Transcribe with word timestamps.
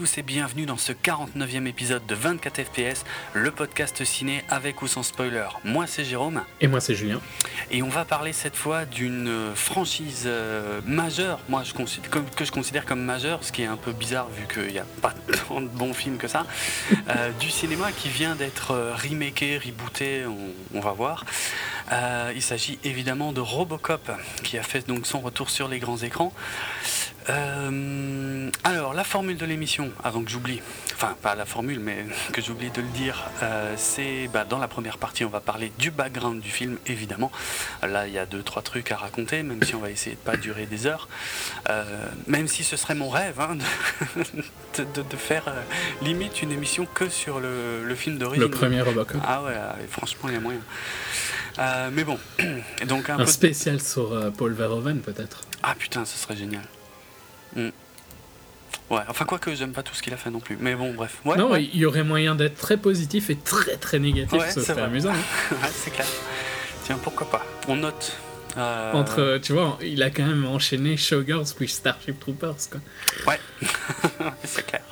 tous 0.00 0.16
et 0.16 0.22
bienvenue 0.22 0.64
dans 0.64 0.78
ce 0.78 0.92
49e 0.92 1.66
épisode 1.66 2.06
de 2.06 2.14
24 2.14 2.62
FPS, 2.62 3.04
le 3.34 3.50
podcast 3.50 4.02
ciné 4.02 4.42
avec 4.48 4.80
ou 4.80 4.86
sans 4.86 5.02
spoiler. 5.02 5.46
Moi 5.62 5.86
c'est 5.86 6.06
Jérôme. 6.06 6.40
Et 6.62 6.68
moi 6.68 6.80
c'est 6.80 6.94
Julien. 6.94 7.20
Et 7.70 7.82
on 7.82 7.90
va 7.90 8.06
parler 8.06 8.32
cette 8.32 8.56
fois 8.56 8.86
d'une 8.86 9.52
franchise 9.54 10.22
euh, 10.24 10.80
majeure, 10.86 11.38
moi 11.50 11.64
je 11.64 11.74
considère, 11.74 12.10
que 12.10 12.46
je 12.46 12.50
considère 12.50 12.86
comme 12.86 13.02
majeure, 13.02 13.44
ce 13.44 13.52
qui 13.52 13.60
est 13.60 13.66
un 13.66 13.76
peu 13.76 13.92
bizarre 13.92 14.28
vu 14.30 14.46
qu'il 14.46 14.72
n'y 14.72 14.78
a 14.78 14.86
pas 15.02 15.12
tant 15.48 15.60
de 15.60 15.68
bons 15.68 15.92
films 15.92 16.16
que 16.16 16.28
ça, 16.28 16.46
euh, 17.10 17.30
du 17.38 17.50
cinéma 17.50 17.92
qui 17.92 18.08
vient 18.08 18.36
d'être 18.36 18.70
euh, 18.70 18.94
remaké, 18.94 19.58
rebooté, 19.58 20.24
on, 20.72 20.80
va 20.80 20.92
voir. 20.92 21.26
il 22.34 22.40
s'agit 22.40 22.78
évidemment 22.84 23.34
de 23.34 23.42
Robocop 23.42 24.10
qui 24.44 24.56
a 24.56 24.62
fait 24.62 24.88
donc 24.88 25.06
son 25.06 25.20
retour 25.20 25.50
sur 25.50 25.68
les 25.68 25.78
grands 25.78 25.98
écrans. 25.98 26.32
Euh, 27.30 28.50
alors, 28.64 28.94
la 28.94 29.04
formule 29.04 29.36
de 29.36 29.46
l'émission, 29.46 29.90
avant 30.02 30.22
que 30.22 30.30
j'oublie, 30.30 30.60
enfin 30.94 31.16
pas 31.22 31.34
la 31.34 31.46
formule, 31.46 31.80
mais 31.80 32.04
que 32.32 32.42
j'oublie 32.42 32.70
de 32.70 32.80
le 32.80 32.88
dire, 32.88 33.30
euh, 33.42 33.74
c'est 33.76 34.28
bah, 34.32 34.44
dans 34.44 34.58
la 34.58 34.68
première 34.68 34.98
partie, 34.98 35.24
on 35.24 35.30
va 35.30 35.40
parler 35.40 35.72
du 35.78 35.90
background 35.90 36.40
du 36.40 36.50
film, 36.50 36.76
évidemment. 36.86 37.30
Là, 37.82 38.06
il 38.06 38.12
y 38.12 38.18
a 38.18 38.26
deux, 38.26 38.42
trois 38.42 38.62
trucs 38.62 38.90
à 38.90 38.96
raconter, 38.96 39.42
même 39.42 39.62
si 39.62 39.74
on 39.74 39.80
va 39.80 39.90
essayer 39.90 40.16
de 40.16 40.20
pas 40.20 40.36
durer 40.36 40.66
des 40.66 40.86
heures. 40.86 41.08
Euh, 41.68 41.84
même 42.26 42.48
si 42.48 42.64
ce 42.64 42.76
serait 42.76 42.94
mon 42.94 43.08
rêve 43.08 43.40
hein, 43.40 43.56
de, 44.78 45.16
faire 45.16 45.52
limite 46.02 46.42
une 46.42 46.50
émission 46.50 46.86
que 46.86 47.08
sur 47.08 47.40
le, 47.40 47.94
film 47.94 48.18
d'origine. 48.18 48.42
Le 48.42 48.50
premier 48.50 48.80
Robocop. 48.80 49.20
Ah 49.26 49.42
ouais, 49.42 49.54
franchement, 49.88 50.28
il 50.28 50.34
y 50.34 50.36
a 50.36 50.40
moyen. 50.40 50.60
mais 51.92 52.04
bon, 52.04 52.18
donc 52.86 53.10
un, 53.10 53.24
spécial 53.26 53.80
sur 53.80 54.32
Paul 54.32 54.52
Verhoeven 54.52 55.00
peut-être. 55.00 55.42
Ah 55.62 55.74
putain, 55.78 56.04
ce 56.04 56.16
serait 56.16 56.36
génial. 56.36 56.62
Mm. 57.56 57.68
Ouais, 58.90 59.02
enfin 59.08 59.24
quoi 59.24 59.38
que 59.38 59.54
j'aime 59.54 59.72
pas 59.72 59.84
tout 59.84 59.94
ce 59.94 60.02
qu'il 60.02 60.12
a 60.12 60.16
fait 60.16 60.30
non 60.30 60.40
plus. 60.40 60.56
Mais 60.58 60.74
bon, 60.74 60.92
bref. 60.94 61.18
Ouais, 61.24 61.36
non, 61.36 61.54
il 61.54 61.76
y 61.76 61.86
aurait 61.86 62.02
moyen 62.02 62.34
d'être 62.34 62.56
très 62.56 62.76
positif 62.76 63.30
et 63.30 63.36
très 63.36 63.76
très 63.76 64.00
négatif. 64.00 64.42
ça 64.48 64.60
serait 64.62 64.82
amusant. 64.82 65.12
Hein. 65.12 65.56
c'est 65.72 65.90
clair. 65.90 66.06
Tiens, 66.84 66.98
pourquoi 67.02 67.30
pas. 67.30 67.46
On 67.68 67.76
note. 67.76 68.16
Euh, 68.56 68.92
Entre, 68.92 69.38
tu 69.42 69.52
vois, 69.52 69.78
il 69.80 70.02
a 70.02 70.10
quand 70.10 70.26
même 70.26 70.44
enchaîné 70.44 70.96
Showgirls 70.96 71.54
puis 71.56 71.68
Starship 71.68 72.18
Troopers, 72.18 72.56
quoi. 72.70 72.80
Ouais, 73.28 73.38
c'est 74.44 74.66
clair. 74.66 74.82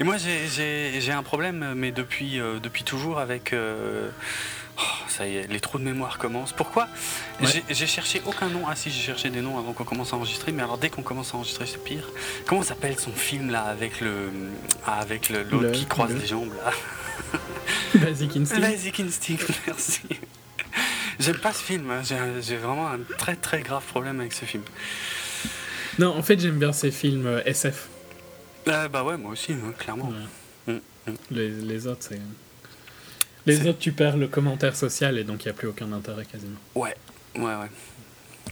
Et 0.00 0.04
moi, 0.04 0.16
j'ai 0.18 1.12
un 1.12 1.22
problème, 1.22 1.74
mais 1.76 1.92
depuis, 1.92 2.40
euh, 2.40 2.58
depuis 2.58 2.84
toujours, 2.84 3.18
avec. 3.18 3.52
Euh, 3.52 4.10
Oh, 4.80 4.84
ça 5.08 5.26
y 5.26 5.36
est, 5.36 5.46
les 5.46 5.60
trous 5.60 5.78
de 5.78 5.84
mémoire 5.84 6.18
commencent. 6.18 6.52
Pourquoi 6.52 6.88
J'ai 7.68 7.86
cherché 7.86 8.22
aucun 8.24 8.48
nom. 8.48 8.62
Ah 8.68 8.74
si, 8.74 8.90
j'ai 8.90 9.00
cherché 9.00 9.30
des 9.30 9.42
noms 9.42 9.58
avant 9.58 9.72
qu'on 9.72 9.84
commence 9.84 10.12
à 10.12 10.16
enregistrer, 10.16 10.52
mais 10.52 10.62
alors 10.62 10.78
dès 10.78 10.88
qu'on 10.88 11.02
commence 11.02 11.34
à 11.34 11.36
enregistrer, 11.36 11.66
c'est 11.66 11.82
pire. 11.82 12.08
Comment 12.46 12.62
s'appelle 12.62 12.98
son 12.98 13.12
film 13.12 13.50
là 13.50 13.64
avec 13.64 14.00
le 14.00 14.30
ah, 14.86 14.98
avec 15.00 15.28
l'autre 15.28 15.72
qui 15.72 15.86
croise 15.86 16.14
les 16.14 16.26
jambes 16.26 16.52
là 16.64 16.72
Basic 17.94 18.36
Instinct. 18.36 18.60
Basic 18.60 19.00
Instinct, 19.00 19.46
merci. 19.66 20.00
J'aime 21.18 21.38
pas 21.38 21.52
ce 21.52 21.62
film. 21.62 21.90
Hein. 21.90 22.02
J'ai 22.40 22.56
vraiment 22.56 22.88
un 22.88 23.00
très 23.18 23.36
très 23.36 23.60
grave 23.60 23.84
problème 23.84 24.20
avec 24.20 24.32
ce 24.32 24.44
film. 24.46 24.62
Non, 25.98 26.16
en 26.16 26.22
fait, 26.22 26.40
j'aime 26.40 26.58
bien 26.58 26.72
ces 26.72 26.90
films 26.90 27.26
euh, 27.26 27.42
SF. 27.44 27.88
Euh, 28.68 28.88
bah 28.88 29.04
ouais, 29.04 29.18
moi 29.18 29.32
aussi, 29.32 29.52
hein, 29.52 29.72
clairement. 29.76 30.12
Mm, 30.66 30.72
mm. 31.06 31.12
Les, 31.30 31.48
les 31.50 31.86
autres, 31.86 32.06
c'est. 32.08 32.20
Les 33.46 33.66
autres, 33.66 33.78
tu 33.78 33.92
perds 33.92 34.16
le 34.16 34.28
commentaire 34.28 34.76
social 34.76 35.18
et 35.18 35.24
donc 35.24 35.44
il 35.44 35.48
n'y 35.48 35.50
a 35.50 35.54
plus 35.54 35.68
aucun 35.68 35.92
intérêt 35.92 36.24
quasiment. 36.24 36.58
Ouais, 36.74 36.94
ouais, 37.36 37.42
ouais. 37.42 37.70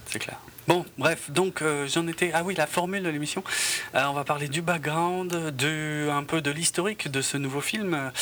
C'est 0.06 0.18
clair. 0.18 0.38
Bon, 0.68 0.84
bref, 0.98 1.30
donc 1.30 1.62
euh, 1.62 1.88
j'en 1.88 2.06
étais. 2.08 2.30
Ah 2.34 2.42
oui, 2.44 2.54
la 2.54 2.66
formule 2.66 3.02
de 3.02 3.08
l'émission. 3.08 3.42
Euh, 3.94 4.04
on 4.04 4.12
va 4.12 4.24
parler 4.24 4.48
du 4.48 4.60
background, 4.60 5.30
de, 5.56 6.10
un 6.10 6.24
peu 6.24 6.42
de 6.42 6.50
l'historique 6.50 7.10
de 7.10 7.22
ce 7.22 7.38
nouveau 7.38 7.62
film, 7.62 8.12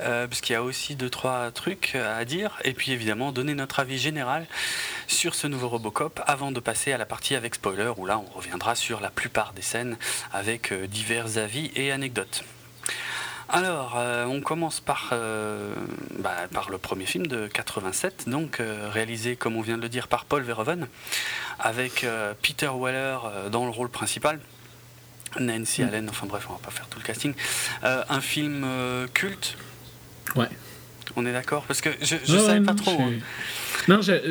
euh, 0.00 0.28
parce 0.28 0.40
qu'il 0.40 0.52
y 0.52 0.56
a 0.56 0.62
aussi 0.62 0.94
deux, 0.94 1.10
trois 1.10 1.50
trucs 1.50 1.96
à 1.96 2.24
dire. 2.24 2.60
Et 2.62 2.74
puis 2.74 2.92
évidemment, 2.92 3.32
donner 3.32 3.54
notre 3.54 3.80
avis 3.80 3.98
général 3.98 4.46
sur 5.08 5.34
ce 5.34 5.48
nouveau 5.48 5.68
Robocop 5.68 6.20
avant 6.28 6.52
de 6.52 6.60
passer 6.60 6.92
à 6.92 6.96
la 6.96 7.06
partie 7.06 7.34
avec 7.34 7.56
spoiler, 7.56 7.90
où 7.96 8.06
là, 8.06 8.20
on 8.20 8.38
reviendra 8.38 8.76
sur 8.76 9.00
la 9.00 9.10
plupart 9.10 9.52
des 9.52 9.62
scènes 9.62 9.96
avec 10.32 10.72
divers 10.72 11.38
avis 11.38 11.72
et 11.74 11.90
anecdotes. 11.90 12.44
Alors, 13.48 13.94
euh, 13.96 14.24
on 14.24 14.40
commence 14.40 14.80
par, 14.80 15.10
euh, 15.12 15.72
bah, 16.18 16.34
par 16.52 16.68
le 16.70 16.78
premier 16.78 17.06
film 17.06 17.28
de 17.28 17.46
87, 17.46 18.28
donc 18.28 18.58
euh, 18.58 18.88
réalisé, 18.90 19.36
comme 19.36 19.54
on 19.56 19.60
vient 19.60 19.76
de 19.76 19.82
le 19.82 19.88
dire, 19.88 20.08
par 20.08 20.24
Paul 20.24 20.42
Verhoeven, 20.42 20.88
avec 21.60 22.04
Peter 22.42 22.70
Weller 22.74 23.18
dans 23.50 23.64
le 23.64 23.70
rôle 23.70 23.88
principal. 23.88 24.40
Nancy 25.38 25.82
mm. 25.82 25.88
Allen, 25.88 26.08
enfin 26.08 26.26
bref, 26.26 26.46
on 26.48 26.54
va 26.54 26.58
pas 26.58 26.70
faire 26.70 26.88
tout 26.88 26.98
le 26.98 27.04
casting. 27.04 27.34
un 27.82 28.20
film 28.20 28.66
culte. 29.14 29.56
Ouais. 30.34 30.48
On 31.14 31.24
est 31.24 31.32
d'accord? 31.32 31.62
Parce 31.64 31.80
que 31.80 31.90
je 32.02 32.16
ne 32.16 32.38
savais 32.38 32.60
pas 32.60 32.74
trop. 32.74 33.00
Hein. 33.00 33.12
Non, 33.88 34.00
c'est 34.02 34.24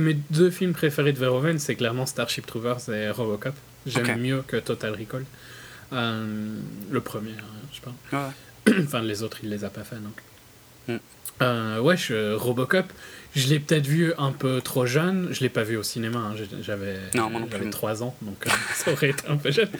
mes 0.00 0.14
deux 0.30 0.50
films 0.50 0.74
préférés 0.74 1.12
de 1.12 1.18
Verhoeven, 1.18 1.58
c'est 1.58 1.76
clairement 1.76 2.04
Starship 2.06 2.46
Troopers 2.46 2.88
et 2.90 3.10
Robocop. 3.10 3.54
J'aime 3.86 4.20
mieux 4.20 4.44
que 4.46 4.58
Total 4.58 4.92
Recall. 4.92 5.24
Euh, 5.92 6.56
le 6.90 7.00
premier, 7.00 7.32
hein, 7.32 7.66
je 7.70 7.76
sais 7.76 7.82
pas. 8.10 8.32
enfin, 8.84 9.02
les 9.02 9.22
autres, 9.22 9.38
il 9.42 9.50
les 9.50 9.64
a 9.64 9.70
pas 9.70 9.84
fait, 9.84 9.96
donc. 9.96 10.14
Mm. 10.88 11.00
Euh, 11.42 11.80
ouais, 11.80 11.96
je, 11.96 12.34
Robocop, 12.34 12.86
je 13.34 13.48
l'ai 13.48 13.58
peut-être 13.58 13.86
vu 13.86 14.12
un 14.16 14.32
peu 14.32 14.60
trop 14.60 14.86
jeune. 14.86 15.28
Je 15.32 15.40
l'ai 15.40 15.48
pas 15.48 15.64
vu 15.64 15.76
au 15.76 15.82
cinéma. 15.82 16.18
Hein. 16.18 16.34
J'avais 16.62 16.96
j'avais 17.12 17.70
3 17.70 18.02
ans, 18.02 18.14
donc 18.22 18.46
euh, 18.46 18.50
ça 18.74 18.92
aurait 18.92 19.10
été 19.10 19.26
un 19.28 19.36
peu 19.36 19.50
jeune. 19.50 19.70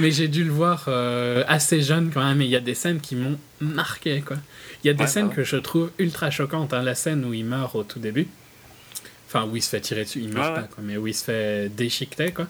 Mais 0.00 0.10
j'ai 0.10 0.28
dû 0.28 0.44
le 0.44 0.52
voir 0.52 0.88
assez 1.48 1.82
jeune 1.82 2.10
quand 2.12 2.24
même. 2.24 2.40
Et 2.40 2.44
il 2.44 2.50
y 2.50 2.56
a 2.56 2.60
des 2.60 2.74
scènes 2.74 3.00
qui 3.00 3.16
m'ont 3.16 3.38
marqué. 3.60 4.22
Quoi. 4.22 4.38
Il 4.82 4.86
y 4.86 4.90
a 4.90 4.94
des 4.94 5.06
scènes 5.06 5.28
bah 5.28 5.34
que 5.34 5.44
je 5.44 5.56
trouve 5.56 5.90
ultra 5.98 6.30
choquantes. 6.30 6.72
Hein. 6.72 6.82
La 6.82 6.94
scène 6.94 7.24
où 7.24 7.34
il 7.34 7.44
meurt 7.44 7.74
au 7.74 7.84
tout 7.84 7.98
début. 7.98 8.26
Enfin, 9.28 9.46
où 9.46 9.56
il 9.56 9.62
se 9.62 9.70
fait 9.70 9.80
tirer 9.80 10.04
dessus. 10.04 10.20
Il 10.20 10.32
meurt 10.32 10.54
pas, 10.54 10.62
quoi, 10.62 10.82
mais 10.82 10.96
où 10.96 11.06
il 11.06 11.14
se 11.14 11.24
fait 11.24 11.68
déchiqueter. 11.68 12.32
Quoi. 12.32 12.46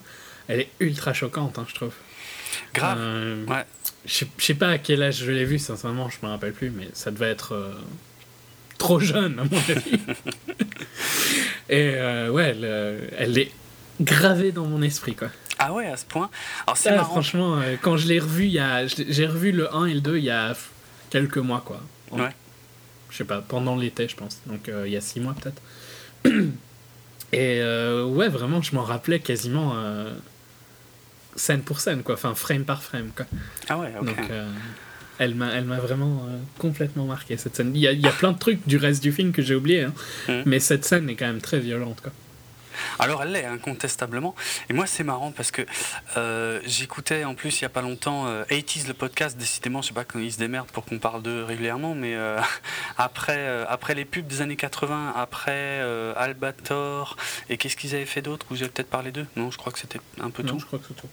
Elle 0.48 0.60
est 0.60 0.70
ultra 0.80 1.12
choquante, 1.12 1.58
je 1.68 1.74
trouve. 1.74 1.94
Grave. 2.74 2.98
Euh, 3.00 3.46
ouais. 3.46 3.64
Je 4.04 4.24
sais 4.38 4.54
pas 4.54 4.70
à 4.70 4.78
quel 4.78 5.02
âge 5.02 5.18
je 5.18 5.30
l'ai 5.30 5.44
vu, 5.44 5.58
sincèrement, 5.58 6.08
je 6.08 6.18
me 6.26 6.30
rappelle 6.30 6.52
plus, 6.52 6.70
mais 6.70 6.88
ça 6.92 7.10
devait 7.10 7.30
être 7.30 7.54
euh, 7.54 7.74
trop 8.78 8.98
jeune, 8.98 9.38
à 9.38 9.44
mon 9.44 9.56
avis. 9.56 9.92
Et 11.68 11.92
euh, 11.94 12.30
ouais, 12.30 12.56
elle, 13.16 13.38
est 13.38 13.52
gravée 14.00 14.50
dans 14.50 14.66
mon 14.66 14.82
esprit, 14.82 15.14
quoi. 15.14 15.28
Ah 15.58 15.72
ouais, 15.72 15.86
à 15.86 15.96
ce 15.96 16.04
point. 16.04 16.30
Alors 16.66 16.76
c'est 16.76 16.90
ah, 16.90 17.04
Franchement, 17.04 17.60
quand 17.80 17.96
je 17.96 18.08
l'ai 18.08 18.18
revu, 18.18 18.46
il 18.46 18.52
y 18.52 18.58
a, 18.58 18.86
j'ai 18.86 19.26
revu 19.26 19.52
le 19.52 19.72
1 19.72 19.86
et 19.86 19.94
le 19.94 20.00
2 20.00 20.18
il 20.18 20.24
y 20.24 20.30
a 20.30 20.54
quelques 21.10 21.38
mois, 21.38 21.62
quoi. 21.64 21.80
ouais. 22.10 22.30
Je 23.10 23.18
sais 23.18 23.24
pas, 23.24 23.42
pendant 23.42 23.76
l'été, 23.76 24.08
je 24.08 24.16
pense. 24.16 24.40
Donc 24.46 24.68
il 24.84 24.90
y 24.90 24.96
a 24.96 25.00
6 25.00 25.20
mois 25.20 25.34
peut-être. 25.34 25.62
Et 27.34 27.62
ouais, 27.62 28.28
vraiment, 28.28 28.60
je 28.60 28.74
m'en 28.74 28.82
rappelais 28.82 29.20
quasiment 29.20 29.74
scène 31.36 31.62
pour 31.62 31.80
scène, 31.80 32.02
quoi. 32.02 32.14
Enfin, 32.14 32.34
frame 32.34 32.64
par 32.64 32.82
frame, 32.82 33.10
quoi. 33.14 33.26
Ah 33.68 33.78
ouais, 33.78 33.92
ok. 33.98 34.06
Donc, 34.06 34.30
euh, 34.30 34.48
elle 35.18 35.34
m'a, 35.34 35.52
elle 35.52 35.64
m'a 35.64 35.78
vraiment 35.78 36.26
euh, 36.28 36.36
complètement 36.58 37.04
marqué, 37.04 37.36
cette 37.36 37.56
scène. 37.56 37.72
Il 37.74 37.80
y, 37.80 37.86
a, 37.86 37.92
il 37.92 38.00
y, 38.00 38.06
a, 38.06 38.12
plein 38.12 38.32
de 38.32 38.38
trucs 38.38 38.66
du 38.66 38.76
reste 38.76 39.02
du 39.02 39.12
film 39.12 39.32
que 39.32 39.42
j'ai 39.42 39.54
oublié, 39.54 39.82
hein. 39.82 39.94
Mmh. 40.28 40.32
mais 40.46 40.60
cette 40.60 40.84
scène 40.84 41.08
est 41.08 41.16
quand 41.16 41.26
même 41.26 41.40
très 41.40 41.60
violente, 41.60 42.00
quoi. 42.00 42.12
Alors 42.98 43.22
elle 43.22 43.32
l'est 43.32 43.44
incontestablement. 43.44 44.34
Et 44.68 44.72
moi 44.72 44.86
c'est 44.86 45.04
marrant 45.04 45.32
parce 45.32 45.50
que 45.50 45.62
euh, 46.16 46.60
j'écoutais 46.64 47.24
en 47.24 47.34
plus 47.34 47.60
il 47.60 47.62
y 47.62 47.64
a 47.64 47.68
pas 47.68 47.82
longtemps 47.82 48.26
euh, 48.26 48.44
80 48.44 48.88
le 48.88 48.94
podcast. 48.94 49.36
Décidément 49.36 49.82
je 49.82 49.88
sais 49.88 49.94
pas 49.94 50.04
quand 50.04 50.18
ils 50.18 50.32
se 50.32 50.38
démerdent 50.38 50.70
pour 50.70 50.84
qu'on 50.84 50.98
parle 50.98 51.22
d'eux 51.22 51.44
régulièrement, 51.44 51.94
mais 51.94 52.14
euh, 52.14 52.40
après 52.98 53.38
euh, 53.38 53.64
après 53.68 53.94
les 53.94 54.04
pubs 54.04 54.26
des 54.26 54.40
années 54.40 54.56
80, 54.56 55.14
après 55.16 55.80
Albator 56.16 57.16
et 57.48 57.56
qu'est-ce 57.56 57.76
qu'ils 57.76 57.94
avaient 57.94 58.06
fait 58.06 58.22
d'autre? 58.22 58.46
Vous 58.50 58.62
avez 58.62 58.70
peut-être 58.70 58.90
parlé 58.90 59.12
d'eux? 59.12 59.26
Non, 59.36 59.50
je 59.50 59.58
crois 59.58 59.72
que 59.72 59.78
c'était 59.78 60.00
un 60.20 60.30
peu 60.30 60.42
non, 60.42 60.52
tout. 60.52 60.58
Je 60.60 60.66
crois 60.66 60.78
que 60.78 60.86
c'est 60.88 60.94
tout. 60.94 61.08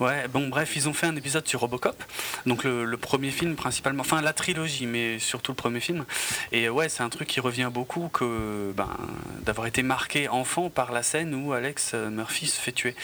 Ouais. 0.00 0.28
Bon 0.28 0.48
bref 0.48 0.76
ils 0.76 0.88
ont 0.88 0.92
fait 0.92 1.06
un 1.06 1.16
épisode 1.16 1.46
sur 1.48 1.60
Robocop, 1.60 2.02
donc 2.44 2.64
le, 2.64 2.84
le, 2.84 2.96
premier 2.96 3.30
film 3.30 3.54
principalement, 3.54 4.02
enfin 4.02 4.20
la 4.20 4.32
trilogie, 4.32 4.86
mais 4.86 5.18
surtout 5.18 5.52
le 5.52 5.56
premier 5.56 5.80
film. 5.80 6.04
Et 6.52 6.68
ouais 6.68 6.88
c'est 6.88 7.02
un 7.02 7.08
truc 7.08 7.28
qui 7.28 7.40
revient 7.40 7.70
beaucoup 7.72 8.08
que 8.12 8.72
ben, 8.76 8.96
d'avoir 9.42 9.66
été 9.66 9.82
marqué 9.82 10.28
enfant 10.28 10.70
par 10.70 10.92
la 10.92 10.95
scène 11.02 11.34
où 11.34 11.52
Alex 11.52 11.94
Murphy 11.94 12.46
se 12.46 12.60
fait 12.60 12.72
tuer. 12.72 12.94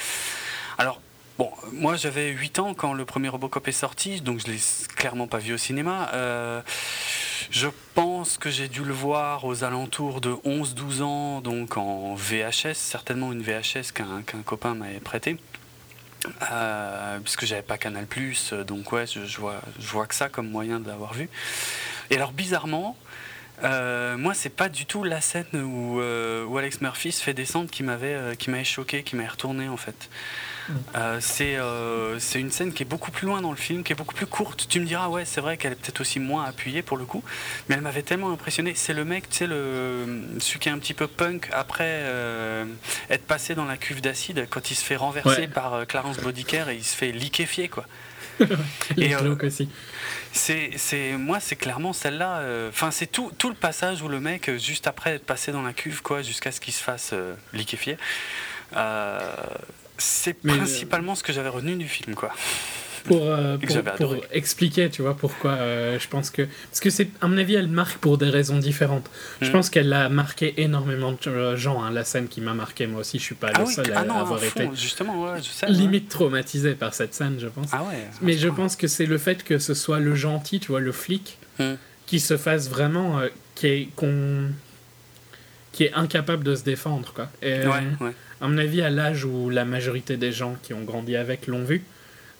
Alors, 0.78 1.00
Bon, 1.38 1.50
moi 1.72 1.96
j'avais 1.96 2.28
8 2.28 2.58
ans 2.58 2.74
quand 2.74 2.92
le 2.92 3.06
premier 3.06 3.28
Robocop 3.28 3.66
est 3.66 3.72
sorti, 3.72 4.20
donc 4.20 4.40
je 4.40 4.52
l'ai 4.52 4.58
clairement 4.96 5.26
pas 5.26 5.38
vu 5.38 5.54
au 5.54 5.56
cinéma. 5.56 6.10
Euh, 6.12 6.60
je 7.50 7.68
pense 7.94 8.36
que 8.36 8.50
j'ai 8.50 8.68
dû 8.68 8.84
le 8.84 8.92
voir 8.92 9.46
aux 9.46 9.64
alentours 9.64 10.20
de 10.20 10.32
11-12 10.44 11.02
ans, 11.02 11.40
donc 11.40 11.78
en 11.78 12.14
VHS, 12.14 12.74
certainement 12.74 13.32
une 13.32 13.42
VHS 13.42 13.92
qu'un 13.94 14.42
copain 14.44 14.74
m'avait 14.74 15.00
prêté. 15.00 15.38
Euh, 16.52 17.18
puisque 17.18 17.46
j'avais 17.46 17.62
pas 17.62 17.78
Canal 17.78 18.06
donc 18.66 18.92
ouais, 18.92 19.06
je, 19.06 19.38
vois, 19.38 19.60
je 19.80 19.88
vois 19.88 20.06
que 20.06 20.14
ça 20.14 20.28
comme 20.28 20.48
moyen 20.48 20.80
de 20.80 20.86
l'avoir 20.86 21.14
vu. 21.14 21.28
Et 22.10 22.16
alors 22.16 22.32
bizarrement, 22.32 22.96
euh, 23.64 24.16
moi, 24.16 24.34
c'est 24.34 24.50
pas 24.50 24.68
du 24.68 24.86
tout 24.86 25.04
la 25.04 25.20
scène 25.20 25.46
où, 25.54 26.00
euh, 26.00 26.44
où, 26.44 26.58
Alex 26.58 26.80
Murphy 26.80 27.12
se 27.12 27.22
fait 27.22 27.34
descendre 27.34 27.70
qui 27.70 27.82
m'avait 27.82 28.14
euh, 28.14 28.34
qui 28.34 28.50
m'avait 28.50 28.64
choqué, 28.64 29.02
qui 29.02 29.16
m'avait 29.16 29.28
retourné 29.28 29.68
en 29.68 29.76
fait. 29.76 30.08
Euh, 30.96 31.18
c'est 31.20 31.58
c'est 32.20 32.40
une 32.40 32.50
scène 32.50 32.72
qui 32.72 32.82
est 32.82 32.86
beaucoup 32.86 33.10
plus 33.10 33.26
loin 33.26 33.40
dans 33.40 33.50
le 33.50 33.56
film, 33.56 33.82
qui 33.82 33.92
est 33.92 33.96
beaucoup 33.96 34.14
plus 34.14 34.26
courte. 34.26 34.66
Tu 34.68 34.80
me 34.80 34.86
diras, 34.86 35.08
ouais, 35.08 35.24
c'est 35.24 35.40
vrai 35.40 35.56
qu'elle 35.56 35.72
est 35.72 35.76
peut-être 35.76 36.00
aussi 36.00 36.20
moins 36.20 36.44
appuyée 36.44 36.82
pour 36.82 36.96
le 36.96 37.04
coup, 37.04 37.22
mais 37.68 37.74
elle 37.74 37.80
m'avait 37.80 38.02
tellement 38.02 38.32
impressionné. 38.32 38.74
C'est 38.74 38.94
le 38.94 39.04
mec, 39.04 39.28
tu 39.28 39.38
sais, 39.38 39.46
le, 39.46 40.28
celui 40.38 40.60
qui 40.60 40.68
est 40.68 40.72
un 40.72 40.78
petit 40.78 40.94
peu 40.94 41.06
punk 41.06 41.48
après 41.52 42.04
être 43.10 43.26
passé 43.26 43.54
dans 43.54 43.64
la 43.64 43.76
cuve 43.76 44.00
d'acide 44.00 44.46
quand 44.50 44.70
il 44.70 44.74
se 44.74 44.84
fait 44.84 44.96
renverser 44.96 45.48
par 45.48 45.86
Clarence 45.86 46.18
Bodiker 46.18 46.68
et 46.68 46.76
il 46.76 46.84
se 46.84 46.96
fait 46.96 47.12
liquéfier, 47.12 47.68
quoi. 47.68 47.86
et 48.96 49.14
aussi. 49.16 49.68
C'est, 50.32 51.16
moi, 51.18 51.40
c'est 51.40 51.56
clairement 51.56 51.92
celle-là. 51.92 52.42
Enfin, 52.68 52.90
c'est 52.90 53.06
tout, 53.06 53.32
tout 53.38 53.48
le 53.48 53.54
passage 53.54 54.02
où 54.02 54.08
le 54.08 54.20
mec, 54.20 54.50
juste 54.56 54.86
après 54.86 55.14
être 55.14 55.26
passé 55.26 55.52
dans 55.52 55.62
la 55.62 55.72
cuve, 55.72 56.02
quoi, 56.02 56.22
jusqu'à 56.22 56.52
ce 56.52 56.60
qu'il 56.60 56.72
se 56.72 56.82
fasse 56.82 57.14
liquéfier. 57.52 57.96
C'est 60.02 60.36
euh, 60.44 60.56
principalement 60.56 61.14
ce 61.14 61.22
que 61.22 61.32
j'avais 61.32 61.48
retenu 61.48 61.76
du 61.76 61.88
film, 61.88 62.14
quoi. 62.14 62.32
Pour, 63.04 63.22
euh, 63.24 63.56
pour, 63.96 64.16
expliquer, 64.30 64.88
tu 64.88 65.02
vois, 65.02 65.16
pourquoi 65.16 65.52
euh, 65.52 65.98
je 65.98 66.08
pense 66.08 66.30
que. 66.30 66.42
Parce 66.42 66.80
que, 66.80 66.90
c'est, 66.90 67.08
à 67.20 67.26
mon 67.26 67.36
avis, 67.36 67.54
elle 67.54 67.68
marque 67.68 67.98
pour 67.98 68.18
des 68.18 68.30
raisons 68.30 68.58
différentes. 68.58 69.10
Je 69.40 69.48
hmm. 69.48 69.52
pense 69.52 69.70
qu'elle 69.70 69.92
a 69.92 70.08
marqué 70.08 70.54
énormément 70.62 71.12
de 71.12 71.56
gens. 71.56 71.82
Hein, 71.82 71.90
la 71.90 72.04
scène 72.04 72.28
qui 72.28 72.40
m'a 72.40 72.54
marqué, 72.54 72.86
moi 72.86 73.00
aussi, 73.00 73.18
je 73.18 73.24
suis 73.24 73.34
pas 73.34 73.50
ah 73.54 73.60
le 73.60 73.66
seul 73.66 73.92
à, 73.92 74.04
ah 74.08 74.20
avoir 74.20 74.42
été. 74.42 74.68
Justement, 74.74 75.22
ouais, 75.24 75.38
je 75.38 75.48
sais, 75.48 75.68
limite 75.68 76.08
traumatisé 76.08 76.74
par 76.74 76.94
cette 76.94 77.14
scène, 77.14 77.36
je 77.38 77.48
pense. 77.48 77.68
Ah 77.72 77.82
ouais, 77.82 78.06
Mais 78.20 78.34
je 78.34 78.48
pense 78.48 78.76
que 78.76 78.86
c'est 78.86 79.06
le 79.06 79.18
fait 79.18 79.42
que 79.42 79.58
ce 79.58 79.74
soit 79.74 79.98
le 79.98 80.14
gentil, 80.14 80.60
tu 80.60 80.68
vois, 80.68 80.80
le 80.80 80.92
flic, 80.92 81.38
hmm. 81.58 81.74
qui 82.06 82.20
se 82.20 82.36
fasse 82.36 82.68
vraiment. 82.68 83.20
qui 83.54 83.66
est, 83.66 83.88
qu'on 83.96 84.50
qui 85.72 85.84
est 85.84 85.94
incapable 85.94 86.44
de 86.44 86.54
se 86.54 86.64
défendre. 86.64 87.12
Quoi. 87.14 87.28
Et, 87.40 87.66
ouais, 87.66 87.82
ouais. 88.00 88.12
À 88.42 88.48
mon 88.48 88.58
avis, 88.58 88.82
à 88.82 88.90
l'âge 88.90 89.24
où 89.24 89.50
la 89.50 89.64
majorité 89.64 90.16
des 90.16 90.32
gens 90.32 90.56
qui 90.62 90.74
ont 90.74 90.82
grandi 90.82 91.16
avec 91.16 91.46
l'ont 91.46 91.64
vu, 91.64 91.82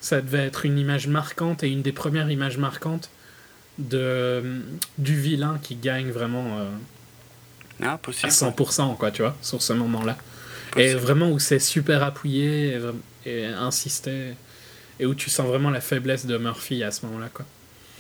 ça 0.03 0.21
devait 0.21 0.45
être 0.45 0.67
une 0.67 0.79
image 0.79 1.07
marquante 1.07 1.63
et 1.63 1.69
une 1.69 1.81
des 1.81 1.93
premières 1.93 2.29
images 2.29 2.59
marquantes 2.59 3.09
de, 3.79 4.61
du 4.99 5.19
vilain 5.19 5.59
qui 5.63 5.77
gagne 5.77 6.11
vraiment 6.11 6.59
euh, 6.59 6.69
ah, 7.83 8.01
à 8.05 8.29
100%, 8.29 8.97
quoi, 8.97 9.13
tu 9.13 9.23
vois, 9.23 9.37
sur 9.41 9.63
ce 9.63 9.73
moment-là. 9.73 10.19
Et 10.77 10.95
vraiment 10.95 11.31
où 11.31 11.39
c'est 11.39 11.61
super 11.61 12.03
appuyé 12.03 12.79
et, 13.25 13.45
insisté, 13.47 14.35
et 14.99 15.07
où 15.07 15.15
tu 15.15 15.31
sens 15.31 15.47
vraiment 15.47 15.71
la 15.71 15.81
faiblesse 15.81 16.27
de 16.27 16.37
Murphy 16.37 16.83
à 16.83 16.91
ce 16.91 17.07
moment-là, 17.07 17.29
quoi. 17.33 17.47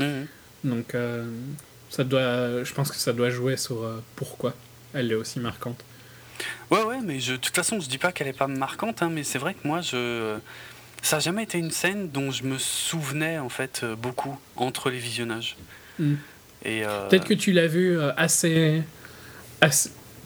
Mhm. 0.00 0.26
Donc, 0.64 0.94
euh, 0.94 1.24
ça 1.88 2.02
doit, 2.02 2.64
je 2.64 2.72
pense 2.72 2.90
que 2.90 2.96
ça 2.96 3.12
doit 3.12 3.30
jouer 3.30 3.56
sur 3.56 3.84
euh, 3.84 4.02
pourquoi 4.16 4.54
elle 4.92 5.12
est 5.12 5.14
aussi 5.14 5.38
marquante. 5.38 5.84
Ouais, 6.70 6.82
ouais, 6.82 7.00
mais 7.00 7.20
je, 7.20 7.32
de 7.32 7.36
toute 7.36 7.54
façon, 7.54 7.78
je 7.78 7.88
dis 7.88 7.98
pas 7.98 8.10
qu'elle 8.10 8.26
est 8.26 8.32
pas 8.32 8.48
marquante, 8.48 9.02
hein, 9.02 9.10
mais 9.12 9.22
c'est 9.22 9.38
vrai 9.38 9.54
que 9.54 9.68
moi, 9.68 9.80
je, 9.82 10.38
ça 11.02 11.16
n'a 11.16 11.20
jamais 11.20 11.42
été 11.42 11.58
une 11.58 11.72
scène 11.72 12.08
dont 12.10 12.30
je 12.30 12.44
me 12.44 12.58
souvenais 12.58 13.38
en 13.38 13.48
fait 13.48 13.80
euh, 13.82 13.96
beaucoup 13.96 14.38
entre 14.56 14.88
les 14.88 14.98
visionnages. 14.98 15.56
Et 16.64 16.84
euh, 16.84 17.08
Peut-être 17.08 17.26
que 17.26 17.34
tu 17.34 17.52
l'as 17.52 17.66
vu 17.66 17.98
euh, 17.98 18.12
assez, 18.16 18.82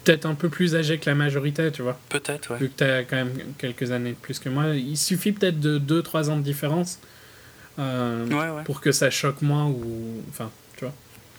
peut-être 0.05 0.26
un 0.26 0.34
peu 0.34 0.49
plus 0.49 0.76
âgé 0.76 0.99
que 0.99 1.08
la 1.08 1.17
majorité, 1.17 1.73
tu 1.73 1.82
vois. 1.82 1.99
Peut-être, 2.08 2.52
ouais. 2.52 2.58
Vu 2.58 2.69
que 2.69 2.78
tu 2.78 2.84
as 2.84 3.05
quand 3.05 3.17
même 3.17 3.32
quelques 3.58 3.90
années 3.90 4.11
de 4.11 4.17
plus 4.17 4.38
que 4.38 4.49
moi. 4.49 4.69
Il 4.69 4.96
suffit 4.96 5.32
peut-être 5.32 5.58
de 5.58 5.78
2-3 5.78 6.31
ans 6.31 6.37
de 6.37 6.43
différence 6.43 7.00
pour 8.64 8.81
que 8.81 8.93
ça 8.93 9.11
choque 9.11 9.43
moins 9.43 9.67
ou. 9.67 10.22
Enfin. 10.31 10.50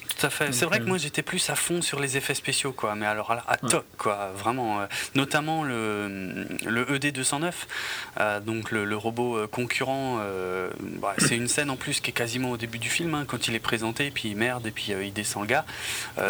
Tout 0.07 0.25
à 0.25 0.29
fait. 0.29 0.51
C'est 0.51 0.65
vrai 0.65 0.79
que 0.79 0.85
moi 0.85 0.97
j'étais 0.97 1.21
plus 1.21 1.49
à 1.49 1.55
fond 1.55 1.81
sur 1.81 1.99
les 1.99 2.17
effets 2.17 2.33
spéciaux, 2.33 2.71
quoi. 2.71 2.95
Mais 2.95 3.05
alors 3.05 3.31
à 3.31 3.57
top, 3.57 3.85
quoi. 3.97 4.31
Vraiment. 4.35 4.81
Euh, 4.81 4.85
notamment 5.15 5.63
le, 5.63 6.47
le 6.65 6.85
ED209, 6.85 7.51
euh, 8.19 8.39
donc 8.39 8.71
le, 8.71 8.95
robot 8.95 9.37
euh, 9.37 9.47
concurrent. 9.47 10.19
Bah, 11.01 11.13
c'est 11.17 11.35
une 11.35 11.47
scène 11.47 11.69
en 11.69 11.75
plus 11.75 11.99
qui 11.99 12.11
est 12.11 12.13
quasiment 12.13 12.51
au 12.51 12.57
début 12.57 12.79
du 12.79 12.89
film, 12.89 13.13
hein, 13.13 13.25
quand 13.27 13.47
il 13.47 13.55
est 13.55 13.59
présenté, 13.59 14.11
puis 14.11 14.29
il 14.29 14.37
merde, 14.37 14.65
et 14.67 14.71
puis 14.71 14.93
il 15.01 15.13
descend 15.13 15.43
le 15.43 15.49
gars. 15.49 15.65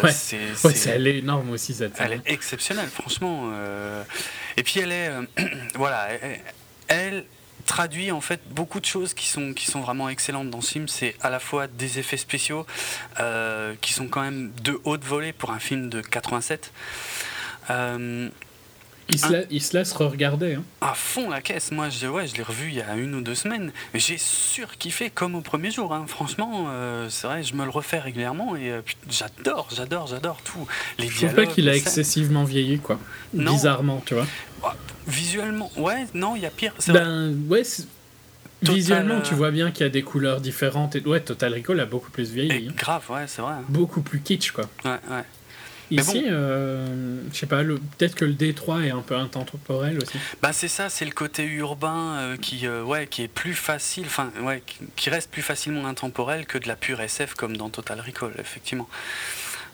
ouais. 0.03 0.11
C'est, 0.11 0.39
elle 0.87 1.07
est 1.07 1.19
énorme 1.19 1.51
aussi 1.51 1.73
cette 1.73 1.97
scène. 1.97 2.07
Elle 2.11 2.13
est 2.13 2.31
exceptionnelle, 2.31 2.89
franchement. 2.89 3.51
Et 4.55 4.63
puis 4.63 4.79
elle 4.79 4.91
est. 4.91 5.11
voilà. 5.75 6.09
elle 6.87 7.25
traduit 7.67 8.11
en 8.11 8.21
fait 8.21 8.41
beaucoup 8.49 8.79
de 8.79 8.85
choses 8.85 9.13
qui 9.13 9.27
sont, 9.27 9.53
qui 9.53 9.67
sont 9.67 9.81
vraiment 9.81 10.09
excellentes 10.09 10.49
dans 10.49 10.61
ce 10.61 10.71
film. 10.71 10.87
C'est 10.87 11.15
à 11.21 11.29
la 11.29 11.39
fois 11.39 11.67
des 11.67 11.99
effets 11.99 12.17
spéciaux 12.17 12.65
euh, 13.19 13.75
qui 13.81 13.93
sont 13.93 14.07
quand 14.07 14.21
même 14.21 14.51
de 14.63 14.79
haute 14.85 15.03
volée 15.03 15.33
pour 15.33 15.51
un 15.51 15.59
film 15.59 15.89
de 15.89 16.01
87. 16.01 16.71
Euh, 17.69 18.29
il, 19.09 19.61
se 19.61 19.77
laisse 19.77 19.93
re-regarder. 19.93 20.55
Hein. 20.55 20.63
À 20.81 20.93
fond 20.93 21.29
la 21.29 21.41
caisse. 21.41 21.71
Moi, 21.71 21.89
je, 21.89 22.07
ouais, 22.07 22.27
je 22.27 22.35
l'ai 22.35 22.43
revu 22.43 22.69
il 22.69 22.75
y 22.75 22.81
a 22.81 22.95
une 22.95 23.15
ou 23.15 23.21
deux 23.21 23.35
semaines. 23.35 23.71
J'ai 23.93 24.17
surkiffé 24.17 25.09
comme 25.09 25.35
au 25.35 25.41
premier 25.41 25.71
jour. 25.71 25.93
Hein. 25.93 26.05
Franchement, 26.07 26.67
euh, 26.69 27.07
c'est 27.09 27.27
vrai, 27.27 27.43
je 27.43 27.53
me 27.53 27.63
le 27.63 27.69
refais 27.69 27.99
régulièrement 27.99 28.55
et 28.55 28.81
j'adore, 29.09 29.67
j'adore, 29.75 30.07
j'adore 30.07 30.41
tout. 30.43 30.67
Les 30.99 31.07
je 31.07 31.17
trouve 31.17 31.33
pas 31.33 31.45
qu'il 31.45 31.69
a 31.69 31.75
excessivement 31.75 32.43
vieilli, 32.43 32.79
quoi. 32.79 32.99
Bizarrement, 33.33 34.01
tu 34.05 34.13
vois. 34.13 34.27
Bah, 34.61 34.75
visuellement, 35.07 35.71
ouais, 35.77 36.05
non, 36.13 36.35
il 36.35 36.41
y 36.41 36.45
a 36.45 36.51
pire. 36.51 36.73
Ben, 36.87 37.35
ouais, 37.49 37.63
Visuellement, 38.61 39.21
tu 39.21 39.33
euh, 39.33 39.37
vois 39.37 39.51
bien 39.51 39.71
qu'il 39.71 39.81
y 39.81 39.85
a 39.85 39.89
des 39.89 40.01
couleurs 40.01 40.41
différentes. 40.41 40.95
Et... 40.95 41.01
Ouais, 41.01 41.19
Total 41.19 41.53
Recall 41.53 41.79
a 41.79 41.85
beaucoup 41.85 42.09
plus 42.09 42.31
vieilli. 42.31 42.69
Hein. 42.69 42.73
Grave, 42.75 43.03
ouais, 43.09 43.25
c'est 43.27 43.41
vrai. 43.41 43.53
Hein. 43.53 43.65
Beaucoup 43.69 44.01
plus 44.01 44.19
kitsch, 44.19 44.51
quoi. 44.51 44.65
Ouais, 44.83 44.99
ouais. 45.09 45.23
Ici, 45.89 46.25
euh, 46.27 47.21
je 47.31 47.37
sais 47.37 47.45
pas, 47.45 47.63
peut-être 47.63 48.15
que 48.15 48.25
le 48.25 48.33
D3 48.33 48.83
est 48.83 48.91
un 48.91 49.01
peu 49.01 49.15
intemporel 49.15 49.97
aussi. 49.97 50.17
Bah 50.41 50.51
c'est 50.51 50.67
ça, 50.67 50.89
c'est 50.89 51.05
le 51.05 51.11
côté 51.11 51.45
urbain 51.45 52.17
euh, 52.17 52.37
qui, 52.37 52.67
ouais, 52.67 53.07
qui 53.07 53.23
est 53.23 53.27
plus 53.27 53.53
facile, 53.53 54.05
enfin 54.07 54.31
ouais, 54.41 54.61
qui 54.95 55.09
reste 55.09 55.31
plus 55.31 55.41
facilement 55.41 55.85
intemporel 55.87 56.45
que 56.45 56.57
de 56.57 56.67
la 56.67 56.75
pure 56.75 56.99
SF 56.99 57.35
comme 57.35 57.55
dans 57.55 57.69
Total 57.69 57.99
Recall, 58.01 58.33
effectivement. 58.39 58.89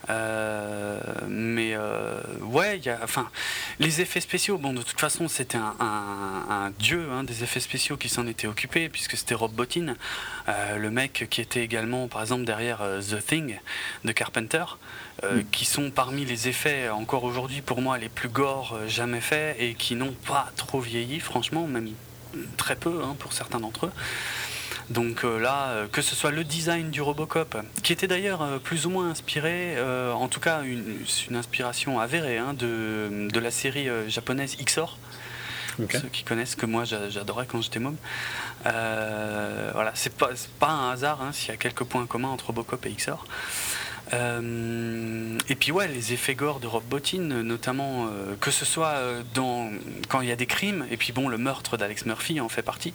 Euh, 0.09 0.99
mais 1.27 1.73
euh, 1.75 2.19
ouais, 2.41 2.79
y 2.79 2.89
a, 2.89 2.99
enfin, 3.03 3.29
les 3.79 4.01
effets 4.01 4.19
spéciaux, 4.19 4.57
bon, 4.57 4.73
de 4.73 4.81
toute 4.81 4.99
façon, 4.99 5.27
c'était 5.27 5.57
un, 5.57 5.75
un, 5.79 6.71
dieu 6.77 7.07
hein, 7.11 7.23
des 7.23 7.43
effets 7.43 7.59
spéciaux 7.59 7.97
qui 7.97 8.09
s'en 8.09 8.27
était 8.27 8.47
occupé, 8.47 8.89
puisque 8.89 9.15
c'était 9.15 9.35
Rob 9.35 9.53
Bottin, 9.53 9.95
euh, 10.49 10.77
le 10.77 10.91
mec 10.91 11.27
qui 11.29 11.41
était 11.41 11.63
également, 11.63 12.07
par 12.07 12.21
exemple, 12.21 12.43
derrière 12.43 12.79
The 12.79 13.25
Thing 13.25 13.59
de 14.03 14.11
Carpenter, 14.11 14.65
mm. 15.21 15.43
qui 15.51 15.65
sont 15.65 15.91
parmi 15.91 16.25
les 16.25 16.47
effets 16.47 16.89
encore 16.89 17.23
aujourd'hui 17.23 17.61
pour 17.61 17.81
moi 17.81 17.97
les 17.97 18.09
plus 18.09 18.29
gore 18.29 18.79
jamais 18.87 19.21
faits 19.21 19.55
et 19.59 19.75
qui 19.75 19.95
n'ont 19.95 20.15
pas 20.25 20.51
trop 20.55 20.79
vieilli, 20.79 21.19
franchement, 21.19 21.67
même 21.67 21.89
très 22.57 22.75
peu 22.75 23.01
hein, 23.03 23.15
pour 23.19 23.33
certains 23.33 23.59
d'entre 23.59 23.87
eux. 23.87 23.91
Donc 24.89 25.23
euh, 25.23 25.39
là, 25.39 25.69
euh, 25.69 25.87
que 25.87 26.01
ce 26.01 26.15
soit 26.15 26.31
le 26.31 26.43
design 26.43 26.91
du 26.91 27.01
Robocop, 27.01 27.57
qui 27.83 27.93
était 27.93 28.07
d'ailleurs 28.07 28.41
euh, 28.41 28.59
plus 28.59 28.85
ou 28.85 28.89
moins 28.89 29.09
inspiré, 29.09 29.77
en 30.13 30.27
tout 30.27 30.39
cas 30.39 30.63
une, 30.63 30.97
une 31.29 31.35
inspiration 31.35 31.99
avérée 31.99 32.37
hein, 32.37 32.53
de, 32.53 33.29
de, 33.31 33.39
la 33.39 33.51
série 33.51 33.87
japonaise 34.07 34.57
XOR. 34.57 34.97
Ceux 35.77 36.09
qui 36.11 36.23
connaissent 36.23 36.55
que 36.55 36.67
moi 36.67 36.83
j'adorais 36.85 37.47
quand 37.47 37.61
j'étais 37.61 37.79
môme. 37.79 37.97
voilà, 38.63 39.91
c'est 39.95 40.15
pas, 40.15 40.29
pas 40.59 40.69
un 40.69 40.91
hasard 40.91 41.21
hein, 41.21 41.31
s'il 41.31 41.49
y 41.49 41.51
a 41.51 41.57
quelques 41.57 41.83
points 41.83 42.05
communs 42.05 42.29
entre 42.29 42.47
Robocop 42.47 42.85
et 42.85 42.91
XOR. 42.91 43.25
Et 44.13 45.55
puis 45.55 45.71
ouais, 45.71 45.87
les 45.87 46.13
effets 46.13 46.35
gore 46.35 46.59
de 46.59 46.67
Rob 46.67 46.83
Bottin, 46.89 47.19
notamment 47.19 48.09
que 48.39 48.51
ce 48.51 48.65
soit 48.65 48.95
dans, 49.33 49.69
quand 50.09 50.21
il 50.21 50.29
y 50.29 50.31
a 50.31 50.35
des 50.35 50.45
crimes, 50.45 50.85
et 50.91 50.97
puis 50.97 51.11
bon, 51.13 51.27
le 51.27 51.37
meurtre 51.37 51.77
d'Alex 51.77 52.05
Murphy 52.05 52.39
en 52.39 52.49
fait 52.49 52.61
partie. 52.61 52.93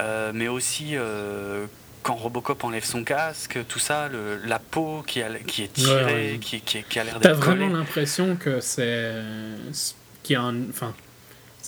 Euh, 0.00 0.32
mais 0.34 0.48
aussi 0.48 0.90
euh, 0.92 1.66
quand 2.02 2.14
Robocop 2.14 2.62
enlève 2.64 2.84
son 2.84 3.04
casque, 3.04 3.58
tout 3.68 3.78
ça, 3.78 4.08
la 4.44 4.58
peau 4.58 5.02
qui, 5.06 5.22
qui 5.46 5.62
est 5.62 5.72
tirée, 5.72 6.38
Qui, 6.40 6.60
qui, 6.60 6.98
a 6.98 7.04
l'air 7.04 7.18
d'être. 7.18 7.22
T'as 7.22 7.32
vraiment 7.32 7.68
l'impression 7.68 8.36
que 8.36 8.60
c'est. 8.60 9.22
qu'il 10.22 10.34
y 10.34 10.36
a 10.36 10.42
un. 10.42 10.68
Enfin, 10.68 10.94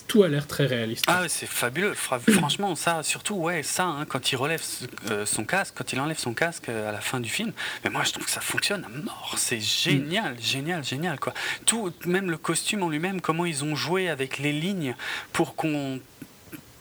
tout 0.09 0.23
a 0.23 0.29
l'air 0.29 0.47
très 0.47 0.67
réaliste. 0.67 1.05
Ah, 1.07 1.29
c'est 1.29 1.47
fabuleux. 1.47 1.95
Franchement, 2.33 2.75
ça, 2.75 3.03
surtout, 3.03 3.35
ouais, 3.35 3.63
ça, 3.63 3.85
hein, 3.85 4.07
quand 4.07 4.33
il 4.33 4.37
relève 4.37 4.63
euh, 5.11 5.25
son 5.27 5.45
casque, 5.45 5.75
quand 5.77 5.93
il 5.93 6.01
enlève 6.01 6.19
son 6.19 6.35
casque 6.35 6.69
à 6.71 6.91
la 6.91 7.01
fin 7.01 7.21
du 7.21 7.29
film, 7.29 7.53
mais 7.85 7.91
moi, 7.91 8.03
je 8.05 8.13
trouve 8.13 8.25
que 8.25 8.31
ça 8.31 8.41
fonctionne 8.41 8.85
à 8.85 8.89
mort. 8.89 9.35
C'est 9.37 9.61
génial, 9.61 10.35
mm. 10.35 10.41
génial, 10.41 10.85
génial, 10.85 11.21
quoi. 11.21 11.35
Tout, 11.67 11.93
même 12.07 12.31
le 12.31 12.39
costume 12.39 12.83
en 12.83 12.89
lui-même, 12.89 13.21
comment 13.21 13.45
ils 13.45 13.63
ont 13.63 13.77
joué 13.77 14.09
avec 14.09 14.39
les 14.39 14.53
lignes 14.53 14.97
pour 15.33 15.55
qu'on 15.55 16.01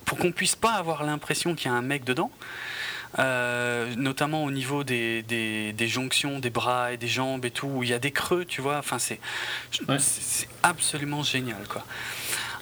pour 0.06 0.18
qu'on 0.18 0.32
puisse 0.32 0.56
pas 0.56 0.72
avoir 0.72 1.04
l'impression 1.04 1.54
qu'il 1.54 1.70
y 1.70 1.74
a 1.74 1.76
un 1.76 1.82
mec 1.82 2.06
dedans. 2.06 2.32
Euh, 3.20 3.96
notamment 3.96 4.44
au 4.44 4.52
niveau 4.52 4.84
des, 4.84 5.24
des, 5.24 5.88
jonctions 5.88 6.40
des 6.40 6.50
bras 6.50 6.94
et 6.94 6.98
des 6.98 7.08
jambes 7.08 7.46
et 7.46 7.52
tout, 7.52 7.68
où 7.68 7.84
il 7.84 7.90
y 7.90 7.94
a 7.94 8.00
des 8.00 8.12
creux, 8.12 8.46
tu 8.46 8.62
vois. 8.62 8.78
Enfin, 8.78 9.00
c'est 9.00 9.20
c'est 9.98 10.48
absolument 10.62 11.24
génial, 11.24 11.68
quoi. 11.68 11.84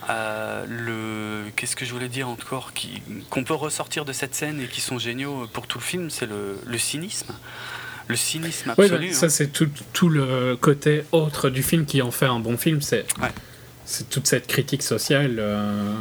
Euh, 0.10 0.66
le 0.68 1.50
qu'est-ce 1.56 1.76
que 1.76 1.84
je 1.84 1.92
voulais 1.92 2.10
dire 2.10 2.30
encore 2.30 2.74
qui 2.74 3.02
qu'on 3.32 3.44
peut 3.44 3.56
ressortir 3.56 4.06
de 4.06 4.14
cette 4.14 4.36
scène 4.36 4.62
et 4.62 4.68
qui 4.68 4.82
sont 4.82 5.00
géniaux 5.00 5.48
pour 5.52 5.66
tout 5.66 5.80
le 5.80 5.84
film, 5.84 6.10
c'est 6.12 6.28
le, 6.28 6.60
le, 6.66 6.78
cynisme. 6.78 7.34
Le 8.08 8.16
cynisme 8.16 8.70
absolu. 8.70 9.14
ça, 9.14 9.26
hein. 9.26 9.30
c'est 9.30 9.48
tout, 9.48 9.70
tout, 9.94 10.10
le 10.10 10.56
côté 10.62 11.06
autre 11.12 11.50
du 11.50 11.64
film 11.64 11.86
qui 11.86 12.04
en 12.04 12.12
fait 12.12 12.28
un 12.28 12.40
bon 12.40 12.56
film. 12.58 12.82
C'est 12.82 13.06
c'est 13.86 14.10
toute 14.10 14.28
cette 14.28 14.48
critique 14.48 14.84
sociale. 14.84 15.38
Euh, 15.40 15.94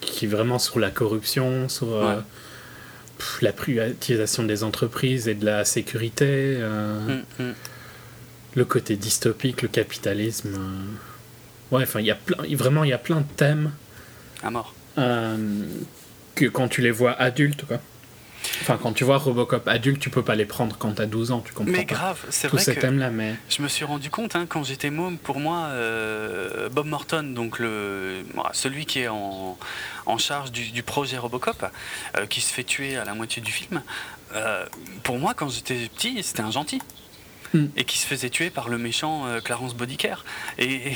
qui 0.00 0.24
est 0.24 0.28
vraiment 0.28 0.58
sur 0.58 0.78
la 0.80 0.90
corruption, 0.90 1.68
sur 1.68 1.94
euh, 1.94 2.20
la 3.42 3.52
privatisation 3.52 4.42
des 4.42 4.64
entreprises 4.64 5.28
et 5.28 5.34
de 5.34 5.44
la 5.44 5.64
sécurité, 5.64 6.58
mm, 6.58 7.42
mm. 7.42 7.54
le 8.54 8.64
côté 8.64 8.96
dystopique, 8.96 9.62
le 9.62 9.68
capitalisme. 9.68 10.58
Euh. 11.72 11.76
Ouais, 11.76 11.82
enfin, 11.82 12.00
il 12.00 12.06
y 12.06 12.10
a 12.10 12.14
plein, 12.14 12.36
vraiment, 12.56 12.84
il 12.84 12.90
y 12.90 12.94
a 12.94 12.98
plein 12.98 13.20
de 13.20 13.32
thèmes. 13.36 13.72
À 14.42 14.50
mort. 14.50 14.74
que 14.96 16.46
quand 16.46 16.68
tu 16.68 16.82
les 16.82 16.90
vois 16.90 17.12
adultes, 17.12 17.64
quoi. 17.66 17.78
Enfin, 18.62 18.78
quand 18.80 18.92
tu 18.92 19.04
vois 19.04 19.18
Robocop 19.18 19.66
adulte, 19.68 20.00
tu 20.00 20.10
peux 20.10 20.22
pas 20.22 20.34
les 20.34 20.44
prendre 20.44 20.76
quand 20.78 20.92
t'as 20.92 21.06
12 21.06 21.32
ans, 21.32 21.42
tu 21.44 21.52
comprends 21.52 21.72
Mais 21.72 21.84
grave, 21.84 22.18
c'est 22.30 22.48
vrai 22.48 23.10
mais... 23.10 23.36
je 23.48 23.62
me 23.62 23.68
suis 23.68 23.84
rendu 23.84 24.10
compte, 24.10 24.36
hein, 24.36 24.46
quand 24.48 24.62
j'étais 24.62 24.90
môme, 24.90 25.18
pour 25.18 25.40
moi, 25.40 25.66
euh, 25.70 26.68
Bob 26.68 26.86
Morton, 26.86 27.22
donc 27.34 27.58
le, 27.58 28.22
celui 28.52 28.86
qui 28.86 29.00
est 29.00 29.08
en, 29.08 29.58
en 30.06 30.18
charge 30.18 30.52
du, 30.52 30.82
projet 30.82 31.18
Robocop, 31.18 31.66
euh, 32.16 32.26
qui 32.26 32.40
se 32.40 32.52
fait 32.52 32.64
tuer 32.64 32.96
à 32.96 33.04
la 33.04 33.14
moitié 33.14 33.42
du 33.42 33.52
film, 33.52 33.82
euh, 34.34 34.64
pour 35.02 35.18
moi, 35.18 35.34
quand 35.34 35.48
j'étais 35.48 35.88
petit, 35.94 36.22
c'était 36.22 36.42
un 36.42 36.50
gentil. 36.50 36.80
Hmm. 37.54 37.68
et 37.76 37.84
qui 37.84 37.96
se 37.96 38.06
faisait 38.06 38.28
tuer 38.28 38.50
par 38.50 38.68
le 38.68 38.76
méchant 38.76 39.26
euh, 39.26 39.40
Clarence 39.40 39.74
Bodicare. 39.74 40.24
Et, 40.58 40.92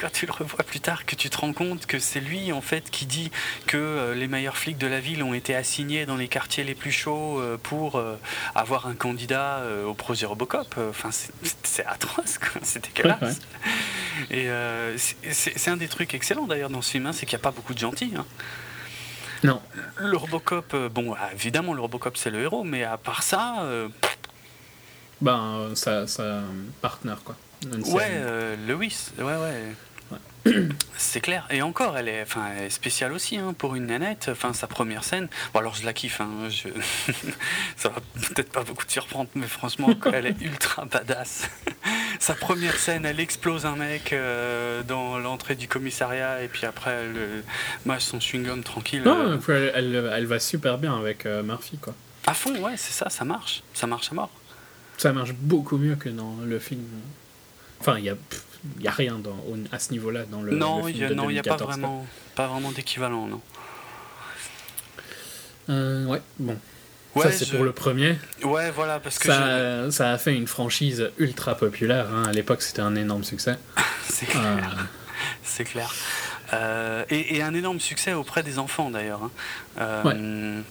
quand 0.00 0.10
tu 0.10 0.24
le 0.24 0.32
revois 0.32 0.64
plus 0.64 0.80
tard, 0.80 1.04
que 1.04 1.14
tu 1.14 1.28
te 1.28 1.36
rends 1.36 1.52
compte 1.52 1.84
que 1.84 1.98
c'est 1.98 2.20
lui 2.20 2.50
en 2.50 2.62
fait 2.62 2.90
qui 2.90 3.04
dit 3.04 3.30
que 3.66 3.76
euh, 3.76 4.14
les 4.14 4.26
meilleurs 4.26 4.56
flics 4.56 4.78
de 4.78 4.86
la 4.86 5.00
ville 5.00 5.22
ont 5.22 5.34
été 5.34 5.54
assignés 5.54 6.06
dans 6.06 6.16
les 6.16 6.28
quartiers 6.28 6.64
les 6.64 6.74
plus 6.74 6.92
chauds 6.92 7.40
euh, 7.40 7.58
pour 7.62 8.02
avoir 8.54 8.86
un 8.86 8.94
candidat 8.94 9.62
au 9.86 9.94
projet 9.94 10.24
Robocop. 10.26 10.74
Enfin, 10.88 11.10
c'est 11.62 11.84
atroce, 11.86 12.38
c'est 12.62 12.84
dégueulasse. 12.84 13.40
Et 14.30 14.48
c'est 15.30 15.68
un 15.68 15.76
des 15.76 15.88
trucs 15.88 16.14
excellents 16.14 16.46
d'ailleurs 16.46 16.70
dans 16.70 16.82
ce 16.82 16.92
film, 16.92 17.06
hein, 17.06 17.12
c'est 17.12 17.26
qu'il 17.26 17.36
n'y 17.36 17.42
a 17.42 17.44
pas 17.44 17.50
beaucoup 17.50 17.74
de 17.74 17.78
gentils. 17.78 18.12
Hein. 18.16 18.24
Non. 19.42 19.60
Le 19.96 20.16
Robocop, 20.16 20.74
bon, 20.92 21.14
évidemment, 21.32 21.74
le 21.74 21.80
Robocop 21.80 22.16
c'est 22.16 22.30
le 22.30 22.42
héros, 22.42 22.64
mais 22.64 22.84
à 22.84 22.96
part 22.96 23.22
ça, 23.22 23.66
ben, 25.22 25.70
sa, 25.74 26.04
partenaire, 26.80 27.22
quoi. 27.24 27.36
ouais, 27.64 28.10
euh, 28.10 28.56
Lewis, 28.66 29.10
ouais, 29.18 29.24
ouais. 29.24 29.74
C'est 30.96 31.20
clair. 31.20 31.46
Et 31.50 31.62
encore, 31.62 31.96
elle 31.96 32.08
est, 32.08 32.22
enfin, 32.22 32.48
spéciale 32.68 33.12
aussi 33.12 33.36
hein, 33.36 33.54
pour 33.56 33.76
une 33.76 33.86
nanette. 33.86 34.28
Enfin, 34.32 34.52
sa 34.52 34.66
première 34.66 35.04
scène. 35.04 35.28
Bon, 35.54 35.60
alors 35.60 35.76
je 35.76 35.84
la 35.84 35.92
kiffe. 35.92 36.20
Hein, 36.20 36.48
je... 36.48 36.68
Ça 37.76 37.90
va 37.90 38.00
peut-être 38.14 38.50
pas 38.50 38.64
beaucoup 38.64 38.84
te 38.84 38.90
surprendre, 38.90 39.30
mais 39.36 39.46
franchement, 39.46 39.90
elle 40.12 40.26
est 40.26 40.36
ultra 40.40 40.84
badass. 40.86 41.48
sa 42.18 42.34
première 42.34 42.76
scène, 42.76 43.06
elle 43.06 43.20
explose 43.20 43.64
un 43.64 43.76
mec 43.76 44.12
euh, 44.12 44.82
dans 44.82 45.18
l'entrée 45.18 45.54
du 45.54 45.68
commissariat 45.68 46.42
et 46.42 46.48
puis 46.48 46.66
après, 46.66 46.90
elle 46.90 47.44
mâche 47.86 48.02
son 48.02 48.18
chewing-gum 48.18 48.64
tranquille. 48.64 49.02
Non, 49.04 49.38
euh. 49.48 49.70
elle, 49.76 49.94
elle, 50.12 50.26
va 50.26 50.40
super 50.40 50.78
bien 50.78 50.98
avec 50.98 51.26
Murphy, 51.26 51.78
quoi. 51.78 51.94
À 52.26 52.34
fond, 52.34 52.56
ouais, 52.56 52.76
c'est 52.76 52.92
ça, 52.92 53.08
ça 53.10 53.24
marche. 53.24 53.62
Ça 53.74 53.86
marche 53.86 54.10
à 54.10 54.14
mort 54.16 54.30
ça 55.02 55.12
marche 55.12 55.32
beaucoup 55.34 55.78
mieux 55.78 55.96
que 55.96 56.08
dans 56.08 56.36
le 56.44 56.58
film. 56.60 56.84
Enfin, 57.80 57.98
il 57.98 58.04
n'y 58.04 58.08
a, 58.08 58.14
y 58.80 58.86
a 58.86 58.92
rien 58.92 59.18
dans, 59.18 59.36
à 59.72 59.80
ce 59.80 59.90
niveau-là 59.90 60.24
dans 60.30 60.42
le, 60.42 60.56
non, 60.56 60.84
film. 60.84 61.12
non, 61.14 61.28
il 61.28 61.32
n'y 61.32 61.38
a 61.40 61.42
pas 61.42 61.56
vraiment, 61.56 62.06
pas 62.36 62.46
vraiment 62.46 62.70
d'équivalent, 62.70 63.26
non. 63.26 63.40
Euh, 65.70 66.06
ouais, 66.06 66.22
bon. 66.38 66.56
Ouais, 67.16 67.24
ça, 67.24 67.32
c'est 67.32 67.50
pour 67.50 67.64
le 67.64 67.72
premier. 67.72 68.16
Ouais, 68.44 68.70
voilà, 68.70 69.00
parce 69.00 69.18
que. 69.18 69.26
Ça, 69.26 69.90
ça 69.90 70.12
a 70.12 70.18
fait 70.18 70.34
une 70.34 70.46
franchise 70.46 71.10
ultra 71.18 71.56
populaire. 71.56 72.06
Hein. 72.12 72.24
À 72.28 72.32
l'époque, 72.32 72.62
c'était 72.62 72.80
un 72.80 72.94
énorme 72.94 73.24
succès. 73.24 73.58
c'est 74.08 74.26
clair. 74.26 74.42
Euh. 74.44 74.82
C'est 75.42 75.64
clair. 75.64 75.92
Euh, 76.52 77.04
et, 77.10 77.42
un 77.42 77.54
énorme 77.54 77.80
succès 77.80 78.12
auprès 78.12 78.44
des 78.44 78.58
enfants, 78.60 78.90
d'ailleurs. 78.90 79.20
Hein. 79.78 80.02
Ouais. 80.04 80.62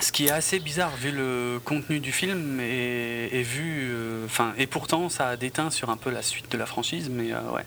Ce 0.00 0.12
qui 0.12 0.26
est 0.26 0.30
assez 0.30 0.58
bizarre 0.58 0.94
vu 0.96 1.10
le 1.10 1.58
contenu 1.64 2.00
du 2.00 2.12
film 2.12 2.60
et, 2.60 3.42
vu, 3.42 3.88
euh, 3.90 4.26
enfin, 4.26 4.52
et 4.58 4.66
pourtant 4.66 5.08
ça 5.08 5.28
a 5.28 5.36
déteint 5.36 5.70
sur 5.70 5.88
un 5.88 5.96
peu 5.96 6.10
la 6.10 6.22
suite 6.22 6.50
de 6.52 6.58
la 6.58 6.66
franchise, 6.66 7.08
mais 7.10 7.32
euh, 7.32 7.40
ouais. 7.52 7.64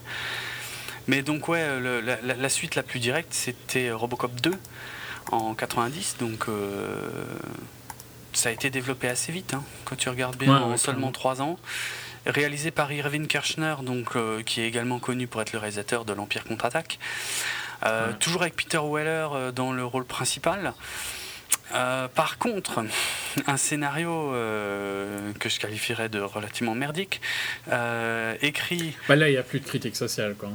Mais 1.07 1.23
donc 1.23 1.47
ouais, 1.47 1.65
la, 2.21 2.49
suite 2.49 2.75
la 2.75 2.83
plus 2.83 2.99
directe 2.99 3.29
c'était 3.33 3.91
Robocop 3.91 4.39
2 4.41 4.53
en 5.31 5.55
90, 5.55 6.17
donc 6.19 6.45
euh, 6.47 7.09
ça 8.33 8.49
a 8.49 8.51
été 8.51 8.69
développé 8.69 9.07
assez 9.07 9.31
vite, 9.31 9.55
hein, 9.55 9.63
quand 9.85 9.95
tu 9.95 10.07
regardes 10.09 10.37
bien, 10.37 10.55
en 10.55 10.77
seulement 10.77 11.11
3 11.11 11.41
ans. 11.41 11.57
Réalisé 12.27 12.69
par 12.69 12.91
Irving 12.91 13.25
Kirchner, 13.25 13.75
donc 13.81 14.09
qui 14.43 14.61
est 14.61 14.67
également 14.67 14.99
connu 14.99 15.25
pour 15.25 15.41
être 15.41 15.53
le 15.53 15.57
réalisateur 15.57 16.05
de 16.05 16.13
l'Empire 16.13 16.43
contre-attaque. 16.43 16.99
Toujours 18.19 18.41
avec 18.41 18.55
Peter 18.55 18.81
Weller 18.83 19.51
dans 19.55 19.71
le 19.71 19.83
rôle 19.83 20.05
principal. 20.05 20.73
Euh, 21.73 22.07
par 22.07 22.37
contre, 22.37 22.83
un 23.47 23.57
scénario 23.57 24.33
euh, 24.33 25.31
que 25.39 25.49
je 25.49 25.59
qualifierais 25.59 26.09
de 26.09 26.19
relativement 26.19 26.75
merdique, 26.75 27.21
euh, 27.71 28.35
écrit. 28.41 28.95
Bah 29.07 29.15
là, 29.15 29.29
il 29.29 29.33
n'y 29.33 29.37
a 29.37 29.43
plus 29.43 29.59
de 29.59 29.65
critique 29.65 29.95
sociale, 29.95 30.35
quoi. 30.35 30.49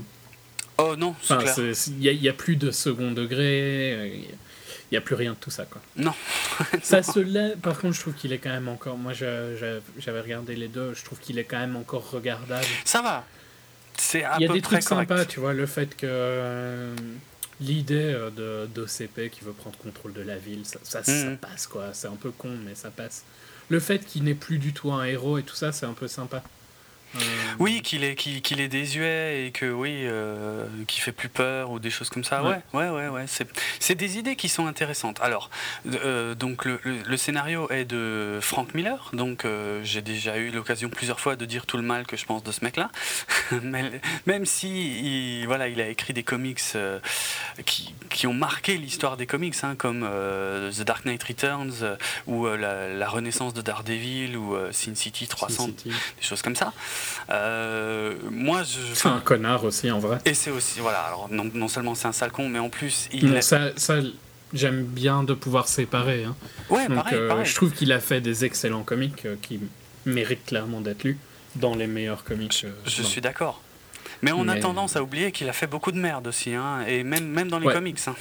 Oh 0.79 0.97
non, 0.97 1.15
Il 1.31 2.21
n'y 2.21 2.29
a, 2.29 2.33
plus 2.33 2.57
de 2.57 2.73
second 2.73 3.13
degré, 3.13 4.25
il 4.27 4.91
n'y 4.91 4.99
a 4.99 5.01
plus 5.01 5.15
rien 5.15 5.33
de 5.33 5.37
tout 5.37 5.51
ça, 5.51 5.67
quoi. 5.67 5.81
Non. 5.97 6.15
ça 6.83 7.01
se 7.05 7.55
Par 7.57 7.79
contre, 7.79 7.95
je 7.95 8.01
trouve 8.01 8.15
qu'il 8.15 8.33
est 8.33 8.39
quand 8.39 8.51
même 8.51 8.69
encore. 8.69 8.99
Moi, 8.99 9.13
j'avais 9.13 10.21
regardé 10.21 10.57
les 10.57 10.67
deux, 10.67 10.93
je 10.95 11.05
trouve 11.05 11.21
qu'il 11.21 11.39
est 11.39 11.45
quand 11.45 11.61
même 11.61 11.77
encore 11.77 12.11
regardable. 12.11 12.67
Ça 12.85 13.03
va. 13.03 13.25
C'est 13.97 14.25
Il 14.41 14.43
y 14.43 14.49
a 14.49 14.53
des 14.53 14.63
trucs 14.63 14.83
sympas, 14.83 15.25
tu 15.25 15.39
vois, 15.39 15.53
le 15.53 15.67
fait 15.67 15.97
que 15.97 16.93
l'idée 17.61 18.13
euh, 18.13 18.31
de 18.31 18.67
d'OCP 18.75 19.31
qui 19.31 19.45
veut 19.45 19.53
prendre 19.53 19.77
contrôle 19.79 20.13
de 20.13 20.23
la 20.23 20.37
ville, 20.37 20.63
ça, 20.65 21.03
ça, 21.03 21.13
mm. 21.13 21.39
passe 21.39 21.67
quoi. 21.67 21.93
C'est 21.93 22.09
un 22.09 22.17
peu 22.17 22.31
con, 22.31 22.51
mais 22.65 22.75
ça 22.75 22.91
passe. 22.91 23.25
Le 23.69 23.81
fait 23.81 24.05
qu'il 24.05 24.25
n'est 24.25 24.35
plus 24.35 24.59
du 24.59 24.73
tout 24.73 24.93
un 24.93 25.05
héros 25.05 25.39
et 25.39 25.43
tout 25.43 25.55
ça, 25.55 25.73
c'est 25.73 25.87
un 25.87 25.95
peu 25.95 26.09
sympa. 26.09 26.43
Euh, 27.17 27.19
oui, 27.59 27.83
qu'il 27.83 28.05
est, 28.05 28.15
qu'il, 28.15 28.61
est 28.61 28.69
désuet 28.69 29.47
et 29.47 29.51
que 29.51 29.67
oui, 29.67 30.01
euh, 30.05 30.67
qui 30.87 31.01
fait 31.01 31.13
plus 31.13 31.29
peur 31.29 31.71
ou 31.71 31.79
des 31.79 31.91
choses 31.91 32.11
comme 32.11 32.25
ça. 32.25 32.43
Ouais, 32.43 32.61
ouais, 32.73 32.89
ouais, 32.89 33.09
ouais. 33.09 33.25
C'est, 33.81 33.95
des 33.95 34.19
idées 34.19 34.37
qui 34.37 34.49
sont 34.49 34.67
intéressantes. 34.67 35.21
Alors, 35.21 35.51
euh, 35.87 36.35
donc 36.35 36.65
le, 36.65 36.81
le, 36.85 37.17
scénario 37.17 37.71
est 37.71 37.85
de 37.85 38.39
Frank 38.41 38.75
Miller. 38.75 39.11
Donc, 39.13 39.47
j'ai 39.83 40.03
déjà 40.03 40.37
eu 40.37 40.51
l'occasion 40.51 40.89
plusieurs 40.89 41.21
fois 41.21 41.37
de 41.37 41.45
dire 41.45 41.67
tout 41.67 41.77
le 41.77 41.83
mal 41.83 42.07
que 42.07 42.17
je 42.17 42.25
pense 42.25 42.43
de 42.43 42.53
ce 42.53 42.65
mec-là. 42.65 42.91
Même 44.27 44.47
si, 44.47 45.41
il, 45.41 45.47
voilà, 45.47 45.69
il 45.69 45.81
a 45.81 45.89
écrit 45.89 46.13
des 46.13 46.25
comics 46.25 46.61
qui, 47.65 47.95
qui, 48.11 48.27
ont 48.27 48.35
marqué 48.35 48.77
l'histoire 48.77 49.17
des 49.17 49.27
comics, 49.27 49.55
hein, 49.63 49.75
comme 49.77 50.01
The 50.03 50.83
Dark 50.83 51.05
Knight 51.05 51.23
Returns 51.23 51.97
ou 52.27 52.47
la, 52.47 53.09
Renaissance 53.09 53.55
de 53.55 53.63
Daredevil 53.63 54.37
ou 54.37 54.57
Sin 54.73 54.95
City 54.95 55.29
300, 55.29 55.69
des 55.85 55.93
choses 56.21 56.43
comme 56.43 56.57
ça. 56.57 56.73
Euh, 57.31 58.15
moi, 58.31 58.63
je. 58.63 58.95
C'est 58.95 59.09
un 59.09 59.21
connard 59.21 59.65
aussi, 59.65 59.91
en 59.91 59.99
vrai. 59.99 60.19
Et 60.25 60.35
c'est 60.35 60.51
aussi, 60.51 60.81
voilà, 60.81 61.01
alors 61.01 61.29
non, 61.31 61.51
non 61.53 61.69
seulement 61.69 61.95
c'est 61.95 62.09
un 62.09 62.13
sale 62.13 62.33
con, 62.33 62.49
mais 62.49 62.59
en 62.59 62.69
plus. 62.69 63.09
Il 63.13 63.43
ça, 63.43 63.71
ça 63.77 64.01
j'aime 64.55 64.85
bien 64.85 65.23
de 65.23 65.35
pouvoir 65.35 65.69
séparer. 65.69 66.25
Hein. 66.25 66.37
Ouais, 66.71 66.89
pareil, 66.89 67.19
euh, 67.19 67.45
Je 67.45 67.55
trouve 67.55 67.73
qu'il 67.73 67.93
a 67.93 68.01
fait 68.01 68.21
des 68.21 68.45
excellents 68.45 68.85
comics 68.85 69.27
euh, 69.27 69.37
qui 69.43 69.61
méritent 70.07 70.47
clairement 70.47 70.81
d'être 70.81 71.05
lus 71.05 71.19
dans 71.57 71.75
les 71.75 71.87
meilleurs 71.87 72.25
comics. 72.25 72.67
je 72.87 73.03
suis 73.03 73.21
d'accord. 73.21 73.61
Mais 74.23 74.33
on 74.33 74.49
a 74.49 74.59
tendance 74.59 74.97
à 74.97 75.03
oublier 75.03 75.33
qu'il 75.33 75.49
a 75.51 75.53
fait 75.53 75.67
beaucoup 75.67 75.93
de 75.93 75.99
merde 75.99 76.27
aussi, 76.27 76.55
hein, 76.55 76.83
et 76.87 77.03
même, 77.05 77.27
même 77.27 77.49
dans 77.49 77.59
les 77.59 77.71
comics. 77.71 77.99
Hein. 78.07 78.15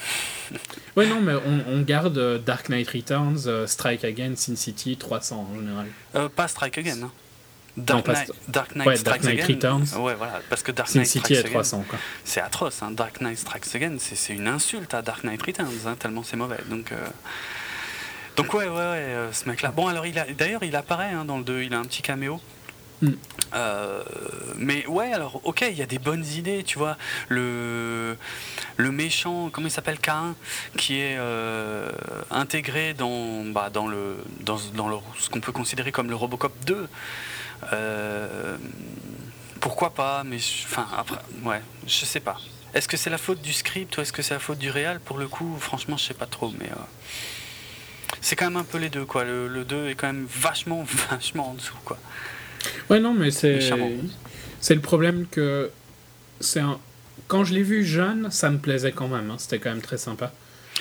ouais, 0.97 1.07
non, 1.07 1.21
mais 1.21 1.33
on, 1.67 1.81
garde 1.81 2.43
Dark 2.43 2.67
Knight 2.67 2.89
Returns, 2.89 3.67
Strike 3.67 4.03
Again, 4.03 4.33
Sin 4.35 4.55
City, 4.55 4.97
300 4.97 5.47
en 5.49 5.55
général. 5.55 6.29
pas 6.35 6.47
Strike 6.47 6.77
Again. 6.77 7.09
Dark, 7.75 8.07
Knight, 8.07 8.31
Dark 8.47 8.75
Knight, 8.75 8.97
Strikes 8.97 9.25
Again. 9.25 9.45
Returns. 9.47 9.97
Ouais, 9.97 10.13
voilà, 10.15 10.41
parce 10.49 10.61
que 10.61 10.71
Dark 10.71 10.93
Knight 10.93 11.07
City 11.07 11.35
Strikes 11.35 11.51
300, 11.51 11.85
C'est 12.23 12.41
atroce, 12.41 12.83
hein. 12.83 12.91
Dark 12.91 13.19
Knight 13.19 13.39
Strikes 13.39 13.75
Again, 13.75 13.97
c'est 13.99 14.33
une 14.33 14.47
insulte 14.47 14.93
à 14.93 15.01
Dark 15.01 15.23
Knight 15.23 15.41
Returns, 15.41 15.87
hein, 15.87 15.95
tellement 15.97 16.23
c'est 16.23 16.37
mauvais. 16.37 16.59
Donc, 16.69 16.91
euh... 16.91 16.97
donc 18.35 18.53
ouais, 18.53 18.65
ouais, 18.65 18.69
ouais, 18.69 18.77
euh, 18.77 19.33
ce 19.33 19.49
mec-là. 19.49 19.71
Bon, 19.71 19.87
alors, 19.87 20.05
il 20.05 20.19
a... 20.19 20.25
d'ailleurs, 20.25 20.63
il 20.63 20.75
apparaît 20.75 21.11
hein, 21.11 21.25
dans 21.25 21.37
le 21.37 21.43
2, 21.43 21.63
il 21.63 21.73
a 21.73 21.79
un 21.79 21.83
petit 21.83 22.03
caméo. 22.03 22.39
Mm. 23.01 23.11
Euh, 23.55 24.03
mais 24.55 24.85
ouais, 24.87 25.11
alors 25.11 25.41
ok, 25.43 25.65
il 25.69 25.77
y 25.77 25.81
a 25.81 25.85
des 25.85 25.99
bonnes 25.99 26.25
idées, 26.25 26.63
tu 26.63 26.77
vois. 26.77 26.97
Le, 27.27 28.15
le 28.77 28.91
méchant, 28.91 29.49
comment 29.51 29.67
il 29.67 29.71
s'appelle 29.71 29.99
Cain, 29.99 30.35
qui 30.77 30.99
est 30.99 31.17
euh, 31.17 31.91
intégré 32.31 32.93
dans, 32.93 33.43
bah, 33.45 33.69
dans, 33.71 33.87
le, 33.87 34.17
dans, 34.41 34.57
dans 34.75 34.87
le, 34.87 34.97
ce 35.19 35.29
qu'on 35.29 35.41
peut 35.41 35.51
considérer 35.51 35.91
comme 35.91 36.09
le 36.09 36.15
Robocop 36.15 36.53
2. 36.65 36.87
Euh, 37.71 38.57
pourquoi 39.59 39.93
pas, 39.93 40.23
mais 40.25 40.37
enfin, 40.65 40.87
après, 40.97 41.19
ouais, 41.43 41.61
je 41.87 42.05
sais 42.05 42.19
pas. 42.19 42.37
Est-ce 42.73 42.87
que 42.87 42.97
c'est 42.97 43.09
la 43.09 43.17
faute 43.17 43.41
du 43.41 43.53
script 43.53 43.95
ou 43.97 44.01
est-ce 44.01 44.11
que 44.11 44.21
c'est 44.21 44.33
la 44.33 44.39
faute 44.39 44.57
du 44.57 44.69
réal? 44.69 44.99
Pour 44.99 45.17
le 45.17 45.27
coup, 45.27 45.55
franchement, 45.59 45.95
je 45.95 46.05
sais 46.05 46.13
pas 46.13 46.25
trop, 46.25 46.51
mais 46.59 46.65
euh, 46.65 46.75
c'est 48.19 48.35
quand 48.35 48.45
même 48.45 48.57
un 48.57 48.63
peu 48.63 48.77
les 48.77 48.89
deux, 48.89 49.05
quoi. 49.05 49.23
Le, 49.23 49.47
le 49.47 49.63
2 49.63 49.89
est 49.89 49.95
quand 49.95 50.07
même 50.07 50.25
vachement, 50.27 50.83
vachement 51.09 51.51
en 51.51 51.53
dessous, 51.53 51.77
quoi. 51.85 51.97
Ouais, 52.89 52.99
non, 52.99 53.13
mais 53.13 53.31
c'est. 53.31 53.59
C'est 54.59 54.75
le 54.75 54.81
problème 54.81 55.27
que. 55.29 55.71
c'est 56.39 56.61
un... 56.61 56.79
Quand 57.27 57.43
je 57.43 57.53
l'ai 57.53 57.63
vu 57.63 57.83
jeune, 57.83 58.31
ça 58.31 58.49
me 58.49 58.57
plaisait 58.57 58.91
quand 58.91 59.07
même, 59.07 59.29
hein. 59.29 59.35
c'était 59.37 59.59
quand 59.59 59.69
même 59.69 59.81
très 59.81 59.97
sympa. 59.97 60.31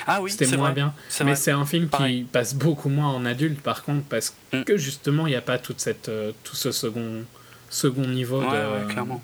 Ah 0.06 0.20
oui, 0.20 0.30
c'était 0.30 0.56
moins 0.56 0.72
bien. 0.72 0.94
Mais 1.24 1.34
c'est 1.34 1.50
un 1.50 1.64
film 1.64 1.88
qui 1.88 2.22
passe 2.30 2.54
beaucoup 2.54 2.88
moins 2.88 3.08
en 3.08 3.24
adulte, 3.24 3.60
par 3.60 3.82
contre, 3.82 4.04
parce 4.04 4.34
mm. 4.52 4.62
que 4.62 4.76
justement, 4.76 5.26
il 5.26 5.30
n'y 5.30 5.36
a 5.36 5.42
pas 5.42 5.58
toute 5.58 5.80
cette, 5.80 6.08
euh, 6.08 6.32
tout 6.44 6.56
ce 6.56 6.72
second, 6.72 7.24
second 7.70 8.06
niveau 8.06 8.42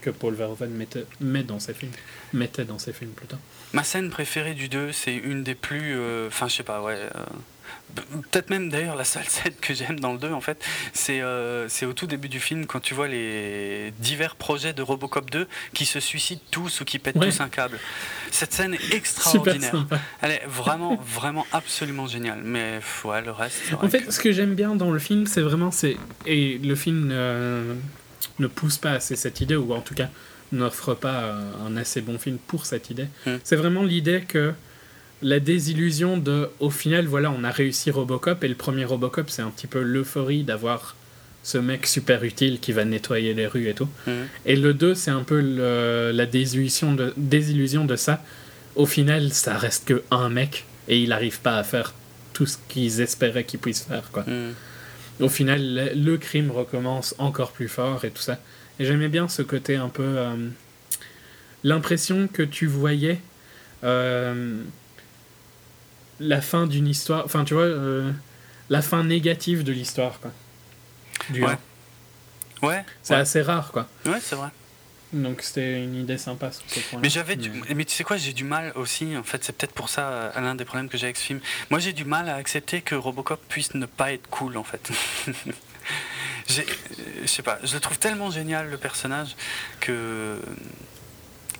que 0.00 0.10
Paul 0.10 0.34
Verhoeven 0.34 0.70
mettait, 0.70 1.06
met 1.20 1.42
dans 1.42 1.58
ses 1.58 1.74
films. 1.74 1.92
Mettait 2.32 2.64
dans 2.64 2.78
ses 2.78 2.92
films, 2.92 3.12
plutôt. 3.12 3.36
Ma 3.72 3.84
scène 3.84 4.10
préférée 4.10 4.54
du 4.54 4.68
2, 4.68 4.92
c'est 4.92 5.14
une 5.14 5.42
des 5.42 5.54
plus. 5.54 5.94
Euh, 5.96 6.28
enfin, 6.28 6.48
je 6.48 6.56
sais 6.56 6.62
pas, 6.62 6.82
ouais. 6.82 6.98
Euh, 7.96 8.02
peut-être 8.30 8.50
même 8.50 8.68
d'ailleurs 8.70 8.96
la 8.96 9.04
seule 9.04 9.24
scène 9.28 9.54
que 9.60 9.74
j'aime 9.74 10.00
dans 10.00 10.12
le 10.12 10.18
2 10.18 10.32
en 10.32 10.40
fait, 10.40 10.64
c'est 10.92 11.20
euh, 11.20 11.68
au 11.82 11.92
tout 11.92 12.06
début 12.06 12.28
du 12.28 12.40
film 12.40 12.66
quand 12.66 12.80
tu 12.80 12.94
vois 12.94 13.08
les 13.08 13.92
divers 13.98 14.36
projets 14.36 14.72
de 14.72 14.82
Robocop 14.82 15.30
2 15.30 15.46
qui 15.74 15.86
se 15.86 16.00
suicident 16.00 16.40
tous 16.50 16.80
ou 16.80 16.84
qui 16.84 16.98
pètent 16.98 17.20
tous 17.20 17.40
un 17.40 17.48
câble. 17.48 17.78
Cette 18.30 18.52
scène 18.52 18.74
est 18.74 18.94
extraordinaire. 18.94 19.86
Elle 20.20 20.32
est 20.32 20.46
vraiment 20.46 20.96
vraiment 20.96 21.46
absolument 21.52 22.06
géniale. 22.06 22.40
Mais 22.44 22.80
ouais, 23.04 23.22
le 23.22 23.30
reste. 23.30 23.62
En 23.80 23.88
fait, 23.88 24.10
ce 24.12 24.20
que 24.20 24.32
j'aime 24.32 24.54
bien 24.54 24.74
dans 24.74 24.90
le 24.90 24.98
film, 24.98 25.26
c'est 25.26 25.40
vraiment 25.40 25.70
et 26.26 26.58
le 26.58 26.74
film 26.74 27.08
ne 27.08 28.46
pousse 28.46 28.78
pas 28.78 28.92
assez 28.92 29.16
cette 29.16 29.40
idée 29.40 29.56
ou 29.56 29.72
en 29.72 29.80
tout 29.80 29.94
cas 29.94 30.08
n'offre 30.52 30.94
pas 30.94 31.34
un 31.66 31.76
assez 31.76 32.00
bon 32.00 32.18
film 32.18 32.38
pour 32.38 32.66
cette 32.66 32.90
idée. 32.90 33.08
Hmm. 33.26 33.36
C'est 33.44 33.56
vraiment 33.56 33.82
l'idée 33.82 34.22
que 34.26 34.54
la 35.22 35.40
désillusion 35.40 36.16
de 36.16 36.48
au 36.60 36.70
final 36.70 37.06
voilà 37.06 37.30
on 37.30 37.44
a 37.44 37.50
réussi 37.50 37.90
Robocop 37.90 38.44
et 38.44 38.48
le 38.48 38.54
premier 38.54 38.84
Robocop 38.84 39.30
c'est 39.30 39.42
un 39.42 39.50
petit 39.50 39.66
peu 39.66 39.82
l'euphorie 39.82 40.44
d'avoir 40.44 40.96
ce 41.42 41.58
mec 41.58 41.86
super 41.86 42.24
utile 42.24 42.60
qui 42.60 42.72
va 42.72 42.84
nettoyer 42.84 43.34
les 43.34 43.46
rues 43.46 43.68
et 43.68 43.74
tout 43.74 43.88
hmm. 44.06 44.12
et 44.46 44.56
le 44.56 44.74
2 44.74 44.94
c'est 44.94 45.10
un 45.10 45.24
peu 45.24 45.40
la 46.12 46.26
désillusion 46.26 46.94
de, 46.94 47.12
désillusion 47.16 47.84
de 47.84 47.96
ça 47.96 48.22
au 48.76 48.86
final 48.86 49.32
ça 49.32 49.56
reste 49.56 49.86
que 49.88 50.02
un 50.10 50.28
mec 50.28 50.66
et 50.86 51.00
il 51.00 51.08
n'arrive 51.08 51.40
pas 51.40 51.56
à 51.56 51.64
faire 51.64 51.94
tout 52.32 52.46
ce 52.46 52.56
qu'ils 52.68 53.00
espéraient 53.00 53.44
qu'il 53.44 53.58
puisse 53.58 53.82
faire 53.82 54.10
quoi 54.12 54.22
hmm. 54.22 54.54
au 55.20 55.28
final 55.28 55.92
le, 55.96 56.16
crime 56.16 56.52
recommence 56.52 57.14
encore 57.18 57.50
plus 57.50 57.68
fort 57.68 58.04
et 58.04 58.10
tout 58.10 58.22
ça 58.22 58.38
et 58.78 58.84
j'aimais 58.84 59.08
bien 59.08 59.26
ce 59.26 59.42
côté 59.42 59.74
un 59.74 59.88
peu 59.88 60.04
euh, 60.04 60.36
l'impression 61.64 62.28
que 62.28 62.42
tu 62.42 62.66
voyais 62.66 63.20
euh, 63.84 64.62
la 66.20 66.40
fin 66.40 66.66
d'une 66.66 66.88
histoire, 66.88 67.24
enfin 67.24 67.44
tu 67.44 67.54
vois, 67.54 67.64
euh, 67.64 68.12
la 68.70 68.82
fin 68.82 69.04
négative 69.04 69.64
de 69.64 69.72
l'histoire, 69.72 70.20
quoi. 70.20 70.32
Du 71.30 71.44
ouais. 71.44 71.58
Ouais. 72.62 72.84
C'est 73.02 73.14
assez 73.14 73.42
rare, 73.42 73.70
quoi. 73.72 73.88
Ouais, 74.06 74.18
c'est 74.20 74.36
vrai. 74.36 74.48
Donc 75.12 75.40
c'était 75.40 75.82
une 75.82 75.94
idée 75.94 76.18
sympa 76.18 76.52
sur 76.52 76.64
ce 76.68 76.80
point. 76.80 77.00
Mais 77.00 77.08
j'avais 77.08 77.36
du... 77.36 77.50
mais 77.74 77.84
tu 77.84 77.94
sais 77.94 78.04
quoi, 78.04 78.18
j'ai 78.18 78.34
du 78.34 78.44
mal 78.44 78.72
aussi. 78.74 79.16
En 79.16 79.22
fait, 79.22 79.42
c'est 79.42 79.56
peut-être 79.56 79.72
pour 79.72 79.88
ça 79.88 80.08
euh, 80.08 80.40
l'un 80.40 80.54
des 80.54 80.66
problèmes 80.66 80.88
que 80.88 80.98
j'ai 80.98 81.06
avec 81.06 81.16
ce 81.16 81.24
film. 81.24 81.40
Moi, 81.70 81.78
j'ai 81.78 81.94
du 81.94 82.04
mal 82.04 82.28
à 82.28 82.34
accepter 82.34 82.82
que 82.82 82.94
Robocop 82.94 83.40
puisse 83.48 83.74
ne 83.74 83.86
pas 83.86 84.12
être 84.12 84.28
cool, 84.28 84.58
en 84.58 84.64
fait. 84.64 84.90
je 86.48 87.26
sais 87.26 87.42
pas, 87.42 87.58
je 87.64 87.74
le 87.74 87.80
trouve 87.80 87.98
tellement 87.98 88.30
génial 88.30 88.68
le 88.68 88.76
personnage 88.76 89.34
que 89.80 90.38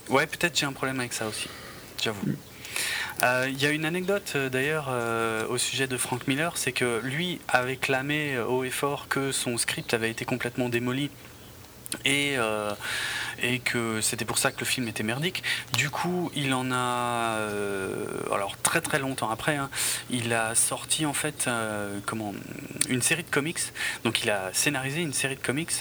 ouais, 0.09 0.27
peut-être 0.27 0.59
j'ai 0.59 0.67
un 0.67 0.73
problème 0.73 1.01
avec 1.01 1.15
ça 1.15 1.27
aussi. 1.27 1.49
J'avoue. 2.03 2.37
Euh, 3.23 3.47
il 3.49 3.61
y 3.61 3.67
a 3.67 3.71
une 3.71 3.85
anecdote 3.85 4.33
euh, 4.37 4.49
d'ailleurs 4.49 4.87
euh, 4.91 5.45
au 5.49 5.59
sujet 5.59 5.89
de 5.89 5.97
Frank 5.97 6.29
Miller, 6.29 6.57
c'est 6.57 6.71
que 6.71 7.01
lui 7.03 7.41
avait 7.49 7.77
clamé 7.77 8.39
haut 8.39 8.63
et 8.63 8.71
fort 8.71 9.09
que 9.09 9.33
son 9.33 9.59
script 9.59 9.93
avait 9.93 10.11
été 10.11 10.25
complètement 10.25 10.69
démoli. 10.69 11.11
Et, 12.05 12.37
et 13.43 13.59
que 13.59 14.01
c'était 14.01 14.25
pour 14.25 14.39
ça 14.39 14.51
que 14.51 14.61
le 14.61 14.67
film 14.67 14.89
était 14.89 15.03
merdique. 15.03 15.43
Du 15.75 15.91
coup, 15.91 16.31
il 16.35 16.53
en 16.55 16.71
a, 16.73 17.37
euh, 17.39 18.05
alors 18.33 18.57
très 18.59 18.81
très 18.81 18.99
longtemps 18.99 19.31
après, 19.31 19.57
hein, 19.57 19.71
il 20.11 20.33
a 20.33 20.55
sorti 20.55 21.07
en 21.07 21.13
fait 21.13 21.47
euh, 21.47 21.99
comment, 22.07 22.35
une 22.89 23.03
série 23.03 23.23
de 23.23 23.31
comics. 23.31 23.61
Donc 24.05 24.23
il 24.23 24.31
a 24.31 24.51
scénarisé 24.53 25.01
une 25.01 25.13
série 25.13 25.37
de 25.37 25.41
comics, 25.41 25.73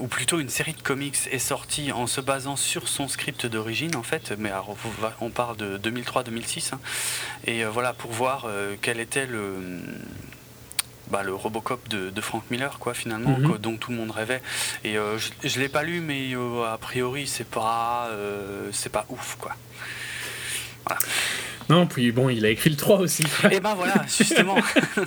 ou 0.00 0.06
plutôt 0.08 0.40
une 0.40 0.48
série 0.48 0.74
de 0.74 0.82
comics 0.82 1.16
est 1.30 1.38
sortie 1.38 1.92
en 1.92 2.06
se 2.06 2.20
basant 2.20 2.56
sur 2.56 2.88
son 2.88 3.08
script 3.08 3.46
d'origine 3.46 3.96
en 3.96 4.02
fait. 4.02 4.32
Mais 4.38 4.50
alors, 4.50 4.76
on 5.20 5.30
parle 5.30 5.56
de 5.56 5.78
2003-2006. 5.78 6.74
Hein. 6.74 6.80
et 7.46 7.64
voilà 7.64 7.92
pour 7.92 8.12
voir 8.12 8.46
quel 8.80 9.00
était 9.00 9.26
le 9.26 9.80
bah, 11.10 11.22
le 11.22 11.34
Robocop 11.34 11.88
de, 11.88 12.10
de, 12.10 12.20
Frank 12.20 12.44
Miller, 12.50 12.78
quoi, 12.78 12.94
finalement, 12.94 13.38
mhm. 13.38 13.58
dont 13.58 13.76
tout 13.76 13.90
le 13.90 13.96
monde 13.96 14.10
rêvait. 14.10 14.42
Et 14.84 14.96
euh, 14.96 15.18
je, 15.18 15.30
je 15.42 15.60
l'ai 15.60 15.68
pas 15.68 15.82
lu, 15.82 16.00
mais 16.00 16.34
euh, 16.34 16.64
a 16.64 16.78
priori, 16.78 17.26
c'est 17.26 17.48
pas, 17.48 18.08
euh, 18.10 18.68
c'est 18.72 18.92
pas 18.92 19.06
ouf, 19.08 19.36
quoi. 19.38 19.52
Voilà. 20.86 21.00
Non, 21.68 21.86
puis 21.86 22.12
bon, 22.12 22.28
il 22.28 22.44
a 22.44 22.50
écrit 22.50 22.70
le 22.70 22.76
3 22.76 22.98
aussi. 22.98 23.24
Et 23.50 23.60
ben 23.60 23.74
voilà, 23.74 23.94
justement, 24.06 24.56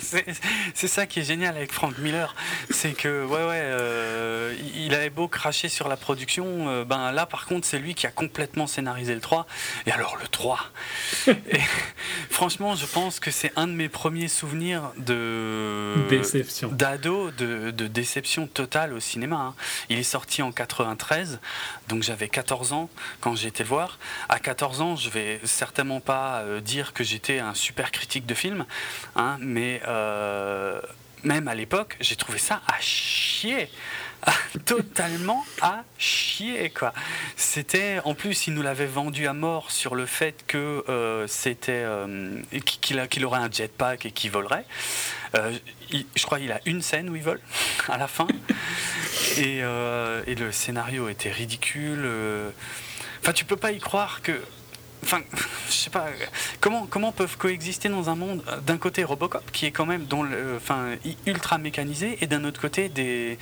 c'est 0.74 0.88
ça 0.88 1.06
qui 1.06 1.20
est 1.20 1.24
génial 1.24 1.56
avec 1.56 1.72
Frank 1.72 1.96
Miller, 1.98 2.34
c'est 2.70 2.92
que 2.92 3.24
ouais 3.24 3.44
ouais, 3.44 3.60
euh, 3.62 4.54
il 4.74 4.94
avait 4.94 5.10
beau 5.10 5.28
cracher 5.28 5.68
sur 5.68 5.88
la 5.88 5.96
production, 5.96 6.68
euh, 6.68 6.84
ben 6.84 7.12
là 7.12 7.26
par 7.26 7.46
contre 7.46 7.66
c'est 7.66 7.78
lui 7.78 7.94
qui 7.94 8.06
a 8.06 8.10
complètement 8.10 8.66
scénarisé 8.66 9.14
le 9.14 9.20
3. 9.20 9.46
Et 9.86 9.92
alors 9.92 10.16
le 10.20 10.26
3, 10.26 10.58
et, 11.28 11.60
franchement 12.30 12.74
je 12.74 12.86
pense 12.86 13.20
que 13.20 13.30
c'est 13.30 13.52
un 13.56 13.66
de 13.66 13.72
mes 13.72 13.88
premiers 13.88 14.28
souvenirs 14.28 14.92
de 14.96 15.94
déception, 16.08 16.68
d'ado, 16.72 17.30
de, 17.32 17.70
de, 17.70 17.86
déception 17.86 18.46
totale 18.46 18.92
au 18.92 19.00
cinéma. 19.00 19.36
Hein. 19.36 19.54
Il 19.88 19.98
est 19.98 20.02
sorti 20.02 20.42
en 20.42 20.50
93, 20.50 21.38
donc 21.88 22.02
j'avais 22.02 22.28
14 22.28 22.72
ans 22.72 22.90
quand 23.20 23.36
j'ai 23.36 23.48
été 23.48 23.62
le 23.62 23.68
voir. 23.68 23.98
À 24.28 24.38
14 24.38 24.80
ans, 24.80 24.96
je 24.96 25.10
vais 25.10 25.40
certainement 25.44 26.00
pas 26.00 26.42
euh, 26.47 26.47
dire 26.60 26.92
que 26.92 27.04
j'étais 27.04 27.38
un 27.38 27.54
super 27.54 27.90
critique 27.90 28.26
de 28.26 28.34
film, 28.34 28.66
hein, 29.16 29.36
mais 29.40 29.80
euh, 29.86 30.80
même 31.22 31.48
à 31.48 31.54
l'époque, 31.54 31.96
j'ai 32.00 32.16
trouvé 32.16 32.38
ça 32.38 32.62
à 32.66 32.80
chier. 32.80 33.70
totalement 34.64 35.44
à 35.60 35.84
chier 35.96 36.70
quoi. 36.70 36.92
C'était 37.36 38.00
en 38.04 38.14
plus 38.14 38.48
il 38.48 38.54
nous 38.54 38.62
l'avait 38.62 38.84
vendu 38.84 39.28
à 39.28 39.32
mort 39.32 39.70
sur 39.70 39.94
le 39.94 40.06
fait 40.06 40.44
que 40.48 40.82
euh, 40.88 41.28
c'était 41.28 41.84
qu'il 42.64 43.24
aurait 43.24 43.38
un 43.38 43.48
jetpack 43.48 44.06
et 44.06 44.10
qu'il 44.10 44.32
volerait. 44.32 44.64
je 45.34 46.22
crois 46.24 46.40
qu'il 46.40 46.50
a 46.50 46.60
une 46.66 46.82
scène 46.82 47.08
où 47.10 47.14
il 47.14 47.22
vole 47.22 47.40
à 47.88 47.96
la 47.96 48.08
fin 48.08 48.26
et, 49.36 49.58
et 49.58 50.34
le 50.34 50.50
scénario 50.50 51.08
était 51.08 51.30
ridicule. 51.30 52.04
Enfin 53.20 53.32
tu 53.32 53.44
peux 53.44 53.56
pas 53.56 53.70
y 53.70 53.78
croire 53.78 54.20
que 54.22 54.42
Enfin, 55.02 55.22
je 55.68 55.72
sais 55.72 55.90
pas. 55.90 56.06
Comment, 56.60 56.86
comment 56.86 57.12
peuvent 57.12 57.36
coexister 57.36 57.88
dans 57.88 58.10
un 58.10 58.14
monde 58.14 58.42
euh, 58.48 58.60
d'un 58.60 58.78
côté 58.78 59.04
Robocop 59.04 59.50
qui 59.52 59.66
est 59.66 59.70
quand 59.70 59.86
même 59.86 60.04
dans 60.04 60.22
le, 60.22 60.56
enfin, 60.56 60.96
ultra 61.26 61.58
mécanisé 61.58 62.18
et 62.20 62.26
d'un 62.26 62.44
autre 62.44 62.60
côté 62.60 62.88
des, 62.88 63.38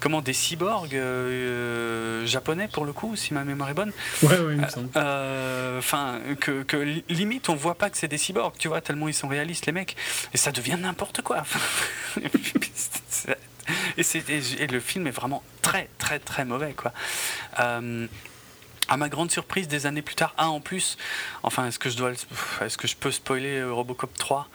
comment, 0.00 0.20
des 0.20 0.32
cyborgs 0.32 0.94
euh, 0.94 2.26
japonais 2.26 2.68
pour 2.68 2.84
le 2.84 2.92
coup, 2.92 3.16
si 3.16 3.34
ma 3.34 3.44
mémoire 3.44 3.70
est 3.70 3.74
bonne. 3.74 3.92
Ouais, 4.22 4.38
ouais, 4.38 4.54
il 4.54 4.60
me 4.60 4.68
semble. 4.68 4.90
Euh, 4.96 5.78
enfin, 5.78 6.20
que, 6.40 6.62
que, 6.62 6.76
limite 7.08 7.48
on 7.48 7.54
voit 7.54 7.76
pas 7.76 7.90
que 7.90 7.96
c'est 7.96 8.08
des 8.08 8.18
cyborgs, 8.18 8.56
tu 8.58 8.68
vois, 8.68 8.80
tellement 8.80 9.08
ils 9.08 9.14
sont 9.14 9.28
réalistes 9.28 9.66
les 9.66 9.72
mecs. 9.72 9.96
Et 10.34 10.36
ça 10.36 10.52
devient 10.52 10.76
n'importe 10.78 11.22
quoi. 11.22 11.44
et, 13.96 14.00
et, 14.00 14.66
le 14.66 14.80
film 14.80 15.06
est 15.06 15.12
vraiment 15.12 15.42
très 15.62 15.88
très 15.98 16.18
très 16.18 16.44
mauvais 16.44 16.74
quoi 16.74 16.92
à 18.88 18.96
ma 18.96 19.08
grande 19.08 19.30
surprise, 19.30 19.68
des 19.68 19.86
années 19.86 20.02
plus 20.02 20.14
tard, 20.14 20.34
un 20.38 20.46
en 20.46 20.60
plus, 20.60 20.96
enfin, 21.42 21.66
est-ce 21.66 21.78
que 21.78 21.90
je 21.90 21.96
dois, 21.96 22.12
est-ce 22.60 22.76
que 22.76 22.86
je 22.86 22.96
peux 22.96 23.10
spoiler 23.10 23.58
euh, 23.58 23.72
Robocop 23.72 24.16
3 24.16 24.48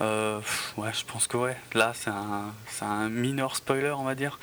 euh, 0.00 0.40
Ouais, 0.76 0.90
je 0.92 1.04
pense 1.04 1.26
que 1.26 1.36
ouais. 1.36 1.56
Là, 1.74 1.92
c'est 1.94 2.10
un, 2.10 2.54
un 2.82 3.08
minor 3.08 3.56
spoiler, 3.56 3.90
on 3.90 4.04
va 4.04 4.14
dire. 4.14 4.38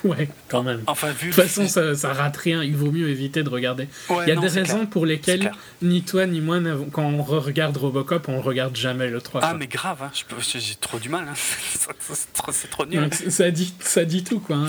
Ouais, 0.04 0.28
quand 0.48 0.62
même. 0.62 0.82
Enfin, 0.86 1.10
vu 1.10 1.30
de 1.30 1.34
toute 1.34 1.42
façon, 1.42 1.66
ça, 1.66 1.94
ça, 1.94 2.12
rate 2.12 2.36
rien. 2.36 2.62
Il 2.62 2.76
vaut 2.76 2.90
mieux 2.90 3.08
éviter 3.08 3.42
de 3.42 3.48
regarder. 3.48 3.88
il 4.10 4.28
y 4.28 4.32
a 4.32 4.36
des 4.36 4.48
raisons 4.48 4.86
pour 4.86 5.06
lesquelles 5.06 5.50
ni 5.82 6.02
toi 6.02 6.26
ni 6.26 6.40
moi, 6.40 6.58
quand 6.92 7.02
on 7.02 7.22
regarde 7.22 7.76
Robocop, 7.76 8.28
on 8.28 8.40
regarde 8.40 8.76
jamais 8.76 9.08
le 9.08 9.20
3. 9.20 9.40
Ah, 9.42 9.54
mais 9.54 9.66
grave, 9.66 10.02
hein. 10.02 10.10
j'ai 10.12 10.74
trop 10.76 10.98
du 10.98 11.08
mal. 11.08 11.26
Hein. 11.28 11.34
c'est 12.52 12.70
trop, 12.70 12.86
nul. 12.86 13.08
ça, 13.12 13.50
dit, 13.50 13.74
ça 13.80 14.04
dit 14.04 14.24
tout, 14.24 14.40
quoi. 14.40 14.56
Hein. 14.56 14.68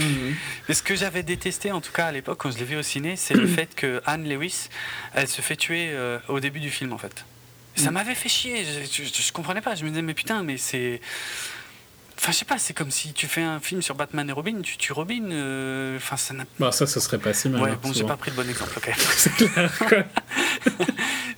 Mais 0.67 0.73
ce 0.73 0.83
que 0.83 0.95
j'avais 0.95 1.23
détesté, 1.23 1.71
en 1.71 1.81
tout 1.81 1.91
cas 1.91 2.07
à 2.07 2.11
l'époque, 2.11 2.39
quand 2.39 2.51
je 2.51 2.57
l'ai 2.57 2.65
vu 2.65 2.77
au 2.77 2.83
ciné, 2.83 3.15
c'est 3.15 3.35
le 3.35 3.47
fait 3.47 3.75
que 3.75 4.01
Anne 4.05 4.27
Lewis, 4.27 4.69
elle 5.13 5.27
se 5.27 5.41
fait 5.41 5.55
tuer 5.55 5.89
euh, 5.91 6.17
au 6.27 6.39
début 6.39 6.59
du 6.59 6.69
film, 6.69 6.93
en 6.93 6.97
fait. 6.97 7.25
Ça 7.75 7.91
mm. 7.91 7.93
m'avait 7.93 8.15
fait 8.15 8.29
chier. 8.29 8.63
Je, 8.65 9.03
je, 9.03 9.21
je, 9.21 9.31
comprenais 9.31 9.61
pas. 9.61 9.75
Je 9.75 9.83
me 9.83 9.89
disais, 9.89 10.01
mais 10.01 10.13
putain, 10.13 10.43
mais 10.43 10.57
c'est. 10.57 11.01
Enfin, 12.21 12.33
je 12.33 12.37
sais 12.37 12.45
pas, 12.45 12.57
c'est 12.57 12.73
comme 12.73 12.91
si 12.91 13.13
tu 13.13 13.27
fais 13.27 13.43
un 13.43 13.61
film 13.61 13.81
sur 13.81 13.95
Batman 13.95 14.27
et 14.27 14.33
Robin, 14.33 14.59
tu 14.61 14.75
tues 14.75 14.91
Robin. 14.91 15.31
Euh, 15.31 15.95
enfin, 15.95 16.17
ça 16.17 16.33
n'a 16.33 16.43
Bah, 16.59 16.73
ça, 16.73 16.85
ce 16.85 16.99
serait 16.99 17.17
pas 17.17 17.33
si 17.33 17.47
mal. 17.47 17.61
Ouais, 17.61 17.69
hein, 17.69 17.79
bon, 17.81 17.93
j'ai 17.93 18.03
pas 18.03 18.17
pris 18.17 18.29
le 18.31 18.35
bon 18.35 18.49
exemple, 18.49 18.73
ok. 18.75 18.93
c'est 19.15 19.33
clair, 19.35 19.71
quoi. 19.77 20.03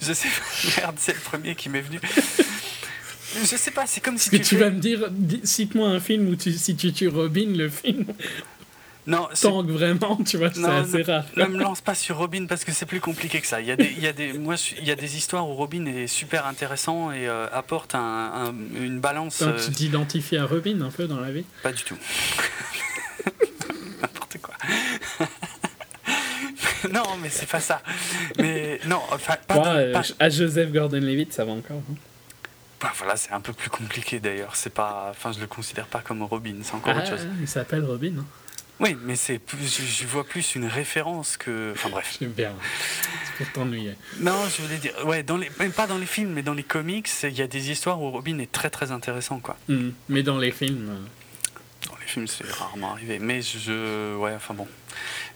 je 0.02 0.12
sais 0.12 0.28
pas, 0.28 0.82
merde, 0.82 0.96
c'est 0.98 1.14
le 1.14 1.20
premier 1.20 1.54
qui 1.54 1.70
m'est 1.70 1.82
venu. 1.82 2.00
Je 3.36 3.56
sais 3.56 3.70
pas, 3.70 3.86
c'est 3.86 4.02
comme 4.02 4.18
si 4.18 4.32
tu. 4.32 4.42
Tu 4.42 4.58
vas 4.58 4.72
me 4.72 4.80
dire, 4.80 5.08
cite-moi 5.44 5.88
un 5.88 6.00
film 6.00 6.28
où 6.30 6.36
tu, 6.36 6.52
si 6.52 6.76
tu 6.76 6.92
tues 6.92 7.10
Robin, 7.10 7.54
le 7.56 7.70
film. 7.70 8.06
Non, 9.08 9.28
tank 9.40 9.68
vraiment, 9.68 10.18
tu 10.26 10.38
vois, 10.38 10.52
c'est 10.54 10.64
assez 10.64 11.02
rare. 11.02 11.26
Ne 11.36 11.46
me 11.46 11.58
lance 11.64 11.82
pas 11.82 11.96
sur 11.96 12.18
Robin 12.18 12.46
parce 12.46 12.64
que 12.64 12.72
c'est 12.72 12.86
plus 12.86 13.00
compliqué 13.00 13.42
que 13.42 13.48
ça. 13.48 13.60
Il 13.60 13.68
y 13.68 13.72
a 13.72 13.76
des, 13.76 13.92
il 13.98 14.04
y 14.04 14.08
a 14.08 14.14
des, 14.14 14.34
moi, 14.34 14.56
il 14.80 14.88
y 14.88 14.92
a 14.92 14.96
des 14.96 15.18
histoires 15.18 15.50
où 15.50 15.54
Robin 15.54 15.86
est 15.86 16.08
super 16.08 16.46
intéressant 16.46 17.12
et 17.12 17.28
euh, 17.28 17.48
apporte 17.52 17.96
un, 17.96 18.54
une 18.76 19.00
balance. 19.00 19.42
Donc, 19.42 19.58
tu 19.58 19.72
t'identifies 19.72 20.38
à 20.38 20.46
Robin 20.46 20.82
un 20.82 20.92
peu 20.92 21.08
dans 21.08 21.20
la 21.20 21.32
vie? 21.32 21.46
Pas 21.64 21.72
du 21.72 21.84
tout. 21.84 21.98
N'importe 24.02 24.38
quoi. 24.40 24.54
non, 26.92 27.18
mais 27.22 27.30
c'est 27.30 27.50
pas 27.50 27.60
ça. 27.60 27.82
Mais 28.38 28.80
non, 28.86 29.02
enfin, 29.12 29.36
pas, 29.48 30.04
à 30.20 30.30
Joseph 30.30 30.72
Gordon-Levitt, 30.72 31.34
ça 31.34 31.44
va 31.44 31.54
encore. 31.54 31.82
Hein. 31.90 31.96
Bah, 32.80 32.92
voilà, 32.98 33.16
c'est 33.16 33.32
un 33.32 33.42
peu 33.42 33.54
plus 33.54 33.70
compliqué 33.70 34.20
d'ailleurs. 34.20 34.56
C'est 34.56 34.74
pas, 34.74 35.08
enfin, 35.10 35.32
je 35.32 35.40
le 35.40 35.48
considère 35.48 35.86
pas 35.86 36.02
comme 36.02 36.24
Robin, 36.24 36.56
c'est 36.64 36.74
encore 36.74 36.96
autre 36.96 37.06
ah, 37.08 37.18
chose. 37.18 37.28
Il 37.40 37.48
s'appelle 37.48 37.86
Robin. 37.86 38.14
Hein. 38.20 38.26
Oui, 38.82 38.98
mais 39.04 39.16
c'est 39.16 39.40
je, 39.62 40.08
vois 40.08 40.24
plus 40.24 40.56
une 40.56 40.66
référence 40.66 41.38
que. 41.38 41.72
Enfin 41.76 41.90
bref. 41.90 42.18
J'aime 42.20 42.32
bien. 42.32 42.54
C'est 43.38 43.46
pour 43.46 43.54
t'ennuyer. 43.54 43.94
Non, 44.20 44.34
je 44.50 44.64
voulais 44.64 44.78
dire, 44.78 44.94
ouais, 45.06 45.22
dans 45.22 45.38
les, 45.38 45.52
même 45.60 45.72
pas 45.72 45.86
dans 45.86 46.00
les 46.00 46.08
films, 46.08 46.32
mais 46.34 46.42
dans 46.42 46.56
les 46.56 46.64
comics, 46.64 47.08
il 47.24 47.38
y 47.38 47.44
a 47.44 47.48
des 47.48 47.70
histoires 47.70 48.02
où 48.02 48.10
Robin 48.10 48.40
est 48.40 48.52
très 48.52 48.72
très 48.72 48.92
intéressant, 48.92 49.40
quoi. 49.40 49.56
Hmm. 49.70 49.92
Mais 50.10 50.24
dans 50.24 50.40
les 50.40 50.52
films. 50.52 50.90
Euh, 50.90 51.88
dans 51.90 51.96
les 52.00 52.08
films, 52.08 52.28
c'est 52.28 52.50
rarement 52.52 52.94
arrivé. 52.94 53.20
Mais 53.20 53.44
je, 53.44 54.16
ouais, 54.18 54.34
enfin 54.36 54.56
bon. 54.56 54.68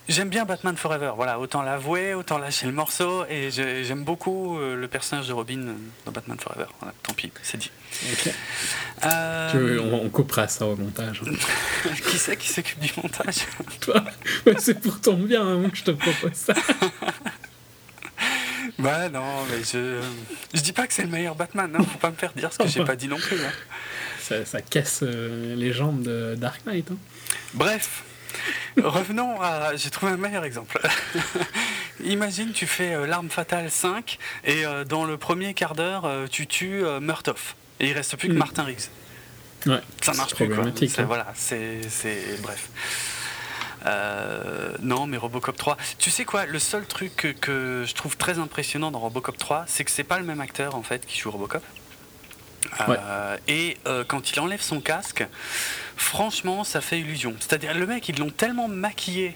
J'aime 0.07 0.29
bien 0.29 0.45
Batman 0.45 0.75
Forever, 0.77 1.13
voilà, 1.15 1.39
autant 1.39 1.63
l'avouer, 1.63 2.13
autant 2.13 2.37
lâcher 2.37 2.67
le 2.67 2.71
morceau, 2.71 3.25
et 3.27 3.49
j'aime 3.49 4.03
beaucoup 4.03 4.59
euh, 4.59 4.75
le 4.75 4.87
personnage 4.87 5.27
de 5.27 5.33
Robin 5.33 5.75
dans 6.05 6.11
Batman 6.11 6.37
Forever. 6.39 6.67
Voilà, 6.79 6.93
tant 7.01 7.13
pis, 7.13 7.31
c'est 7.41 7.57
dit. 7.57 7.71
Euh, 9.03 9.79
on, 9.91 10.09
coupera 10.09 10.47
ça 10.47 10.65
au 10.65 10.75
montage. 10.75 11.21
qui 12.09 12.17
c'est 12.17 12.37
qui 12.37 12.47
s'occupe 12.47 12.79
du 12.79 12.91
montage? 12.97 13.45
Toi 13.81 14.03
C'est 14.57 14.79
pour 14.79 14.99
ton 15.01 15.15
bien 15.15 15.45
hein, 15.45 15.69
que 15.69 15.77
je 15.77 15.83
te 15.83 15.91
propose 15.91 16.33
ça. 16.33 16.53
bah 18.79 19.09
non, 19.09 19.45
mais 19.49 19.63
je. 19.63 20.01
Je 20.53 20.61
dis 20.61 20.71
pas 20.71 20.87
que 20.87 20.93
c'est 20.93 21.03
le 21.03 21.09
meilleur 21.09 21.35
Batman, 21.35 21.71
hein, 21.75 21.83
faut 21.83 21.99
pas 21.99 22.09
me 22.09 22.15
faire 22.15 22.33
dire 22.33 22.51
ce 22.51 22.57
que 22.57 22.67
j'ai 22.67 22.83
pas 22.83 22.95
dit 22.95 23.07
non 23.07 23.17
plus. 23.17 23.37
Hein. 23.37 23.51
Ça, 24.21 24.45
ça, 24.45 24.61
casse 24.61 25.01
euh, 25.03 25.55
les 25.55 25.71
jambes 25.71 26.01
de 26.01 26.35
Dark 26.35 26.65
Knight. 26.65 26.89
Hein. 26.89 26.97
Bref. 27.53 28.03
Revenons 28.77 29.41
à. 29.41 29.75
J'ai 29.75 29.89
trouvé 29.89 30.13
un 30.13 30.17
meilleur 30.17 30.43
exemple. 30.43 30.79
Imagine, 32.03 32.51
tu 32.51 32.67
fais 32.67 32.93
euh, 32.93 33.07
L'arme 33.07 33.29
fatale 33.29 33.71
5 33.71 34.17
et 34.43 34.65
euh, 34.65 34.83
dans 34.83 35.05
le 35.05 35.17
premier 35.17 35.53
quart 35.53 35.75
d'heure, 35.75 36.05
euh, 36.05 36.27
tu 36.27 36.47
tues 36.47 36.83
Murtoff. 37.01 37.55
Et 37.79 37.89
il 37.89 37.93
reste 37.93 38.15
plus 38.15 38.29
que 38.29 38.33
mm. 38.33 38.37
Martin 38.37 38.63
Riggs. 38.63 38.89
Ouais, 39.65 39.81
ça 40.01 40.13
marche 40.13 40.35
plus. 40.35 40.47
Quoi. 40.47 40.65
Hein. 40.65 41.03
Voilà, 41.05 41.27
c'est. 41.35 41.81
Bref. 42.41 42.69
non, 44.81 45.07
mais 45.07 45.17
Robocop 45.17 45.57
3. 45.57 45.77
Tu 45.97 46.11
sais 46.11 46.25
quoi 46.25 46.45
Le 46.45 46.59
seul 46.59 46.85
truc 46.85 47.15
que, 47.15 47.27
que, 47.29 47.83
je 47.87 47.93
trouve 47.93 48.15
très 48.17 48.39
impressionnant 48.39 48.91
dans 48.91 48.99
Robocop 48.99 49.37
3, 49.37 49.65
c'est 49.67 49.83
que 49.83 49.91
c'est 49.91 50.03
pas 50.03 50.19
le 50.19 50.25
même 50.25 50.41
acteur 50.41 50.75
en 50.75 50.83
fait 50.83 51.05
qui 51.05 51.19
joue 51.19 51.31
Robocop. 51.31 51.63
et 53.47 53.77
quand 54.07 54.31
il 54.31 54.39
enlève 54.39 54.61
son 54.61 54.81
casque, 54.81 55.25
franchement, 55.97 56.63
ça 56.63 56.81
fait 56.81 56.99
illusion. 56.99 57.35
C'est-à-dire, 57.39 57.73
le 57.73 57.87
mec, 57.87 58.07
ils 58.09 58.19
l'ont 58.19 58.29
tellement 58.29 58.67
maquillé 58.67 59.35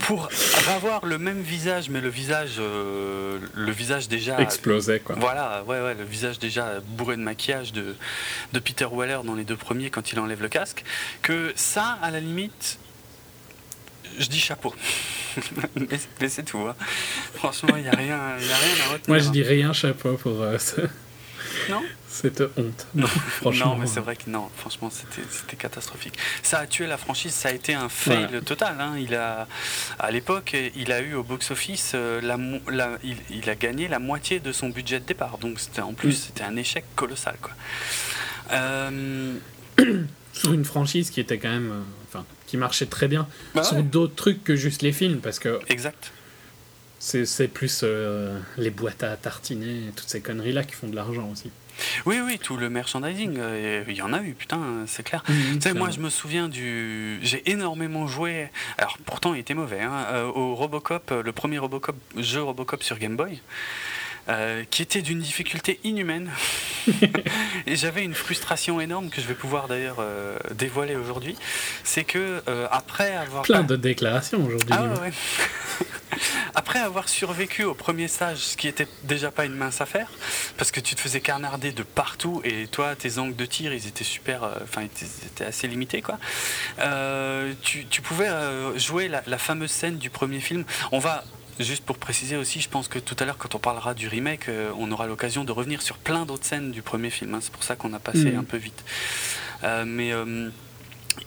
pour 0.00 0.28
avoir 0.68 1.04
le 1.04 1.18
même 1.18 1.40
visage, 1.40 1.90
mais 1.90 2.00
le 2.00 2.08
visage, 2.08 2.56
euh, 2.58 3.38
le 3.54 3.72
visage 3.72 4.08
déjà 4.08 4.40
explosé 4.40 5.00
quoi. 5.00 5.16
Voilà, 5.18 5.64
ouais, 5.66 5.80
ouais, 5.80 5.94
le 5.94 6.04
visage 6.04 6.38
déjà 6.38 6.80
bourré 6.80 7.16
de 7.16 7.22
maquillage 7.22 7.72
de, 7.72 7.94
de 8.52 8.58
Peter 8.58 8.86
Weller 8.90 9.20
dans 9.24 9.34
les 9.34 9.44
deux 9.44 9.56
premiers 9.56 9.90
quand 9.90 10.12
il 10.12 10.20
enlève 10.20 10.42
le 10.42 10.48
casque, 10.48 10.84
que 11.22 11.52
ça, 11.56 11.98
à 12.02 12.10
la 12.10 12.20
limite, 12.20 12.78
je 14.18 14.26
dis 14.26 14.40
chapeau. 14.40 14.74
mais, 16.20 16.28
c'est 16.28 16.44
tout. 16.44 16.58
Hein. 16.58 16.74
Franchement, 17.34 17.76
il 17.76 17.82
n'y 17.82 17.88
a, 17.88 17.92
rien, 17.92 18.18
a 18.18 18.36
rien 18.36 18.84
à 18.84 18.92
retenir. 18.92 19.08
Moi, 19.08 19.18
je 19.18 19.28
dis 19.30 19.42
rien 19.42 19.72
chapeau 19.72 20.14
pour 20.14 20.42
euh, 20.42 20.58
ça. 20.58 20.82
Non 21.68 21.82
Cette 22.08 22.42
honte. 22.56 22.86
Non, 22.94 23.06
franchement. 23.40 23.74
Non, 23.74 23.76
mais 23.76 23.86
c'est 23.86 24.00
vrai 24.00 24.16
que 24.16 24.28
non, 24.28 24.48
franchement, 24.56 24.90
c'était 24.90 25.56
catastrophique. 25.56 26.14
Ça 26.42 26.58
a 26.60 26.66
tué 26.66 26.86
la 26.86 26.96
franchise, 26.96 27.32
ça 27.32 27.48
a 27.48 27.52
été 27.52 27.74
un 27.74 27.88
fail 27.88 28.40
total. 28.44 28.76
Hein. 28.80 28.94
Il 28.98 29.14
a, 29.14 29.46
à 29.98 30.10
l'époque, 30.10 30.56
il 30.74 30.92
a 30.92 31.00
eu 31.00 31.14
au 31.14 31.22
box-office, 31.22 31.92
euh, 31.94 32.20
la, 32.20 32.98
il, 33.30 33.50
a 33.50 33.54
gagné 33.54 33.88
la 33.88 33.98
moitié 33.98 34.40
de 34.40 34.52
son 34.52 34.68
budget 34.68 35.00
de 35.00 35.04
départ. 35.04 35.38
Donc, 35.38 35.60
c'était 35.60 35.82
en 35.82 35.92
plus, 35.92 36.10
mm. 36.10 36.22
c'était 36.26 36.44
un 36.44 36.56
échec 36.56 36.84
colossal. 36.96 37.36
Quoi. 37.40 37.52
Euh, 38.52 39.34
Sur 40.32 40.52
une 40.52 40.64
franchise 40.64 41.10
qui 41.10 41.20
était 41.20 41.38
quand 41.38 41.50
même. 41.50 41.70
Euh, 41.70 41.80
enfin, 42.08 42.24
qui 42.46 42.56
marchait 42.56 42.86
très 42.86 43.08
bien. 43.08 43.28
Bah 43.54 43.62
sur 43.62 43.82
d'autres 43.82 44.14
trucs 44.14 44.42
que 44.42 44.56
juste 44.56 44.82
les 44.82 44.92
films, 44.92 45.20
parce 45.20 45.38
que. 45.38 45.60
Exact. 45.68 46.12
C'est 47.02 47.48
plus 47.48 47.80
euh, 47.82 48.38
les 48.58 48.68
boîtes 48.68 49.02
à 49.02 49.16
tartiner 49.16 49.88
et 49.88 49.92
toutes 49.96 50.08
ces 50.08 50.20
conneries-là 50.20 50.64
qui 50.64 50.74
font 50.74 50.86
de 50.86 50.94
l'argent 50.94 51.28
aussi. 51.32 51.50
Oui, 52.04 52.20
oui, 52.22 52.38
tout 52.38 52.58
le 52.58 52.68
merchandising, 52.68 53.38
euh, 53.38 53.82
il 53.88 53.96
y 53.96 54.02
en 54.02 54.12
a 54.12 54.20
eu, 54.20 54.34
putain, 54.34 54.60
c'est 54.86 55.02
clair. 55.02 55.24
Mmh, 55.26 55.32
tu 55.54 55.60
sais, 55.62 55.72
moi, 55.72 55.88
je 55.88 55.98
me 55.98 56.10
souviens 56.10 56.46
du. 56.46 57.18
J'ai 57.22 57.50
énormément 57.50 58.06
joué. 58.06 58.50
Alors, 58.76 58.98
pourtant, 59.06 59.32
il 59.32 59.40
était 59.40 59.54
mauvais. 59.54 59.80
Hein, 59.80 60.04
euh, 60.12 60.26
au 60.26 60.54
Robocop, 60.54 61.10
le 61.24 61.32
premier 61.32 61.56
Robocop, 61.56 61.96
jeu 62.18 62.42
Robocop 62.42 62.82
sur 62.82 62.98
Game 62.98 63.16
Boy. 63.16 63.40
Euh, 64.28 64.64
qui 64.70 64.82
était 64.82 65.02
d'une 65.02 65.18
difficulté 65.18 65.80
inhumaine. 65.82 66.30
et 67.66 67.74
j'avais 67.74 68.04
une 68.04 68.14
frustration 68.14 68.80
énorme 68.80 69.08
que 69.08 69.20
je 69.20 69.26
vais 69.26 69.34
pouvoir 69.34 69.66
d'ailleurs 69.66 69.96
euh, 69.98 70.38
dévoiler 70.54 70.94
aujourd'hui. 70.94 71.36
C'est 71.84 72.04
que 72.04 72.42
euh, 72.46 72.68
après 72.70 73.16
avoir. 73.16 73.42
Plein 73.42 73.62
de 73.62 73.76
déclarations 73.76 74.44
aujourd'hui. 74.44 74.70
Ah, 74.70 74.88
ouais. 75.00 75.10
après 76.54 76.80
avoir 76.80 77.08
survécu 77.08 77.64
au 77.64 77.74
premier 77.74 78.08
stage, 78.08 78.38
ce 78.38 78.56
qui 78.56 78.68
était 78.68 78.86
déjà 79.04 79.30
pas 79.30 79.46
une 79.46 79.54
mince 79.54 79.80
affaire, 79.80 80.10
parce 80.58 80.70
que 80.70 80.80
tu 80.80 80.94
te 80.94 81.00
faisais 81.00 81.20
carnarder 81.20 81.72
de 81.72 81.82
partout 81.82 82.42
et 82.44 82.66
toi, 82.66 82.94
tes 82.94 83.18
angles 83.18 83.36
de 83.36 83.46
tir, 83.46 83.72
ils 83.72 83.88
étaient 83.88 84.04
super. 84.04 84.48
Enfin, 84.62 84.82
ils 84.82 85.26
étaient 85.26 85.46
assez 85.46 85.66
limités, 85.66 86.02
quoi. 86.02 86.18
Tu, 87.62 87.86
tu, 87.86 88.02
pouvais 88.02 88.28
jouer 88.76 89.08
la, 89.08 89.22
la 89.26 89.38
fameuse 89.38 89.70
scène 89.70 89.96
du 89.96 90.10
premier 90.10 90.40
film. 90.40 90.64
On 90.92 90.98
va 90.98 91.24
Juste 91.60 91.84
pour 91.84 91.98
préciser 91.98 92.36
aussi, 92.36 92.62
je 92.62 92.70
pense 92.70 92.88
que 92.88 92.98
tout 92.98 93.14
à 93.20 93.26
l'heure, 93.26 93.36
quand 93.36 93.54
on 93.54 93.58
parlera 93.58 93.92
du 93.92 94.08
remake, 94.08 94.48
euh, 94.48 94.72
on 94.78 94.90
aura 94.90 95.06
l'occasion 95.06 95.44
de 95.44 95.52
revenir 95.52 95.82
sur 95.82 95.98
plein 95.98 96.24
d'autres 96.24 96.46
scènes 96.46 96.70
du 96.70 96.80
premier 96.80 97.10
film. 97.10 97.34
Hein. 97.34 97.40
C'est 97.42 97.52
pour 97.52 97.64
ça 97.64 97.76
qu'on 97.76 97.92
a 97.92 97.98
passé 97.98 98.32
mm. 98.32 98.38
un 98.38 98.44
peu 98.44 98.56
vite. 98.56 98.82
Euh, 99.62 99.84
mais 99.86 100.10
euh, 100.10 100.48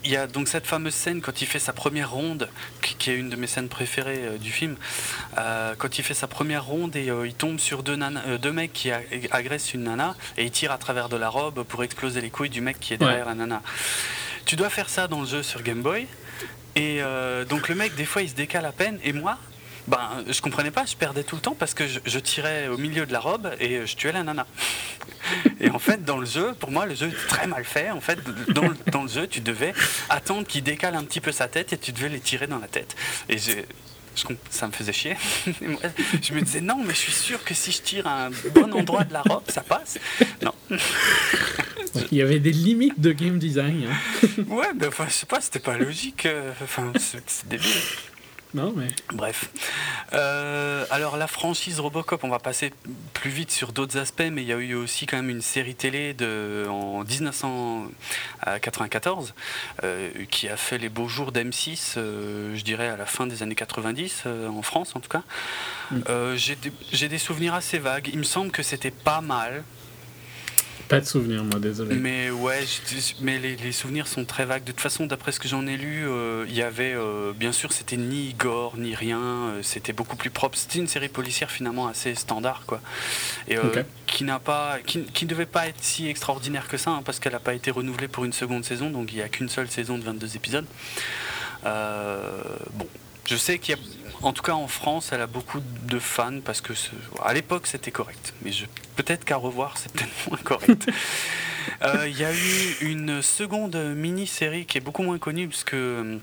il 0.04 0.10
y 0.10 0.18
a 0.18 0.26
donc 0.26 0.48
cette 0.48 0.66
fameuse 0.66 0.96
scène 0.96 1.22
quand 1.22 1.44
il 1.44 1.46
fait 1.46 1.60
sa 1.60 1.72
première 1.72 2.10
ronde, 2.10 2.50
qui, 2.82 3.12
est 3.12 3.16
une 3.16 3.30
de 3.30 3.36
mes 3.36 3.46
scènes 3.46 3.70
préférées 3.70 4.40
du 4.40 4.50
film. 4.50 4.76
quand 5.36 6.00
il 6.00 6.04
fait 6.04 6.16
sa 6.16 6.26
première 6.26 6.66
ronde 6.66 6.96
et 6.96 7.12
il 7.26 7.34
tombe 7.36 7.60
sur 7.60 7.84
deux, 7.84 7.98
deux 8.42 8.52
mecs 8.52 8.74
qui 8.74 8.90
agressent 9.30 9.76
une 9.76 9.84
nana 9.84 10.16
et 10.38 10.46
il 10.46 10.52
tire 10.52 10.72
à 10.72 10.80
travers 10.80 11.10
de 11.10 11.18
la 11.18 11.30
robe 11.30 11.64
pour 11.64 11.84
exploser 11.84 12.22
les 12.22 12.32
couilles 12.32 12.50
du 12.50 12.62
mec 12.62 12.80
qui 12.80 12.96
est 12.96 12.98
derrière 12.98 13.26
la 13.26 13.36
nana. 13.36 13.62
Tu 14.46 14.56
dois 14.56 14.70
faire 14.70 14.90
ça 14.90 15.08
dans 15.08 15.22
le 15.22 15.28
jeu 15.28 15.44
sur 15.44 15.62
Game 15.62 15.84
Boy. 15.84 16.08
Et 16.76 17.02
donc 17.50 17.70
le 17.70 17.76
mec, 17.76 17.94
des 17.96 18.06
fois, 18.06 18.24
il 18.24 18.30
se 18.30 18.36
décale 18.36 18.66
à 18.66 18.72
peine. 18.72 19.00
Et 19.04 19.14
moi, 19.14 19.38
ben, 19.88 20.24
je 20.28 20.42
comprenais 20.42 20.72
pas, 20.72 20.86
je 20.86 20.96
perdais 20.96 21.24
tout 21.24 21.36
le 21.36 21.42
temps 21.42 21.56
parce 21.58 21.74
que 21.74 21.84
je, 21.88 22.20
tirais 22.20 22.68
au 22.68 22.78
milieu 22.78 23.06
de 23.06 23.14
la 23.14 23.20
robe 23.20 23.52
et 23.60 23.86
je 23.86 23.96
tuais 23.96 24.12
la 24.12 24.24
nana. 24.24 24.48
Et 25.60 25.70
en 25.70 25.80
fait, 25.80 26.04
dans 26.06 26.18
le 26.18 26.26
jeu, 26.26 26.54
pour 26.60 26.72
moi, 26.72 26.86
le 26.86 26.96
jeu 26.96 27.08
est 27.08 27.28
très 27.28 27.48
mal 27.48 27.64
fait. 27.66 27.92
En 27.92 28.02
fait, 28.02 28.20
dans, 28.50 28.70
dans 28.92 29.04
le 29.04 29.10
jeu, 29.10 29.28
tu 29.28 29.42
devais 29.42 29.74
attendre 30.10 30.48
qu'il 30.48 30.64
décale 30.64 30.96
un 30.96 31.04
petit 31.04 31.22
peu 31.22 31.32
sa 31.32 31.48
tête 31.48 31.74
et 31.74 31.78
tu 31.78 31.92
devais 31.92 32.10
les 32.10 32.20
tirer 32.20 32.48
dans 32.48 32.60
la 32.60 32.68
tête. 32.68 32.96
Et 33.30 33.38
ça 34.50 34.68
me 34.68 34.72
faisait 34.72 34.94
chier. 34.94 35.16
je 35.46 36.34
me 36.34 36.42
disais 36.42 36.62
non, 36.62 36.84
mais 36.86 36.94
je 36.94 37.00
suis 37.00 37.12
sûr 37.12 37.44
que 37.44 37.54
si 37.54 37.72
je 37.72 37.82
tire 37.82 38.08
à 38.08 38.28
un 38.28 38.30
bon 38.54 38.72
endroit 38.74 39.04
de 39.04 39.14
la 39.14 39.22
robe, 39.22 39.44
ça 39.48 39.62
passe. 39.62 39.98
Non. 40.42 40.54
Il 42.12 42.18
y 42.18 42.22
avait 42.22 42.40
des 42.40 42.52
limites 42.52 43.00
de 43.00 43.12
game 43.12 43.38
design. 43.38 43.88
Hein. 43.88 44.44
Ouais, 44.48 44.74
ben, 44.76 44.88
enfin, 44.88 45.06
je 45.08 45.14
sais 45.14 45.26
pas, 45.26 45.42
c'était 45.42 45.60
pas 45.60 45.78
logique. 45.78 46.26
Euh, 46.26 46.52
enfin, 46.64 46.92
c'est 46.98 47.48
débile. 47.48 47.70
Non, 48.54 48.74
mais... 48.76 48.88
Bref. 49.14 49.50
Euh, 50.14 50.86
alors 50.92 51.18
la 51.18 51.26
franchise 51.28 51.80
Robocop, 51.80 52.24
on 52.24 52.30
va 52.30 52.38
passer 52.40 52.72
plus 53.14 53.32
vite 53.32 53.52
sur 53.52 53.74
d'autres 53.74 53.98
aspects, 53.98 54.30
mais 54.32 54.44
il 54.44 54.48
y 54.48 54.54
a 54.54 54.58
eu 54.58 54.76
aussi 54.76 55.08
quand 55.08 55.18
même 55.18 55.32
une 55.32 55.42
série 55.42 55.74
télé 55.74 56.14
de, 56.14 56.68
en 56.70 57.04
1994 57.04 59.34
euh, 59.84 60.12
qui 60.30 60.48
a 60.50 60.58
fait 60.58 60.78
les 60.78 60.90
beaux 60.90 61.08
jours 61.08 61.32
d'M6, 61.32 61.96
euh, 61.98 62.56
je 62.56 62.64
dirais 62.64 62.90
à 62.90 62.98
la 62.98 63.08
fin 63.08 63.26
des 63.26 63.42
années 63.42 63.56
90, 63.56 64.26
en 64.50 64.62
France 64.62 64.96
en 64.96 65.00
tout 65.00 65.10
cas. 65.10 65.24
Mm. 65.92 66.36
J'ai 66.36 66.56
des, 66.56 66.72
des 67.08 67.18
souvenirs 67.18 67.56
assez 67.56 67.80
vagues. 67.80 68.10
Il 68.12 68.20
me 68.20 68.24
semble 68.24 68.52
que 68.52 68.62
c'était 68.62 68.92
pas 68.92 69.22
mal. 69.22 69.64
Pas 70.90 71.00
de 71.00 71.06
souvenirs, 71.06 71.44
moi, 71.44 71.60
désolé. 71.60 71.96
Mais 71.96 72.30
ouais, 72.30 72.66
mais 73.22 73.40
les, 73.40 73.72
souvenirs 73.72 74.08
sont 74.08 74.26
très 74.26 74.46
vagues. 74.46 74.64
De 74.64 74.72
toute 74.72 74.82
façon, 74.82 75.06
d'après 75.06 75.32
ce 75.32 75.40
que 75.40 75.48
j'en 75.48 75.66
ai 75.66 75.78
lu, 75.78 76.08
euh, 76.08 76.46
il 76.48 76.56
y 76.56 76.62
avait, 76.62 76.94
euh, 76.94 77.32
bien 77.34 77.52
sûr, 77.52 77.72
c'était 77.72 77.98
ni 77.98 78.34
gore 78.34 78.78
ni 78.78 78.94
rien. 78.94 79.20
Euh, 79.20 79.60
c'était 79.64 79.94
beaucoup 79.94 80.16
plus 80.16 80.30
propre. 80.30 80.58
C'était 80.58 80.80
une 80.80 80.88
série 80.88 81.10
policière 81.10 81.50
finalement 81.52 81.88
assez 81.88 82.16
standard, 82.16 82.64
quoi. 82.66 82.82
Et 83.48 83.58
qui 84.08 84.24
n'a 84.24 84.40
pas, 84.40 84.78
qui, 84.86 85.00
ne 85.00 85.30
devait 85.30 85.46
pas 85.46 85.68
être 85.68 85.82
si 85.82 86.08
extraordinaire 86.08 86.68
que 86.68 86.78
ça, 86.78 86.92
hein, 86.92 87.02
parce 87.04 87.20
qu'elle 87.20 87.34
n'a 87.34 87.40
pas 87.40 87.54
été 87.54 87.72
renouvelée 87.72 88.08
pour 88.08 88.26
une 88.26 88.34
seconde 88.34 88.66
saison. 88.66 88.90
Donc 88.90 89.12
il 89.12 89.16
n'y 89.16 89.22
a 89.22 89.30
qu'une 89.30 89.50
seule 89.50 89.70
saison 89.70 89.98
de 89.98 90.04
22 90.04 90.36
épisodes. 90.36 90.66
bon, 91.64 92.88
je 93.26 93.36
sais 93.36 93.58
qu'il 93.58 93.76
y 93.76 93.78
a, 93.78 94.03
en 94.24 94.34
tout 94.34 94.42
cas 94.42 94.54
en 94.54 94.68
France, 94.68 95.10
elle 95.12 95.22
a 95.22 95.28
beaucoup 95.28 95.60
de 95.84 96.00
fans 96.00 96.40
parce 96.44 96.62
que 96.62 96.74
à 97.24 97.34
l'époque 97.34 97.68
c'était 97.68 97.92
correct, 97.92 98.34
mais 98.44 98.52
peut-être 98.96 99.26
qu'à 99.26 99.38
revoir 99.38 99.78
c'est 99.78 99.92
peut-être 99.92 100.12
moins 100.30 100.40
correct. 100.44 100.90
Il 102.06 102.18
y 102.18 102.24
a 102.24 102.34
eu 102.34 102.78
une 102.82 103.22
seconde 103.22 103.76
mini-série 103.76 104.66
qui 104.66 104.78
est 104.78 104.82
beaucoup 104.82 105.04
moins 105.04 105.18
connue 105.18 105.48
parce 105.48 105.64
que 105.64 106.20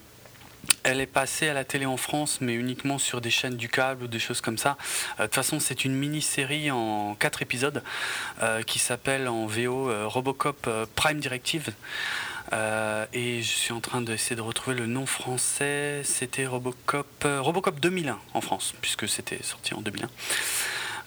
elle 0.82 1.00
est 1.00 1.06
passée 1.06 1.48
à 1.48 1.54
la 1.54 1.64
télé 1.64 1.86
en 1.86 1.96
France, 1.96 2.38
mais 2.40 2.54
uniquement 2.54 2.98
sur 2.98 3.20
des 3.20 3.30
chaînes 3.30 3.56
du 3.56 3.68
câble 3.68 4.04
ou 4.04 4.06
des 4.06 4.18
choses 4.18 4.40
comme 4.40 4.58
ça. 4.58 4.76
Euh, 5.18 5.22
de 5.22 5.26
toute 5.26 5.34
façon, 5.34 5.60
c'est 5.60 5.84
une 5.84 5.94
mini-série 5.94 6.70
en 6.70 7.14
quatre 7.14 7.42
épisodes 7.42 7.82
euh, 8.42 8.62
qui 8.62 8.78
s'appelle 8.78 9.28
en 9.28 9.46
VO 9.46 9.90
euh, 9.90 10.06
Robocop 10.06 10.68
Prime 10.94 11.20
Directive. 11.20 11.72
Et 12.52 13.42
je 13.42 13.48
suis 13.48 13.72
en 13.72 13.80
train 13.80 14.00
d'essayer 14.00 14.36
de 14.36 14.40
retrouver 14.40 14.76
le 14.76 14.86
nom 14.86 15.06
français. 15.06 16.02
C'était 16.04 16.46
Robocop, 16.46 17.06
Robocop 17.24 17.80
2001 17.80 18.18
en 18.34 18.40
France, 18.40 18.74
puisque 18.80 19.08
c'était 19.08 19.42
sorti 19.42 19.74
en 19.74 19.80
2001. 19.80 20.08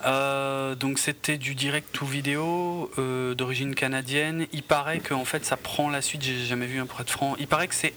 Euh, 0.05 0.75
donc 0.75 0.99
c'était 0.99 1.37
du 1.37 1.55
direct 1.55 2.01
ou 2.01 2.05
vidéo 2.05 2.91
euh, 2.97 3.35
d'origine 3.35 3.73
canadienne. 3.75 4.47
Il 4.51 4.63
paraît 4.63 4.99
que 4.99 5.13
en 5.13 5.25
fait 5.25 5.45
ça 5.45 5.57
prend 5.57 5.89
la 5.89 6.01
suite. 6.01 6.23
J'ai 6.23 6.45
jamais 6.45 6.65
vu 6.65 6.79
un 6.79 6.85
pour 6.85 6.99
être 7.01 7.09
franc. 7.09 7.35
Il 7.39 7.47
paraît 7.47 7.67
que 7.67 7.75
c'est 7.75 7.93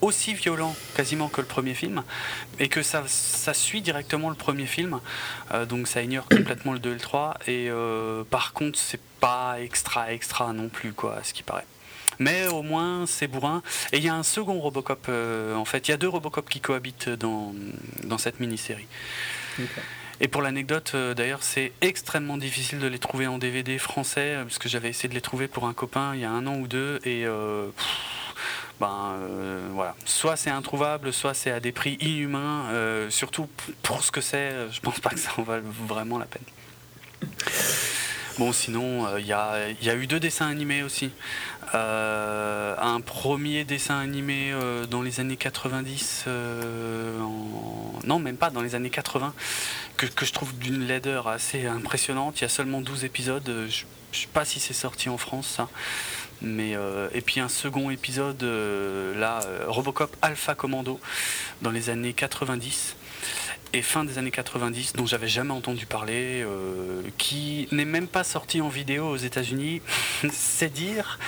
aussi 0.00 0.32
violent 0.32 0.74
quasiment 0.96 1.28
que 1.28 1.40
le 1.40 1.46
premier 1.46 1.74
film 1.74 2.02
et 2.58 2.68
que 2.68 2.82
ça, 2.82 3.04
ça 3.06 3.52
suit 3.52 3.82
directement 3.82 4.30
le 4.30 4.36
premier 4.36 4.66
film. 4.66 5.00
Euh, 5.52 5.66
donc 5.66 5.86
ça 5.86 6.02
ignore 6.02 6.26
complètement 6.30 6.72
le 6.72 6.78
2 6.78 6.90
et 6.90 6.94
le 6.94 7.00
3. 7.00 7.38
Et 7.46 7.70
par 8.30 8.52
contre 8.52 8.78
c'est 8.78 9.00
pas 9.20 9.60
extra 9.60 10.12
extra 10.12 10.52
non 10.52 10.68
plus 10.68 10.92
quoi, 10.92 11.18
ce 11.22 11.34
qui 11.34 11.42
paraît. 11.42 11.66
Mais 12.20 12.46
au 12.46 12.62
moins 12.62 13.06
c'est 13.06 13.26
bourrin. 13.26 13.62
Et 13.92 13.96
il 13.96 14.04
y 14.04 14.08
a 14.08 14.14
un 14.14 14.22
second 14.22 14.60
Robocop 14.60 15.08
en 15.08 15.64
fait. 15.64 15.88
Il 15.88 15.90
y 15.90 15.94
a 15.94 15.96
deux 15.96 16.08
Robocop 16.08 16.48
qui 16.48 16.60
cohabitent 16.60 17.08
dans, 17.08 17.52
dans 18.04 18.18
cette 18.18 18.38
mini-série. 18.38 18.86
Et 20.22 20.28
pour 20.28 20.42
l'anecdote, 20.42 20.92
euh, 20.94 21.14
d'ailleurs, 21.14 21.42
c'est 21.42 21.72
extrêmement 21.80 22.36
difficile 22.36 22.78
de 22.78 22.86
les 22.86 22.98
trouver 22.98 23.26
en 23.26 23.38
DVD 23.38 23.78
français, 23.78 24.34
euh, 24.34 24.42
parce 24.42 24.58
que 24.58 24.68
j'avais 24.68 24.90
essayé 24.90 25.08
de 25.08 25.14
les 25.14 25.22
trouver 25.22 25.48
pour 25.48 25.66
un 25.66 25.72
copain 25.72 26.14
il 26.14 26.20
y 26.20 26.24
a 26.26 26.30
un 26.30 26.46
an 26.46 26.56
ou 26.56 26.66
deux, 26.66 27.00
et 27.04 27.24
euh, 27.24 27.68
ben 28.80 29.16
voilà, 29.72 29.94
soit 30.04 30.36
c'est 30.36 30.50
introuvable, 30.50 31.12
soit 31.12 31.32
c'est 31.32 31.50
à 31.50 31.60
des 31.60 31.72
prix 31.72 31.94
inhumains. 32.00 32.64
surtout 33.10 33.48
pour 33.82 34.02
ce 34.02 34.10
que 34.10 34.22
c'est, 34.22 34.70
je 34.70 34.80
pense 34.80 35.00
pas 35.00 35.10
que 35.10 35.18
ça 35.18 35.30
en 35.36 35.42
vaut 35.42 35.60
vraiment 35.86 36.18
la 36.18 36.24
peine. 36.24 36.42
Bon, 38.40 38.54
sinon, 38.54 39.18
il 39.18 39.26
y, 39.26 39.34
a, 39.34 39.68
y, 39.82 39.90
a, 39.90 39.94
eu 39.94 40.06
deux 40.06 40.18
dessins 40.18 40.46
animés 40.46 40.82
aussi. 40.82 41.10
un 41.74 43.00
premier 43.04 43.64
dessin 43.64 43.98
animé 43.98 44.54
dans 44.90 45.02
les 45.02 45.20
années 45.20 45.36
90, 45.36 46.24
non, 48.06 48.18
même 48.18 48.38
pas, 48.38 48.48
dans 48.48 48.62
les 48.62 48.74
années 48.74 48.88
80, 48.88 49.34
que, 49.98 50.06
je 50.24 50.32
trouve 50.32 50.56
d'une 50.56 50.86
laideur 50.86 51.28
assez 51.28 51.66
impressionnante. 51.66 52.40
Il 52.40 52.44
y 52.44 52.46
a 52.46 52.48
seulement 52.48 52.80
12 52.80 53.04
épisodes. 53.04 53.44
Je 53.44 53.84
ne 53.84 54.16
sais 54.16 54.26
pas 54.32 54.46
si 54.46 54.58
c'est 54.58 54.72
sorti 54.72 55.10
en 55.10 55.18
France, 55.18 55.46
ça. 55.46 55.68
Euh, 56.42 57.08
et 57.12 57.20
puis 57.20 57.40
un 57.40 57.48
second 57.48 57.90
épisode, 57.90 58.42
euh, 58.42 59.18
là, 59.18 59.40
euh, 59.44 59.64
Robocop 59.68 60.16
Alpha 60.22 60.54
Commando, 60.54 61.00
dans 61.62 61.70
les 61.70 61.90
années 61.90 62.12
90 62.12 62.96
et 63.72 63.82
fin 63.82 64.04
des 64.04 64.18
années 64.18 64.30
90, 64.30 64.94
dont 64.94 65.06
j'avais 65.06 65.28
jamais 65.28 65.52
entendu 65.52 65.86
parler, 65.86 66.44
qui 67.18 67.68
n'est 67.72 67.84
même 67.84 68.08
pas 68.08 68.24
sorti 68.24 68.60
en 68.60 68.68
vidéo 68.68 69.08
aux 69.08 69.16
États-Unis, 69.16 69.82
c'est 70.32 70.72
dire. 70.72 71.18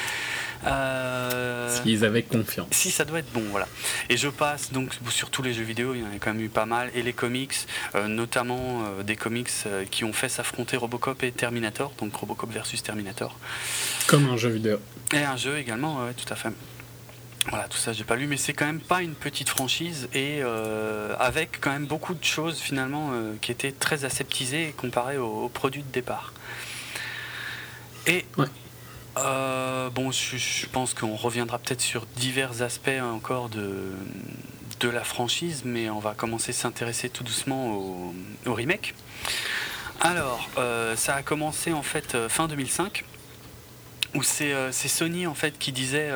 Euh, 0.66 1.82
S'ils 1.82 2.04
avaient 2.04 2.22
confiance. 2.22 2.68
Si 2.70 2.90
ça 2.90 3.04
doit 3.04 3.18
être 3.18 3.32
bon, 3.32 3.42
voilà. 3.50 3.66
Et 4.08 4.16
je 4.16 4.28
passe 4.28 4.72
donc 4.72 4.92
sur 5.08 5.30
tous 5.30 5.42
les 5.42 5.52
jeux 5.52 5.64
vidéo, 5.64 5.94
il 5.94 6.02
y 6.02 6.04
en 6.04 6.06
a 6.06 6.18
quand 6.20 6.32
même 6.32 6.42
eu 6.42 6.48
pas 6.48 6.66
mal, 6.66 6.90
et 6.94 7.02
les 7.02 7.12
comics, 7.12 7.54
euh, 7.94 8.06
notamment 8.06 8.84
euh, 8.84 9.02
des 9.02 9.16
comics 9.16 9.50
qui 9.90 10.04
ont 10.04 10.12
fait 10.12 10.28
s'affronter 10.28 10.76
Robocop 10.76 11.22
et 11.22 11.32
Terminator, 11.32 11.92
donc 11.98 12.14
Robocop 12.14 12.50
versus 12.52 12.82
Terminator. 12.82 13.36
Comme 14.06 14.28
un 14.28 14.36
jeu 14.36 14.50
vidéo. 14.50 14.78
Et 15.12 15.18
un 15.18 15.36
jeu 15.36 15.58
également, 15.58 16.04
ouais, 16.04 16.14
tout 16.14 16.32
à 16.32 16.36
fait. 16.36 16.50
Voilà, 17.48 17.66
tout 17.68 17.76
ça 17.76 17.92
j'ai 17.92 18.04
pas 18.04 18.14
lu, 18.14 18.26
mais 18.26 18.36
c'est 18.36 18.52
quand 18.52 18.66
même 18.66 18.80
pas 18.80 19.02
une 19.02 19.14
petite 19.14 19.48
franchise 19.48 20.08
et 20.14 20.42
avec 21.18 21.60
quand 21.60 21.72
même 21.72 21.86
beaucoup 21.86 22.14
de 22.14 22.22
choses 22.22 22.58
finalement 22.60 23.10
qui 23.40 23.50
étaient 23.50 23.72
très 23.72 24.04
aseptisées 24.04 24.74
comparées 24.76 25.18
aux, 25.18 25.48
produits 25.48 25.82
de 25.82 25.92
départ. 25.92 26.32
Et 28.06 28.24
euh, 29.18 29.90
bon, 29.90 30.10
je, 30.10 30.66
pense 30.66 30.94
qu'on 30.94 31.16
reviendra 31.16 31.58
peut-être 31.58 31.80
sur 31.80 32.06
divers 32.16 32.62
aspects 32.62 32.90
encore 33.02 33.48
de, 33.48 33.92
de 34.80 34.88
la 34.88 35.04
franchise, 35.04 35.62
mais 35.64 35.90
on 35.90 35.98
va 35.98 36.14
commencer 36.14 36.50
à 36.50 36.54
s'intéresser 36.54 37.10
tout 37.10 37.24
doucement 37.24 37.74
au, 38.46 38.54
remake. 38.54 38.94
Alors, 40.00 40.48
euh, 40.58 40.96
ça 40.96 41.14
a 41.14 41.22
commencé 41.22 41.72
en 41.72 41.82
fait 41.82 42.14
euh, 42.14 42.28
fin 42.28 42.48
2005 42.48 43.04
où 44.14 44.22
c'est 44.22 44.72
Sony 44.72 45.26
en 45.26 45.34
fait 45.34 45.58
qui 45.58 45.72
disait, 45.72 46.10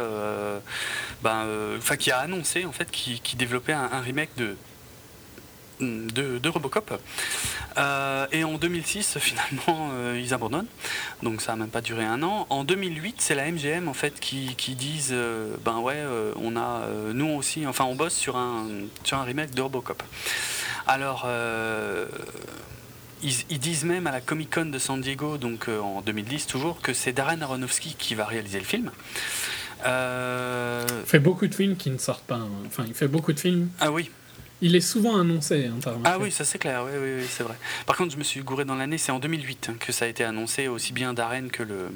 ben, 1.23 1.47
enfin 1.79 1.97
qui 1.97 2.11
a 2.11 2.19
annoncé 2.19 2.65
en 2.65 2.73
fait 2.73 2.91
qui, 2.91 3.37
développait 3.37 3.73
un 3.73 4.01
remake 4.01 4.31
de 4.37 4.57
de, 5.81 6.49
Robocop. 6.49 7.01
Euh, 7.79 8.27
et 8.33 8.45
en 8.45 8.55
2006, 8.55 9.19
finalement, 9.21 9.91
euh, 9.93 10.21
ils 10.23 10.33
abandonnent. 10.33 10.67
Donc 11.23 11.41
ça 11.41 11.53
n'a 11.53 11.59
même 11.59 11.69
pas 11.69 11.81
duré 11.81 12.05
un 12.05 12.23
an. 12.23 12.47
En 12.51 12.65
2008, 12.65 13.17
c'est 13.19 13.35
la 13.35 13.51
MGM 13.51 13.89
en 13.89 13.95
fait 13.95 14.19
qui, 14.21 14.55
qui 14.57 14.75
disent 14.75 15.11
euh, 15.13 15.57
ben 15.65 15.79
ouais, 15.79 16.03
on 16.37 16.57
a 16.57 16.83
nous 17.13 17.29
aussi, 17.29 17.67
enfin 17.67 17.85
on 17.85 17.95
bosse 17.95 18.15
sur 18.15 18.37
un 18.37 18.67
sur 19.05 19.19
un 19.19 19.25
remake 19.25 19.55
de 19.55 19.63
Robocop. 19.63 20.03
Alors 20.87 21.27
ils, 23.51 23.59
disent 23.59 23.85
même 23.85 24.07
à 24.07 24.13
la 24.13 24.21
Comic 24.21 24.55
Con 24.55 24.67
de 24.67 24.79
San 24.79 25.01
Diego, 25.01 25.39
donc 25.39 25.69
en 25.69 26.03
2010 26.03 26.47
toujours, 26.47 26.81
que 26.81 26.93
c'est 26.93 27.13
Darren 27.13 27.41
Aronofsky 27.43 27.95
qui 27.99 28.15
va 28.15 28.25
réaliser 28.25 28.59
le 28.59 28.65
film. 28.65 28.91
Il 29.85 31.07
fait 31.07 31.19
beaucoup 31.19 31.47
de 31.47 31.55
films 31.55 31.77
qui 31.77 31.91
ne 31.91 31.99
sortent 31.99 32.25
pas. 32.25 32.37
Hein. 32.37 32.49
Enfin, 32.67 32.85
il 32.87 32.95
fait 32.95 33.09
beaucoup 33.09 33.33
de 33.33 33.41
films. 33.41 33.69
Ah 33.81 33.91
oui. 33.91 34.11
Il 34.63 34.75
est 34.75 34.81
souvent 34.81 35.21
annoncé. 35.21 35.67
Hein, 35.67 35.79
ah 36.05 36.19
oui, 36.19 36.31
ça 36.33 36.45
c'est 36.45 36.59
clair, 36.59 36.85
oui, 36.85 36.93
oui, 36.99 37.27
c'est 37.29 37.43
vrai. 37.43 37.57
Par 37.85 37.97
contre, 37.97 38.13
je 38.13 38.17
me 38.17 38.25
suis 38.25 38.41
gouré 38.41 38.65
dans 38.65 38.75
l'année, 38.75 38.97
c'est 38.97 39.13
en 39.13 39.19
2008 39.19 39.69
hein, 39.71 39.77
que 39.79 39.93
ça 39.93 40.07
a 40.07 40.09
été 40.09 40.25
annoncé, 40.25 40.67
aussi 40.67 40.95
bien 40.95 41.13
Darren 41.13 41.49
que 41.49 41.63
le, 41.63 41.91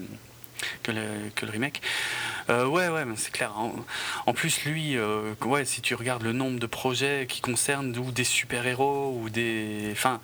que 0.82 0.92
le, 0.92 1.02
que 1.34 1.46
le 1.46 1.52
remake. 1.52 1.80
Euh, 2.50 2.66
ouais, 2.66 2.88
ouais, 2.88 3.04
c'est 3.16 3.32
clair. 3.32 3.54
En, 4.26 4.34
plus, 4.34 4.64
lui, 4.64 4.98
euh, 4.98 5.34
ouais, 5.46 5.64
si 5.64 5.80
tu 5.80 5.94
regardes 5.94 6.22
le 6.22 6.32
nombre 6.32 6.58
de 6.58 6.66
projets 6.66 7.26
qui 7.28 7.40
concernent 7.40 7.96
ou 7.96 8.12
des 8.12 8.24
super-héros 8.24 9.18
ou 9.22 9.30
des. 9.30 9.88
Enfin. 9.92 10.20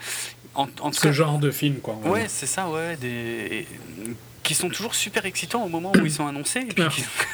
En, 0.57 0.92
Ce 0.92 1.12
genre 1.12 1.38
de 1.38 1.51
film, 1.51 1.77
quoi. 1.77 1.97
Ouais, 2.05 2.27
c'est 2.29 2.47
ça, 2.47 2.69
ouais. 2.69 2.97
Des, 2.97 3.66
qui 4.47 4.55
sont 4.55 4.69
toujours 4.69 4.95
super 4.95 5.27
excitants 5.27 5.64
au 5.64 5.69
moment 5.69 5.92
où 5.97 6.07
ils 6.07 6.12
sont 6.12 6.27
annoncés 6.29 6.61
et 6.61 6.66
puis 6.66 6.85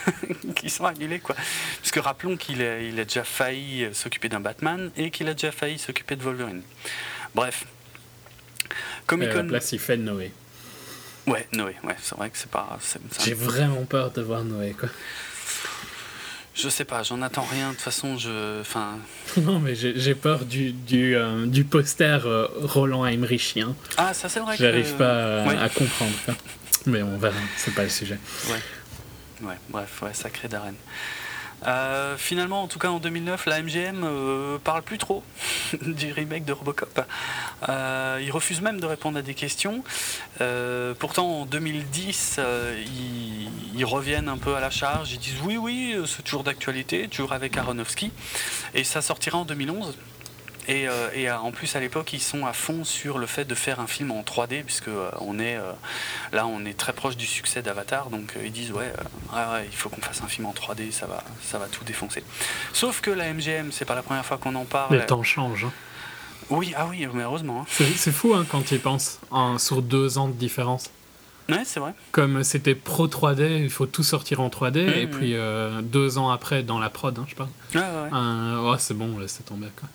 qui, 0.56 0.70
sont 0.70 0.86
annulés 0.86 1.18
quoi. 1.18 1.34
Parce 1.34 1.90
que 1.90 2.00
rappelons 2.00 2.38
qu'il 2.38 2.62
a, 2.62 2.80
il 2.80 2.98
a 2.98 3.04
déjà 3.04 3.22
failli 3.22 3.86
s'occuper 3.92 4.30
d'un 4.30 4.40
Batman 4.40 4.90
et 4.96 5.10
qu'il 5.10 5.28
a 5.28 5.34
déjà 5.34 5.52
failli 5.52 5.78
s'occuper 5.78 6.16
de 6.16 6.22
Wolverine. 6.22 6.62
Bref. 7.34 7.66
Comic 9.06 9.28
Con. 9.28 9.36
la 9.36 9.44
place 9.44 9.72
il 9.72 9.78
fait 9.78 9.98
Noé. 9.98 10.32
Ouais, 11.26 11.46
Noé. 11.52 11.76
Ouais, 11.84 11.96
c'est 12.00 12.16
vrai 12.16 12.30
que 12.30 12.38
c'est 12.38 12.50
pas. 12.50 12.78
J'ai 13.22 13.34
vraiment 13.34 13.84
peur 13.84 14.10
de 14.10 14.22
voir 14.22 14.42
Noé 14.42 14.74
quoi. 14.78 14.88
Je 16.54 16.68
sais 16.68 16.84
pas, 16.84 17.02
j'en 17.02 17.22
attends 17.22 17.46
rien. 17.50 17.68
De 17.70 17.74
toute 17.74 17.82
façon, 17.82 18.18
je. 18.18 18.60
Enfin. 18.60 18.98
Non, 19.38 19.58
mais 19.58 19.74
j'ai 19.74 20.14
peur 20.14 20.44
du, 20.44 20.72
du, 20.72 21.16
euh, 21.16 21.46
du 21.46 21.64
poster 21.64 22.26
euh, 22.26 22.46
Roland 22.60 23.06
Emrichien. 23.06 23.74
Ah, 23.96 24.12
ça 24.12 24.28
c'est 24.28 24.40
vrai 24.40 24.56
J'arrive 24.58 24.94
pas 24.96 25.44
à, 25.44 25.62
à 25.62 25.68
comprendre. 25.68 26.12
Mais 26.86 27.02
on 27.02 27.16
verra, 27.16 27.34
c'est 27.56 27.74
pas 27.74 27.84
le 27.84 27.88
sujet. 27.88 28.18
Ouais, 28.50 29.48
ouais 29.48 29.54
bref, 29.70 30.02
ouais, 30.02 30.12
sacré 30.12 30.48
Darren. 30.48 30.74
Euh, 31.66 32.16
finalement, 32.16 32.62
en 32.62 32.68
tout 32.68 32.78
cas 32.78 32.88
en 32.88 32.98
2009, 32.98 33.46
la 33.46 33.62
MGM 33.62 34.02
euh, 34.04 34.58
parle 34.58 34.82
plus 34.82 34.98
trop 34.98 35.22
du 35.82 36.12
remake 36.12 36.44
de 36.44 36.52
Robocop. 36.52 37.04
Euh, 37.68 38.20
ils 38.22 38.30
refusent 38.30 38.60
même 38.60 38.80
de 38.80 38.86
répondre 38.86 39.18
à 39.18 39.22
des 39.22 39.34
questions. 39.34 39.84
Euh, 40.40 40.94
pourtant, 40.98 41.40
en 41.40 41.46
2010, 41.46 42.40
ils, 42.86 43.50
ils, 43.74 43.84
reviennent 43.84 44.28
un 44.28 44.38
peu 44.38 44.54
à 44.54 44.60
la 44.60 44.70
charge. 44.70 45.12
Ils 45.12 45.18
disent 45.18 45.40
oui, 45.44 45.56
oui, 45.56 45.96
c'est 46.06 46.22
toujours 46.22 46.44
d'actualité, 46.44 47.08
toujours 47.08 47.32
avec 47.32 47.56
Aronofsky. 47.56 48.12
Et 48.74 48.84
ça 48.84 49.02
sortira 49.02 49.38
en 49.38 49.44
2011. 49.44 49.96
Et, 50.68 50.88
euh, 50.88 51.08
et, 51.12 51.28
euh, 51.28 51.36
en 51.38 51.50
plus 51.50 51.74
à 51.74 51.80
l'époque 51.80 52.12
ils 52.12 52.20
sont 52.20 52.46
à 52.46 52.52
fond 52.52 52.84
sur 52.84 53.18
le 53.18 53.26
fait 53.26 53.44
de 53.44 53.54
faire 53.54 53.80
un 53.80 53.88
film 53.88 54.12
en 54.12 54.22
3D 54.22 54.62
puisque 54.62 54.88
euh, 54.88 55.10
on 55.20 55.38
est 55.40 55.58
là 56.32 56.46
on 56.46 56.64
est 56.64 56.76
très 56.76 56.92
proche 56.92 57.16
du 57.16 57.26
succès 57.26 57.62
d'Avatar 57.62 58.10
donc 58.10 58.34
ils 58.42 58.52
disent 58.52 58.70
ouais, 58.70 58.92
ouais, 59.32 59.66
il 59.66 59.76
faut 59.76 59.88
qu'on 59.88 60.00
fasse 60.00 60.22
un 60.22 60.28
film 60.28 60.46
en 60.46 60.52
3D 60.52 60.92
ça 60.92 61.06
va 61.06 61.24
ça 61.42 61.58
va 61.58 61.66
tout 61.66 61.84
défoncer. 61.84 62.22
Sauf 62.72 63.00
que 63.00 63.10
la 63.10 63.32
MGM 63.32 63.72
c'est 63.72 63.84
pas 63.84 63.96
la 63.96 64.02
première 64.02 64.24
fois 64.24 64.38
qu'on 64.38 64.54
en 64.54 64.64
parle. 64.64 64.96
Le 64.96 65.04
temps 65.04 65.24
change. 65.24 65.64
Hein. 65.64 65.72
Oui 66.50 66.72
ah 66.76 66.86
oui 66.88 67.08
mais 67.12 67.24
heureusement. 67.24 67.62
Hein. 67.62 67.84
C'est 67.96 68.12
fou 68.12 68.34
hein, 68.34 68.46
quand 68.48 68.62
tu 68.64 68.76
y 68.76 68.78
penses 68.78 69.18
en, 69.30 69.58
sur 69.58 69.82
deux 69.82 70.18
ans 70.18 70.28
de 70.28 70.34
différence. 70.34 70.90
Ouais, 71.48 71.62
c'est 71.64 71.80
vrai. 71.80 71.92
Comme 72.12 72.44
c'était 72.44 72.76
pro 72.76 73.08
3D, 73.08 73.64
il 73.64 73.68
faut 73.68 73.86
tout 73.86 74.04
sortir 74.04 74.40
en 74.40 74.48
3D, 74.48 74.78
et 74.78 75.06
puis 75.08 75.34
deux 75.82 76.16
ans 76.16 76.30
après, 76.30 76.62
dans 76.62 76.78
la 76.78 76.88
prod, 76.88 77.18
je 77.26 77.34
parle. 77.34 77.48
Ouais, 77.74 77.80
ouais. 77.80 78.10
oh, 78.12 78.76
c'est 78.78 78.96
bon, 78.96 79.18
c'est 79.26 79.44
tombé, 79.44 79.66
quoi. 79.78 79.88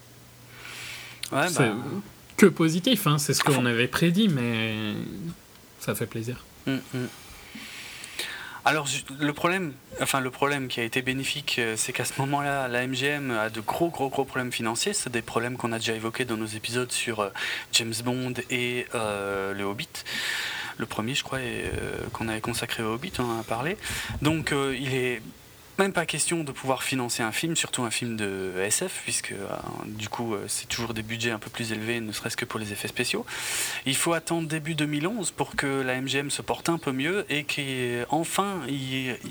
Ouais, 1.32 1.48
bah... 1.56 1.74
Que 2.38 2.46
positif, 2.46 3.08
hein, 3.08 3.18
c'est 3.18 3.34
ce 3.34 3.44
qu'on 3.44 3.66
avait 3.66 3.88
prédit, 3.88 4.28
mais 4.28 4.94
ça 5.80 5.96
fait 5.96 6.06
plaisir. 6.06 6.46
Mm, 6.68 6.76
mm. 6.94 7.08
Alors 8.68 8.86
le 9.18 9.32
problème, 9.32 9.72
enfin 10.02 10.20
le 10.20 10.30
problème 10.30 10.68
qui 10.68 10.82
a 10.82 10.84
été 10.84 11.02
bénéfique, 11.02 11.56
euh, 11.58 11.76
c'est 11.78 11.94
qu'à 11.94 12.04
ce 12.04 12.12
moment-là, 12.20 12.68
la 12.68 12.86
MGM 12.86 13.32
a 13.32 13.50
de 13.50 13.62
gros 13.62 13.88
gros 13.88 14.10
gros 14.10 14.26
problèmes 14.26 14.52
financiers. 14.52 14.92
C'est 14.92 15.10
des 15.10 15.22
problèmes 15.22 15.56
qu'on 15.56 15.72
a 15.72 15.80
déjà 15.80 15.94
évoqués 15.94 16.26
dans 16.26 16.36
nos 16.36 16.46
épisodes 16.46 16.92
sur 16.92 17.22
euh, 17.22 17.30
James 17.72 17.94
Bond 18.04 18.34
et 18.50 18.86
euh, 18.94 19.54
le 19.54 19.64
Hobbit. 19.64 19.88
Le 20.76 20.86
premier, 20.86 21.16
je 21.16 21.24
crois, 21.24 21.40
qu'on 22.12 22.28
avait 22.28 22.42
consacré 22.42 22.84
au 22.84 22.94
Hobbit, 22.94 23.14
on 23.20 23.24
en 23.24 23.40
a 23.40 23.44
parlé. 23.44 23.78
Donc 24.22 24.54
il 24.54 24.94
est 24.94 25.24
même 25.80 25.94
pas 25.94 26.06
question 26.06 26.44
de 26.44 26.52
pouvoir 26.52 26.84
financer 26.84 27.24
un 27.24 27.32
film, 27.32 27.56
surtout 27.56 27.84
un 27.84 27.92
film 27.92 28.16
de 28.16 28.54
SF, 28.60 29.02
puisque 29.04 29.32
euh, 29.32 29.48
du 29.86 30.10
coup 30.10 30.34
euh, 30.34 30.46
c'est 30.48 30.68
toujours 30.68 30.94
des 30.94 31.04
budgets 31.04 31.32
un 31.32 31.40
peu 31.40 31.50
plus 31.50 31.72
élevés, 31.72 32.00
ne 32.00 32.12
serait-ce 32.12 32.38
que 32.38 32.46
pour 32.46 32.60
les 32.60 32.72
effets 32.72 32.88
spéciaux. 32.88 33.26
Il 33.86 33.96
faut 33.96 34.14
attendre 34.14 34.48
début 34.48 34.76
2011 34.76 35.32
pour 35.32 35.56
que 35.56 35.82
la 35.82 36.02
MGM 36.02 36.30
se 36.30 36.42
porte 36.42 36.70
un 36.70 36.78
peu 36.78 36.92
mieux 36.92 37.26
et 37.30 37.44
qu'enfin, 37.44 38.62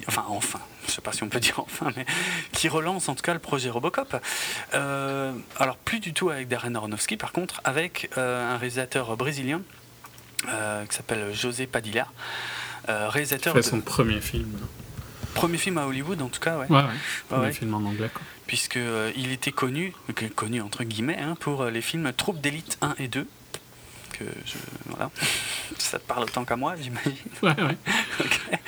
enfin 0.07 0.25
enfin, 0.29 0.61
je 0.87 0.93
sais 0.93 1.01
pas 1.01 1.13
si 1.13 1.23
on 1.23 1.29
peut 1.29 1.41
dire 1.41 1.59
enfin, 1.59 1.93
mais 1.97 2.07
qui 2.53 2.69
relance 2.69 3.09
en 3.09 3.15
tout 3.15 3.23
cas 3.23 3.35
le 3.35 3.41
projet 3.41 3.71
Robocop. 3.71 4.17
Euh, 4.75 5.33
alors 5.59 5.77
plus 5.77 6.01
du 6.01 6.13
tout 6.13 6.31
avec 6.31 6.49
Darren 6.49 6.75
Aronofsky, 6.75 7.17
par 7.17 7.33
contre 7.33 7.61
avec 7.65 8.11
un 8.17 8.57
réalisateur 8.57 9.17
brésilien 9.17 9.63
qui 10.43 10.97
s'appelle 10.97 11.35
José 11.35 11.67
Padilla. 11.67 12.07
réalisateur 12.87 13.55
fait 13.55 13.63
son 13.63 13.81
premier 13.81 14.21
film. 14.21 14.57
Premier 15.37 15.59
film 15.59 15.79
à 15.79 15.87
Hollywood, 15.87 16.21
en 16.23 16.29
tout 16.29 16.41
cas, 16.41 16.59
ouais. 16.59 16.67
Ouais, 16.69 16.83
ouais. 16.83 16.93
Premier 17.29 17.53
film 17.53 17.75
en 17.75 17.85
anglais, 17.85 18.11
quoi. 18.13 18.23
Puisque 18.47 18.77
euh, 18.79 19.13
il 19.17 19.33
était 19.33 19.53
connu, 19.53 19.93
connu 20.35 20.61
entre 20.61 20.85
guillemets, 20.85 21.19
hein, 21.21 21.37
pour 21.39 21.63
euh, 21.63 21.71
les 21.71 21.83
films 21.83 22.11
Troupe 22.17 22.41
d'élite 22.41 22.79
1 22.81 22.95
et 22.99 23.09
2. 23.09 23.27
Que 24.13 24.25
je, 24.47 24.55
voilà. 24.87 25.11
Ça 25.79 25.99
te 25.99 26.07
parle 26.07 26.25
autant 26.25 26.45
qu'à 26.45 26.57
moi, 26.57 26.75
j'imagine. 26.81 27.13
Ouais, 27.43 27.55
ouais. 27.63 27.77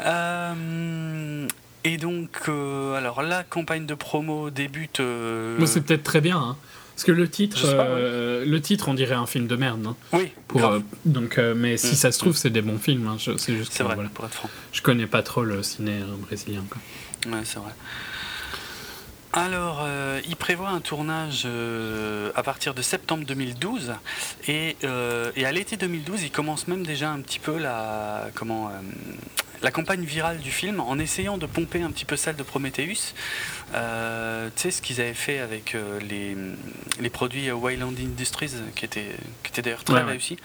Euh, 0.00 1.48
et 1.82 1.96
donc, 1.96 2.48
alors 2.48 3.20
la 3.20 3.42
campagne 3.42 3.84
de 3.84 3.94
promo 3.94 4.48
débute. 4.48 5.02
c'est 5.66 5.84
peut-être 5.84 6.04
très 6.04 6.20
bien. 6.20 6.38
Hein. 6.38 6.56
Parce 6.98 7.06
que 7.06 7.12
le 7.12 7.30
titre, 7.30 7.60
euh, 7.64 8.44
le 8.44 8.60
titre, 8.60 8.88
on 8.88 8.94
dirait 8.94 9.14
un 9.14 9.26
film 9.26 9.46
de 9.46 9.54
merde. 9.54 9.86
Hein. 9.86 9.94
Oui. 10.12 10.32
Pour, 10.48 10.64
euh, 10.64 10.80
donc, 11.04 11.38
euh, 11.38 11.54
mais 11.56 11.76
si 11.76 11.92
mm. 11.92 11.94
ça 11.94 12.10
se 12.10 12.18
trouve, 12.18 12.36
c'est 12.36 12.50
des 12.50 12.60
bons 12.60 12.80
films. 12.80 13.06
Hein. 13.06 13.18
C'est 13.20 13.56
juste. 13.56 13.72
C'est 13.72 13.84
vrai. 13.84 13.94
Pour 14.12 14.24
être 14.24 14.34
franc. 14.34 14.50
Je 14.72 14.82
connais 14.82 15.06
pas 15.06 15.22
trop 15.22 15.44
le 15.44 15.62
ciné 15.62 16.00
brésilien. 16.26 16.64
Quoi. 16.68 17.32
Ouais, 17.32 17.44
c'est 17.44 17.60
vrai. 17.60 17.70
Alors, 19.32 19.86
il 20.28 20.34
prévoit 20.34 20.70
un 20.70 20.80
tournage 20.80 21.46
à 22.34 22.42
partir 22.42 22.74
de 22.74 22.82
septembre 22.82 23.24
2012 23.26 23.92
et, 24.48 24.76
et 25.36 25.46
à 25.46 25.52
l'été 25.52 25.76
2012, 25.76 26.22
il 26.24 26.32
commence 26.32 26.66
même 26.66 26.84
déjà 26.84 27.12
un 27.12 27.20
petit 27.20 27.38
peu 27.38 27.58
la 27.58 28.28
comment 28.34 28.72
la 29.62 29.70
campagne 29.70 30.04
virale 30.04 30.38
du 30.38 30.50
film 30.50 30.80
en 30.80 30.98
essayant 30.98 31.38
de 31.38 31.46
pomper 31.46 31.82
un 31.82 31.90
petit 31.90 32.04
peu 32.04 32.16
celle 32.16 32.36
de 32.36 32.42
Prometheus. 32.42 33.14
Euh, 33.74 34.48
tu 34.54 34.62
sais 34.62 34.70
ce 34.70 34.82
qu'ils 34.82 35.00
avaient 35.00 35.14
fait 35.14 35.38
avec 35.40 35.74
euh, 35.74 35.98
les, 36.00 36.36
les, 37.00 37.10
produits 37.10 37.50
Wayland 37.50 37.94
Industries 37.98 38.52
qui 38.74 38.84
étaient, 38.84 39.16
qui 39.42 39.50
étaient 39.50 39.62
d'ailleurs 39.62 39.84
très 39.84 40.02
réussis. 40.02 40.38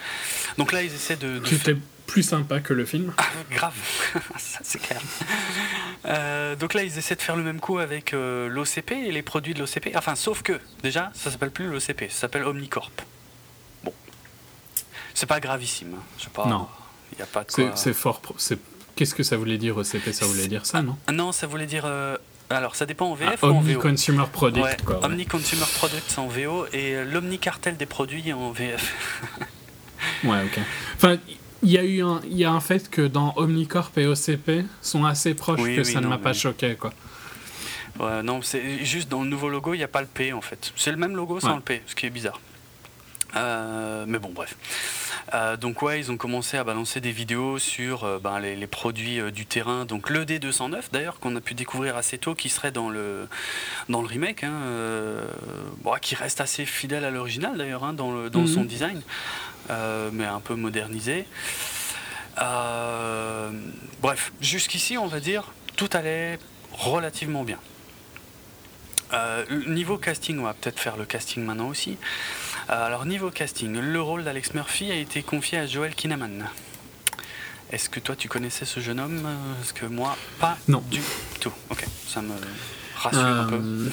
Donc 0.58 0.71
là, 0.71 0.84
ils 0.84 0.93
essaient 0.93 1.15
de. 1.15 1.41
C'était 1.45 1.78
plus 2.08 2.23
sympa 2.23 2.60
que 2.60 2.73
le 2.73 2.86
film. 2.86 3.13
Ah, 3.17 3.23
grave, 3.49 3.73
ça 4.38 4.60
c'est 4.63 4.80
clair. 4.80 5.02
Euh, 6.06 6.56
donc 6.56 6.73
là, 6.73 6.84
ils 6.84 6.97
essaient 6.97 7.15
de 7.15 7.21
faire 7.21 7.38
le 7.38 7.43
même 7.43 7.60
coup 7.60 7.80
avec 7.80 8.12
l'OCP 8.12 8.91
et 8.91 9.12
les 9.12 9.21
produits 9.21 9.54
de 9.54 9.60
l'OCP. 9.60 9.95
Enfin, 9.95 10.15
sauf 10.15 10.41
que, 10.41 10.60
déjà, 10.82 11.12
ça 11.13 11.32
s'appelle 11.32 11.52
plus 11.52 11.67
l'OCP, 11.67 12.10
ça 12.10 12.21
s'appelle 12.21 12.43
Omnicorp. 12.43 12.91
Bon. 13.84 13.93
C'est 15.13 15.28
pas 15.28 15.39
gravissime. 15.39 15.95
Hein. 15.95 16.30
Pas. 16.34 16.45
Non. 16.45 16.67
Il 17.15 17.21
a 17.21 17.26
pas 17.26 17.45
C'est 17.47 17.93
fort. 17.93 18.21
C'est 18.38 18.60
Qu'est-ce 18.95 19.15
que 19.15 19.23
ça 19.23 19.38
voulait 19.38 19.58
dire 19.58 19.77
OCP 19.77 20.12
Ça 20.12 20.25
voulait 20.25 20.47
dire 20.47 20.65
ça, 20.65 20.82
non 20.82 20.97
Non, 21.12 21.32
ça 21.32 21.47
voulait 21.47 21.65
dire. 21.65 21.84
Euh, 21.86 22.17
alors, 22.49 22.75
ça 22.75 22.86
dépend 22.86 23.08
en 23.08 23.15
VF 23.15 23.39
ah, 23.41 23.47
ou 23.47 23.56
en 23.56 23.62
VO. 23.62 23.79
Consumer 23.79 24.25
Product. 24.32 24.84
quoi, 24.84 25.03
Omni 25.03 25.25
Consumer 25.25 25.65
Product 25.75 26.17
en 26.17 26.27
VO 26.27 26.65
et 26.73 26.95
euh, 26.95 27.06
l'omni-cartel 27.06 27.77
des 27.77 27.86
produits 27.86 28.32
en 28.34 28.51
VF. 28.51 28.93
ouais, 30.23 30.43
ok. 30.43 30.60
Enfin, 30.95 31.17
il 31.63 31.71
y 31.71 31.77
a 31.77 31.84
eu 31.84 32.03
un, 32.03 32.21
y 32.29 32.43
a 32.43 32.51
un 32.51 32.60
fait 32.60 32.89
que 32.89 33.01
dans 33.01 33.34
Omnicorp 33.38 33.91
et 33.97 34.06
OCP 34.06 34.65
sont 34.82 35.06
assez 35.06 35.34
proches 35.34 35.63
que 35.63 35.84
ça 35.84 36.01
ne 36.01 36.08
m'a 36.08 36.17
pas 36.17 36.34
choqué, 36.34 36.75
quoi. 36.75 36.93
Ouais, 37.99 38.23
non, 38.23 38.41
c'est 38.41 38.84
juste 38.84 39.10
dans 39.10 39.23
le 39.23 39.29
nouveau 39.29 39.49
logo, 39.49 39.73
il 39.73 39.77
n'y 39.77 39.84
a 39.84 39.88
pas 39.88 40.01
le 40.01 40.08
P 40.08 40.34
en 40.34 40.41
fait. 40.41 40.73
C'est 40.75 40.91
le 40.91 40.97
même 40.97 41.15
logo 41.15 41.39
sans 41.39 41.56
le 41.56 41.62
P, 41.62 41.82
ce 41.86 41.95
qui 41.95 42.08
est 42.08 42.10
bizarre. 42.10 42.39
Euh, 43.36 44.06
mais 44.08 44.19
bon, 44.19 44.30
bref. 44.30 44.56
Euh, 45.34 45.58
donc 45.58 45.82
ouais, 45.82 46.00
ils 46.00 46.12
ont 46.12 46.17
commencé 46.17 46.58
à 46.58 46.63
balancer 46.63 47.02
des 47.02 47.12
vidéos 47.12 47.58
sur 47.58 48.04
euh, 48.04 48.19
ben, 48.19 48.39
les, 48.39 48.67
produits 48.67 49.19
du 49.32 49.46
terrain. 49.46 49.86
Donc 49.86 50.10
le 50.10 50.26
D209 50.26 50.84
d'ailleurs 50.91 51.19
qu'on 51.19 51.36
a 51.36 51.41
pu 51.41 51.54
découvrir 51.54 51.98
assez 51.98 52.17
tôt, 52.17 52.36
qui 52.36 52.50
serait 52.50 52.72
dans 52.72 52.89
le 52.89 53.28
dans 53.89 54.02
le 54.02 54.08
remake, 54.08 54.43
hein, 54.43 54.60
qui 56.02 56.15
reste 56.15 56.41
assez 56.41 56.65
fidèle 56.65 57.06
à 57.06 57.12
l'original 57.12 57.58
d'ailleurs 57.58 57.84
hein, 57.84 57.93
dans, 57.93 58.30
dans 58.30 58.48
son 58.48 58.62
mhm. 58.62 58.67
design, 58.67 59.02
mais 59.69 60.26
un 60.26 60.39
peu 60.39 60.56
modernisé. 60.56 61.26
bref, 64.02 64.34
jusqu'ici 64.41 64.98
on 64.98 65.08
va 65.08 65.19
dire 65.19 65.54
tout 65.76 65.89
allait 65.93 66.38
relativement 66.72 67.43
bien. 67.43 67.60
niveau 69.67 69.98
casting, 69.98 70.39
on 70.39 70.43
va 70.43 70.54
peut-être 70.54 70.80
faire 70.80 70.98
le 70.98 71.06
casting 71.06 71.43
maintenant 71.43 71.69
aussi. 71.69 71.98
Euh, 72.69 72.86
alors 72.86 73.06
niveau 73.06 73.30
casting, 73.30 73.78
le 73.80 74.02
rôle 74.02 74.23
d'Alex 74.23 74.54
Murphy 74.54 74.91
a 74.91 74.95
été 74.95 75.21
confié 75.21 75.58
à 75.58 75.66
Joel 75.66 75.95
Kinnaman. 75.95 76.45
Est-ce 77.72 77.89
que 77.89 77.99
toi 77.99 78.16
tu 78.16 78.30
connaissais 78.30 78.66
ce 78.66 78.80
jeune 78.80 78.99
homme 78.99 79.28
Parce 79.57 79.74
que 79.74 79.86
moi, 79.86 80.16
pas 80.39 80.57
non. 80.68 80.84
du 80.89 81.01
tout? 81.39 81.51
Ok, 81.70 81.86
ça 82.07 82.22
me 82.22 82.34
rassure 82.95 83.20
un 83.20 83.45
peu. 83.45 83.55
Euh, 83.55 83.89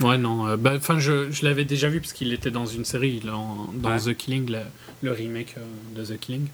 ouais, 0.00 0.18
non. 0.18 0.48
Euh, 0.48 0.56
bah, 0.56 0.72
enfin, 0.76 0.98
je, 0.98 1.30
je 1.30 1.44
l'avais 1.44 1.64
déjà 1.64 1.88
vu 1.88 2.00
parce 2.00 2.12
qu'il 2.12 2.32
était 2.32 2.50
dans 2.50 2.66
une 2.66 2.84
série, 2.84 3.20
dans 3.20 3.98
The 3.98 4.14
Killing, 4.14 4.54
le, 5.02 5.12
remake 5.12 5.54
de 5.94 6.04
The 6.04 6.18
Killing. 6.18 6.48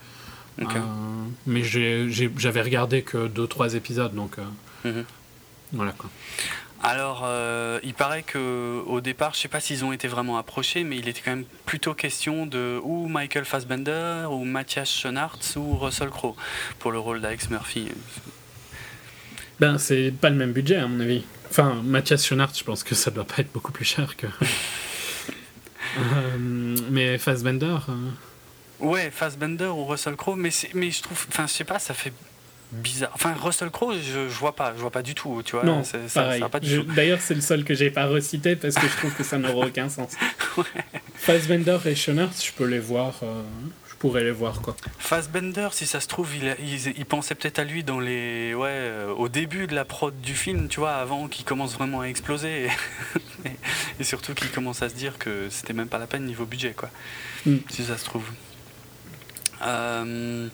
mais 1.47 1.63
j'avais 1.65 2.63
regardé 2.63 3.03
que 3.03 3.29
2-3 3.29 3.75
épisodes, 3.75 4.15
donc 4.15 4.37
mhm. 4.85 5.05
voilà 5.73 5.93
quoi. 5.93 6.11
Alors, 6.83 7.23
euh, 7.25 7.81
il 7.83 7.95
paraît 7.95 8.23
que 8.23 8.83
au 8.87 9.01
départ, 9.01 9.35
je 9.35 9.41
sais 9.41 9.49
pas 9.49 9.61
s'ils 9.61 9.85
ont 9.85 9.93
été 9.93 10.07
vraiment 10.07 10.39
approchés, 10.39 10.85
mais 10.85 10.97
il 10.97 11.09
était 11.09 11.21
quand 11.25 11.33
même 11.33 11.45
plutôt 11.67 11.93
question 11.93 12.47
de 12.47 12.81
ou 12.83 13.09
Michael 13.09 13.45
Fassbender, 13.45 14.27
ou 14.31 14.45
Matthias 14.45 14.89
Schoenaerts, 14.89 15.39
ou 15.57 15.77
Russell 15.77 16.11
Crowe 16.11 16.37
pour 16.79 16.93
le 16.93 16.99
rôle 16.99 17.21
d'Alex 17.21 17.51
Murphy. 17.51 17.89
Ben, 19.59 19.77
c'est 19.79 20.13
pas 20.13 20.31
le 20.31 20.37
même 20.37 20.53
budget, 20.53 20.77
à 20.77 20.87
mon 20.87 21.01
avis. 21.01 21.25
Enfin, 21.51 21.81
Matthias 21.83 22.25
Schoenaerts, 22.25 22.55
je 22.55 22.63
pense 22.63 22.85
que 22.85 22.95
ça 22.95 23.11
doit 23.11 23.25
pas 23.25 23.39
être 23.39 23.53
beaucoup 23.53 23.73
plus 23.73 23.85
cher 23.85 24.17
que. 24.17 24.27
Euh, 25.97 26.77
mais 26.91 27.17
Fassbender. 27.17 27.79
Euh, 27.89 28.11
ouais, 28.81 29.11
Fassbender 29.11 29.65
ou 29.67 29.87
Russell 29.87 30.17
Crowe, 30.17 30.37
mais, 30.37 30.51
mais 30.75 30.91
je 30.91 31.03
trouve. 31.03 31.27
Enfin, 31.31 31.47
je 31.47 31.53
sais 31.55 31.65
pas, 31.65 31.79
ça 31.79 31.95
fait 31.95 32.13
bizarre. 32.73 33.11
Enfin, 33.15 33.35
Russell 33.41 33.71
Crowe, 33.71 33.95
je, 33.95 34.29
je 34.29 34.39
vois 34.39 34.55
pas, 34.55 34.73
je 34.77 34.81
vois 34.81 34.91
pas 34.91 35.03
du 35.03 35.15
tout, 35.15 35.43
tu 35.45 35.53
vois. 35.57 35.65
Non, 35.65 35.83
pareil. 36.15 36.43
D'ailleurs, 36.95 37.21
c'est 37.21 37.35
le 37.35 37.41
seul 37.41 37.65
que 37.65 37.75
j'ai 37.75 37.91
pas 37.91 38.07
recité 38.07 38.57
parce 38.57 38.75
que 38.75 38.87
je 38.87 38.97
trouve 38.97 39.15
que 39.15 39.25
ça 39.25 39.39
n'aura 39.39 39.67
aucun 39.67 39.89
sens. 39.89 40.13
ouais. 40.57 40.65
Fassbender 41.15 41.79
et 41.87 41.95
Schoenert, 41.95 42.31
je 42.41 42.53
peux 42.53 42.67
les 42.67 42.79
voir. 42.79 43.15
Euh, 43.23 43.43
je 43.89 43.95
pourrais 44.01 44.23
les 44.23 44.31
voir 44.31 44.63
quoi. 44.63 44.77
Fassbender, 44.99 45.71
si 45.73 45.85
ça 45.85 45.99
se 45.99 46.07
trouve, 46.07 46.31
il, 46.37 46.55
il, 46.97 47.05
pensait 47.05 47.35
peut-être 47.35 47.59
à 47.59 47.65
lui 47.65 47.83
dans 47.83 47.99
les, 47.99 48.55
ouais, 48.55 48.69
euh, 48.71 49.13
au 49.13 49.29
début 49.29 49.67
de 49.67 49.75
la 49.75 49.85
prod 49.85 50.15
du 50.21 50.35
film, 50.35 50.69
tu 50.69 50.79
vois, 50.79 50.95
avant 50.95 51.27
qu'il 51.27 51.45
commence 51.45 51.75
vraiment 51.75 52.03
à 52.03 52.05
exploser 52.05 52.69
et, 53.99 54.05
surtout 54.05 54.35
qu'il 54.35 54.51
commence 54.51 54.83
à 54.83 54.89
se 54.89 54.95
dire 54.95 55.19
que 55.19 55.49
c'était 55.51 55.73
même 55.73 55.89
pas 55.89 55.99
la 55.99 56.07
peine 56.07 56.27
niveau 56.27 56.45
budget, 56.45 56.75
quoi. 56.77 56.91
Mm. 57.45 57.57
Si 57.71 57.83
ça 57.83 57.99
se 57.99 58.05
trouve. 58.05 58.23
Euh, 59.63 60.47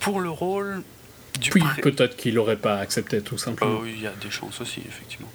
pour 0.00 0.20
le 0.20 0.30
rôle, 0.30 0.82
puis 1.40 1.62
peut-être 1.82 2.16
qu'il 2.16 2.34
n'aurait 2.34 2.56
pas 2.56 2.78
accepté 2.78 3.22
tout 3.22 3.38
simplement. 3.38 3.78
Oh 3.78 3.80
oui, 3.82 3.94
il 3.96 4.02
y 4.02 4.06
a 4.06 4.12
des 4.12 4.30
chances 4.30 4.60
aussi, 4.60 4.82
effectivement. 4.86 5.30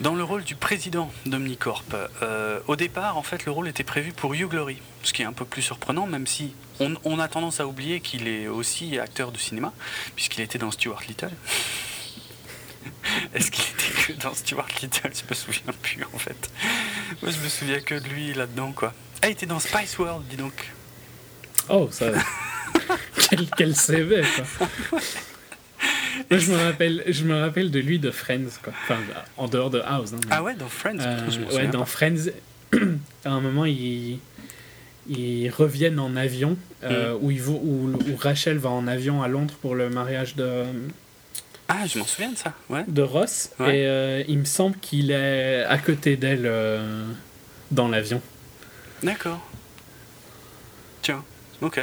Dans 0.00 0.14
le 0.14 0.22
rôle 0.22 0.44
du 0.44 0.56
président 0.56 1.10
d'Omnicorp, 1.24 1.84
euh, 2.22 2.60
au 2.66 2.76
départ, 2.76 3.16
en 3.16 3.22
fait, 3.22 3.46
le 3.46 3.52
rôle 3.52 3.66
était 3.66 3.84
prévu 3.84 4.12
pour 4.12 4.34
Hugh 4.34 4.46
Glory, 4.46 4.76
ce 5.02 5.14
qui 5.14 5.22
est 5.22 5.24
un 5.24 5.32
peu 5.32 5.46
plus 5.46 5.62
surprenant, 5.62 6.06
même 6.06 6.26
si 6.26 6.52
on, 6.80 7.18
a 7.18 7.28
tendance 7.28 7.60
à 7.60 7.66
oublier 7.66 8.00
qu'il 8.00 8.28
est 8.28 8.46
aussi 8.46 8.98
acteur 8.98 9.32
de 9.32 9.38
cinéma, 9.38 9.72
puisqu'il 10.14 10.42
était 10.42 10.58
dans 10.58 10.70
Stuart 10.70 11.00
Little. 11.08 11.30
Est-ce 13.34 13.50
qu'il 13.50 13.64
était 13.64 14.02
que 14.02 14.12
dans 14.22 14.34
Stuart 14.34 14.68
Little? 14.82 15.12
Je 15.14 15.22
me 15.30 15.34
souviens 15.34 15.72
plus, 15.80 16.04
en 16.12 16.18
fait. 16.18 16.50
Moi, 17.22 17.32
je 17.32 17.38
me 17.38 17.48
souviens 17.48 17.80
que 17.80 17.94
de 17.94 18.06
lui 18.08 18.34
là-dedans, 18.34 18.72
quoi. 18.72 18.92
Ah, 19.22 19.28
il 19.28 19.32
était 19.32 19.46
dans 19.46 19.60
Spice 19.60 19.98
World, 19.98 20.26
dis 20.28 20.36
donc. 20.36 20.72
Oh, 21.70 21.88
ça. 21.90 22.06
quel, 23.28 23.46
quel 23.56 23.76
CV, 23.76 24.22
quoi. 24.58 25.00
je 26.30 26.50
me 26.50 26.56
rappelle, 26.56 27.04
je 27.08 27.24
me 27.24 27.38
rappelle 27.40 27.70
de 27.70 27.78
lui 27.78 27.98
de 27.98 28.10
Friends, 28.10 28.58
quoi. 28.62 28.72
Enfin, 28.84 28.98
en 29.36 29.48
dehors 29.48 29.70
de 29.70 29.80
House. 29.80 30.12
Hein, 30.12 30.20
ah 30.30 30.42
ouais, 30.42 30.54
dans 30.54 30.68
Friends. 30.68 30.98
Euh, 31.00 31.28
ouais, 31.54 31.68
dans 31.68 31.84
Friends, 31.84 32.30
à 33.24 33.30
un 33.30 33.40
moment, 33.40 33.64
ils, 33.64 34.18
ils 35.08 35.50
reviennent 35.50 35.98
en 35.98 36.16
avion, 36.16 36.56
euh, 36.84 37.14
mm. 37.14 37.18
où, 37.22 37.30
ils 37.30 37.42
vont, 37.42 37.60
où, 37.62 37.92
Rachel 38.18 38.58
va 38.58 38.70
en 38.70 38.86
avion 38.86 39.22
à 39.22 39.28
Londres 39.28 39.54
pour 39.60 39.74
le 39.74 39.90
mariage 39.90 40.36
de. 40.36 40.64
Ah, 41.68 41.84
je 41.86 41.98
m'en 41.98 42.04
souviens 42.04 42.30
de 42.30 42.36
ça, 42.36 42.54
ouais. 42.70 42.84
De 42.86 43.02
Ross. 43.02 43.50
Et 43.60 43.86
euh, 43.86 44.22
il 44.28 44.38
me 44.38 44.44
semble 44.44 44.76
qu'il 44.78 45.10
est 45.10 45.64
à 45.64 45.78
côté 45.78 46.16
d'elle 46.16 46.48
dans 47.72 47.88
l'avion. 47.88 48.22
D'accord. 49.02 49.44
Tiens, 51.02 51.24
ok. 51.60 51.80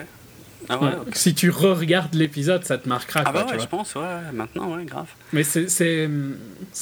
Ah 0.70 0.80
si 1.14 1.34
tu 1.34 1.50
re-regardes 1.50 2.14
l'épisode, 2.14 2.64
ça 2.64 2.78
te 2.78 2.88
marquera. 2.88 3.24
Ah 3.26 3.32
bah 3.32 3.46
ouais, 3.50 3.60
je 3.60 3.68
pense, 3.68 3.96
ouais, 3.96 4.32
maintenant, 4.34 4.76
ouais, 4.76 4.86
grave. 4.86 5.08
Mais 5.32 5.44
c'est 5.44 6.10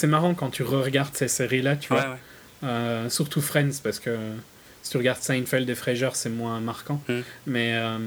marrant 0.08 0.34
quand 0.34 0.50
tu 0.50 0.64
re-regardes 0.64 1.16
ces 1.16 1.28
séries-là, 1.28 1.76
tu 1.76 1.90
vois. 1.90 2.18
Euh, 2.64 3.10
surtout 3.10 3.42
Friends, 3.42 3.82
parce 3.84 4.00
que 4.00 4.16
si 4.84 4.92
tu 4.92 4.98
regardes 4.98 5.22
Seinfeld 5.22 5.70
et 5.70 5.76
Frasier, 5.76 6.10
c'est 6.14 6.30
moins 6.30 6.60
marquant. 6.60 7.02
Hmm. 7.08 7.22
Mais 7.48 7.74
euh, 7.76 7.98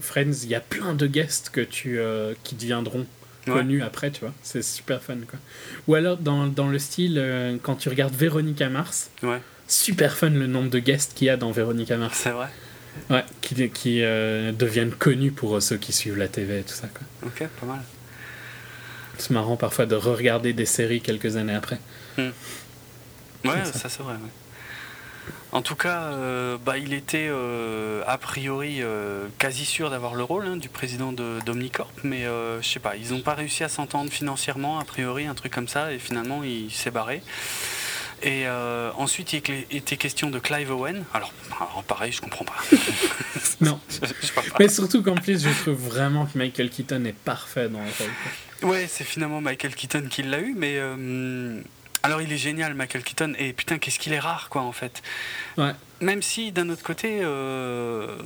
Friends, 0.00 0.42
il 0.42 0.48
y 0.48 0.54
a 0.54 0.60
plein 0.60 0.94
de 0.94 1.06
guests 1.06 1.50
que 1.50 1.60
tu, 1.60 1.98
euh, 1.98 2.34
qui 2.42 2.54
deviendront 2.54 3.06
connus 3.46 3.82
après, 3.82 4.10
tu 4.10 4.20
vois. 4.20 4.32
C'est 4.42 4.62
super 4.62 5.02
fun, 5.02 5.16
quoi. 5.28 5.38
Ou 5.88 5.94
alors, 5.94 6.16
dans, 6.18 6.46
dans 6.46 6.68
le 6.68 6.78
style, 6.78 7.58
quand 7.62 7.76
tu 7.76 7.88
regardes 7.88 8.14
Véronica 8.14 8.68
Mars, 8.68 9.10
super 9.66 10.16
fun 10.16 10.30
le 10.30 10.46
nombre 10.46 10.70
de 10.70 10.78
guests 10.78 11.14
qu'il 11.14 11.28
y 11.28 11.30
a 11.30 11.36
dans 11.36 11.50
Véronica 11.52 11.96
Mars. 11.96 12.18
C'est 12.22 12.30
vrai. 12.30 12.48
Ouais, 13.08 13.24
qui, 13.40 13.70
qui 13.70 14.02
euh, 14.02 14.52
deviennent 14.52 14.92
connus 14.92 15.32
pour 15.32 15.56
euh, 15.56 15.60
ceux 15.60 15.76
qui 15.76 15.92
suivent 15.92 16.16
la 16.16 16.28
TV 16.28 16.60
et 16.60 16.62
tout 16.62 16.74
ça. 16.74 16.88
Quoi. 16.88 17.02
Ok, 17.26 17.48
pas 17.60 17.66
mal. 17.66 17.82
C'est 19.18 19.30
marrant 19.30 19.56
parfois 19.56 19.86
de 19.86 19.94
re-regarder 19.94 20.52
des 20.52 20.66
séries 20.66 21.00
quelques 21.00 21.36
années 21.36 21.54
après. 21.54 21.78
Hmm. 22.16 22.30
Ouais, 23.44 23.64
ça, 23.64 23.88
c'est 23.88 24.02
vrai. 24.02 24.14
En 25.52 25.62
tout 25.62 25.74
cas, 25.74 26.02
euh, 26.04 26.56
bah, 26.64 26.78
il 26.78 26.92
était 26.92 27.28
a 28.06 28.18
priori 28.18 28.82
quasi 29.38 29.64
sûr 29.64 29.90
d'avoir 29.90 30.14
le 30.14 30.22
rôle 30.22 30.46
hein, 30.46 30.56
du 30.56 30.68
président 30.68 31.12
de 31.12 31.38
d'Omnicorp, 31.44 31.90
mais 32.04 32.24
je 32.60 32.66
sais 32.66 32.80
pas, 32.80 32.96
ils 32.96 33.12
n'ont 33.12 33.20
pas 33.20 33.34
réussi 33.34 33.64
à 33.64 33.68
s'entendre 33.68 34.10
financièrement, 34.10 34.78
a 34.78 34.84
priori, 34.84 35.26
un 35.26 35.34
truc 35.34 35.52
comme 35.52 35.68
ça, 35.68 35.92
et 35.92 35.98
finalement 35.98 36.42
il 36.44 36.70
s'est 36.70 36.90
barré. 36.90 37.22
Et 38.22 38.46
euh, 38.46 38.90
ensuite, 38.96 39.32
il 39.32 39.38
était 39.70 39.96
question 39.96 40.30
de 40.30 40.38
Clive 40.38 40.70
Owen. 40.70 41.04
Alors, 41.14 41.32
pareil, 41.86 42.12
je 42.12 42.20
comprends 42.20 42.44
pas. 42.44 42.56
non. 43.60 43.80
Mais 44.58 44.68
surtout 44.68 45.02
qu'en 45.02 45.14
plus, 45.14 45.42
je 45.42 45.50
trouve 45.62 45.76
vraiment 45.76 46.26
que 46.26 46.36
Michael 46.36 46.68
Keaton 46.68 47.04
est 47.06 47.14
parfait 47.14 47.68
dans 47.68 47.80
le 47.80 47.90
rôle. 47.98 48.70
Ouais, 48.70 48.86
c'est 48.88 49.04
finalement 49.04 49.40
Michael 49.40 49.74
Keaton 49.74 50.06
qui 50.10 50.22
l'a 50.22 50.40
eu, 50.40 50.54
mais. 50.54 50.74
Euh, 50.76 51.60
alors, 52.02 52.22
il 52.22 52.32
est 52.32 52.38
génial, 52.38 52.74
Michael 52.74 53.02
Keaton, 53.02 53.34
et 53.38 53.52
putain, 53.52 53.78
qu'est-ce 53.78 53.98
qu'il 53.98 54.12
est 54.12 54.20
rare, 54.20 54.48
quoi, 54.48 54.62
en 54.62 54.72
fait. 54.72 55.02
Ouais. 55.58 55.72
Même 56.00 56.22
si, 56.22 56.50
d'un 56.50 56.68
autre 56.70 56.82
côté, 56.82 57.20
euh, 57.22 58.16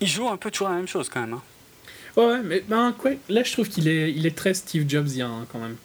il 0.00 0.08
joue 0.08 0.28
un 0.28 0.36
peu 0.36 0.50
toujours 0.50 0.68
la 0.68 0.76
même 0.76 0.86
chose, 0.86 1.08
quand 1.08 1.20
même. 1.20 1.34
Hein. 1.34 1.42
Ouais, 2.16 2.40
mais 2.42 2.64
ben, 2.68 2.94
quoi, 2.96 3.12
là, 3.28 3.42
je 3.42 3.52
trouve 3.52 3.68
qu'il 3.68 3.88
est, 3.88 4.12
il 4.12 4.26
est 4.26 4.36
très 4.36 4.54
Steve 4.54 4.88
Jobsien, 4.88 5.28
hein, 5.28 5.46
quand 5.52 5.58
même. 5.58 5.76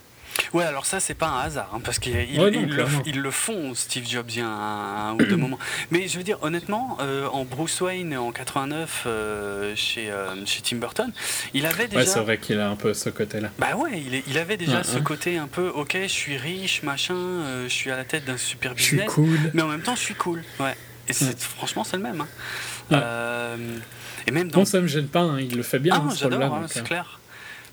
Ouais, 0.53 0.63
alors 0.63 0.85
ça, 0.85 0.99
c'est 0.99 1.13
pas 1.13 1.27
un 1.27 1.39
hasard, 1.39 1.71
hein, 1.73 1.81
parce 1.83 1.99
qu'ils 1.99 2.15
le, 2.35 3.31
font, 3.31 3.73
Steve 3.73 4.07
Jobs, 4.07 4.29
il 4.29 4.37
y 4.37 4.41
a 4.41 4.47
un, 4.47 5.13
ou 5.13 5.17
deux 5.17 5.35
moments. 5.35 5.59
Mais 5.91 6.07
je 6.07 6.17
veux 6.17 6.23
dire, 6.23 6.37
honnêtement, 6.41 6.97
euh, 7.01 7.27
en 7.27 7.43
Bruce 7.43 7.81
Wayne 7.81 8.15
en 8.15 8.31
89 8.31 9.03
euh, 9.05 9.73
chez, 9.75 10.11
euh, 10.11 10.45
chez 10.45 10.61
Tim 10.61 10.77
Burton, 10.77 11.11
il 11.53 11.65
avait 11.65 11.87
déjà. 11.87 12.01
Ouais, 12.01 12.05
c'est 12.05 12.19
vrai 12.19 12.37
qu'il 12.37 12.59
a 12.59 12.69
un 12.69 12.75
peu 12.75 12.93
ce 12.93 13.09
côté-là. 13.09 13.49
Bah 13.57 13.75
ouais, 13.75 13.99
il, 13.99 14.23
il 14.27 14.37
avait 14.37 14.57
déjà 14.57 14.83
ce 14.83 14.99
côté 14.99 15.37
un 15.37 15.47
peu, 15.47 15.69
ok, 15.69 15.97
je 16.03 16.07
suis 16.07 16.37
riche, 16.37 16.83
machin, 16.83 17.15
je 17.63 17.73
suis 17.73 17.91
à 17.91 17.97
la 17.97 18.05
tête 18.05 18.25
d'un 18.25 18.37
super 18.37 18.75
business. 18.75 19.05
Je 19.05 19.11
suis 19.11 19.21
cool. 19.21 19.51
Mais 19.53 19.61
en 19.61 19.67
même 19.67 19.81
temps, 19.81 19.95
je 19.95 20.01
suis 20.01 20.15
cool. 20.15 20.43
Ouais. 20.59 20.75
Et 21.09 21.13
franchement, 21.13 21.83
c'est 21.83 21.97
le 21.97 22.03
même. 22.03 22.23
Hein. 22.91 23.57
et 24.27 24.31
même 24.31 24.49
dans... 24.49 24.59
Bon, 24.59 24.65
ça 24.65 24.79
me 24.79 24.87
gêne 24.87 25.07
pas, 25.07 25.21
hein, 25.21 25.39
il 25.39 25.55
le 25.55 25.63
fait 25.63 25.79
bien. 25.79 25.95
Ah, 25.95 26.13
j'adore, 26.15 26.53
hein, 26.53 26.65
c'est 26.67 26.83
clair. 26.83 27.19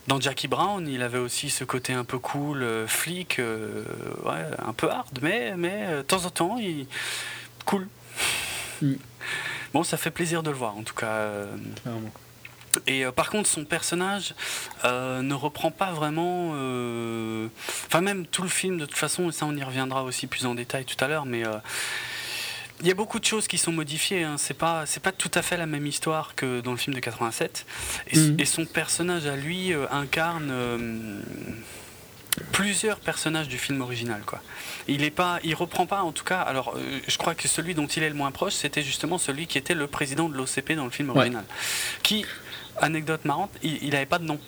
Dans 0.06 0.20
Jackie 0.20 0.48
Brown, 0.48 0.86
il 0.88 1.02
avait 1.02 1.18
aussi 1.18 1.50
ce 1.50 1.64
côté 1.64 1.92
un 1.92 2.04
peu 2.04 2.18
cool, 2.18 2.62
euh, 2.62 2.86
flic, 2.86 3.38
euh, 3.38 3.84
ouais, 4.24 4.44
un 4.58 4.72
peu 4.72 4.90
hard, 4.90 5.18
mais, 5.22 5.54
mais 5.56 5.84
euh, 5.88 5.98
de 5.98 6.02
temps 6.02 6.24
en 6.24 6.30
temps, 6.30 6.58
il... 6.58 6.86
cool. 7.66 7.86
Mm. 8.82 8.94
Bon, 9.72 9.84
ça 9.84 9.96
fait 9.96 10.10
plaisir 10.10 10.42
de 10.42 10.50
le 10.50 10.56
voir, 10.56 10.76
en 10.76 10.82
tout 10.82 10.94
cas. 10.94 11.30
Et 12.88 13.04
par 13.14 13.30
contre, 13.30 13.48
son 13.48 13.64
personnage 13.64 14.34
ne 14.82 15.34
reprend 15.34 15.70
pas 15.70 15.92
vraiment. 15.92 16.48
Enfin, 17.86 18.00
même 18.00 18.26
tout 18.26 18.42
le 18.42 18.48
film, 18.48 18.78
de 18.78 18.86
toute 18.86 18.96
façon, 18.96 19.28
et 19.28 19.32
ça, 19.32 19.46
on 19.46 19.54
y 19.54 19.62
reviendra 19.62 20.02
aussi 20.02 20.26
plus 20.26 20.44
en 20.44 20.56
détail 20.56 20.84
tout 20.84 20.96
à 21.04 21.06
l'heure, 21.06 21.24
mais 21.24 21.44
il 22.80 22.86
y 22.86 22.90
a 22.90 22.94
beaucoup 22.94 23.18
de 23.18 23.24
choses 23.24 23.46
qui 23.46 23.58
sont 23.58 23.72
modifiées. 23.72 24.24
Hein. 24.24 24.36
C'est 24.38 24.54
pas 24.54 24.86
c'est 24.86 25.02
pas 25.02 25.12
tout 25.12 25.30
à 25.34 25.42
fait 25.42 25.56
la 25.56 25.66
même 25.66 25.86
histoire 25.86 26.34
que 26.34 26.60
dans 26.60 26.70
le 26.70 26.76
film 26.76 26.94
de 26.94 27.00
87. 27.00 27.66
Mm. 28.12 28.36
Et, 28.38 28.44
son 28.44 28.64
personnage 28.64 29.26
à 29.26 29.36
lui 29.36 29.72
euh, 29.72 29.86
incarne 29.90 30.48
euh, 30.50 31.20
plusieurs 32.52 32.98
personnages 32.98 33.48
du 33.48 33.58
film 33.58 33.80
original. 33.80 34.22
Quoi. 34.24 34.40
Il 34.88 35.04
est 35.04 35.10
pas, 35.10 35.38
il 35.44 35.54
reprend 35.54 35.86
pas 35.86 36.02
en 36.02 36.12
tout 36.12 36.24
cas. 36.24 36.40
Alors, 36.40 36.74
euh, 36.76 37.00
je 37.06 37.18
crois 37.18 37.34
que 37.34 37.48
celui 37.48 37.74
dont 37.74 37.86
il 37.86 38.02
est 38.02 38.08
le 38.08 38.14
moins 38.14 38.30
proche, 38.30 38.54
c'était 38.54 38.82
justement 38.82 39.18
celui 39.18 39.46
qui 39.46 39.58
était 39.58 39.74
le 39.74 39.86
président 39.86 40.28
de 40.28 40.36
l'OCP 40.36 40.72
dans 40.72 40.84
le 40.84 40.90
film 40.90 41.10
original. 41.10 41.44
Qui, 42.02 42.24
anecdote 42.80 43.24
marrante, 43.24 43.50
il 43.62 43.90
n'avait 43.90 44.06
pas 44.06 44.18
de 44.18 44.24
nom. 44.24 44.40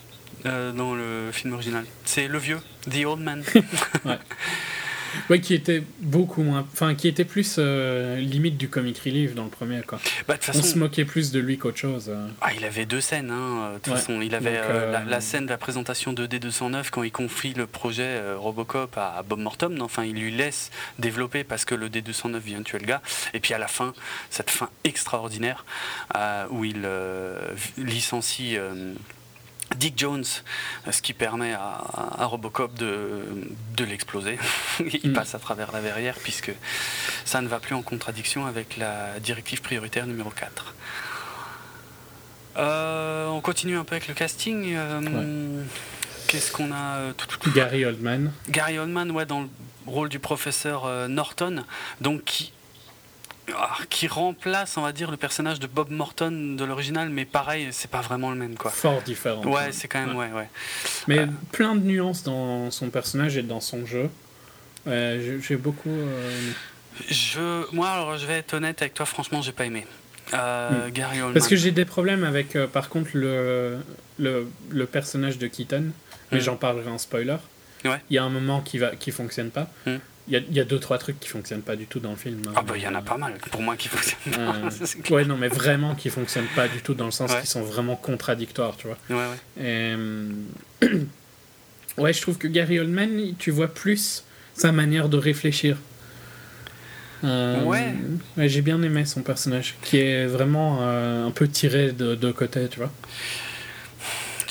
dans 0.44 0.94
le 0.94 1.30
film 1.32 1.52
original. 1.54 1.84
C'est 2.04 2.28
le 2.28 2.38
vieux, 2.38 2.60
The 2.90 3.04
Old 3.04 3.20
Man. 3.20 3.44
ouais. 4.04 4.18
Ouais, 5.30 5.40
qui 5.40 5.54
était 5.54 5.82
beaucoup 6.00 6.42
moins. 6.42 6.66
Enfin, 6.72 6.94
qui 6.94 7.08
était 7.08 7.24
plus 7.24 7.56
euh, 7.58 8.16
limite 8.18 8.56
du 8.56 8.68
comic 8.68 8.98
relief 8.98 9.34
dans 9.34 9.44
le 9.44 9.50
premier. 9.50 9.82
Quoi. 9.82 10.00
Bah, 10.28 10.36
On 10.54 10.62
se 10.62 10.78
moquait 10.78 11.04
plus 11.04 11.32
de 11.32 11.40
lui 11.40 11.58
qu'autre 11.58 11.78
chose. 11.78 12.06
Euh. 12.08 12.28
Ah, 12.40 12.50
il 12.56 12.64
avait 12.64 12.86
deux 12.86 13.00
scènes. 13.00 13.30
Hein. 13.30 13.74
De 13.74 13.78
toute 13.78 13.94
façon, 13.94 14.20
il 14.20 14.34
avait 14.34 14.56
euh, 14.56 15.04
la, 15.06 15.20
scène 15.20 15.44
de 15.44 15.50
la 15.50 15.58
présentation 15.58 16.12
de 16.12 16.26
D209 16.26 16.90
quand 16.90 17.02
il 17.02 17.12
confie 17.12 17.54
le 17.54 17.66
projet 17.66 18.20
Robocop 18.34 18.96
à, 18.96 19.22
Bob 19.26 19.40
Morton. 19.40 19.78
Enfin, 19.80 20.04
il 20.04 20.14
lui 20.14 20.32
laisse 20.32 20.70
développer 20.98 21.44
parce 21.44 21.64
que 21.64 21.74
le 21.74 21.88
D209 21.88 22.38
vient 22.38 22.62
tuer 22.62 22.78
le 22.78 22.86
gars. 22.86 23.02
Et 23.34 23.40
puis 23.40 23.54
à 23.54 23.58
la 23.58 23.68
fin, 23.68 23.92
cette 24.30 24.50
fin 24.50 24.68
extraordinaire 24.84 25.64
où 26.50 26.64
il 26.64 26.86
licencie. 27.78 28.56
Dick 29.74 29.98
Jones, 29.98 30.24
ce 30.90 31.02
qui 31.02 31.12
permet 31.12 31.52
à, 31.52 32.26
Robocop 32.26 32.74
de, 32.74 33.24
de 33.76 33.84
l'exploser. 33.84 34.38
Il 35.02 35.10
mm. 35.10 35.12
passe 35.14 35.34
à 35.34 35.38
travers 35.38 35.72
la 35.72 35.80
verrière 35.80 36.16
puisque 36.22 36.52
ça 37.24 37.40
ne 37.40 37.48
va 37.48 37.60
plus 37.60 37.74
en 37.74 37.82
contradiction 37.82 38.46
avec 38.46 38.76
la 38.76 39.18
directive 39.20 39.62
prioritaire 39.62 40.06
numéro 40.06 40.30
4. 40.30 40.74
Euh, 42.56 43.28
on 43.28 43.40
continue 43.40 43.76
un 43.76 43.84
peu 43.84 43.94
avec 43.94 44.08
le 44.08 44.14
casting. 44.14 44.74
Euh, 44.74 45.62
qu'est-ce 46.28 46.52
qu'on 46.52 46.70
a 46.72 46.96
euh, 46.96 47.12
Gary 47.54 47.84
Oldman. 47.84 48.32
Gary 48.48 48.78
Oldman, 48.78 49.10
ouais, 49.10 49.26
dans 49.26 49.42
le 49.42 49.48
rôle 49.86 50.08
du 50.08 50.18
professeur 50.18 50.86
Norton, 51.08 51.64
donc 52.00 52.24
qui, 52.24 52.52
qui 53.90 54.06
remplace, 54.06 54.76
on 54.76 54.82
va 54.82 54.92
dire, 54.92 55.10
le 55.10 55.16
personnage 55.16 55.58
de 55.58 55.66
Bob 55.66 55.90
Morton 55.90 56.56
de 56.56 56.64
l'original, 56.64 57.08
mais 57.10 57.24
pareil, 57.24 57.68
c'est 57.72 57.90
pas 57.90 58.00
vraiment 58.00 58.30
le 58.30 58.36
même, 58.36 58.54
quoi. 58.56 58.70
Fort 58.70 59.02
différent. 59.02 59.44
Ouais, 59.44 59.72
c'est 59.72 59.88
quand 59.88 60.04
même, 60.04 60.16
ouais, 60.16 60.30
ouais. 60.32 60.48
Mais 61.08 61.20
euh, 61.20 61.26
plein 61.50 61.74
de 61.74 61.84
nuances 61.84 62.22
dans 62.22 62.70
son 62.70 62.90
personnage 62.90 63.36
et 63.36 63.42
dans 63.42 63.60
son 63.60 63.84
jeu. 63.86 64.08
j'ai 64.86 65.56
beaucoup. 65.56 65.90
Euh, 65.90 66.50
je, 67.08 67.74
moi, 67.74 67.90
alors, 67.90 68.16
je 68.16 68.26
vais 68.26 68.34
être 68.34 68.54
honnête 68.54 68.80
avec 68.80 68.94
toi, 68.94 69.06
franchement, 69.06 69.42
j'ai 69.42 69.52
pas 69.52 69.64
aimé. 69.64 69.86
Euh, 70.34 70.88
hmm. 70.88 70.90
Gary 70.92 71.18
Oldman. 71.18 71.34
Parce 71.34 71.48
que 71.48 71.56
j'ai 71.56 71.72
des 71.72 71.84
problèmes 71.84 72.24
avec, 72.24 72.56
par 72.72 72.88
contre, 72.88 73.10
le, 73.14 73.78
le, 74.18 74.48
le, 74.70 74.86
personnage 74.86 75.38
de 75.38 75.46
Keaton, 75.46 75.90
mais 76.30 76.38
hmm. 76.38 76.42
j'en 76.42 76.56
parlerai 76.56 76.90
en 76.90 76.98
spoiler. 76.98 77.36
Ouais. 77.84 78.00
Il 78.08 78.14
y 78.14 78.18
a 78.18 78.24
un 78.24 78.30
moment 78.30 78.60
qui 78.60 78.78
va 78.78 78.94
qui 78.94 79.10
fonctionne 79.10 79.50
pas. 79.50 79.68
Hmm. 79.86 79.96
Il 80.28 80.40
y, 80.52 80.60
a 80.60 80.64
deux, 80.64 80.78
trois 80.78 80.98
trucs 80.98 81.18
qui 81.18 81.28
fonctionnent 81.28 81.62
pas 81.62 81.74
du 81.74 81.86
tout 81.86 81.98
dans 81.98 82.10
le 82.10 82.16
film. 82.16 82.42
Hein. 82.46 82.52
Ah, 82.54 82.62
bah, 82.62 82.74
il 82.76 82.82
y 82.82 82.86
en 82.86 82.94
a 82.94 83.02
pas 83.02 83.16
mal, 83.16 83.34
pour 83.50 83.60
moi, 83.60 83.76
qui 83.76 83.88
fonctionnent 83.88 84.36
pas. 84.36 85.14
ouais, 85.14 85.24
non, 85.26 85.36
mais 85.36 85.48
vraiment 85.48 85.96
qui 85.96 86.10
fonctionnent 86.10 86.46
pas 86.54 86.68
du 86.68 86.80
tout, 86.80 86.94
dans 86.94 87.06
le 87.06 87.10
sens 87.10 87.34
qu'ils 87.34 87.48
sont 87.48 87.62
vraiment 87.62 87.96
contradictoires, 87.96 88.76
tu 88.76 88.86
vois. 88.86 88.98
Ouais, 89.10 89.16
ouais. 89.16 89.36
Euh, 89.58 90.30
ouais, 91.98 92.12
je 92.12 92.20
trouve 92.20 92.38
que 92.38 92.46
Gary 92.46 92.78
Oldman, 92.78 93.34
tu 93.36 93.50
vois 93.50 93.66
plus 93.66 94.24
sa 94.54 94.70
manière 94.70 95.08
de 95.08 95.16
réfléchir. 95.16 95.76
Euh, 97.24 97.62
ouais. 97.64 97.94
J'ai 98.48 98.62
bien 98.62 98.80
aimé 98.82 99.04
son 99.04 99.22
personnage, 99.22 99.74
qui 99.82 99.98
est 99.98 100.26
vraiment 100.26 100.78
euh, 100.82 101.26
un 101.26 101.30
peu 101.30 101.48
tiré 101.48 101.92
de, 101.92 102.14
de 102.14 102.32
côté, 102.32 102.68
tu 102.68 102.78
vois. 102.78 102.92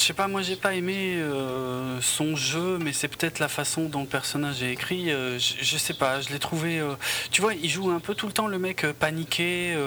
Je 0.01 0.07
sais 0.07 0.13
pas, 0.13 0.27
moi 0.27 0.41
j'ai 0.41 0.55
pas 0.55 0.73
aimé 0.73 1.17
euh, 1.17 2.01
son 2.01 2.35
jeu, 2.35 2.79
mais 2.79 2.91
c'est 2.91 3.07
peut-être 3.07 3.37
la 3.37 3.47
façon 3.47 3.83
dont 3.83 4.01
le 4.01 4.07
personnage 4.07 4.63
est 4.63 4.71
écrit. 4.71 5.11
Euh, 5.11 5.37
je, 5.37 5.77
sais 5.77 5.93
pas, 5.93 6.21
je 6.21 6.29
l'ai 6.29 6.39
trouvé. 6.39 6.79
Euh, 6.79 6.95
tu 7.29 7.39
vois, 7.41 7.53
il 7.53 7.69
joue 7.69 7.91
un 7.91 7.99
peu 7.99 8.15
tout 8.15 8.25
le 8.25 8.33
temps 8.33 8.47
le 8.47 8.57
mec 8.57 8.83
paniqué 8.99 9.77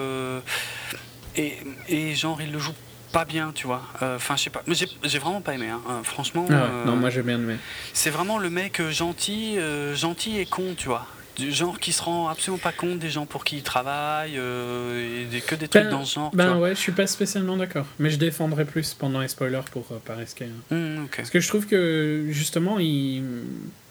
et, 1.35 1.57
et, 1.89 2.15
genre 2.15 2.41
il 2.41 2.53
le 2.53 2.59
joue 2.59 2.71
pas 3.11 3.25
bien, 3.25 3.51
tu 3.53 3.67
vois. 3.67 3.81
Enfin, 4.01 4.37
je 4.37 4.43
sais 4.43 4.49
pas. 4.49 4.63
Mais 4.67 4.75
j'ai 4.75 5.19
vraiment 5.19 5.41
pas 5.41 5.53
aimé, 5.53 5.67
hein. 5.67 5.81
franchement. 6.03 6.47
Ah 6.49 6.85
non, 6.85 6.95
moi 6.95 7.09
j'ai 7.09 7.21
bien 7.21 7.35
aimé. 7.35 7.57
C'est 7.91 8.09
vraiment 8.09 8.37
le 8.37 8.49
mec 8.49 8.81
gentil, 8.91 9.57
gentil 9.95 10.39
et 10.39 10.45
con, 10.45 10.75
tu 10.77 10.87
vois 10.87 11.05
du 11.35 11.51
genre 11.51 11.79
qui 11.79 11.91
se 11.91 12.01
rend 12.01 12.29
absolument 12.29 12.61
pas 12.61 12.71
compte 12.71 12.99
des 12.99 13.09
gens 13.09 13.25
pour 13.25 13.43
qui 13.43 13.57
il 13.57 13.63
travaille 13.63 14.37
euh, 14.37 15.25
et 15.31 15.41
que 15.41 15.55
des 15.55 15.67
trucs 15.67 15.83
ben, 15.83 15.91
dans 15.91 16.05
ce 16.05 16.15
genre. 16.15 16.31
Ben 16.33 16.57
ouais, 16.57 16.75
je 16.75 16.79
suis 16.79 16.91
pas 16.91 17.07
spécialement 17.07 17.57
d'accord, 17.57 17.85
mais 17.99 18.09
je 18.09 18.17
défendrai 18.17 18.65
plus 18.65 18.93
pendant 18.93 19.19
les 19.19 19.27
spoilers 19.27 19.61
pour 19.71 19.87
euh, 19.91 19.97
Paris 20.03 20.25
mmh, 20.71 21.05
Parce 21.15 21.29
que 21.29 21.39
je 21.39 21.47
trouve 21.47 21.65
que 21.65 22.27
justement 22.29 22.79
il, 22.79 23.23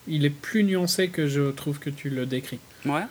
il 0.09 0.25
est 0.25 0.31
plus 0.31 0.65
nuancé 0.65 1.09
que 1.09 1.27
je 1.27 1.51
trouve 1.51 1.79
que 1.79 1.91
tu 1.91 2.11
le 2.11 2.27
décris. 2.27 2.61
Ouais. 2.87 3.03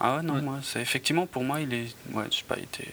Ah 0.00 0.16
ouais, 0.16 0.22
non, 0.22 0.42
moi, 0.42 0.58
c'est 0.62 0.80
effectivement 0.80 1.26
pour 1.26 1.44
moi 1.44 1.60
il 1.60 1.72
est, 1.72 1.94
ouais, 2.12 2.24
je 2.30 2.38
sais 2.38 2.44
pas, 2.46 2.58
été. 2.58 2.88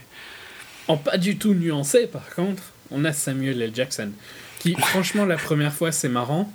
En 0.88 0.98
pas 0.98 1.18
du 1.18 1.38
tout 1.38 1.54
nuancé 1.54 2.08
par 2.08 2.30
contre, 2.36 2.64
on 2.92 3.06
a 3.06 3.14
Samuel 3.14 3.62
L. 3.62 3.72
Jackson 3.74 4.12
qui, 4.60 4.76
franchement, 4.80 5.26
la 5.26 5.38
première 5.38 5.74
fois 5.74 5.92
c'est 5.92 6.10
marrant. 6.10 6.52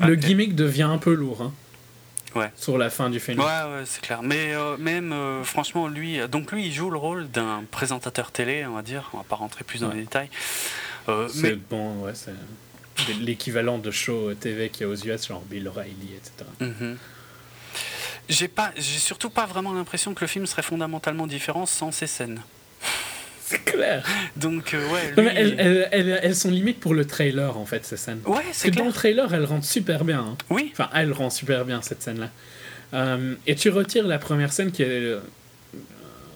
Le 0.00 0.14
gimmick 0.16 0.54
devient 0.54 0.82
un 0.82 0.98
peu 0.98 1.14
lourd. 1.14 1.42
Hein 1.42 1.52
sur 2.56 2.78
la 2.78 2.90
fin 2.90 3.10
du 3.10 3.20
film. 3.20 3.38
Ouais, 3.38 3.44
ouais 3.44 3.82
c'est 3.84 4.00
clair. 4.00 4.22
Mais 4.22 4.54
euh, 4.54 4.76
même, 4.76 5.12
euh, 5.12 5.44
franchement, 5.44 5.88
lui, 5.88 6.18
donc 6.28 6.52
lui, 6.52 6.66
il 6.66 6.72
joue 6.72 6.90
le 6.90 6.98
rôle 6.98 7.28
d'un 7.30 7.64
présentateur 7.70 8.30
télé, 8.32 8.66
on 8.66 8.74
va 8.74 8.82
dire. 8.82 9.10
On 9.12 9.18
va 9.18 9.24
pas 9.24 9.36
rentrer 9.36 9.64
plus 9.64 9.80
dans 9.80 9.90
les 9.90 10.02
détails. 10.02 10.30
Euh, 11.08 11.28
c'est 11.28 11.54
bon, 11.56 12.02
ouais, 12.02 12.12
c'est 12.14 12.32
l'équivalent 13.20 13.78
de 13.78 13.90
show 13.90 14.34
TV 14.34 14.70
qu'il 14.70 14.82
y 14.82 14.84
a 14.84 14.88
aux 14.88 14.96
US, 14.96 15.28
genre 15.28 15.42
Bill 15.42 15.68
O'Reilly, 15.68 16.14
etc. 16.16 16.50
Mhm. 16.60 16.96
J'ai 18.28 18.48
pas, 18.48 18.72
j'ai 18.76 18.98
surtout 18.98 19.30
pas 19.30 19.46
vraiment 19.46 19.72
l'impression 19.72 20.14
que 20.14 20.22
le 20.22 20.26
film 20.26 20.46
serait 20.46 20.62
fondamentalement 20.62 21.26
différent 21.26 21.64
sans 21.64 21.92
ces 21.92 22.08
scènes. 22.08 22.42
C'est 23.46 23.64
clair. 23.64 24.04
Donc, 24.34 24.74
ouais. 24.74 25.14
elles, 25.36 26.18
elles, 26.20 26.34
sont 26.34 26.50
limites 26.50 26.80
pour 26.80 26.94
le 26.94 27.04
trailer, 27.04 27.56
en 27.56 27.64
fait, 27.64 27.86
ces 27.86 27.96
scènes. 27.96 28.20
Ouais, 28.26 28.42
c'est 28.50 28.72
Dans 28.72 28.86
le 28.86 28.92
trailer, 28.92 29.32
elles 29.32 29.44
rendent 29.44 29.62
super 29.62 30.04
bien. 30.04 30.18
Hein. 30.18 30.36
Oui. 30.50 30.70
Enfin, 30.72 30.90
elle 30.92 31.12
rend 31.12 31.30
super 31.30 31.64
bien, 31.64 31.80
cette 31.80 32.02
scène-là. 32.02 32.30
Euh, 32.94 33.36
et 33.46 33.54
tu 33.54 33.70
retires 33.70 34.06
la 34.06 34.18
première 34.18 34.52
scène 34.52 34.72
qui 34.72 34.82
est. 34.82 34.88
Euh, 34.88 35.20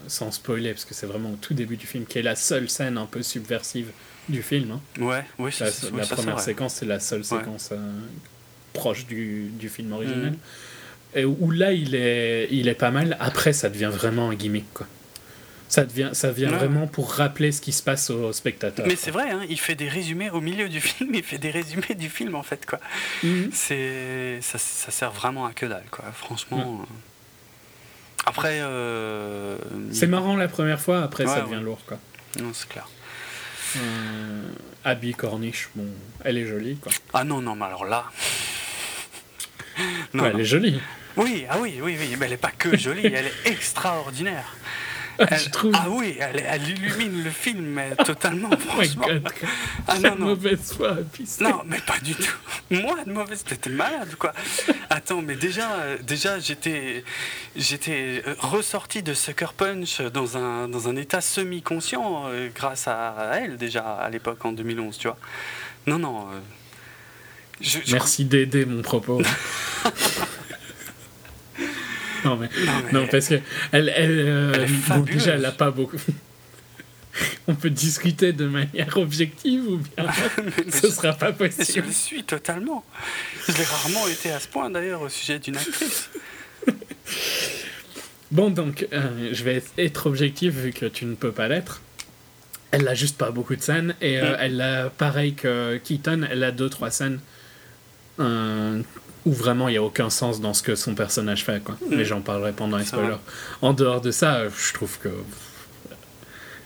sans 0.07 0.31
spoiler, 0.31 0.71
parce 0.71 0.85
que 0.85 0.95
c'est 0.95 1.07
vraiment 1.07 1.31
au 1.31 1.37
tout 1.37 1.55
début 1.55 1.77
du 1.77 1.87
film, 1.87 2.07
qui 2.07 2.19
est 2.19 2.23
la 2.23 2.37
seule 2.37 2.71
scène 2.71 2.97
un 2.97 3.07
peu 3.07 3.23
subversive 3.23 3.91
du 4.29 4.43
film. 4.43 4.71
Hein. 4.73 4.81
Ouais, 5.01 5.25
oui, 5.39 5.51
La, 5.59 5.67
la 5.99 6.07
première 6.07 6.41
séquence, 6.41 6.75
c'est 6.75 6.87
la 6.87 7.01
seule 7.01 7.25
séquence 7.25 7.71
euh, 7.73 7.77
proche 8.73 9.07
du, 9.07 9.51
du, 9.53 9.69
film 9.69 9.93
original. 9.93 10.31
Mm. 10.33 11.19
Et 11.19 11.25
où 11.25 11.51
là, 11.51 11.73
il 11.73 11.97
est, 11.97 12.47
il 12.53 12.69
est 12.69 12.75
pas 12.75 12.93
mal. 12.93 13.17
Après, 13.19 13.53
ça 13.53 13.69
devient 13.69 13.91
vraiment 13.93 14.31
un 14.31 14.35
gimmick, 14.37 14.73
quoi. 14.73 14.87
Ça, 15.71 15.85
devient, 15.85 16.11
ça 16.15 16.33
vient 16.33 16.51
vraiment 16.51 16.89
pour 16.89 17.13
rappeler 17.13 17.53
ce 17.53 17.61
qui 17.61 17.71
se 17.71 17.81
passe 17.81 18.11
aux 18.11 18.33
spectateurs. 18.33 18.85
Mais 18.89 18.97
c'est 18.97 19.13
vrai, 19.13 19.31
hein, 19.31 19.43
il 19.49 19.59
fait 19.59 19.77
des 19.77 19.89
résumés 19.89 20.29
au 20.29 20.41
milieu 20.41 20.69
du 20.69 20.81
film, 20.81 21.15
il 21.15 21.23
fait 21.23 21.39
des 21.39 21.53
résumés 21.53 21.95
du 21.97 22.11
film 22.11 22.35
en 22.35 22.43
fait. 22.43 22.67
quoi. 22.67 22.81
Mhm. 23.23 23.51
C'est 23.53 24.41
ça, 24.43 24.59
ça, 24.59 24.91
sert 24.91 25.13
vraiment 25.13 25.47
à 25.47 25.53
que 25.53 25.67
dalle, 25.67 25.87
quoi. 25.93 26.07
franchement. 26.13 26.81
Euh. 26.83 26.95
Après. 28.27 28.59
Euh, 28.61 29.57
c'est 29.93 30.09
marrant 30.09 30.37
la 30.37 30.49
première 30.49 30.81
fois, 30.81 31.03
après 31.03 31.25
ça 31.25 31.43
devient 31.43 31.63
lourd. 31.63 31.81
Quoi. 31.87 31.99
Non, 32.41 32.51
c'est 32.53 32.69
clair. 32.69 32.89
Euh, 33.77 34.43
Abby 34.85 35.15
Corniche, 35.15 35.69
bon, 35.77 35.87
elle 36.25 36.37
est 36.37 36.47
jolie. 36.47 36.79
Quoi. 36.79 36.91
Ah 37.15 37.23
non, 37.23 37.41
non, 37.41 37.55
mais 37.55 37.67
alors 37.67 37.85
là. 37.85 38.07
elle 40.15 40.41
est 40.41 40.45
jolie. 40.45 40.81
Oui, 41.17 41.47
ah 41.49 41.59
oui, 41.61 41.79
oui, 41.81 41.97
oui, 41.97 42.17
mais 42.19 42.25
elle 42.25 42.33
n'est 42.33 42.37
pas 42.37 42.51
que 42.51 42.77
jolie, 42.77 43.07
elle 43.07 43.27
est 43.27 43.47
extraordinaire. 43.47 44.57
Ah 45.21 45.89
oui, 45.89 46.17
elle, 46.19 46.69
illumine 46.69 47.25
le 47.25 47.31
film 47.31 47.81
totalement, 48.05 48.49
oh 48.53 48.57
franchement. 48.57 49.07
ah 49.87 49.99
non, 49.99 50.17
non. 50.17 50.27
mauvaise 50.29 50.73
foi, 50.77 50.97
Non, 51.41 51.63
mais 51.67 51.79
pas 51.79 51.99
du 52.03 52.15
tout. 52.15 52.37
Moi, 52.71 53.05
de 53.05 53.13
mauvaise, 53.13 53.45
t'étais 53.45 53.71
malade, 53.71 54.15
quoi. 54.19 54.33
Attends, 54.89 55.23
mais 55.23 55.37
déjà, 55.37 55.97
déjà 56.03 56.39
j'étais, 56.39 57.05
j'étais 57.57 58.23
ressorti 58.39 59.03
de 59.03 59.15
Sucker 59.15 59.53
Punch 59.57 60.01
dans 60.01 60.37
un, 60.37 60.69
dans 60.69 60.89
un 60.89 60.97
état 60.97 61.21
semi-conscient 61.21 62.25
euh, 62.29 62.49
grâce 62.55 62.89
à 62.89 63.33
elle, 63.35 63.57
déjà, 63.57 63.95
à 63.95 64.09
l'époque, 64.09 64.45
en 64.45 64.53
2011, 64.53 64.97
tu 64.97 65.09
vois. 65.09 65.19
Non, 65.87 65.99
non. 65.99 66.29
Euh, 66.31 66.39
Merci 67.91 68.25
d'aider 68.25 68.65
mon 68.65 68.83
propos. 68.83 69.21
non, 72.25 72.37
mais, 72.37 72.49
non, 72.93 73.07
parce 73.11 73.29
que 73.29 73.41
elle, 73.73 73.93
elle, 73.95 74.25
euh, 74.27 74.67
déjà, 75.05 75.35
elle 75.35 75.43
n'a 75.43 75.53
pas 75.53 75.71
beaucoup. 75.71 75.99
On 77.49 77.55
peut 77.55 77.71
discuter 77.71 78.33
de 78.33 78.47
manière 78.47 78.97
objective 78.97 79.67
ou 79.67 79.77
bien 79.79 80.07
ce 80.71 80.87
ne 80.87 80.93
sera 80.93 81.13
pas 81.13 81.33
possible. 81.33 81.67
Je 81.75 81.81
le 81.81 81.93
suis 81.93 82.25
totalement. 82.25 82.85
Je 83.49 83.53
l'ai 83.53 83.65
rarement 83.65 84.07
été 84.07 84.31
à 84.31 84.41
ce 84.41 84.49
point 84.49 84.71
d'ailleurs 84.71 85.03
au 85.03 85.09
sujet 85.09 85.39
d'une 85.39 85.57
actrice. 85.57 86.09
bon, 88.31 88.51
donc, 88.51 88.87
euh, 88.93 89.31
je 89.33 89.45
vais 89.45 89.63
être 89.77 90.07
objectif 90.07 90.55
vu 90.55 90.73
que 90.73 90.87
tu 90.87 91.05
ne 91.05 91.15
peux 91.15 91.33
pas 91.33 91.49
l'être. 91.49 91.83
Elle 92.71 92.85
n'a 92.85 92.95
juste 92.95 93.19
pas 93.19 93.33
beaucoup 93.33 93.57
de 93.57 93.63
scènes 93.63 93.97
et 94.01 94.21
euh, 94.21 94.33
mm. 94.33 94.37
elle 94.41 94.61
a, 94.61 94.91
pareil 94.91 95.35
que 95.35 95.79
Keaton, 95.79 96.27
elle 96.31 96.45
a 96.45 96.53
deux, 96.53 96.71
trois 96.71 96.91
scènes 96.91 97.19
où 99.27 99.33
vraiment 99.33 99.69
il 99.69 99.73
n'y 99.73 99.79
a 99.79 99.83
aucun 99.83 100.11
sens 100.11 100.41
dans 100.41 100.55
ce 100.55 100.63
que 100.63 100.75
son 100.75 100.95
personnage 100.95 101.45
fait. 101.45 101.63
Quoi. 101.63 101.77
Mais 101.91 102.03
mm. 102.03 102.05
j'en 102.05 102.21
parlerai 102.21 102.53
pendant 102.53 102.77
les 102.77 102.85
spoilers. 102.85 103.19
En 103.63 103.73
dehors 103.73 104.01
de 104.01 104.11
ça, 104.11 104.49
je 104.49 104.73
trouve 104.73 104.99
que. 104.99 105.11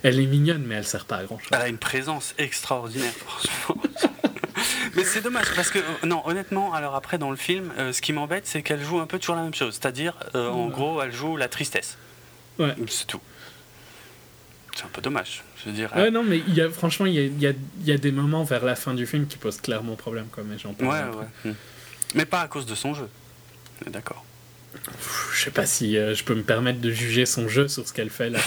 Elle 0.03 0.21
est 0.21 0.27
mignonne, 0.27 0.65
mais 0.67 0.75
elle 0.75 0.85
sert 0.85 1.07
pas 1.07 1.17
à 1.17 1.25
grand 1.25 1.39
chose. 1.39 1.49
Elle 1.53 1.63
a 1.63 1.69
une 1.69 1.79
présence 1.79 2.35
extraordinaire, 2.37 3.13
franchement. 3.15 3.83
mais 4.95 5.03
c'est 5.03 5.23
dommage 5.23 5.47
parce 5.57 5.71
que, 5.71 5.79
euh, 5.79 6.07
non, 6.07 6.21
honnêtement, 6.27 6.75
alors 6.75 6.95
après 6.95 7.17
dans 7.17 7.31
le 7.31 7.39
film, 7.39 7.73
euh, 7.79 7.91
ce 7.93 8.03
qui 8.03 8.13
m'embête, 8.13 8.47
c'est 8.47 8.63
qu'elle 8.63 8.85
joue 8.85 9.01
un 9.01 9.07
peu 9.07 9.19
toujours 9.19 9.37
la 9.37 9.43
même 9.43 9.55
chose. 9.55 9.79
C'est-à-dire, 9.81 10.15
euh, 10.35 10.51
en 10.51 10.69
gros, 10.69 11.01
elle 11.01 11.13
joue 11.13 11.39
la 11.39 11.49
tristesse. 11.49 11.97
Ouais. 12.59 12.75
C'est 12.89 13.07
tout. 13.07 13.21
C'est 14.75 14.85
un 14.85 14.89
peu 14.93 15.01
dommage. 15.01 15.43
Je 15.57 15.71
veux 15.71 15.75
dire. 15.75 15.91
Ouais, 15.97 16.11
non, 16.11 16.23
mais 16.23 16.43
il 16.47 16.55
y 16.55 16.61
a, 16.61 16.69
franchement, 16.69 17.07
il 17.07 17.15
y 17.15 17.19
a, 17.19 17.23
y, 17.23 17.47
a, 17.47 17.55
y 17.85 17.93
a, 17.93 17.97
des 17.97 18.13
moments 18.13 18.45
vers 18.45 18.65
la 18.65 18.75
fin 18.75 18.93
du 18.93 19.07
film 19.07 19.27
qui 19.27 19.39
posent 19.39 19.61
clairement 19.61 19.95
problème, 19.95 20.27
quoi, 20.31 20.45
mais 20.47 20.59
j'en 20.59 20.75
parle. 20.75 21.11
Ouais, 21.11 21.17
ouais. 21.17 21.51
Hmm. 21.51 21.55
Mais 22.15 22.25
pas 22.25 22.41
à 22.41 22.49
cause 22.49 22.67
de 22.67 22.75
son 22.75 22.95
jeu. 22.95 23.09
D'accord. 23.87 24.25
Je 25.33 25.41
sais 25.45 25.51
pas 25.51 25.67
si 25.67 25.97
euh, 25.97 26.15
je 26.15 26.25
peux 26.25 26.35
me 26.35 26.43
permettre 26.43 26.81
de 26.81 26.91
juger 26.91 27.27
son 27.27 27.49
jeu 27.49 27.69
sur 27.69 27.87
ce 27.87 27.93
qu'elle 27.93 28.11
fait 28.11 28.31
là. 28.31 28.41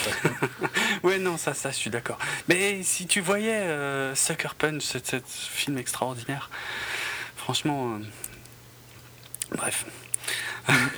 ouais, 1.04 1.20
non, 1.20 1.38
ça, 1.38 1.54
ça, 1.54 1.72
je 1.72 1.76
suis 1.76 1.90
d'accord. 1.90 2.18
Mais 2.48 2.84
si 2.84 3.08
tu 3.08 3.22
voyais 3.22 3.62
euh, 3.62 4.16
Sucker 4.16 4.56
Punch, 4.58 4.82
ce 4.82 5.22
film 5.26 5.78
extraordinaire, 5.78 6.50
franchement. 7.36 7.96
Euh, 7.96 9.56
bref. 9.56 9.86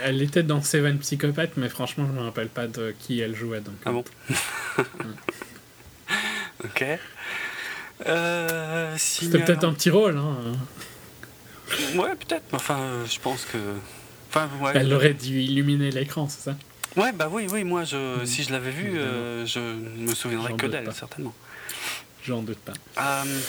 elle 0.04 0.22
était 0.22 0.44
dans 0.44 0.62
Seven 0.62 0.98
Psychopath, 1.00 1.58
mais 1.58 1.70
franchement, 1.70 2.08
je 2.08 2.14
me 2.14 2.22
rappelle 2.22 2.50
pas 2.50 2.68
de 2.68 2.96
qui 3.00 3.20
elle 3.20 3.36
jouait. 3.36 3.62
Donc, 3.62 3.76
ah 3.86 3.92
bon? 3.92 4.04
Ok. 6.66 6.84
C'était 8.98 9.40
peut-être 9.40 9.64
un 9.64 9.74
petit 9.74 9.90
rôle. 9.90 10.18
Hein. 10.18 10.58
Ouais, 11.96 12.16
peut-être. 12.16 12.44
Enfin, 12.54 12.80
euh, 12.80 13.06
je 13.06 13.20
pense 13.20 13.46
que. 13.46 13.58
Enfin, 14.30 14.50
Elle 14.76 14.94
aurait 14.94 15.14
dû 15.14 15.42
illuminer 15.42 15.92
l'écran, 15.92 16.28
c'est 16.30 16.42
ça? 16.52 16.56
Ouais, 16.96 17.12
bah 17.12 17.30
oui, 17.32 17.48
oui. 17.52 17.64
Moi, 17.64 17.84
je, 17.84 18.22
mm. 18.22 18.26
si 18.26 18.44
je 18.44 18.52
l'avais 18.52 18.72
vu, 18.72 18.98
euh, 18.98 19.46
je 19.46 19.60
me 19.60 20.14
souviendrais 20.14 20.54
que 20.54 20.68
d'elle, 20.68 20.92
certainement. 20.94 21.34
J'en 22.24 22.42
doute 22.42 22.60
pas. 22.60 22.74
Euh, 23.00 23.40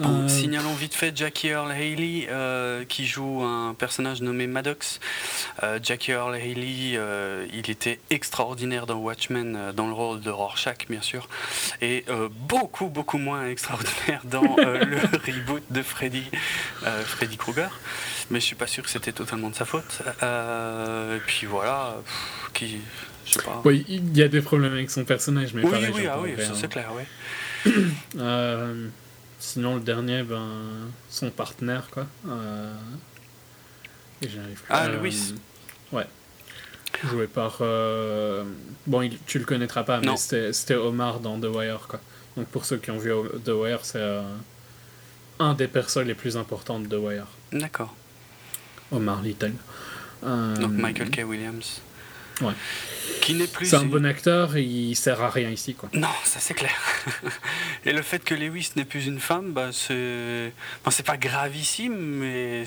euh, 0.00 0.28
signalons 0.28 0.74
vite 0.74 0.94
fait 0.94 1.16
Jackie 1.16 1.48
Earl 1.48 1.70
Haley 1.72 2.28
euh, 2.30 2.84
qui 2.84 3.06
joue 3.06 3.42
un 3.42 3.74
personnage 3.74 4.20
nommé 4.22 4.46
Maddox. 4.46 5.00
Euh, 5.62 5.78
Jackie 5.82 6.12
Earl 6.12 6.34
Haley, 6.34 6.98
il 7.52 7.70
était 7.70 7.98
extraordinaire 8.10 8.86
dans 8.86 8.96
Watchmen, 8.96 9.72
dans 9.74 9.86
le 9.86 9.92
rôle 9.92 10.20
de 10.20 10.30
Rorschach 10.30 10.86
bien 10.88 11.02
sûr, 11.02 11.28
et 11.80 12.04
beaucoup 12.48 12.86
beaucoup 12.86 13.18
moins 13.18 13.48
extraordinaire 13.48 14.22
dans 14.24 14.42
le 14.56 14.98
reboot 15.26 15.62
de 15.70 15.82
Freddy, 15.82 16.24
Freddy 17.04 17.36
Krueger. 17.36 17.70
Mais 18.30 18.40
je 18.40 18.44
suis 18.44 18.56
pas 18.56 18.66
sûr 18.66 18.84
que 18.84 18.90
c'était 18.90 19.12
totalement 19.12 19.50
de 19.50 19.54
sa 19.54 19.64
faute. 19.64 20.02
et 20.22 21.20
puis 21.26 21.46
voilà, 21.46 21.96
qui, 22.54 22.78
je 23.26 23.32
sais 23.32 23.42
pas. 23.42 23.62
Oui, 23.64 23.84
il 23.88 24.16
y 24.16 24.22
a 24.22 24.28
des 24.28 24.42
problèmes 24.42 24.72
avec 24.72 24.90
son 24.90 25.04
personnage, 25.04 25.54
mais 25.54 25.62
oui, 25.64 25.70
pareil, 25.70 25.90
oui, 25.94 26.06
ah 26.06 26.18
oui, 26.20 26.34
c'est 26.54 26.70
clair, 26.70 26.92
oui. 26.94 27.72
Sinon, 29.48 29.76
le 29.76 29.80
dernier, 29.80 30.24
ben, 30.24 30.46
son 31.08 31.30
partenaire, 31.30 31.88
quoi. 31.90 32.06
Euh... 32.28 32.74
Et 34.20 34.28
j'arrive 34.28 34.60
Ah, 34.68 34.84
euh, 34.84 34.98
Louis 34.98 35.34
Ouais. 35.90 36.06
Joué 37.04 37.26
par. 37.26 37.56
Euh... 37.62 38.44
Bon, 38.86 39.08
tu 39.26 39.38
le 39.38 39.46
connaîtras 39.46 39.84
pas, 39.84 40.00
mais 40.00 40.16
c'était 40.18 40.74
Omar 40.74 41.20
dans 41.20 41.40
The 41.40 41.46
Wire, 41.46 41.86
quoi. 41.88 41.98
Donc, 42.36 42.48
pour 42.48 42.66
ceux 42.66 42.76
qui 42.76 42.90
ont 42.90 42.98
vu 42.98 43.10
The 43.42 43.48
Wire, 43.48 43.86
c'est 43.86 44.02
euh, 44.02 44.20
un 45.38 45.54
des 45.54 45.66
persos 45.66 46.04
les 46.04 46.14
plus 46.14 46.36
importants 46.36 46.78
de 46.78 46.86
The 46.86 47.00
Wire. 47.00 47.28
D'accord. 47.50 47.94
Omar 48.92 49.22
Little. 49.22 49.54
Donc, 50.22 50.72
Michael 50.72 51.10
K. 51.10 51.22
Williams. 51.26 51.80
Ouais. 52.40 52.52
Qui 53.20 53.34
n'est 53.34 53.46
plus. 53.46 53.66
C'est 53.66 53.76
un 53.76 53.84
bon 53.84 54.04
acteur, 54.06 54.56
il 54.56 54.94
sert 54.94 55.20
à 55.20 55.30
rien 55.30 55.50
ici, 55.50 55.74
quoi. 55.74 55.88
Non, 55.92 56.08
ça 56.24 56.40
c'est 56.40 56.54
clair. 56.54 56.76
Et 57.84 57.92
le 57.92 58.02
fait 58.02 58.24
que 58.24 58.34
Lewis 58.34 58.70
n'est 58.76 58.84
plus 58.84 59.06
une 59.06 59.20
femme, 59.20 59.52
bah, 59.52 59.70
c'est. 59.72 60.52
c'est 60.90 61.06
pas 61.06 61.16
gravissime, 61.16 61.96
mais 61.96 62.64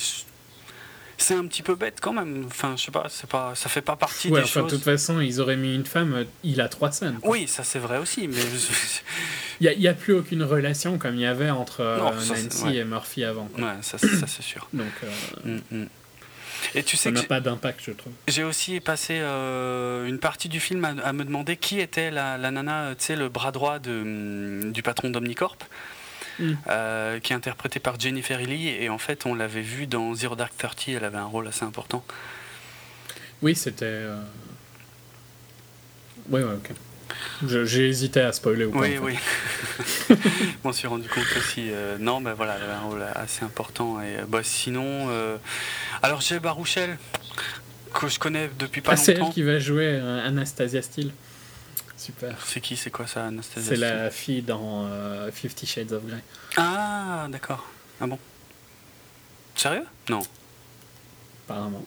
c'est 1.22 1.36
un 1.36 1.46
petit 1.46 1.62
peu 1.62 1.76
bête 1.76 2.00
quand 2.02 2.14
même. 2.14 2.46
Enfin, 2.48 2.74
je 2.78 2.86
sais 2.86 2.92
pas, 2.92 3.06
c'est 3.10 3.30
pas, 3.30 3.54
ça 3.56 3.70
fait 3.70 3.82
pas 3.82 3.96
partie 3.96 4.30
ouais, 4.30 4.40
des 4.40 4.44
enfin, 4.44 4.62
choses. 4.62 4.72
De 4.72 4.76
toute 4.78 4.86
façon, 4.86 5.22
ils 5.22 5.40
auraient 5.40 5.58
mis 5.58 5.76
une 5.76 5.86
femme, 5.86 6.26
il 6.44 6.60
a 6.62 6.68
trois 6.68 6.92
scènes. 6.92 7.20
Oui, 7.24 7.48
ça 7.48 7.64
c'est 7.64 7.80
vrai 7.80 7.98
aussi, 7.98 8.28
mais 8.28 8.42
il 9.62 9.80
n'y 9.80 9.88
a, 9.88 9.94
plus 9.94 10.14
aucune 10.14 10.44
relation 10.44 10.98
comme 10.98 11.16
il 11.16 11.22
y 11.22 11.26
avait 11.26 11.52
entre 11.52 11.82
euh, 11.82 12.00
Nancy 12.00 12.78
et 12.78 12.84
Murphy 12.84 13.24
avant. 13.24 13.50
Ouais, 13.58 13.64
ça, 13.82 13.98
ça 13.98 14.28
c'est 14.28 14.42
sûr. 14.42 14.68
Donc. 14.74 14.88
Euh... 15.04 15.58
Mm, 15.72 15.78
mm. 15.84 15.88
Et 16.76 16.84
tu 16.84 16.98
sais 16.98 17.10
ça 17.10 17.12
n'a 17.12 17.24
pas 17.24 17.40
d'impact, 17.40 17.82
je 17.84 17.92
trouve. 17.92 18.14
J'ai 18.28 18.44
aussi 18.44 18.80
passé 18.80 19.20
euh, 19.20 20.06
une 20.06 20.20
partie 20.20 20.50
du 20.50 20.60
film 20.60 20.86
à, 20.86 21.14
me 21.14 21.24
demander 21.24 21.58
qui 21.58 21.80
était 21.80 22.12
la, 22.12 22.38
la 22.38 22.52
nana, 22.52 22.96
tu 22.98 23.06
sais, 23.06 23.16
le 23.16 23.30
bras 23.30 23.52
droit 23.52 23.80
de, 23.80 23.92
mm, 23.92 24.72
du 24.72 24.84
patron 24.84 25.10
d'Omnicorp. 25.10 25.58
Mm. 26.40 26.54
Euh, 26.68 27.20
qui 27.20 27.34
est 27.34 27.36
interprétée 27.36 27.80
par 27.80 28.00
Jennifer 28.00 28.40
Lee 28.40 28.70
et 28.70 28.90
en 28.90 28.98
fait 28.98 29.26
on 29.26 29.36
l'avait 29.36 29.62
vu 29.62 29.86
dans 29.86 30.14
Zero 30.14 30.36
Dark 30.36 30.56
Thirty 30.58 30.94
elle 30.94 31.04
avait 31.04 31.18
un 31.18 31.26
rôle 31.26 31.48
assez 31.48 31.66
important 31.66 32.06
oui 33.42 33.54
c'était 33.54 33.86
euh... 33.86 34.22
oui 36.30 36.42
ouais, 36.42 36.54
ok 36.54 36.72
j'ai 37.46 37.90
hésité 37.90 38.22
à 38.22 38.32
spoiler 38.32 38.66
ou 38.66 38.72
pas 38.72 38.80
oui 38.80 38.98
oui 39.02 39.18
je 40.10 40.16
m'en 40.64 40.72
suis 40.72 40.88
rendu 40.88 41.10
compte 41.10 41.26
aussi 41.38 41.70
euh, 41.70 41.98
non 42.00 42.22
mais 42.22 42.34
voilà 42.34 42.56
elle 42.56 42.64
avait 42.64 42.74
un 42.74 42.82
rôle 42.82 43.04
assez 43.14 43.44
important 43.44 44.02
et 44.02 44.18
bah, 44.28 44.40
sinon 44.42 45.08
euh, 45.10 45.38
alors 46.02 46.22
j'ai 46.22 46.40
Barouchel 46.40 46.98
que 47.94 48.08
je 48.08 48.20
connais 48.20 48.50
depuis 48.58 48.82
pas 48.82 48.92
ah, 48.92 48.96
longtemps 48.96 49.06
c'est 49.06 49.14
elle 49.14 49.30
qui 49.30 49.44
va 49.44 49.60
jouer 49.60 50.00
Anastasia 50.00 50.82
Steele 50.82 51.12
Super. 52.02 52.36
C'est 52.44 52.62
qui 52.62 52.76
C'est 52.76 52.90
quoi 52.90 53.06
ça, 53.06 53.28
Anastasia 53.28 53.70
C'est 53.70 53.76
la 53.76 54.10
fille 54.10 54.42
dans 54.42 54.88
euh, 54.88 55.32
Fifty 55.32 55.68
Shades 55.68 55.92
of 55.92 56.04
Grey. 56.04 56.24
Ah, 56.58 57.28
d'accord. 57.30 57.64
Ah 58.00 58.08
bon? 58.08 58.18
Sérieux? 59.54 59.86
Non. 60.10 60.22
Apparemment. 61.46 61.86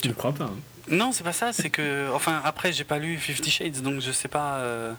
Tu 0.00 0.08
ne 0.08 0.14
crois 0.14 0.32
pas 0.32 0.44
hein 0.44 0.56
Non, 0.88 1.12
c'est 1.12 1.24
pas 1.24 1.34
ça. 1.34 1.52
C'est 1.52 1.68
que. 1.68 2.10
Enfin, 2.14 2.40
après, 2.42 2.72
j'ai 2.72 2.84
pas 2.84 2.98
lu 2.98 3.18
Fifty 3.18 3.50
Shades, 3.50 3.82
donc 3.82 4.00
je 4.00 4.12
sais 4.12 4.28
pas. 4.28 4.60
Euh... 4.60 4.94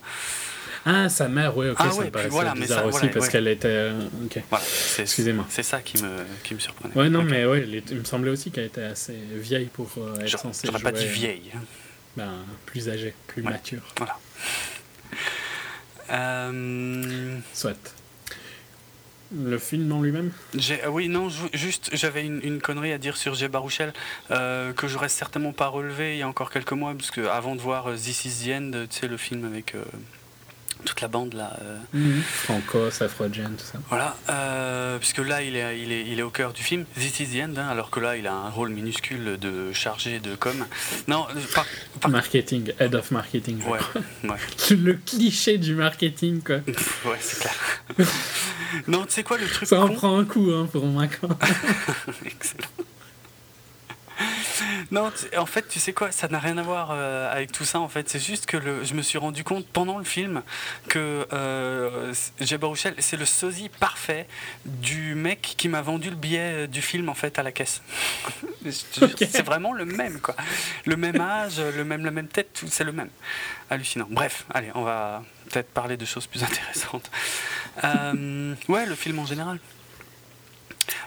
Ah, 0.88 1.10
sa 1.10 1.28
mère, 1.28 1.58
oui, 1.58 1.70
ok, 1.70 1.78
ah, 1.80 1.90
ça 1.92 1.98
ouais, 1.98 2.06
me 2.06 2.12
paraissait 2.12 2.30
voilà, 2.30 2.54
bizarre 2.54 2.80
ça, 2.82 2.86
aussi 2.86 2.98
voilà, 3.00 3.14
parce 3.14 3.26
ouais. 3.26 3.32
qu'elle 3.32 3.48
était. 3.48 3.68
euh, 3.70 4.02
Ok. 4.26 4.40
Voilà, 4.52 4.66
Excusez-moi. 5.00 5.46
C'est 5.50 5.64
ça 5.64 5.82
qui 5.82 6.02
me, 6.04 6.10
qui 6.44 6.54
me 6.54 6.60
surprenait. 6.60 6.94
Ouais, 6.96 7.10
non, 7.10 7.24
mais 7.24 7.44
ouais, 7.46 7.68
il 7.90 7.98
me 7.98 8.04
semblait 8.04 8.30
aussi 8.30 8.52
qu'elle 8.52 8.66
était 8.66 8.84
assez 8.84 9.16
vieille 9.34 9.66
pour 9.66 9.90
euh, 9.98 10.14
être 10.20 10.28
J'aurais 10.28 10.44
censée 10.44 10.68
j'aurais 10.68 10.80
pas 10.84 10.92
dit 10.92 11.02
jouer, 11.02 11.10
vieille. 11.14 11.52
hein. 11.56 11.60
Ben, 12.18 12.32
plus 12.68 12.88
âgée, 12.88 13.14
plus 13.28 13.42
Ouais. 13.42 13.50
mature. 13.52 13.82
Voilà. 13.98 14.18
Euh, 16.12 17.38
Soit. 17.54 17.96
Le 19.36 19.58
film 19.58 19.92
en 19.92 20.02
lui-même? 20.04 20.32
oui, 20.90 21.10
non, 21.10 21.30
ju- 21.30 21.50
juste, 21.54 21.90
j'avais 21.94 22.24
une, 22.26 22.40
une 22.44 22.62
connerie 22.62 22.94
à 22.94 23.00
dire 23.00 23.18
sur 23.18 23.34
Jay 23.34 23.48
Baruchel 23.48 23.92
euh, 24.30 24.72
que 24.72 24.88
j'aurais 24.88 25.10
certainement 25.10 25.52
pas 25.52 25.66
relevé 25.68 26.14
il 26.16 26.20
y 26.20 26.22
a 26.22 26.28
encore 26.28 26.52
quelques 26.52 26.72
mois, 26.74 26.94
parce 26.94 27.10
que 27.10 27.22
avant 27.28 27.56
de 27.56 27.60
voir 27.62 27.88
euh, 27.88 27.96
This 27.96 28.26
Is 28.26 28.46
the 28.46 28.50
End, 28.54 28.72
tu 28.90 29.00
sais, 29.00 29.08
le 29.08 29.18
film 29.18 29.44
avec 29.46 29.74
euh, 29.74 29.84
toute 30.86 31.02
la 31.02 31.08
bande 31.08 31.34
là. 31.34 31.58
euh, 31.62 32.22
Franco, 32.24 32.90
Safrogen, 32.90 33.56
tout 33.58 33.66
ça. 33.66 33.80
Voilà, 33.90 34.16
euh, 34.30 34.98
puisque 35.00 35.18
là 35.18 35.42
il 35.42 35.56
est, 35.56 35.82
il, 35.82 35.92
est, 35.92 36.06
il 36.08 36.20
est 36.20 36.24
au 36.24 36.30
cœur 36.30 36.54
du 36.54 36.64
film, 36.64 36.86
This 36.98 37.20
is 37.20 37.28
the 37.38 37.44
End, 37.44 37.54
hein, 37.58 37.68
alors 37.70 37.90
que 37.90 38.00
là 38.00 38.16
il 38.16 38.28
a 38.28 38.34
un 38.34 38.50
rôle 38.50 38.70
minuscule 38.70 39.38
de 39.40 39.74
chargé 39.74 40.20
de 40.20 40.36
com. 40.36 40.66
Non, 41.08 41.26
par, 41.54 41.66
par- 42.00 42.12
Marketing, 42.12 42.72
head 42.80 42.96
of 42.96 43.12
marketing. 43.12 43.60
Ouais, 43.68 43.80
Le 44.72 44.94
cliché 44.94 45.58
du 45.58 45.76
marketing, 45.76 46.42
quoi. 46.42 46.56
ouais, 46.58 47.18
c'est 47.20 47.40
clair. 47.40 47.56
non, 48.88 49.06
tu 49.06 49.14
sais 49.14 49.24
quoi 49.24 49.38
le 49.38 49.48
truc 49.48 49.68
Ça 49.68 49.80
en 49.82 49.88
con 49.90 49.94
prend 49.96 50.20
un 50.20 50.26
coup 50.26 50.52
hein, 50.54 50.68
pour 50.72 50.86
Macron. 50.86 51.30
Excellent. 52.26 52.68
Non, 54.92 55.12
en 55.38 55.46
fait, 55.46 55.68
tu 55.68 55.80
sais 55.80 55.94
quoi, 55.94 56.12
ça 56.12 56.28
n'a 56.28 56.40
rien 56.40 56.58
à 56.58 56.62
voir 56.64 56.90
euh, 56.92 57.32
avec 57.32 57.52
tout 57.52 57.66
ça. 57.66 57.80
En 57.80 57.88
fait, 57.90 58.10
c'est 58.10 58.20
juste 58.24 58.46
que 58.46 58.58
le, 58.58 58.84
je 58.84 58.94
me 58.94 59.02
suis 59.02 59.18
rendu 59.18 59.44
compte 59.44 59.66
pendant 59.68 59.98
le 59.98 60.04
film 60.04 60.42
que 60.88 61.28
euh, 61.34 62.14
Jay 62.40 62.58
Baruchel, 62.58 62.94
c'est 63.00 63.18
le 63.18 63.26
sosie 63.26 63.70
parfait 63.70 64.28
du 64.66 65.16
mec 65.16 65.56
qui 65.58 65.68
m'a 65.70 65.82
vendu 65.82 66.10
le 66.10 66.16
billet 66.16 66.68
du 66.68 66.82
film 66.82 67.10
en 67.10 67.14
fait 67.16 67.38
à 67.40 67.44
la 67.44 67.52
caisse. 67.52 67.82
C'est 68.72 69.46
vraiment 69.46 69.74
le 69.74 69.86
même, 69.86 70.20
quoi. 70.20 70.36
Le 70.86 70.96
même 70.98 71.22
âge, 71.22 71.60
le 71.60 71.84
même, 71.86 72.04
la 72.04 72.12
même 72.12 72.28
tête, 72.28 72.50
tout- 72.54 72.68
c'est 72.68 72.84
le 72.84 72.92
même. 72.92 73.10
Hallucinant. 73.70 74.08
Bref, 74.10 74.46
allez, 74.54 74.72
on 74.74 74.82
va 74.84 75.24
peut-être 75.52 75.70
parler 75.70 75.98
de 75.98 76.06
choses 76.06 76.26
plus 76.26 76.44
intéressantes. 76.50 77.10
Euh, 77.84 78.56
ouais, 78.68 78.86
le 78.88 78.96
film 78.96 79.20
en 79.20 79.26
général. 79.26 79.60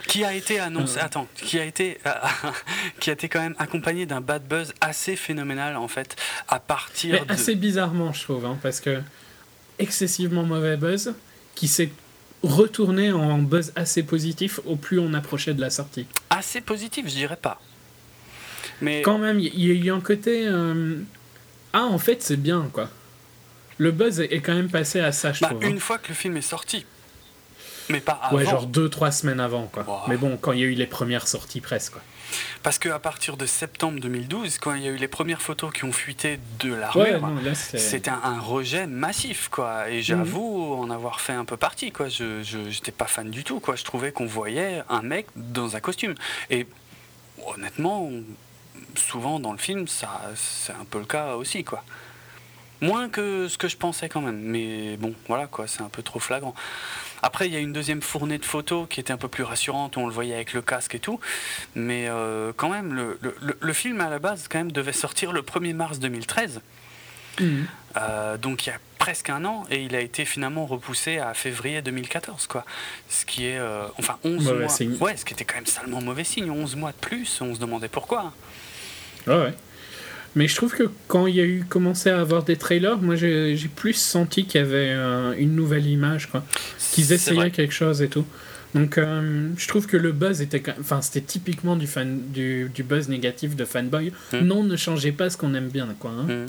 Qui 0.09 0.23
a 0.25 0.33
été 0.33 0.59
annoncé, 0.59 0.97
Euh. 0.99 1.03
attends, 1.05 1.27
qui 1.35 1.59
a 1.59 1.65
été, 1.65 1.97
euh, 2.05 2.11
qui 2.99 3.09
a 3.09 3.13
été 3.13 3.29
quand 3.29 3.39
même 3.41 3.55
accompagné 3.59 4.05
d'un 4.05 4.21
bad 4.21 4.45
buzz 4.47 4.73
assez 4.81 5.15
phénoménal 5.15 5.77
en 5.77 5.87
fait, 5.87 6.15
à 6.47 6.59
partir 6.59 7.13
Mais 7.13 7.25
de. 7.25 7.31
assez 7.33 7.55
bizarrement, 7.55 8.11
je 8.11 8.23
trouve, 8.23 8.45
hein, 8.45 8.57
parce 8.61 8.79
que 8.79 9.01
excessivement 9.77 10.43
mauvais 10.43 10.77
buzz 10.77 11.13
qui 11.55 11.67
s'est 11.67 11.89
retourné 12.43 13.11
en 13.11 13.37
buzz 13.39 13.71
assez 13.75 14.03
positif 14.03 14.59
au 14.65 14.75
plus 14.75 14.99
on 14.99 15.13
approchait 15.13 15.53
de 15.53 15.61
la 15.61 15.69
sortie. 15.69 16.07
assez 16.29 16.61
positif, 16.61 17.05
je 17.07 17.13
dirais 17.13 17.37
pas. 17.41 17.61
Mais 18.81 19.01
Quand 19.01 19.17
même, 19.17 19.39
il 19.39 19.59
y 19.65 19.69
a 19.71 19.73
eu 19.73 19.91
un 19.91 19.99
côté. 20.01 20.47
euh, 20.47 20.97
Ah, 21.73 21.83
en 21.85 21.97
fait, 21.99 22.23
c'est 22.23 22.37
bien, 22.41 22.69
quoi. 22.73 22.89
Le 23.77 23.91
buzz 23.91 24.21
est 24.21 24.39
quand 24.41 24.55
même 24.55 24.69
passé 24.69 24.99
à 25.01 25.11
ça, 25.11 25.33
je 25.33 25.41
bah, 25.41 25.49
trouve. 25.49 25.63
hein. 25.63 25.69
une 25.69 25.79
fois 25.79 25.97
que 25.97 26.07
le 26.09 26.13
film 26.15 26.35
est 26.37 26.41
sorti, 26.41 26.85
mais 27.89 27.99
pas 27.99 28.19
avant. 28.23 28.37
Ouais, 28.37 28.45
genre 28.45 28.65
deux, 28.65 28.89
trois 28.89 29.11
semaines 29.11 29.39
avant, 29.39 29.67
quoi. 29.67 29.83
Wow. 29.83 29.99
Mais 30.07 30.17
bon, 30.17 30.37
quand 30.37 30.51
il 30.51 30.59
y 30.59 30.63
a 30.63 30.67
eu 30.67 30.73
les 30.73 30.87
premières 30.87 31.27
sorties 31.27 31.61
presse, 31.61 31.89
quoi. 31.89 32.01
Parce 32.61 32.77
qu'à 32.77 32.99
partir 32.99 33.37
de 33.37 33.45
septembre 33.45 33.99
2012, 33.99 34.59
quand 34.59 34.73
il 34.75 34.83
y 34.83 34.87
a 34.87 34.91
eu 34.91 34.97
les 34.97 35.07
premières 35.07 35.41
photos 35.41 35.73
qui 35.73 35.83
ont 35.85 35.91
fuité 35.91 36.39
de 36.59 36.71
Ouais, 36.95 37.19
là, 37.19 37.55
c'est. 37.55 37.79
C'était 37.79 38.11
un, 38.11 38.21
un 38.23 38.39
rejet 38.39 38.85
massif, 38.85 39.49
quoi. 39.49 39.89
Et 39.89 40.01
j'avoue 40.01 40.73
en 40.73 40.89
avoir 40.89 41.21
fait 41.21 41.33
un 41.33 41.45
peu 41.45 41.57
partie, 41.57 41.91
quoi. 41.91 42.09
Je 42.09 42.41
j'étais 42.69 42.91
pas 42.91 43.05
fan 43.05 43.29
du 43.31 43.43
tout, 43.43 43.59
quoi. 43.59 43.75
Je 43.75 43.83
trouvais 43.83 44.11
qu'on 44.11 44.25
voyait 44.27 44.83
un 44.89 45.01
mec 45.01 45.27
dans 45.35 45.75
un 45.75 45.79
costume. 45.79 46.13
Et 46.49 46.67
honnêtement, 47.47 48.09
souvent 48.95 49.39
dans 49.39 49.51
le 49.51 49.57
film, 49.57 49.87
ça 49.87 50.21
c'est 50.35 50.73
un 50.73 50.85
peu 50.89 50.99
le 50.99 51.05
cas 51.05 51.35
aussi, 51.35 51.63
quoi. 51.63 51.83
Moins 52.81 53.09
que 53.09 53.47
ce 53.47 53.57
que 53.57 53.67
je 53.67 53.75
pensais 53.77 54.07
quand 54.09 54.21
même. 54.21 54.39
Mais 54.39 54.95
bon, 54.97 55.13
voilà, 55.27 55.47
quoi. 55.47 55.67
C'est 55.67 55.81
un 55.81 55.89
peu 55.89 56.01
trop 56.01 56.19
flagrant. 56.19 56.53
Après, 57.21 57.47
il 57.47 57.53
y 57.53 57.57
a 57.57 57.59
une 57.59 57.73
deuxième 57.73 58.01
fournée 58.01 58.37
de 58.37 58.45
photos 58.45 58.87
qui 58.89 58.99
était 59.01 59.11
un 59.11 59.17
peu 59.17 59.27
plus 59.27 59.43
rassurante, 59.43 59.97
où 59.97 59.99
on 59.99 60.07
le 60.07 60.13
voyait 60.13 60.35
avec 60.35 60.53
le 60.53 60.61
casque 60.61 60.95
et 60.95 60.99
tout. 60.99 61.19
Mais 61.75 62.07
euh, 62.07 62.53
quand 62.55 62.69
même, 62.69 62.93
le, 62.93 63.17
le- 63.21 63.35
le- 63.41 63.57
le 63.59 63.73
film 63.73 63.99
à 63.99 64.09
la 64.09 64.19
base, 64.19 64.47
quand 64.49 64.59
même, 64.59 64.71
devait 64.71 64.93
sortir 64.93 65.33
le 65.33 65.41
1er 65.41 65.73
mars 65.73 65.99
2013. 65.99 66.61
Mhm. 67.41 67.67
Euh, 67.97 68.37
donc 68.37 68.65
il 68.65 68.69
y 68.69 68.71
a 68.73 68.77
presque 68.97 69.29
un 69.29 69.45
an 69.45 69.65
et 69.71 69.81
il 69.83 69.95
a 69.95 70.01
été 70.01 70.25
finalement 70.25 70.65
repoussé 70.65 71.19
à 71.19 71.33
février 71.33 71.81
2014 71.81 72.47
quoi. 72.47 72.65
Ce 73.07 73.23
qui 73.25 73.45
est 73.45 73.57
euh, 73.57 73.87
enfin 73.97 74.17
11 74.25 74.43
Mauvais 74.45 74.59
mois. 74.65 74.69
signe. 74.69 74.97
Ouais, 74.99 75.15
ce 75.15 75.23
qui 75.23 75.33
était 75.33 75.45
quand 75.45 75.55
même 75.55 75.65
salement 75.65 76.01
mauvais 76.01 76.25
signe, 76.25 76.51
11 76.51 76.75
mois 76.75 76.91
de 76.91 76.97
plus, 76.97 77.39
on 77.41 77.55
se 77.55 77.59
demandait 77.59 77.87
pourquoi. 77.87 78.33
Ouais, 79.25 79.35
ouais. 79.37 79.53
Mais 80.35 80.47
je 80.47 80.55
trouve 80.55 80.73
que 80.75 80.83
quand 81.07 81.25
il 81.27 81.35
y 81.35 81.41
a 81.41 81.45
eu 81.45 81.63
commencé 81.67 82.09
à 82.09 82.19
avoir 82.21 82.43
des 82.43 82.55
trailers, 82.55 82.97
moi 82.99 83.15
j'ai 83.15 83.57
plus 83.75 83.93
senti 83.93 84.45
qu'il 84.45 84.61
y 84.61 84.63
avait 84.63 84.89
euh, 84.93 85.33
une 85.37 85.55
nouvelle 85.55 85.87
image, 85.87 86.27
quoi. 86.27 86.43
Qu'ils 86.91 87.11
essayaient 87.13 87.51
quelque 87.51 87.73
chose 87.73 88.01
et 88.01 88.09
tout. 88.09 88.25
Donc 88.75 88.99
euh, 88.99 89.49
je 89.57 89.67
trouve 89.67 89.87
que 89.87 89.97
le 89.97 90.11
buzz 90.11 90.41
était 90.41 90.61
enfin 90.79 91.01
c'était 91.01 91.21
typiquement 91.21 91.75
du 91.75 91.87
fan 91.87 92.19
du, 92.31 92.69
du 92.71 92.83
buzz 92.83 93.09
négatif 93.09 93.55
de 93.55 93.65
fanboy. 93.65 94.11
Hmm. 94.31 94.41
Non, 94.41 94.63
ne 94.63 94.75
changez 94.75 95.11
pas 95.11 95.31
ce 95.31 95.37
qu'on 95.37 95.55
aime 95.55 95.69
bien 95.69 95.87
quoi. 95.99 96.11
hein. 96.11 96.23
Mm. 96.23 96.45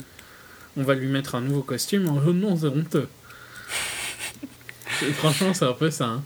On 0.77 0.83
va 0.83 0.93
lui 0.93 1.07
mettre 1.07 1.33
un 1.33 1.41
nouveau 1.41 1.63
costume. 1.63 2.07
Oh 2.25 2.31
non, 2.31 2.55
c'est 2.55 2.67
honteux. 2.67 3.07
Franchement, 5.17 5.53
c'est 5.55 5.65
un 5.65 5.73
peu 5.73 5.89
ça. 5.89 6.05
hein. 6.05 6.23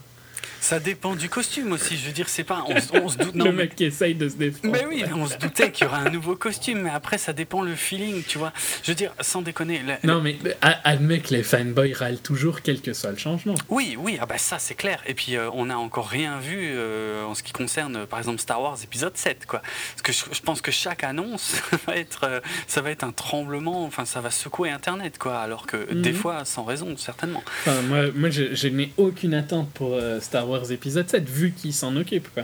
Ça 0.66 0.80
dépend 0.80 1.16
du 1.16 1.30
costume 1.30 1.74
aussi, 1.74 1.96
je 1.96 2.08
veux 2.08 2.12
dire, 2.12 2.28
c'est 2.28 2.44
pas 2.44 2.64
on, 2.68 2.80
se- 2.82 2.98
on 3.00 3.08
se 3.08 3.20
doute 3.20 3.36
non, 3.36 3.46
le 3.46 3.52
mais- 3.52 3.58
mec 3.66 3.76
qui 3.76 3.84
essaye 3.84 4.16
de 4.16 4.28
se 4.28 4.36
défendre. 4.36 4.74
Mais 4.74 4.84
oui, 4.88 5.04
on 5.16 5.28
se 5.28 5.38
doutait 5.38 5.72
qu'il 5.72 5.86
y 5.86 5.88
aurait 5.88 6.00
un 6.08 6.10
nouveau 6.10 6.36
costume, 6.36 6.82
mais 6.82 6.90
après 6.90 7.20
ça 7.20 7.34
dépend 7.34 7.62
le 7.62 7.76
feeling, 7.76 8.24
tu 8.24 8.40
vois. 8.40 8.52
Je 8.82 8.90
veux 8.90 8.96
dire, 8.96 9.12
sans 9.22 9.44
déconner. 9.44 9.82
la- 9.86 10.00
Non, 10.04 10.22
mais 10.22 10.40
admets 10.84 11.20
que 11.20 11.36
les 11.36 11.44
fanboys 11.44 11.94
râlent 11.94 12.18
toujours 12.20 12.62
quel 12.64 12.82
que 12.82 12.94
soit 12.94 13.12
le 13.12 13.18
changement. 13.20 13.54
Oui, 13.70 13.96
oui, 14.00 14.18
ah 14.20 14.26
bah 14.26 14.40
ça 14.40 14.58
c'est 14.58 14.74
clair. 14.74 15.04
Et 15.06 15.14
puis 15.14 15.36
euh, 15.36 15.52
on 15.54 15.66
n'a 15.68 15.78
encore 15.78 16.08
rien 16.08 16.40
vu 16.40 16.58
euh, 16.60 17.24
en 17.26 17.36
ce 17.36 17.44
qui 17.44 17.54
concerne 17.54 17.96
euh, 17.98 18.06
par 18.08 18.18
exemple 18.18 18.40
Star 18.40 18.60
Wars 18.60 18.78
épisode 18.84 19.16
7 19.16 19.46
quoi. 19.46 19.62
Parce 19.92 20.02
que 20.02 20.12
je, 20.14 20.36
je 20.36 20.42
pense 20.42 20.62
que 20.62 20.72
chaque 20.72 21.04
annonce 21.04 21.62
va 21.88 21.96
être 21.96 22.22
euh, 22.24 22.40
ça 22.66 22.82
va 22.82 22.90
être 22.90 23.04
un 23.04 23.12
tremblement, 23.12 23.86
enfin 23.86 24.06
ça 24.06 24.20
va 24.20 24.32
secouer 24.32 24.72
internet 24.72 25.20
quoi, 25.20 25.38
alors 25.42 25.68
que 25.68 25.76
Mhm. 25.94 26.02
des 26.02 26.14
fois 26.14 26.44
sans 26.44 26.64
raison 26.64 26.98
certainement. 26.98 27.44
Enfin, 27.68 27.82
moi, 27.84 28.00
moi 28.16 28.30
je, 28.32 28.56
je 28.56 28.68
n'ai 28.68 28.92
aucune 28.98 29.36
attente 29.36 29.70
pour 29.72 29.96
Star 30.22 30.50
Wars 30.50 30.55
Wars 30.56 30.72
épisode 30.72 31.10
7, 31.10 31.30
vu 31.30 31.52
qu'il 31.52 31.74
s'en 31.74 31.96
occupe. 31.96 32.34
Quoi. 32.34 32.44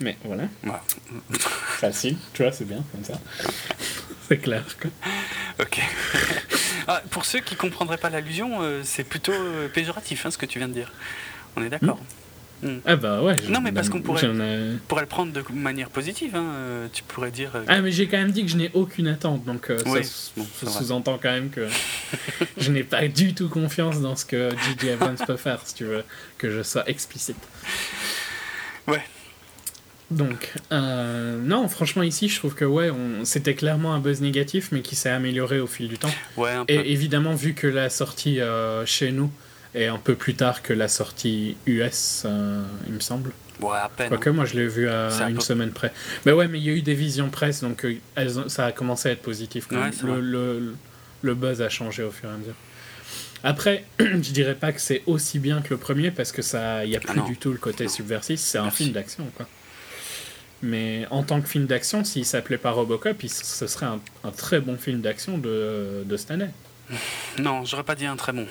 Mais 0.00 0.16
voilà. 0.24 0.48
Facile, 1.38 2.16
tu 2.32 2.42
vois, 2.42 2.52
c'est 2.52 2.64
bien 2.64 2.84
comme 2.92 3.04
ça. 3.04 3.20
c'est 4.28 4.38
clair. 4.38 4.64
Quoi. 4.80 4.90
Ok. 5.60 5.80
Ah, 6.88 7.02
pour 7.10 7.24
ceux 7.24 7.40
qui 7.40 7.56
comprendraient 7.56 7.96
pas 7.96 8.10
l'allusion, 8.10 8.62
euh, 8.62 8.82
c'est 8.84 9.02
plutôt 9.02 9.32
euh, 9.32 9.68
péjoratif 9.68 10.24
hein, 10.24 10.30
ce 10.30 10.38
que 10.38 10.46
tu 10.46 10.58
viens 10.58 10.68
de 10.68 10.74
dire. 10.74 10.92
On 11.56 11.62
est 11.62 11.68
d'accord 11.68 11.96
hmm. 11.96 12.25
Hmm. 12.62 12.78
Ah 12.86 12.96
bah 12.96 13.22
ouais. 13.22 13.36
Non 13.50 13.60
mais 13.60 13.70
parce 13.70 13.90
qu'on 13.90 14.00
pourrait, 14.00 14.22
pourrait, 14.88 15.02
le 15.02 15.08
prendre 15.08 15.32
de 15.32 15.42
manière 15.52 15.90
positive. 15.90 16.34
Hein. 16.34 16.52
Euh, 16.54 16.88
tu 16.92 17.02
pourrais 17.02 17.30
dire. 17.30 17.52
Ah 17.68 17.80
mais 17.82 17.92
j'ai 17.92 18.06
quand 18.06 18.16
même 18.16 18.30
dit 18.30 18.44
que 18.44 18.50
je 18.50 18.56
n'ai 18.56 18.70
aucune 18.74 19.08
attente, 19.08 19.44
donc 19.44 19.70
ça, 19.70 20.66
sous-entend 20.66 21.18
quand 21.20 21.32
même 21.32 21.50
que 21.50 21.68
je 22.56 22.72
n'ai 22.72 22.84
pas 22.84 23.08
du 23.08 23.34
tout 23.34 23.48
confiance 23.48 24.00
dans 24.00 24.16
ce 24.16 24.24
que 24.24 24.50
J.J. 24.50 24.88
Evans 24.88 25.16
peut 25.26 25.36
faire, 25.36 25.60
si 25.64 25.74
tu 25.74 25.84
veux 25.84 26.04
que 26.38 26.50
je 26.50 26.62
sois 26.62 26.88
explicite. 26.88 27.36
Ouais. 28.86 29.02
Donc, 30.10 30.52
euh, 30.70 31.40
non, 31.42 31.66
franchement, 31.68 32.02
ici, 32.02 32.28
je 32.28 32.38
trouve 32.38 32.54
que 32.54 32.64
ouais, 32.64 32.90
c'était 33.24 33.54
clairement 33.54 33.92
un 33.92 33.98
buzz 33.98 34.20
négatif, 34.20 34.68
mais 34.70 34.80
qui 34.80 34.94
s'est 34.94 35.10
amélioré 35.10 35.58
au 35.58 35.66
fil 35.66 35.88
du 35.88 35.98
temps. 35.98 36.12
Ouais, 36.36 36.52
Et 36.68 36.92
évidemment, 36.92 37.34
vu 37.34 37.54
que 37.54 37.66
la 37.66 37.90
sortie 37.90 38.40
euh, 38.40 38.86
chez 38.86 39.10
nous 39.10 39.30
est 39.76 39.86
un 39.86 39.98
peu 39.98 40.14
plus 40.14 40.34
tard 40.34 40.62
que 40.62 40.72
la 40.72 40.88
sortie 40.88 41.56
US, 41.66 42.22
euh, 42.24 42.62
il 42.86 42.94
me 42.94 43.00
semble. 43.00 43.32
Ouais, 43.60 43.76
à 43.76 43.88
peine. 43.88 44.08
Quoique, 44.08 44.30
moi, 44.30 44.44
je 44.44 44.54
l'ai 44.54 44.66
vu 44.66 44.88
à 44.88 45.28
une 45.28 45.40
semaine 45.40 45.70
près. 45.70 45.92
Mais 46.24 46.32
ouais, 46.32 46.48
mais 46.48 46.58
il 46.58 46.64
y 46.64 46.70
a 46.70 46.72
eu 46.72 46.82
des 46.82 46.94
visions 46.94 47.30
presse, 47.30 47.62
donc 47.62 47.86
elles 48.14 48.34
ça 48.48 48.66
a 48.66 48.72
commencé 48.72 49.08
à 49.08 49.12
être 49.12 49.22
positif. 49.22 49.68
le, 49.70 50.20
le, 50.20 50.74
le, 51.22 51.34
buzz 51.34 51.62
a 51.62 51.68
changé 51.68 52.02
au 52.02 52.10
fur 52.10 52.28
et 52.28 52.32
à 52.32 52.36
mesure. 52.36 52.54
Après, 53.42 53.84
je 53.98 54.32
dirais 54.32 54.54
pas 54.54 54.72
que 54.72 54.80
c'est 54.80 55.02
aussi 55.06 55.38
bien 55.38 55.62
que 55.62 55.70
le 55.70 55.78
premier, 55.78 56.10
parce 56.10 56.32
que 56.32 56.42
ça, 56.42 56.84
il 56.84 56.90
n'y 56.90 56.96
a 56.96 57.00
ah 57.08 57.12
plus 57.12 57.22
du 57.22 57.36
tout 57.36 57.52
le 57.52 57.58
côté 57.58 57.88
subversif, 57.88 58.40
c'est 58.40 58.58
un 58.58 58.70
film 58.70 58.92
d'action, 58.92 59.24
quoi. 59.36 59.46
Mais 60.62 61.06
en 61.10 61.22
tant 61.22 61.40
que 61.40 61.48
film 61.48 61.66
d'action, 61.66 62.02
s'il 62.02 62.24
s'appelait 62.24 62.58
pas 62.58 62.70
Robocop, 62.70 63.22
ce 63.26 63.66
serait 63.66 63.86
un, 63.86 64.00
un, 64.24 64.30
très 64.30 64.60
bon 64.60 64.76
film 64.76 65.00
d'action 65.02 65.36
de, 65.38 66.02
de 66.04 66.16
cette 66.16 66.30
année. 66.30 66.48
Non, 67.38 67.64
j'aurais 67.64 67.84
pas 67.84 67.94
dit 67.94 68.06
un 68.06 68.16
très 68.16 68.32
bon. 68.32 68.46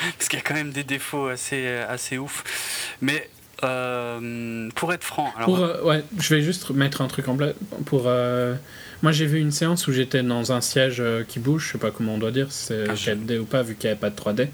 Parce 0.18 0.28
qu'il 0.28 0.38
y 0.38 0.42
a 0.42 0.44
quand 0.44 0.54
même 0.54 0.72
des 0.72 0.84
défauts 0.84 1.28
assez, 1.28 1.66
assez 1.68 2.18
ouf. 2.18 2.44
Mais 3.00 3.28
euh, 3.64 4.68
pour 4.74 4.92
être 4.92 5.04
franc. 5.04 5.32
Alors... 5.36 5.46
Pour, 5.46 5.58
euh, 5.60 5.82
ouais, 5.82 6.04
je 6.18 6.34
vais 6.34 6.42
juste 6.42 6.70
mettre 6.70 7.00
un 7.00 7.08
truc 7.08 7.28
en 7.28 7.36
place. 7.36 7.54
Pour, 7.86 8.04
euh, 8.06 8.54
moi, 9.02 9.12
j'ai 9.12 9.26
vu 9.26 9.38
une 9.38 9.52
séance 9.52 9.86
où 9.86 9.92
j'étais 9.92 10.22
dans 10.22 10.52
un 10.52 10.60
siège 10.60 11.02
qui 11.28 11.38
bouge, 11.38 11.66
je 11.66 11.72
sais 11.72 11.78
pas 11.78 11.90
comment 11.90 12.14
on 12.14 12.18
doit 12.18 12.32
dire, 12.32 12.48
c'est 12.50 12.86
4D 12.92 13.36
ah, 13.36 13.40
ou 13.40 13.44
pas, 13.44 13.62
vu 13.62 13.74
qu'il 13.74 13.88
n'y 13.88 13.92
avait 13.92 14.00
pas 14.00 14.10
de 14.10 14.16
3D. 14.16 14.48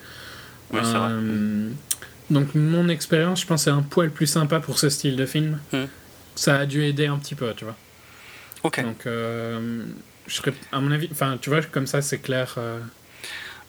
Oui, 0.72 0.80
donc, 2.30 2.54
mon 2.54 2.90
expérience, 2.90 3.40
je 3.40 3.46
pense, 3.46 3.64
c'est 3.64 3.70
un 3.70 3.80
poil 3.80 4.10
plus 4.10 4.26
sympa 4.26 4.60
pour 4.60 4.78
ce 4.78 4.90
style 4.90 5.16
de 5.16 5.24
film. 5.24 5.58
Hmm 5.72 5.86
ça 6.34 6.58
a 6.58 6.66
dû 6.66 6.84
aider 6.84 7.06
un 7.06 7.18
petit 7.18 7.34
peu, 7.34 7.52
tu 7.54 7.64
vois. 7.64 7.74
Ok. 8.62 8.80
Donc, 8.80 9.00
je 9.04 10.34
serais, 10.34 10.52
à 10.70 10.78
mon 10.78 10.92
avis, 10.92 11.08
enfin, 11.10 11.36
tu 11.40 11.50
vois, 11.50 11.62
comme 11.62 11.88
ça, 11.88 12.00
c'est 12.00 12.18
clair. 12.18 12.56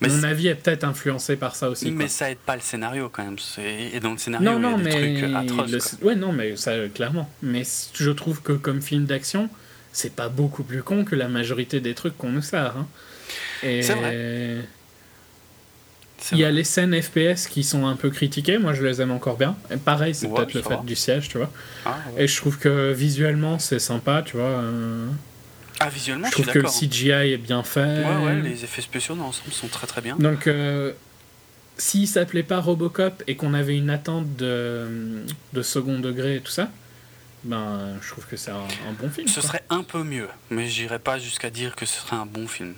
Euh, 0.02 0.08
mon 0.10 0.24
avis 0.24 0.48
est 0.48 0.56
peut-être 0.56 0.84
influencé 0.84 1.36
par 1.36 1.56
ça 1.56 1.70
aussi. 1.70 1.92
Mais 1.92 2.08
ça 2.08 2.32
aide 2.32 2.38
pas 2.38 2.56
le 2.56 2.62
scénario 2.62 3.10
quand 3.10 3.24
même. 3.24 3.38
Et 3.58 4.00
dans 4.00 4.12
le 4.12 4.18
scénario, 4.18 4.50
il 4.58 4.64
y 4.64 4.66
a 4.66 4.78
des 4.78 4.90
trucs 4.90 5.36
atroces. 5.36 5.96
Ouais, 6.02 6.16
non, 6.16 6.32
mais 6.32 6.56
ça, 6.56 6.74
clairement. 6.94 7.30
Mais 7.42 7.64
je 7.94 8.10
trouve 8.12 8.42
que 8.42 8.54
comme 8.54 8.82
film 8.82 9.06
d'action, 9.06 9.50
c'est 9.92 10.16
pas 10.16 10.30
beaucoup 10.30 10.64
plus 10.64 10.84
con 10.84 11.04
que 11.04 11.16
la 11.16 11.28
majorité 11.28 11.82
des 11.82 11.94
trucs 11.94 12.18
qu'on 12.18 12.30
nous 12.30 12.42
sert. 12.42 12.78
Hein. 12.78 12.88
C'est 13.62 13.94
vrai. 13.94 14.66
Il 16.32 16.38
y 16.38 16.44
a 16.44 16.52
les 16.52 16.64
scènes 16.64 17.00
FPS 17.02 17.48
qui 17.48 17.64
sont 17.64 17.86
un 17.86 17.96
peu 17.96 18.10
critiquées, 18.10 18.58
moi 18.58 18.74
je 18.74 18.84
les 18.84 19.02
aime 19.02 19.12
encore 19.12 19.38
bien. 19.38 19.56
Et 19.72 19.78
pareil, 19.78 20.14
c'est 20.14 20.28
peut-être 20.28 20.54
le 20.54 20.62
fait 20.62 20.84
du 20.84 20.96
siège, 20.96 21.30
tu 21.30 21.38
vois. 21.38 21.52
Ah, 21.86 21.98
Et 22.18 22.28
je 22.28 22.36
trouve 22.36 22.58
que 22.58 22.92
visuellement 22.92 23.60
c'est 23.60 23.80
sympa, 23.80 24.22
tu 24.26 24.38
vois. 24.38 24.46
Euh. 24.46 25.08
Ah, 25.80 25.90
visuellement, 25.90 26.28
je, 26.28 26.34
trouve 26.34 26.48
que 26.48 26.60
le 26.60 26.68
CGI 26.68 27.34
est 27.34 27.38
bien 27.38 27.64
fait. 27.64 28.04
Ouais, 28.04 28.26
ouais, 28.26 28.42
les 28.42 28.64
effets 28.64 28.82
spéciaux 28.82 29.16
dans 29.16 29.24
l'ensemble 29.24 29.52
sont 29.52 29.68
très 29.68 29.88
très 29.88 30.02
bien. 30.02 30.16
Donc, 30.18 30.48
euh, 30.48 30.92
s'il 31.78 32.08
s'appelait 32.08 32.44
pas 32.44 32.60
Robocop 32.60 33.24
et 33.28 33.36
qu'on 33.36 33.54
avait 33.54 33.78
une 33.78 33.90
attente 33.90 34.36
de, 34.36 35.24
de 35.54 35.62
second 35.62 36.00
degré 36.00 36.36
et 36.36 36.42
tout 36.42 36.52
ça, 36.52 36.70
ben, 37.44 37.98
je 38.02 38.10
trouve 38.10 38.26
que 38.26 38.36
c'est 38.36 38.52
un, 38.52 38.68
bon 39.00 39.10
film. 39.10 39.28
Ce 39.28 39.42
serait 39.42 39.64
un 39.70 39.84
peu 39.84 40.04
mieux, 40.04 40.28
mais 40.50 40.68
j'irais 40.68 41.00
pas 41.00 41.18
jusqu'à 41.20 41.50
dire 41.50 41.76
que 41.76 41.86
ce 41.86 42.02
serait 42.02 42.18
un 42.18 42.26
bon 42.26 42.48
film. 42.48 42.74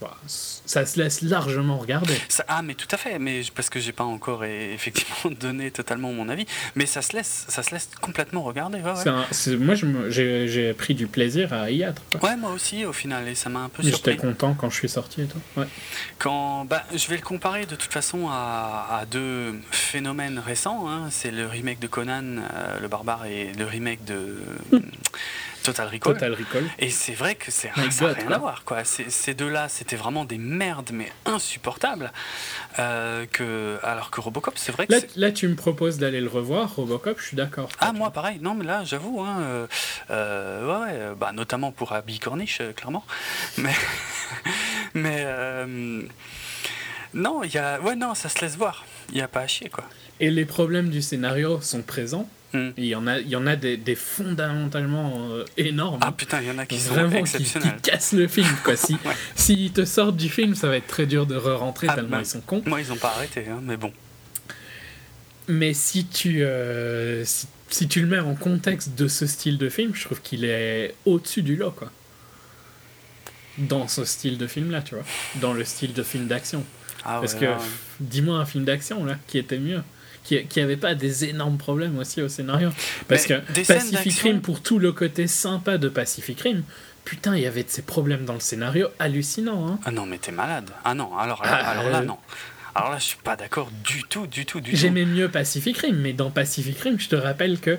Bah, 0.00 0.16
ça 0.26 0.86
se 0.86 1.00
laisse 1.00 1.22
largement 1.22 1.76
regarder. 1.78 2.14
ah, 2.46 2.62
mais 2.62 2.74
tout 2.74 2.86
à 2.92 2.96
fait, 2.96 3.18
mais 3.18 3.42
parce 3.54 3.68
que 3.68 3.80
j'ai 3.80 3.92
pas 3.92 4.04
encore 4.04 4.44
effectivement 4.44 5.34
donné 5.38 5.70
totalement 5.70 6.12
mon 6.12 6.28
avis, 6.28 6.46
mais 6.76 6.86
ça 6.86 7.02
se 7.02 7.16
laisse, 7.16 7.46
ça 7.48 7.62
se 7.62 7.72
laisse 7.72 7.88
complètement 8.00 8.42
regarder. 8.42 8.78
moi, 8.80 9.74
j'ai 10.08 10.74
pris 10.74 10.94
du 10.94 11.06
plaisir 11.06 11.52
à 11.52 11.70
y 11.70 11.82
être. 11.82 12.02
Ouais, 12.22 12.36
moi 12.36 12.52
aussi, 12.52 12.84
au 12.84 12.92
final, 12.92 13.26
et 13.28 13.34
ça 13.34 13.48
m'a 13.48 13.60
un 13.60 13.68
peu 13.68 13.82
surpris. 13.82 14.12
J'étais 14.12 14.16
content 14.16 14.54
quand 14.54 14.70
je 14.70 14.76
suis 14.76 14.88
sorti 14.88 15.22
et 15.22 15.26
tout. 15.26 15.40
Ouais. 15.56 15.66
Quand, 16.18 16.64
bah, 16.64 16.84
je 16.94 17.08
vais 17.08 17.16
le 17.16 17.22
comparer 17.22 17.66
de 17.66 17.74
toute 17.74 17.92
façon 17.92 18.28
à, 18.30 19.04
deux 19.10 19.54
phénomènes 19.70 20.38
récents. 20.38 20.88
Hein. 20.88 21.08
C'est 21.10 21.30
le 21.30 21.46
remake 21.46 21.80
de 21.80 21.86
Conan, 21.86 22.22
euh, 22.38 22.80
le 22.80 22.88
barbare, 22.88 23.26
et 23.26 23.52
le 23.52 23.64
remake 23.64 24.04
de. 24.04 24.36
Total 25.72 25.88
Recall. 25.88 26.14
Total 26.14 26.32
Recall. 26.32 26.64
Et 26.78 26.90
c'est 26.90 27.12
vrai 27.12 27.34
que 27.34 27.50
c'est 27.50 27.70
ça 27.90 28.06
n'a 28.06 28.12
rien 28.14 28.30
à 28.32 28.38
voir. 28.38 28.64
Quoi. 28.64 28.84
Ces 28.84 29.34
deux-là, 29.34 29.68
c'était 29.68 29.96
vraiment 29.96 30.24
des 30.24 30.38
merdes, 30.38 30.90
mais 30.92 31.12
insupportables. 31.26 32.12
Euh, 32.78 33.26
que, 33.30 33.78
alors 33.82 34.10
que 34.10 34.20
Robocop, 34.20 34.54
c'est 34.56 34.72
vrai 34.72 34.86
que. 34.86 34.92
Là, 34.92 35.00
là, 35.16 35.32
tu 35.32 35.46
me 35.48 35.56
proposes 35.56 35.98
d'aller 35.98 36.20
le 36.20 36.28
revoir, 36.28 36.74
Robocop, 36.74 37.20
je 37.20 37.26
suis 37.26 37.36
d'accord. 37.36 37.68
Ah, 37.80 37.92
moi, 37.92 38.10
pareil. 38.10 38.38
Non, 38.40 38.54
mais 38.54 38.64
là, 38.64 38.84
j'avoue. 38.84 39.20
Hein, 39.20 39.40
euh, 39.40 39.66
euh, 40.10 40.84
ouais, 40.84 41.14
bah, 41.18 41.32
notamment 41.32 41.70
pour 41.70 41.92
Abby 41.92 42.18
Corniche, 42.18 42.62
clairement. 42.76 43.04
Mais. 43.58 43.74
mais. 44.94 45.26
non, 47.14 47.42
y 47.42 47.58
a... 47.58 47.80
ouais, 47.80 47.96
non, 47.96 48.14
ça 48.14 48.28
se 48.28 48.40
laisse 48.40 48.56
voir. 48.56 48.84
Il 49.10 49.16
n'y 49.16 49.22
a 49.22 49.28
pas 49.28 49.40
à 49.40 49.46
chier, 49.46 49.68
quoi. 49.68 49.84
Et 50.20 50.30
les 50.30 50.44
problèmes 50.44 50.88
du 50.88 51.02
scénario 51.02 51.60
sont 51.60 51.82
présents 51.82 52.28
Hmm. 52.54 52.70
Il 52.78 52.86
y 52.86 52.94
en 52.94 53.06
a, 53.06 53.18
il 53.18 53.28
y 53.28 53.36
en 53.36 53.46
a 53.46 53.56
des, 53.56 53.76
des 53.76 53.94
fondamentalement 53.94 55.28
euh, 55.32 55.44
énormes. 55.58 56.00
Ah 56.02 56.12
putain, 56.12 56.40
il 56.40 56.48
y 56.48 56.50
en 56.50 56.56
a 56.56 56.64
qui 56.64 56.78
sont 56.78 56.94
Vraiment, 56.94 57.18
exceptionnels. 57.18 57.76
Qui, 57.82 57.82
cassent 57.90 58.12
le 58.12 58.26
film. 58.26 58.48
Quoi. 58.64 58.74
Si, 58.76 58.96
S'ils 59.34 59.72
te 59.72 59.84
sortent 59.84 60.16
du 60.16 60.30
film, 60.30 60.54
ça 60.54 60.68
va 60.68 60.76
être 60.76 60.86
très 60.86 61.04
dur 61.04 61.26
de 61.26 61.36
re-rentrer 61.36 61.88
ah, 61.90 61.94
tellement 61.94 62.16
bah, 62.16 62.22
ils 62.22 62.26
sont 62.26 62.40
cons. 62.40 62.62
Moi, 62.64 62.80
ils 62.80 62.88
n'ont 62.88 62.96
pas 62.96 63.10
arrêté, 63.10 63.44
hein, 63.48 63.60
mais 63.62 63.76
bon. 63.76 63.92
Mais 65.46 65.74
si 65.74 66.06
tu, 66.06 66.42
euh, 66.42 67.22
si, 67.26 67.48
si, 67.68 67.86
tu 67.86 68.00
le 68.00 68.06
mets 68.06 68.18
en 68.18 68.34
contexte 68.34 68.94
de 68.94 69.08
ce 69.08 69.26
style 69.26 69.58
de 69.58 69.68
film, 69.68 69.94
je 69.94 70.04
trouve 70.04 70.22
qu'il 70.22 70.44
est 70.46 70.94
au-dessus 71.04 71.42
du 71.42 71.56
lot, 71.56 71.70
quoi. 71.72 71.90
Dans 73.58 73.88
ce 73.88 74.04
style 74.04 74.38
de 74.38 74.46
film-là, 74.46 74.80
tu 74.80 74.94
vois. 74.94 75.04
Dans 75.36 75.52
le 75.52 75.64
style 75.64 75.92
de 75.92 76.02
film 76.02 76.28
d'action. 76.28 76.64
Ah, 77.04 77.18
Parce 77.20 77.34
que, 77.34 77.46
dis-moi 78.00 78.38
un 78.38 78.46
film 78.46 78.64
d'action, 78.64 79.04
là, 79.04 79.16
qui 79.26 79.36
était 79.36 79.58
mieux 79.58 79.82
qui 80.28 80.58
n'y 80.58 80.62
avait 80.62 80.76
pas 80.76 80.94
des 80.94 81.24
énormes 81.24 81.58
problèmes 81.58 81.98
aussi 81.98 82.22
au 82.22 82.28
scénario. 82.28 82.70
Parce 83.08 83.26
que 83.26 83.34
Pacific 83.66 84.18
Rim, 84.20 84.40
pour 84.40 84.60
tout 84.60 84.78
le 84.78 84.92
côté 84.92 85.26
sympa 85.26 85.78
de 85.78 85.88
Pacific 85.88 86.40
Rim, 86.40 86.62
putain, 87.04 87.36
il 87.36 87.42
y 87.42 87.46
avait 87.46 87.62
de 87.62 87.70
ces 87.70 87.82
problèmes 87.82 88.24
dans 88.24 88.34
le 88.34 88.40
scénario 88.40 88.88
hallucinants. 88.98 89.68
Hein. 89.68 89.78
Ah 89.84 89.90
non, 89.90 90.06
mais 90.06 90.18
t'es 90.18 90.32
malade. 90.32 90.70
Ah 90.84 90.94
non, 90.94 91.16
alors 91.16 91.42
là, 91.44 91.50
ah, 91.52 91.70
alors 91.70 91.90
là 91.90 92.00
euh, 92.00 92.04
non. 92.04 92.18
Alors 92.74 92.90
là, 92.90 92.98
je 92.98 93.04
suis 93.04 93.18
pas 93.22 93.36
d'accord 93.36 93.70
du 93.84 94.02
tout, 94.04 94.26
du 94.26 94.46
tout, 94.46 94.60
du 94.60 94.70
tout. 94.70 94.76
J'aimais 94.76 95.04
mieux 95.04 95.28
Pacific 95.28 95.76
Rim, 95.78 95.96
mais 95.96 96.12
dans 96.12 96.30
Pacific 96.30 96.78
Rim, 96.78 96.96
je 96.98 97.08
te 97.08 97.16
rappelle 97.16 97.58
que 97.58 97.78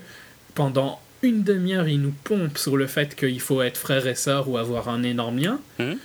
pendant 0.55 0.99
une 1.21 1.43
demi-heure, 1.43 1.87
il 1.87 2.01
nous 2.01 2.13
pompe 2.23 2.57
sur 2.57 2.77
le 2.77 2.87
fait 2.87 3.15
qu'il 3.15 3.39
faut 3.39 3.61
être 3.61 3.77
frère 3.77 4.07
et 4.07 4.15
sœur 4.15 4.49
ou 4.49 4.57
avoir 4.57 4.89
un 4.89 5.03
énorme 5.03 5.37
lien. 5.37 5.59
Hmm 5.77 5.95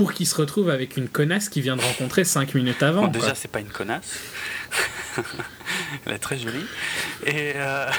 pour 0.00 0.14
qu'il 0.14 0.26
se 0.26 0.34
retrouve 0.34 0.70
avec 0.70 0.96
une 0.96 1.10
connasse 1.10 1.50
qu'il 1.50 1.62
vient 1.62 1.76
de 1.76 1.82
rencontrer 1.82 2.24
5 2.24 2.54
minutes 2.54 2.82
avant. 2.82 3.02
Bon, 3.02 3.08
déjà, 3.08 3.34
c'est 3.34 3.50
pas 3.50 3.60
une 3.60 3.68
connasse. 3.68 4.18
Elle 6.06 6.14
est 6.14 6.18
très 6.18 6.38
jolie. 6.38 6.64
Et 7.26 7.52
euh, 7.56 7.90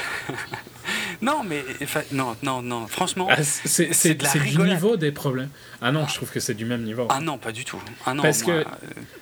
non, 1.22 1.44
mais 1.44 1.64
non, 2.10 2.34
non, 2.42 2.60
non. 2.60 2.88
Franchement, 2.88 3.28
ah, 3.30 3.36
c'est 3.44 4.14
du 4.16 4.58
niveau 4.58 4.96
des 4.96 5.12
problèmes. 5.12 5.50
Ah 5.80 5.92
non, 5.92 6.08
je 6.08 6.14
trouve 6.16 6.32
que 6.32 6.40
c'est 6.40 6.54
du 6.54 6.64
même 6.64 6.82
niveau. 6.82 7.06
Ah 7.08 7.20
non, 7.20 7.38
pas 7.38 7.52
du 7.52 7.64
tout. 7.64 7.80
Ah 8.04 8.14
non, 8.14 8.24
Parce 8.24 8.42
que 8.42 8.50
euh, 8.50 8.64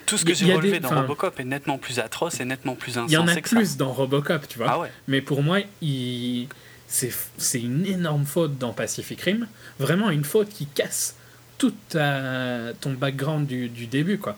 tout 0.06 0.16
ce 0.16 0.24
que 0.24 0.32
j'ai 0.32 0.54
relevé 0.54 0.80
dans 0.80 0.88
Robocop 0.88 1.38
est 1.38 1.44
nettement 1.44 1.76
plus 1.76 1.98
atroce 1.98 2.40
et 2.40 2.46
nettement 2.46 2.76
plus 2.76 2.92
insensé. 2.96 3.12
Il 3.12 3.14
y 3.14 3.18
en 3.18 3.28
a 3.28 3.36
plus 3.42 3.76
dans 3.76 3.92
Robocop, 3.92 4.48
tu 4.48 4.56
vois. 4.56 4.68
Ah 4.70 4.78
ouais. 4.78 4.90
Mais 5.06 5.20
pour 5.20 5.42
moi, 5.42 5.58
il... 5.82 6.48
c'est 6.88 7.60
une 7.60 7.84
énorme 7.84 8.24
faute 8.24 8.56
dans 8.56 8.72
Pacific 8.72 9.20
Rim. 9.20 9.48
Vraiment 9.78 10.08
une 10.08 10.24
faute 10.24 10.48
qui 10.48 10.64
casse 10.64 11.16
tout 11.60 11.74
ton 11.92 12.92
background 12.92 13.46
du, 13.46 13.68
du, 13.68 13.86
début, 13.86 14.18
quoi. 14.18 14.36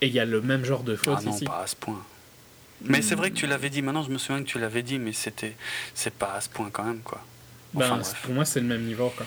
Et 0.00 0.08
il 0.08 0.12
y 0.12 0.18
a 0.18 0.24
le 0.24 0.40
même 0.42 0.64
genre 0.64 0.82
de 0.82 0.96
faute 0.96 1.18
ah 1.18 1.24
non, 1.24 1.38
pas 1.38 1.62
à 1.62 1.66
ce 1.68 1.76
point. 1.76 2.02
Mais 2.84 3.00
c'est 3.00 3.14
vrai 3.14 3.30
que 3.30 3.36
tu 3.36 3.46
l'avais 3.46 3.70
dit, 3.70 3.80
maintenant 3.80 4.02
je 4.02 4.10
me 4.10 4.18
souviens 4.18 4.42
que 4.42 4.48
tu 4.48 4.58
l'avais 4.58 4.82
dit, 4.82 4.98
mais 4.98 5.12
c'était 5.12 5.54
c'est 5.94 6.12
pas 6.12 6.34
à 6.34 6.40
ce 6.40 6.48
point 6.48 6.68
quand 6.72 6.82
même, 6.82 6.98
quoi. 6.98 7.24
Ben, 7.74 8.00
pour 8.24 8.34
moi, 8.34 8.44
c'est 8.44 8.60
le 8.60 8.66
même 8.66 8.82
niveau, 8.82 9.10
quoi. 9.16 9.24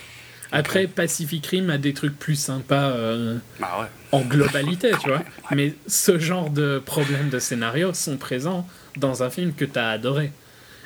Après, 0.52 0.88
Pacific 0.88 1.46
Rim 1.48 1.70
a 1.70 1.78
des 1.78 1.94
trucs 1.94 2.18
plus 2.20 2.36
sympas 2.36 2.92
euh, 2.92 3.38
bah 3.60 3.90
en 4.12 4.22
globalité, 4.22 4.92
tu 5.02 5.10
vois. 5.10 5.24
Mais 5.52 5.74
ce 5.88 6.20
genre 6.20 6.50
de 6.50 6.82
problèmes 6.86 7.30
de 7.30 7.40
scénario 7.40 7.94
sont 7.94 8.18
présents 8.18 8.68
dans 8.98 9.24
un 9.24 9.30
film 9.30 9.54
que 9.54 9.66
tu 9.66 9.80
as 9.80 9.90
adoré. 9.90 10.32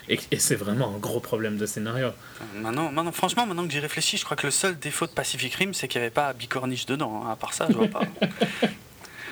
Et, 0.10 0.40
c'est 0.40 0.56
vraiment 0.56 0.96
un 0.96 0.98
gros 0.98 1.20
problème 1.20 1.58
de 1.58 1.68
scénario. 1.68 2.10
Maintenant, 2.56 2.92
maintenant, 2.92 3.12
franchement, 3.12 3.46
maintenant 3.46 3.68
que 3.68 3.72
j'y 3.72 3.80
réfléchis, 3.80 4.18
je 4.18 4.26
crois 4.26 4.36
que 4.36 4.48
le 4.48 4.52
seul 4.52 4.78
défaut 4.78 5.06
de 5.06 5.12
Pacific 5.12 5.54
Rim, 5.54 5.74
c'est 5.74 5.88
qu'il 5.88 6.02
n'y 6.02 6.06
avait 6.06 6.14
pas 6.14 6.34
Bicorniche 6.34 6.88
dedans. 6.88 7.24
Hein. 7.24 7.32
À 7.32 7.36
part 7.36 7.54
ça, 7.54 7.68
je 7.70 7.76
vois 7.76 7.88
pas. 7.88 8.02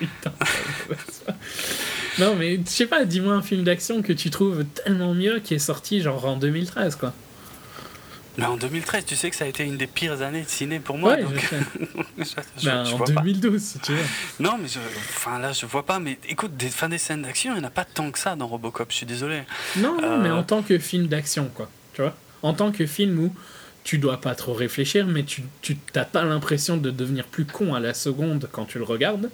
non, 2.20 2.36
mais 2.36 2.56
je 2.56 2.70
sais 2.70 2.86
pas, 2.86 3.04
dis-moi 3.04 3.34
un 3.34 3.42
film 3.42 3.64
d'action 3.64 4.02
que 4.02 4.12
tu 4.12 4.30
trouves 4.30 4.64
tellement 4.64 5.14
mieux 5.14 5.40
qui 5.40 5.54
est 5.54 5.58
sorti 5.58 6.00
genre 6.00 6.24
en 6.24 6.36
2013, 6.36 6.94
quoi. 6.94 7.12
Mais 8.38 8.46
en 8.46 8.56
2013, 8.56 9.04
tu 9.04 9.16
sais 9.16 9.30
que 9.30 9.36
ça 9.36 9.44
a 9.44 9.48
été 9.48 9.64
une 9.64 9.76
des 9.76 9.88
pires 9.88 10.22
années 10.22 10.42
de 10.42 10.48
ciné 10.48 10.78
pour 10.78 10.96
moi. 10.96 11.16
Ben, 12.64 12.84
en 12.86 12.98
2012, 13.04 13.60
si 13.60 13.78
tu 13.78 13.92
veux. 13.92 14.02
Non, 14.40 14.58
mais 14.60 14.68
je, 14.68 14.78
enfin 15.10 15.38
là, 15.38 15.52
je 15.52 15.66
vois 15.66 15.84
pas. 15.84 15.98
Mais 15.98 16.18
écoute, 16.28 16.56
des, 16.56 16.68
fin, 16.68 16.88
des 16.88 16.98
scènes 16.98 17.22
d'action, 17.22 17.52
il 17.52 17.58
n'y 17.58 17.64
en 17.64 17.68
a 17.68 17.70
pas 17.70 17.84
tant 17.84 18.10
que 18.10 18.18
ça 18.18 18.36
dans 18.36 18.46
Robocop. 18.46 18.90
Je 18.90 18.96
suis 18.96 19.06
désolé. 19.06 19.42
Non, 19.76 20.00
non, 20.00 20.18
mais 20.18 20.28
euh, 20.28 20.36
en 20.36 20.42
tant 20.42 20.62
que 20.62 20.78
film 20.78 21.06
d'action, 21.06 21.50
quoi. 21.54 21.68
Tu 21.94 22.02
vois 22.02 22.14
En 22.42 22.54
tant 22.54 22.72
que 22.72 22.86
film 22.86 23.18
où 23.18 23.34
tu 23.84 23.98
dois 23.98 24.20
pas 24.20 24.34
trop 24.34 24.52
réfléchir, 24.52 25.06
mais 25.06 25.24
tu 25.24 25.44
n'as 25.94 26.04
pas 26.04 26.24
l'impression 26.24 26.76
de 26.76 26.90
devenir 26.90 27.24
plus 27.24 27.44
con 27.44 27.74
à 27.74 27.80
la 27.80 27.94
seconde 27.94 28.48
quand 28.50 28.64
tu 28.64 28.78
le 28.78 28.84
regardes. 28.84 29.30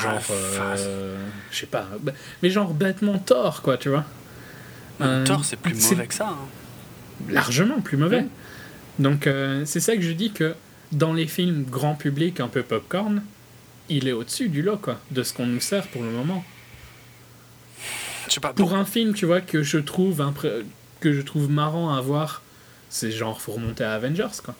genre, 0.00 0.20
euh, 0.30 1.16
je 1.50 1.56
sais 1.56 1.66
pas, 1.66 1.88
mais 2.42 2.50
genre 2.50 2.74
bêtement 2.74 3.18
tort, 3.18 3.62
quoi, 3.62 3.78
tu 3.78 3.88
vois. 3.88 4.04
Thor, 5.24 5.44
c'est 5.44 5.56
plus 5.56 5.74
mauvais 5.90 6.06
que 6.06 6.14
ça. 6.14 6.28
Hein 6.28 6.48
largement 7.28 7.80
plus 7.80 7.96
mauvais. 7.96 8.26
Donc 8.98 9.26
euh, 9.26 9.64
c'est 9.64 9.80
ça 9.80 9.96
que 9.96 10.02
je 10.02 10.12
dis 10.12 10.32
que 10.32 10.54
dans 10.92 11.12
les 11.12 11.26
films 11.26 11.64
grand 11.64 11.94
public 11.94 12.40
un 12.40 12.48
peu 12.48 12.62
popcorn, 12.62 13.22
il 13.88 14.08
est 14.08 14.12
au-dessus 14.12 14.48
du 14.48 14.62
lot 14.62 14.76
quoi, 14.76 15.00
de 15.10 15.22
ce 15.22 15.32
qu'on 15.32 15.46
nous 15.46 15.60
sert 15.60 15.86
pour 15.88 16.02
le 16.02 16.10
moment. 16.10 16.44
pas, 18.40 18.52
pour... 18.52 18.74
un 18.74 18.84
film, 18.84 19.14
tu 19.14 19.26
vois, 19.26 19.40
que 19.40 19.62
je 19.62 19.78
trouve 19.78 20.22
que 21.00 21.12
je 21.12 21.20
trouve 21.20 21.50
marrant 21.50 21.94
à 21.94 22.00
voir, 22.00 22.42
c'est 22.88 23.10
genre 23.10 23.40
faut 23.40 23.52
remonter 23.52 23.84
à 23.84 23.92
Avengers 23.94 24.40
quoi. 24.42 24.54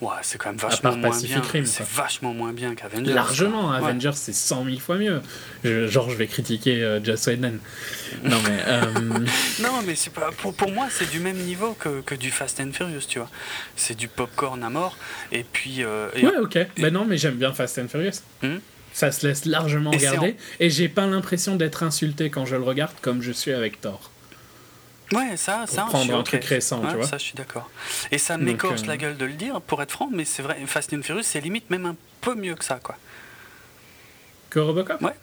Ouais, 0.00 0.12
c'est 0.22 0.36
quand 0.38 0.50
même 0.50 0.58
vachement 0.58 0.96
moins 0.96 1.20
bien. 1.20 1.42
C'est 1.64 1.86
vachement 1.86 2.34
moins 2.34 2.52
bien 2.52 2.74
qu'Avengers. 2.74 3.12
Largement, 3.12 3.72
Avengers 3.72 4.12
c'est 4.14 4.34
100 4.34 4.64
000 4.64 4.78
fois 4.78 4.96
mieux. 4.96 5.20
genre, 5.64 6.10
je 6.10 6.16
vais 6.16 6.26
critiquer 6.26 6.82
euh, 6.82 7.02
Joss 7.02 7.26
Whedon. 7.26 7.58
Non, 8.22 8.36
mais. 8.44 8.58
Euh, 8.66 8.84
non, 9.62 9.82
mais 9.86 9.94
c'est 9.94 10.12
pas, 10.12 10.30
pour, 10.36 10.54
pour 10.54 10.70
moi, 10.70 10.88
c'est 10.90 11.10
du 11.10 11.20
même 11.20 11.38
niveau 11.38 11.74
que, 11.74 12.00
que, 12.02 12.14
du 12.14 12.30
Fast 12.30 12.60
and 12.60 12.72
Furious, 12.72 13.06
tu 13.08 13.18
vois. 13.18 13.30
C'est 13.74 13.96
du 13.96 14.08
popcorn 14.08 14.62
à 14.62 14.70
mort. 14.70 14.96
Et 15.32 15.44
puis. 15.44 15.82
Euh, 15.82 16.08
ouais, 16.14 16.36
ok. 16.38 16.58
Mais 16.78 16.90
non, 16.90 17.04
mais 17.04 17.16
j'aime 17.16 17.36
bien 17.36 17.52
Fast 17.52 17.78
and 17.78 17.88
Furious. 17.88 18.20
Hmm? 18.42 18.58
Ça 18.92 19.12
se 19.12 19.26
laisse 19.26 19.44
largement 19.44 19.90
regarder. 19.90 20.36
Et 20.58 20.70
j'ai 20.70 20.88
pas 20.88 21.06
l'impression 21.06 21.56
d'être 21.56 21.82
insulté 21.82 22.30
quand 22.30 22.46
je 22.46 22.56
le 22.56 22.62
regarde 22.62 22.94
comme 23.02 23.20
je 23.22 23.32
suis 23.32 23.52
avec 23.52 23.80
Thor. 23.80 24.10
Ouais, 25.12 25.36
ça, 25.36 25.64
ça. 25.66 25.82
Prendre 25.82 26.16
un 26.16 26.22
truc 26.22 26.44
récent, 26.44 26.82
tu 26.88 26.96
vois. 26.96 27.06
Ça, 27.06 27.18
je 27.18 27.24
suis 27.24 27.34
d'accord. 27.34 27.70
Et 28.10 28.18
ça 28.18 28.36
m'écorce 28.38 28.82
euh, 28.82 28.86
la 28.86 28.96
gueule 28.96 29.16
de 29.16 29.24
le 29.24 29.34
dire, 29.34 29.60
pour 29.60 29.80
être 29.82 29.92
franc, 29.92 30.08
mais 30.12 30.24
c'est 30.24 30.42
vrai, 30.42 30.56
Fast 30.66 30.92
and 30.92 31.02
Furious, 31.02 31.22
c'est 31.22 31.40
limite 31.40 31.70
même 31.70 31.86
un 31.86 31.96
peu 32.20 32.34
mieux 32.34 32.54
que 32.54 32.64
ça, 32.64 32.80
quoi. 32.82 32.96
Que 34.50 34.58
Robocop? 34.58 35.00
Ouais. 35.02 35.14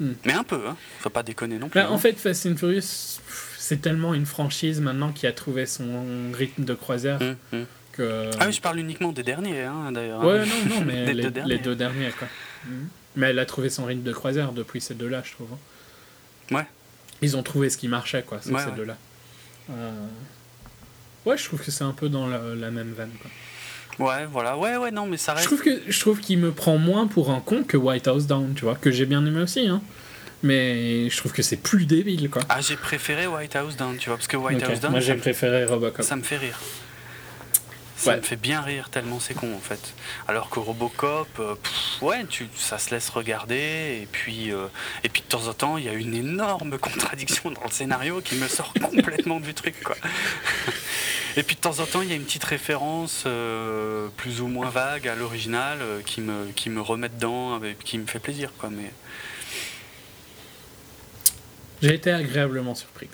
Hmm. 0.00 0.12
Mais 0.24 0.34
un 0.34 0.44
peu, 0.44 0.60
hein. 0.68 0.76
Faut 1.00 1.10
pas 1.10 1.22
déconner 1.22 1.58
non 1.58 1.68
plus. 1.68 1.80
Bah, 1.80 1.90
en 1.90 1.94
hein. 1.94 1.98
fait, 1.98 2.14
Fast 2.14 2.46
and 2.46 2.56
Furious, 2.56 3.20
c'est 3.56 3.80
tellement 3.80 4.14
une 4.14 4.26
franchise 4.26 4.80
maintenant 4.80 5.12
qui 5.12 5.26
a 5.26 5.32
trouvé 5.32 5.66
son 5.66 6.04
rythme 6.32 6.64
de 6.64 6.74
croisière. 6.74 7.20
Hum, 7.20 7.36
hum. 7.52 7.66
Que... 7.92 8.30
Ah 8.40 8.46
oui, 8.46 8.52
je 8.52 8.60
parle 8.62 8.78
uniquement 8.78 9.12
des 9.12 9.22
derniers, 9.22 9.62
hein, 9.62 9.92
d'ailleurs. 9.92 10.24
Ouais, 10.24 10.46
non, 10.46 10.76
non, 10.76 10.80
mais 10.86 11.12
les, 11.12 11.22
deux 11.24 11.30
derniers. 11.30 11.54
les, 11.54 11.58
deux 11.60 11.76
derniers. 11.76 12.10
quoi. 12.18 12.28
Hmm. 12.66 12.86
Mais 13.16 13.28
elle 13.28 13.38
a 13.38 13.46
trouvé 13.46 13.68
son 13.68 13.84
rythme 13.84 14.02
de 14.02 14.12
croisière 14.12 14.52
depuis 14.52 14.80
ces 14.80 14.94
deux-là, 14.94 15.22
je 15.24 15.32
trouve. 15.32 15.50
Ouais. 16.50 16.66
Ils 17.22 17.36
ont 17.36 17.42
trouvé 17.42 17.70
ce 17.70 17.76
qui 17.76 17.88
marchait, 17.88 18.22
quoi, 18.22 18.40
sur 18.42 18.58
ces 18.58 18.70
deux-là. 18.72 18.96
Euh, 19.70 19.90
ouais, 21.24 21.38
je 21.38 21.44
trouve 21.44 21.62
que 21.62 21.70
c'est 21.70 21.84
un 21.84 21.92
peu 21.92 22.08
dans 22.08 22.26
la, 22.26 22.70
même 22.70 22.92
veine, 22.92 23.12
quoi. 23.20 23.30
Ouais, 23.98 24.26
voilà, 24.26 24.56
ouais, 24.56 24.76
ouais, 24.76 24.90
non, 24.90 25.06
mais 25.06 25.18
ça 25.18 25.34
reste. 25.34 25.44
Je 25.44 25.48
trouve, 25.54 25.62
que, 25.62 25.82
je 25.86 26.00
trouve 26.00 26.18
qu'il 26.18 26.38
me 26.38 26.50
prend 26.50 26.78
moins 26.78 27.06
pour 27.06 27.30
un 27.30 27.40
con 27.40 27.62
que 27.62 27.76
White 27.76 28.08
House 28.08 28.26
Down, 28.26 28.54
tu 28.54 28.64
vois, 28.64 28.74
que 28.74 28.90
j'ai 28.90 29.06
bien 29.06 29.24
aimé 29.24 29.40
aussi, 29.42 29.68
hein. 29.68 29.82
Mais 30.42 31.08
je 31.08 31.16
trouve 31.16 31.32
que 31.32 31.42
c'est 31.42 31.58
plus 31.58 31.86
débile, 31.86 32.28
quoi. 32.28 32.42
Ah, 32.48 32.60
j'ai 32.60 32.76
préféré 32.76 33.26
White 33.26 33.54
House 33.54 33.76
Down, 33.76 33.96
tu 33.96 34.08
vois, 34.08 34.16
parce 34.16 34.26
que 34.26 34.36
White 34.36 34.62
House 34.62 34.80
Down. 34.80 34.90
Moi, 34.90 35.00
j'ai 35.00 35.14
préféré 35.14 35.64
Robocop. 35.66 36.04
Ça 36.04 36.16
me 36.16 36.22
fait 36.22 36.38
rire. 36.38 36.58
Ça 38.02 38.16
me 38.16 38.22
fait 38.22 38.36
bien 38.36 38.60
rire 38.60 38.90
tellement 38.90 39.20
c'est 39.20 39.34
con 39.34 39.54
en 39.54 39.60
fait. 39.60 39.94
Alors 40.26 40.50
que 40.50 40.58
Robocop, 40.58 41.28
euh, 41.38 41.54
ouais, 42.00 42.24
tu, 42.26 42.48
ça 42.56 42.78
se 42.78 42.90
laisse 42.90 43.08
regarder 43.10 44.00
et 44.02 44.08
puis, 44.10 44.52
euh, 44.52 44.66
et 45.04 45.08
puis 45.08 45.22
de 45.22 45.28
temps 45.28 45.46
en 45.46 45.54
temps 45.54 45.76
il 45.76 45.84
y 45.84 45.88
a 45.88 45.92
une 45.92 46.14
énorme 46.14 46.78
contradiction 46.80 47.52
dans 47.52 47.62
le 47.62 47.70
scénario 47.70 48.20
qui 48.20 48.34
me 48.34 48.48
sort 48.48 48.72
complètement 48.80 49.38
du 49.38 49.54
truc 49.54 49.80
quoi. 49.82 49.96
Et 51.34 51.42
puis 51.44 51.56
de 51.56 51.60
temps 51.62 51.78
en 51.78 51.86
temps 51.86 52.02
il 52.02 52.10
y 52.10 52.12
a 52.12 52.16
une 52.16 52.24
petite 52.24 52.44
référence 52.44 53.24
euh, 53.24 54.08
plus 54.18 54.42
ou 54.42 54.48
moins 54.48 54.68
vague 54.68 55.08
à 55.08 55.14
l'original 55.14 55.78
qui, 56.04 56.20
me, 56.20 56.50
qui 56.54 56.68
me 56.68 56.82
remet 56.82 57.08
dedans, 57.08 57.58
qui 57.84 57.96
me 57.96 58.06
fait 58.06 58.18
plaisir 58.18 58.50
quoi. 58.58 58.68
Mais 58.68 58.92
j'ai 61.80 61.94
été 61.94 62.10
agréablement 62.10 62.74
surpris. 62.74 63.08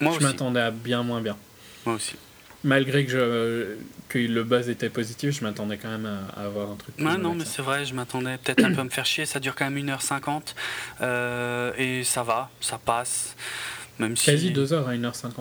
Moi 0.00 0.14
je 0.18 0.26
m'attendais 0.26 0.60
à 0.60 0.70
bien 0.70 1.02
moins 1.02 1.22
bien. 1.22 1.38
Moi 1.86 1.94
aussi 1.94 2.16
malgré 2.64 3.04
que, 3.04 3.10
je, 3.10 3.76
que 4.08 4.18
le 4.18 4.44
buzz 4.44 4.68
était 4.68 4.88
positif, 4.88 5.38
je 5.38 5.44
m'attendais 5.44 5.76
quand 5.78 5.88
même 5.88 6.06
à, 6.06 6.42
avoir 6.42 6.70
un 6.70 6.76
truc. 6.76 6.94
Ouais, 6.98 7.16
non, 7.16 7.34
mais 7.34 7.44
c'est 7.44 7.62
vrai, 7.62 7.84
je 7.84 7.94
m'attendais 7.94 8.38
peut-être 8.38 8.64
un 8.64 8.72
peu 8.72 8.80
à 8.80 8.84
me 8.84 8.90
faire 8.90 9.06
chier. 9.06 9.26
Ça 9.26 9.40
dure 9.40 9.54
quand 9.54 9.70
même 9.70 9.78
1h50 9.84 10.54
euh, 11.00 11.72
et 11.76 12.04
ça 12.04 12.22
va, 12.22 12.50
ça 12.60 12.78
passe. 12.78 13.36
Même 13.98 14.14
Quasi 14.14 14.52
2h 14.52 14.86
à 14.86 14.94
1h58. 14.94 15.36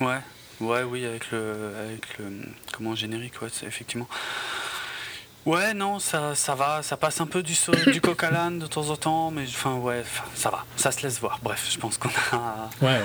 Ouais, 0.00 0.18
ouais, 0.60 0.82
oui, 0.82 1.04
avec 1.04 1.30
le, 1.30 1.54
avec 1.80 2.18
le 2.18 2.24
comment 2.72 2.94
générique, 2.94 3.40
ouais, 3.42 3.48
effectivement. 3.66 4.08
Ouais, 5.44 5.74
non, 5.74 5.98
ça, 5.98 6.36
ça 6.36 6.54
va, 6.54 6.82
ça 6.84 6.96
passe 6.96 7.20
un 7.20 7.26
peu 7.26 7.42
du, 7.42 7.56
du 7.88 8.00
coq 8.00 8.22
à 8.22 8.30
l'âne 8.30 8.60
de 8.60 8.66
temps 8.66 8.90
en 8.90 8.96
temps, 8.96 9.30
mais 9.32 9.42
enfin, 9.42 9.74
ouais, 9.74 10.04
ça 10.36 10.50
va, 10.50 10.64
ça 10.76 10.92
se 10.92 11.02
laisse 11.02 11.18
voir. 11.18 11.40
Bref, 11.42 11.68
je 11.68 11.78
pense 11.78 11.98
qu'on 11.98 12.10
a. 12.32 12.70
Ouais, 12.80 13.00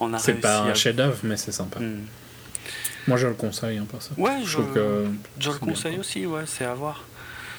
on 0.00 0.12
a 0.14 0.18
C'est 0.18 0.34
pas 0.34 0.60
un 0.60 0.72
chef-d'œuvre, 0.72 1.18
mais 1.22 1.36
c'est 1.36 1.52
sympa. 1.52 1.80
Hmm. 1.80 2.06
Moi, 3.06 3.16
je 3.16 3.26
le 3.26 3.34
conseille, 3.34 3.78
hein, 3.78 3.86
pas 3.90 4.00
ça. 4.00 4.10
Ouais, 4.16 4.40
je, 4.44 4.58
que 4.58 5.06
je 5.38 5.50
le 5.50 5.58
conseille 5.58 5.98
aussi, 5.98 6.26
ouais, 6.26 6.44
c'est 6.46 6.64
à 6.64 6.74
voir. 6.74 7.04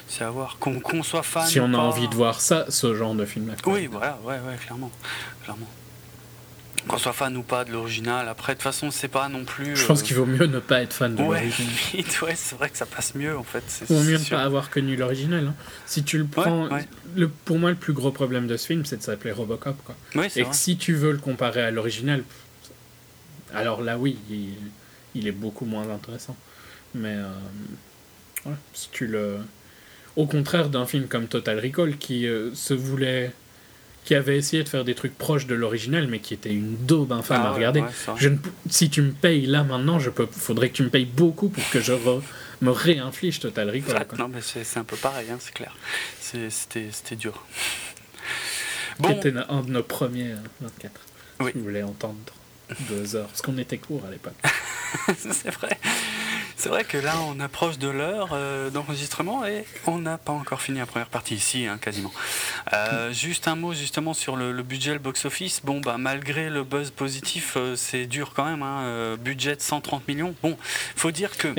C'est 0.08 0.24
à 0.24 0.30
voir. 0.30 0.58
Qu'on 0.60 1.04
soit 1.04 1.24
fan. 1.24 1.48
Si 1.48 1.60
on 1.60 1.74
a 1.74 1.78
envie 1.78 2.08
de 2.08 2.16
voir 2.16 2.42
ça, 2.42 2.66
ce 2.70 2.96
genre 2.96 3.16
de 3.16 3.26
film-là. 3.26 3.56
Oui, 3.66 3.88
voilà, 3.88 4.20
ouais, 4.24 4.36
ouais, 4.36 4.56
clairement. 4.64 4.92
clairement. 5.44 5.68
Qu'on 6.88 7.00
soit 7.00 7.14
fan 7.14 7.36
ou 7.36 7.42
pas 7.42 7.66
de 7.66 7.72
l'original, 7.72 8.28
après, 8.28 8.54
de 8.54 8.58
toute 8.60 8.64
façon, 8.64 8.92
c'est 8.92 9.08
pas 9.08 9.28
non 9.28 9.44
plus. 9.44 9.76
Je 9.76 9.86
pense 9.88 10.02
euh, 10.02 10.04
qu'il 10.04 10.16
vaut 10.18 10.28
mieux 10.28 10.46
ne 10.46 10.60
pas 10.60 10.84
être 10.84 10.94
fan 10.94 11.16
de 11.16 11.22
l'original. 11.22 11.74
ouais, 12.22 12.36
c'est 12.36 12.56
vrai 12.56 12.70
que 12.70 12.78
ça 12.78 12.86
passe 12.86 13.16
mieux, 13.16 13.36
en 13.36 13.44
fait. 13.44 13.64
Il 13.90 13.96
vaut 13.96 14.04
mieux 14.04 14.20
ne 14.20 14.24
pas 14.24 14.44
avoir 14.44 14.70
connu 14.70 14.96
l'original. 14.96 15.48
Hein. 15.48 15.56
Si 15.88 16.04
tu 16.04 16.20
le 16.20 16.26
prends. 16.26 16.70
Le, 17.16 17.28
pour 17.30 17.58
moi, 17.58 17.72
le 17.72 17.76
plus 17.76 17.94
gros 17.94 18.12
problème 18.12 18.46
de 18.46 18.56
ce 18.58 18.68
film, 18.68 18.86
c'est 18.86 18.98
de 18.98 19.02
s'appeler 19.02 19.32
Robocop. 19.32 19.78
Quoi. 19.84 20.26
Et 20.36 20.44
que 20.44 20.56
si 20.56 20.78
tu 20.78 20.94
veux 20.94 21.12
le 21.12 21.18
comparer 21.18 21.64
à 21.64 21.72
l'original, 21.72 22.24
alors 23.54 23.82
là, 23.82 23.98
oui. 23.98 24.18
Il 24.30 24.54
il 25.16 25.28
est 25.28 25.32
beaucoup 25.32 25.66
moins 25.66 25.90
intéressant. 25.90 26.36
Mais 26.94 27.16
euh, 27.16 28.52
si 28.74 28.90
tu 28.92 29.08
le. 29.08 29.38
Au 30.16 30.28
contraire 30.28 30.70
d'un 30.70 30.86
film 30.86 31.08
comme 31.08 31.28
Total 31.28 31.60
Recall 31.60 31.98
qui 31.98 32.28
euh, 32.28 32.54
se 32.54 32.74
voulait. 32.74 33.34
qui 34.06 34.16
avait 34.16 34.38
essayé 34.38 34.64
de 34.64 34.70
faire 34.70 34.86
des 34.86 34.96
trucs 34.96 35.18
proches 35.18 35.48
de 35.48 35.56
l'original, 35.56 36.08
mais 36.08 36.20
qui 36.20 36.34
était 36.34 36.54
une 36.54 36.78
daube 36.86 37.12
infâme 37.12 37.42
à 37.42 37.50
ah 37.50 37.54
regarder. 37.54 37.84
je 38.18 38.30
si 38.70 38.90
tu 38.90 39.02
me 39.02 39.12
payes 39.12 39.46
là 39.46 39.64
maintenant, 39.64 40.00
je 40.00 40.10
peux, 40.10 40.26
faudrait 40.26 40.70
que 40.70 40.76
tu 40.76 40.84
me 40.84 40.90
payes 40.90 41.06
beaucoup 41.06 41.50
pour 41.50 41.68
que 41.70 41.82
je 41.82 41.94
me 42.62 42.72
réinflige 42.72 43.40
Total 43.40 43.70
Recall. 43.70 44.06
Non, 44.18 44.30
mais 44.30 44.40
c'est 44.42 44.78
un 44.78 44.84
peu 44.84 44.96
pareil, 44.96 45.28
hein, 45.32 45.38
c'est 45.40 45.54
clair. 45.54 45.76
C'était 46.22 47.16
dur. 47.16 47.46
Bon. 49.00 49.10
C'était 49.10 49.34
un 49.50 49.62
de 49.62 49.72
nos 49.72 49.84
premiers 49.84 50.36
24. 50.62 50.84
Euh, 51.42 51.44
oui. 51.44 51.52
Si 51.52 51.58
vous 51.58 51.66
voulez 51.66 51.84
entendre 51.84 52.16
deux 52.90 53.16
heures. 53.16 53.28
Parce 53.28 53.42
qu'on 53.42 53.58
était 53.58 53.78
court 53.78 54.04
à 54.08 54.12
l'époque. 54.12 54.34
c'est 55.18 55.52
vrai. 55.52 55.78
C'est 56.58 56.70
vrai 56.70 56.84
que 56.84 56.98
là, 56.98 57.14
on 57.28 57.40
approche 57.40 57.78
de 57.78 57.90
l'heure 57.90 58.30
euh, 58.32 58.70
d'enregistrement 58.70 59.46
et 59.46 59.66
on 59.88 60.00
n'a 60.00 60.18
pas 60.18 60.32
encore 60.32 60.62
fini 60.62 60.80
la 60.80 60.86
première 60.86 61.10
partie 61.10 61.36
ici, 61.36 61.68
hein, 61.68 61.78
quasiment. 61.80 62.12
Euh, 62.74 63.12
juste 63.12 63.48
un 63.48 63.56
mot 63.56 63.74
justement 63.74 64.14
sur 64.14 64.36
le, 64.36 64.64
budget, 64.64 64.94
le 64.94 65.00
box-office. 65.00 65.62
Bon, 65.64 65.82
bah, 65.82 65.98
malgré 65.98 66.50
le 66.50 66.64
buzz 66.64 66.92
positif, 66.92 67.56
euh, 67.58 67.76
c'est 67.76 68.06
dur 68.06 68.34
quand 68.36 68.46
même. 68.46 68.64
Hein. 68.64 69.18
Budget 69.18 69.56
de 69.56 69.62
130 69.62 70.08
millions. 70.08 70.34
Bon, 70.42 70.58
faut 70.96 71.12
dire 71.12 71.38
que. 71.38 71.50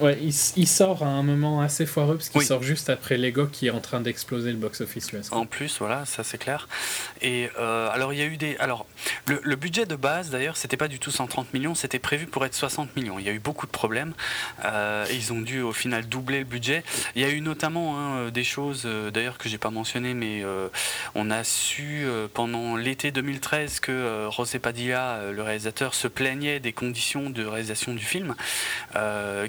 ouais, 0.00 0.18
il, 0.20 0.66
sort 0.66 1.02
à 1.02 1.08
un 1.08 1.22
moment 1.22 1.60
assez 1.60 1.86
foireux 1.86 2.16
parce 2.16 2.28
qu'il 2.28 2.42
sort 2.42 2.62
juste 2.62 2.90
après 2.90 3.16
Lego 3.16 3.46
qui 3.46 3.68
est 3.68 3.70
en 3.70 3.80
train 3.80 4.00
d'exploser 4.00 4.50
le 4.50 4.58
box-office 4.58 5.12
US. 5.12 5.32
En 5.32 5.46
plus, 5.46 5.78
voilà, 5.78 6.04
ça 6.04 6.24
c'est 6.24 6.38
clair. 6.38 6.68
Et 7.22 7.48
alors, 7.56 8.12
il 8.12 8.18
y 8.18 8.22
a 8.22 8.26
eu 8.26 8.36
des. 8.36 8.56
Alors, 8.58 8.86
le, 9.26 9.56
budget 9.56 9.86
de 9.86 9.96
base 9.96 10.30
d'ailleurs, 10.30 10.56
c'était 10.56 10.76
pas 10.76 10.88
du 10.88 10.98
tout 10.98 11.10
130 11.10 11.52
millions, 11.54 11.74
c'était 11.74 11.98
prévu 11.98 12.26
pour 12.26 12.44
être 12.44 12.54
60 12.54 12.96
millions. 12.96 13.18
Il 13.18 13.26
y 13.26 13.28
a 13.28 13.32
eu 13.32 13.38
beaucoup 13.38 13.66
de 13.66 13.70
problèmes. 13.70 13.99
Et 14.64 15.14
ils 15.14 15.32
ont 15.32 15.40
dû 15.40 15.60
au 15.60 15.72
final 15.72 16.08
doubler 16.08 16.38
le 16.38 16.44
budget. 16.44 16.82
Il 17.14 17.22
y 17.22 17.24
a 17.24 17.30
eu 17.30 17.40
notamment 17.40 17.98
hein, 17.98 18.30
des 18.30 18.44
choses, 18.44 18.86
d'ailleurs, 19.12 19.38
que 19.38 19.48
j'ai 19.48 19.58
pas 19.58 19.70
mentionné, 19.70 20.14
mais 20.14 20.42
euh, 20.44 20.68
on 21.14 21.30
a 21.30 21.44
su 21.44 22.04
euh, 22.04 22.28
pendant 22.32 22.76
l'été 22.76 23.10
2013 23.10 23.80
que 23.80 23.92
euh, 23.92 24.30
José 24.30 24.58
Padilla, 24.58 25.30
le 25.32 25.42
réalisateur, 25.42 25.94
se 25.94 26.08
plaignait 26.08 26.60
des 26.60 26.72
conditions 26.72 27.30
de 27.30 27.44
réalisation 27.44 27.94
du 27.94 28.04
film, 28.04 28.34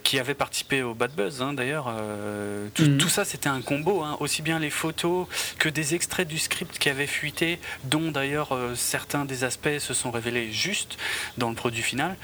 qui 0.03 0.19
avait 0.19 0.33
participé 0.33 0.83
au 0.83 0.93
Bad 0.93 1.11
Buzz 1.11 1.41
hein, 1.41 1.53
d'ailleurs. 1.53 1.91
Mhm. 1.91 2.97
Tout, 2.97 3.09
ça, 3.09 3.25
c'était 3.25 3.49
un 3.49 3.61
combo, 3.61 4.01
hein. 4.01 4.17
aussi 4.19 4.41
bien 4.41 4.59
les 4.59 4.69
photos 4.69 5.27
que 5.57 5.69
des 5.69 5.95
extraits 5.95 6.27
du 6.27 6.39
script 6.39 6.77
qui 6.79 6.89
avaient 6.89 7.07
fuité, 7.07 7.59
dont 7.83 8.11
d'ailleurs 8.11 8.57
certains 8.75 9.25
des 9.25 9.43
aspects 9.43 9.79
se 9.79 9.93
sont 9.93 10.11
révélés 10.11 10.51
justes 10.51 10.97
dans 11.37 11.49
le 11.49 11.55
produit 11.55 11.83
final. 11.83 12.15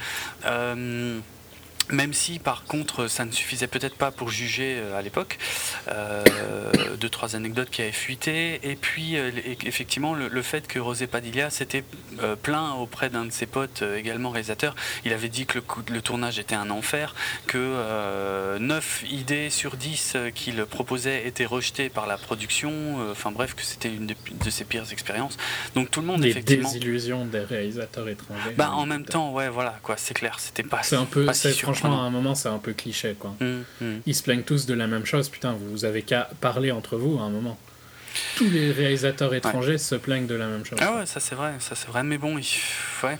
Même 1.90 2.12
si 2.12 2.38
par 2.38 2.64
contre 2.64 3.08
ça 3.08 3.24
ne 3.24 3.32
suffisait 3.32 3.66
peut-être 3.66 3.94
pas 3.94 4.10
pour 4.10 4.30
juger 4.30 4.76
euh, 4.78 4.98
à 4.98 5.02
l'époque, 5.02 5.38
euh, 5.88 6.22
deux 7.00 7.08
trois 7.08 7.34
anecdotes 7.34 7.70
qui 7.70 7.82
avaient 7.82 7.92
fuité, 7.92 8.60
et 8.62 8.76
puis 8.76 9.16
euh, 9.16 9.30
effectivement 9.64 10.14
le, 10.14 10.42
fait 10.42 10.66
que 10.66 10.78
Rosé 10.78 11.06
Padilla 11.06 11.50
s'était 11.50 11.84
plaint 12.42 12.76
auprès 12.78 13.10
d'un 13.10 13.24
de 13.24 13.32
ses 13.32 13.46
potes 13.46 13.82
également 13.96 14.30
réalisateur, 14.30 14.74
il 15.04 15.12
avait 15.12 15.28
dit 15.28 15.46
que 15.46 15.58
le, 15.58 15.64
le 15.92 16.02
tournage 16.02 16.38
était 16.38 16.54
un 16.54 16.70
enfer, 16.70 17.14
que 17.46 18.58
9 18.58 19.04
idées 19.10 19.50
sur 19.50 19.76
10 19.76 20.16
qu'il 20.34 20.64
proposait 20.64 21.26
étaient 21.26 21.46
rejetées 21.46 21.88
par 21.88 22.06
la 22.06 22.16
production, 22.16 23.10
enfin 23.10 23.30
bref 23.30 23.54
que 23.54 23.62
c'était 23.62 23.88
une 23.88 24.06
de, 24.06 24.50
ses 24.50 24.64
pires 24.64 24.90
expériences. 24.92 25.36
Donc 25.74 25.90
tout 25.90 26.00
le 26.00 26.06
monde 26.06 26.22
Les 26.22 26.30
effectivement... 26.30 26.68
désillusions 26.70 27.24
des 27.26 27.40
réalisateurs 27.40 28.08
étrangers. 28.08 28.54
Bah, 28.56 28.70
en 28.72 28.86
même 28.86 29.04
temps 29.04 29.32
ouais 29.32 29.48
voilà 29.48 29.78
quoi 29.82 29.96
c'est 29.96 30.14
clair 30.14 30.38
c'était 30.38 30.62
pas, 30.62 30.82
c'est 30.82 30.96
un 30.96 31.04
peu, 31.04 31.24
pas 31.24 31.34
si 31.34 31.52
franchement, 31.52 31.77
à 31.86 31.88
un 31.88 32.10
moment, 32.10 32.34
c'est 32.34 32.48
un 32.48 32.58
peu 32.58 32.72
cliché, 32.72 33.16
quoi. 33.18 33.34
Mm, 33.40 33.62
mm. 33.80 34.00
Ils 34.06 34.14
se 34.14 34.22
plaignent 34.22 34.42
tous 34.42 34.66
de 34.66 34.74
la 34.74 34.86
même 34.86 35.06
chose. 35.06 35.28
Putain, 35.28 35.56
vous 35.58 35.84
avez 35.84 36.02
qu'à 36.02 36.30
parler 36.40 36.70
entre 36.70 36.96
vous 36.96 37.18
à 37.18 37.22
un 37.22 37.30
moment. 37.30 37.58
Tous 38.36 38.48
les 38.48 38.72
réalisateurs 38.72 39.34
étrangers 39.34 39.78
se 39.78 39.94
plaignent 39.94 40.26
de 40.26 40.34
la 40.34 40.46
même 40.46 40.64
chose. 40.64 40.78
Ah 40.82 40.96
ouais, 40.96 41.06
ça 41.06 41.20
c'est 41.20 41.34
vrai, 41.34 41.54
ça 41.60 41.74
c'est 41.74 41.88
vrai. 41.88 42.02
Mais 42.02 42.18
bon, 42.18 42.38
il... 42.38 42.46
ouais. 43.04 43.18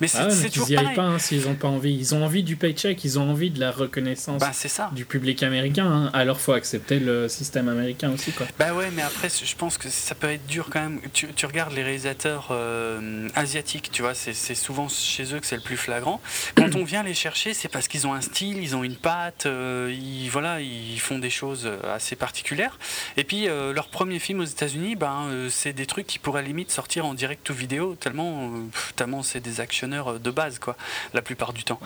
Mais 0.00 0.08
c'est 0.08 0.18
ah 0.18 0.48
toujours 0.48 0.70
ils 0.70 0.78
n'y 0.78 0.94
pas 0.94 1.02
hein, 1.02 1.18
s'ils 1.18 1.46
n'ont 1.46 1.54
pas 1.54 1.68
envie. 1.68 1.94
Ils 1.94 2.14
ont 2.14 2.24
envie 2.24 2.42
du 2.42 2.56
paycheck, 2.56 3.04
ils 3.04 3.18
ont 3.18 3.30
envie 3.30 3.50
de 3.50 3.60
la 3.60 3.70
reconnaissance 3.70 4.40
bah, 4.40 4.52
ça. 4.52 4.90
du 4.94 5.04
public 5.04 5.42
américain. 5.42 5.86
Hein. 5.86 6.10
Alors 6.12 6.40
faut 6.40 6.52
accepter 6.52 6.98
le 6.98 7.28
système 7.28 7.68
américain 7.68 8.10
aussi. 8.12 8.32
Quoi. 8.32 8.46
Bah 8.58 8.74
ouais, 8.74 8.90
mais 8.94 9.02
après, 9.02 9.28
je 9.28 9.56
pense 9.56 9.78
que 9.78 9.88
ça 9.88 10.14
peut 10.14 10.30
être 10.30 10.46
dur 10.46 10.68
quand 10.70 10.80
même. 10.80 11.00
Tu, 11.12 11.28
tu 11.34 11.46
regardes 11.46 11.72
les 11.72 11.82
réalisateurs 11.82 12.48
euh, 12.50 13.28
asiatiques, 13.34 13.90
tu 13.92 14.02
vois, 14.02 14.14
c'est 14.14 14.54
souvent 14.54 14.88
chez 14.88 15.34
eux 15.34 15.40
que 15.40 15.46
c'est 15.46 15.56
le 15.56 15.62
plus 15.62 15.76
flagrant. 15.76 16.20
Quand 16.54 16.74
on 16.74 16.84
vient 16.84 17.02
les 17.02 17.14
chercher, 17.14 17.54
c'est 17.54 17.68
parce 17.68 17.88
qu'ils 17.88 18.06
ont 18.06 18.14
un 18.14 18.20
style, 18.20 18.58
ils 18.58 18.76
ont 18.76 18.84
une 18.84 18.96
patte, 18.96 19.46
euh, 19.46 19.92
ils, 19.92 20.28
voilà, 20.28 20.60
ils 20.60 21.00
font 21.00 21.18
des 21.18 21.30
choses 21.30 21.70
assez 21.92 22.16
particulières. 22.16 22.78
Et 23.16 23.24
puis, 23.24 23.48
euh, 23.48 23.72
leur 23.72 23.88
premier 23.88 24.18
film 24.18 24.40
aux 24.40 24.44
États-Unis, 24.44 24.96
ben, 24.96 25.28
c'est 25.50 25.72
des 25.72 25.86
trucs 25.86 26.06
qui 26.06 26.18
pourraient 26.18 26.42
limite 26.42 26.70
sortir 26.70 27.06
en 27.06 27.14
direct 27.14 27.48
ou 27.50 27.54
vidéo, 27.54 27.96
tellement, 27.98 28.52
tellement 28.96 29.22
c'est 29.22 29.40
des 29.40 29.60
actionneurs 29.66 30.20
de 30.20 30.30
base, 30.30 30.58
quoi, 30.58 30.76
la 31.12 31.22
plupart 31.22 31.52
du 31.52 31.64
temps. 31.64 31.80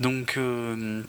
Donc, 0.00 0.36
euh, 0.36 1.02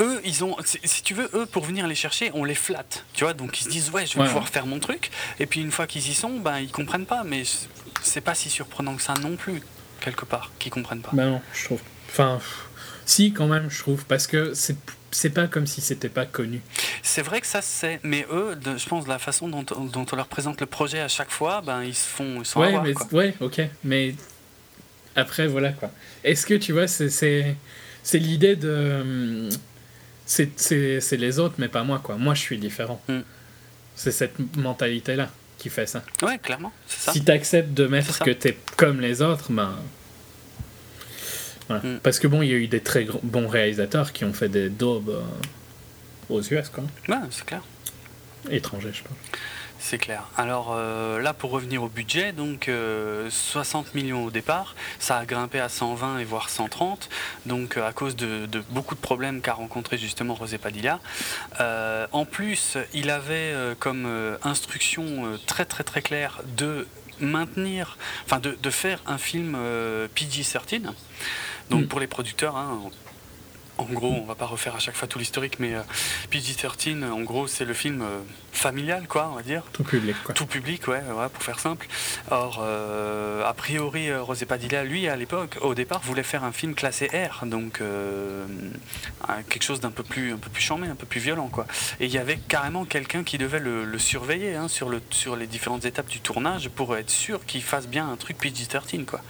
eux, 0.00 0.20
ils 0.24 0.44
ont, 0.44 0.56
si 0.64 1.02
tu 1.02 1.14
veux, 1.14 1.30
eux, 1.34 1.46
pour 1.46 1.64
venir 1.64 1.86
les 1.86 1.94
chercher, 1.94 2.30
on 2.34 2.44
les 2.44 2.54
flatte, 2.54 3.04
tu 3.14 3.24
vois. 3.24 3.34
Donc 3.34 3.60
ils 3.60 3.64
se 3.64 3.68
disent, 3.68 3.90
ouais, 3.90 4.06
je 4.06 4.18
vais 4.18 4.26
pouvoir 4.26 4.48
faire 4.48 4.66
mon 4.66 4.78
truc. 4.78 5.10
Et 5.40 5.46
puis 5.46 5.60
une 5.60 5.70
fois 5.70 5.86
qu'ils 5.86 6.08
y 6.08 6.14
sont, 6.14 6.38
ben, 6.40 6.58
ils 6.58 6.70
comprennent 6.70 7.06
pas. 7.06 7.24
Mais 7.24 7.42
c'est 8.02 8.20
pas 8.20 8.34
si 8.34 8.50
surprenant 8.50 8.94
que 8.96 9.02
ça 9.02 9.14
non 9.14 9.36
plus, 9.36 9.62
quelque 10.00 10.24
part, 10.24 10.50
qu'ils 10.58 10.72
comprennent 10.72 11.02
pas. 11.02 11.10
Ben 11.12 11.30
non, 11.30 11.42
je 11.54 11.64
trouve. 11.64 11.80
Enfin, 12.10 12.40
si, 13.06 13.32
quand 13.32 13.46
même, 13.46 13.70
je 13.70 13.78
trouve. 13.78 14.04
Parce 14.06 14.26
que 14.26 14.54
c'est 14.54 14.76
c'est 15.14 15.30
pas 15.30 15.46
comme 15.46 15.66
si 15.66 15.80
c'était 15.80 16.08
pas 16.08 16.26
connu. 16.26 16.62
C'est 17.02 17.22
vrai 17.22 17.40
que 17.40 17.46
ça 17.46 17.60
c'est, 17.60 18.00
mais 18.02 18.26
eux, 18.32 18.58
je 18.64 18.88
pense, 18.88 19.04
de 19.04 19.10
la 19.10 19.18
façon 19.18 19.46
dont, 19.48 19.62
dont, 19.62 20.06
on 20.10 20.16
leur 20.16 20.26
présente 20.26 20.60
le 20.60 20.66
projet 20.66 21.00
à 21.00 21.08
chaque 21.08 21.30
fois, 21.30 21.60
ben 21.60 21.82
ils 21.82 21.94
se 21.94 22.08
font, 22.08 22.40
ils 22.40 22.46
sont 22.46 22.60
ouais, 22.60 22.80
mais, 22.80 22.94
ouais, 23.12 23.34
ok, 23.40 23.60
mais 23.84 24.14
après, 25.16 25.46
voilà 25.46 25.72
quoi. 25.72 25.90
Est-ce 26.24 26.46
que 26.46 26.54
tu 26.54 26.72
vois, 26.72 26.86
c'est 26.86 27.56
l'idée 28.14 28.56
de. 28.56 29.48
C'est 30.26 31.16
les 31.16 31.38
autres, 31.38 31.54
mais 31.58 31.68
pas 31.68 31.84
moi 31.84 32.00
quoi. 32.02 32.16
Moi, 32.16 32.34
je 32.34 32.40
suis 32.40 32.58
différent. 32.58 33.02
Mm. 33.08 33.20
C'est 33.94 34.12
cette 34.12 34.56
mentalité-là 34.56 35.30
qui 35.58 35.68
fait 35.68 35.86
ça. 35.86 36.02
Ouais, 36.22 36.38
clairement. 36.38 36.72
Ça. 36.86 37.12
Si 37.12 37.22
tu 37.24 37.30
acceptes 37.30 37.74
de 37.74 37.86
mettre 37.86 38.18
que 38.24 38.30
tu 38.30 38.48
es 38.48 38.58
comme 38.76 39.00
les 39.00 39.22
autres, 39.22 39.52
ben. 39.52 39.76
Voilà. 41.68 41.82
Mm. 41.82 42.00
Parce 42.02 42.18
que 42.18 42.26
bon, 42.26 42.42
il 42.42 42.48
y 42.48 42.52
a 42.52 42.56
eu 42.56 42.68
des 42.68 42.80
très 42.80 43.06
bons 43.22 43.48
réalisateurs 43.48 44.12
qui 44.12 44.24
ont 44.24 44.32
fait 44.32 44.48
des 44.48 44.68
daubes 44.68 45.10
euh, 45.10 46.34
aux 46.34 46.40
US, 46.40 46.68
quoi. 46.68 46.84
Ouais, 47.08 47.16
c'est 47.30 47.44
clair. 47.44 47.62
Étrangers, 48.50 48.92
je 48.92 49.02
pense. 49.02 49.16
C'est 49.84 49.98
clair. 49.98 50.28
Alors 50.38 50.72
euh, 50.74 51.20
là, 51.20 51.34
pour 51.34 51.50
revenir 51.50 51.82
au 51.82 51.88
budget, 51.88 52.30
donc 52.30 52.70
60 53.28 53.86
euh, 53.86 53.90
millions 53.94 54.24
au 54.24 54.30
départ, 54.30 54.76
ça 55.00 55.18
a 55.18 55.26
grimpé 55.26 55.58
à 55.58 55.68
120 55.68 56.18
et 56.18 56.24
voire 56.24 56.50
130, 56.50 57.10
donc 57.46 57.76
euh, 57.76 57.86
à 57.86 57.92
cause 57.92 58.14
de, 58.14 58.46
beaucoup 58.70 58.94
de 58.94 59.00
problèmes 59.00 59.40
qu'a 59.40 59.54
rencontré 59.54 59.98
justement 59.98 60.34
Rosé 60.34 60.56
Padilla. 60.58 61.00
en 61.58 62.24
plus, 62.24 62.78
il 62.94 63.10
avait 63.10 63.54
comme 63.80 64.06
instruction 64.44 65.36
très 65.46 65.64
très 65.64 65.82
très 65.82 66.00
claire 66.00 66.42
de 66.56 66.86
maintenir, 67.18 67.98
enfin 68.24 68.38
de, 68.38 68.70
faire 68.70 69.00
un 69.06 69.18
film 69.18 69.58
PG-13. 70.14 70.92
Donc 71.70 71.82
mm. 71.82 71.88
pour 71.88 71.98
les 71.98 72.06
producteurs, 72.06 72.56
hein, 72.56 72.80
en 73.78 73.84
gros, 73.84 74.12
on 74.12 74.24
va 74.24 74.34
pas 74.34 74.46
refaire 74.46 74.76
à 74.76 74.78
chaque 74.78 74.94
fois 74.94 75.08
tout 75.08 75.18
l'historique, 75.18 75.58
mais 75.58 75.74
euh, 75.74 75.82
PG-13, 76.30 77.10
en 77.10 77.20
gros, 77.22 77.46
c'est 77.46 77.64
le 77.64 77.72
film 77.72 78.02
euh, 78.02 78.18
familial, 78.52 79.08
quoi, 79.08 79.30
on 79.32 79.36
va 79.36 79.42
dire. 79.42 79.62
Tout 79.72 79.82
public, 79.82 80.16
quoi. 80.22 80.34
Tout 80.34 80.46
public, 80.46 80.86
ouais, 80.88 81.00
pour 81.32 81.42
faire 81.42 81.58
simple. 81.58 81.86
Or, 82.30 82.60
euh, 82.62 83.44
a 83.44 83.54
priori, 83.54 84.14
Rosé 84.14 84.44
Padilla, 84.44 84.84
lui, 84.84 85.08
à 85.08 85.16
l'époque, 85.16 85.56
au 85.62 85.74
départ, 85.74 86.00
voulait 86.02 86.22
faire 86.22 86.44
un 86.44 86.52
film 86.52 86.74
classé 86.74 87.08
R, 87.08 87.46
donc 87.46 87.80
quelque 89.48 89.64
chose 89.64 89.80
d'un 89.80 89.90
peu 89.90 90.02
plus, 90.02 90.32
un 90.32 90.38
peu 90.38 90.50
plus 90.50 90.62
chambé, 90.62 90.86
un 90.86 90.94
peu 90.94 91.06
plus 91.06 91.20
violent, 91.20 91.48
quoi. 91.48 91.66
Et 92.00 92.06
il 92.06 92.12
y 92.12 92.18
avait 92.18 92.36
carrément 92.36 92.84
quelqu'un 92.84 93.24
qui 93.24 93.38
devait 93.38 93.60
le, 93.60 93.98
surveiller 93.98 94.54
hein, 94.54 94.68
sur, 94.68 94.88
le, 94.88 95.00
sur 95.10 95.36
les 95.36 95.46
différentes 95.46 95.84
étapes 95.84 96.08
du 96.08 96.20
tournage 96.20 96.68
pour 96.68 96.96
être 96.96 97.10
sûr 97.10 97.44
qu'il 97.46 97.62
fasse 97.62 97.88
bien 97.88 98.08
un 98.10 98.16
truc 98.16 98.36
PG-13, 98.38 99.04
quoi. 99.04 99.22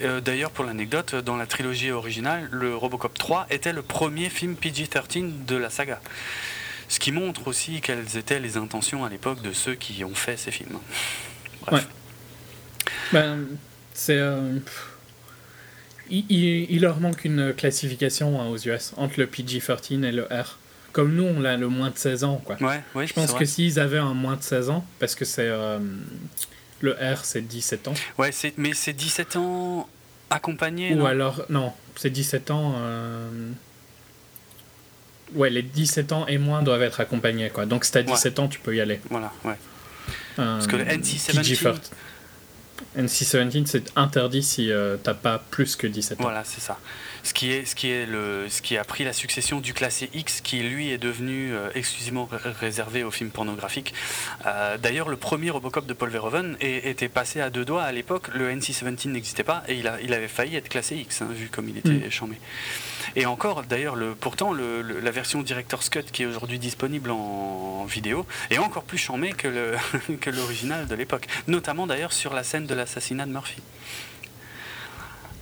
Euh, 0.00 0.20
d'ailleurs, 0.20 0.50
pour 0.50 0.64
l'anecdote, 0.64 1.14
dans 1.14 1.36
la 1.36 1.46
trilogie 1.46 1.90
originale, 1.90 2.48
le 2.50 2.76
Robocop 2.76 3.16
3 3.16 3.46
était 3.50 3.72
le 3.72 3.82
premier 3.82 4.28
film 4.28 4.54
PG-13 4.54 5.46
de 5.46 5.56
la 5.56 5.70
saga. 5.70 6.00
Ce 6.88 6.98
qui 6.98 7.12
montre 7.12 7.48
aussi 7.48 7.80
quelles 7.80 8.16
étaient 8.16 8.38
les 8.38 8.56
intentions 8.56 9.04
à 9.04 9.08
l'époque 9.08 9.42
de 9.42 9.52
ceux 9.52 9.74
qui 9.74 10.04
ont 10.04 10.14
fait 10.14 10.36
ces 10.36 10.50
films. 10.50 10.78
Ouais. 11.72 11.80
Ben, 13.12 13.46
c'est. 13.92 14.18
Euh, 14.18 14.58
il, 16.08 16.80
leur 16.80 17.00
manque 17.00 17.24
une 17.24 17.52
classification 17.52 18.40
hein, 18.40 18.46
aux 18.48 18.58
US 18.58 18.92
entre 18.96 19.18
le 19.18 19.26
PG-13 19.26 20.04
et 20.04 20.12
le 20.12 20.24
R. 20.24 20.58
Comme 20.92 21.14
nous, 21.14 21.24
on 21.24 21.44
a 21.44 21.56
le 21.56 21.68
moins 21.68 21.90
de 21.90 21.98
16 21.98 22.24
ans. 22.24 22.40
Quoi. 22.44 22.56
Ouais, 22.60 22.80
ouais, 22.94 23.06
Je 23.06 23.12
pense 23.12 23.32
que 23.32 23.44
s'ils 23.44 23.80
avaient 23.80 23.98
un 23.98 24.14
moins 24.14 24.36
de 24.36 24.42
16 24.42 24.70
ans, 24.70 24.86
parce 24.98 25.14
que 25.14 25.24
c'est. 25.24 25.48
Euh, 25.48 25.78
le 26.80 26.92
R, 26.92 27.24
c'est 27.24 27.42
17 27.42 27.88
ans. 27.88 27.94
Ouais, 28.18 28.30
mais 28.56 28.74
c'est 28.74 28.92
17 28.92 29.36
ans 29.36 29.88
accompagné. 30.30 30.94
Ou 30.94 31.06
alors, 31.06 31.44
non, 31.48 31.72
c'est 31.96 32.10
17 32.10 32.50
ans. 32.50 32.74
Euh... 32.76 33.50
Ouais, 35.34 35.50
les 35.50 35.62
17 35.62 36.12
ans 36.12 36.26
et 36.26 36.38
moins 36.38 36.62
doivent 36.62 36.82
être 36.82 37.00
accompagnés, 37.00 37.50
quoi. 37.50 37.66
Donc, 37.66 37.84
si 37.84 37.92
t'as 37.92 38.02
17 38.02 38.38
ans, 38.38 38.48
tu 38.48 38.60
peux 38.60 38.74
y 38.76 38.80
aller. 38.80 39.00
Voilà, 39.10 39.32
ouais. 39.44 39.56
Euh, 40.38 40.54
Parce 40.54 40.66
que 40.66 40.76
le 40.76 40.84
NC-17. 40.84 41.74
NC-17, 42.96 43.66
c'est 43.66 43.92
interdit 43.96 44.42
si 44.42 44.70
euh, 44.70 44.96
t'as 45.02 45.14
pas 45.14 45.38
plus 45.50 45.76
que 45.76 45.86
17 45.86 46.20
ans. 46.20 46.22
Voilà, 46.22 46.44
c'est 46.44 46.60
ça. 46.60 46.78
Ce 47.22 47.34
qui, 47.34 47.50
est, 47.50 47.64
ce, 47.64 47.74
qui 47.74 47.90
est 47.90 48.06
le, 48.06 48.46
ce 48.48 48.62
qui 48.62 48.76
a 48.76 48.84
pris 48.84 49.02
la 49.04 49.12
succession 49.12 49.60
du 49.60 49.74
classé 49.74 50.08
X, 50.14 50.40
qui 50.40 50.60
lui 50.60 50.90
est 50.90 50.98
devenu 50.98 51.52
euh, 51.52 51.68
exclusivement 51.74 52.28
réservé 52.30 53.02
aux 53.02 53.10
films 53.10 53.30
pornographiques. 53.30 53.92
Euh, 54.46 54.78
d'ailleurs, 54.78 55.08
le 55.08 55.16
premier 55.16 55.50
Robocop 55.50 55.86
de 55.86 55.92
Paul 55.92 56.08
Verhoeven 56.08 56.56
était 56.60 57.08
passé 57.08 57.40
à 57.40 57.50
deux 57.50 57.64
doigts 57.64 57.82
à 57.82 57.92
l'époque. 57.92 58.28
Le 58.34 58.50
NC-17 58.54 59.08
n'existait 59.08 59.44
pas 59.44 59.64
et 59.68 59.74
il, 59.74 59.88
a, 59.88 60.00
il 60.00 60.14
avait 60.14 60.28
failli 60.28 60.56
être 60.56 60.68
classé 60.68 60.96
X, 60.96 61.22
hein, 61.22 61.28
vu 61.32 61.48
comme 61.48 61.68
il 61.68 61.78
était 61.78 62.06
mm. 62.06 62.10
chambé. 62.10 62.36
Et 63.16 63.24
encore, 63.24 63.62
d'ailleurs, 63.62 63.96
le, 63.96 64.14
pourtant, 64.14 64.52
la 64.52 65.10
version 65.10 65.42
Director's 65.42 65.88
Cut 65.88 66.04
qui 66.12 66.22
est 66.22 66.26
aujourd'hui 66.26 66.58
disponible 66.58 67.10
en, 67.10 67.84
vidéo 67.86 68.26
est 68.50 68.58
encore 68.58 68.82
plus 68.82 68.98
chambée 68.98 69.32
que 69.32 70.30
l'original 70.30 70.86
de 70.86 70.94
l'époque. 70.94 71.26
Notamment 71.46 71.86
d'ailleurs 71.86 72.12
sur 72.12 72.34
la 72.34 72.42
scène 72.44 72.66
de 72.66 72.74
l'assassinat 72.74 73.26
de 73.26 73.30
Murphy. 73.30 73.62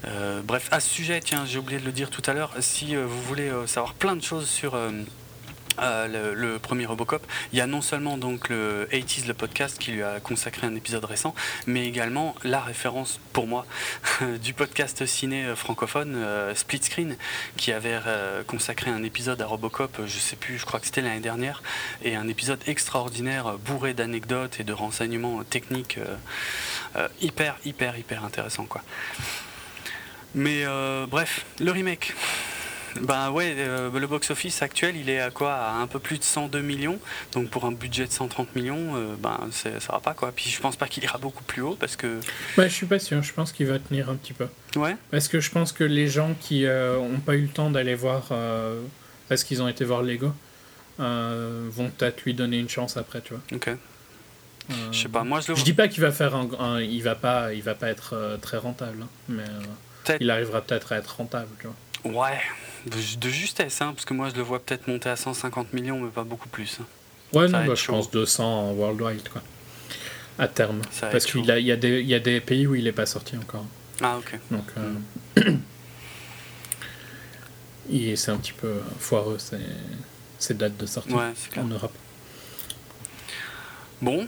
Euh, 0.07 0.43
bref, 0.45 0.69
à 0.71 0.81
ce 0.81 0.89
sujet, 0.89 1.21
tiens, 1.21 1.47
j'ai 1.47 1.59
oublié 1.59 1.81
de 1.81 1.87
le 1.87 1.93
dire 1.93 2.11
tout 2.11 2.23
à 2.27 2.35
l'heure, 2.35 2.53
si 2.61 2.95
euh, 2.95 3.07
vous 3.07 3.23
voulez 3.23 3.49
euh, 3.49 3.67
savoir 3.67 3.95
plein 3.95 4.17
de 4.17 4.23
choses 4.23 4.49
sur 4.49 4.79
le, 5.79 6.59
premier 6.59 6.87
Robocop, 6.87 7.27
il 7.53 7.59
y 7.59 7.61
a 7.61 7.67
non 7.67 7.81
seulement 7.81 8.17
donc 8.17 8.49
le 8.49 8.89
80s, 8.93 9.27
le 9.27 9.35
podcast 9.35 9.79
qui 9.79 9.93
lui 9.93 10.03
a 10.03 10.21
consacré 10.21 10.67
un 10.67 10.75
épisode 10.75 11.05
récent, 11.05 11.35
mais 11.67 11.87
également 11.87 12.35
la 12.45 12.61
référence 12.61 13.21
pour 13.33 13.47
moi 13.47 13.67
du 14.43 14.55
podcast 14.55 15.05
ciné 15.07 15.55
francophone 15.57 16.25
Split 16.55 16.83
Screen 16.83 17.17
qui 17.57 17.73
avait 17.73 17.99
consacré 18.47 18.91
un 18.91 19.03
épisode 19.03 19.41
à 19.43 19.47
Robocop, 19.47 20.01
je 20.07 20.19
sais 20.19 20.37
plus, 20.37 20.59
je 20.59 20.67
crois 20.67 20.81
que 20.81 20.87
c'était 20.87 21.03
l'année 21.03 21.21
dernière, 21.21 21.63
et 22.03 22.17
un 22.17 22.29
épisode 22.29 22.61
extraordinaire 22.67 23.59
bourré 23.59 23.95
d'anecdotes 23.95 24.61
et 24.61 24.65
de 24.65 24.73
renseignements 24.73 25.43
techniques 25.45 25.99
hyper, 27.21 27.57
hyper, 27.65 27.99
hyper 27.99 28.25
intéressant 28.25 28.65
quoi. 28.65 28.83
Mais 30.35 30.65
euh, 30.65 31.07
bref, 31.07 31.47
le 31.61 31.71
remake. 31.71 32.13
Ben 33.01 33.31
ouais, 33.31 33.55
euh, 33.59 33.91
le 33.91 34.07
box-office 34.07 34.63
actuel, 34.63 34.97
il 34.97 35.11
est 35.11 35.21
à 35.21 35.31
quoi? 35.31 35.55
À 35.55 35.75
un 35.75 35.87
peu 35.87 35.99
plus 35.99 36.19
de 36.19 36.25
102 36.25 36.61
millions. 36.61 36.99
Donc 37.33 37.51
pour 37.51 37.65
un 37.65 37.73
budget 37.73 38.07
de 38.07 38.13
130 38.13 38.55
millions, 38.55 38.97
euh, 38.97 39.15
ben 39.19 39.39
ça 39.53 39.93
va 39.93 40.01
pas 40.01 40.15
quoi. 40.15 40.33
Puis 40.33 40.51
je 40.51 40.61
pense 40.61 40.77
pas 40.77 40.87
qu'il 40.87 41.03
ira 41.05 41.19
beaucoup 41.19 41.45
plus 41.45 41.63
haut 41.63 41.77
parce 41.79 41.97
que. 41.97 42.21
Ouais, 42.57 42.69
je 42.69 42.75
suis 42.75 42.87
pas 42.87 42.99
sûr. 42.99 43.23
Je 43.23 43.33
pense 43.33 43.53
qu'il 43.53 43.67
va 43.67 43.79
tenir 43.79 44.11
un 44.11 44.17
petit 44.17 44.33
peu. 44.33 44.47
Ouais. 44.77 44.97
Parce 45.11 45.29
que 45.29 45.41
je 45.41 45.51
pense 45.51 45.73
que 45.73 45.85
les 45.85 46.09
gens 46.09 46.35
qui 46.41 46.67
ont 46.67 47.21
pas 47.21 47.35
eu 47.35 47.43
le 47.43 47.49
temps 47.49 47.71
d'aller 47.71 47.95
voir 47.95 48.31
parce 49.29 49.45
qu'ils 49.45 49.63
ont 49.63 49.69
été 49.69 49.85
voir 49.85 50.03
Lego 50.03 50.33
vont 50.99 51.91
peut-être 51.91 52.23
lui 52.23 52.35
donner 52.35 52.59
une 52.59 52.69
chance 52.69 52.97
après, 52.97 53.21
tu 53.21 53.35
vois. 53.35 53.43
Ok. 53.53 53.71
je 54.93 54.99
sais 54.99 55.09
pas. 55.09 55.25
Moi 55.25 55.41
je 55.41 55.53
le. 55.53 55.59
Je 55.59 55.65
dis 55.65 55.75
pas 55.75 55.89
qu'il 55.89 56.03
va 56.03 56.13
faire 56.13 56.35
un, 56.37 56.81
il 56.81 57.03
va 57.03 57.15
pas, 57.15 57.53
il 57.53 57.63
va 57.63 57.75
pas 57.75 57.89
être 57.89 58.39
très 58.41 58.59
rentable, 58.59 59.03
hein, 59.03 59.09
mais 59.29 59.45
il 60.21 60.31
arrivera 60.31 60.61
peut-être 60.61 60.93
à 60.93 60.97
être 60.97 61.17
rentable. 61.17 61.49
Tu 61.61 61.67
vois. 61.67 61.75
Ouais, 62.05 62.39
de, 62.87 63.29
justesse, 63.29 63.81
hein, 63.81 63.93
parce 63.95 64.05
que 64.05 64.15
moi 64.15 64.29
je 64.31 64.35
le 64.35 64.43
vois 64.43 64.61
peut-être 64.61 64.89
monter 64.89 65.09
à 65.09 65.17
150 65.17 65.73
millions, 65.73 66.01
mais 66.01 66.11
pas 66.11 66.25
beaucoup 66.25 66.49
plus. 66.49 66.79
Hein. 66.81 66.87
Ouais, 67.33 67.49
non, 67.49 67.65
bah, 67.67 67.75
je 67.75 67.87
pense 67.87 68.11
200 68.11 68.45
en 68.45 68.73
worldwide, 68.73 69.29
quoi. 69.29 69.43
À 70.39 70.49
terme. 70.49 70.83
parce 71.01 71.27
qu'il 71.27 71.45
y, 71.45 71.73
a 71.73 71.77
des, 71.77 72.03
y 72.03 72.15
a 72.15 72.19
des 72.19 72.41
pays 72.41 72.67
où 72.67 72.75
il 72.75 72.85
n'est 72.85 72.93
pas 72.93 73.07
sorti 73.07 73.37
encore. 73.37 73.65
Ah, 74.01 74.19
ok. 74.19 74.39
Donc, 74.51 74.67
euh, 74.77 75.57
c'est 78.17 78.31
un 78.31 78.37
petit 78.39 78.53
peu 78.53 78.81
foireux, 78.99 79.39
ces, 79.39 79.59
ces 80.39 80.55
dates 80.55 80.77
de 80.77 80.87
sortie 80.87 81.15
en 81.57 81.65
Europe. 81.65 81.95
Bon, 84.03 84.27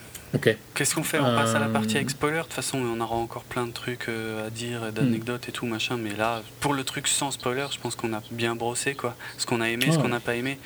Qu'est-ce 0.74 0.94
qu'on 0.94 1.02
fait 1.02 1.18
On 1.18 1.34
passe 1.34 1.54
à 1.54 1.58
la 1.58 1.68
partie 1.68 1.96
avec 1.96 2.10
spoiler. 2.10 2.38
De 2.38 2.42
toute 2.42 2.52
façon, 2.52 2.78
on 2.78 3.00
aura 3.00 3.16
encore 3.16 3.44
plein 3.44 3.66
de 3.66 3.72
trucs 3.72 4.08
euh, 4.08 4.46
à 4.46 4.50
dire, 4.50 4.92
d'anecdotes 4.92 5.48
et 5.48 5.52
tout, 5.52 5.66
machin. 5.66 5.96
Mais 5.96 6.14
là, 6.14 6.42
pour 6.60 6.74
le 6.74 6.84
truc 6.84 7.08
sans 7.08 7.30
spoiler, 7.30 7.66
je 7.72 7.78
pense 7.78 7.96
qu'on 7.96 8.12
a 8.12 8.22
bien 8.30 8.54
brossé, 8.54 8.94
quoi. 8.94 9.16
Ce 9.38 9.46
qu'on 9.46 9.60
a 9.60 9.68
aimé, 9.70 9.86
ce 9.90 9.98
qu'on 9.98 10.08
n'a 10.08 10.20
pas 10.20 10.34
aimé. 10.34 10.58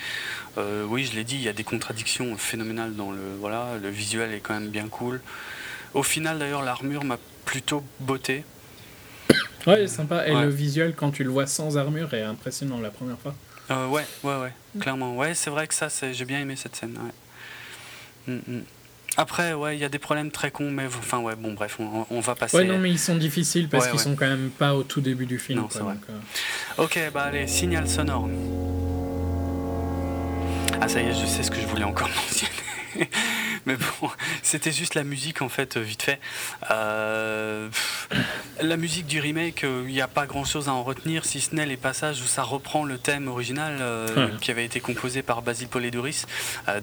Euh, 0.59 0.85
oui, 0.89 1.05
je 1.05 1.15
l'ai 1.15 1.25
dit, 1.25 1.37
il 1.37 1.43
y 1.43 1.49
a 1.49 1.53
des 1.53 1.65
contradictions 1.65 2.37
phénoménales 2.37 2.97
dans 2.97 3.13
le. 3.13 3.21
Voilà, 3.39 3.77
le 3.81 3.89
visuel 3.89 4.33
est 4.33 4.41
quand 4.41 4.55
même 4.55 4.69
bien 4.69 4.89
cool. 4.89 5.21
Au 5.95 6.03
final, 6.03 6.39
d'ailleurs, 6.39 6.63
l'armure 6.63 7.05
m'a 7.05 7.19
plutôt 7.45 7.85
botté. 8.01 8.45
Ouais, 9.67 9.87
sympa. 9.87 10.27
Et 10.27 10.35
le 10.35 10.49
visuel, 10.49 10.95
quand 10.97 11.11
tu 11.11 11.23
le 11.23 11.31
vois 11.31 11.47
sans 11.47 11.77
armure, 11.77 12.13
est 12.15 12.23
impressionnant 12.23 12.81
la 12.81 12.91
première 12.91 13.19
fois. 13.19 13.35
Euh, 13.71 13.87
ouais, 13.87 14.05
ouais, 14.25 14.37
ouais, 14.37 14.53
clairement. 14.81 15.17
Ouais, 15.17 15.35
c'est 15.35 15.51
vrai 15.51 15.67
que 15.69 15.75
ça, 15.75 15.89
j'ai 16.13 16.25
bien 16.25 16.41
aimé 16.41 16.57
cette 16.57 16.75
scène. 16.75 16.99
Ouais. 18.27 18.35
Mm, 18.35 18.57
mm. 18.57 18.63
Après, 19.21 19.53
ouais, 19.53 19.77
il 19.77 19.81
y 19.81 19.85
a 19.85 19.91
des 19.91 19.99
problèmes 19.99 20.31
très 20.31 20.51
cons, 20.51 20.71
mais 20.71 20.87
enfin, 20.87 21.19
ouais, 21.19 21.37
bon, 21.37 21.53
bref, 21.53 21.77
on, 21.79 22.21
va 22.21 22.35
passer. 22.35 22.57
Ouais, 22.57 22.65
non, 22.65 22.79
mais 22.79 22.91
ils 22.91 22.99
sont 22.99 23.17
difficiles 23.17 23.69
parce 23.69 23.87
qu'ils 23.89 24.01
sont 24.01 24.17
quand 24.17 24.27
même 24.27 24.49
pas 24.49 24.75
au 24.75 24.83
tout 24.83 25.03
début 25.03 25.27
du 25.27 25.39
film. 25.39 25.59
Non, 25.61 25.69
c'est 25.71 25.81
vrai. 25.81 25.97
Euh. 26.09 26.83
Ok, 26.83 26.99
bah 27.13 27.25
allez, 27.25 27.47
signal 27.47 27.87
sonore. 27.87 28.31
Ah, 30.81 30.89
ça 30.89 31.03
y 31.03 31.09
est, 31.09 31.13
je 31.13 31.27
sais 31.27 31.43
ce 31.43 31.51
que 31.51 31.61
je 31.61 31.67
voulais 31.67 31.85
encore 31.85 32.09
mentionner. 32.17 32.70
Mais 33.67 33.77
bon, 33.77 34.11
c'était 34.43 34.73
juste 34.73 34.95
la 34.95 35.05
musique 35.05 35.43
en 35.43 35.49
fait, 35.49 35.77
vite 35.77 36.03
fait. 36.03 36.21
Euh, 36.71 37.69
la 38.61 38.77
musique 38.77 39.07
du 39.07 39.21
remake, 39.21 39.65
euh, 39.65 39.85
il 39.87 39.93
n'y 39.93 40.01
a 40.01 40.09
pas 40.09 40.27
grand 40.27 40.45
chose 40.45 40.69
à 40.69 40.73
en 40.73 40.83
retenir, 40.83 41.25
si 41.25 41.41
ce 41.41 41.55
n'est 41.55 41.67
les 41.67 41.77
passages 41.77 42.21
où 42.23 42.27
ça 42.27 42.43
reprend 42.43 42.85
le 42.85 42.99
thème 42.99 43.29
original 43.29 43.77
euh, 43.81 44.29
qui 44.41 44.51
avait 44.51 44.65
été 44.65 44.81
composé 44.81 45.23
par 45.23 45.43
Basil 45.43 45.69
Poledouris, 45.69 46.25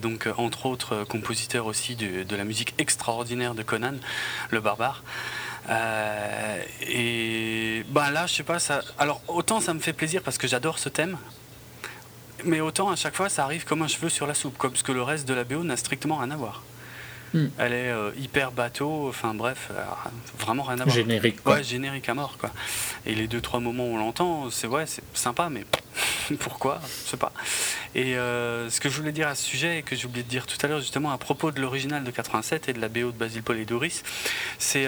donc 0.01 0.27
entre 0.37 0.65
autres 0.65 1.03
compositeur 1.03 1.65
aussi 1.65 1.95
de, 1.95 2.35
la 2.35 2.43
musique 2.43 2.75
extraordinaire 2.77 3.55
de 3.55 3.63
Conan, 3.63 3.95
le 4.51 4.59
barbare. 4.59 5.03
et 6.87 7.83
ben 7.89 8.11
là, 8.11 8.27
je 8.27 8.33
sais 8.35 8.43
pas, 8.43 8.59
ça. 8.59 8.81
Alors 8.99 9.21
autant 9.27 9.59
ça 9.59 9.73
me 9.73 9.79
fait 9.79 9.93
plaisir 9.93 10.21
parce 10.21 10.37
que 10.37 10.47
j'adore 10.47 10.79
ce 10.79 10.89
thème, 10.89 11.17
mais 12.45 12.61
autant 12.61 12.89
à 12.89 12.95
chaque 12.95 13.15
fois 13.15 13.29
ça 13.29 13.43
arrive 13.43 13.65
comme 13.65 13.81
un 13.81 13.87
cheveu 13.87 14.09
sur 14.09 14.27
la 14.27 14.33
soupe, 14.33 14.57
comme 14.57 14.75
ce 14.75 14.83
que 14.83 14.91
le 14.91 15.01
reste 15.01 15.27
de 15.27 15.33
la 15.33 15.43
BO 15.43 15.63
n'a 15.63 15.77
strictement 15.77 16.17
rien 16.17 16.31
à 16.31 16.35
voir. 16.35 16.63
Hmm. 17.33 17.47
Elle 17.57 17.73
est 17.73 17.89
euh, 17.89 18.11
hyper 18.17 18.51
bateau, 18.51 19.07
enfin 19.09 19.33
bref, 19.33 19.67
euh, 19.71 19.83
vraiment 20.39 20.63
rien 20.63 20.79
à 20.79 20.85
voir. 20.85 20.95
Générique 20.95 21.43
quoi. 21.43 21.55
Ouais, 21.55 21.63
générique 21.63 22.07
à 22.07 22.13
mort 22.13 22.37
quoi. 22.37 22.51
Et 23.05 23.15
les 23.15 23.27
deux 23.27 23.41
trois 23.41 23.59
moments 23.59 23.85
où 23.85 23.95
on 23.95 23.97
l'entend, 23.97 24.49
c'est 24.49 24.67
ouais, 24.67 24.85
c'est 24.85 25.03
sympa, 25.13 25.49
mais 25.49 25.65
pourquoi? 26.39 26.79
Je 27.03 27.09
sais 27.11 27.17
pas. 27.17 27.33
Et 27.95 28.15
euh, 28.15 28.69
ce 28.69 28.79
que 28.79 28.89
je 28.89 28.97
voulais 28.97 29.11
dire 29.11 29.27
à 29.27 29.35
ce 29.35 29.43
sujet 29.43 29.79
et 29.79 29.83
que 29.83 29.95
j'ai 29.95 30.05
oublié 30.05 30.23
de 30.23 30.29
dire 30.29 30.45
tout 30.45 30.57
à 30.63 30.67
l'heure 30.67 30.79
justement 30.79 31.11
à 31.11 31.17
propos 31.17 31.51
de 31.51 31.59
l'original 31.59 32.03
de 32.03 32.11
87 32.11 32.69
et 32.69 32.73
de 32.73 32.79
la 32.79 32.87
BO 32.87 33.11
de 33.11 33.17
Basil 33.17 33.43
Paul 33.43 33.57
et 33.57 33.65
Doris, 33.65 34.03
c'est 34.57 34.87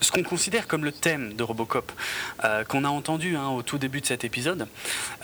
ce 0.00 0.12
qu'on 0.12 0.22
considère 0.22 0.66
comme 0.66 0.84
le 0.84 0.92
thème 0.92 1.34
de 1.34 1.42
Robocop, 1.42 1.90
euh, 2.44 2.64
qu'on 2.64 2.84
a 2.84 2.88
entendu 2.88 3.36
hein, 3.36 3.48
au 3.48 3.62
tout 3.62 3.78
début 3.78 4.00
de 4.00 4.06
cet 4.06 4.24
épisode, 4.24 4.68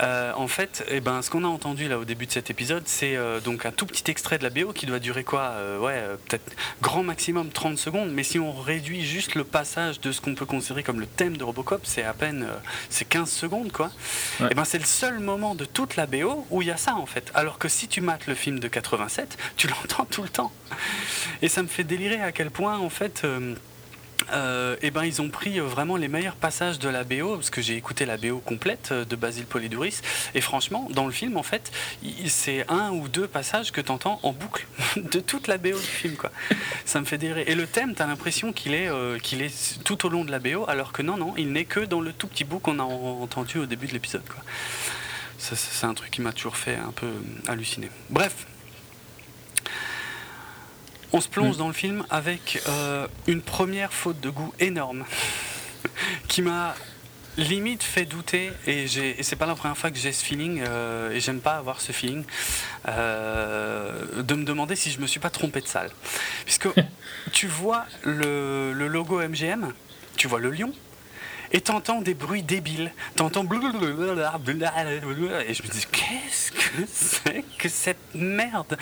euh, 0.00 0.32
en 0.34 0.48
fait, 0.48 0.84
eh 0.88 1.00
ben, 1.00 1.22
ce 1.22 1.30
qu'on 1.30 1.44
a 1.44 1.48
entendu 1.48 1.88
là 1.88 1.98
au 1.98 2.04
début 2.04 2.26
de 2.26 2.32
cet 2.32 2.50
épisode, 2.50 2.82
c'est 2.86 3.16
euh, 3.16 3.40
donc 3.40 3.66
un 3.66 3.72
tout 3.72 3.86
petit 3.86 4.10
extrait 4.10 4.38
de 4.38 4.44
la 4.44 4.50
BO 4.50 4.72
qui 4.72 4.86
doit 4.86 4.98
durer 4.98 5.24
quoi 5.24 5.54
Ouais, 5.80 6.02
peut-être 6.26 6.52
grand 6.80 7.02
maximum 7.02 7.50
30 7.50 7.78
secondes, 7.78 8.10
mais 8.12 8.22
si 8.22 8.38
on 8.38 8.52
réduit 8.52 9.04
juste 9.04 9.34
le 9.34 9.44
passage 9.44 10.00
de 10.00 10.12
ce 10.12 10.20
qu'on 10.20 10.34
peut 10.34 10.46
considérer 10.46 10.82
comme 10.82 11.00
le 11.00 11.06
thème 11.06 11.36
de 11.36 11.44
Robocop, 11.44 11.82
c'est 11.84 12.02
à 12.02 12.12
peine 12.12 12.46
c'est 12.88 13.04
15 13.04 13.30
secondes, 13.30 13.72
quoi. 13.72 13.90
Et 14.40 14.44
eh 14.50 14.54
ben, 14.54 14.64
c'est 14.64 14.78
le 14.78 14.84
seul 14.84 15.18
moment 15.18 15.54
de 15.54 15.64
toute 15.64 15.96
la 15.96 16.06
BO 16.06 16.46
où 16.50 16.62
il 16.62 16.68
y 16.68 16.70
a 16.70 16.76
ça, 16.76 16.96
en 16.96 17.06
fait. 17.06 17.30
Alors 17.34 17.58
que 17.58 17.68
si 17.68 17.88
tu 17.88 18.00
mates 18.00 18.26
le 18.26 18.34
film 18.34 18.58
de 18.58 18.68
87, 18.68 19.36
tu 19.56 19.66
l'entends 19.68 20.04
tout 20.04 20.22
le 20.22 20.28
temps. 20.28 20.52
Et 21.42 21.48
ça 21.48 21.62
me 21.62 21.68
fait 21.68 21.84
délirer 21.84 22.20
à 22.20 22.32
quel 22.32 22.50
point, 22.50 22.78
en 22.78 22.90
fait 22.90 23.24
euh, 24.32 24.76
eh 24.82 24.90
ben, 24.90 25.04
ils 25.04 25.20
ont 25.20 25.28
pris 25.28 25.60
euh, 25.60 25.64
vraiment 25.64 25.96
les 25.96 26.08
meilleurs 26.08 26.36
passages 26.36 26.78
de 26.78 26.88
la 26.88 27.04
BO, 27.04 27.36
parce 27.36 27.50
que 27.50 27.60
j'ai 27.60 27.76
écouté 27.76 28.06
la 28.06 28.16
BO 28.16 28.38
complète 28.38 28.90
euh, 28.92 29.04
de 29.04 29.16
Basil 29.16 29.44
Polidouris, 29.44 30.00
et 30.34 30.40
franchement, 30.40 30.88
dans 30.90 31.06
le 31.06 31.12
film, 31.12 31.36
en 31.36 31.42
fait, 31.42 31.72
c'est 32.26 32.64
un 32.70 32.90
ou 32.90 33.08
deux 33.08 33.28
passages 33.28 33.72
que 33.72 33.80
tu 33.80 33.90
entends 33.90 34.20
en 34.22 34.32
boucle 34.32 34.66
de 34.96 35.20
toute 35.20 35.46
la 35.46 35.58
BO 35.58 35.72
du 35.72 35.78
film. 35.78 36.16
Quoi. 36.16 36.30
Ça 36.84 37.00
me 37.00 37.04
fait 37.04 37.18
délirer. 37.18 37.44
Et 37.46 37.54
le 37.54 37.66
thème, 37.66 37.94
tu 37.94 38.02
as 38.02 38.06
l'impression 38.06 38.52
qu'il 38.52 38.74
est, 38.74 38.90
qu'il 39.22 39.42
est 39.42 39.82
tout 39.84 40.06
au 40.06 40.08
long 40.08 40.24
de 40.24 40.30
la 40.30 40.38
BO, 40.38 40.64
alors 40.68 40.92
que 40.92 41.02
non, 41.02 41.16
non, 41.16 41.34
il 41.36 41.52
n'est 41.52 41.64
que 41.64 41.80
dans 41.80 42.00
le 42.00 42.12
tout 42.12 42.26
petit 42.26 42.44
bout 42.44 42.58
qu'on 42.58 42.78
a 42.78 42.82
entendu 42.82 43.58
au 43.58 43.66
début 43.66 43.86
de 43.86 43.92
l'épisode. 43.92 44.22
C'est 45.38 45.86
un 45.86 45.94
truc 45.94 46.10
qui 46.10 46.22
m'a 46.22 46.32
toujours 46.32 46.56
fait 46.56 46.76
un 46.76 46.92
peu 46.92 47.12
halluciner. 47.46 47.90
Bref, 48.08 48.46
on 51.14 51.20
se 51.20 51.28
plonge 51.28 51.54
mm. 51.54 51.58
dans 51.58 51.68
le 51.68 51.72
film 51.72 52.04
avec 52.10 52.60
euh, 52.68 53.06
une 53.28 53.40
première 53.40 53.92
faute 53.92 54.20
de 54.20 54.30
goût 54.30 54.52
énorme 54.58 55.04
qui 56.28 56.42
m'a 56.42 56.74
limite 57.36 57.82
fait 57.82 58.04
douter 58.04 58.52
et, 58.66 58.84
et 58.84 59.22
c'est 59.22 59.36
pas 59.36 59.46
la 59.46 59.54
première 59.54 59.78
fois 59.78 59.90
que 59.90 59.98
j'ai 59.98 60.12
ce 60.12 60.24
feeling 60.24 60.62
euh, 60.66 61.12
et 61.12 61.20
j'aime 61.20 61.40
pas 61.40 61.56
avoir 61.56 61.80
ce 61.80 61.92
feeling 61.92 62.24
euh, 62.88 64.22
de 64.22 64.34
me 64.34 64.44
demander 64.44 64.76
si 64.76 64.90
je 64.90 65.00
me 65.00 65.06
suis 65.06 65.20
pas 65.20 65.30
trompé 65.30 65.60
de 65.60 65.66
salle 65.66 65.90
puisque 66.44 66.68
tu 67.32 67.46
vois 67.46 67.86
le, 68.02 68.72
le 68.72 68.88
logo 68.88 69.20
MGM 69.20 69.72
tu 70.16 70.26
vois 70.26 70.40
le 70.40 70.50
lion 70.50 70.72
et 71.54 71.60
t'entends 71.60 72.02
des 72.02 72.14
bruits 72.14 72.42
débiles. 72.42 72.92
T'entends 73.14 73.44
et 73.44 75.54
je 75.54 75.62
me 75.62 75.68
dis 75.68 75.86
qu'est-ce 75.92 76.50
que 76.50 76.82
c'est 76.92 77.44
que 77.56 77.68
cette 77.68 77.96
merde? 78.12 78.76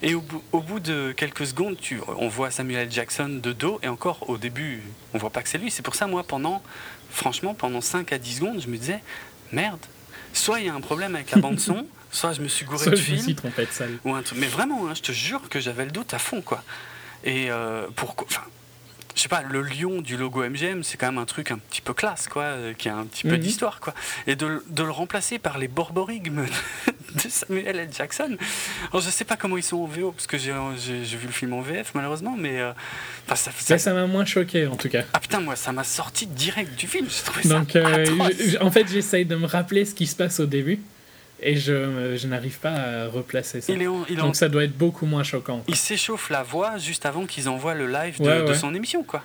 Et 0.00 0.14
au 0.14 0.20
bout, 0.20 0.42
au 0.52 0.60
bout 0.60 0.78
de 0.78 1.12
quelques 1.16 1.44
secondes, 1.44 1.76
tu, 1.76 2.00
on 2.16 2.28
voit 2.28 2.52
Samuel 2.52 2.90
Jackson 2.90 3.40
de 3.42 3.52
dos, 3.52 3.80
et 3.82 3.88
encore 3.88 4.30
au 4.30 4.38
début, 4.38 4.80
on 5.12 5.18
voit 5.18 5.30
pas 5.30 5.42
que 5.42 5.48
c'est 5.48 5.58
lui. 5.58 5.72
C'est 5.72 5.82
pour 5.82 5.96
ça, 5.96 6.06
moi, 6.06 6.22
pendant, 6.22 6.62
franchement, 7.10 7.52
pendant 7.52 7.80
5 7.80 8.12
à 8.12 8.18
10 8.18 8.36
secondes, 8.36 8.60
je 8.60 8.68
me 8.68 8.76
disais, 8.76 9.02
merde, 9.50 9.84
soit 10.32 10.60
il 10.60 10.66
y 10.66 10.68
a 10.68 10.74
un 10.74 10.80
problème 10.80 11.16
avec 11.16 11.32
la 11.32 11.40
bande-son, 11.40 11.84
soit 12.12 12.32
je 12.32 12.42
me 12.42 12.48
suis 12.48 12.64
gouré 12.64 12.90
de 12.90 12.96
film. 12.96 13.16
Je 13.16 13.22
me 13.22 13.26
suis 13.26 13.34
trompé 13.34 13.66
de 13.66 13.72
salle. 13.72 13.98
Ou 14.04 14.14
un 14.14 14.22
truc. 14.22 14.38
Mais 14.38 14.46
vraiment, 14.46 14.86
hein, 14.86 14.94
je 14.94 15.02
te 15.02 15.10
jure 15.10 15.48
que 15.48 15.58
j'avais 15.58 15.84
le 15.84 15.90
doute 15.90 16.14
à 16.14 16.20
fond, 16.20 16.42
quoi. 16.42 16.62
Et 17.24 17.50
euh, 17.50 17.88
pourquoi. 17.96 18.28
Enfin, 18.30 18.44
je 19.14 19.20
sais 19.20 19.28
pas, 19.28 19.42
le 19.42 19.62
lion 19.62 20.00
du 20.00 20.16
logo 20.16 20.42
MGM, 20.42 20.82
c'est 20.82 20.96
quand 20.96 21.06
même 21.06 21.18
un 21.18 21.24
truc 21.24 21.50
un 21.50 21.58
petit 21.58 21.80
peu 21.80 21.94
classe, 21.94 22.28
quoi, 22.28 22.42
euh, 22.42 22.72
qui 22.74 22.88
a 22.88 22.96
un 22.96 23.04
petit 23.04 23.22
peu 23.22 23.34
mhm. 23.34 23.38
d'histoire, 23.38 23.80
quoi. 23.80 23.94
Et 24.26 24.34
de, 24.34 24.62
de, 24.68 24.82
le 24.82 24.90
remplacer 24.90 25.38
par 25.38 25.58
les 25.58 25.68
borborigmes 25.68 26.46
de 27.14 27.28
Samuel 27.28 27.78
L. 27.78 27.88
Jackson. 27.96 28.36
Alors, 28.90 29.02
je 29.02 29.10
sais 29.10 29.24
pas 29.24 29.36
comment 29.36 29.56
ils 29.56 29.62
sont 29.62 29.76
en 29.76 29.86
VO, 29.86 30.12
parce 30.12 30.26
que 30.26 30.36
j'ai 30.36 30.52
vu 30.52 31.26
le 31.26 31.32
film 31.32 31.52
en 31.52 31.60
VF, 31.60 31.92
malheureusement, 31.94 32.34
mais. 32.36 32.60
Euh, 32.60 32.72
ça, 33.34 33.78
ça 33.78 33.94
m'a 33.94 34.06
moins 34.06 34.24
choqué, 34.24 34.66
en 34.66 34.76
tout 34.76 34.88
cas. 34.88 35.04
Ah 35.12 35.20
putain, 35.20 35.40
moi, 35.40 35.56
ça 35.56 35.72
m'a 35.72 35.84
sorti 35.84 36.26
direct 36.26 36.74
du 36.74 36.86
film. 36.86 37.06
Donc, 37.44 37.76
euh, 37.76 38.06
en 38.60 38.70
fait, 38.70 38.88
j'essaye 38.88 39.24
de 39.24 39.36
me 39.36 39.46
rappeler 39.46 39.84
ce 39.84 39.94
qui 39.94 40.06
se 40.06 40.16
passe 40.16 40.40
au 40.40 40.46
début 40.46 40.80
et 41.40 41.56
je, 41.56 42.16
je 42.16 42.26
n'arrive 42.26 42.58
pas 42.58 42.70
à 42.70 43.08
replacer 43.08 43.60
ça. 43.60 43.72
Donc 44.16 44.36
ça 44.36 44.48
doit 44.48 44.64
être 44.64 44.76
beaucoup 44.76 45.06
moins 45.06 45.22
choquant. 45.22 45.62
Il 45.68 45.76
s'échauffe 45.76 46.30
la 46.30 46.42
voix 46.42 46.78
juste 46.78 47.06
avant 47.06 47.26
qu'ils 47.26 47.48
envoient 47.48 47.74
le 47.74 47.86
live 47.86 48.20
de, 48.20 48.46
de 48.46 48.54
son 48.54 48.74
émission, 48.74 49.02
quoi. 49.02 49.22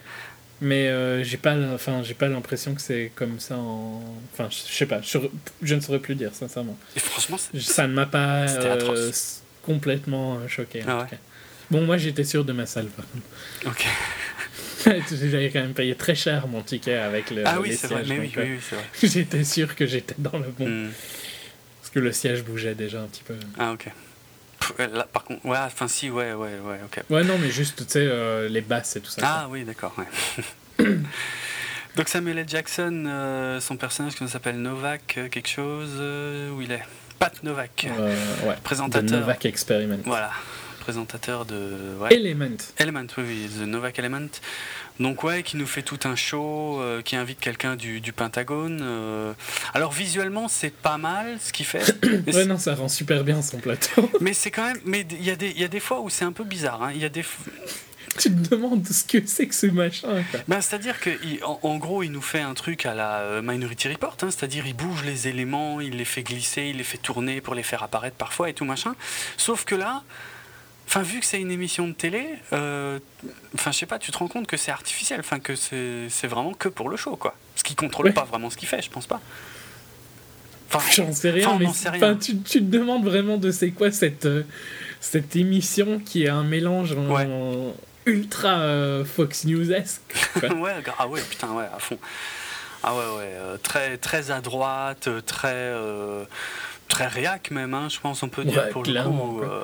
Mais 0.61 0.87
euh, 0.87 1.23
j'ai 1.23 1.37
pas, 1.37 1.55
enfin, 1.73 2.03
j'ai 2.03 2.13
pas 2.13 2.27
l'impression 2.27 2.75
que 2.75 2.81
c'est 2.81 3.11
comme 3.15 3.39
ça 3.39 3.55
en. 3.55 4.03
Enfin, 4.33 4.49
je 4.49 4.73
sais 4.73 4.85
pas, 4.85 4.99
je, 5.01 5.75
ne 5.75 5.79
saurais 5.79 5.99
plus 5.99 6.15
dire, 6.15 6.31
sincèrement. 6.33 6.77
Et 6.97 6.99
franchement, 6.99 7.37
ça 7.57 7.87
ne 7.87 7.93
m'a 7.93 8.05
pas 8.05 8.49
euh, 8.49 9.11
complètement 9.63 10.35
euh, 10.35 10.47
choqué. 10.49 10.83
Ah 10.85 11.07
bon, 11.71 11.83
moi 11.83 11.97
j'étais 11.97 12.25
sûr 12.25 12.43
de 12.43 12.51
ma 12.53 12.65
contre. 12.65 12.89
Ok. 13.65 13.85
J'avais 14.85 15.49
quand 15.49 15.59
même 15.59 15.73
payé 15.73 15.93
très 15.93 16.15
cher 16.15 16.47
mon 16.47 16.61
ticket 16.61 16.95
avec 16.95 17.31
le. 17.31 17.43
Ah 17.45 17.59
oui, 17.61 17.75
c'est 17.75 17.87
vrai, 17.87 18.03
mais 18.07 18.19
oui, 18.19 18.31
oui, 18.35 18.59
c'est 18.61 18.75
vrai. 18.75 18.85
j'étais 19.03 19.43
sûr 19.43 19.75
que 19.75 19.85
j'étais 19.85 20.15
dans 20.17 20.39
le 20.39 20.47
bon. 20.57 20.89
Hmm 21.89 21.93
que 21.93 21.99
le 21.99 22.11
siège 22.11 22.43
bougeait 22.43 22.75
déjà 22.75 23.01
un 23.01 23.07
petit 23.07 23.23
peu. 23.23 23.35
Ah, 23.57 23.71
ok. 23.71 23.91
Là, 24.77 25.07
par 25.11 25.23
contre, 25.23 25.45
ouais, 25.45 25.57
enfin 25.57 25.87
si, 25.87 26.09
ouais, 26.09 26.33
ouais, 26.33 26.59
ouais, 26.59 26.79
ok. 26.85 27.03
Ouais, 27.09 27.23
non, 27.23 27.37
mais 27.39 27.49
juste, 27.49 27.85
tu 27.85 27.91
sais, 27.91 28.05
euh, 28.05 28.47
les 28.49 28.61
basses 28.61 28.95
et 28.97 29.01
tout 29.01 29.09
ça. 29.09 29.21
Ah 29.23 29.47
oui, 29.49 29.63
d'accord, 29.63 29.93
ouais. 29.97 30.85
Donc 31.95 32.07
Samuel 32.07 32.37
L. 32.39 32.45
Jackson, 32.47 33.05
euh, 33.07 33.59
son 33.59 33.77
personnage 33.77 34.15
qui 34.15 34.27
s'appelle 34.27 34.61
Novak, 34.61 35.15
euh, 35.17 35.29
quelque 35.29 35.49
chose, 35.49 35.95
où 36.53 36.61
il 36.61 36.71
est? 36.71 36.83
Pat 37.17 37.41
Novak, 37.43 37.87
ouais, 38.45 38.55
présentateur. 38.63 39.19
Novak 39.19 39.45
Experiment. 39.45 39.97
Voilà, 40.05 40.31
présentateur 40.81 41.45
de... 41.45 41.97
Element. 42.11 42.57
Element, 42.77 43.07
oui, 43.17 43.23
oui, 43.27 43.49
The 43.57 43.67
Novak 43.67 43.97
Element. 43.99 44.29
Donc 44.99 45.23
ouais, 45.23 45.43
qui 45.43 45.55
nous 45.57 45.65
fait 45.65 45.81
tout 45.81 45.99
un 46.03 46.15
show, 46.15 46.81
euh, 46.81 47.01
qui 47.01 47.15
invite 47.15 47.39
quelqu'un 47.39 47.75
du, 47.75 48.01
Pentagone. 48.13 48.79
Euh. 48.81 49.33
Alors 49.73 49.91
visuellement, 49.91 50.47
c'est 50.47 50.73
pas 50.73 50.97
mal 50.97 51.37
ce 51.39 51.53
qu'il 51.53 51.65
fait. 51.65 51.95
ouais, 52.33 52.45
non, 52.45 52.57
ça 52.57 52.75
rend 52.75 52.89
super 52.89 53.23
bien 53.23 53.41
son 53.41 53.57
plateau. 53.57 54.09
mais 54.21 54.33
c'est 54.33 54.51
quand 54.51 54.65
même, 54.65 54.79
mais 54.85 55.05
il 55.11 55.23
y, 55.23 55.31
a 55.31 55.35
des, 55.35 55.51
y 55.51 55.63
a 55.63 55.67
des 55.67 55.79
fois 55.79 56.01
où 56.01 56.09
c'est 56.09 56.25
un 56.25 56.31
peu 56.31 56.43
bizarre. 56.43 56.83
Hein. 56.83 56.91
Il 56.93 57.01
y 57.01 57.05
a 57.05 57.09
des 57.09 57.23
tu 58.17 58.29
te 58.33 58.49
demandes 58.49 58.85
ce 58.85 59.03
que 59.05 59.25
c'est 59.25 59.47
que 59.47 59.55
ce 59.55 59.67
machin. 59.67 60.23
Ben, 60.47 60.61
c'est-à-dire 60.61 60.95
qu'en 60.99 61.59
en, 61.63 61.77
gros, 61.77 62.03
il 62.03 62.11
nous 62.11 62.21
fait 62.21 62.41
un 62.41 62.53
truc 62.53 62.85
à 62.85 62.93
la 62.93 63.19
euh, 63.19 63.41
Minority 63.41 63.87
Report, 63.89 64.17
hein. 64.21 64.29
c'est-à-dire 64.29 64.67
il 64.67 64.75
bouge 64.75 65.03
les 65.05 65.27
éléments, 65.27 65.79
il 65.79 65.97
les 65.97 66.05
fait 66.05 66.23
glisser, 66.23 66.63
il 66.63 66.77
les 66.77 66.83
fait 66.83 66.97
tourner 66.97 67.39
pour 67.39 67.55
les 67.55 67.63
faire 67.63 67.83
apparaître 67.83 68.17
parfois 68.17 68.49
et 68.49 68.53
tout 68.53 68.65
machin. 68.65 68.95
Sauf 69.37 69.63
que 69.63 69.75
là, 69.75 70.03
Enfin, 70.89 71.03
vu 71.03 71.19
que 71.19 71.25
c'est 71.27 71.39
une 71.39 71.51
émission 71.51 71.87
de 71.87 71.93
télé, 71.93 72.25
euh, 72.51 72.97
enfin, 73.53 73.71
je 73.71 73.77
sais 73.77 73.85
pas, 73.85 73.99
tu 73.99 74.11
te 74.11 74.17
rends 74.17 74.27
compte 74.27 74.47
que 74.47 74.57
c'est 74.57 74.71
artificiel, 74.71 75.19
enfin, 75.19 75.37
que 75.37 75.53
c'est 75.55 76.27
vraiment 76.27 76.55
que 76.55 76.67
pour 76.67 76.89
le 76.89 76.97
show, 76.97 77.15
quoi. 77.15 77.35
Ce 77.55 77.63
qui 77.63 77.75
contrôle 77.75 78.11
pas 78.11 78.23
vraiment 78.23 78.49
ce 78.49 78.57
qu'il 78.57 78.67
fait, 78.67 78.81
je 78.81 78.89
pense 78.89 79.05
pas. 79.05 79.21
Enfin, 80.73 80.89
J'en 80.91 81.13
sais 81.13 81.29
rien, 81.29 81.59
mais 81.59 81.67
Tu, 82.19 82.39
tu, 82.39 82.59
te 82.61 82.71
demandes 82.71 83.05
vraiment 83.05 83.37
de 83.37 83.51
c'est 83.51 83.69
quoi 83.69 83.91
cette, 83.91 84.25
euh, 84.25 84.41
cette 84.99 85.35
émission 85.35 85.99
qui 86.03 86.23
est 86.23 86.29
un 86.29 86.43
mélange 86.43 86.93
en, 86.93 87.75
ultra 88.07 88.57
euh, 88.57 89.05
Fox 89.05 89.45
News-esque. 89.45 90.01
ouais, 90.41 90.73
ah 90.97 91.07
ouais, 91.07 91.21
putain, 91.29 91.51
ouais, 91.51 91.65
à 91.71 91.77
fond. 91.77 91.99
Ah 92.81 92.95
ouais, 92.95 93.17
ouais, 93.17 93.57
très, 93.61 93.97
très 93.97 94.31
à 94.31 94.41
droite, 94.41 95.07
très 95.27 95.71
très 96.89 97.07
réac 97.07 97.51
même, 97.51 97.73
hein, 97.73 97.87
je 97.89 97.99
pense 97.99 98.23
on 98.23 98.27
peut 98.27 98.43
dire 98.43 98.67
pour 98.69 98.83
le 98.83 99.03
coup, 99.03 99.41
euh, 99.41 99.63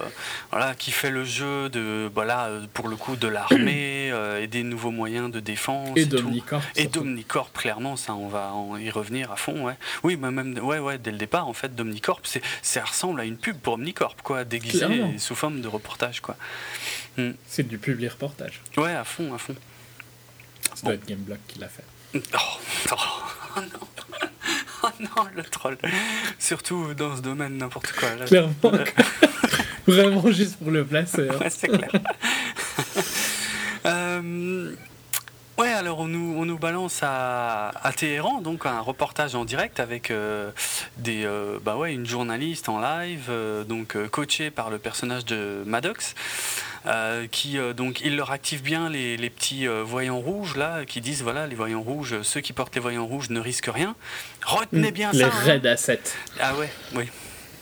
voilà, 0.52 0.76
qui 0.76 0.92
fait 0.92 1.10
le 1.10 1.26
jeu 1.26 1.70
de, 1.70 2.10
voilà, 2.14 2.50
pour 2.74 2.88
le 2.88 2.96
coup 2.96 3.18
de 3.18 3.28
l'armée 3.28 4.10
euh, 4.14 4.42
et 4.42 4.48
des 4.48 4.64
nouveaux 4.64 4.92
moyens 4.92 5.30
de 5.32 5.40
défense 5.40 5.98
et, 5.98 6.06
d'Omnicorp 6.06 6.62
et 6.76 6.86
d'Omnicorp 6.88 7.52
clairement, 7.52 7.98
ça 7.98 8.14
on 8.14 8.28
va 8.28 8.54
y 8.80 8.90
revenir 8.90 9.32
à 9.32 9.36
fond, 9.36 9.66
ouais. 9.66 9.76
Oui, 10.04 10.16
mais 10.16 10.32
même 10.32 10.58
ouais, 10.60 10.80
ouais, 10.80 10.98
dès 10.98 11.12
le 11.12 11.18
départ 11.18 11.48
en 11.48 11.54
fait 11.54 11.76
d'Omnicorp, 11.76 12.22
c'est, 12.24 12.42
ça 12.62 12.86
ressemble 12.86 13.20
à 13.20 13.26
une 13.26 13.38
pub 13.38 13.58
pour 13.58 13.74
Omnicorp 13.74 14.16
quoi, 14.24 14.46
déguisé 14.46 14.86
sous 15.18 15.36
forme 15.36 15.62
de 15.62 15.68
reportage 15.68 16.22
quoi. 16.22 16.38
Hmm. 17.18 17.32
C'est 17.48 17.68
du 17.68 17.78
public 17.78 18.12
reportage. 18.12 18.62
Ouais, 18.78 18.94
à 18.94 19.04
fond, 19.04 19.34
à 19.34 19.38
fond. 19.38 19.56
Ça 20.74 20.84
doit 20.84 20.94
être 20.96 21.08
Gameblock 21.08 21.40
qui 21.48 21.60
l'a 21.60 21.70
fait. 21.70 21.84
Oh, 22.16 22.38
oh, 22.92 22.96
oh 23.58 23.60
non. 23.60 23.95
Oh 24.86 24.90
non, 25.00 25.26
le 25.36 25.44
troll. 25.44 25.78
Surtout 26.38 26.94
dans 26.94 27.16
ce 27.16 27.22
domaine, 27.22 27.58
n'importe 27.58 27.92
quoi. 27.94 28.10
Clairement. 28.26 28.54
Vraiment 29.88 30.32
juste 30.32 30.58
pour 30.58 30.72
le 30.72 30.86
placer. 30.86 31.28
Hein. 31.30 31.38
Ouais, 31.40 31.50
c'est 31.50 31.68
clair. 31.68 31.90
euh, 33.86 34.76
ouais, 35.58 35.74
alors 35.74 36.00
on 36.00 36.08
nous, 36.08 36.36
on 36.38 36.46
nous 36.46 36.60
balance 36.60 37.00
à, 37.02 37.70
à, 37.70 37.94
Téhéran, 37.94 38.42
donc 38.42 38.66
un 38.66 38.80
reportage 38.80 39.34
en 39.34 39.46
direct 39.46 39.80
avec 39.80 40.12
euh, 40.12 40.52
des, 40.98 41.26
euh, 41.26 41.58
bah 41.64 41.78
ouais, 41.78 41.94
une 41.94 42.06
journaliste 42.06 42.70
en 42.70 42.80
live, 42.80 43.32
donc 43.68 43.98
coachée 44.10 44.52
par 44.52 44.70
le 44.70 44.78
personnage 44.78 45.26
de 45.26 45.64
Maddox. 45.66 46.14
Euh, 46.88 47.26
qui 47.32 47.58
euh, 47.58 47.74
donc 47.74 48.02
il 48.02 48.16
leur 48.16 48.32
active 48.32 48.62
bien 48.62 48.90
les, 48.90 49.18
les 49.18 49.30
petits 49.32 49.68
euh, 49.68 49.84
voyants 49.84 50.20
rouges 50.20 50.56
là, 50.56 50.86
qui 50.86 51.02
disent 51.02 51.24
voilà 51.24 51.48
les 51.48 51.56
voyants 51.56 51.82
rouges, 51.82 52.22
ceux 52.22 52.42
qui 52.42 52.54
portent 52.54 52.76
les 52.76 52.82
voyants 52.82 53.08
rouges 53.08 53.30
ne 53.30 53.40
risquent 53.40 53.72
rien. 53.74 53.96
Retenez 54.46 54.92
bien 54.92 55.12
les 55.12 55.20
ça. 55.20 55.32
Les 55.46 55.52
Red 55.54 55.66
hein. 55.68 55.96
Ah 56.40 56.56
ouais, 56.56 56.70
oui. 56.94 57.06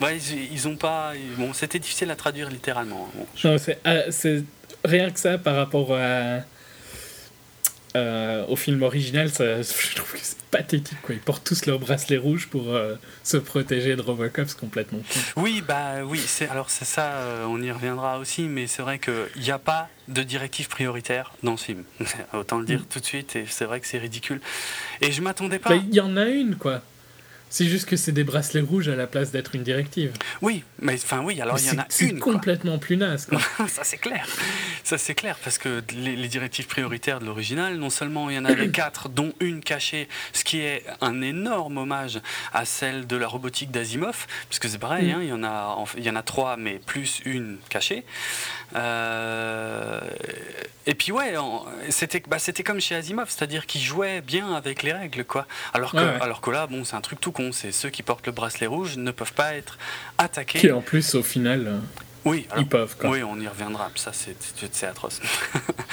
Ouais, 0.01 0.17
ils, 0.17 0.67
ont 0.67 0.75
pas. 0.75 1.13
Bon, 1.37 1.53
c'était 1.53 1.79
difficile 1.79 2.11
à 2.11 2.15
traduire 2.15 2.49
littéralement. 2.49 3.09
Hein. 3.15 3.25
Non, 3.43 3.57
c'est 3.57 4.43
rien 4.83 5.09
que 5.11 5.19
ça 5.19 5.37
par 5.37 5.55
rapport 5.55 5.95
à 5.95 6.41
euh, 7.95 8.45
au 8.47 8.55
film 8.55 8.81
original, 8.81 9.29
ça, 9.29 9.61
je 9.61 9.95
trouve 9.95 10.13
que 10.13 10.19
c'est 10.21 10.37
pathétique. 10.53 11.01
Quoi. 11.01 11.15
Ils 11.15 11.21
portent 11.21 11.43
tous 11.43 11.65
leurs 11.65 11.79
bracelets 11.79 12.17
rouges 12.17 12.47
pour 12.47 12.69
euh, 12.69 12.95
se 13.23 13.37
protéger 13.37 13.95
de 13.95 14.01
Robocop, 14.01 14.47
c'est 14.47 14.59
complètement 14.59 14.99
fou. 15.03 15.41
Oui, 15.41 15.63
bah 15.67 16.03
oui, 16.05 16.19
c'est, 16.19 16.47
alors 16.47 16.69
c'est 16.69 16.85
ça, 16.85 17.13
euh, 17.13 17.45
on 17.45 17.61
y 17.61 17.71
reviendra 17.71 18.19
aussi, 18.19 18.43
mais 18.43 18.67
c'est 18.67 18.83
vrai 18.83 18.99
qu'il 18.99 19.41
n'y 19.41 19.51
a 19.51 19.59
pas 19.59 19.89
de 20.07 20.21
directive 20.21 20.67
prioritaire 20.67 21.33
dans 21.41 21.57
ce 21.57 21.65
film. 21.65 21.83
Autant 22.33 22.59
le 22.59 22.65
dire 22.65 22.81
mm. 22.81 22.85
tout 22.85 22.99
de 22.99 23.05
suite, 23.05 23.35
et 23.35 23.45
c'est 23.49 23.65
vrai 23.65 23.79
que 23.79 23.87
c'est 23.87 23.97
ridicule. 23.97 24.41
Et 25.01 25.11
je 25.11 25.21
m'attendais 25.21 25.59
pas. 25.59 25.69
Bah, 25.69 25.75
il 25.75 25.93
y 25.93 26.01
en 26.01 26.15
a 26.17 26.25
une, 26.25 26.55
quoi. 26.55 26.81
C'est 27.53 27.67
juste 27.67 27.87
que 27.87 27.97
c'est 27.97 28.11
des 28.11 28.23
bracelets 28.23 28.61
rouges 28.61 28.89
à 28.89 28.95
la 28.95 29.05
place 29.05 29.29
d'être 29.29 29.53
une 29.53 29.61
directive. 29.61 30.11
Oui, 30.41 30.63
mais 30.79 30.95
enfin 30.95 31.21
oui, 31.23 31.39
alors 31.39 31.59
il 31.59 31.67
y 31.67 31.69
en 31.69 31.73
a 31.77 31.81
une. 31.81 31.87
C'est 31.87 32.17
complètement 32.17 32.79
plus 32.79 32.97
naze. 32.97 33.27
ça 33.67 33.83
c'est 33.83 33.99
clair. 33.99 34.25
Ça 34.83 34.97
c'est 34.97 35.13
clair 35.13 35.37
parce 35.43 35.59
que 35.59 35.83
les, 35.95 36.27
directives 36.27 36.65
prioritaires 36.65 37.19
de 37.19 37.25
l'original, 37.25 37.75
non 37.75 37.91
seulement 37.91 38.31
il 38.31 38.37
y 38.37 38.39
en 38.39 38.45
avait 38.45 38.69
quatre, 38.71 39.07
dont 39.07 39.33
une 39.39 39.61
cachée, 39.61 40.07
ce 40.33 40.43
qui 40.43 40.61
est 40.61 40.83
un 40.99 41.21
énorme 41.21 41.77
hommage 41.77 42.21
à 42.53 42.65
celle 42.65 43.05
de 43.05 43.17
la 43.17 43.27
robotique 43.27 43.69
d'Asimov, 43.69 44.25
puisque 44.49 44.67
c'est 44.67 44.79
pareil, 44.79 45.11
mm. 45.11 45.15
hein, 45.15 45.19
il 45.21 45.29
y 45.29 45.33
en 45.33 45.43
a, 45.43 45.85
il 45.95 46.03
y 46.03 46.09
en 46.09 46.15
a 46.15 46.23
trois, 46.23 46.57
mais 46.57 46.79
plus 46.83 47.21
une 47.23 47.57
cachée. 47.69 48.03
Euh, 48.75 49.99
et 50.85 50.95
puis 50.95 51.11
ouais, 51.11 51.33
c'était 51.89 52.21
bah, 52.27 52.39
c'était 52.39 52.63
comme 52.63 52.81
chez 52.81 52.95
Asimov, 52.95 53.29
c'est-à-dire 53.29 53.65
qu'il 53.65 53.81
jouait 53.81 54.21
bien 54.21 54.53
avec 54.53 54.83
les 54.83 54.91
règles, 54.91 55.23
quoi. 55.23 55.47
Alors 55.73 55.91
que, 55.91 56.21
alors 56.21 56.41
que 56.41 56.51
là, 56.51 56.67
bon, 56.67 56.83
c'est 56.83 56.95
un 56.95 57.01
truc 57.01 57.19
tout 57.21 57.31
con. 57.31 57.51
C'est 57.51 57.71
ceux 57.71 57.89
qui 57.89 58.03
portent 58.03 58.25
le 58.25 58.31
bracelet 58.33 58.67
rouge 58.67 58.97
ne 58.97 59.11
peuvent 59.11 59.33
pas 59.33 59.53
être 59.53 59.77
attaqués. 60.17 60.59
Qui 60.59 60.71
en 60.71 60.81
plus, 60.81 61.15
au 61.15 61.23
final, 61.23 61.67
euh, 61.67 61.79
ils 62.57 62.67
peuvent. 62.67 62.95
Oui, 63.03 63.23
on 63.23 63.39
y 63.39 63.47
reviendra. 63.47 63.91
Ça, 63.95 64.11
c'est 64.13 64.85
atroce. 64.85 65.21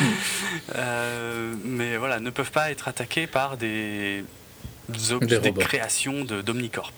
euh, 0.75 1.55
mais 1.65 1.97
voilà, 1.97 2.21
ne 2.21 2.31
peuvent 2.31 2.53
pas 2.53 2.71
être 2.71 2.89
attaqués 2.89 3.27
par 3.27 3.57
des 3.57 4.25
des, 5.21 5.39
des 5.39 5.53
créations 5.53 6.25
d'Omnicorp. 6.25 6.93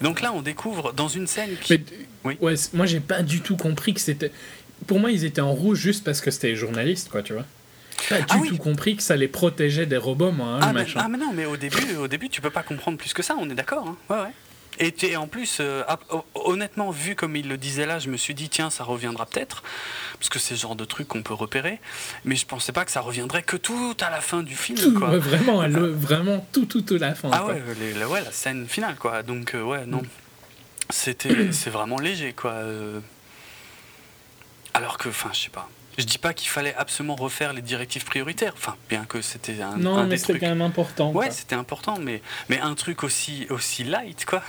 Donc 0.00 0.20
là, 0.20 0.32
on 0.32 0.42
découvre 0.42 0.92
dans 0.92 1.08
une 1.08 1.26
scène 1.26 1.50
qui... 1.60 1.84
oui. 2.24 2.38
ouais, 2.40 2.54
moi, 2.72 2.86
j'ai 2.86 3.00
pas 3.00 3.22
du 3.22 3.40
tout 3.40 3.56
compris 3.56 3.94
que 3.94 4.00
c'était 4.00 4.32
pour 4.86 5.00
moi, 5.00 5.10
ils 5.10 5.24
étaient 5.24 5.40
en 5.40 5.52
rouge 5.52 5.78
juste 5.78 6.04
parce 6.04 6.20
que 6.20 6.30
c'était 6.30 6.48
les 6.48 6.56
journalistes, 6.56 7.08
quoi, 7.10 7.22
tu 7.22 7.32
vois. 7.32 7.44
Pas 8.08 8.16
ah 8.28 8.38
du 8.38 8.48
tout 8.48 8.58
compris 8.58 8.96
que 8.96 9.02
ça 9.02 9.16
les 9.16 9.28
protégeait 9.28 9.86
des 9.86 9.96
robots, 9.96 10.30
moi, 10.30 10.46
hein, 10.46 10.60
ah, 10.62 10.72
mais, 10.72 10.86
ah, 10.94 11.08
mais 11.08 11.18
non, 11.18 11.32
mais 11.34 11.46
au 11.46 11.56
début, 11.56 11.96
au 11.96 12.06
début, 12.06 12.28
tu 12.28 12.40
peux 12.40 12.50
pas 12.50 12.62
comprendre 12.62 12.96
plus 12.96 13.12
que 13.12 13.22
ça, 13.22 13.34
on 13.38 13.50
est 13.50 13.54
d'accord. 13.54 13.88
Hein. 13.88 13.96
Ouais, 14.08 14.22
ouais. 14.22 14.32
Et, 14.80 15.16
en 15.16 15.26
plus, 15.26 15.58
euh, 15.60 15.82
honnêtement, 16.34 16.92
vu 16.92 17.16
comme 17.16 17.34
il 17.34 17.48
le 17.48 17.56
disait 17.56 17.84
là, 17.84 17.98
je 17.98 18.08
me 18.08 18.16
suis 18.16 18.34
dit, 18.34 18.48
tiens, 18.48 18.70
ça 18.70 18.84
reviendra 18.84 19.26
peut-être, 19.26 19.64
parce 20.18 20.28
que 20.28 20.38
c'est 20.38 20.54
le 20.54 20.60
genre 20.60 20.76
de 20.76 20.84
truc 20.84 21.08
qu'on 21.08 21.22
peut 21.22 21.34
repérer, 21.34 21.80
mais 22.24 22.36
je 22.36 22.46
pensais 22.46 22.70
pas 22.70 22.84
que 22.84 22.92
ça 22.92 23.00
reviendrait 23.00 23.42
que 23.42 23.56
tout 23.56 23.96
à 24.00 24.10
la 24.10 24.20
fin 24.20 24.44
du 24.44 24.54
film. 24.54 24.94
quoi. 24.94 25.18
vraiment, 25.18 25.68
vraiment 25.68 26.46
tout, 26.52 26.66
tout, 26.66 26.82
tout 26.82 26.96
à 26.96 27.08
la 27.08 27.14
fin. 27.16 27.30
Ah 27.32 27.46
ouais, 27.46 27.60
ouais, 27.60 28.20
la 28.20 28.30
scène 28.30 28.68
finale, 28.68 28.94
quoi. 28.94 29.24
Donc, 29.24 29.54
euh, 29.54 29.62
ouais, 29.62 29.84
non. 29.84 30.02
C'était, 30.90 31.52
c'est 31.52 31.70
vraiment 31.70 31.98
léger, 31.98 32.32
quoi. 32.32 32.52
Euh. 32.52 33.00
Alors 34.78 34.96
que, 34.96 35.08
enfin, 35.08 35.30
je 35.32 35.40
sais 35.40 35.50
pas. 35.50 35.68
Je 35.98 36.04
dis 36.04 36.18
pas 36.18 36.32
qu'il 36.32 36.48
fallait 36.48 36.74
absolument 36.76 37.16
refaire 37.16 37.52
les 37.52 37.62
directives 37.62 38.04
prioritaires, 38.04 38.52
enfin, 38.56 38.76
bien 38.88 39.04
que 39.04 39.20
c'était 39.20 39.60
un. 39.60 39.76
Non, 39.76 40.06
mais 40.06 40.16
c'était 40.16 40.38
quand 40.38 40.46
même 40.46 40.62
important. 40.62 41.10
Ouais, 41.10 41.32
c'était 41.32 41.56
important, 41.56 41.98
mais, 42.00 42.22
mais 42.48 42.60
un 42.60 42.76
truc 42.76 43.02
aussi, 43.02 43.48
aussi 43.50 43.82
light, 43.82 44.24
quoi, 44.24 44.40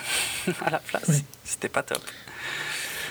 à 0.65 0.69
la 0.69 0.77
place, 0.77 1.23
c'était 1.43 1.67
pas 1.67 1.81
top. 1.81 2.03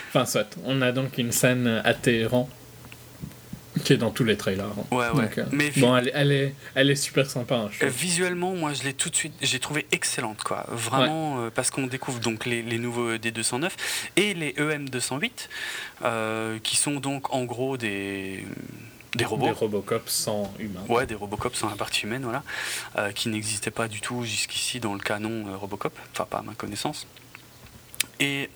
Enfin, 0.07 0.25
soit, 0.25 0.57
on 0.63 0.81
a 0.81 0.93
donc 0.93 1.17
une 1.17 1.33
scène 1.33 1.81
à 1.83 1.93
Téhéran 1.93 2.47
qui 3.83 3.93
est 3.93 3.97
dans 3.97 4.11
tous 4.11 4.23
les 4.23 4.37
trailers. 4.37 4.65
Hein. 4.65 4.85
Ouais, 4.91 5.09
ouais. 5.09 5.29
Euh, 5.37 5.45
mais 5.51 5.71
bon, 5.77 5.95
elle, 5.95 6.11
elle, 6.13 6.31
est, 6.31 6.53
elle 6.75 6.89
est 6.89 6.95
super 6.95 7.29
sympa. 7.29 7.55
Hein, 7.55 7.69
euh, 7.83 7.87
visuellement, 7.87 8.53
moi, 8.53 8.73
je 8.73 8.83
l'ai 8.83 8.93
tout 8.93 9.09
de 9.09 9.15
suite, 9.15 9.33
j'ai 9.41 9.59
trouvé 9.59 9.85
excellente, 9.91 10.43
quoi. 10.43 10.65
Vraiment, 10.69 11.39
euh, 11.39 11.49
parce 11.53 11.71
qu'on 11.71 11.87
découvre 11.87 12.19
donc 12.19 12.45
les, 12.45 12.61
les, 12.61 12.77
nouveaux 12.77 13.15
D209 13.15 13.69
et 14.15 14.33
les 14.33 14.53
EM208, 14.53 16.59
qui 16.61 16.77
sont 16.77 16.99
donc 16.99 17.33
en 17.33 17.45
gros 17.45 17.77
des 17.77 18.45
des 19.15 19.25
robots. 19.25 19.45
Des 19.45 19.51
Robocop 19.51 20.07
sans 20.07 20.53
humains. 20.59 20.83
Ouais, 20.87 21.07
des 21.07 21.15
Robocop 21.15 21.55
sans 21.55 21.69
la 21.69 21.75
partie 21.75 22.05
humaine, 22.05 22.23
voilà, 22.23 22.43
qui 23.13 23.29
n'existaient 23.29 23.71
pas 23.71 23.87
du 23.87 24.01
tout 24.01 24.23
jusqu'ici 24.23 24.79
dans 24.79 24.93
le 24.93 24.99
canon 24.99 25.45
Robocop, 25.59 25.93
enfin 26.13 26.27
pas 26.29 26.39
à 26.39 26.43
ma 26.43 26.53
connaissance. 26.53 27.07
Et 28.19 28.49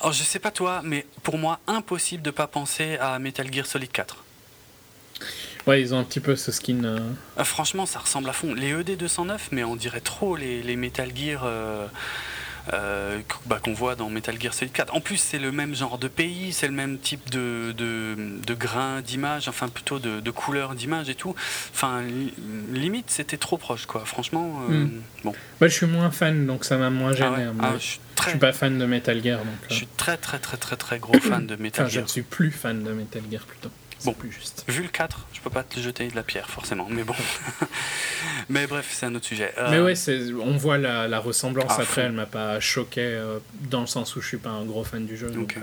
alors, 0.00 0.12
je 0.12 0.22
sais 0.22 0.38
pas 0.38 0.50
toi, 0.50 0.80
mais 0.84 1.06
pour 1.22 1.38
moi, 1.38 1.58
impossible 1.66 2.22
de 2.22 2.30
pas 2.30 2.46
penser 2.46 2.96
à 2.98 3.18
Metal 3.18 3.52
Gear 3.52 3.66
Solid 3.66 3.90
4. 3.90 4.24
Ouais, 5.66 5.80
ils 5.80 5.92
ont 5.92 5.98
un 5.98 6.04
petit 6.04 6.20
peu 6.20 6.36
ce 6.36 6.52
skin. 6.52 6.84
Euh. 6.84 6.98
Euh, 7.38 7.44
franchement, 7.44 7.84
ça 7.84 7.98
ressemble 7.98 8.28
à 8.30 8.32
fond. 8.32 8.54
Les 8.54 8.68
ED 8.68 8.96
209, 8.96 9.48
mais 9.52 9.64
on 9.64 9.76
dirait 9.76 10.00
trop 10.00 10.36
les, 10.36 10.62
les 10.62 10.76
Metal 10.76 11.10
Gear. 11.14 11.42
Euh, 11.44 11.86
euh, 12.72 13.20
bah, 13.46 13.60
qu'on 13.62 13.72
voit 13.72 13.94
dans 13.94 14.10
Metal 14.10 14.40
Gear 14.40 14.52
Solid 14.52 14.72
4. 14.72 14.94
En 14.94 15.00
plus, 15.00 15.16
c'est 15.16 15.38
le 15.38 15.52
même 15.52 15.74
genre 15.74 15.98
de 15.98 16.08
pays, 16.08 16.52
c'est 16.52 16.66
le 16.66 16.74
même 16.74 16.98
type 16.98 17.30
de, 17.30 17.72
de, 17.76 18.16
de 18.46 18.54
grain 18.54 19.00
d'image, 19.00 19.48
enfin 19.48 19.68
plutôt 19.68 19.98
de, 19.98 20.20
de 20.20 20.30
couleur 20.30 20.74
d'image 20.74 21.08
et 21.08 21.14
tout. 21.14 21.34
Enfin, 21.72 22.02
limite, 22.72 23.10
c'était 23.10 23.36
trop 23.38 23.56
proche, 23.56 23.86
quoi. 23.86 24.04
Franchement, 24.04 24.62
euh, 24.70 24.84
hmm. 24.84 25.02
bon. 25.24 25.34
je 25.62 25.68
suis 25.68 25.86
moins 25.86 26.10
fan, 26.10 26.46
donc 26.46 26.64
ça 26.64 26.76
m'a 26.76 26.90
moins 26.90 27.12
gêné. 27.12 27.46
Ah 27.60 27.62
ah, 27.62 27.72
je, 27.78 27.84
suis 27.84 28.00
très... 28.14 28.30
suis 28.30 28.38
pas 28.38 28.52
fan 28.52 28.78
de 28.78 28.84
Metal 28.86 29.22
Gear. 29.22 29.38
Donc, 29.38 29.48
Je 29.70 29.74
suis 29.74 29.88
très, 29.96 30.16
très, 30.16 30.38
très, 30.38 30.56
très, 30.56 30.76
très 30.76 30.98
gros 30.98 31.18
fan 31.18 31.46
de 31.46 31.56
Metal 31.56 31.86
Gear. 31.86 31.94
Je 31.94 32.00
ne 32.00 32.06
suis 32.06 32.22
plus 32.22 32.50
fan 32.50 32.82
de 32.82 32.92
Metal 32.92 33.22
Gear 33.30 33.42
plutôt. 33.42 33.70
Bon, 34.04 34.12
plus 34.12 34.30
juste. 34.30 34.64
Vu 34.68 34.82
le 34.82 34.88
4, 34.88 35.26
je 35.32 35.40
peux 35.40 35.50
pas 35.50 35.62
te 35.62 35.80
jeter 35.80 36.08
de 36.08 36.14
la 36.14 36.22
pierre, 36.22 36.48
forcément, 36.48 36.86
mais 36.88 37.02
bon. 37.02 37.14
mais 38.48 38.66
bref, 38.66 38.88
c'est 38.92 39.06
un 39.06 39.14
autre 39.14 39.26
sujet. 39.26 39.52
Euh, 39.58 39.70
mais 39.70 39.80
ouais, 39.80 39.94
on 40.40 40.56
voit 40.56 40.78
la, 40.78 41.08
la 41.08 41.18
ressemblance. 41.18 41.72
Ah, 41.76 41.82
Après, 41.82 42.02
elle 42.02 42.12
m'a 42.12 42.26
pas 42.26 42.60
choqué 42.60 43.00
euh, 43.02 43.38
dans 43.70 43.80
le 43.80 43.86
sens 43.86 44.14
où 44.16 44.20
je 44.20 44.28
suis 44.28 44.36
pas 44.36 44.50
un 44.50 44.64
gros 44.64 44.84
fan 44.84 45.04
du 45.04 45.16
jeu. 45.16 45.30
Donc, 45.30 45.56
euh. 45.56 45.60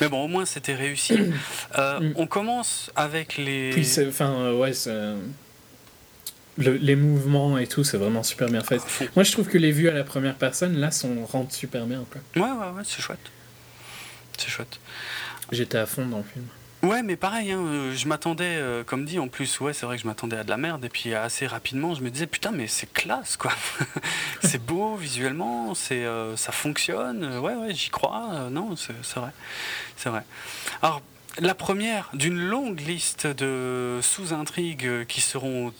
Mais 0.00 0.08
bon, 0.08 0.24
au 0.24 0.28
moins 0.28 0.44
c'était 0.44 0.74
réussi. 0.74 1.18
Mm. 1.76 2.12
On 2.14 2.28
commence 2.28 2.92
avec 2.94 3.36
les. 3.36 3.70
Puis, 3.70 3.88
enfin, 4.06 4.52
ouais, 4.52 4.72
les 6.56 6.94
mouvements 6.96 7.58
et 7.58 7.66
tout, 7.66 7.82
c'est 7.82 7.96
vraiment 7.96 8.22
super 8.22 8.48
bien 8.48 8.62
fait. 8.62 8.80
Moi, 9.16 9.24
je 9.24 9.32
trouve 9.32 9.48
que 9.48 9.58
les 9.58 9.72
vues 9.72 9.88
à 9.88 9.92
la 9.92 10.04
première 10.04 10.36
personne, 10.36 10.78
là, 10.78 10.92
sont, 10.92 11.24
rendent 11.24 11.50
super 11.50 11.86
bien. 11.86 12.04
Quoi. 12.10 12.20
Ouais, 12.40 12.50
ouais, 12.50 12.70
ouais, 12.76 12.82
c'est 12.84 13.02
chouette. 13.02 13.30
C'est 14.38 14.48
chouette. 14.48 14.78
J'étais 15.50 15.78
à 15.78 15.86
fond 15.86 16.06
dans 16.06 16.18
le 16.18 16.24
film. 16.24 16.46
Ouais, 16.84 17.02
mais 17.02 17.16
pareil, 17.16 17.50
hein, 17.50 17.64
euh, 17.64 17.94
je 17.94 18.06
m'attendais, 18.06 18.56
euh, 18.56 18.84
comme 18.84 19.06
dit, 19.06 19.18
en 19.18 19.28
plus, 19.28 19.58
ouais, 19.60 19.72
c'est 19.72 19.86
vrai 19.86 19.96
que 19.96 20.02
je 20.02 20.06
m'attendais 20.06 20.36
à 20.36 20.44
de 20.44 20.50
la 20.50 20.58
merde, 20.58 20.84
et 20.84 20.90
puis 20.90 21.14
assez 21.14 21.46
rapidement, 21.46 21.94
je 21.94 22.02
me 22.02 22.10
disais, 22.10 22.26
putain, 22.26 22.50
mais 22.50 22.66
c'est 22.66 22.92
classe, 22.92 23.38
quoi. 23.38 23.52
c'est 24.42 24.62
beau 24.62 24.94
visuellement, 24.94 25.74
c'est, 25.74 26.04
euh, 26.04 26.36
ça 26.36 26.52
fonctionne, 26.52 27.38
ouais, 27.38 27.54
ouais, 27.54 27.72
j'y 27.74 27.88
crois, 27.88 28.50
non, 28.50 28.76
c'est, 28.76 28.92
vrai, 29.18 29.30
c'est 29.96 30.10
vrai. 30.10 30.24
Alors, 30.82 31.00
la 31.38 31.54
première 31.54 32.10
d'une 32.12 32.38
longue 32.38 32.80
liste 32.80 33.26
de 33.26 34.00
sous-intrigues 34.02 35.06
qui 35.06 35.22
seront 35.22 35.72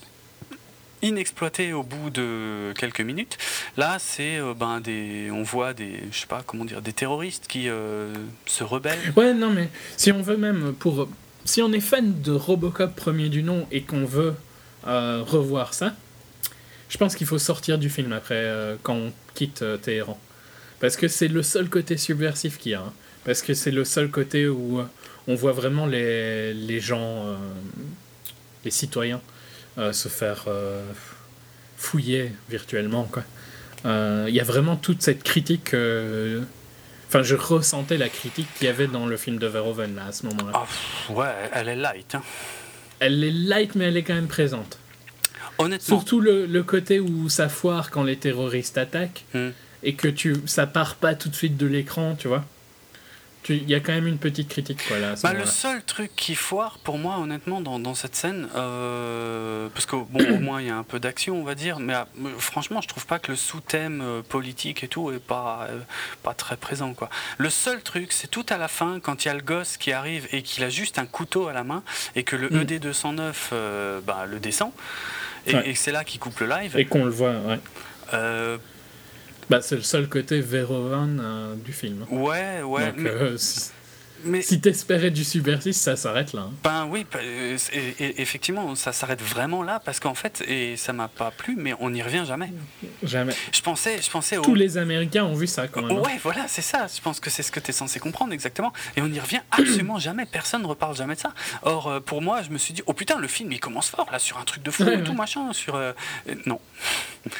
inexploité 1.04 1.72
au 1.72 1.82
bout 1.82 2.10
de 2.10 2.72
quelques 2.78 3.00
minutes. 3.00 3.38
Là, 3.76 3.98
c'est 3.98 4.38
euh, 4.38 4.54
ben 4.54 4.80
des, 4.80 5.30
on 5.30 5.42
voit 5.42 5.74
des, 5.74 6.00
je 6.10 6.20
sais 6.20 6.26
pas 6.26 6.42
comment 6.44 6.64
dire, 6.64 6.82
des 6.82 6.92
terroristes 6.92 7.46
qui 7.46 7.68
euh, 7.68 8.12
se 8.46 8.64
rebellent. 8.64 9.12
Ouais, 9.16 9.34
non, 9.34 9.50
mais 9.50 9.68
si 9.96 10.10
on 10.12 10.22
veut 10.22 10.36
même 10.36 10.74
pour, 10.74 11.08
si 11.44 11.62
on 11.62 11.72
est 11.72 11.80
fan 11.80 12.20
de 12.22 12.32
Robocop 12.32 12.96
premier 12.96 13.28
du 13.28 13.42
nom 13.42 13.66
et 13.70 13.82
qu'on 13.82 14.04
veut 14.04 14.34
euh, 14.86 15.22
revoir 15.24 15.74
ça, 15.74 15.94
je 16.88 16.96
pense 16.96 17.14
qu'il 17.14 17.26
faut 17.26 17.38
sortir 17.38 17.78
du 17.78 17.90
film 17.90 18.12
après 18.12 18.76
quand 18.82 18.94
on 18.94 19.12
quitte 19.34 19.64
Téhéran, 19.82 20.18
parce 20.80 20.96
que 20.96 21.08
c'est 21.08 21.28
le 21.28 21.42
seul 21.42 21.68
côté 21.68 21.96
subversif 21.96 22.58
qu'il 22.58 22.72
y 22.72 22.74
a, 22.74 22.80
hein. 22.80 22.92
parce 23.24 23.42
que 23.42 23.52
c'est 23.52 23.72
le 23.72 23.84
seul 23.84 24.10
côté 24.10 24.46
où 24.46 24.80
on 25.26 25.34
voit 25.34 25.52
vraiment 25.52 25.86
les, 25.86 26.54
les 26.54 26.78
gens, 26.78 27.36
les 28.64 28.70
citoyens 28.70 29.20
se 29.76 30.08
faire 30.08 30.44
euh, 30.48 30.82
fouiller 31.76 32.32
virtuellement. 32.48 33.04
Quoi. 33.04 33.22
Euh, 33.84 34.26
il 34.28 34.34
y 34.34 34.40
a 34.40 34.44
vraiment 34.44 34.76
toute 34.76 35.02
cette 35.02 35.22
critique. 35.22 35.74
Enfin, 37.08 37.22
je 37.22 37.34
ressentais 37.34 37.96
la 37.96 38.08
critique 38.08 38.48
qu'il 38.56 38.66
y 38.66 38.70
avait 38.70 38.86
dans 38.86 39.06
le 39.06 39.16
film 39.16 39.38
de 39.38 39.46
Verhoeven 39.46 39.94
là, 39.94 40.06
à 40.06 40.12
ce 40.12 40.26
moment-là. 40.26 40.52
Ah, 40.54 41.12
ouais, 41.12 41.50
elle 41.52 41.68
est 41.68 41.76
light. 41.76 42.14
Hein. 42.14 42.22
Elle 43.00 43.22
est 43.22 43.30
light, 43.30 43.74
mais 43.74 43.84
elle 43.84 43.96
est 43.96 44.02
quand 44.02 44.14
même 44.14 44.28
présente. 44.28 44.78
Honnêtement. 45.58 45.98
Surtout 45.98 46.20
le, 46.20 46.46
le 46.46 46.62
côté 46.62 46.98
où 47.00 47.28
ça 47.28 47.48
foire 47.48 47.90
quand 47.90 48.02
les 48.02 48.16
terroristes 48.16 48.78
attaquent 48.78 49.24
hmm. 49.34 49.50
et 49.84 49.94
que 49.94 50.08
tu, 50.08 50.36
ça 50.46 50.66
part 50.66 50.96
pas 50.96 51.14
tout 51.14 51.28
de 51.28 51.34
suite 51.34 51.56
de 51.56 51.66
l'écran, 51.66 52.16
tu 52.18 52.26
vois. 52.28 52.44
Il 53.48 53.68
y 53.68 53.74
a 53.74 53.80
quand 53.80 53.92
même 53.92 54.06
une 54.06 54.18
petite 54.18 54.48
critique. 54.48 54.80
Quoi, 54.88 54.98
là, 54.98 55.14
bah, 55.22 55.32
le 55.32 55.44
seul 55.44 55.82
truc 55.82 56.10
qui 56.16 56.34
foire 56.34 56.78
pour 56.78 56.98
moi, 56.98 57.18
honnêtement, 57.18 57.60
dans, 57.60 57.78
dans 57.78 57.94
cette 57.94 58.16
scène, 58.16 58.48
euh, 58.56 59.68
parce 59.74 59.86
qu'au 59.86 60.06
bon, 60.10 60.24
au 60.36 60.38
moins 60.40 60.60
il 60.60 60.68
y 60.68 60.70
a 60.70 60.76
un 60.76 60.82
peu 60.82 60.98
d'action, 60.98 61.38
on 61.40 61.44
va 61.44 61.54
dire, 61.54 61.78
mais 61.78 61.94
euh, 61.94 62.04
franchement, 62.38 62.80
je 62.80 62.88
trouve 62.88 63.06
pas 63.06 63.18
que 63.18 63.32
le 63.32 63.36
sous-thème 63.36 64.00
euh, 64.02 64.22
politique 64.22 64.82
et 64.82 64.88
tout 64.88 65.12
est 65.12 65.18
pas, 65.18 65.68
pas 66.22 66.34
très 66.34 66.56
présent. 66.56 66.94
Quoi. 66.94 67.10
Le 67.38 67.50
seul 67.50 67.82
truc, 67.82 68.12
c'est 68.12 68.30
tout 68.30 68.46
à 68.48 68.56
la 68.56 68.68
fin, 68.68 69.00
quand 69.00 69.24
il 69.24 69.28
y 69.28 69.30
a 69.30 69.34
le 69.34 69.42
gosse 69.42 69.76
qui 69.76 69.92
arrive 69.92 70.26
et 70.32 70.42
qu'il 70.42 70.64
a 70.64 70.70
juste 70.70 70.98
un 70.98 71.06
couteau 71.06 71.48
à 71.48 71.52
la 71.52 71.64
main 71.64 71.82
et 72.16 72.22
que 72.22 72.36
le 72.36 72.48
mm. 72.48 72.62
ED209 72.62 74.00
bah, 74.06 74.26
le 74.26 74.38
descend, 74.38 74.70
et, 75.46 75.74
c'est 75.74 75.92
là 75.92 76.04
qu'il 76.04 76.20
coupe 76.20 76.40
le 76.40 76.46
live. 76.46 76.76
Et 76.78 76.86
qu'on 76.86 77.04
le 77.04 77.10
voit, 77.10 77.34
ouais. 77.34 77.60
Bah, 79.50 79.60
c'est 79.60 79.76
le 79.76 79.82
seul 79.82 80.08
côté 80.08 80.40
Verhoeven 80.40 81.20
euh, 81.22 81.54
du 81.56 81.72
film. 81.72 82.06
Ouais, 82.10 82.62
ouais. 82.62 82.92
mais... 82.96 83.10
Euh, 83.10 83.36
mais 84.24 84.42
si 84.42 84.60
t'espérais 84.60 85.10
du 85.10 85.24
subversif, 85.24 85.74
ça 85.74 85.96
s'arrête 85.96 86.32
là. 86.32 86.42
Hein. 86.42 86.52
Ben 86.62 86.86
oui, 86.90 87.06
euh, 87.16 87.56
effectivement, 87.98 88.74
ça 88.74 88.92
s'arrête 88.92 89.22
vraiment 89.22 89.62
là 89.62 89.80
parce 89.84 90.00
qu'en 90.00 90.14
fait, 90.14 90.42
et 90.46 90.76
ça 90.76 90.92
m'a 90.92 91.08
pas 91.08 91.30
plu, 91.30 91.54
mais 91.56 91.74
on 91.80 91.90
n'y 91.90 92.02
revient 92.02 92.24
jamais. 92.26 92.52
Jamais. 93.02 93.34
Je 93.52 93.60
pensais, 93.60 94.00
je 94.00 94.10
pensais. 94.10 94.36
Tous 94.36 94.54
les 94.54 94.78
Américains 94.78 95.24
ont 95.24 95.34
vu 95.34 95.46
ça 95.46 95.68
quand 95.68 95.82
même. 95.82 95.96
Hein. 95.96 96.00
Ouais, 96.00 96.18
voilà, 96.22 96.46
c'est 96.48 96.62
ça. 96.62 96.86
Je 96.94 97.00
pense 97.00 97.20
que 97.20 97.30
c'est 97.30 97.42
ce 97.42 97.52
que 97.52 97.60
tu 97.60 97.70
es 97.70 97.72
censé 97.72 98.00
comprendre 98.00 98.32
exactement. 98.32 98.72
Et 98.96 99.02
on 99.02 99.08
n'y 99.08 99.20
revient 99.20 99.40
absolument 99.50 99.98
jamais. 99.98 100.26
Personne 100.26 100.62
ne 100.62 100.66
reparle 100.66 100.96
jamais 100.96 101.14
de 101.14 101.20
ça. 101.20 101.32
Or, 101.62 102.02
pour 102.02 102.22
moi, 102.22 102.42
je 102.42 102.50
me 102.50 102.58
suis 102.58 102.74
dit, 102.74 102.82
oh 102.86 102.92
putain, 102.92 103.18
le 103.18 103.28
film 103.28 103.52
il 103.52 103.60
commence 103.60 103.88
fort 103.88 104.08
là 104.10 104.18
sur 104.18 104.38
un 104.38 104.44
truc 104.44 104.62
de 104.62 104.70
fou 104.70 104.84
et 104.88 105.02
tout 105.02 105.14
machin, 105.14 105.52
sur 105.52 105.78
non. 106.46 106.60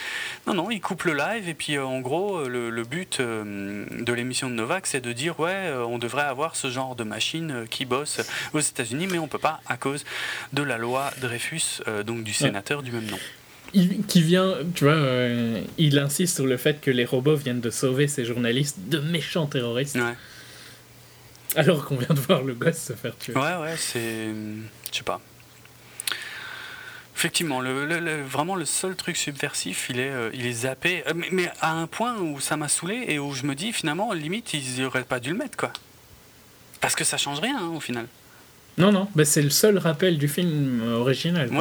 Non, 0.46 0.52
non, 0.52 0.70
il 0.70 0.80
coupe 0.80 1.04
le 1.04 1.14
live 1.14 1.48
et 1.48 1.54
puis 1.54 1.76
euh, 1.76 1.86
en 1.86 2.00
gros, 2.00 2.36
euh, 2.36 2.48
le, 2.48 2.84
but 2.84 3.18
euh, 3.20 3.86
de 3.90 4.12
l'émission 4.12 4.50
de 4.50 4.54
Novak, 4.54 4.86
c'est 4.86 5.00
de 5.00 5.12
dire 5.12 5.40
ouais, 5.40 5.72
on 5.88 5.96
devrait 5.96 6.24
avoir 6.24 6.54
ce 6.54 6.68
genre 6.74 6.96
de 6.96 7.04
machine 7.04 7.64
qui 7.70 7.84
bosse 7.84 8.20
aux 8.52 8.60
États-Unis, 8.60 9.06
mais 9.10 9.18
on 9.18 9.28
peut 9.28 9.38
pas 9.38 9.60
à 9.66 9.76
cause 9.76 10.04
de 10.52 10.62
la 10.62 10.78
loi 10.78 11.10
Dreyfus, 11.20 11.82
donc 12.06 12.24
du 12.24 12.34
sénateur 12.34 12.82
du 12.82 12.92
même 12.92 13.06
nom. 13.06 13.18
Il, 13.72 14.04
qui 14.06 14.22
vient, 14.22 14.54
tu 14.74 14.84
vois, 14.84 14.96
il 15.78 15.98
insiste 15.98 16.36
sur 16.36 16.46
le 16.46 16.56
fait 16.56 16.80
que 16.80 16.90
les 16.90 17.04
robots 17.04 17.34
viennent 17.34 17.60
de 17.60 17.70
sauver 17.70 18.06
ces 18.06 18.24
journalistes 18.24 18.76
de 18.88 18.98
méchants 18.98 19.46
terroristes. 19.46 19.96
Ouais. 19.96 20.14
Alors 21.56 21.84
qu'on 21.84 21.96
vient 21.96 22.14
de 22.14 22.20
voir 22.20 22.42
le 22.42 22.54
gosse 22.54 22.78
se 22.78 22.92
faire 22.92 23.16
tuer. 23.16 23.34
Ouais, 23.34 23.56
ouais, 23.56 23.76
c'est. 23.76 24.28
Je 24.92 24.98
sais 24.98 25.02
pas. 25.02 25.20
Effectivement, 27.16 27.60
le, 27.60 28.22
vraiment 28.22 28.56
le 28.56 28.64
seul 28.64 28.96
truc 28.96 29.16
subversif, 29.16 29.86
il 29.88 30.00
est, 30.00 30.10
euh, 30.10 30.30
il 30.34 30.46
est 30.46 30.52
zappé, 30.52 31.04
euh, 31.06 31.12
mais, 31.14 31.50
à 31.60 31.72
un 31.72 31.86
point 31.86 32.18
où 32.18 32.40
ça 32.40 32.56
m'a 32.56 32.68
saoulé 32.68 33.04
et 33.06 33.18
où 33.20 33.32
je 33.32 33.44
me 33.44 33.54
dis 33.54 33.72
finalement, 33.72 34.12
limite, 34.12 34.52
ils 34.52 34.82
n'auraient 34.82 35.04
pas 35.04 35.20
dû 35.20 35.30
le 35.30 35.36
mettre, 35.36 35.56
quoi. 35.56 35.72
Parce 36.84 36.94
que 36.94 37.04
ça 37.04 37.16
change 37.16 37.40
rien 37.40 37.58
hein, 37.58 37.72
au 37.74 37.80
final. 37.80 38.06
Non, 38.76 38.92
non, 38.92 39.08
c'est 39.24 39.42
le 39.42 39.50
seul 39.50 39.78
rappel 39.78 40.18
du 40.18 40.28
film 40.28 40.82
original. 40.92 41.48
Ouais, 41.50 41.56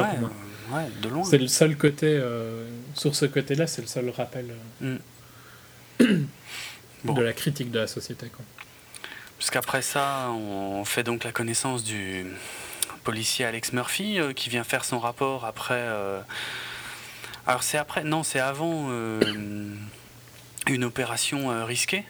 ouais, 0.72 0.86
de 1.00 1.08
loin. 1.08 1.24
C'est 1.24 1.38
le 1.38 1.46
seul 1.48 1.76
côté, 1.76 2.08
euh, 2.08 2.68
sur 2.94 3.14
ce 3.14 3.24
côté-là, 3.24 3.66
c'est 3.66 3.82
le 3.82 3.88
seul 3.88 4.10
rappel. 4.10 4.46
Mm. 4.80 4.96
de 7.04 7.22
la 7.22 7.32
critique 7.32 7.70
de 7.70 7.78
la 7.78 7.86
société. 7.86 8.26
Puisqu'après 9.38 9.82
ça, 9.82 10.30
on 10.30 10.84
fait 10.84 11.02
donc 11.02 11.24
la 11.24 11.32
connaissance 11.32 11.84
du 11.84 12.26
policier 13.04 13.44
Alex 13.44 13.72
Murphy 13.72 14.18
euh, 14.18 14.32
qui 14.32 14.48
vient 14.48 14.64
faire 14.64 14.84
son 14.84 14.98
rapport 14.98 15.44
après. 15.44 15.74
Euh, 15.78 16.20
alors 17.46 17.62
c'est 17.62 17.78
après, 17.78 18.02
non, 18.02 18.22
c'est 18.22 18.40
avant 18.40 18.86
euh, 18.88 19.20
une 20.66 20.84
opération 20.84 21.64
risquée. 21.64 22.04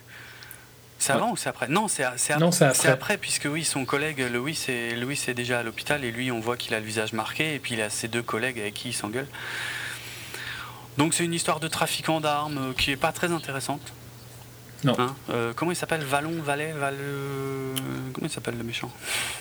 C'est 0.98 1.12
avant 1.12 1.32
ou 1.32 1.36
c'est 1.36 1.48
après? 1.48 1.68
Non, 1.68 1.88
c'est 1.88 2.04
après. 2.04 2.88
après. 2.88 3.18
puisque 3.18 3.46
oui, 3.50 3.64
son 3.64 3.84
collègue 3.84 4.20
Louis 4.32 4.58
est, 4.68 4.96
Louis 4.96 5.20
est 5.28 5.34
déjà 5.34 5.58
à 5.58 5.62
l'hôpital 5.62 6.04
et 6.04 6.10
lui, 6.10 6.30
on 6.30 6.40
voit 6.40 6.56
qu'il 6.56 6.74
a 6.74 6.80
le 6.80 6.86
visage 6.86 7.12
marqué 7.12 7.54
et 7.54 7.58
puis 7.58 7.74
il 7.74 7.82
a 7.82 7.90
ses 7.90 8.08
deux 8.08 8.22
collègues 8.22 8.58
avec 8.58 8.74
qui 8.74 8.88
il 8.88 8.94
s'engueule. 8.94 9.26
Donc 10.96 11.12
c'est 11.14 11.24
une 11.24 11.34
histoire 11.34 11.60
de 11.60 11.68
trafiquant 11.68 12.20
d'armes 12.20 12.72
qui 12.74 12.90
est 12.90 12.96
pas 12.96 13.12
très 13.12 13.32
intéressante. 13.32 13.92
Non. 14.84 14.94
Hein, 14.98 15.16
euh, 15.30 15.52
comment 15.56 15.72
il 15.72 15.76
s'appelle? 15.76 16.02
Vallon, 16.02 16.42
Valais, 16.42 16.72
Val... 16.72 16.94
Comment 18.12 18.26
il 18.26 18.30
s'appelle 18.30 18.56
le 18.58 18.64
méchant? 18.64 18.92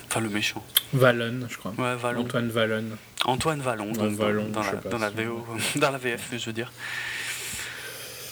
Enfin, 0.07 0.21
le 0.21 0.29
méchant. 0.29 0.63
Vallon, 0.93 1.47
je 1.49 1.57
crois. 1.57 1.73
Ouais, 1.77 1.95
Vallon. 1.95 2.21
Antoine 2.21 2.49
Vallon. 2.49 2.85
Antoine 3.25 3.61
Vallon, 3.61 3.91
dans, 3.91 4.07
Vallon, 4.09 4.49
dans, 4.49 4.63
la, 4.63 4.71
dans 4.89 4.97
la 4.97 5.09
VO, 5.09 5.45
dans 5.75 5.91
la 5.91 5.97
VF, 5.97 6.29
je 6.37 6.45
veux 6.45 6.53
dire. 6.53 6.71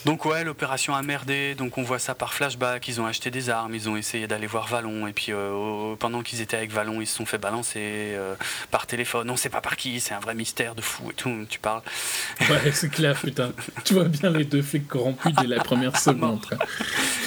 Donc 0.05 0.25
ouais, 0.25 0.43
l'opération 0.43 0.95
a 0.95 1.01
merdé, 1.03 1.53
donc 1.53 1.77
on 1.77 1.83
voit 1.83 1.99
ça 1.99 2.15
par 2.15 2.33
flashback, 2.33 2.87
ils 2.87 2.99
ont 2.99 3.05
acheté 3.05 3.29
des 3.29 3.49
armes, 3.51 3.75
ils 3.75 3.87
ont 3.87 3.95
essayé 3.95 4.25
d'aller 4.25 4.47
voir 4.47 4.67
Vallon, 4.67 5.05
et 5.05 5.13
puis 5.13 5.27
euh, 5.29 5.95
pendant 5.99 6.23
qu'ils 6.23 6.41
étaient 6.41 6.57
avec 6.57 6.71
Vallon, 6.71 7.01
ils 7.01 7.07
se 7.07 7.15
sont 7.15 7.25
fait 7.25 7.37
balancer 7.37 7.79
euh, 7.79 8.33
par 8.71 8.87
téléphone, 8.87 9.29
on 9.29 9.37
sait 9.37 9.49
pas 9.49 9.61
par 9.61 9.75
qui, 9.75 9.99
c'est 9.99 10.15
un 10.15 10.19
vrai 10.19 10.33
mystère 10.33 10.73
de 10.73 10.81
fou 10.81 11.11
et 11.11 11.13
tout, 11.13 11.45
tu 11.49 11.59
parles. 11.59 11.83
Ouais, 12.41 12.71
c'est 12.73 12.89
clair, 12.89 13.15
putain. 13.15 13.51
tu 13.83 13.93
vois 13.93 14.05
bien 14.05 14.31
les 14.31 14.45
deux 14.45 14.63
flics 14.63 14.87
corrompus 14.87 15.33
dès 15.35 15.47
la 15.47 15.63
première 15.63 15.97
seconde. 15.99 16.45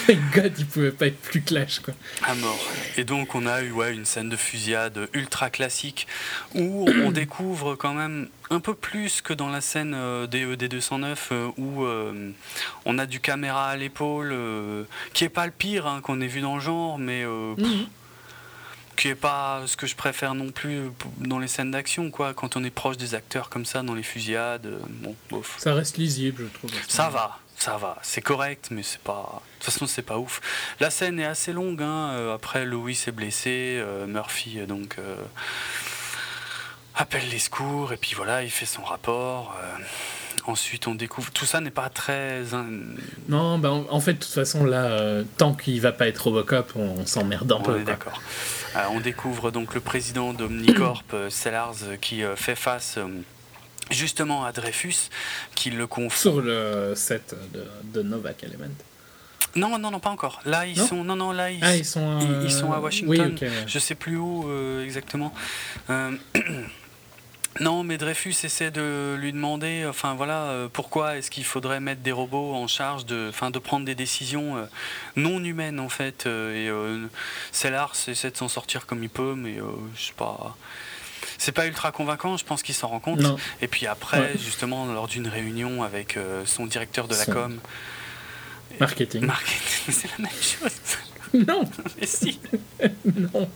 My 0.09 0.17
god, 0.33 0.53
ils 0.57 0.65
pouvaient 0.65 0.91
pas 0.91 1.07
être 1.07 1.21
plus 1.21 1.41
clash, 1.41 1.79
quoi. 1.79 1.93
À 2.23 2.35
mort. 2.35 2.59
Et 2.97 3.05
donc 3.05 3.35
on 3.35 3.47
a 3.47 3.61
eu 3.61 3.71
ouais, 3.71 3.93
une 3.93 4.05
scène 4.05 4.27
de 4.27 4.35
fusillade 4.35 5.07
ultra 5.13 5.49
classique, 5.49 6.07
où 6.53 6.89
on 6.89 7.11
découvre 7.11 7.75
quand 7.75 7.93
même 7.93 8.27
un 8.49 8.59
peu 8.59 8.73
plus 8.73 9.21
que 9.21 9.33
dans 9.33 9.49
la 9.49 9.61
scène 9.61 9.93
euh, 9.95 10.27
des, 10.27 10.67
209 10.67 11.29
euh, 11.31 11.51
où 11.57 11.83
euh, 11.83 12.31
on 12.85 12.97
a 12.97 13.05
du 13.05 13.19
caméra 13.19 13.69
à 13.69 13.75
l'épaule, 13.75 14.35
qui 15.13 15.23
est 15.23 15.29
pas 15.29 15.45
le 15.45 15.51
pire 15.51 15.87
hein, 15.87 16.01
qu'on 16.01 16.21
ait 16.21 16.27
vu 16.27 16.41
dans 16.41 16.55
le 16.55 16.61
genre, 16.61 16.97
mais 16.97 17.25
mhm. 17.25 17.87
qui 18.95 19.09
est 19.09 19.15
pas 19.15 19.63
ce 19.65 19.77
que 19.77 19.87
je 19.87 19.95
préfère 19.95 20.35
non 20.35 20.51
plus 20.51 20.91
dans 21.17 21.39
les 21.39 21.47
scènes 21.47 21.71
d'action, 21.71 22.11
quoi. 22.11 22.33
Quand 22.33 22.55
on 22.55 22.63
est 22.63 22.69
proche 22.69 22.97
des 22.97 23.15
acteurs 23.15 23.49
comme 23.49 23.65
ça 23.65 23.81
dans 23.81 23.95
les 23.95 24.03
fusillades, 24.03 24.67
bon, 24.87 25.15
bof. 25.29 25.55
Ça 25.57 25.73
reste 25.73 25.97
lisible, 25.97 26.49
je 26.51 26.57
trouve. 26.57 26.71
Ça 26.87 27.09
va, 27.09 27.39
ça 27.57 27.77
va, 27.77 27.97
c'est 28.03 28.21
correct, 28.21 28.69
mais 28.71 28.83
c'est 28.83 29.01
pas. 29.01 29.41
De 29.59 29.65
toute 29.65 29.73
façon, 29.73 29.87
c'est 29.87 30.03
pas 30.03 30.17
ouf. 30.17 30.41
La 30.79 30.89
scène 30.89 31.19
est 31.19 31.25
assez 31.25 31.53
longue. 31.53 31.81
Hein. 31.81 32.33
Après, 32.33 32.65
Louis 32.65 32.99
est 33.07 33.11
blessé, 33.11 33.83
Murphy 34.07 34.59
donc 34.67 34.97
appelle 36.95 37.27
les 37.29 37.39
secours 37.39 37.93
et 37.93 37.97
puis 37.97 38.13
voilà, 38.15 38.43
il 38.43 38.49
fait 38.49 38.65
son 38.65 38.83
rapport. 38.83 39.55
Euh, 39.61 39.83
ensuite, 40.45 40.87
on 40.87 40.95
découvre. 40.95 41.31
Tout 41.31 41.45
ça 41.45 41.61
n'est 41.61 41.71
pas 41.71 41.89
très. 41.89 42.43
Non, 43.27 43.59
bah, 43.59 43.71
en, 43.71 43.99
fait, 43.99 44.13
de 44.13 44.19
toute 44.19 44.33
façon, 44.33 44.65
là, 44.65 44.85
euh, 44.85 45.23
tant 45.37 45.53
qu'il 45.53 45.81
va 45.81 45.91
pas 45.91 46.07
être 46.07 46.19
Robocop, 46.19 46.71
on, 46.75 47.05
s'emmerde 47.05 47.51
un 47.51 47.59
peu. 47.59 47.83
d'accord. 47.83 48.21
Euh, 48.75 48.83
on 48.91 48.99
découvre 48.99 49.51
donc 49.51 49.73
le 49.73 49.81
président 49.81 50.33
d'Omnicorp, 50.33 51.03
Sellars, 51.29 51.75
qui 52.01 52.23
fait 52.35 52.55
face. 52.55 52.97
Justement 53.91 54.43
à 54.45 54.51
Dreyfus, 54.51 55.09
qui 55.53 55.69
le 55.69 55.85
confond. 55.85 56.17
Sur 56.17 56.41
le 56.41 56.93
set 56.95 57.35
de, 57.83 58.01
Novak 58.01 58.43
Element. 58.43 58.73
Non, 59.55 59.77
non, 59.77 59.91
non, 59.91 59.99
pas 59.99 60.09
encore. 60.09 60.41
Là, 60.43 60.65
ils 60.65 60.75
sont, 60.75 61.03
non, 61.03 61.15
non, 61.15 61.31
là, 61.31 61.51
ils, 61.51 61.63
ah, 61.63 61.77
ils 61.77 61.85
sont, 61.85 62.19
ils, 62.43 62.51
sont 62.51 62.73
à 62.73 62.79
Washington. 62.79 63.37
Oui, 63.39 63.47
Je 63.67 63.77
sais 63.77 63.93
plus 63.93 64.17
où 64.17 64.49
exactement. 64.81 65.31
Non, 67.61 67.83
mais 67.83 67.97
Dreyfus 67.97 68.35
essaie 68.43 68.71
de 68.71 69.15
lui 69.19 69.31
demander, 69.31 69.85
enfin 69.87 70.13
voilà, 70.13 70.43
euh, 70.43 70.67
pourquoi 70.71 71.17
est-ce 71.17 71.31
qu'il 71.31 71.45
faudrait 71.45 71.79
mettre 71.79 72.01
des 72.01 72.11
robots 72.11 72.53
en 72.53 72.67
charge 72.67 73.05
de, 73.05 73.27
enfin, 73.29 73.49
de 73.49 73.59
prendre 73.59 73.85
des 73.85 73.95
décisions 73.95 74.57
euh, 74.57 74.65
non 75.15 75.41
humaines 75.43 75.79
en 75.79 75.87
fait. 75.87 76.25
Euh, 76.25 77.05
et 77.05 77.09
Sellars 77.53 77.95
essaie 78.07 78.31
de 78.31 78.37
s'en 78.37 78.49
sortir 78.49 78.85
comme 78.85 79.03
il 79.03 79.09
peut, 79.09 79.35
mais 79.35 79.55
je 79.95 80.05
sais 80.07 80.13
pas. 80.13 80.57
C'est 81.37 81.53
pas 81.53 81.65
ultra 81.65 81.91
convaincant, 81.91 82.37
je 82.37 82.45
pense 82.45 82.61
qu'il 82.61 82.75
s'en 82.75 82.87
rend 82.87 82.99
compte. 82.99 83.21
Et 83.61 83.67
puis 83.67 83.87
après, 83.87 84.37
justement, 84.37 84.85
lors 84.85 85.07
d'une 85.07 85.27
réunion 85.27 85.83
avec 85.83 86.17
son 86.45 86.65
directeur 86.65 87.07
de 87.07 87.15
la 87.15 87.25
com. 87.25 87.59
Marketing. 88.79 89.25
Marketing, 89.25 89.89
c'est 89.89 90.09
la 90.17 90.25
même 90.25 90.41
chose. 90.41 90.71
Non. 91.47 91.63
mais 91.99 92.07
si. 92.07 92.39
non. 93.15 93.49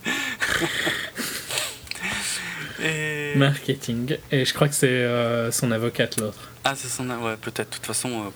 Marketing. 3.36 4.18
Et 4.32 4.46
je 4.46 4.54
crois 4.54 4.68
que 4.68 4.76
c'est 4.76 4.88
euh, 4.88 5.52
son 5.52 5.72
avocate, 5.72 6.20
l'autre. 6.20 6.52
Ah, 6.64 6.74
c'est 6.76 6.88
son 6.88 7.10
Ouais, 7.10 7.36
peut-être. 7.40 7.70
De 7.70 7.76
toute 7.76 7.86
façon, 7.86 8.10
euh, 8.10 8.30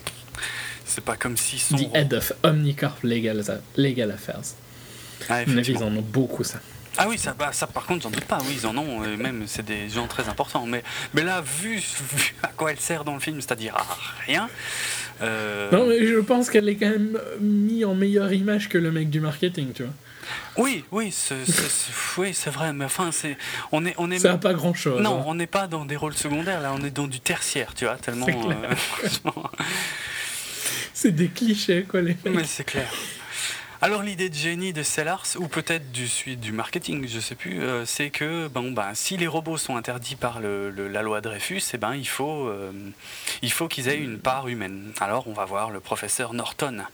c'est 0.85 1.03
pas 1.03 1.15
comme 1.15 1.37
si 1.37 1.59
son. 1.59 1.77
The 1.77 1.95
head 1.95 2.13
of 2.13 2.33
Omnicorp 2.43 2.97
Legal, 3.03 3.43
Legal 3.77 4.11
Affairs. 4.11 4.55
Ah, 5.29 5.43
ils 5.43 5.77
en 5.77 5.95
ont 5.95 6.01
beaucoup, 6.01 6.43
ça. 6.43 6.59
Ah 6.97 7.07
oui, 7.09 7.17
ça, 7.17 7.33
bah, 7.33 7.49
ça 7.51 7.65
par 7.65 7.85
contre, 7.85 8.03
j'en 8.03 8.11
doute 8.11 8.25
pas. 8.25 8.37
Oui, 8.41 8.55
ils 8.59 8.67
en 8.67 8.77
ont, 8.77 9.03
et 9.03 9.17
même 9.17 9.43
c'est 9.47 9.65
des 9.65 9.89
gens 9.89 10.07
très 10.07 10.29
importants. 10.29 10.65
Mais, 10.67 10.83
mais 11.13 11.23
là, 11.23 11.41
vu, 11.41 11.81
à 12.43 12.49
quoi 12.49 12.71
elle 12.71 12.79
sert 12.79 13.03
dans 13.03 13.15
le 13.15 13.19
film, 13.19 13.41
c'est-à-dire 13.41 13.75
à 13.75 13.85
rien. 14.27 14.49
Euh, 15.21 15.71
non, 15.71 15.87
mais 15.87 16.05
je 16.05 16.19
pense 16.19 16.49
qu'elle 16.49 16.69
est 16.69 16.75
quand 16.75 16.89
même 16.89 17.19
mise 17.39 17.85
en 17.85 17.95
meilleure 17.95 18.31
image 18.31 18.69
que 18.69 18.77
le 18.77 18.91
mec 18.91 19.09
du 19.09 19.21
marketing, 19.21 19.71
tu 19.73 19.83
vois. 19.83 19.93
Oui, 20.57 20.83
oui, 20.91 21.11
c'est, 21.11 21.35
oui, 22.17 22.35
vrai, 22.47 22.73
mais 22.73 22.85
enfin, 22.85 23.11
c'est, 23.11 23.37
on 23.71 23.85
est, 23.85 23.95
on 23.97 24.11
est. 24.11 24.19
Ça 24.19 24.37
pas 24.37 24.53
grand 24.53 24.73
chose. 24.73 25.01
Non, 25.01 25.19
hein. 25.19 25.23
on 25.27 25.35
n'est 25.35 25.47
pas 25.47 25.67
dans 25.67 25.85
des 25.85 25.95
rôles 25.95 26.15
secondaires, 26.15 26.61
là, 26.61 26.73
on 26.77 26.83
est 26.83 26.91
dans 26.91 27.07
du 27.07 27.19
tertiaire, 27.19 27.73
tu 27.73 27.85
vois, 27.85 27.95
tellement. 27.95 28.27
C'est, 30.93 31.07
euh, 31.07 31.11
des 31.11 31.27
clichés, 31.29 31.83
quoi, 31.83 32.01
les. 32.01 32.15
Mais 32.25 32.45
c'est 32.45 32.63
clair. 32.63 32.91
Alors 33.83 34.01
l'idée 34.01 34.29
de 34.29 34.33
génie 34.33 34.71
de 34.71 34.81
Sellars, 34.81 35.25
ou 35.39 35.49
peut-être 35.49 35.91
du, 35.91 36.07
du 36.37 36.53
marketing, 36.53 37.05
je 37.05 37.19
sais 37.19 37.35
plus, 37.35 37.61
euh, 37.61 37.85
c'est 37.85 38.11
que 38.11 38.47
bon, 38.47 38.71
ben, 38.71 38.93
si 38.93 39.17
les 39.17 39.27
robots 39.27 39.57
sont 39.57 39.75
interdits 39.75 40.15
par 40.15 40.39
le, 40.39 40.69
la 40.69 41.01
loi 41.01 41.19
Dreyfus, 41.19 41.61
eh 41.73 41.77
ben, 41.77 41.93
il 41.93 42.07
faut, 42.07 42.47
euh, 42.47 42.71
il 43.41 43.51
faut 43.51 43.67
qu'ils 43.67 43.89
aient 43.89 43.97
une 43.97 44.19
part 44.19 44.47
humaine. 44.47 44.93
Alors 45.01 45.27
on 45.27 45.33
va 45.33 45.43
voir 45.43 45.69
le 45.69 45.81
professeur 45.81 46.33
Norton 46.33 46.85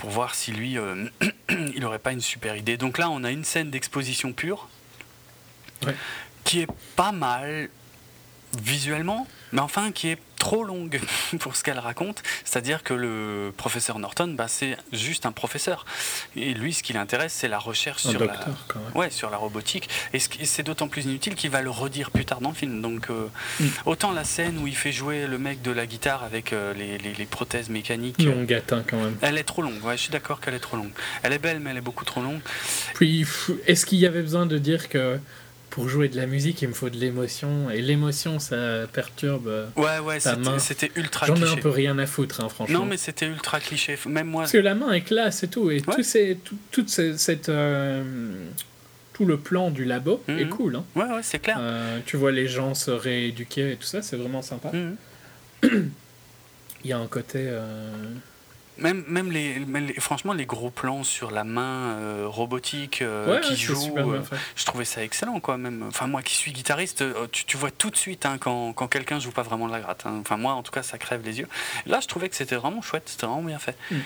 pour 0.00 0.08
voir 0.08 0.34
si 0.34 0.50
lui, 0.50 0.78
euh, 0.78 1.10
il 1.50 1.80
n'aurait 1.80 1.98
pas 1.98 2.12
une 2.12 2.22
super 2.22 2.56
idée. 2.56 2.78
Donc 2.78 2.96
là, 2.96 3.10
on 3.10 3.22
a 3.22 3.30
une 3.30 3.44
scène 3.44 3.70
d'exposition 3.70 4.32
pure 4.32 4.66
qui 6.42 6.60
est 6.60 6.68
pas 6.96 7.12
mal 7.12 7.68
visuellement, 8.58 9.26
mais 9.52 9.60
enfin 9.60 9.92
qui 9.92 10.08
est 10.08 10.18
trop 10.40 10.64
longue 10.64 11.00
pour 11.38 11.54
ce 11.54 11.62
qu'elle 11.62 11.78
raconte. 11.78 12.24
C'est-à-dire 12.44 12.82
que 12.82 12.94
le 12.94 13.52
professeur 13.56 14.00
Norton, 14.00 14.34
bah, 14.36 14.48
c'est 14.48 14.76
juste 14.92 15.26
un 15.26 15.32
professeur. 15.32 15.84
Et 16.34 16.54
lui, 16.54 16.72
ce 16.72 16.82
qui 16.82 16.92
l'intéresse, 16.92 17.32
c'est 17.32 17.46
la 17.46 17.60
recherche 17.60 18.02
sur, 18.02 18.24
la... 18.24 18.44
Ouais, 18.96 19.10
sur 19.10 19.30
la 19.30 19.36
robotique. 19.36 19.88
Et 20.12 20.18
c'est 20.18 20.64
d'autant 20.64 20.88
plus 20.88 21.04
inutile 21.04 21.36
qu'il 21.36 21.50
va 21.50 21.62
le 21.62 21.70
redire 21.70 22.10
plus 22.10 22.24
tard 22.24 22.40
dans 22.40 22.48
le 22.48 22.54
film. 22.56 22.80
Donc, 22.80 23.10
euh, 23.10 23.28
mm. 23.60 23.66
autant 23.86 24.10
la 24.12 24.24
scène 24.24 24.58
où 24.58 24.66
il 24.66 24.74
fait 24.74 24.92
jouer 24.92 25.26
le 25.26 25.38
mec 25.38 25.62
de 25.62 25.70
la 25.70 25.86
guitare 25.86 26.24
avec 26.24 26.52
euh, 26.52 26.74
les, 26.74 26.98
les, 26.98 27.26
prothèses 27.26 27.68
mécaniques. 27.68 28.22
Longue 28.22 28.52
atteint 28.52 28.82
quand 28.84 28.96
même. 28.96 29.16
Elle 29.20 29.38
est 29.38 29.44
trop 29.44 29.62
longue, 29.62 29.84
ouais, 29.84 29.96
je 29.96 30.02
suis 30.02 30.10
d'accord 30.10 30.40
qu'elle 30.40 30.54
est 30.54 30.58
trop 30.60 30.76
longue. 30.76 30.90
Elle 31.22 31.32
est 31.32 31.38
belle, 31.38 31.60
mais 31.60 31.70
elle 31.70 31.76
est 31.76 31.82
beaucoup 31.82 32.04
trop 32.04 32.22
longue. 32.22 32.40
Puis, 32.94 33.26
est-ce 33.66 33.84
qu'il 33.86 33.98
y 33.98 34.06
avait 34.06 34.22
besoin 34.22 34.46
de 34.46 34.58
dire 34.58 34.88
que 34.88 35.20
pour 35.70 35.88
jouer 35.88 36.08
de 36.08 36.16
la 36.16 36.26
musique, 36.26 36.60
il 36.62 36.68
me 36.68 36.74
faut 36.74 36.90
de 36.90 36.98
l'émotion. 36.98 37.70
Et 37.70 37.80
l'émotion, 37.80 38.38
ça 38.38 38.86
perturbe 38.92 39.46
euh, 39.46 39.66
ouais, 39.76 40.00
ouais, 40.00 40.18
C'était 40.58 40.90
ultra 40.96 41.26
J'en 41.26 41.36
ai 41.36 41.48
un 41.48 41.56
peu 41.56 41.70
rien 41.70 41.96
à 41.98 42.06
foutre, 42.06 42.42
hein, 42.42 42.48
franchement. 42.48 42.80
Non, 42.80 42.84
mais 42.84 42.96
c'était 42.96 43.26
ultra 43.26 43.60
cliché. 43.60 43.96
Même 44.06 44.26
moi. 44.26 44.42
Parce 44.42 44.52
que 44.52 44.58
la 44.58 44.74
main 44.74 44.92
est 44.92 45.02
classe 45.02 45.44
et 45.44 45.48
tout. 45.48 45.70
Et 45.70 45.80
tout, 45.80 46.02
ces, 46.02 46.38
tout, 46.72 46.84
cette. 46.86 47.48
Euh, 47.48 48.02
tout 49.12 49.24
le 49.24 49.38
plan 49.38 49.70
du 49.70 49.84
labo 49.84 50.22
est 50.28 50.44
mhm. 50.44 50.48
cool. 50.48 50.76
Hein. 50.76 50.84
Ouais, 50.96 51.04
ouais, 51.04 51.22
c'est 51.22 51.38
clair. 51.38 51.58
Euh, 51.60 51.98
tu 52.04 52.16
vois 52.16 52.32
les 52.32 52.48
gens 52.48 52.74
se 52.74 52.90
rééduquer 52.90 53.72
et 53.72 53.76
tout 53.76 53.86
ça, 53.86 54.02
c'est 54.02 54.16
vraiment 54.16 54.42
sympa. 54.42 54.72
Mhm. 54.72 54.96
il 56.84 56.90
y 56.90 56.92
a 56.92 56.98
un 56.98 57.06
côté. 57.06 57.48
Même, 58.80 59.04
même 59.08 59.30
les, 59.30 59.62
franchement, 59.98 60.32
les 60.32 60.46
gros 60.46 60.70
plans 60.70 61.04
sur 61.04 61.30
la 61.30 61.44
main 61.44 61.96
euh, 61.98 62.24
robotique 62.26 63.02
euh, 63.02 63.38
qui 63.40 63.56
joue, 63.56 63.94
euh, 63.98 64.20
je 64.56 64.64
trouvais 64.64 64.86
ça 64.86 65.02
excellent. 65.02 65.38
Quoi, 65.40 65.58
même. 65.58 65.84
Enfin, 65.86 66.06
moi 66.06 66.22
qui 66.22 66.34
suis 66.34 66.52
guitariste, 66.52 67.04
tu, 67.30 67.44
tu 67.44 67.56
vois 67.58 67.70
tout 67.70 67.90
de 67.90 67.96
suite 67.96 68.24
hein, 68.24 68.38
quand, 68.40 68.72
quand 68.72 68.88
quelqu'un 68.88 69.18
joue 69.20 69.32
pas 69.32 69.42
vraiment 69.42 69.66
de 69.66 69.72
la 69.72 69.80
gratte. 69.80 70.04
Hein. 70.06 70.18
Enfin, 70.20 70.38
moi, 70.38 70.54
en 70.54 70.62
tout 70.62 70.72
cas, 70.72 70.82
ça 70.82 70.96
crève 70.96 71.20
les 71.24 71.40
yeux. 71.40 71.48
Là, 71.86 72.00
je 72.00 72.08
trouvais 72.08 72.30
que 72.30 72.36
c'était 72.36 72.56
vraiment 72.56 72.80
chouette, 72.80 73.04
c'était 73.06 73.26
vraiment 73.26 73.42
bien 73.42 73.58
fait. 73.58 73.76
Mm. 73.90 73.96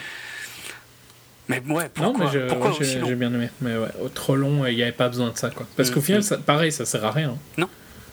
Mais 1.48 1.62
ouais, 1.68 1.90
pourquoi, 1.92 2.30
pourquoi 2.48 2.72
j'ai 2.80 3.14
bien 3.14 3.32
aimé. 3.32 3.50
Mais 3.60 3.76
ouais, 3.76 3.88
trop 4.14 4.34
long, 4.34 4.66
il 4.66 4.74
n'y 4.74 4.82
avait 4.82 4.92
pas 4.92 5.08
besoin 5.08 5.30
de 5.30 5.36
ça. 5.36 5.50
Quoi. 5.50 5.66
Parce 5.76 5.90
qu'au 5.90 6.00
mm, 6.00 6.04
final, 6.04 6.20
mm. 6.20 6.24
ça, 6.24 6.38
pareil, 6.38 6.72
ça 6.72 6.84
sert 6.84 7.04
à 7.04 7.12
rien. 7.12 7.36
Non. 7.58 7.68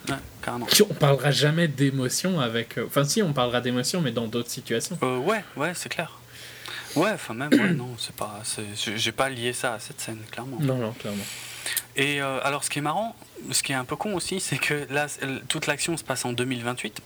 Ouais, 0.10 0.16
carrément. 0.44 0.68
On 0.90 0.94
parlera 0.94 1.32
jamais 1.32 1.68
d'émotion 1.68 2.40
avec. 2.40 2.78
Enfin, 2.86 3.04
si, 3.04 3.24
on 3.24 3.34
parlera 3.34 3.62
d'émotion, 3.62 4.02
mais 4.02 4.12
dans 4.12 4.28
d'autres 4.28 4.50
situations. 4.50 4.98
ouais, 5.02 5.44
ouais, 5.56 5.72
c'est 5.74 5.90
clair. 5.90 6.21
Ouais, 6.96 7.12
enfin 7.14 7.34
même, 7.34 7.54
ouais, 7.54 7.72
non, 7.74 7.90
c'est 7.98 8.16
pas, 8.16 8.42
j'ai 8.76 9.12
pas 9.12 9.30
lié 9.30 9.54
ça 9.54 9.74
à 9.76 9.80
cette 9.80 10.02
scène, 10.02 10.20
clairement. 10.32 10.58
Non, 10.60 10.78
non, 10.78 10.92
clairement. 10.92 11.24
Et 11.96 12.22
euh, 12.22 12.40
alors, 12.44 12.64
ce 12.64 12.70
qui 12.70 12.80
est 12.80 12.82
marrant, 12.82 13.16
ce 13.52 13.64
qui 13.64 13.72
est 13.72 13.76
un 13.76 13.86
peu 13.86 13.96
con 13.96 14.14
aussi, 14.14 14.40
c'est 14.40 14.58
que 14.58 14.88
là, 14.90 15.08
toute 15.48 15.68
l'action 15.68 15.98
se 15.98 16.04
passe 16.04 16.26
en 16.26 16.34
2028. 16.34 17.02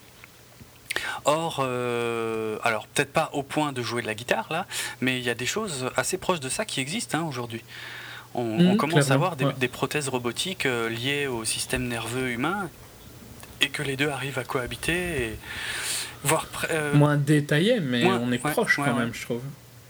Or, 1.26 1.60
euh, 1.60 2.58
alors 2.64 2.88
peut-être 2.88 3.12
pas 3.12 3.30
au 3.34 3.44
point 3.44 3.74
de 3.74 3.82
jouer 3.82 4.02
de 4.02 4.08
la 4.08 4.16
guitare 4.16 4.48
là, 4.50 4.66
mais 5.02 5.20
il 5.20 5.26
y 5.26 5.30
a 5.30 5.34
des 5.34 5.46
choses 5.46 5.90
assez 5.98 6.18
proches 6.18 6.40
de 6.40 6.48
ça 6.48 6.64
qui 6.64 6.80
existent 6.80 7.18
hein, 7.18 7.26
aujourd'hui. 7.28 7.62
On, 8.34 8.74
mmh, 8.74 8.78
commence 8.78 9.12
à 9.12 9.16
avoir 9.16 9.36
des, 9.36 9.68
prothèses 9.68 10.08
robotiques 10.08 10.66
euh, 10.66 10.90
liées 10.90 11.28
au 11.28 11.44
système 11.44 11.88
nerveux 11.90 12.30
humain 12.30 12.70
et 13.60 13.68
que 13.68 13.84
les 13.84 13.98
deux 13.98 14.10
arrivent 14.10 14.40
à 14.40 14.46
cohabiter, 14.46 15.24
et 15.24 15.36
voire 16.24 16.48
moins 16.94 17.18
détaillé, 17.18 17.80
mais 17.82 18.06
on 18.06 18.32
est 18.32 18.38
proche 18.38 18.78
quand 18.78 18.94
même, 18.94 19.14
je 19.14 19.22
trouve. 19.22 19.42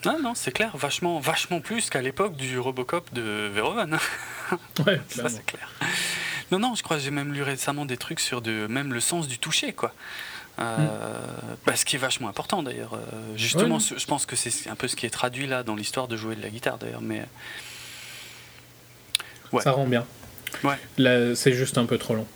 Non, 0.06 0.22
non, 0.22 0.36
c'est 0.36 0.52
clair, 0.52 0.76
vachement, 0.78 1.20
vachement 1.20 1.60
plus 1.62 1.90
qu'à 1.90 2.02
l'époque 2.02 2.36
du 2.36 2.60
Robocop 2.60 3.14
de 3.14 3.50
Verhoeven. 3.54 3.98
ouais, 4.86 5.02
ça 5.10 5.30
c'est 5.30 5.46
clair. 5.46 5.70
Non, 6.52 6.60
non, 6.60 6.76
je 6.76 6.84
crois 6.84 6.98
que 6.98 7.04
j'ai 7.04 7.12
même 7.12 7.34
lu 7.34 7.42
récemment 7.42 7.86
des 7.86 7.98
trucs 7.98 8.20
sur 8.20 8.42
de, 8.42 8.68
même 8.68 8.94
le 8.94 9.00
sens 9.00 9.28
du 9.28 9.40
toucher, 9.40 9.74
quoi. 9.74 9.94
Euh, 10.60 10.78
mm. 10.78 11.58
bah, 11.66 11.76
ce 11.76 11.86
qui 11.86 11.96
est 11.96 12.00
vachement 12.00 12.30
important 12.30 12.64
d'ailleurs. 12.64 12.94
Euh, 12.94 13.36
justement, 13.36 13.80
je 13.80 14.06
pense 14.06 14.26
que 14.26 14.36
c'est 14.36 14.70
un 14.70 14.76
peu 14.76 14.88
ce 14.88 14.96
qui 14.96 15.06
est 15.06 15.10
traduit 15.10 15.48
là 15.48 15.64
dans 15.64 15.76
l'histoire 15.76 16.08
de 16.08 16.16
jouer 16.16 16.36
de 16.36 16.42
la 16.42 16.50
guitare 16.50 16.78
d'ailleurs. 16.78 17.02
Mais 17.02 17.26
ouais. 19.52 19.62
ça 19.62 19.72
rend 19.72 19.88
bien. 19.88 20.06
Ouais. 20.64 21.36
C'est 21.36 21.54
juste 21.54 21.78
un 21.78 21.86
peu 21.86 21.98
trop 21.98 22.16
long. 22.16 22.28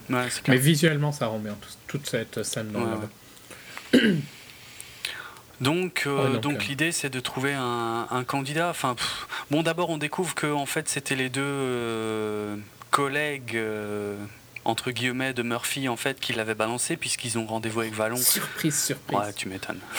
mais 0.47 0.57
visuellement, 0.57 1.11
ça 1.11 1.27
rend 1.27 1.39
bien 1.39 1.55
toute 1.87 2.07
cette 2.07 2.43
scène 2.43 2.71
dans 2.71 3.99
donc, 5.61 6.03
euh, 6.07 6.37
donc, 6.37 6.67
l'idée 6.67 6.91
c'est 6.91 7.09
de 7.09 7.19
trouver 7.19 7.53
un, 7.53 8.23
candidat. 8.27 8.69
Enfin, 8.69 8.95
bon, 9.51 9.63
d'abord 9.63 9.89
on 9.89 9.97
découvre 9.97 10.35
que 10.35 10.47
en 10.47 10.65
fait 10.65 10.89
c'était 10.89 11.15
les 11.15 11.29
deux 11.29 11.41
euh, 11.43 12.55
collègues 12.91 13.55
euh, 13.55 14.15
entre 14.65 14.91
guillemets 14.91 15.33
de 15.33 15.43
Murphy 15.43 15.89
en 15.89 15.95
fait 15.95 16.19
qui 16.19 16.33
l'avaient 16.33 16.55
balancé 16.55 16.97
puisqu'ils 16.97 17.37
ont 17.37 17.45
rendez-vous 17.45 17.81
avec 17.81 17.93
Vallon. 17.93 18.17
Surprise, 18.17 18.77
surprise. 18.77 19.17
Ouais, 19.17 19.33
tu 19.33 19.49
m'étonnes. 19.49 19.81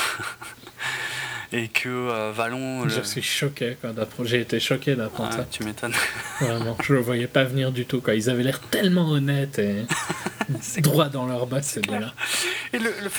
et 1.53 1.69
que 1.69 1.89
euh, 1.89 2.33
Vallon. 2.33 2.89
Je 2.89 3.01
suis 3.03 3.23
choqué 3.23 3.77
quand 3.81 3.93
j'ai 4.25 4.41
été 4.41 4.61
choqué 4.61 4.95
d'apprendre 4.95 5.33
ça. 5.33 5.47
Tu 5.51 5.65
m'étonnes. 5.65 5.95
Vraiment, 6.41 6.77
je 6.83 6.95
le 6.95 7.01
voyais 7.01 7.27
pas 7.27 7.45
venir 7.45 7.73
du 7.73 7.87
tout. 7.87 8.01
Quoi. 8.01 8.15
Ils 8.15 8.31
avaient 8.31 8.43
l'air 8.43 8.61
tellement 8.61 9.11
honnêtes 9.11 9.59
et 9.59 9.85
droit 10.79 11.09
dans 11.09 11.27
leur 11.27 11.47
bottes 11.47 11.65
ces 11.65 11.81
deux-là. 11.81 12.15
Et 12.73 12.79
le, 12.79 12.91
le 13.03 13.11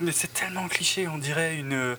mais 0.00 0.12
c'est 0.12 0.32
tellement 0.32 0.68
cliché, 0.68 1.08
on 1.08 1.18
dirait 1.18 1.56
une 1.56 1.96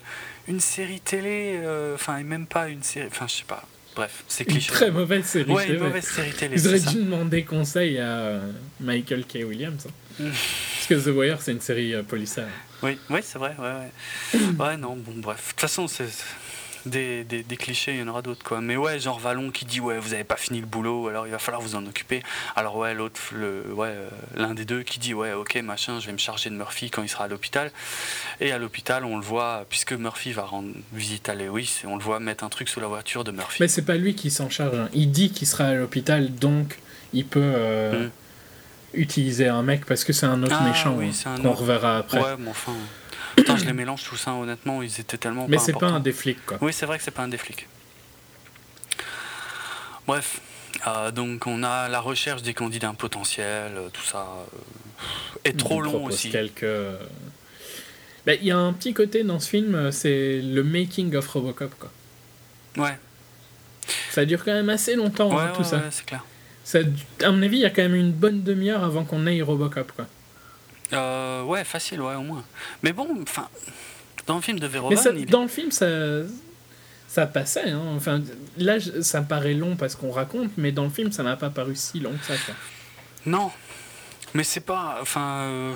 une 0.48 0.60
série 0.60 1.00
télé, 1.00 1.60
euh, 1.64 1.96
enfin 1.96 2.18
et 2.18 2.24
même 2.24 2.48
pas 2.48 2.68
une 2.68 2.84
série, 2.84 3.08
enfin 3.08 3.28
je 3.28 3.34
sais 3.34 3.44
pas. 3.48 3.66
Bref, 3.96 4.24
c'est 4.28 4.46
cliché. 4.46 4.70
Une 4.70 4.74
très 4.74 4.92
mauvaise 4.92 5.26
série. 5.26 5.52
Ouais, 5.52 5.68
une 5.68 5.80
mauvaise 5.80 6.06
série 6.06 6.32
télé. 6.32 6.56
Ils 6.56 6.68
auraient 6.68 6.80
dû 6.80 6.96
demander 6.96 7.44
conseil 7.44 7.98
à 8.00 8.20
euh, 8.20 8.52
Michael 8.80 9.26
K. 9.26 9.40
Williams. 9.46 9.86
Hein. 9.86 10.24
Mm. 10.24 10.30
Parce 10.30 10.88
que 10.88 11.10
The 11.10 11.14
Wire, 11.14 11.42
c'est 11.42 11.52
une 11.52 11.62
série 11.62 11.94
policière. 12.04 12.48
Oui, 12.84 12.98
oui 13.10 13.20
c'est 13.24 13.40
vrai. 13.40 13.56
Ouais, 13.60 13.74
ouais. 14.34 14.40
ouais, 14.60 14.78
non, 14.78 14.96
bon, 14.96 15.14
bref. 15.16 15.48
De 15.48 15.52
toute 15.52 15.62
façon, 15.62 15.88
c'est 15.88 16.10
des, 16.86 17.24
des, 17.24 17.44
des, 17.44 17.58
clichés, 17.58 17.94
il 17.94 18.00
y 18.00 18.04
en 18.04 18.08
aura 18.08 18.22
d'autres 18.22 18.44
quoi. 18.44 18.62
Mais 18.62 18.76
ouais, 18.78 19.00
genre 19.00 19.20
Vallon 19.20 19.52
qui 19.52 19.66
dit 19.66 19.80
ouais, 19.80 20.00
vous 20.00 20.14
avez 20.14 20.24
pas 20.24 20.36
fini 20.36 20.60
le 20.60 20.66
boulot, 20.66 21.08
alors 21.08 21.28
il 21.28 21.32
va 21.32 21.40
falloir 21.40 21.62
vous 21.62 21.76
en 21.76 21.86
occuper. 21.86 22.24
Alors 22.56 22.76
ouais, 22.78 22.94
l'autre, 22.94 23.20
le, 23.34 23.72
ouais, 23.74 23.90
euh, 23.90 24.10
l'un 24.36 24.54
des 24.54 24.66
deux 24.66 24.84
qui 24.84 25.00
dit 25.00 25.14
ouais, 25.14 25.34
ok, 25.34 25.56
machin, 25.58 26.00
je 26.00 26.08
vais 26.08 26.14
me 26.14 26.18
charger 26.18 26.50
de 26.50 26.56
Murphy 26.56 26.90
quand 26.90 27.04
il 27.04 27.10
sera 27.10 27.26
à 27.26 27.28
l'hôpital. 27.28 27.72
Et 28.40 28.52
à 28.52 28.58
l'hôpital, 28.58 29.06
on 29.06 29.18
le 29.18 29.24
voit, 29.24 29.66
puisque 29.70 29.94
Murphy 29.94 30.32
va 30.32 30.44
rendre 30.44 30.74
visite 30.94 31.30
à 31.30 31.36
Lewis, 31.36 31.82
et 31.84 31.88
on 31.88 31.98
le 31.98 32.04
voit 32.04 32.20
mettre 32.20 32.44
un 32.44 32.50
truc 32.50 32.70
sous 32.70 32.80
la 32.80 32.88
voiture 32.88 33.24
de 33.24 33.32
Murphy. 33.32 33.58
Mais 33.62 33.68
c'est 33.68 33.86
pas 33.86 33.96
lui 33.96 34.16
qui 34.16 34.32
s'en 34.32 34.50
charge. 34.50 34.78
Hein. 34.78 34.90
Il 34.94 35.12
dit 35.12 35.32
qu'il 35.32 35.48
sera 35.48 35.66
à 35.66 35.74
l'hôpital, 35.74 36.34
donc 36.34 36.80
il 37.14 37.26
peut. 37.26 37.42
Euh, 37.42 38.08
hmm. 38.08 38.12
Utiliser 38.94 39.48
un 39.48 39.64
mec 39.64 39.86
parce 39.86 40.04
que 40.04 40.14
c'est 40.14 40.26
un 40.26 40.44
autre 40.44 40.58
ah 40.60 40.68
méchant 40.68 40.96
oui, 40.98 41.12
hein, 41.26 41.36
qu'on 41.42 41.54
reverra 41.54 41.98
après. 42.00 42.22
Ouais, 42.22 42.36
mais 42.38 42.50
enfin. 42.50 42.74
Putain, 43.36 43.56
je 43.56 43.66
les 43.66 43.74
mélange 43.74 44.04
tout 44.04 44.18
ça, 44.18 44.34
honnêtement, 44.34 44.82
ils 44.82 45.00
étaient 45.00 45.18
tellement. 45.18 45.46
Mais 45.48 45.58
c'est 45.58 45.74
pas 45.74 45.88
un 45.88 46.00
des 46.00 46.12
flics, 46.12 46.46
quoi. 46.46 46.58
Oui, 46.62 46.74
c'est 46.74 46.86
vrai 46.86 46.98
que 46.98 47.04
c'est 47.04 47.12
pas 47.12 47.24
un 47.24 47.30
des 47.30 47.38
flics. 47.38 47.68
Bref, 50.08 50.42
euh, 50.88 51.12
donc 51.12 51.48
on 51.48 51.64
a 51.64 51.88
la 51.88 52.00
recherche 52.00 52.42
des 52.42 52.54
candidats 52.54 52.94
potentiels, 52.98 53.74
euh, 53.78 53.90
tout 53.94 54.04
ça 54.04 54.28
euh, 54.28 55.40
est 55.46 55.58
trop 55.58 55.82
long 55.82 56.06
aussi. 56.06 56.30
Quelques... 56.30 56.66
Ben, 58.26 58.38
il 58.42 58.48
y 58.48 58.52
a 58.52 58.58
un 58.58 58.74
petit 58.74 58.94
côté 58.94 59.24
dans 59.24 59.40
ce 59.40 59.50
film, 59.50 59.92
c'est 59.92 60.42
le 60.42 60.64
making 60.64 61.16
of 61.16 61.28
Robocop, 61.28 61.74
quoi. 61.80 61.92
Ouais. 62.78 62.98
Ça 64.12 64.26
dure 64.26 64.44
quand 64.44 64.54
même 64.54 64.70
assez 64.70 64.96
longtemps, 64.96 65.38
hein, 65.38 65.52
tout 65.56 65.64
ça. 65.64 65.82
c'est 65.90 66.06
clair. 66.06 66.24
Ça, 66.64 66.80
à 67.24 67.32
mon 67.32 67.42
avis, 67.42 67.58
il 67.58 67.62
y 67.62 67.66
a 67.66 67.70
quand 67.70 67.82
même 67.82 67.96
une 67.96 68.12
bonne 68.12 68.44
demi-heure 68.44 68.84
avant 68.84 69.04
qu'on 69.04 69.26
ait 69.28 69.42
Robocop, 69.42 69.92
quoi. 69.94 70.08
Euh, 70.94 71.44
ouais, 71.44 71.64
facile, 71.64 72.02
ouais, 72.02 72.16
au 72.16 72.22
moins. 72.22 72.44
Mais 72.84 72.94
bon, 72.94 73.08
enfin, 73.24 73.48
dans 74.28 74.36
le 74.36 74.42
film 74.42 74.60
de 74.60 74.68
Verhoeven... 74.68 75.26
Dans 75.26 75.42
le 75.42 75.48
film, 75.48 75.72
ça, 75.72 75.88
ça 77.08 77.26
passait. 77.28 77.70
Hein. 77.70 77.82
Enfin, 77.96 78.22
là, 78.58 78.78
ça 79.02 79.22
me 79.22 79.26
paraît 79.26 79.54
long 79.54 79.76
parce 79.76 79.96
qu'on 79.96 80.12
raconte, 80.12 80.52
mais 80.58 80.72
dans 80.72 80.84
le 80.84 80.90
film, 80.90 81.12
ça 81.12 81.24
n'a 81.24 81.36
pas 81.38 81.50
paru 81.50 81.76
si 81.76 82.00
long 82.00 82.12
que 82.12 82.26
ça. 82.26 82.36
Quoi. 82.46 82.56
Non, 83.26 83.52
mais 84.34 84.44
c'est 84.44 84.62
pas... 84.62 85.00
Enfin... 85.02 85.44
Euh, 85.44 85.74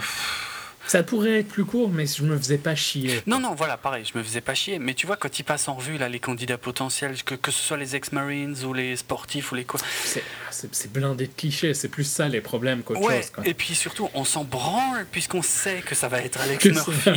ça 0.87 1.03
pourrait 1.03 1.39
être 1.39 1.47
plus 1.47 1.65
court, 1.65 1.89
mais 1.89 2.05
je 2.05 2.23
me 2.23 2.37
faisais 2.37 2.57
pas 2.57 2.75
chier. 2.75 3.21
Non, 3.27 3.39
non, 3.39 3.55
voilà, 3.55 3.77
pareil, 3.77 4.05
je 4.11 4.17
me 4.17 4.23
faisais 4.23 4.41
pas 4.41 4.53
chier. 4.53 4.79
Mais 4.79 4.93
tu 4.93 5.07
vois, 5.07 5.17
quand 5.17 5.39
ils 5.39 5.43
passent 5.43 5.67
en 5.67 5.75
revue 5.75 5.97
là, 5.97 6.09
les 6.09 6.19
candidats 6.19 6.57
potentiels, 6.57 7.21
que, 7.23 7.35
que 7.35 7.51
ce 7.51 7.61
soit 7.61 7.77
les 7.77 7.95
ex-marines 7.95 8.55
ou 8.65 8.73
les 8.73 8.95
sportifs 8.95 9.51
ou 9.51 9.55
les 9.55 9.65
quoi. 9.65 9.79
C'est 10.51 10.91
blindé 10.91 11.27
de 11.27 11.33
clichés, 11.33 11.73
c'est 11.73 11.89
plus 11.89 12.03
ça 12.03 12.27
les 12.27 12.41
problèmes 12.41 12.83
qu'autre 12.83 13.01
chose. 13.01 13.31
Et 13.43 13.53
puis 13.53 13.75
surtout, 13.75 14.09
on 14.13 14.23
s'en 14.23 14.43
branle 14.43 15.05
puisqu'on 15.11 15.41
sait 15.41 15.81
que 15.85 15.95
ça 15.95 16.07
va 16.07 16.21
être 16.21 16.39
Alex 16.39 16.65
Murphy. 16.65 17.09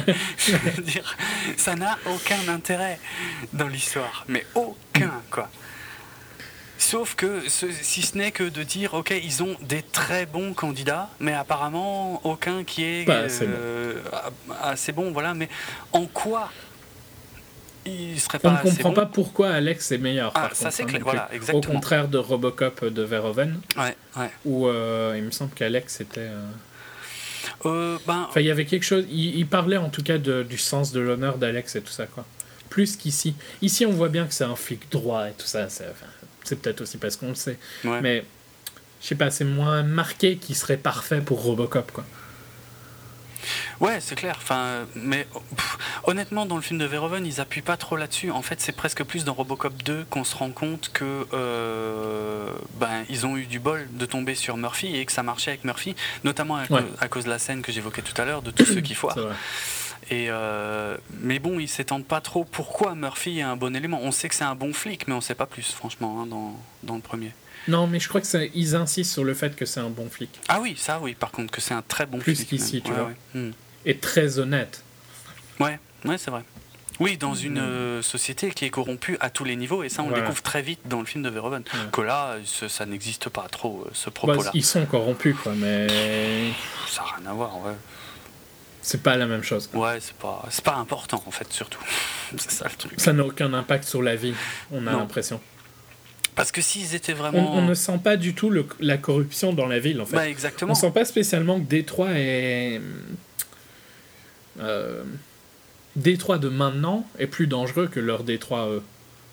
dire, 0.83 1.17
ça 1.57 1.75
n'a 1.75 1.99
aucun 2.07 2.49
intérêt 2.49 2.99
dans 3.53 3.69
l'histoire, 3.69 4.25
mais 4.29 4.45
aucun, 4.55 5.23
quoi. 5.31 5.51
Sauf 6.79 7.17
que, 7.17 7.43
si 7.49 8.03
ce 8.03 8.17
n'est 8.17 8.31
que 8.31 8.45
de 8.45 8.63
dire, 8.63 8.95
ok, 8.95 9.13
ils 9.23 9.43
ont 9.43 9.57
des 9.63 9.83
très 9.83 10.27
bons 10.27 10.55
candidats, 10.55 11.11
mais 11.19 11.35
apparemment 11.35 12.21
aucun 12.25 12.63
qui 12.63 12.85
est 12.85 13.09
euh, 13.09 14.01
assez, 14.63 14.93
bon. 14.93 15.11
voilà. 15.11 15.35
Mais 15.35 15.49
en 15.93 16.07
quoi 16.07 16.51
il 17.85 18.21
serait 18.21 18.39
pas 18.39 18.51
On 18.51 18.69
ne 18.69 18.71
comprend 18.71 18.93
pas 18.93 19.07
pourquoi 19.07 19.51
Alex 19.51 19.91
est 19.93 19.99
meilleur. 19.99 20.33
Ah, 20.35 20.51
ça 20.53 20.71
c'est 20.71 20.85
clair, 20.85 21.01
voilà, 21.03 21.29
exactement. 21.33 21.59
Au 21.59 21.75
contraire 21.75 22.09
de 22.09 22.19
Robocop 22.19 22.85
de 22.85 23.03
Verhoeven, 23.03 23.61
ouais, 23.77 23.97
ouais. 24.17 24.31
où 24.45 24.69
euh, 24.69 25.15
il 25.17 25.25
me 25.25 25.31
semble 25.31 25.53
qu'Alex 25.53 26.01
était. 26.01 26.29
Euh, 27.65 27.99
ben... 28.07 28.27
Enfin, 28.29 28.41
il 28.41 28.47
y 28.47 28.51
avait 28.51 28.67
quelque 28.67 28.85
chose. 28.85 29.05
Il, 29.11 29.47
parlait 29.47 29.79
en 29.79 29.89
tout 29.89 30.03
cas 30.03 30.19
de, 30.19 30.43
du 30.43 30.59
sens 30.59 30.93
de 30.93 31.01
l'honneur 31.01 31.39
d'Alex 31.39 31.77
et 31.77 31.81
tout 31.81 31.93
ça, 31.93 32.07
quoi. 32.07 32.25
Plus 32.69 32.97
qu'ici. 32.97 33.35
Ici, 33.63 33.87
on 33.87 33.93
voit 33.93 34.11
bien 34.11 34.27
que 34.27 34.35
c'est 34.35 34.45
un 34.45 34.57
flic 34.57 34.91
droit 34.91 35.29
et 35.29 35.33
tout 35.33 35.47
ça. 35.47 35.65
Enfin, 35.65 36.07
c'est 36.45 36.61
peut-être 36.61 36.81
aussi 36.81 36.99
parce 36.99 37.17
qu'on 37.17 37.29
le 37.29 37.35
sait. 37.35 37.59
Mais 37.85 38.25
je 39.01 39.07
sais 39.07 39.15
pas, 39.15 39.31
c'est 39.31 39.45
moins 39.45 39.83
marqué 39.83 40.37
qui 40.37 40.55
serait 40.55 40.77
parfait 40.77 41.21
pour 41.21 41.43
Robocop, 41.43 41.93
quoi. 41.93 42.05
Ouais, 43.81 43.99
c'est 44.01 44.17
clair. 44.17 44.35
Enfin, 44.39 44.87
mais 44.95 45.27
honnêtement, 46.05 46.47
dans 46.47 46.57
le 46.57 46.63
film 46.63 46.81
de 46.81 46.85
Verhoeven, 46.85 47.25
ils 47.25 47.41
appuient 47.41 47.63
pas 47.63 47.77
trop 47.77 47.97
là-dessus. 47.97 48.31
En 48.31 48.43
fait, 48.43 48.61
c'est 48.61 48.73
presque 48.73 49.05
plus 49.05 49.25
dans 49.25 49.35
Robocop 49.35 49.83
2 49.85 50.07
qu'on 50.11 50.25
se 50.25 50.35
rend 50.35 50.51
compte 50.51 50.91
que 50.93 51.27
euh, 51.33 52.51
ben 52.81 53.05
ils 53.09 53.27
ont 53.27 53.37
eu 53.37 53.47
du 53.47 53.61
bol 53.61 53.87
de 53.93 54.07
tomber 54.07 54.35
sur 54.35 54.57
Murphy 54.57 54.97
et 54.97 55.07
que 55.07 55.13
ça 55.13 55.23
marchait 55.23 55.53
avec 55.53 55.65
Murphy, 55.65 55.95
notamment 56.25 56.57
à, 56.57 57.09
cause 57.09 57.25
de 57.25 57.31
la 57.31 57.39
scène 57.39 57.63
que 57.63 57.71
j'évoquais 57.71 58.03
tout 58.03 58.21
à 58.21 58.25
l'heure 58.25 58.43
de 58.43 58.51
tous 58.51 58.67
ceux 58.67 58.81
qui 58.81 58.95
foirent. 58.95 59.17
Et 60.11 60.27
euh, 60.31 60.97
mais 61.21 61.39
bon, 61.39 61.59
ils 61.59 61.69
s'étendent 61.69 62.07
pas 62.07 62.21
trop 62.21 62.45
pourquoi 62.45 62.95
Murphy 62.95 63.41
est 63.41 63.43
un 63.43 63.57
bon 63.57 63.77
élément? 63.77 64.01
On 64.03 64.11
sait 64.11 64.29
que 64.29 64.35
c'est 64.35 64.45
un 64.45 64.55
bon 64.55 64.73
flic, 64.73 65.07
mais 65.07 65.15
on 65.15 65.21
sait 65.21 65.35
pas 65.35 65.47
plus, 65.47 65.71
franchement, 65.73 66.23
hein, 66.23 66.27
dans, 66.27 66.55
dans, 66.83 66.95
le 66.95 67.03
premier. 67.03 67.33
Non, 67.67 67.87
mais 67.87 68.01
je 68.01 68.09
crois 68.09 68.23
qu'ils 68.23 68.75
insistent 68.75 69.13
sur 69.13 69.25
le 69.25 69.35
fait 69.35 69.55
que 69.55 69.67
c'est 69.67 69.81
un 69.81 69.91
bon 69.91 70.09
flic. 70.09 70.31
Ah 70.49 70.61
oui, 70.61 70.77
ça 70.79 70.99
oui, 71.01 71.15
par 71.15 71.31
contre, 71.31 71.53
que 71.53 71.61
c'est 71.61 71.75
un 71.75 71.83
très 71.83 72.07
bon 72.07 72.19
plus 72.19 72.35
flic. 72.35 72.49
Plus 72.49 72.57
qu'ici, 72.57 72.83
tu 72.83 72.91
vois. 72.93 73.11
Hmm. 73.35 73.51
Et 73.85 73.99
très 73.99 74.39
honnête. 74.39 74.83
Ouais, 75.61 75.79
ouais, 76.07 76.17
c'est 76.17 76.31
vrai. 76.31 76.43
Oui, 77.01 77.19
dans 77.19 77.35
une 77.35 77.61
hmm. 77.61 77.69
euh, 77.69 78.03
société 78.03 78.51
qui 78.51 78.65
est 78.65 78.71
corrompue 78.71 79.19
à 79.21 79.29
tous 79.29 79.45
les 79.45 79.57
niveaux, 79.57 79.83
et 79.83 79.91
ça 79.91 80.03
on 80.03 80.09
le 80.09 80.15
découvre 80.15 80.43
très 80.43 80.63
vite 80.63 80.81
dans 80.87 81.01
le 81.01 81.07
film 81.07 81.23
de 81.23 81.29
Verhoeven, 81.29 81.65
que 81.93 82.01
là, 82.01 82.37
ça 82.45 82.87
n'existe 82.87 83.29
pas 83.29 83.47
trop, 83.51 83.85
euh, 83.87 83.91
ce 83.93 84.07
bah, 84.07 84.13
propos-là. 84.15 84.51
ils 84.55 84.65
sont 84.65 84.87
corrompus, 84.87 85.37
quoi, 85.43 85.53
mais... 85.55 85.87
Ça 86.89 87.03
n'a 87.03 87.17
rien 87.19 87.31
à 87.31 87.35
voir, 87.35 87.61
ouais. 87.61 87.75
C'est 88.89 89.03
pas 89.03 89.19
la 89.19 89.27
même 89.27 89.43
chose. 89.43 89.69
Ouais, 89.75 89.99
c'est 90.01 90.15
pas, 90.15 90.47
c'est 90.49 90.65
pas 90.65 90.77
important 90.77 91.23
en 91.27 91.31
fait, 91.31 91.53
surtout. 91.53 91.79
c'est 92.39 92.51
ça 92.51 92.65
le 92.71 92.75
truc. 92.75 92.99
Ça 92.99 93.13
n'a 93.13 93.23
aucun 93.23 93.53
impact 93.53 93.85
sur 93.85 94.01
la 94.01 94.17
vie, 94.17 94.33
on 94.73 94.87
a 94.87 94.93
l'impression. 94.93 95.43
Parce 96.35 96.51
que 96.51 96.63
s'ils 96.63 96.95
étaient 96.95 97.13
vraiment. 97.13 97.55
On, 97.55 97.61
ne 97.61 97.75
sent 97.75 98.01
pas 98.03 98.17
du 98.17 98.33
tout 98.33 98.49
le, 98.49 98.67
la 98.81 98.97
corruption 98.97 99.53
dans 99.53 99.67
la 99.67 99.79
ville 99.79 100.01
en 100.01 100.07
fait. 100.07 100.17
Bah, 100.17 100.27
exactement. 100.27 100.73
On 100.73 100.75
sent 100.75 100.91
pas 100.93 101.05
spécialement 101.05 101.61
que 101.61 101.67
Détroit 101.67 102.13
est. 102.13 102.81
Euh, 104.59 105.05
Détroit 105.95 106.39
de 106.39 106.49
maintenant 106.49 107.07
est 107.19 107.27
plus 107.27 107.47
dangereux 107.47 107.89
que 107.89 108.01
leur 108.01 108.25
Détroit, 108.25 108.69
eux, 108.71 108.83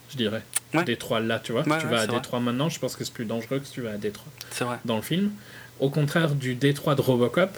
je 0.10 0.18
dirais. 0.18 0.44
Détroit 0.86 1.22
là, 1.22 1.40
tu 1.40 1.54
vois. 1.54 1.64
si 1.64 1.70
tu 1.80 1.88
vas 1.88 2.02
à 2.02 2.08
Détroit 2.08 2.42
maintenant, 2.42 2.68
je 2.68 2.78
pense 2.78 2.98
que 2.98 3.06
c'est 3.06 3.14
plus 3.14 3.24
dangereux 3.24 3.60
que 3.60 3.68
si 3.68 3.72
tu 3.72 3.82
vas 3.82 3.92
à 3.92 3.98
Détroit. 3.98 4.34
C'est 4.52 4.66
vrai. 4.66 4.80
Dans 4.84 4.98
le 4.98 5.02
film. 5.02 5.32
Au 5.80 5.90
contraire 5.90 6.36
du 6.36 6.56
Détroit 6.56 6.96
de 6.96 7.02
Robocop, 7.02 7.58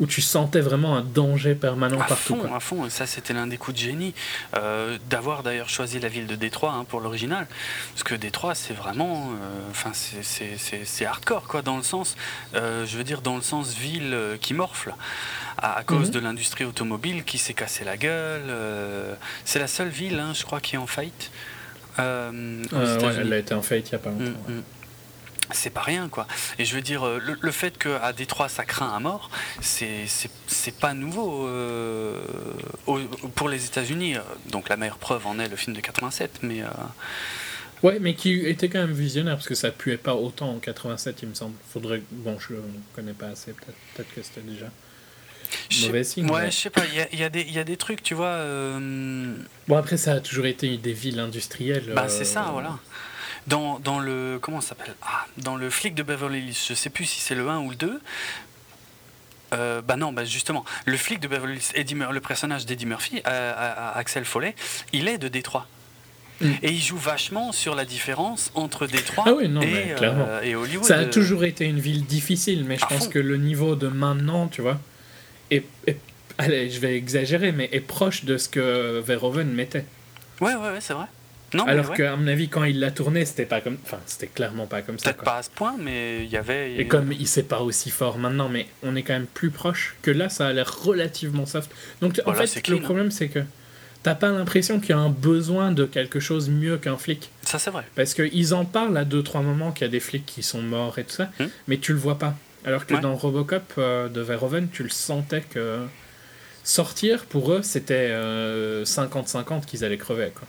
où 0.00 0.06
tu 0.06 0.20
sentais 0.20 0.60
vraiment 0.60 0.96
un 0.96 1.02
danger 1.02 1.54
permanent 1.54 2.00
à 2.00 2.04
partout. 2.04 2.36
Fond, 2.36 2.54
À 2.54 2.60
fond, 2.60 2.90
ça 2.90 3.06
c'était 3.06 3.32
l'un 3.32 3.46
des 3.46 3.56
coups 3.56 3.76
de 3.76 3.82
génie, 3.82 4.14
euh, 4.56 4.98
d'avoir 5.10 5.42
d'ailleurs 5.42 5.68
choisi 5.68 6.00
la 6.00 6.08
ville 6.08 6.26
de 6.26 6.34
Détroit 6.34 6.72
hein, 6.72 6.84
pour 6.84 7.00
l'original, 7.00 7.46
parce 7.92 8.02
que 8.02 8.14
Détroit 8.14 8.54
c'est 8.54 8.74
vraiment, 8.74 9.30
euh, 9.30 9.70
enfin 9.70 9.92
c'est 9.92 11.06
hardcore 11.06 11.46
quoi, 11.46 11.62
dans 11.62 11.76
le 11.76 11.82
sens, 11.82 12.16
euh, 12.54 12.86
je 12.86 12.96
veux 12.96 13.04
dire 13.04 13.22
dans 13.22 13.36
le 13.36 13.42
sens 13.42 13.74
ville 13.74 14.16
qui 14.40 14.54
morfle, 14.54 14.94
à, 15.58 15.82
cause 15.84 16.08
mhm. 16.08 16.14
de 16.14 16.18
l'industrie 16.20 16.64
automobile 16.64 17.24
qui 17.24 17.38
s'est 17.38 17.54
cassé 17.54 17.84
la 17.84 17.96
gueule. 17.96 18.52
c'est 19.44 19.58
la 19.58 19.66
seule 19.66 19.88
ville, 19.88 20.18
hein, 20.18 20.32
je 20.34 20.44
crois, 20.44 20.60
qui 20.60 20.76
est 20.76 20.78
en 20.78 20.86
faillite. 20.86 21.30
ouais, 21.98 22.04
elle 23.20 23.32
a 23.32 23.38
été 23.38 23.54
en 23.54 23.62
faillite 23.62 23.90
il 23.90 23.94
n'y 23.94 23.96
a 23.96 23.98
pas 23.98 24.10
longtemps. 24.10 24.40
Mm, 24.48 24.54
mm 24.54 24.62
c'est 25.50 25.70
pas 25.70 25.82
rien 25.82 26.08
quoi. 26.08 26.26
Et 26.58 26.64
je 26.64 26.74
veux 26.74 26.82
dire, 26.82 27.06
euh, 27.06 27.20
le, 27.40 27.50
fait 27.50 27.76
qu'à 27.76 28.12
Détroit 28.12 28.48
ça 28.48 28.64
craint 28.64 28.92
à 28.94 29.00
mort, 29.00 29.30
c'est 29.60 30.06
pas 30.80 30.94
nouveau 30.94 31.46
euh, 31.46 32.20
pour 33.34 33.48
les 33.48 33.66
États-Unis. 33.66 34.16
Donc 34.50 34.68
la 34.68 34.76
meilleure 34.76 34.98
preuve 34.98 35.26
en 35.26 35.38
est 35.38 35.48
le 35.48 35.56
film 35.56 35.74
de 35.74 35.80
87, 35.80 36.40
mais. 36.42 36.62
Euh, 36.62 36.66
ouais, 37.82 37.98
mais 38.00 38.14
qui 38.14 38.46
était 38.46 38.68
quand 38.68 38.80
même 38.80 38.92
visionnaire 38.92 39.34
parce 39.34 39.48
que 39.48 39.54
ça 39.54 39.70
puait 39.70 39.96
pas 39.96 40.14
autant 40.14 40.50
en 40.50 40.58
87, 40.58 41.22
il 41.22 41.28
me 41.30 41.34
semble. 41.34 41.54
Faudrait. 41.72 42.02
Bon, 42.10 42.38
je 42.38 42.54
connais 42.94 43.14
pas 43.14 43.28
assez, 43.28 43.52
peut-être 43.52 43.76
peut 43.94 44.04
que 44.14 44.22
c'était 44.22 44.42
déjà. 44.42 44.66
Mauvais 45.82 46.04
signe. 46.04 46.30
Ouais, 46.30 46.50
je 46.50 46.56
sais 46.56 46.70
pas, 46.70 46.82
il 46.86 47.18
y 47.18 47.24
a, 47.24 47.28
y 47.28 47.58
a, 47.58 47.64
des 47.64 47.76
trucs, 47.76 48.02
tu 48.02 48.14
vois. 48.14 48.42
Bon, 49.68 49.76
après, 49.76 49.98
ça 49.98 50.12
a 50.14 50.20
toujours 50.20 50.46
été 50.46 50.78
des 50.78 50.94
villes 50.94 51.18
industrielles. 51.18 51.92
Bah, 51.94 52.08
c'est 52.08 52.24
ça, 52.24 52.48
voilà. 52.52 52.78
Dans, 53.46 53.78
dans 53.78 53.98
le. 53.98 54.38
Comment 54.40 54.60
s'appelle 54.60 54.94
ah, 55.02 55.26
Dans 55.38 55.56
le 55.56 55.68
flic 55.70 55.94
de 55.94 56.02
Beverly 56.02 56.40
Hills, 56.40 56.56
je 56.68 56.74
sais 56.74 56.90
plus 56.90 57.06
si 57.06 57.20
c'est 57.20 57.34
le 57.34 57.48
1 57.48 57.58
ou 57.60 57.70
le 57.70 57.76
2. 57.76 58.00
Euh, 59.52 59.82
bah 59.82 59.96
non, 59.96 60.12
bah 60.12 60.24
justement, 60.24 60.64
le 60.86 60.96
flic 60.96 61.20
de 61.20 61.28
Beverly 61.28 61.56
Hills, 61.56 61.72
Eddie 61.74 61.94
le 61.94 62.20
personnage 62.20 62.66
d'Eddie 62.66 62.86
Murphy, 62.86 63.22
euh, 63.26 63.92
Axel 63.94 64.24
Follet, 64.24 64.54
il 64.92 65.08
est 65.08 65.18
de 65.18 65.28
Détroit. 65.28 65.66
Mm. 66.40 66.50
Et 66.62 66.70
il 66.70 66.80
joue 66.80 66.96
vachement 66.96 67.52
sur 67.52 67.74
la 67.74 67.84
différence 67.84 68.50
entre 68.54 68.86
Détroit 68.86 69.24
ah 69.26 69.32
et, 69.40 69.48
euh, 69.48 70.42
et, 70.42 70.54
Hollywood. 70.54 70.84
Ça 70.84 70.98
a 70.98 71.04
toujours 71.04 71.44
été 71.44 71.66
une 71.66 71.80
ville 71.80 72.04
difficile, 72.04 72.64
mais 72.64 72.78
je 72.78 72.86
pense 72.86 73.08
que 73.08 73.18
le 73.18 73.36
niveau 73.36 73.76
de 73.76 73.88
maintenant, 73.88 74.48
tu 74.48 74.62
vois, 74.62 74.80
est, 75.50 75.64
allez, 76.38 76.70
je 76.70 76.80
vais 76.80 76.96
exagérer, 76.96 77.52
mais 77.52 77.68
est 77.72 77.80
proche 77.80 78.24
de 78.24 78.38
ce 78.38 78.48
que 78.48 79.00
Verhoeven 79.00 79.48
mettait. 79.52 79.84
Ouais, 80.40 80.54
ouais, 80.54 80.70
ouais 80.70 80.80
c'est 80.80 80.94
vrai. 80.94 81.06
Alors 81.66 81.92
qu'à 81.92 82.16
mon 82.16 82.26
avis, 82.26 82.48
quand 82.48 82.64
il 82.64 82.80
l'a 82.80 82.90
tourné, 82.90 83.24
c'était 83.24 83.46
pas 83.46 83.60
comme, 83.60 83.78
enfin, 83.84 83.98
c'était 84.06 84.26
clairement 84.26 84.66
pas 84.66 84.82
comme 84.82 84.98
ça. 84.98 85.12
Peut-être 85.12 85.24
pas 85.24 85.36
à 85.38 85.42
ce 85.42 85.50
point, 85.50 85.76
mais 85.78 86.24
il 86.24 86.30
y 86.30 86.36
avait. 86.36 86.76
Et 86.76 86.86
comme 86.86 87.12
il 87.12 87.26
sait 87.26 87.42
pas 87.42 87.60
aussi 87.60 87.90
fort 87.90 88.18
maintenant, 88.18 88.48
mais 88.48 88.66
on 88.82 88.96
est 88.96 89.02
quand 89.02 89.12
même 89.12 89.26
plus 89.26 89.50
proche 89.50 89.96
que 90.02 90.10
là, 90.10 90.28
ça 90.28 90.48
a 90.48 90.52
l'air 90.52 90.82
relativement 90.82 91.46
soft. 91.46 91.70
Donc 92.00 92.20
en 92.26 92.34
fait, 92.34 92.68
le 92.68 92.78
problème 92.78 93.10
c'est 93.10 93.28
que 93.28 93.40
t'as 94.02 94.14
pas 94.14 94.30
l'impression 94.30 94.80
qu'il 94.80 94.90
y 94.90 94.92
a 94.92 94.98
un 94.98 95.10
besoin 95.10 95.72
de 95.72 95.84
quelque 95.84 96.20
chose 96.20 96.48
mieux 96.48 96.78
qu'un 96.78 96.96
flic. 96.96 97.30
Ça 97.42 97.58
c'est 97.58 97.70
vrai. 97.70 97.84
Parce 97.94 98.14
qu'ils 98.14 98.54
en 98.54 98.64
parlent 98.64 98.96
à 98.96 99.04
deux 99.04 99.22
trois 99.22 99.42
moments 99.42 99.72
qu'il 99.72 99.86
y 99.86 99.88
a 99.88 99.90
des 99.90 100.00
flics 100.00 100.26
qui 100.26 100.42
sont 100.42 100.62
morts 100.62 100.98
et 100.98 101.04
tout 101.04 101.14
ça, 101.14 101.30
hmm. 101.38 101.46
mais 101.68 101.78
tu 101.78 101.92
le 101.92 101.98
vois 101.98 102.18
pas. 102.18 102.34
Alors 102.64 102.86
que 102.86 102.94
dans 102.94 103.16
Robocop 103.16 103.72
euh, 103.78 104.08
de 104.08 104.20
Verhoeven, 104.20 104.68
tu 104.70 104.84
le 104.84 104.88
sentais 104.88 105.40
que 105.40 105.80
sortir 106.64 107.24
pour 107.24 107.52
eux 107.52 107.60
c'était 107.62 108.10
50-50 108.10 108.12
euh, 108.14 109.60
qu'ils 109.66 109.84
allaient 109.84 109.96
crever 109.96 110.30
quoi. 110.32 110.46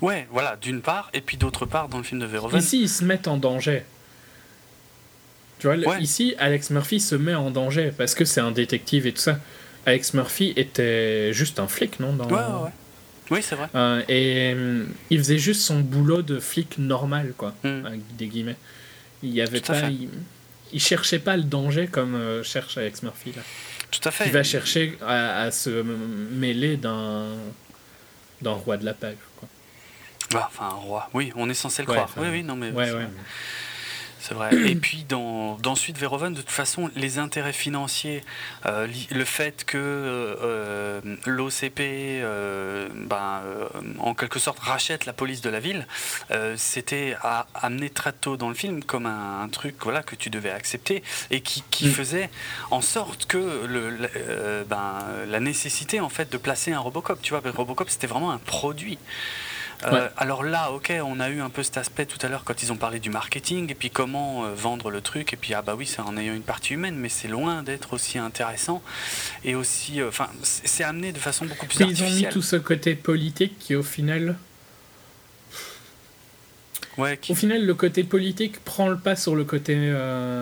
Ouais, 0.00 0.26
voilà, 0.30 0.56
d'une 0.56 0.80
part, 0.80 1.10
et 1.14 1.20
puis 1.20 1.36
d'autre 1.36 1.66
part, 1.66 1.88
dans 1.88 1.98
le 1.98 2.04
film 2.04 2.20
de 2.20 2.26
Verhoeven. 2.26 2.60
Ici, 2.60 2.82
ils 2.82 2.88
se 2.88 3.04
mettent 3.04 3.28
en 3.28 3.36
danger. 3.36 3.84
Tu 5.62 5.68
vois, 5.68 5.98
ici, 5.98 6.34
Alex 6.38 6.70
Murphy 6.70 6.98
se 6.98 7.14
met 7.14 7.36
en 7.36 7.52
danger 7.52 7.92
parce 7.96 8.16
que 8.16 8.24
c'est 8.24 8.40
un 8.40 8.50
détective 8.50 9.06
et 9.06 9.12
tout 9.12 9.20
ça. 9.20 9.38
Alex 9.86 10.12
Murphy 10.14 10.52
était 10.56 11.32
juste 11.32 11.60
un 11.60 11.68
flic, 11.68 12.00
non 12.00 12.12
dans... 12.12 12.26
Ouais, 12.26 12.64
ouais, 12.64 12.70
Oui, 13.30 13.42
c'est 13.42 13.54
vrai. 13.54 13.68
Euh, 13.76 14.02
et 14.08 14.54
euh, 14.56 14.84
il 15.10 15.18
faisait 15.18 15.38
juste 15.38 15.62
son 15.62 15.78
boulot 15.78 16.22
de 16.22 16.40
flic 16.40 16.78
normal, 16.78 17.32
quoi, 17.36 17.54
hmm. 17.62 17.86
avec 17.86 18.16
des 18.16 18.26
guillemets. 18.26 18.56
Il 19.22 19.30
y 19.30 19.40
avait 19.40 19.60
pas. 19.60 19.88
Il, 20.72 20.80
cherchait 20.80 21.20
pas 21.20 21.36
le 21.36 21.44
danger 21.44 21.86
comme 21.86 22.16
euh, 22.16 22.42
cherche 22.42 22.76
Alex 22.76 23.04
Murphy, 23.04 23.32
là. 23.36 23.42
Tout 23.92 24.00
à 24.08 24.10
fait. 24.10 24.26
Il 24.26 24.32
va 24.32 24.42
chercher 24.42 24.98
à, 25.06 25.50
se 25.52 25.70
mêler 25.70 26.76
d'un 26.76 27.36
roi 28.42 28.78
de 28.78 28.84
la 28.84 28.94
page. 28.94 29.14
Ah, 30.34 30.48
enfin, 30.50 30.66
un 30.66 30.78
roi. 30.78 31.08
Oui, 31.14 31.32
on 31.36 31.48
est 31.48 31.54
censé 31.54 31.82
le 31.82 31.86
croire. 31.86 32.08
Oui, 32.16 32.28
oui, 32.30 32.42
non, 32.42 32.56
mais. 32.56 32.72
c'est 34.22 34.34
vrai. 34.34 34.54
Et 34.54 34.76
puis, 34.76 35.04
dans, 35.08 35.56
dans 35.56 35.74
Suite 35.74 35.98
Verhoeven, 35.98 36.32
de 36.32 36.40
toute 36.40 36.50
façon, 36.50 36.90
les 36.94 37.18
intérêts 37.18 37.52
financiers, 37.52 38.22
euh, 38.66 38.86
le 39.10 39.24
fait 39.24 39.64
que 39.64 39.76
euh, 39.78 41.00
l'OCP, 41.26 41.80
euh, 41.80 42.88
ben, 42.94 43.42
en 43.98 44.14
quelque 44.14 44.38
sorte, 44.38 44.60
rachète 44.60 45.06
la 45.06 45.12
police 45.12 45.40
de 45.40 45.50
la 45.50 45.58
ville, 45.60 45.86
c'était 46.56 47.16
amené 47.54 47.90
très 47.90 48.12
tôt 48.12 48.36
dans 48.36 48.48
le 48.48 48.54
film 48.54 48.84
comme 48.84 49.06
un, 49.06 49.48
truc 49.48 49.74
voilà, 49.82 50.02
que 50.02 50.14
tu 50.14 50.30
devais 50.30 50.50
accepter 50.50 51.02
et 51.30 51.40
qui, 51.40 51.64
qui 51.70 51.88
mm. 51.88 51.90
faisait 51.90 52.30
en 52.70 52.80
sorte 52.80 53.26
que 53.26 53.66
le, 53.66 54.64
ben, 54.68 55.04
la 55.26 55.40
nécessité, 55.40 56.00
en 56.00 56.08
fait, 56.08 56.30
de 56.30 56.38
placer 56.38 56.72
un 56.72 56.78
Robocop. 56.78 57.20
Tu 57.22 57.34
vois, 57.34 57.42
Robocop, 57.52 57.90
c'était 57.90 58.06
vraiment 58.06 58.30
un 58.30 58.38
produit. 58.38 58.98
Euh, 59.84 60.08
alors 60.16 60.44
là, 60.44 60.70
ok, 60.72 60.92
on 61.04 61.20
a 61.20 61.28
eu 61.28 61.40
un 61.40 61.50
peu 61.50 61.62
cet 61.62 61.76
aspect 61.76 62.06
tout 62.06 62.18
à 62.24 62.28
l'heure 62.28 62.44
quand 62.44 62.62
ils 62.62 62.72
ont 62.72 62.76
parlé 62.76 63.00
du 63.00 63.10
marketing 63.10 63.70
et 63.70 63.74
puis 63.74 63.90
comment 63.90 64.44
euh, 64.44 64.54
vendre 64.54 64.90
le 64.90 65.00
truc 65.00 65.32
et 65.32 65.36
puis 65.36 65.54
ah 65.54 65.62
bah 65.62 65.74
oui, 65.76 65.86
c'est 65.86 66.00
en 66.00 66.16
ayant 66.16 66.34
une 66.34 66.42
partie 66.42 66.74
humaine, 66.74 66.96
mais 66.96 67.08
c'est 67.08 67.28
loin 67.28 67.62
d'être 67.62 67.92
aussi 67.94 68.18
intéressant 68.18 68.82
et 69.44 69.54
aussi, 69.54 70.00
euh, 70.00 70.08
enfin, 70.08 70.28
c'est 70.42 70.84
amené 70.84 71.12
de 71.12 71.18
façon 71.18 71.46
beaucoup 71.46 71.66
plus 71.66 71.80
Ils 71.80 72.02
ont 72.02 72.10
mis 72.10 72.28
tout 72.28 72.42
ce 72.42 72.56
côté 72.56 72.94
politique 72.94 73.58
qui 73.58 73.74
au 73.74 73.82
final. 73.82 74.36
Ouais, 76.98 77.18
Au 77.30 77.34
final, 77.34 77.64
le 77.64 77.74
côté 77.74 78.04
politique 78.04 78.62
prend 78.64 78.88
le 78.88 78.98
pas 78.98 79.16
sur 79.16 79.34
le 79.34 79.44
côté 79.44 79.74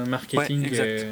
marketing. 0.08 0.68
et... 0.74 1.06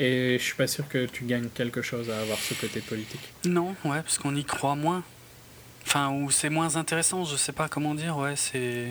et 0.00 0.38
je 0.38 0.42
suis 0.42 0.56
pas 0.56 0.66
sûr 0.66 0.88
que 0.88 1.06
tu 1.06 1.24
gagnes 1.24 1.48
quelque 1.54 1.80
chose 1.80 2.10
à 2.10 2.18
avoir 2.18 2.38
ce 2.38 2.54
côté 2.54 2.80
politique. 2.80 3.20
Non, 3.44 3.76
ouais, 3.84 4.02
parce 4.02 4.18
qu'on 4.18 4.34
y 4.34 4.44
croit 4.44 4.74
moins. 4.74 5.04
Enfin, 5.86 6.10
ou 6.10 6.32
c'est 6.32 6.50
moins 6.50 6.74
intéressant, 6.74 7.24
je 7.24 7.36
sais 7.36 7.52
pas 7.52 7.68
comment 7.68 7.94
dire, 7.94 8.16
ouais, 8.16 8.34
c'est. 8.34 8.88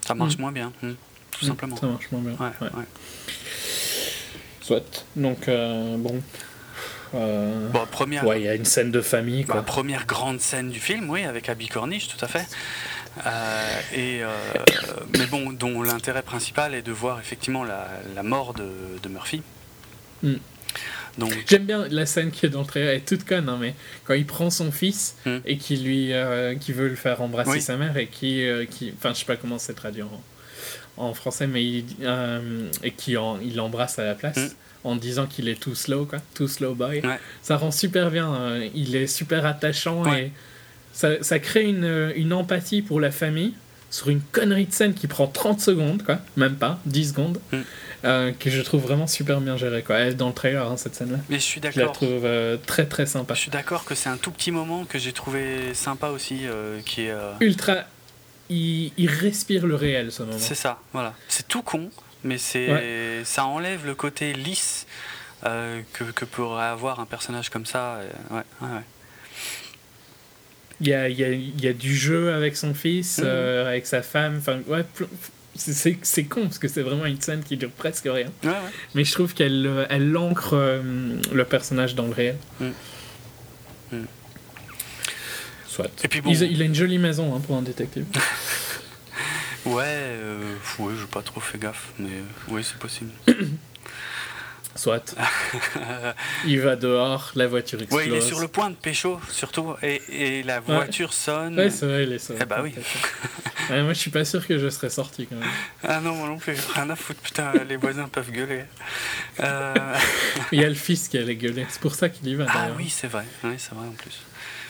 Ça 0.00 0.14
marche 0.14 0.38
mm. 0.38 0.40
moins 0.40 0.52
bien, 0.52 0.72
hmm, 0.82 0.94
tout 1.30 1.44
mm, 1.44 1.48
simplement. 1.48 1.76
Ça 1.76 1.86
marche 1.88 2.10
moins 2.10 2.22
bien. 2.22 2.32
Ouais, 2.40 2.68
ouais. 2.74 2.84
Soit. 4.62 5.04
Donc, 5.14 5.48
euh, 5.48 5.98
bon. 5.98 6.22
Euh... 7.14 7.68
Bon, 7.68 7.86
première. 7.90 8.26
Ouais, 8.26 8.40
il 8.40 8.44
y 8.44 8.48
a 8.48 8.54
une 8.54 8.64
scène 8.64 8.90
de 8.90 9.02
famille, 9.02 9.44
quoi. 9.44 9.56
Bah, 9.56 9.62
première 9.62 10.06
grande 10.06 10.40
scène 10.40 10.70
du 10.70 10.80
film, 10.80 11.10
oui, 11.10 11.24
avec 11.24 11.50
Abby 11.50 11.68
Cornish, 11.68 12.08
tout 12.08 12.24
à 12.24 12.28
fait. 12.28 12.46
Euh, 13.26 13.80
et, 13.92 14.22
euh, 14.22 14.34
mais 15.18 15.26
bon, 15.26 15.52
dont 15.52 15.82
l'intérêt 15.82 16.22
principal 16.22 16.74
est 16.74 16.80
de 16.80 16.92
voir 16.92 17.20
effectivement 17.20 17.62
la, 17.62 17.88
la 18.14 18.22
mort 18.22 18.54
de, 18.54 18.70
de 19.02 19.08
Murphy. 19.10 19.42
Mm. 20.22 20.36
J'aime 21.46 21.64
bien 21.64 21.86
la 21.90 22.06
scène 22.06 22.30
qui 22.30 22.46
est 22.46 22.48
dans 22.48 22.60
le 22.60 22.66
trailer, 22.66 22.90
elle 22.90 22.96
est 22.96 23.00
toute 23.00 23.24
conne, 23.24 23.48
hein, 23.48 23.58
mais 23.60 23.74
quand 24.04 24.14
il 24.14 24.26
prend 24.26 24.50
son 24.50 24.72
fils 24.72 25.16
hmm. 25.26 25.38
et 25.44 25.56
qui 25.58 25.76
lui 25.76 26.12
euh, 26.12 26.54
qui 26.54 26.72
veut 26.72 26.88
le 26.88 26.96
faire 26.96 27.20
embrasser 27.20 27.60
sa 27.60 27.76
mère 27.76 27.96
et 27.96 28.06
qui, 28.06 28.46
euh, 28.46 28.64
qui 28.64 28.92
enfin 28.96 29.12
je 29.12 29.20
sais 29.20 29.24
pas 29.24 29.36
comment 29.36 29.58
c'est 29.58 29.74
traduit 29.74 30.02
en, 30.02 30.22
en, 30.96 31.14
français, 31.14 31.46
mais 31.46 31.64
il, 31.64 31.84
euh, 32.02 32.68
et 32.82 32.92
qui 32.92 33.16
en, 33.16 33.38
il 33.40 33.56
l'embrasse 33.56 33.98
à 33.98 34.04
la 34.04 34.14
place. 34.14 34.36
Hmm. 34.36 34.48
En 34.84 34.96
disant 34.96 35.28
qu'il 35.28 35.48
est 35.48 35.60
too 35.60 35.76
slow, 35.76 36.06
quoi, 36.06 36.18
too 36.34 36.48
slow 36.48 36.74
boy. 36.74 37.02
Ça 37.40 37.56
rend 37.56 37.70
super 37.70 38.10
bien. 38.10 38.58
il 38.74 38.96
est 38.96 39.06
super 39.06 39.46
attachant 39.46 40.12
et 40.12 40.32
ça, 40.92 41.22
ça 41.22 41.38
crée 41.38 41.62
une, 41.62 42.12
une 42.16 42.32
empathie 42.32 42.82
pour 42.82 42.98
la 42.98 43.12
famille 43.12 43.54
sur 43.92 44.08
une 44.08 44.22
connerie 44.32 44.66
de 44.66 44.72
scène 44.72 44.94
qui 44.94 45.06
prend 45.06 45.28
30 45.28 45.60
secondes, 45.60 46.02
quoi, 46.02 46.18
même 46.36 46.56
pas, 46.56 46.80
10 46.86 47.10
secondes. 47.10 47.38
Hmm. 47.52 47.60
Euh, 48.04 48.32
que 48.32 48.50
je 48.50 48.60
trouve 48.62 48.82
vraiment 48.82 49.06
super 49.06 49.40
bien 49.40 49.56
géré 49.56 49.84
quoi. 49.84 49.96
Elle 49.98 50.08
est 50.08 50.14
dans 50.14 50.26
le 50.26 50.34
trailer 50.34 50.66
hein, 50.66 50.76
cette 50.76 50.96
scène 50.96 51.12
là. 51.12 51.18
Mais 51.28 51.36
je 51.36 51.44
suis 51.44 51.60
d'accord. 51.60 51.80
Je 51.80 51.86
la 51.86 51.92
trouve 51.92 52.24
euh, 52.24 52.56
très 52.56 52.86
très 52.86 53.06
sympa. 53.06 53.34
Je 53.34 53.38
suis 53.38 53.50
d'accord 53.50 53.84
que 53.84 53.94
c'est 53.94 54.08
un 54.08 54.16
tout 54.16 54.32
petit 54.32 54.50
moment 54.50 54.84
que 54.84 54.98
j'ai 54.98 55.12
trouvé 55.12 55.72
sympa 55.72 56.08
aussi 56.08 56.40
euh, 56.42 56.80
qui 56.84 57.02
est 57.02 57.14
ultra 57.38 57.84
il, 58.50 58.90
il, 58.96 59.08
respire 59.08 59.66
le 59.66 59.76
réel 59.76 60.10
ce 60.10 60.24
moment. 60.24 60.36
C'est 60.36 60.56
ça, 60.56 60.80
voilà. 60.92 61.14
C'est 61.28 61.46
tout 61.46 61.62
con 61.62 61.90
mais 62.24 62.38
c'est 62.38 63.22
ça 63.24 63.44
enlève 63.44 63.86
le 63.86 63.94
côté 63.94 64.32
lisse 64.32 64.86
que, 65.44 66.04
que, 66.12 66.24
pourrait 66.24 66.64
avoir 66.64 66.98
un 66.98 67.06
personnage 67.06 67.50
comme 67.50 67.66
ça. 67.66 68.00
Ouais, 68.30 68.42
ouais, 68.62 68.68
ouais. 68.68 68.82
Il 70.82 70.88
y 70.88 70.94
a, 70.94 71.08
il, 71.08 71.18
y 71.18 71.24
a, 71.24 71.30
il 71.30 71.64
y 71.64 71.68
a, 71.68 71.72
du 71.72 71.94
jeu 71.94 72.34
avec 72.34 72.56
son 72.56 72.74
fils, 72.74 73.18
mhm. 73.18 73.26
avec 73.26 73.86
sa 73.86 74.02
femme, 74.02 74.36
enfin 74.38 74.60
ouais, 74.66 74.84
c'est 75.54 76.24
con 76.24 76.42
parce 76.42 76.58
que 76.58 76.68
c'est 76.68 76.82
vraiment 76.82 77.06
une 77.06 77.20
scène 77.20 77.42
qui 77.42 77.56
dure 77.56 77.70
presque 77.70 78.08
rien. 78.10 78.30
Mais 78.94 79.04
je 79.04 79.12
trouve 79.12 79.34
qu'elle 79.34 79.66
euh, 79.66 79.86
elle 79.90 80.16
ancre 80.16 80.54
euh, 80.54 81.16
le 81.32 81.44
personnage 81.44 81.94
dans 81.94 82.06
le 82.06 82.12
réel. 82.12 82.36
Mm. 82.60 82.66
Mm. 83.92 84.06
Soit. 85.66 85.90
Et 86.04 86.08
puis 86.08 86.22
il, 86.26 86.62
a 86.62 86.64
une 86.64 86.74
jolie 86.74 86.98
maison 86.98 87.34
hein, 87.34 87.40
pour 87.40 87.56
un 87.56 87.62
détective. 87.62 88.04
ouais, 89.66 89.84
euh, 89.86 90.54
ouais, 90.78 90.92
pas 91.10 91.22
trop 91.22 91.40
fait 91.40 91.58
gaffe, 91.58 91.92
mais 91.98 92.22
oui, 92.48 92.62
c'est 92.64 92.78
possible. 92.78 93.10
Soit. 94.74 95.14
il 96.46 96.60
va 96.60 96.76
dehors, 96.76 97.32
la 97.34 97.46
voiture 97.46 97.82
explose. 97.82 98.06
Il 98.06 98.14
est 98.14 98.20
sur 98.20 98.40
le 98.40 98.48
point 98.48 98.70
de 98.70 98.74
pécho, 98.74 99.20
surtout, 99.30 99.74
et, 99.82 100.00
et 100.08 100.42
la 100.42 100.60
voiture 100.60 101.12
sonne. 101.12 101.58
Ouais, 101.58 101.70
c'est 101.70 101.86
vrai, 101.86 102.04
il 102.04 102.12
est 102.12 102.18
sonne. 102.18 102.38
Eh 102.40 102.44
bah 102.44 102.60
oui. 102.62 102.74
moi, 103.68 103.92
je 103.92 103.98
suis 103.98 104.10
pas 104.10 104.24
sûr 104.24 104.46
que 104.46 104.58
je 104.58 104.68
serais 104.68 104.90
sorti 104.90 105.26
quand 105.26 105.36
même. 105.36 105.48
Ah 105.84 106.00
non, 106.00 106.14
moi 106.14 106.28
non 106.28 106.38
plus, 106.38 106.56
rien 106.74 106.88
à 106.90 106.96
foutre, 106.96 107.20
putain, 107.20 107.52
les 107.68 107.76
voisins 107.76 108.08
peuvent 108.08 108.30
gueuler. 108.30 108.64
Euh... 109.40 109.74
il 110.52 110.60
y 110.60 110.64
a 110.64 110.68
le 110.68 110.74
fils 110.74 111.08
qui 111.08 111.18
allait 111.18 111.36
gueuler, 111.36 111.66
c'est 111.68 111.80
pour 111.80 111.94
ça 111.94 112.08
qu'il 112.08 112.28
y 112.28 112.34
va. 112.34 112.46
Ah 112.48 112.68
oui, 112.76 112.88
c'est 112.88 113.08
vrai, 113.08 113.24
oui, 113.44 113.54
c'est 113.58 113.74
vrai 113.74 113.86
en 113.86 113.92
plus. 113.92 114.20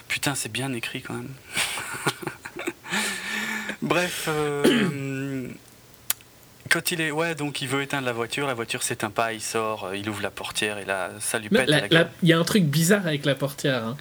Putain, 0.08 0.34
c'est 0.34 0.50
bien 0.50 0.72
écrit 0.72 1.02
quand 1.02 1.14
même. 1.14 1.32
Bref. 3.82 4.26
Euh, 4.28 5.48
quand 6.72 6.90
il 6.90 7.00
est. 7.00 7.10
Ouais, 7.10 7.34
donc 7.34 7.60
il 7.62 7.68
veut 7.68 7.82
éteindre 7.82 8.06
la 8.06 8.12
voiture, 8.12 8.46
la 8.46 8.54
voiture 8.54 8.82
s'éteint 8.82 9.10
pas, 9.10 9.32
il 9.32 9.40
sort, 9.40 9.84
euh, 9.84 9.96
il 9.96 10.08
ouvre 10.08 10.22
la 10.22 10.30
portière 10.30 10.78
et 10.78 10.84
là, 10.84 11.10
ça 11.20 11.38
lui 11.38 11.48
pète. 11.48 11.68
Il 12.22 12.28
y 12.28 12.32
a 12.32 12.38
un 12.38 12.44
truc 12.44 12.64
bizarre 12.64 13.06
avec 13.06 13.24
la 13.24 13.34
portière. 13.34 13.84
Hein. 13.84 13.96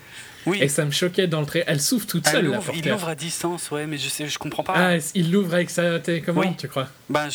Oui. 0.47 0.57
Et 0.59 0.69
ça 0.69 0.85
me 0.85 0.91
choquait 0.91 1.27
dans 1.27 1.39
le 1.39 1.45
trait. 1.45 1.63
Elle 1.67 1.79
s'ouvre 1.79 2.07
toute 2.07 2.27
seule, 2.27 2.47
la 2.47 2.57
portière. 2.57 2.75
Il 2.75 2.89
l'ouvre 2.89 3.09
à 3.09 3.15
distance, 3.15 3.69
ouais, 3.69 3.85
mais 3.85 3.97
je 3.97 4.09
sais, 4.09 4.27
je 4.27 4.39
comprends 4.39 4.63
pas. 4.63 4.73
Ah, 4.75 4.97
il 5.13 5.31
l'ouvre 5.31 5.53
avec 5.53 5.69
sa 5.69 5.99
télécommande, 5.99 6.57
tu 6.57 6.67
crois 6.67 6.87
ben, 7.09 7.29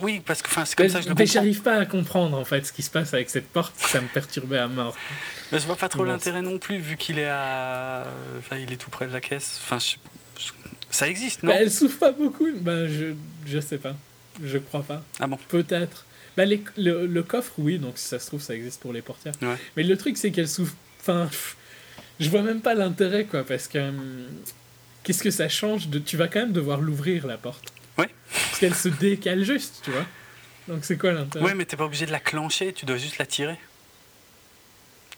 Oui, 0.00 0.22
parce 0.24 0.40
que 0.40 0.48
c'est 0.48 0.74
comme 0.74 0.88
ça 0.88 0.98
que 1.00 1.04
je 1.04 1.08
le 1.10 1.14
Mais 1.14 1.26
j'arrive 1.26 1.60
pas 1.60 1.74
à 1.74 1.84
comprendre, 1.84 2.38
en 2.38 2.44
fait, 2.44 2.64
ce 2.64 2.72
qui 2.72 2.82
se 2.82 2.90
passe 2.90 3.12
avec 3.12 3.28
cette 3.28 3.48
porte. 3.48 3.74
Ça 3.76 4.00
me 4.00 4.06
perturbait 4.06 4.58
à 4.58 4.68
mort. 4.68 4.96
Mais 5.52 5.58
je 5.58 5.66
vois 5.66 5.76
pas 5.76 5.88
trop 5.88 6.04
l'intérêt 6.04 6.42
non 6.42 6.58
plus, 6.58 6.78
vu 6.78 6.96
qu'il 6.96 7.18
est 7.18 7.28
à. 7.28 8.04
Enfin, 8.38 8.56
il 8.56 8.72
est 8.72 8.76
tout 8.76 8.90
près 8.90 9.06
de 9.06 9.12
la 9.12 9.20
caisse. 9.20 9.60
Enfin, 9.62 9.78
ça 10.90 11.08
existe, 11.08 11.42
non? 11.42 11.52
Bah, 11.52 11.58
Elle 11.60 11.70
s'ouvre 11.70 11.98
pas 11.98 12.12
beaucoup. 12.12 12.48
Ben, 12.58 12.88
je, 12.88 13.12
je 13.46 13.60
sais 13.60 13.78
pas. 13.78 13.94
Je 14.42 14.58
crois 14.58 14.82
pas. 14.82 15.02
Ah 15.20 15.26
bon 15.26 15.38
Peut-être. 15.48 16.04
Bah, 16.36 16.44
le, 16.44 17.06
le, 17.06 17.22
coffre, 17.22 17.52
oui, 17.58 17.78
donc 17.78 17.96
si 17.96 18.06
ça 18.08 18.18
se 18.18 18.26
trouve, 18.26 18.42
ça 18.42 18.54
existe 18.54 18.80
pour 18.80 18.92
les 18.92 19.00
portières. 19.02 19.34
Mais 19.76 19.82
le 19.82 19.96
truc, 19.96 20.18
c'est 20.18 20.30
qu'elle 20.30 20.48
s'ouvre. 20.48 20.74
Enfin, 21.00 21.30
je 22.20 22.28
vois 22.28 22.42
même 22.42 22.60
pas 22.60 22.74
l'intérêt, 22.74 23.24
quoi, 23.24 23.44
parce 23.44 23.68
que. 23.68 23.78
Hum, 23.78 24.26
qu'est-ce 25.06 25.22
que 25.22 25.30
ça 25.30 25.48
change 25.48 25.88
de... 25.88 26.00
Tu 26.00 26.16
vas 26.16 26.26
quand 26.26 26.40
même 26.40 26.52
devoir 26.52 26.80
l'ouvrir, 26.80 27.28
la 27.28 27.38
porte. 27.38 27.72
Ouais. 27.96 28.10
Parce 28.30 28.58
qu'elle 28.58 28.74
se 28.74 28.88
décale 28.88 29.44
juste, 29.44 29.80
tu 29.84 29.92
vois. 29.92 30.04
Donc 30.66 30.84
c'est 30.84 30.98
quoi 30.98 31.12
l'intérêt? 31.12 31.44
Ouais, 31.44 31.54
mais 31.54 31.64
t'es 31.64 31.76
pas 31.76 31.84
obligé 31.84 32.06
de 32.06 32.10
la 32.10 32.18
clencher, 32.18 32.72
tu 32.72 32.86
dois 32.86 32.96
juste 32.96 33.18
la 33.18 33.26
tirer. 33.26 33.56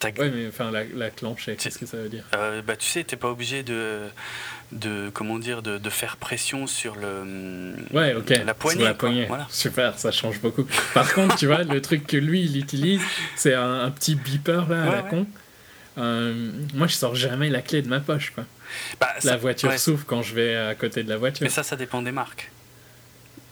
Ouais, 0.04 0.30
mais 0.30 0.46
enfin, 0.46 0.70
la, 0.70 0.84
la 0.84 1.10
qu'est-ce 1.10 1.78
que 1.78 1.86
ça 1.86 1.96
veut 1.96 2.08
dire 2.08 2.24
euh, 2.34 2.62
bah, 2.62 2.76
Tu 2.76 2.86
sais, 2.86 3.02
t'es 3.02 3.16
pas 3.16 3.28
obligé 3.28 3.64
de, 3.64 4.06
de, 4.70 5.10
comment 5.12 5.38
dire, 5.38 5.60
de, 5.60 5.78
de, 5.78 5.90
faire 5.90 6.16
pression 6.16 6.66
sur 6.68 6.94
le, 6.94 7.74
ouais, 7.92 8.14
ok 8.14 8.30
la 8.44 8.54
poignée. 8.54 8.84
la 8.84 8.94
poignée. 8.94 9.26
Voilà. 9.26 9.46
Super, 9.50 9.98
ça 9.98 10.12
change 10.12 10.40
beaucoup. 10.40 10.66
Par 10.94 11.12
contre, 11.12 11.36
tu 11.36 11.46
vois, 11.46 11.64
le 11.64 11.82
truc 11.82 12.06
que 12.06 12.16
lui, 12.16 12.42
il 12.42 12.56
utilise, 12.56 13.00
c'est 13.34 13.54
un, 13.54 13.90
petit 13.90 14.14
beeper 14.14 14.68
là, 14.68 14.84
à 14.84 14.90
la 14.92 15.02
con. 15.02 15.26
Euh, 15.98 16.52
moi, 16.74 16.86
je 16.86 16.94
sors 16.94 17.16
jamais 17.16 17.50
la 17.50 17.60
clé 17.60 17.82
de 17.82 17.88
ma 17.88 17.98
poche, 17.98 18.30
quoi. 18.30 18.44
Bah, 19.00 19.08
la 19.24 19.36
voiture 19.36 19.76
s'ouvre 19.78 20.04
quand 20.06 20.22
je 20.22 20.34
vais 20.34 20.54
à 20.54 20.74
côté 20.76 21.02
de 21.02 21.08
la 21.08 21.16
voiture. 21.16 21.42
Mais 21.42 21.50
ça, 21.50 21.64
ça 21.64 21.74
dépend 21.74 22.02
des 22.02 22.12
marques. 22.12 22.50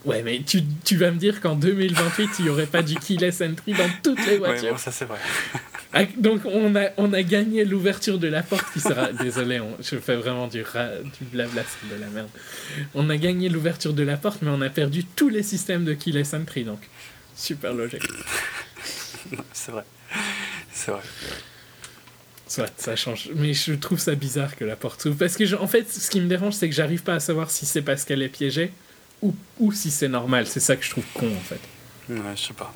Ouais, 0.04 0.22
mais 0.22 0.40
tu, 0.46 0.62
tu 0.84 0.96
vas 0.96 1.10
me 1.10 1.16
dire 1.16 1.40
qu'en 1.40 1.56
2028, 1.56 2.30
il 2.38 2.44
n'y 2.44 2.50
aurait 2.50 2.66
pas 2.66 2.82
du 2.82 2.94
keyless 2.94 3.40
entry 3.40 3.72
dans 3.72 3.90
toutes 4.04 4.24
les 4.26 4.38
voitures. 4.38 4.72
Ouais, 4.72 4.78
ça 4.78 4.92
c'est 4.92 5.04
vrai. 5.04 5.18
Ah, 5.98 6.04
donc 6.18 6.42
on 6.44 6.76
a, 6.76 6.90
on 6.98 7.12
a 7.12 7.22
gagné 7.22 7.64
l'ouverture 7.64 8.18
de 8.18 8.28
la 8.28 8.42
porte 8.42 8.70
qui 8.72 8.80
sera... 8.80 9.12
Désolé, 9.22 9.60
je 9.80 9.96
fais 9.96 10.16
vraiment 10.16 10.46
du, 10.46 10.58
du 10.58 11.24
blabla, 11.32 11.62
de 11.90 12.00
la 12.00 12.06
merde. 12.08 12.28
On 12.94 13.08
a 13.08 13.16
gagné 13.16 13.48
l'ouverture 13.48 13.94
de 13.94 14.02
la 14.02 14.16
porte, 14.16 14.42
mais 14.42 14.50
on 14.50 14.60
a 14.60 14.68
perdu 14.68 15.04
tous 15.04 15.28
les 15.28 15.42
systèmes 15.42 15.84
de 15.84 15.94
keyless 15.94 16.34
entry, 16.34 16.64
donc 16.64 16.80
super 17.34 17.72
logique. 17.72 18.02
c'est 19.52 19.72
vrai. 19.72 19.84
C'est 20.72 20.90
vrai. 20.90 21.02
Soit, 22.46 22.72
ça 22.76 22.94
change. 22.94 23.30
Mais 23.34 23.54
je 23.54 23.72
trouve 23.72 23.98
ça 23.98 24.14
bizarre 24.14 24.54
que 24.54 24.64
la 24.64 24.76
porte 24.76 25.02
s'ouvre. 25.02 25.16
Parce 25.16 25.36
que, 25.36 25.54
en 25.56 25.66
fait, 25.66 25.90
ce 25.90 26.10
qui 26.10 26.20
me 26.20 26.28
dérange, 26.28 26.54
c'est 26.54 26.68
que 26.68 26.74
j'arrive 26.74 27.02
pas 27.02 27.14
à 27.14 27.20
savoir 27.20 27.50
si 27.50 27.66
c'est 27.66 27.82
parce 27.82 28.04
qu'elle 28.04 28.22
est 28.22 28.28
piégée 28.28 28.70
ou, 29.22 29.34
ou 29.58 29.72
si 29.72 29.90
c'est 29.90 30.08
normal. 30.08 30.46
C'est 30.46 30.60
ça 30.60 30.76
que 30.76 30.84
je 30.84 30.90
trouve 30.90 31.04
con, 31.14 31.26
en 31.26 31.40
fait. 31.40 31.60
Ouais, 32.08 32.36
je 32.36 32.42
sais 32.42 32.54
pas. 32.54 32.72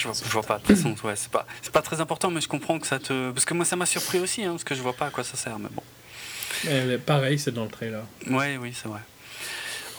Je 0.00 0.08
vois, 0.08 0.16
vois 0.30 0.42
pas, 0.42 0.58
de 0.58 0.62
toute 0.64 0.76
façon, 0.76 0.94
ouais, 1.06 1.16
c'est 1.16 1.30
pas, 1.30 1.46
pas 1.72 1.82
très 1.82 2.00
important, 2.00 2.30
mais 2.30 2.40
je 2.40 2.48
comprends 2.48 2.78
que 2.78 2.86
ça 2.86 2.98
te. 2.98 3.30
Parce 3.30 3.44
que 3.44 3.54
moi, 3.54 3.64
ça 3.64 3.76
m'a 3.76 3.86
surpris 3.86 4.18
aussi, 4.18 4.44
hein, 4.44 4.52
parce 4.52 4.64
que 4.64 4.74
je 4.74 4.82
vois 4.82 4.94
pas 4.94 5.06
à 5.06 5.10
quoi 5.10 5.24
ça 5.24 5.36
sert, 5.36 5.58
mais 5.58 5.68
bon. 5.70 6.98
pareil, 7.06 7.38
c'est 7.38 7.52
dans 7.52 7.64
le 7.64 7.70
trailer. 7.70 8.02
Ouais, 8.28 8.56
oui, 8.60 8.72
c'est 8.74 8.88
vrai. 8.88 9.00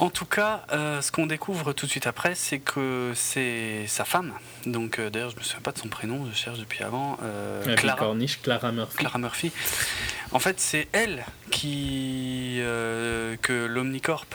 En 0.02 0.10
tout 0.10 0.26
cas, 0.26 0.64
euh, 0.72 1.00
ce 1.00 1.12
qu'on 1.12 1.28
découvre 1.28 1.74
tout 1.74 1.86
de 1.86 1.92
suite 1.92 2.08
après, 2.08 2.34
c'est 2.34 2.58
que 2.58 3.12
c'est 3.14 3.86
sa 3.86 4.04
femme. 4.04 4.34
Donc, 4.66 4.98
euh, 4.98 5.12
d'ailleurs, 5.12 5.30
je 5.30 5.36
me 5.36 5.44
souviens 5.44 5.62
pas 5.62 5.72
de 5.72 5.78
son 5.78 5.90
prénom, 5.90 6.26
je 6.28 6.36
cherche 6.36 6.58
depuis 6.58 6.84
avant. 6.84 7.20
Euh, 7.22 7.76
Clara, 7.76 8.00
Corniche, 8.00 8.42
Clara 8.42 8.72
Murphy. 8.72 8.98
Clara 8.98 9.20
Murphy. 9.20 9.52
En 10.32 10.40
fait, 10.40 10.60
c'est 10.60 10.88
elle 10.92 11.24
qui 11.52 12.62
que 13.44 13.66
l'Omnicorp 13.68 14.26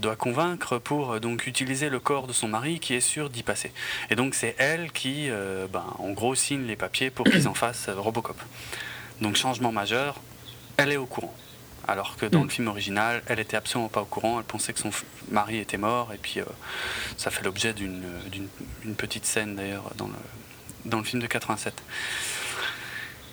doit 0.00 0.16
convaincre 0.16 0.78
pour 0.78 1.20
donc 1.20 1.46
utiliser 1.46 1.88
le 1.88 2.00
corps 2.00 2.26
de 2.26 2.32
son 2.32 2.48
mari, 2.48 2.80
qui 2.80 2.94
est 2.94 3.00
sûr 3.00 3.30
d'y 3.30 3.44
passer. 3.44 3.70
Et 4.10 4.16
donc, 4.16 4.34
c'est 4.34 4.56
elle 4.58 4.90
qui, 4.90 5.28
ben, 5.72 5.84
en 6.00 6.10
gros, 6.10 6.34
signe 6.34 6.66
les 6.66 6.76
papiers 6.76 7.10
pour 7.10 7.26
qu'ils 7.26 7.46
en 7.46 7.54
fassent 7.54 7.88
Robocop. 7.88 8.40
Donc, 9.20 9.36
changement 9.36 9.70
majeur, 9.70 10.16
elle 10.76 10.90
est 10.90 10.96
au 10.96 11.06
courant. 11.06 11.34
Alors 11.88 12.16
que 12.16 12.26
dans 12.26 12.40
mm. 12.40 12.44
le 12.44 12.48
film 12.48 12.68
original, 12.68 13.22
elle 13.26 13.40
était 13.40 13.56
absolument 13.56 13.88
pas 13.88 14.02
au 14.02 14.06
courant, 14.06 14.38
elle 14.38 14.44
pensait 14.44 14.72
que 14.72 14.78
son 14.78 14.90
mari 15.30 15.58
était 15.58 15.78
mort, 15.78 16.12
et 16.14 16.18
puis 16.18 16.40
euh, 16.40 16.44
ça 17.16 17.30
fait 17.30 17.44
l'objet 17.44 17.72
d'une 17.72 18.94
petite 18.96 19.26
scène 19.26 19.56
d'ailleurs 19.56 19.90
dans 19.96 20.06
le, 20.06 20.12
dans 20.84 20.98
le 20.98 21.04
film 21.04 21.20
de 21.20 21.26
87. 21.26 21.74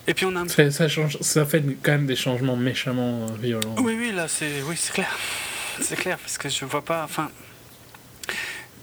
Et 0.06 0.14
puis 0.14 0.26
on 0.26 0.34
a 0.34 0.48
ça, 0.48 0.70
ça, 0.70 0.88
change, 0.88 1.18
ça 1.20 1.44
fait 1.46 1.62
quand 1.82 1.92
même 1.92 2.06
des 2.06 2.16
changements 2.16 2.56
méchamment 2.56 3.26
euh, 3.26 3.36
violents. 3.38 3.76
Oui, 3.78 3.94
oui, 3.98 4.12
là 4.12 4.26
c'est 4.26 4.62
oui, 4.62 4.76
clair. 4.92 5.16
C'est 5.80 5.96
clair, 5.96 6.18
parce 6.18 6.38
que 6.38 6.48
je 6.48 6.64
vois 6.64 6.84
pas. 6.84 7.04
Enfin. 7.04 7.30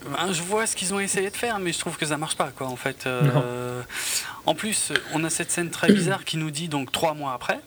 Ben, 0.06 0.31
je 0.31 0.41
vois 0.41 0.68
ce 0.68 0.76
qu'ils 0.76 0.94
ont 0.94 0.99
essayé 0.99 1.30
de 1.30 1.35
faire, 1.35 1.60
mais 1.60 1.73
je 1.73 1.80
trouve 1.80 1.98
que 1.98 2.06
ça 2.06 2.18
marche 2.18 2.38
pas, 2.38 2.52
quoi, 2.56 2.68
en 2.68 2.76
fait. 2.76 3.06
Euh, 3.07 3.81
en 4.45 4.56
plus, 4.56 4.94
on 5.14 5.23
a 5.23 5.30
cette 5.30 5.52
scène 5.52 5.69
très 5.69 5.91
bizarre 5.91 6.23
qui 6.23 6.38
nous 6.38 6.52
dit 6.52 6.69
donc 6.69 6.91
trois 6.91 7.14
mois 7.14 7.34
après, 7.34 7.60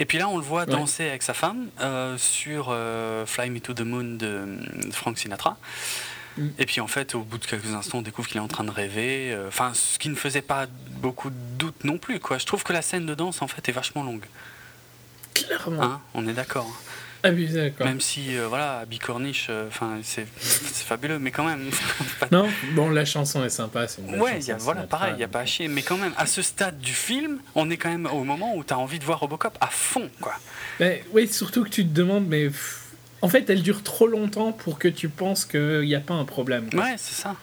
et 0.00 0.06
puis 0.06 0.16
là, 0.16 0.30
on 0.30 0.38
le 0.38 0.42
voit 0.42 0.64
danser 0.64 1.06
avec 1.06 1.22
sa 1.22 1.34
femme 1.34 1.68
euh, 1.82 2.16
sur 2.16 2.68
euh, 2.70 3.26
Fly 3.26 3.50
Me 3.50 3.60
to 3.60 3.74
the 3.74 3.82
Moon 3.82 4.16
de, 4.16 4.58
Frank 4.92 5.18
Sinatra. 5.18 5.58
Mm. 6.38 6.48
Et 6.58 6.64
puis 6.64 6.80
en 6.80 6.86
fait, 6.86 7.14
au 7.14 7.20
bout 7.20 7.36
de 7.36 7.44
quelques 7.44 7.74
instants, 7.74 7.98
on 7.98 8.02
découvre 8.02 8.26
qu'il 8.26 8.38
est 8.38 8.40
en 8.40 8.48
train 8.48 8.64
de 8.64 8.70
rêver. 8.70 9.30
Euh, 9.30 9.48
enfin, 9.48 9.72
ce 9.74 9.98
qui 9.98 10.08
ne 10.08 10.14
faisait 10.14 10.40
pas 10.40 10.68
beaucoup 11.02 11.28
de 11.28 11.36
doute 11.58 11.84
non 11.84 11.98
plus. 11.98 12.18
Quoi. 12.18 12.38
Je 12.38 12.46
trouve 12.46 12.64
que 12.64 12.72
la 12.72 12.80
scène 12.80 13.04
de 13.04 13.14
danse, 13.14 13.42
en 13.42 13.46
fait, 13.46 13.68
est 13.68 13.72
vachement 13.72 14.02
longue. 14.02 14.24
Clairement. 15.34 15.82
Hein, 15.82 16.00
on 16.14 16.26
est 16.26 16.32
d'accord. 16.32 16.66
Abusé, 17.22 17.72
quoi. 17.76 17.86
Même 17.86 18.00
si, 18.00 18.36
euh, 18.36 18.46
voilà, 18.48 18.84
Bicorniche, 18.86 19.48
euh, 19.50 19.68
enfin, 19.68 19.98
c'est 20.02 20.26
fabuleux, 20.38 21.18
mais 21.18 21.30
quand 21.30 21.44
même. 21.44 21.70
non, 22.32 22.48
bon, 22.72 22.90
la 22.90 23.04
chanson 23.04 23.44
est 23.44 23.50
sympa, 23.50 23.86
c'est 23.88 24.02
une 24.02 24.20
Ouais, 24.20 24.40
y 24.40 24.50
a, 24.50 24.56
voilà, 24.56 24.82
pareil, 24.82 25.12
il 25.14 25.18
n'y 25.18 25.24
a 25.24 25.28
pas 25.28 25.40
à 25.40 25.46
chier, 25.46 25.68
mais 25.68 25.82
quand 25.82 25.98
même, 25.98 26.12
à 26.16 26.26
ce 26.26 26.42
stade 26.42 26.78
du 26.78 26.92
film, 26.92 27.38
on 27.54 27.70
est 27.70 27.76
quand 27.76 27.90
même 27.90 28.06
au 28.06 28.24
moment 28.24 28.54
où 28.56 28.64
tu 28.64 28.72
as 28.72 28.78
envie 28.78 28.98
de 28.98 29.04
voir 29.04 29.20
Robocop 29.20 29.56
à 29.60 29.68
fond, 29.68 30.08
quoi. 30.20 30.34
Mais, 30.78 31.04
oui, 31.12 31.28
surtout 31.28 31.64
que 31.64 31.70
tu 31.70 31.84
te 31.84 31.94
demandes, 31.94 32.26
mais. 32.26 32.50
En 33.22 33.28
fait, 33.28 33.50
elle 33.50 33.62
dure 33.62 33.82
trop 33.82 34.06
longtemps 34.06 34.52
pour 34.52 34.78
que 34.78 34.88
tu 34.88 35.10
penses 35.10 35.44
qu'il 35.44 35.82
n'y 35.82 35.94
a 35.94 36.00
pas 36.00 36.14
un 36.14 36.24
problème. 36.24 36.70
Ouais, 36.72 36.94
c'est 36.96 37.20
ça. 37.20 37.36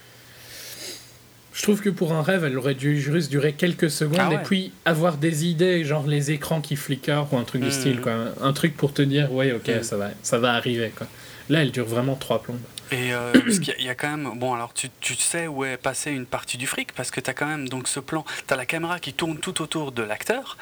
Je 1.58 1.64
trouve 1.64 1.82
que 1.82 1.90
pour 1.90 2.14
un 2.14 2.22
rêve, 2.22 2.44
elle 2.44 2.56
aurait 2.56 2.76
dû 2.76 3.02
juste 3.02 3.32
durer 3.32 3.54
quelques 3.54 3.90
secondes 3.90 4.20
ah 4.20 4.32
et 4.32 4.38
puis 4.38 4.72
avoir 4.86 5.18
des 5.18 5.48
idées, 5.48 5.84
genre 5.84 6.06
les 6.06 6.30
écrans 6.30 6.62
qui 6.62 6.76
fliquent 6.76 7.10
ou 7.32 7.36
un 7.36 7.44
truc 7.46 7.64
du 7.64 7.70
hmm. 7.70 7.72
style, 7.72 8.00
quoi. 8.00 8.14
Un 8.40 8.54
truc 8.54 8.78
pour 8.78 8.94
te 8.94 9.02
dire, 9.02 9.34
ouais, 9.34 9.52
ok, 9.52 9.68
hmm. 9.68 9.82
ça, 9.82 9.98
va, 9.98 10.10
ça 10.22 10.38
va 10.38 10.54
arriver, 10.54 10.92
quoi. 10.96 11.08
Là, 11.50 11.64
elle 11.64 11.72
dure 11.72 11.88
vraiment 11.88 12.14
trois 12.14 12.44
plombes. 12.44 12.60
Et 12.92 13.12
euh, 13.12 13.32
parce 13.44 13.58
qu'il 13.58 13.84
y, 13.84 13.90
a 13.90 13.96
quand 13.96 14.16
même. 14.16 14.38
Bon, 14.38 14.54
alors 14.54 14.72
tu, 14.72 14.90
tu, 15.00 15.16
sais 15.16 15.48
où 15.48 15.66
est 15.66 15.78
passée 15.78 16.12
une 16.12 16.28
partie 16.28 16.58
du 16.58 16.68
fric, 16.68 16.92
parce 16.92 17.10
que 17.10 17.20
tu 17.20 17.30
as 17.32 17.34
quand 17.34 17.48
même 17.48 17.68
donc 17.68 17.88
ce 17.88 18.00
plan. 18.00 18.24
Tu 18.48 18.54
as 18.54 18.58
la 18.58 18.68
caméra 18.68 19.00
qui 19.00 19.14
tourne 19.14 19.40
tout 19.40 19.60
autour 19.64 19.92
de 19.92 20.04
l'acteur, 20.04 20.58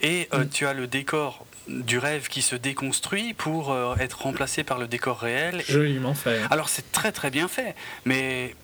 et 0.00 0.28
euh, 0.32 0.44
hmm. 0.44 0.48
tu 0.48 0.66
as 0.66 0.72
le 0.72 0.86
décor 0.86 1.44
du 1.68 1.98
rêve 1.98 2.28
qui 2.28 2.40
se 2.40 2.56
déconstruit 2.56 3.34
pour 3.34 3.70
euh, 3.70 3.94
être 3.96 4.22
remplacé 4.22 4.64
par 4.64 4.78
le 4.78 4.86
décor 4.86 5.18
réel. 5.18 5.62
Joliment 5.68 6.14
fait. 6.14 6.40
Alors 6.50 6.70
c'est 6.70 6.90
très 6.90 7.12
très 7.12 7.30
bien 7.30 7.48
fait, 7.48 7.74
mais 8.06 8.54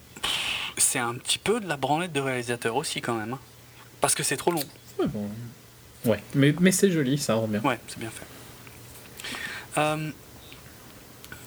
c'est 0.76 0.98
un 0.98 1.14
petit 1.14 1.38
peu 1.38 1.60
de 1.60 1.68
la 1.68 1.76
branlette 1.76 2.12
de 2.12 2.20
réalisateur 2.20 2.76
aussi 2.76 3.00
quand 3.00 3.14
même. 3.14 3.34
Hein. 3.34 3.40
Parce 4.00 4.14
que 4.14 4.22
c'est 4.22 4.36
trop 4.36 4.50
long. 4.50 4.62
Ouais, 4.98 5.06
bon. 5.06 5.28
ouais. 6.04 6.22
mais, 6.34 6.54
mais 6.60 6.72
c'est 6.72 6.90
joli, 6.90 7.18
ça 7.18 7.34
rend 7.34 7.48
bien. 7.48 7.60
Ouais, 7.60 7.78
c'est 7.88 7.98
bien 7.98 8.10
fait. 8.10 8.26
Euh, 9.78 10.10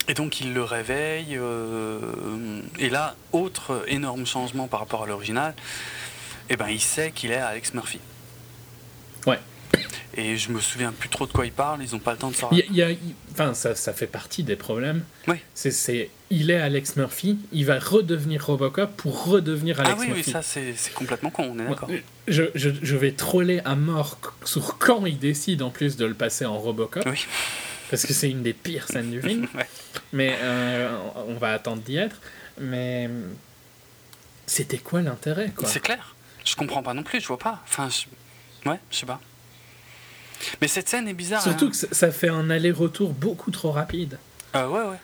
et 0.08 0.14
donc 0.14 0.40
il 0.40 0.54
le 0.54 0.62
réveille. 0.62 1.36
Euh, 1.36 2.62
et 2.78 2.90
là, 2.90 3.14
autre 3.32 3.84
énorme 3.88 4.26
changement 4.26 4.66
par 4.66 4.80
rapport 4.80 5.04
à 5.04 5.06
l'original, 5.06 5.54
eh 6.48 6.56
ben, 6.56 6.68
il 6.68 6.80
sait 6.80 7.12
qu'il 7.12 7.30
est 7.30 7.36
Alex 7.36 7.74
Murphy. 7.74 8.00
Et 10.18 10.36
je 10.36 10.50
me 10.50 10.58
souviens 10.58 10.90
plus 10.90 11.08
trop 11.08 11.28
de 11.28 11.32
quoi 11.32 11.46
ils 11.46 11.52
parlent, 11.52 11.80
ils 11.80 11.92
n'ont 11.92 12.00
pas 12.00 12.10
le 12.10 12.18
temps 12.18 12.30
de 12.30 12.34
s'en 12.34 12.50
Enfin, 13.30 13.54
ça, 13.54 13.76
ça, 13.76 13.92
fait 13.92 14.08
partie 14.08 14.42
des 14.42 14.56
problèmes. 14.56 15.04
Oui. 15.28 15.36
C'est, 15.54 16.10
il 16.30 16.50
est 16.50 16.56
Alex 16.56 16.96
Murphy, 16.96 17.38
il 17.52 17.64
va 17.66 17.78
redevenir 17.78 18.44
Robocop 18.44 18.96
pour 18.96 19.26
redevenir 19.26 19.78
Alex 19.78 19.94
Murphy. 19.94 20.10
Ah 20.10 20.14
oui, 20.16 20.22
oui 20.26 20.32
ça 20.32 20.42
c'est, 20.42 20.74
complètement 20.92 21.30
con, 21.30 21.54
on 21.54 21.58
est 21.60 21.68
d'accord. 21.68 21.88
Je, 22.26 22.42
je, 22.56 22.70
je, 22.82 22.96
vais 22.96 23.12
troller 23.12 23.60
à 23.64 23.76
mort 23.76 24.18
sur 24.44 24.76
quand 24.78 25.06
il 25.06 25.20
décide 25.20 25.62
en 25.62 25.70
plus 25.70 25.96
de 25.96 26.04
le 26.04 26.14
passer 26.14 26.44
en 26.44 26.58
Robocop. 26.58 27.04
Oui. 27.06 27.24
Parce 27.88 28.04
que 28.04 28.12
c'est 28.12 28.28
une 28.28 28.42
des 28.42 28.54
pires 28.54 28.88
scènes 28.88 29.12
du 29.12 29.22
film. 29.22 29.46
ouais. 29.54 29.68
Mais 30.12 30.36
euh, 30.42 30.98
on 31.28 31.34
va 31.34 31.52
attendre 31.52 31.80
d'y 31.82 31.96
être. 31.96 32.16
Mais 32.60 33.08
c'était 34.46 34.78
quoi 34.78 35.00
l'intérêt 35.00 35.52
C'est 35.64 35.80
clair. 35.80 36.16
Je 36.44 36.56
comprends 36.56 36.82
pas 36.82 36.92
non 36.92 37.04
plus, 37.04 37.20
je 37.20 37.28
vois 37.28 37.38
pas. 37.38 37.62
Enfin, 37.64 37.88
ouais, 38.66 38.80
je 38.90 38.96
sais 38.96 39.06
pas. 39.06 39.20
Mais 40.60 40.68
cette 40.68 40.88
scène 40.88 41.08
est 41.08 41.14
bizarre. 41.14 41.42
Surtout 41.42 41.66
hein. 41.66 41.70
que 41.70 41.94
ça 41.94 42.10
fait 42.10 42.28
un 42.28 42.50
aller-retour 42.50 43.12
beaucoup 43.12 43.50
trop 43.50 43.70
rapide. 43.70 44.18
Euh, 44.54 44.68
ouais, 44.68 44.82
ouais. 44.82 44.98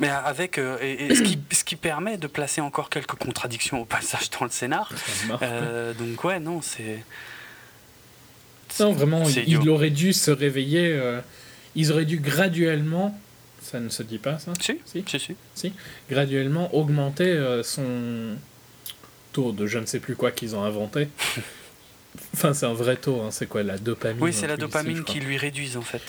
Mais 0.00 0.08
avec 0.08 0.56
euh, 0.56 0.78
et, 0.80 1.14
ce, 1.14 1.22
qui, 1.22 1.38
ce, 1.52 1.62
qui, 1.62 1.76
permet 1.76 2.16
de 2.16 2.26
placer 2.26 2.62
encore 2.62 2.88
quelques 2.88 3.16
contradictions 3.16 3.82
au 3.82 3.84
passage 3.84 4.30
dans 4.30 4.46
le 4.46 4.50
scénar. 4.50 4.90
Euh, 5.42 5.92
donc 5.92 6.24
ouais, 6.24 6.40
non, 6.40 6.62
c'est. 6.62 7.04
Non, 8.80 8.92
vraiment, 8.92 9.24
il, 9.28 9.68
aurait 9.68 9.90
dû 9.90 10.14
se 10.14 10.30
réveiller. 10.30 10.92
Euh, 10.92 11.20
ils 11.76 11.92
auraient 11.92 12.06
dû 12.06 12.18
graduellement. 12.18 13.18
Ça 13.60 13.78
ne 13.78 13.90
se 13.90 14.02
dit 14.02 14.16
pas, 14.16 14.38
ça 14.38 14.52
Si, 14.58 14.80
si, 14.86 15.04
si. 15.06 15.36
si. 15.54 15.72
Graduellement 16.10 16.74
augmenter 16.74 17.38
son 17.62 18.36
taux 19.32 19.52
de 19.52 19.66
je 19.66 19.78
ne 19.78 19.86
sais 19.86 20.00
plus 20.00 20.16
quoi 20.16 20.30
qu'ils 20.30 20.56
ont 20.56 20.64
inventé. 20.64 21.08
Enfin, 22.34 22.54
c'est 22.54 22.66
un 22.66 22.74
vrai 22.74 22.96
taux, 22.96 23.20
hein. 23.20 23.30
c'est 23.30 23.46
quoi 23.46 23.62
la 23.62 23.78
dopamine 23.78 24.22
Oui, 24.22 24.32
c'est 24.32 24.46
la 24.46 24.56
dopamine 24.56 25.04
qui 25.04 25.20
lui 25.20 25.36
réduise 25.36 25.76
en 25.76 25.82
fait. 25.82 26.02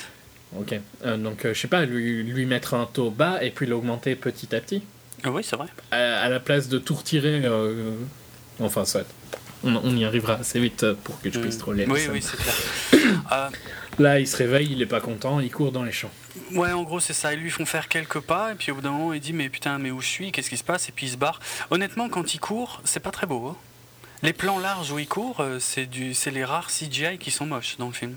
Ok. 0.58 0.76
Euh, 1.06 1.18
donc, 1.18 1.46
euh, 1.46 1.54
je 1.54 1.60
sais 1.60 1.68
pas, 1.68 1.86
lui, 1.86 2.24
lui 2.24 2.46
mettre 2.46 2.74
un 2.74 2.86
taux 2.86 3.10
bas 3.10 3.44
et 3.44 3.52
puis 3.52 3.66
l'augmenter 3.66 4.16
petit 4.16 4.54
à 4.56 4.60
petit. 4.60 4.84
Ah 5.24 5.32
oui, 5.32 5.44
c'est 5.44 5.56
vrai. 5.56 5.68
À, 5.92 6.28
la 6.30 6.40
place 6.40 6.68
de 6.68 6.80
tout 6.80 6.96
retirer. 6.96 7.42
Euh, 7.46 7.94
enfin, 8.60 8.86
soit. 8.86 9.06
On, 9.64 9.76
on, 9.76 9.96
y 9.96 10.06
arrivera 10.06 10.36
assez 10.36 10.60
vite 10.60 10.92
pour 11.04 11.22
que 11.22 11.32
je 11.32 11.40
puisse 11.40 11.58
mm. 11.58 11.60
troller. 11.60 11.86
Oui, 11.88 12.02
oui, 12.12 12.22
c'est 12.22 12.38
clair. 12.38 13.52
Là, 14.00 14.20
il 14.20 14.28
se 14.28 14.38
réveille, 14.38 14.72
il 14.72 14.82
est 14.82 14.88
pas 14.88 15.02
content, 15.02 15.40
il 15.40 15.52
court 15.52 15.72
dans 15.72 15.84
les 15.84 15.92
champs. 15.92 16.10
Ouais, 16.54 16.72
en 16.72 16.82
gros, 16.82 17.00
c'est 17.00 17.14
ça. 17.14 17.34
Ils 17.34 17.40
lui 17.40 17.52
font 17.52 17.66
faire 17.66 17.88
quelques 17.88 18.22
pas, 18.22 18.54
et 18.54 18.56
puis 18.56 18.72
au 18.72 18.76
bout 18.76 18.82
d'un 18.82 18.92
moment, 18.92 19.14
il 19.14 19.20
dit 19.20 19.34
Mais 19.34 19.50
putain, 19.50 19.78
mais 19.78 19.92
où 19.92 20.02
je 20.02 20.08
suis? 20.08 20.32
Qu'est-ce 20.32 20.50
qui 20.50 20.58
se 20.58 20.64
passe? 20.64 20.90
Et 20.90 20.92
puis 20.92 21.06
il 21.06 21.12
se 21.12 21.18
barre. 21.18 21.40
Honnêtement, 21.70 22.10
quand 22.10 22.34
il 22.34 22.40
court, 22.40 22.82
c'est 22.84 23.02
pas 23.02 23.12
très 23.12 23.28
beau. 23.28 23.48
Hein. 23.48 23.58
Les 24.24 24.34
plans 24.34 24.60
larges 24.60 24.92
où 24.92 25.00
il 25.00 25.08
court, 25.08 25.44
c'est 25.60 25.88
les 26.32 26.46
rares 26.46 26.70
CGI 26.70 27.18
qui 27.20 27.32
sont 27.32 27.46
moches 27.46 27.78
dans 27.78 27.88
le 27.88 27.94
film. 27.94 28.16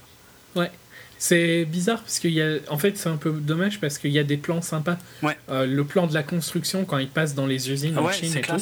Ouais. 0.55 0.70
C'est 1.18 1.64
bizarre 1.64 2.01
parce 2.02 2.18
qu'il 2.18 2.32
y 2.32 2.43
a. 2.43 2.59
En 2.68 2.78
fait, 2.78 2.98
c'est 2.98 3.09
un 3.09 3.16
peu 3.16 3.31
dommage 3.31 3.81
parce 3.81 3.98
qu'il 3.98 4.10
y 4.10 4.18
a 4.18 4.24
des 4.24 4.36
plans 4.36 4.62
sympas. 4.62 4.98
Ouais. 5.22 5.39
Euh, 5.48 5.66
le 5.66 5.85
plan 5.85 6.06
de 6.06 6.14
la 6.14 6.22
construction 6.22 6.85
quand 6.85 6.98
il 6.98 7.09
passe 7.09 7.35
dans 7.35 7.47
les 7.47 7.70
usines 7.70 7.98
en 7.98 8.10
Chine 8.10 8.36
et 8.36 8.40
tout. 8.40 8.55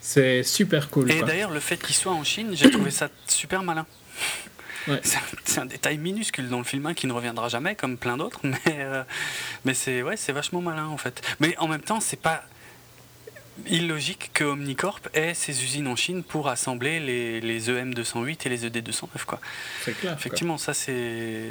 C'est 0.00 0.42
super 0.42 0.88
cool. 0.88 1.10
Et 1.10 1.22
d'ailleurs, 1.22 1.50
le 1.50 1.60
fait 1.60 1.76
qu'il 1.76 1.94
soit 1.94 2.12
en 2.12 2.24
Chine, 2.24 2.50
j'ai 2.54 2.70
trouvé 2.70 2.90
ça 2.90 3.08
super 3.26 3.62
malin. 3.62 3.86
Ouais. 4.88 5.00
C'est 5.44 5.58
un, 5.58 5.66
détail 5.66 5.98
minuscule 5.98 6.48
dans 6.48 6.58
le 6.58 6.64
film 6.64 6.86
hein, 6.86 6.94
qui 6.94 7.08
ne 7.08 7.12
reviendra 7.12 7.48
jamais, 7.48 7.74
comme 7.74 7.96
plein 7.96 8.16
d'autres, 8.16 8.38
mais, 8.44 8.60
euh, 8.68 9.02
mais 9.64 9.74
c'est 9.74 10.00
ouais, 10.04 10.14
vachement 10.28 10.60
malin 10.60 10.86
en 10.86 10.96
fait. 10.96 11.20
Mais 11.40 11.56
en 11.58 11.66
même 11.66 11.80
temps, 11.80 11.98
c'est 11.98 12.20
pas 12.20 12.44
illogique 13.68 14.30
que 14.34 14.44
Omnicorp 14.44 15.00
ait 15.14 15.34
ses 15.34 15.62
usines 15.62 15.86
en 15.86 15.96
Chine 15.96 16.22
pour 16.22 16.48
assembler 16.48 17.00
les, 17.00 17.40
les 17.40 17.70
EM208 17.70 18.38
et 18.44 18.48
les 18.48 18.66
ED209 18.66 19.24
quoi. 19.26 19.40
C'est 19.84 19.98
clair. 19.98 20.14
Effectivement, 20.14 20.58
ça 20.58 20.74
c'est. 20.74 21.50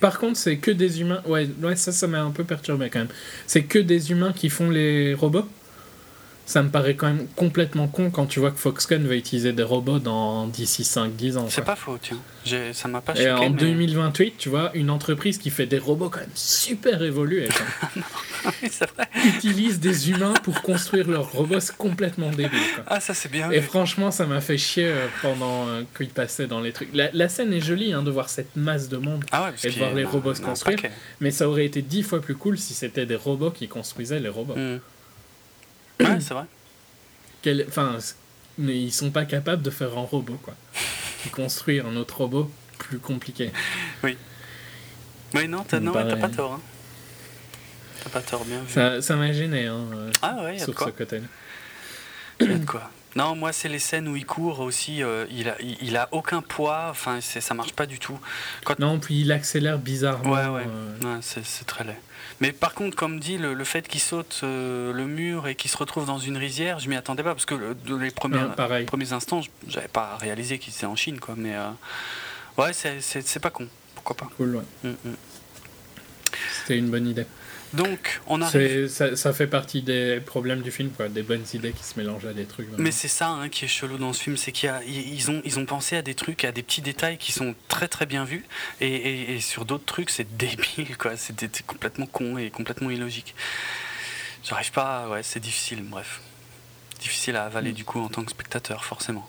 Par 0.00 0.18
contre, 0.18 0.38
c'est 0.38 0.56
que 0.56 0.70
des 0.70 1.00
humains. 1.00 1.22
Ouais, 1.26 1.48
ouais 1.62 1.76
ça, 1.76 1.92
ça 1.92 2.06
m'a 2.06 2.22
un 2.22 2.30
peu 2.30 2.44
perturbé 2.44 2.90
quand 2.90 3.00
même. 3.00 3.08
C'est 3.46 3.64
que 3.64 3.78
des 3.78 4.10
humains 4.10 4.32
qui 4.32 4.50
font 4.50 4.70
les 4.70 5.14
robots 5.14 5.48
ça 6.52 6.62
me 6.62 6.68
paraît 6.68 6.96
quand 6.96 7.06
même 7.06 7.26
complètement 7.34 7.88
con 7.88 8.10
quand 8.10 8.26
tu 8.26 8.38
vois 8.38 8.50
que 8.50 8.58
Foxconn 8.58 9.06
va 9.06 9.14
utiliser 9.14 9.54
des 9.54 9.62
robots 9.62 9.98
dans 9.98 10.46
d'ici 10.46 10.82
5-10 10.82 11.38
ans. 11.38 11.46
C'est 11.48 11.64
pas 11.64 11.76
faux, 11.76 11.98
tiens. 12.00 12.18
Ça 12.74 12.88
m'a 12.88 13.00
pas 13.00 13.14
choqué. 13.14 13.26
Et 13.26 13.30
en 13.30 13.48
2028, 13.48 14.34
tu 14.36 14.50
vois, 14.50 14.70
une 14.74 14.90
entreprise 14.90 15.38
qui 15.38 15.48
fait 15.48 15.64
des 15.64 15.78
robots 15.78 16.10
quand 16.10 16.20
même 16.20 16.28
super 16.34 17.02
évolués, 17.02 17.48
utilise 19.24 19.80
des 19.80 20.10
humains 20.10 20.34
pour 20.42 20.60
construire 20.60 21.08
leurs 21.08 21.32
robots, 21.32 21.60
c'est 21.60 21.76
complètement 21.76 22.28
débile. 22.28 22.50
Ah, 22.86 23.00
ça 23.00 23.14
c'est 23.14 23.30
bien. 23.30 23.50
Et 23.50 23.62
franchement, 23.62 24.10
ça 24.10 24.26
m'a 24.26 24.42
fait 24.42 24.58
chier 24.58 24.88
euh, 24.88 25.06
pendant 25.22 25.68
euh, 25.68 25.84
qu'ils 25.96 26.10
passaient 26.10 26.48
dans 26.48 26.60
les 26.60 26.72
trucs. 26.72 26.90
La, 26.92 27.28
scène 27.30 27.54
est 27.54 27.62
jolie 27.62 27.94
hein, 27.94 28.02
de 28.02 28.10
voir 28.10 28.28
cette 28.28 28.56
masse 28.56 28.90
de 28.90 28.98
monde 28.98 29.24
ah 29.32 29.52
et 29.64 29.70
de 29.70 29.78
voir 29.78 29.94
les 29.94 30.04
robots 30.04 30.34
se 30.34 30.42
construire. 30.42 30.80
Mais 31.22 31.30
ça 31.30 31.48
aurait 31.48 31.64
été 31.64 31.80
dix 31.80 32.02
fois 32.02 32.20
plus 32.20 32.36
cool 32.36 32.58
si 32.58 32.74
c'était 32.74 33.06
des 33.06 33.16
robots 33.16 33.52
qui 33.52 33.68
construisaient 33.68 34.20
les 34.20 34.28
robots. 34.28 34.54
Hmm. 34.54 34.80
Ouais, 36.02 36.20
c'est 36.20 36.34
vrai. 36.34 36.46
Enfin, 37.68 37.98
mais 38.58 38.80
ils 38.80 38.92
sont 38.92 39.10
pas 39.10 39.24
capables 39.24 39.62
de 39.62 39.70
faire 39.70 39.96
un 39.96 40.02
robot, 40.02 40.38
quoi. 40.42 40.54
construire 41.32 41.86
un 41.86 41.96
autre 41.96 42.18
robot 42.18 42.50
plus 42.78 42.98
compliqué. 42.98 43.50
Oui. 44.02 44.16
Oui, 45.34 45.48
non, 45.48 45.64
t'as 45.66 45.80
non, 45.80 45.92
pas 45.92 46.28
tort. 46.28 46.54
Hein. 46.54 46.60
T'as 48.02 48.10
pas 48.10 48.20
tort, 48.20 48.44
bien 48.44 48.62
vu. 48.62 49.02
Ça 49.02 49.16
m'a 49.16 49.32
gêné, 49.32 49.66
hein, 49.66 49.86
ah 50.20 50.42
ouais, 50.44 50.58
sur 50.58 50.78
ce 50.78 50.90
côté-là. 50.90 51.26
quoi 52.66 52.90
non, 53.14 53.36
moi, 53.36 53.52
c'est 53.52 53.68
les 53.68 53.78
scènes 53.78 54.08
où 54.08 54.16
il 54.16 54.24
court 54.24 54.60
aussi. 54.60 55.02
Euh, 55.02 55.26
il, 55.30 55.48
a, 55.48 55.56
il, 55.60 55.96
a 55.96 56.08
aucun 56.12 56.40
poids. 56.40 56.86
Enfin, 56.90 57.20
ça 57.20 57.54
marche 57.54 57.74
pas 57.74 57.86
du 57.86 57.98
tout. 57.98 58.18
Quand... 58.64 58.78
Non, 58.78 58.98
puis 58.98 59.20
il 59.20 59.32
accélère 59.32 59.78
bizarrement. 59.78 60.32
Ouais, 60.32 60.46
ouais. 60.46 60.66
Euh. 61.04 61.18
c'est 61.20 61.66
très 61.66 61.84
laid. 61.84 61.98
Mais 62.42 62.50
par 62.50 62.74
contre, 62.74 62.96
comme 62.96 63.20
dit, 63.20 63.38
le, 63.38 63.62
fait 63.62 63.86
qu'il 63.86 64.00
saute 64.00 64.40
euh, 64.42 64.92
le 64.92 65.06
mur 65.06 65.46
et 65.46 65.54
qu'il 65.54 65.70
se 65.70 65.76
retrouve 65.76 66.06
dans 66.06 66.18
une 66.18 66.36
rizière, 66.36 66.80
je 66.80 66.88
m'y 66.88 66.96
attendais 66.96 67.22
pas 67.22 67.34
parce 67.34 67.46
que 67.46 67.54
dans 67.86 67.98
les 67.98 68.10
premiers, 68.10 68.40
premiers 68.84 69.12
instants, 69.12 69.42
j'avais 69.68 69.86
pas 69.86 70.16
réalisé 70.16 70.58
qu'il 70.58 70.74
était 70.74 70.86
en 70.86 70.96
Chine, 70.96 71.20
quoi. 71.20 71.36
Mais 71.38 71.54
ouais, 72.58 72.72
c'est 72.72 73.38
pas 73.38 73.50
con. 73.50 73.68
Pourquoi 73.94 74.16
pas 74.16 74.28
Cool, 74.36 74.56
ouais. 74.56 74.62
Mm, 74.82 74.88
mm. 74.88 75.14
C'était 76.58 76.78
une 76.78 76.90
bonne 76.90 77.06
idée. 77.06 77.26
Donc, 77.74 78.20
on 78.26 78.42
arrive. 78.42 78.88
Ça, 78.88 79.16
ça, 79.16 79.32
fait 79.32 79.46
partie 79.46 79.82
des 79.82 80.20
problèmes 80.20 80.60
du 80.60 80.70
film, 80.70 80.90
quoi, 80.90 81.08
des 81.08 81.22
bonnes 81.22 81.44
idées 81.54 81.72
qui 81.72 81.84
se 81.84 81.98
mélangent 81.98 82.26
à 82.26 82.32
des 82.32 82.44
trucs. 82.44 82.68
Mais 82.76 82.90
c'est 82.90 83.08
ça 83.08 83.28
hein, 83.28 83.48
qui 83.48 83.64
est 83.64 83.68
chelou 83.68 83.96
dans 83.96 84.12
ce 84.12 84.22
film, 84.22 84.36
c'est 84.36 84.52
qu'ils 84.52 85.30
ont, 85.30 85.40
ils 85.44 85.58
ont 85.58 85.64
pensé 85.64 85.96
à 85.96 86.02
des 86.02 86.14
trucs, 86.14 86.44
à 86.44 86.52
des 86.52 86.62
petits 86.62 86.82
détails 86.82 87.16
qui 87.16 87.32
sont 87.32 87.54
très 87.68 87.88
très 87.88 88.04
bien 88.04 88.24
vus, 88.24 88.44
et, 88.80 89.34
et, 89.34 89.40
sur 89.40 89.64
d'autres 89.64 89.86
trucs, 89.86 90.10
c'est 90.10 90.36
débile, 90.36 90.96
quoi. 90.98 91.16
C'est 91.16 91.62
complètement 91.66 92.06
con 92.06 92.36
et 92.36 92.50
complètement 92.50 92.90
illogique. 92.90 93.34
J'arrive 94.44 94.72
pas, 94.72 95.08
ouais, 95.08 95.22
c'est 95.22 95.40
difficile, 95.40 95.82
bref. 95.82 96.20
Difficile 97.00 97.36
à 97.36 97.44
avaler 97.44 97.70
mm. 97.70 97.74
du 97.74 97.84
coup 97.84 98.00
en 98.00 98.08
tant 98.08 98.24
que 98.24 98.30
spectateur, 98.30 98.84
forcément. 98.84 99.28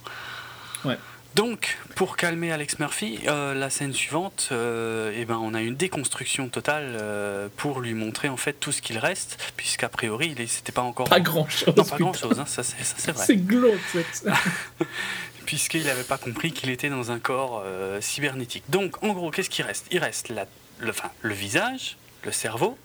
Ouais. 0.84 0.98
Donc, 1.36 1.80
pour 1.96 2.16
calmer 2.16 2.52
Alex 2.52 2.78
Murphy, 2.78 3.20
euh, 3.28 3.56
la 3.56 3.72
scène 3.72 3.92
suivante, 3.92 4.50
euh, 4.52 5.12
eh 5.16 5.26
ben, 5.26 5.40
on 5.42 5.56
a 5.56 5.62
une 5.62 5.76
déconstruction 5.76 6.48
totale 6.48 6.96
euh, 7.00 7.48
pour 7.58 7.82
lui 7.82 7.96
montrer 7.96 8.30
en 8.30 8.38
fait 8.38 8.54
tout 8.54 8.72
ce 8.72 8.84
qu'il 8.84 9.00
reste, 9.00 9.40
puisqu'a 9.58 9.90
priori, 9.90 10.36
c'était 10.48 10.72
pas 10.72 10.84
encore. 10.84 11.10
Pas 11.10 11.20
grand 11.20 11.50
chose. 11.50 11.74
Non, 11.76 11.84
pas 11.84 11.98
grand 11.98 12.14
chose, 12.14 12.40
hein, 12.40 12.46
ça 12.46 12.62
c'est 12.62 13.12
vrai. 13.12 13.26
C'est 13.26 13.38
glauque, 13.38 13.80
Puisqu'il 15.46 15.84
n'avait 15.86 16.04
pas 16.04 16.18
compris 16.18 16.52
qu'il 16.52 16.70
était 16.70 16.90
dans 16.90 17.12
un 17.12 17.20
corps 17.20 17.64
cybernétique. 18.00 18.64
Donc, 18.70 19.04
en 19.04 19.10
gros, 19.10 19.30
qu'est-ce 19.30 19.50
qui 19.50 19.62
reste? 19.62 19.88
Il 19.92 20.00
reste 20.00 20.30
la, 20.30 20.46
le, 20.80 20.92
enfin, 20.92 21.10
le 21.22 21.34
visage, 21.34 21.98
le 22.24 22.32
cerveau. 22.32 22.78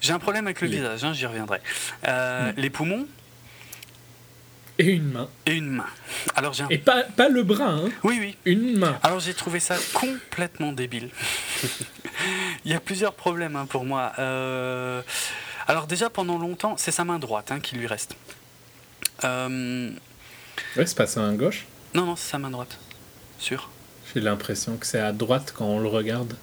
J'ai 0.00 0.12
un 0.12 0.18
problème 0.18 0.46
avec 0.46 0.60
le 0.62 0.68
visage, 0.68 1.04
hein, 1.04 1.12
j'y 1.12 1.26
reviendrai. 1.26 1.60
Mm. 2.06 2.52
Les 2.56 2.70
poumons, 2.70 3.06
et 4.80 4.92
une 4.92 5.12
main. 5.12 5.28
Et 5.44 5.56
une 5.56 5.70
main. 5.70 5.86
Alors 6.34 6.54
Et 6.70 6.78
pas, 6.78 7.02
pas 7.04 7.28
le 7.28 7.42
bras, 7.42 7.68
hein 7.68 7.90
Oui, 8.02 8.16
oui. 8.18 8.36
Une 8.46 8.78
main. 8.78 8.98
Alors 9.02 9.20
j'ai 9.20 9.34
trouvé 9.34 9.60
ça 9.60 9.76
complètement 9.92 10.72
débile. 10.72 11.10
Il 12.64 12.72
y 12.72 12.74
a 12.74 12.80
plusieurs 12.80 13.12
problèmes 13.12 13.56
hein, 13.56 13.66
pour 13.66 13.84
moi. 13.84 14.12
Euh, 14.18 15.02
alors 15.66 15.86
déjà, 15.86 16.08
pendant 16.08 16.38
longtemps, 16.38 16.76
c'est 16.78 16.92
sa 16.92 17.04
main 17.04 17.18
droite 17.18 17.52
hein, 17.52 17.60
qui 17.60 17.76
lui 17.76 17.86
reste. 17.86 18.16
Euh... 19.24 19.90
Ouais, 20.76 20.86
c'est 20.86 20.96
pas 20.96 21.06
sa 21.06 21.20
main 21.20 21.34
gauche 21.34 21.66
Non, 21.94 22.06
non, 22.06 22.16
c'est 22.16 22.30
sa 22.30 22.38
main 22.38 22.50
droite. 22.50 22.78
Sûr. 23.38 23.68
J'ai 24.14 24.20
l'impression 24.20 24.76
que 24.78 24.86
c'est 24.86 24.98
à 24.98 25.12
droite 25.12 25.52
quand 25.54 25.66
on 25.66 25.78
le 25.78 25.88
regarde 25.88 26.34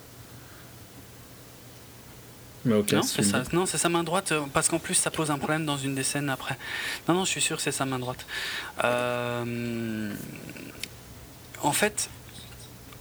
non, 2.68 3.02
c'est 3.04 3.24
ça. 3.24 3.44
Non, 3.54 3.66
c'est 3.66 3.78
sa 3.78 3.90
main 3.90 4.04
droite, 4.04 4.32
euh, 4.32 4.42
parce 4.54 4.70
qu'en 4.70 4.80
plus, 4.80 4.96
ça 4.96 5.12
pose 5.12 5.32
un 5.32 5.38
problème 5.38 5.66
dans 5.66 5.78
une 5.78 5.96
des 5.96 6.04
scènes 6.04 6.30
après. 6.30 6.58
Non, 7.08 7.16
non, 7.16 7.26
je 7.26 7.32
suis 7.32 7.42
sûr 7.42 7.58
que 7.58 7.64
c'est 7.64 7.72
sa 7.72 7.86
main 7.86 8.00
droite. 8.00 8.26
Euh, 8.84 10.14
en 11.62 11.72
fait, 11.72 12.10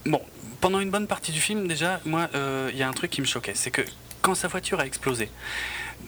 bon, 0.05 0.22
pendant 0.60 0.80
une 0.80 0.90
bonne 0.90 1.06
partie 1.06 1.32
du 1.32 1.40
film, 1.40 1.68
déjà, 1.68 2.01
moi, 2.05 2.28
euh, 2.34 2.70
il 2.72 2.78
y 2.78 2.82
a 2.82 2.88
un 2.88 2.93
truc 2.93 3.10
qui 3.10 3.20
me 3.20 3.26
choquait, 3.26 3.55
c'est 3.55 3.70
que 3.70 3.82
quand 4.22 4.34
sa 4.34 4.48
voiture 4.48 4.80
a 4.80 4.86
explosé, 4.86 5.30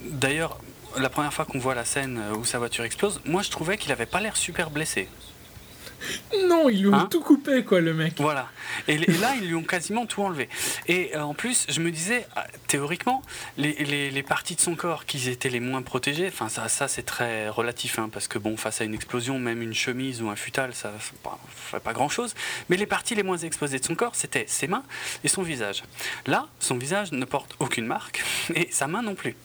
d'ailleurs, 0.05 0.59
la 0.97 1.10
première 1.10 1.32
fois 1.32 1.44
qu'on 1.44 1.59
voit 1.59 1.74
la 1.74 1.85
scène 1.85 2.20
où 2.36 2.44
sa 2.44 2.59
voiture 2.59 2.85
explose, 2.85 3.20
moi, 3.24 3.43
je 3.43 3.51
trouvais 3.51 3.76
qu'il 3.76 3.93
avait 3.93 4.06
pas 4.06 4.20
l'air 4.20 4.36
super 4.36 4.70
blessé. 4.70 5.09
Non, 6.47 6.69
ils 6.69 6.83
lui 6.83 6.89
ont 6.89 6.95
hein 6.95 7.09
tout 7.11 7.20
coupé, 7.20 7.65
quoi, 7.65 7.81
le 7.81 7.95
mec. 7.95 8.15
Voilà. 8.19 8.49
Et, 8.87 8.99
là, 8.99 9.35
ils 9.41 9.49
lui 9.49 9.55
ont 9.55 9.62
quasiment 9.62 10.07
tout 10.07 10.23
enlevé. 10.23 10.49
Et 10.87 11.15
euh, 11.15 11.23
en 11.23 11.35
plus, 11.35 11.66
je 11.69 11.81
me 11.81 11.91
disais, 11.91 12.27
ah, 12.37 12.47
théoriquement, 12.66 13.23
les, 13.57 14.23
parties 14.23 14.55
de 14.55 14.61
son 14.61 14.75
corps 14.75 15.07
qui 15.07 15.29
étaient 15.29 15.49
les 15.49 15.61
moins 15.61 15.83
protégées, 15.83 16.29
enfin, 16.29 16.49
ça, 16.49 16.69
ça 16.69 16.89
c'est 16.89 17.03
très 17.03 17.49
relatif, 17.49 17.99
hein, 17.99 18.09
parce 18.12 18.29
que 18.29 18.39
bon, 18.39 18.57
face 18.57 18.81
à 18.81 18.85
une 18.85 18.95
explosion, 18.95 19.39
même 19.39 19.62
une 19.62 19.75
chemise 19.75 20.23
ou 20.23 20.29
un 20.29 20.37
futal, 20.37 20.75
ça 20.75 20.93
ne 20.93 20.99
fait 20.99 21.81
pas 21.81 21.93
grand-chose. 21.93 22.35
Mais 22.69 22.77
les 22.77 22.87
parties 22.87 23.15
les 23.15 23.23
moins 23.23 23.39
exposées 23.39 23.79
de 23.79 23.85
son 23.85 23.95
corps, 23.95 24.15
c'était 24.15 24.45
ses 24.47 24.66
mains 24.66 24.85
et 25.25 25.29
son 25.29 25.43
visage. 25.43 25.83
Là, 26.27 26.47
son 26.61 26.77
visage 26.77 27.12
ne 27.12 27.25
porte 27.25 27.55
aucune 27.59 27.87
marque, 27.87 28.23
et 28.55 28.69
sa 28.70 28.87
main 28.87 29.03
non 29.03 29.15
plus. 29.15 29.37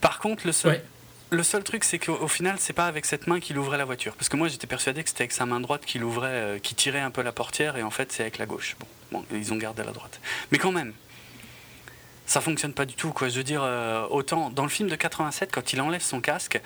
Par 0.00 0.18
contre, 0.18 0.46
le 0.46 0.52
seul, 0.52 0.82
le 1.30 1.42
seul 1.42 1.64
truc, 1.64 1.82
c'est 1.84 1.98
qu'au 1.98 2.28
final, 2.28 2.56
c'est 2.58 2.72
pas 2.72 2.86
avec 2.86 3.04
cette 3.04 3.26
main 3.26 3.40
qu'il 3.40 3.58
ouvrait 3.58 3.78
la 3.78 3.84
voiture. 3.84 4.14
Parce 4.14 4.28
que 4.28 4.36
moi, 4.36 4.48
j'étais 4.48 4.66
persuadé 4.66 5.02
que 5.02 5.08
c'était 5.08 5.22
avec 5.22 5.32
sa 5.32 5.44
main 5.44 5.60
droite 5.60 5.84
qu'il 5.84 6.04
ouvrait, 6.04 6.28
euh, 6.28 6.58
qui 6.58 6.74
tirait 6.74 7.00
un 7.00 7.10
peu 7.10 7.22
la 7.22 7.32
portière, 7.32 7.76
et 7.76 7.82
en 7.82 7.90
fait, 7.90 8.12
c'est 8.12 8.22
avec 8.22 8.38
la 8.38 8.46
gauche. 8.46 8.76
Bon, 9.10 9.24
ils 9.32 9.52
ont 9.52 9.56
gardé 9.56 9.82
la 9.82 9.92
droite. 9.92 10.20
Mais 10.52 10.58
quand 10.58 10.70
même, 10.70 10.92
ça 12.26 12.40
fonctionne 12.40 12.72
pas 12.72 12.84
du 12.84 12.94
tout. 12.94 13.12
Quoi. 13.12 13.28
Je 13.28 13.38
veux 13.38 13.44
dire, 13.44 13.62
euh, 13.64 14.06
autant 14.08 14.50
dans 14.50 14.62
le 14.62 14.68
film 14.68 14.88
de 14.88 14.94
87, 14.94 15.50
quand 15.52 15.72
il 15.72 15.80
enlève 15.80 16.02
son 16.02 16.20
casque, 16.20 16.60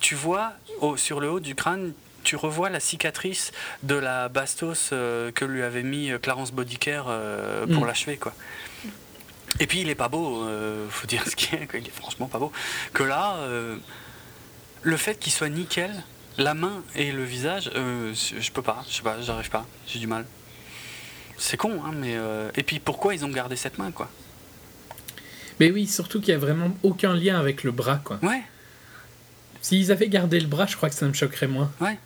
tu 0.00 0.14
vois 0.14 0.52
sur 0.96 1.20
le 1.20 1.30
haut 1.30 1.40
du 1.40 1.54
crâne, 1.54 1.92
tu 2.22 2.36
revois 2.36 2.70
la 2.70 2.80
cicatrice 2.80 3.52
de 3.82 3.94
la 3.94 4.28
bastos 4.28 4.90
euh, 4.92 5.30
que 5.30 5.44
lui 5.44 5.62
avait 5.62 5.82
mis 5.82 6.10
Clarence 6.20 6.52
Bodicare 6.52 7.04
pour 7.04 7.82
mm. 7.82 7.86
l'achever, 7.86 8.16
quoi. 8.16 8.32
Et 9.58 9.66
puis 9.66 9.80
il 9.80 9.88
est 9.88 9.94
pas 9.94 10.08
beau, 10.08 10.46
faut 10.90 11.06
dire 11.06 11.26
ce 11.26 11.34
qui 11.34 11.54
est, 11.54 11.68
il 11.72 11.86
est 11.86 11.94
franchement 11.94 12.26
pas 12.26 12.38
beau. 12.38 12.52
Que 12.92 13.04
là, 13.04 13.38
le 14.86 14.96
fait 14.96 15.18
qu'il 15.18 15.32
soit 15.32 15.48
nickel, 15.48 15.90
la 16.38 16.54
main 16.54 16.82
et 16.94 17.10
le 17.10 17.24
visage, 17.24 17.70
euh, 17.74 18.14
je 18.14 18.50
peux 18.52 18.62
pas, 18.62 18.84
je 18.88 18.94
sais 18.94 19.02
pas, 19.02 19.20
j'arrive 19.20 19.50
pas, 19.50 19.66
j'ai 19.88 19.98
du 19.98 20.06
mal. 20.06 20.24
C'est 21.38 21.56
con, 21.56 21.82
hein, 21.84 21.90
mais. 21.92 22.14
Euh, 22.16 22.50
et 22.54 22.62
puis 22.62 22.78
pourquoi 22.78 23.14
ils 23.14 23.24
ont 23.24 23.28
gardé 23.28 23.56
cette 23.56 23.78
main, 23.78 23.90
quoi? 23.90 24.08
Mais 25.58 25.70
oui, 25.72 25.86
surtout 25.86 26.20
qu'il 26.20 26.30
y 26.30 26.34
a 26.34 26.38
vraiment 26.38 26.70
aucun 26.82 27.14
lien 27.14 27.38
avec 27.38 27.64
le 27.64 27.72
bras, 27.72 28.00
quoi. 28.02 28.18
Ouais. 28.22 28.42
S'ils 29.60 29.90
avaient 29.90 30.08
gardé 30.08 30.38
le 30.38 30.46
bras, 30.46 30.66
je 30.66 30.76
crois 30.76 30.88
que 30.88 30.94
ça 30.94 31.06
me 31.06 31.12
choquerait 31.12 31.48
moins. 31.48 31.70
Ouais. 31.80 31.98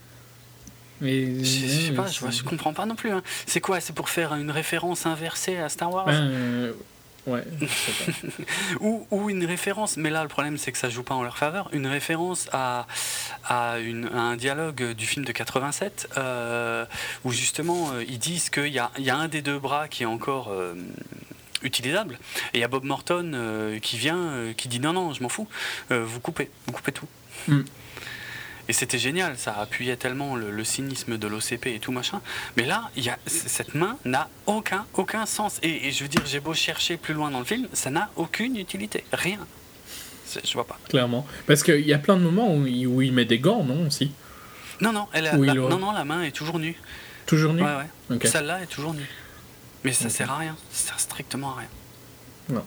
Mais. 1.02 1.44
Je, 1.44 1.88
sais 1.88 1.92
pas, 1.92 2.06
je, 2.06 2.42
comprends 2.42 2.72
pas 2.72 2.86
non 2.86 2.96
plus. 2.96 3.10
Hein. 3.10 3.22
C'est 3.46 3.60
quoi 3.60 3.80
C'est 3.80 3.92
pour 3.92 4.08
faire 4.08 4.34
une 4.34 4.50
référence 4.50 5.04
inversée 5.04 5.58
à 5.58 5.68
Star 5.68 5.92
Wars? 5.92 6.06
Ben, 6.06 6.72
Ouais, 7.26 7.44
ou, 8.80 9.06
ou, 9.10 9.28
une 9.28 9.44
référence, 9.44 9.98
mais 9.98 10.08
là 10.08 10.22
le 10.22 10.28
problème 10.28 10.56
c'est 10.56 10.72
que 10.72 10.78
ça 10.78 10.88
joue 10.88 11.02
pas 11.02 11.14
en 11.14 11.22
leur 11.22 11.36
faveur, 11.36 11.68
une 11.72 11.86
référence 11.86 12.48
à, 12.52 12.86
à, 13.44 13.78
une, 13.78 14.06
un 14.06 14.36
dialogue 14.36 14.92
du 14.92 15.06
film 15.06 15.26
de 15.26 15.32
87 15.32 16.08
euh, 16.16 16.86
où 17.24 17.32
justement 17.32 17.92
euh, 17.92 18.04
ils 18.08 18.18
disent 18.18 18.48
qu'il 18.48 18.68
y 18.68 18.78
a, 18.78 18.90
y 18.98 19.10
a, 19.10 19.16
un 19.16 19.28
des 19.28 19.42
deux 19.42 19.58
bras 19.58 19.86
qui 19.86 20.04
est 20.04 20.06
encore 20.06 20.48
euh, 20.50 20.74
utilisable 21.62 22.18
et 22.54 22.58
il 22.58 22.60
y 22.60 22.64
a 22.64 22.68
Bob 22.68 22.84
Morton 22.84 23.78
qui 23.82 23.98
vient, 23.98 24.54
qui 24.56 24.68
dit 24.68 24.80
non, 24.80 24.94
non, 24.94 25.12
je 25.12 25.22
m'en 25.22 25.28
fous, 25.28 25.46
vous 25.90 26.20
coupez, 26.20 26.50
vous 26.66 26.72
coupez 26.72 26.92
tout. 26.92 27.06
Mm. 27.48 27.62
Et 28.70 28.72
c'était 28.72 28.98
génial, 28.98 29.36
ça 29.36 29.52
appuyait 29.58 29.96
tellement 29.96 30.36
le, 30.36 30.62
cynisme 30.62 31.18
de 31.18 31.26
l'OCP 31.26 31.66
et 31.66 31.80
tout 31.80 31.90
machin. 31.90 32.20
Mais 32.56 32.64
là, 32.64 32.88
y 32.96 33.08
a, 33.08 33.18
cette 33.26 33.74
main 33.74 33.98
n'a 34.04 34.28
aucun, 34.46 34.86
aucun 34.94 35.26
sens. 35.26 35.58
Et, 35.64 35.90
je 35.90 36.04
veux 36.04 36.08
dire, 36.08 36.22
j'ai 36.24 36.38
beau 36.38 36.54
chercher 36.54 36.96
plus 36.96 37.12
loin 37.12 37.32
dans 37.32 37.40
le 37.40 37.44
film, 37.44 37.66
ça 37.72 37.90
n'a 37.90 38.10
aucune 38.14 38.56
utilité. 38.56 39.02
Rien. 39.12 39.40
Je 40.44 40.52
vois 40.52 40.68
pas. 40.68 40.78
Clairement. 40.88 41.26
Parce 41.48 41.64
qu'il 41.64 41.84
y 41.84 41.92
a 41.92 41.98
plein 41.98 42.16
de 42.16 42.22
moments 42.22 42.54
où 42.54 42.64
il, 42.64 42.86
où 42.86 43.02
il, 43.02 43.12
met 43.12 43.24
des 43.24 43.40
gants, 43.40 43.64
non 43.64 43.88
aussi? 43.88 44.12
Non, 44.80 44.92
non, 44.92 45.08
elle 45.14 45.24
non, 45.34 45.78
non, 45.80 45.90
la 45.90 46.04
main 46.04 46.22
est 46.22 46.30
toujours 46.30 46.60
nue. 46.60 46.76
Toujours 47.26 47.52
nue? 47.52 47.64
Ouais, 47.64 47.74
ouais. 48.08 48.18
Celle-là 48.24 48.62
est 48.62 48.66
toujours 48.66 48.94
nue. 48.94 49.10
Mais 49.82 49.92
ça 49.92 50.08
sert 50.08 50.30
à 50.30 50.38
rien. 50.38 50.56
Ça 50.70 50.90
sert 50.90 51.00
strictement 51.00 51.56
à 51.56 51.58
rien. 51.58 51.68
Non. 52.50 52.64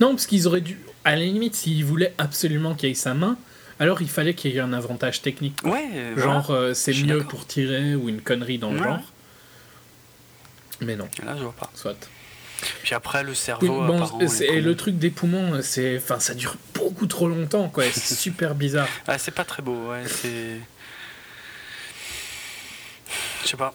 Non, 0.00 0.08
parce 0.16 0.26
qu'ils 0.26 0.48
auraient 0.48 0.62
dû. 0.62 0.80
À 1.04 1.14
la 1.14 1.22
limite, 1.22 1.54
s'ils 1.54 1.84
voulaient 1.84 2.12
absolument 2.18 2.74
qu'il 2.74 2.88
y 2.88 2.92
ait 2.92 2.96
sa 2.96 3.14
main, 3.14 3.36
alors 3.82 4.00
il 4.00 4.08
fallait 4.08 4.34
qu'il 4.34 4.52
y 4.52 4.58
ait 4.58 4.60
un 4.60 4.72
avantage 4.72 5.22
technique. 5.22 5.58
Ouais, 5.64 6.14
genre 6.16 6.52
euh, 6.52 6.72
c'est 6.72 6.94
mieux 6.94 7.24
pour 7.24 7.48
tirer 7.48 7.96
ou 7.96 8.08
une 8.08 8.20
connerie 8.20 8.58
dans 8.58 8.70
le 8.70 8.78
genre. 8.78 9.00
Mais 10.80 10.94
non. 10.94 11.08
Là 11.26 11.34
je 11.36 11.42
vois 11.42 11.52
pas. 11.52 11.68
Soit. 11.74 12.08
Puis 12.84 12.94
après 12.94 13.24
le 13.24 13.34
cerveau. 13.34 13.84
et 14.40 14.60
le 14.60 14.76
truc 14.76 14.98
des 14.98 15.10
poumons, 15.10 15.60
c'est, 15.62 15.96
enfin 15.96 16.20
ça 16.20 16.34
dure 16.34 16.54
beaucoup 16.74 17.08
trop 17.08 17.26
longtemps 17.26 17.68
quoi. 17.68 17.82
C'est 17.92 18.14
super 18.28 18.54
bizarre. 18.54 18.86
Ah, 19.08 19.18
c'est 19.18 19.32
pas 19.32 19.44
très 19.44 19.62
beau, 19.62 19.90
ouais. 19.90 20.04
C'est. 20.06 20.60
Je 23.42 23.48
sais 23.48 23.56
pas. 23.56 23.74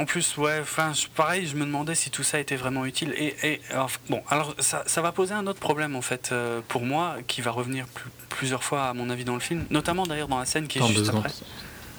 En 0.00 0.06
plus, 0.06 0.38
ouais, 0.38 0.60
enfin, 0.62 0.92
pareil, 1.14 1.46
je 1.46 1.54
me 1.56 1.66
demandais 1.66 1.94
si 1.94 2.08
tout 2.08 2.22
ça 2.22 2.40
était 2.40 2.56
vraiment 2.56 2.86
utile. 2.86 3.12
Et, 3.18 3.60
bon, 4.08 4.22
alors 4.30 4.54
ça, 4.58 4.82
ça, 4.86 5.02
va 5.02 5.12
poser 5.12 5.34
un 5.34 5.46
autre 5.46 5.60
problème 5.60 5.94
en 5.94 6.00
fait 6.00 6.30
euh, 6.32 6.62
pour 6.68 6.86
moi, 6.86 7.16
qui 7.26 7.42
va 7.42 7.50
revenir 7.50 7.84
plusieurs 8.30 8.64
fois 8.64 8.84
à 8.84 8.94
mon 8.94 9.10
avis 9.10 9.24
dans 9.24 9.34
le 9.34 9.40
film, 9.40 9.66
notamment 9.68 10.06
d'ailleurs 10.06 10.28
dans 10.28 10.38
la 10.38 10.46
scène 10.46 10.68
qui 10.68 10.78
est 10.78 10.86
juste 10.86 11.10
après. 11.10 11.28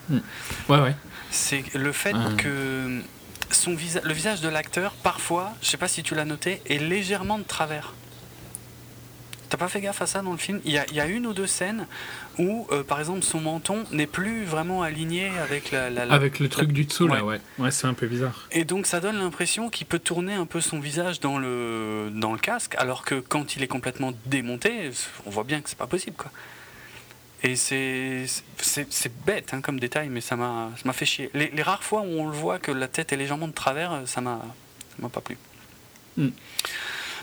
Hmm. 0.09 0.17
Ouais, 0.67 0.79
ouais. 0.79 0.95
C'est 1.29 1.63
le 1.75 1.91
fait 1.91 2.15
que 2.39 3.03
son 3.51 3.75
visage, 3.75 4.01
le 4.03 4.13
visage 4.13 4.41
de 4.41 4.49
l'acteur, 4.49 4.93
parfois, 5.03 5.53
je 5.61 5.67
sais 5.67 5.77
pas 5.77 5.87
si 5.87 6.01
tu 6.01 6.15
l'as 6.15 6.25
noté, 6.25 6.59
est 6.65 6.79
légèrement 6.79 7.37
de 7.37 7.43
travers. 7.43 7.93
T'as 9.51 9.57
pas 9.57 9.67
fait 9.67 9.81
gaffe 9.81 10.01
à 10.01 10.07
ça 10.07 10.21
dans 10.21 10.31
le 10.31 10.37
film? 10.37 10.61
Il 10.63 10.71
y, 10.71 10.77
a, 10.77 10.85
il 10.87 10.95
y, 10.95 11.01
a, 11.01 11.07
une 11.07 11.27
ou 11.27 11.33
deux 11.33 11.45
scènes 11.45 11.85
où, 12.39 12.65
euh, 12.71 12.83
par 12.83 12.99
exemple, 12.99 13.21
son 13.21 13.41
menton 13.41 13.83
n'est 13.91 14.07
plus 14.07 14.45
vraiment 14.45 14.81
aligné 14.81 15.29
avec 15.39 15.71
la. 15.71 15.87
avec 16.09 16.39
le 16.39 16.47
truc 16.47 16.71
du 16.71 16.85
dessous, 16.85 17.05
là, 17.05 17.25
ouais. 17.25 17.41
Ouais, 17.59 17.69
c'est 17.69 17.85
un 17.85 17.93
peu 17.93 18.07
bizarre. 18.07 18.47
Et 18.53 18.63
donc, 18.63 18.85
ça 18.85 19.01
donne 19.01 19.17
l'impression 19.17 19.69
qu'il 19.69 19.87
peut 19.87 19.99
tourner 19.99 20.35
un 20.35 20.45
peu 20.45 20.61
son 20.61 20.79
visage 20.79 21.19
dans 21.19 21.37
le, 21.37 22.09
dans 22.13 22.31
le 22.31 22.39
casque, 22.39 22.75
alors 22.77 23.03
que 23.03 23.15
quand 23.15 23.57
il 23.57 23.61
est 23.61 23.67
complètement 23.67 24.13
démonté, 24.25 24.89
on 25.25 25.29
voit 25.29 25.43
bien 25.43 25.59
que 25.59 25.67
c'est 25.67 25.77
pas 25.77 25.85
possible, 25.85 26.15
quoi. 26.15 26.31
Et 27.43 27.57
c'est 27.57 28.25
bête 29.25 29.53
hein, 29.53 29.59
comme 29.59 29.81
détail, 29.81 30.07
mais 30.07 30.21
ça 30.21 30.37
m'a 30.37 30.93
fait 30.93 31.05
chier. 31.05 31.29
Les, 31.33 31.49
les, 31.49 31.61
rares 31.61 31.83
fois 31.83 31.99
où 32.03 32.21
on 32.21 32.27
le 32.27 32.33
voit 32.33 32.57
que 32.57 32.71
la 32.71 32.87
tête 32.87 33.11
est 33.11 33.17
légèrement 33.17 33.49
de 33.49 33.53
travers, 33.53 34.03
ça 34.05 34.21
m'a 34.21 34.39
pas 35.11 35.19
plu. 35.19 35.37
Mm. 36.15 36.29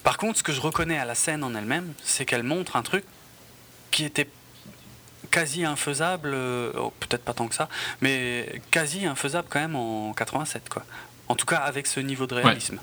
Par 0.02 0.16
contre, 0.16 0.38
ce 0.38 0.42
que 0.42 0.52
je 0.52 0.60
reconnais 0.60 0.98
à 0.98 1.04
la 1.04 1.14
scène 1.14 1.44
en 1.44 1.54
elle-même, 1.54 1.92
c'est 2.02 2.24
qu'elle 2.24 2.42
montre 2.42 2.76
un 2.76 2.82
truc 2.82 3.04
qui 3.90 4.04
était 4.04 4.28
quasi 5.30 5.64
infaisable, 5.64 6.30
euh, 6.32 6.72
oh, 6.76 6.92
peut-être 7.00 7.24
pas 7.24 7.34
tant 7.34 7.48
que 7.48 7.54
ça, 7.54 7.68
mais 8.00 8.62
quasi 8.70 9.06
infaisable 9.06 9.48
quand 9.50 9.60
même 9.60 9.76
en 9.76 10.12
87, 10.12 10.68
quoi. 10.68 10.84
En 11.28 11.34
tout 11.34 11.46
cas, 11.46 11.58
avec 11.58 11.86
ce 11.86 12.00
niveau 12.00 12.26
de 12.26 12.34
réalisme. 12.34 12.78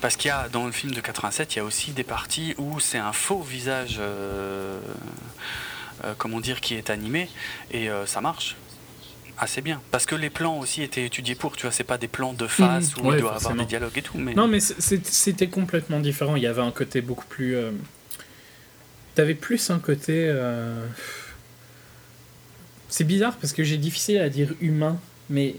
Parce 0.00 0.16
qu'il 0.16 0.28
y 0.28 0.32
a, 0.32 0.48
dans 0.48 0.66
le 0.66 0.72
film 0.72 0.92
de 0.92 1.00
87, 1.00 1.54
il 1.54 1.58
y 1.58 1.60
a 1.60 1.64
aussi 1.64 1.92
des 1.92 2.02
parties 2.04 2.54
où 2.58 2.80
c'est 2.80 2.98
un 2.98 3.12
faux 3.12 3.40
visage, 3.40 3.96
euh, 4.00 4.80
euh, 6.04 6.14
comment 6.18 6.40
dire, 6.40 6.60
qui 6.60 6.74
est 6.74 6.90
animé, 6.90 7.30
et 7.70 7.88
ça 8.06 8.20
marche 8.20 8.56
assez 9.38 9.60
bien. 9.60 9.80
Parce 9.90 10.06
que 10.06 10.14
les 10.14 10.30
plans 10.30 10.58
aussi 10.58 10.82
étaient 10.82 11.04
étudiés 11.04 11.34
pour, 11.34 11.56
tu 11.56 11.62
vois, 11.62 11.72
c'est 11.72 11.84
pas 11.84 11.98
des 11.98 12.08
plans 12.08 12.32
de 12.32 12.46
face 12.46 12.96
mmh, 12.96 13.06
où 13.06 13.12
il 13.12 13.20
doit 13.20 13.34
avoir 13.34 13.54
des 13.54 13.64
dialogues 13.64 13.96
et 13.96 14.02
tout. 14.02 14.18
Mais... 14.18 14.34
Non, 14.34 14.48
mais 14.48 14.60
c'était 14.60 15.48
complètement 15.48 16.00
différent. 16.00 16.36
Il 16.36 16.42
y 16.42 16.46
avait 16.46 16.62
un 16.62 16.70
côté 16.70 17.00
beaucoup 17.00 17.26
plus. 17.26 17.56
Euh... 17.56 17.70
T'avais 19.14 19.34
plus 19.34 19.70
un 19.70 19.78
côté. 19.78 20.26
Euh... 20.28 20.86
C'est 22.88 23.04
bizarre 23.04 23.36
parce 23.36 23.52
que 23.52 23.64
j'ai 23.64 23.76
difficile 23.76 24.18
à 24.18 24.28
dire 24.28 24.54
humain, 24.60 24.98
mais 25.28 25.56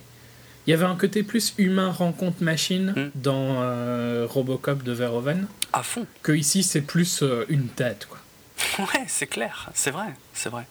il 0.68 0.72
y 0.72 0.74
avait 0.74 0.86
un 0.86 0.96
côté 0.96 1.22
plus 1.22 1.54
humain 1.58 1.92
rencontre 1.92 2.44
machine 2.44 2.94
mmh. 2.96 3.12
dans 3.16 3.62
euh, 3.62 4.26
Robocop 4.30 4.84
de 4.84 4.94
Verhoeven. 4.94 5.48
À 5.74 5.84
fond. 5.84 6.08
Que 6.24 6.32
ici, 6.32 6.64
c'est 6.64 6.82
plus 6.82 7.24
une 7.50 7.68
tête, 7.68 8.08
quoi. 8.10 8.20
Ouais, 8.80 9.04
c'est 9.08 9.28
clair, 9.28 9.70
c'est 9.74 9.92
vrai, 9.92 10.14
c'est 10.34 10.50
vrai. 10.50 10.66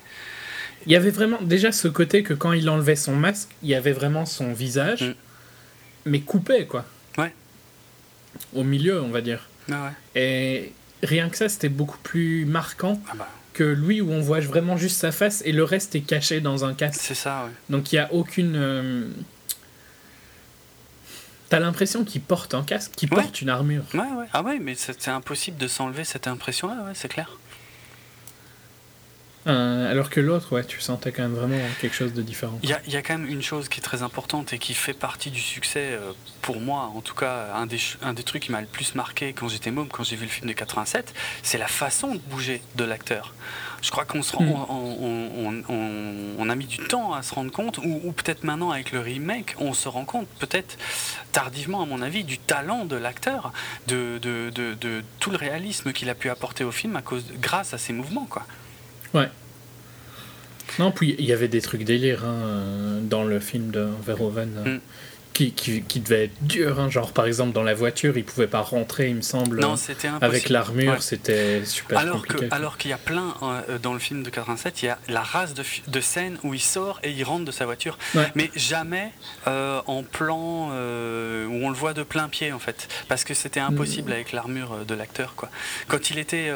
Il 0.86 0.92
y 0.92 0.96
avait 0.96 1.10
vraiment 1.10 1.40
déjà 1.40 1.72
ce 1.72 1.88
côté 1.88 2.22
que 2.22 2.34
quand 2.34 2.52
il 2.52 2.68
enlevait 2.68 2.96
son 2.96 3.14
masque, 3.14 3.50
il 3.62 3.68
y 3.68 3.74
avait 3.74 3.92
vraiment 3.92 4.26
son 4.26 4.52
visage, 4.52 5.02
mm. 5.02 5.14
mais 6.06 6.20
coupé, 6.20 6.66
quoi. 6.66 6.84
Ouais. 7.18 7.32
Au 8.54 8.64
milieu, 8.64 9.02
on 9.02 9.08
va 9.08 9.20
dire. 9.20 9.48
Ah 9.72 9.92
et 10.14 10.72
rien 11.02 11.28
que 11.28 11.36
ça, 11.36 11.48
c'était 11.48 11.68
beaucoup 11.68 11.98
plus 11.98 12.44
marquant 12.44 13.00
ah 13.08 13.14
bah. 13.16 13.28
que 13.52 13.64
lui, 13.64 14.00
où 14.00 14.10
on 14.10 14.20
voit 14.20 14.40
vraiment 14.40 14.76
juste 14.76 14.98
sa 14.98 15.12
face 15.12 15.42
et 15.44 15.52
le 15.52 15.64
reste 15.64 15.94
est 15.94 16.02
caché 16.02 16.40
dans 16.40 16.64
un 16.64 16.74
casque. 16.74 17.00
C'est 17.02 17.14
ça, 17.14 17.44
ouais. 17.44 17.52
Donc 17.70 17.92
il 17.92 17.96
n'y 17.96 18.00
a 18.00 18.12
aucune. 18.12 18.54
Euh, 18.56 19.08
t'as 21.48 21.60
l'impression 21.60 22.04
qu'il 22.04 22.20
porte 22.20 22.54
un 22.54 22.62
casque, 22.62 22.92
qu'il 22.96 23.08
porte 23.08 23.40
une 23.40 23.48
armure. 23.48 23.84
Ouais, 23.94 24.00
ouais. 24.00 24.26
Ah 24.32 24.42
ouais, 24.42 24.58
mais 24.58 24.74
c'est 24.74 25.08
impossible 25.08 25.56
de 25.56 25.68
s'enlever 25.68 26.04
cette 26.04 26.26
impression-là, 26.26 26.84
ouais, 26.84 26.92
c'est 26.94 27.08
clair. 27.08 27.38
Euh, 29.46 29.90
alors 29.90 30.08
que 30.08 30.20
l'autre, 30.20 30.52
ouais, 30.52 30.64
tu 30.64 30.80
sentais 30.80 31.12
quand 31.12 31.22
même 31.22 31.34
vraiment 31.34 31.58
quelque 31.80 31.94
chose 31.94 32.14
de 32.14 32.22
différent. 32.22 32.58
Il 32.62 32.70
y 32.70 32.72
a, 32.72 32.80
y 32.86 32.96
a, 32.96 33.02
quand 33.02 33.18
même 33.18 33.28
une 33.28 33.42
chose 33.42 33.68
qui 33.68 33.80
est 33.80 33.82
très 33.82 34.02
importante 34.02 34.52
et 34.52 34.58
qui 34.58 34.72
fait 34.72 34.94
partie 34.94 35.30
du 35.30 35.40
succès, 35.40 35.90
euh, 35.92 36.12
pour 36.40 36.60
moi, 36.60 36.90
en 36.94 37.00
tout 37.02 37.14
cas, 37.14 37.52
un 37.54 37.66
des, 37.66 37.78
un 38.02 38.14
des 38.14 38.22
trucs 38.22 38.44
qui 38.44 38.52
m'a 38.52 38.62
le 38.62 38.66
plus 38.66 38.94
marqué 38.94 39.34
quand 39.34 39.48
j'étais 39.48 39.70
môme, 39.70 39.88
quand 39.88 40.02
j'ai 40.02 40.16
vu 40.16 40.24
le 40.24 40.30
film 40.30 40.48
de 40.48 40.54
87, 40.54 41.12
c'est 41.42 41.58
la 41.58 41.66
façon 41.66 42.14
de 42.14 42.20
bouger 42.20 42.62
de 42.76 42.84
l'acteur. 42.84 43.34
Je 43.82 43.90
crois 43.90 44.06
qu'on 44.06 44.22
se 44.22 44.34
rend, 44.34 44.44
mm. 44.44 44.66
on, 44.70 45.62
on, 45.68 46.34
on, 46.38 46.48
a 46.48 46.54
mis 46.54 46.66
du 46.66 46.78
temps 46.78 47.12
à 47.12 47.22
se 47.22 47.34
rendre 47.34 47.52
compte, 47.52 47.76
ou, 47.78 48.00
ou 48.02 48.12
peut-être 48.12 48.44
maintenant 48.44 48.70
avec 48.70 48.92
le 48.92 49.00
remake, 49.00 49.56
on 49.58 49.74
se 49.74 49.90
rend 49.90 50.06
compte, 50.06 50.26
peut-être 50.38 50.78
tardivement 51.32 51.82
à 51.82 51.86
mon 51.86 52.00
avis, 52.00 52.24
du 52.24 52.38
talent 52.38 52.86
de 52.86 52.96
l'acteur, 52.96 53.52
de, 53.88 54.18
de, 54.22 54.48
de, 54.48 54.72
de, 54.72 55.02
tout 55.20 55.30
le 55.30 55.36
réalisme 55.36 55.92
qu'il 55.92 56.08
a 56.08 56.14
pu 56.14 56.30
apporter 56.30 56.64
au 56.64 56.72
film 56.72 56.96
à 56.96 57.02
cause, 57.02 57.26
grâce 57.40 57.74
à 57.74 57.78
ses 57.78 57.92
mouvements, 57.92 58.26
quoi. 58.30 58.46
Ouais. 59.14 59.28
Non, 60.78 60.90
puis 60.90 61.14
il 61.18 61.24
y 61.24 61.32
avait 61.32 61.48
des 61.48 61.60
trucs 61.60 61.84
délire 61.84 62.24
hein, 62.24 62.98
dans 63.02 63.24
le 63.24 63.38
film 63.40 63.70
de 63.70 63.88
Verhoeven. 64.04 64.50
Mm 64.64 64.80
qui, 65.34 65.52
qui, 65.52 65.82
qui, 65.82 66.00
devait 66.00 66.24
être 66.24 66.46
dur. 66.46 66.80
Hein. 66.80 66.88
Genre, 66.88 67.12
par 67.12 67.26
exemple, 67.26 67.52
dans 67.52 67.64
la 67.64 67.74
voiture, 67.74 68.16
il 68.16 68.24
pouvait 68.24 68.46
pas 68.46 68.60
rentrer, 68.60 69.08
il 69.08 69.16
me 69.16 69.22
semble. 69.22 69.60
Non, 69.60 69.76
c'était 69.76 70.08
Avec 70.20 70.48
l'armure, 70.48 71.02
c'était 71.02 71.64
super 71.64 71.98
alors 71.98 72.22
compliqué. 72.22 72.48
Que, 72.48 72.54
alors 72.54 72.78
qu'il 72.78 72.90
y 72.90 72.94
a 72.94 72.98
plein, 72.98 73.34
euh, 73.42 73.78
dans 73.78 73.92
le 73.92 73.98
film 73.98 74.22
de 74.22 74.30
87, 74.30 74.82
il 74.82 74.86
y 74.86 74.88
a 74.88 74.98
la 75.08 75.22
race 75.22 75.52
de, 75.54 75.64
de 75.88 76.00
scènes 76.00 76.38
où 76.44 76.54
il 76.54 76.60
sort 76.60 77.00
et 77.02 77.10
il 77.10 77.24
rentre 77.24 77.44
de 77.44 77.50
sa 77.50 77.66
voiture. 77.66 77.98
Ouais. 78.14 78.30
Mais 78.36 78.50
jamais 78.54 79.10
euh, 79.48 79.80
en 79.86 80.04
plan 80.04 80.70
euh, 80.72 81.46
où 81.46 81.66
on 81.66 81.68
le 81.68 81.76
voit 81.76 81.94
de 81.94 82.04
plein 82.04 82.28
pied, 82.28 82.52
en 82.52 82.60
fait. 82.60 82.88
Parce 83.08 83.24
que 83.24 83.34
c'était 83.34 83.60
impossible 83.60 84.10
mmh. 84.10 84.14
avec 84.14 84.32
l'armure 84.32 84.84
de 84.86 84.94
l'acteur, 84.94 85.34
quoi. 85.34 85.50
Quand 85.88 86.10
il 86.10 86.18
était, 86.18 86.50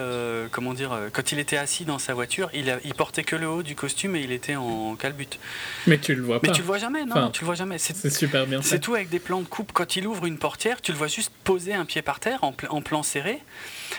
comment 0.52 0.72
dire, 0.72 0.96
quand 1.12 1.32
il 1.32 1.40
était 1.40 1.56
assis 1.56 1.84
dans 1.84 1.98
sa 1.98 2.14
voiture, 2.14 2.48
il, 2.54 2.70
a, 2.70 2.78
il 2.84 2.94
portait 2.94 3.24
que 3.24 3.34
le 3.34 3.48
haut 3.48 3.64
du 3.64 3.74
costume 3.74 4.14
et 4.14 4.20
il 4.20 4.30
était 4.30 4.54
en 4.54 4.94
calbute. 4.94 5.40
Mais 5.88 5.98
tu 5.98 6.14
le 6.14 6.22
vois 6.22 6.40
pas. 6.40 6.46
Mais 6.46 6.52
tu 6.52 6.60
le 6.60 6.66
vois 6.66 6.78
jamais, 6.78 7.04
non, 7.04 7.10
enfin, 7.10 7.30
tu 7.32 7.40
le 7.40 7.46
vois 7.46 7.56
jamais. 7.56 7.78
C'est 7.78 8.10
super 8.10 8.46
bien 8.46 8.62
c'est 8.68 8.78
tout 8.80 8.94
avec 8.94 9.08
des 9.08 9.18
plans 9.18 9.40
de 9.40 9.46
coupe. 9.46 9.72
Quand 9.72 9.96
il 9.96 10.06
ouvre 10.06 10.26
une 10.26 10.38
portière, 10.38 10.80
tu 10.80 10.92
le 10.92 10.98
vois 10.98 11.08
juste 11.08 11.32
poser 11.44 11.74
un 11.74 11.84
pied 11.84 12.02
par 12.02 12.20
terre 12.20 12.44
en, 12.44 12.52
pl 12.52 12.68
en 12.70 12.82
plan 12.82 13.02
serré. 13.02 13.42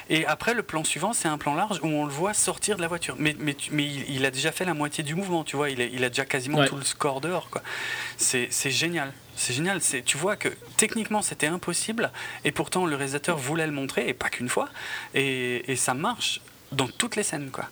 Et 0.09 0.25
après, 0.25 0.53
le 0.53 0.63
plan 0.63 0.83
suivant, 0.83 1.13
c'est 1.13 1.27
un 1.27 1.37
plan 1.37 1.55
large 1.55 1.79
où 1.81 1.87
on 1.87 2.05
le 2.05 2.11
voit 2.11 2.33
sortir 2.33 2.77
de 2.77 2.81
la 2.81 2.87
voiture. 2.87 3.15
Mais, 3.17 3.35
mais, 3.39 3.55
mais 3.71 3.85
il, 3.85 4.09
il, 4.09 4.25
a 4.25 4.31
déjà 4.31 4.51
fait 4.51 4.65
la 4.65 4.73
moitié 4.73 5.03
du 5.03 5.15
mouvement, 5.15 5.43
tu 5.43 5.55
vois. 5.55 5.69
Il 5.69 5.81
a, 5.81 5.85
il 5.85 6.03
a 6.03 6.09
déjà 6.09 6.25
quasiment 6.25 6.59
ouais. 6.59 6.67
tout 6.67 6.75
le 6.75 6.83
score 6.83 7.21
dehors. 7.21 7.49
C'est 8.17 8.49
génial. 8.69 9.13
C'est 9.35 9.53
génial. 9.53 9.81
Tu 10.05 10.17
vois 10.17 10.35
que 10.35 10.49
techniquement, 10.77 11.21
c'était 11.21 11.47
impossible. 11.47 12.11
Et 12.45 12.51
pourtant, 12.51 12.85
le 12.85 12.95
réalisateur 12.95 13.37
voulait 13.37 13.67
le 13.67 13.73
montrer, 13.73 14.07
et 14.07 14.13
pas 14.13 14.29
qu'une 14.29 14.49
fois. 14.49 14.69
Et, 15.13 15.71
et, 15.71 15.75
ça 15.75 15.93
marche 15.93 16.41
dans 16.71 16.87
toutes 16.87 17.15
les 17.15 17.23
scènes. 17.23 17.49
Quoi. 17.51 17.65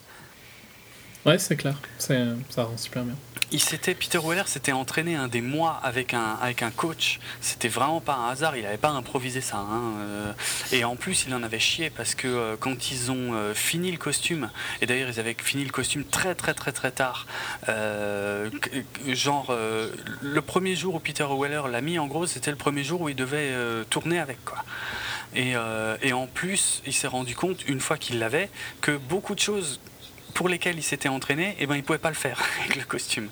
Ouais, 1.26 1.38
c'est 1.40 1.56
clair. 1.58 1.76
Ça 2.00 2.64
rend 2.64 2.78
super 2.78 3.04
bien 3.04 3.16
il 3.52 3.62
s'était 3.62 3.96
Peter 3.96 4.20
Weller 4.22 4.48
s'était 4.48 4.74
entraîné 4.74 5.16
un 5.16 5.28
des 5.28 5.42
mois 5.42 5.80
avec 5.84 6.14
un 6.14 6.38
avec 6.42 6.64
un 6.64 6.72
coach. 6.72 7.20
C'était 7.40 7.70
vraiment 7.70 8.02
pas 8.02 8.16
un 8.16 8.30
hasard. 8.30 8.58
Il 8.58 8.64
n'avait 8.64 8.78
pas 8.78 8.90
improvisé 8.90 9.42
ça. 9.42 9.58
Hein. 9.58 10.34
Et 10.72 10.84
en 10.84 10.96
plus, 10.96 11.26
il 11.28 11.34
en 11.34 11.44
avait 11.44 11.60
chié 11.60 11.90
parce 11.90 12.16
que 12.16 12.28
euh, 12.28 12.56
quand 12.60 12.92
ils 12.92 13.12
ont 13.12 13.34
euh, 13.34 13.54
fini 13.54 13.92
le 13.92 13.98
costume, 13.98 14.50
et 14.82 14.86
d'ailleurs 14.86 15.10
ils 15.10 15.20
avaient 15.20 15.36
fini 15.42 15.64
le 15.64 15.72
costume 15.72 16.04
très 16.04 16.36
très 16.36 16.54
très 16.54 16.72
très 16.72 16.92
tard, 16.92 17.26
euh, 17.70 18.50
genre 19.08 19.48
euh, 19.50 19.92
le 20.22 20.42
premier 20.42 20.76
jour 20.76 20.96
où 20.96 21.00
Peter 21.00 21.26
Weller 21.30 21.64
l'a 21.72 21.82
mis, 21.82 22.00
en 22.00 22.08
gros, 22.08 22.26
c'était 22.26 22.52
le 22.52 22.58
premier 22.58 22.84
jour 22.84 23.02
où 23.02 23.10
il 23.10 23.16
devait 23.16 23.52
euh, 23.52 23.84
tourner 23.90 24.20
avec 24.20 24.44
quoi. 24.44 24.64
Et 25.36 26.14
en 26.14 26.26
plus, 26.26 26.82
il 26.88 26.94
s'est 26.94 27.08
rendu 27.08 27.36
compte 27.36 27.68
une 27.68 27.80
fois 27.80 27.98
qu'il 27.98 28.18
l'avait 28.18 28.50
que 28.82 28.98
beaucoup 28.98 29.36
de 29.36 29.40
choses 29.40 29.80
pour 30.38 30.50
lesquels 30.50 30.78
il 30.78 30.84
s'était 30.84 31.10
entraîné, 31.10 31.56
eh 31.58 31.66
ben, 31.66 31.74
il 31.74 31.80
ne 31.80 31.84
pouvait 31.84 31.98
pas 31.98 32.10
le 32.10 32.16
faire 32.16 32.40
avec 32.60 32.76
le 32.76 32.84
costume. 32.84 33.28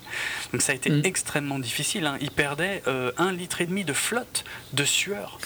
Donc 0.52 0.60
ça 0.60 0.72
a 0.72 0.74
été 0.74 0.90
mmh. 0.90 1.02
extrêmement 1.04 1.60
difficile. 1.60 2.04
Hein. 2.04 2.18
Il 2.20 2.32
perdait 2.32 2.82
euh, 2.88 3.12
un 3.16 3.30
litre 3.30 3.60
et 3.60 3.66
demi 3.66 3.84
de 3.84 3.92
flotte 3.92 4.44
de 4.72 4.84
sueur 4.84 5.38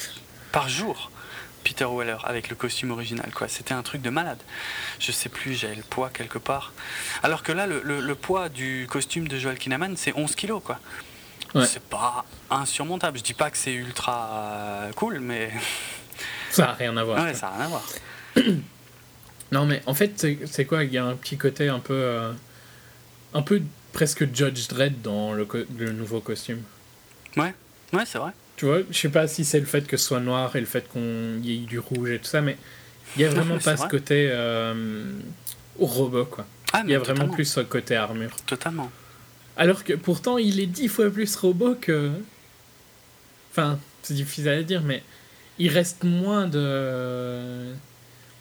par 0.53 0.71
jour. 0.71 1.11
Peter 1.63 1.85
Weller 1.85 2.17
avec 2.25 2.49
le 2.49 2.57
costume 2.57 2.91
original 2.91 3.31
quoi 3.35 3.47
c'était 3.47 3.75
un 3.75 3.83
truc 3.83 4.01
de 4.01 4.09
malade 4.09 4.39
je 4.99 5.13
sais 5.13 5.29
plus 5.29 5.53
j'ai 5.53 5.75
le 5.75 5.83
poids 5.83 6.09
quelque 6.09 6.39
part 6.39 6.73
alors 7.23 7.43
que 7.43 7.53
là 7.53 7.67
le, 7.67 7.83
le, 7.85 8.01
le 8.01 8.15
poids 8.15 8.49
du 8.49 8.87
costume 8.89 9.29
de 9.29 9.39
Joel 9.39 9.59
Kinnaman 9.59 9.95
c'est 9.95 10.15
11 10.17 10.35
kilos 10.37 10.63
quoi 10.65 10.81
ouais. 11.55 11.67
c'est 11.67 11.83
pas 11.83 12.25
insurmontable 12.49 13.19
je 13.19 13.25
dis 13.25 13.35
pas 13.35 13.51
que 13.51 13.59
c'est 13.59 13.75
ultra 13.75 14.87
cool 14.97 15.21
mais 15.21 15.51
ça 16.51 16.71
a 16.71 16.73
rien 16.73 16.97
à 16.97 17.05
voir 17.05 17.23
ouais, 17.23 17.35
ça 17.35 17.49
a 17.49 17.57
rien 17.57 17.67
à 17.67 17.69
voir 17.69 17.85
non, 19.53 19.67
mais 19.67 19.83
en 19.87 19.95
fait, 19.95 20.27
c'est 20.47 20.65
quoi? 20.65 20.85
Il 20.85 20.93
y 20.93 20.99
a 20.99 21.05
un 21.05 21.17
petit 21.17 21.37
côté 21.37 21.69
un 21.69 21.81
peu. 21.81 21.95
Euh, 21.95 22.33
un 23.35 23.43
peu 23.43 23.63
presque 23.93 24.25
Judge 24.35 24.69
Dredd 24.69 25.03
dans 25.03 25.33
le, 25.33 25.47
le 25.79 25.93
nouveau 25.93 26.21
costume. 26.21 26.63
Ouais, 27.37 27.55
ouais, 27.93 28.05
c'est 28.07 28.19
vrai. 28.19 28.33
Tu 28.57 28.67
vois, 28.67 28.81
je 28.91 28.99
sais 28.99 29.09
pas 29.09 29.27
si 29.27 29.45
c'est 29.45 29.61
le 29.61 29.67
fait 29.67 29.87
que 29.87 29.97
ce 29.97 30.07
soit 30.07 30.21
noir 30.21 30.55
et 30.57 30.61
le 30.61 30.67
fait 30.67 30.87
qu'on 30.89 31.39
y 31.43 31.55
ait 31.55 31.59
du 31.59 31.79
rouge 31.79 32.11
et 32.11 32.19
tout 32.19 32.27
ça, 32.27 32.41
mais 32.41 32.59
il 33.17 33.23
y 33.23 33.25
a 33.25 33.29
vraiment 33.31 33.59
pas 33.59 33.77
ce 33.77 33.87
côté 33.87 34.29
euh, 34.31 35.13
robot, 35.79 36.27
quoi. 36.27 36.47
Ah, 36.73 36.83
il 36.85 36.91
y 36.91 36.95
a 36.95 36.99
totalement. 36.99 37.21
vraiment 37.21 37.35
plus 37.35 37.47
ce 37.47 37.61
côté 37.61 37.97
armure. 37.97 38.37
Totalement. 38.47 38.91
Alors 39.57 39.83
que 39.83 39.95
pourtant, 39.95 40.39
il 40.39 40.61
est 40.61 40.67
dix 40.67 40.89
fois 40.89 41.11
plus 41.11 41.35
robot 41.37 41.75
que. 41.81 42.11
Enfin, 43.51 43.79
c'est 44.03 44.15
difficile 44.15 44.49
à 44.49 44.63
dire, 44.63 44.83
mais 44.83 45.03
il 45.59 45.69
reste 45.69 46.05
moins 46.05 46.47
de 46.47 47.75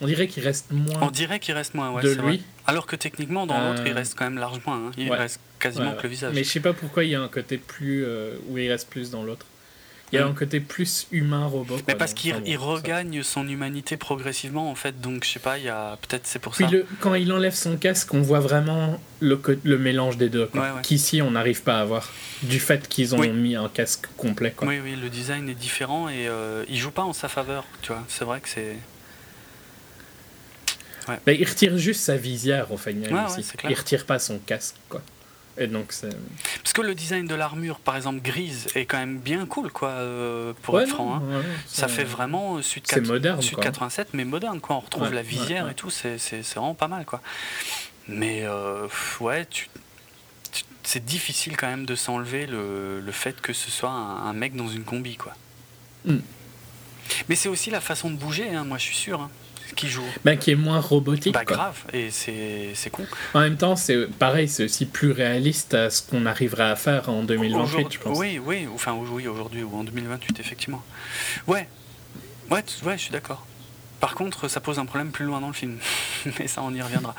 on 0.00 0.06
dirait 0.06 0.28
qu'il 0.28 0.42
reste 0.42 0.70
moins. 0.70 0.98
On 1.02 1.10
dirait 1.10 1.38
qu'il 1.40 1.54
reste 1.54 1.74
moins, 1.74 1.90
ouais, 1.90 2.02
de 2.02 2.10
lui. 2.10 2.16
Vrai. 2.20 2.40
Alors 2.66 2.86
que 2.86 2.96
techniquement, 2.96 3.46
dans 3.46 3.58
euh... 3.58 3.70
l'autre, 3.70 3.82
il 3.86 3.92
reste 3.92 4.16
quand 4.16 4.24
même 4.24 4.38
largement. 4.38 4.74
Hein. 4.74 4.90
Il 4.96 5.10
ouais. 5.10 5.16
reste 5.16 5.40
quasiment 5.58 5.90
ouais, 5.90 5.96
que 5.96 6.02
le 6.04 6.08
visage. 6.08 6.32
Mais 6.34 6.44
je 6.44 6.48
sais 6.48 6.60
pas 6.60 6.72
pourquoi 6.72 7.04
il 7.04 7.10
y 7.10 7.14
a 7.14 7.20
un 7.20 7.28
côté 7.28 7.58
plus. 7.58 8.04
Euh, 8.04 8.36
où 8.48 8.58
il 8.58 8.70
reste 8.70 8.88
plus 8.88 9.10
dans 9.10 9.22
l'autre. 9.22 9.46
Il 10.12 10.16
y 10.16 10.18
a 10.18 10.26
mmh. 10.26 10.30
un 10.30 10.34
côté 10.34 10.58
plus 10.58 11.06
humain-robot. 11.12 11.78
Mais 11.86 11.94
parce 11.94 12.14
qu'il 12.14 12.34
il 12.44 12.56
regagne 12.56 13.22
son 13.22 13.48
humanité 13.48 13.96
progressivement, 13.96 14.68
en 14.68 14.74
fait. 14.74 15.00
Donc, 15.00 15.24
je 15.24 15.30
sais 15.30 15.38
pas, 15.38 15.56
il 15.58 15.64
y 15.64 15.68
a. 15.68 15.98
Peut-être 16.02 16.26
c'est 16.26 16.40
pour 16.40 16.52
Puis 16.52 16.64
ça. 16.64 16.70
Le, 16.70 16.84
quand 16.98 17.14
il 17.14 17.32
enlève 17.32 17.54
son 17.54 17.76
casque, 17.76 18.12
on 18.12 18.20
voit 18.20 18.40
vraiment 18.40 19.00
le, 19.20 19.40
le 19.62 19.78
mélange 19.78 20.16
des 20.16 20.28
deux. 20.28 20.50
Ouais, 20.54 20.60
Qu'ici, 20.82 21.22
on 21.22 21.30
n'arrive 21.30 21.62
pas 21.62 21.78
à 21.78 21.84
voir. 21.84 22.10
Du 22.42 22.58
fait 22.58 22.88
qu'ils 22.88 23.14
ont 23.14 23.20
oui. 23.20 23.28
mis 23.28 23.54
un 23.54 23.68
casque 23.68 24.06
complet. 24.16 24.52
Quoi. 24.56 24.66
Oui, 24.66 24.80
oui, 24.82 24.96
le 25.00 25.10
design 25.10 25.48
est 25.48 25.54
différent 25.54 26.08
et 26.08 26.26
euh, 26.26 26.64
il 26.68 26.78
joue 26.78 26.90
pas 26.90 27.02
en 27.04 27.12
sa 27.12 27.28
faveur. 27.28 27.64
Tu 27.82 27.92
vois, 27.92 28.02
c'est 28.08 28.24
vrai 28.24 28.40
que 28.40 28.48
c'est. 28.48 28.78
Ouais. 31.08 31.18
Ben, 31.26 31.36
il 31.38 31.48
retire 31.48 31.76
juste 31.78 32.02
sa 32.02 32.16
visière 32.16 32.70
au 32.72 32.76
final. 32.76 33.12
Ouais. 33.12 33.20
Ouais, 33.20 33.44
il 33.70 33.74
retire 33.74 34.06
pas 34.06 34.18
son 34.18 34.38
casque. 34.38 34.76
Quoi. 34.88 35.02
Et 35.58 35.66
donc. 35.66 35.92
Parce 36.62 36.72
que 36.72 36.80
le 36.80 36.94
design 36.94 37.26
de 37.26 37.34
l'armure, 37.34 37.80
par 37.80 37.96
exemple 37.96 38.20
grise, 38.20 38.68
est 38.74 38.86
quand 38.86 38.98
même 38.98 39.18
bien 39.18 39.46
cool, 39.46 39.70
quoi, 39.70 39.90
euh, 39.90 40.52
pour 40.62 40.74
ouais, 40.74 40.84
être 40.84 40.90
franc. 40.90 41.16
Hein. 41.16 41.22
Ouais, 41.30 41.44
ça 41.66 41.86
fait 41.88 42.04
vraiment 42.04 42.62
Sud, 42.62 42.84
4... 42.84 43.06
moderne, 43.06 43.42
Sud 43.42 43.58
87, 43.58 44.08
mais 44.14 44.24
moderne, 44.24 44.60
quoi. 44.60 44.76
On 44.76 44.80
retrouve 44.80 45.12
la 45.12 45.22
visière 45.22 45.68
et 45.68 45.74
tout, 45.74 45.90
c'est, 45.90 46.18
vraiment 46.54 46.74
pas 46.74 46.88
mal, 46.88 47.04
quoi. 47.04 47.20
Mais 48.08 48.42
euh, 48.44 48.88
ouais, 49.20 49.46
tu, 49.46 49.68
tu, 50.50 50.64
c'est 50.82 51.04
difficile 51.04 51.56
quand 51.56 51.68
même 51.68 51.86
de 51.86 51.94
s'enlever 51.94 52.46
le, 52.46 53.00
le 53.00 53.12
fait 53.12 53.40
que 53.40 53.52
ce 53.52 53.70
soit 53.70 53.90
un, 53.90 54.26
un 54.26 54.32
mec 54.32 54.56
dans 54.56 54.68
une 54.68 54.82
combi, 54.82 55.16
quoi. 55.16 55.34
Mm. 56.06 56.16
Mais 57.28 57.34
c'est 57.34 57.48
aussi 57.48 57.70
la 57.70 57.80
façon 57.80 58.10
de 58.10 58.16
bouger, 58.16 58.48
hein, 58.54 58.64
moi 58.64 58.78
je 58.78 58.84
suis 58.84 58.96
sûr. 58.96 59.20
Hein 59.20 59.30
qui 59.74 59.88
joue. 59.88 60.04
Bah, 60.24 60.36
qui 60.36 60.50
est 60.50 60.56
moins 60.56 60.80
robotique. 60.80 61.34
Bah, 61.34 61.44
quoi. 61.44 61.56
grave, 61.56 61.82
et 61.92 62.10
c'est, 62.10 62.90
con. 62.90 63.06
En 63.34 63.40
même 63.40 63.56
temps, 63.56 63.76
c'est 63.76 64.06
pareil, 64.06 64.48
c'est 64.48 64.64
aussi 64.64 64.86
plus 64.86 65.12
réaliste 65.12 65.74
à 65.74 65.90
ce 65.90 66.02
qu'on 66.02 66.26
arriverait 66.26 66.70
à 66.70 66.76
faire 66.76 67.08
en 67.08 67.22
2028, 67.22 67.62
Aujourd'hui, 67.62 67.86
je 67.90 67.98
pense. 67.98 68.18
Oui, 68.18 68.40
oui, 68.44 68.68
enfin 68.72 68.92
oui, 68.94 69.28
aujourd'hui 69.28 69.62
ou 69.62 69.74
en 69.76 69.84
2028, 69.84 70.40
effectivement. 70.40 70.82
Ouais, 71.46 71.68
ouais, 72.50 72.64
ouais, 72.84 72.96
je 72.96 73.02
suis 73.02 73.12
d'accord. 73.12 73.46
Par 74.00 74.14
contre, 74.14 74.48
ça 74.48 74.60
pose 74.60 74.78
un 74.78 74.86
problème 74.86 75.10
plus 75.10 75.26
loin 75.26 75.40
dans 75.40 75.48
le 75.48 75.52
film, 75.52 75.78
mais 76.38 76.48
ça, 76.48 76.62
on 76.62 76.74
y 76.74 76.80
reviendra. 76.82 77.14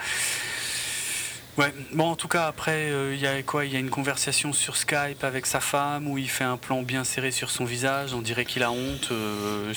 Ouais, 1.57 1.73
bon, 1.91 2.05
en 2.05 2.15
tout 2.15 2.29
cas, 2.29 2.47
après, 2.47 2.87
il 2.87 2.93
euh, 2.93 3.15
y 3.15 3.27
a 3.27 3.43
quoi? 3.43 3.65
Il 3.65 3.73
y 3.73 3.75
a 3.75 3.79
une 3.79 3.89
conversation 3.89 4.53
sur 4.53 4.77
Skype 4.77 5.23
avec 5.23 5.45
sa 5.45 5.59
femme 5.59 6.07
où 6.07 6.17
il 6.17 6.29
fait 6.29 6.45
un 6.45 6.55
plan 6.55 6.81
bien 6.81 7.03
serré 7.03 7.31
sur 7.31 7.51
son 7.51 7.65
visage. 7.65 8.13
On 8.13 8.21
dirait 8.21 8.45
qu'il 8.45 8.63
a 8.63 8.71
honte. 8.71 9.09
Euh, 9.11 9.73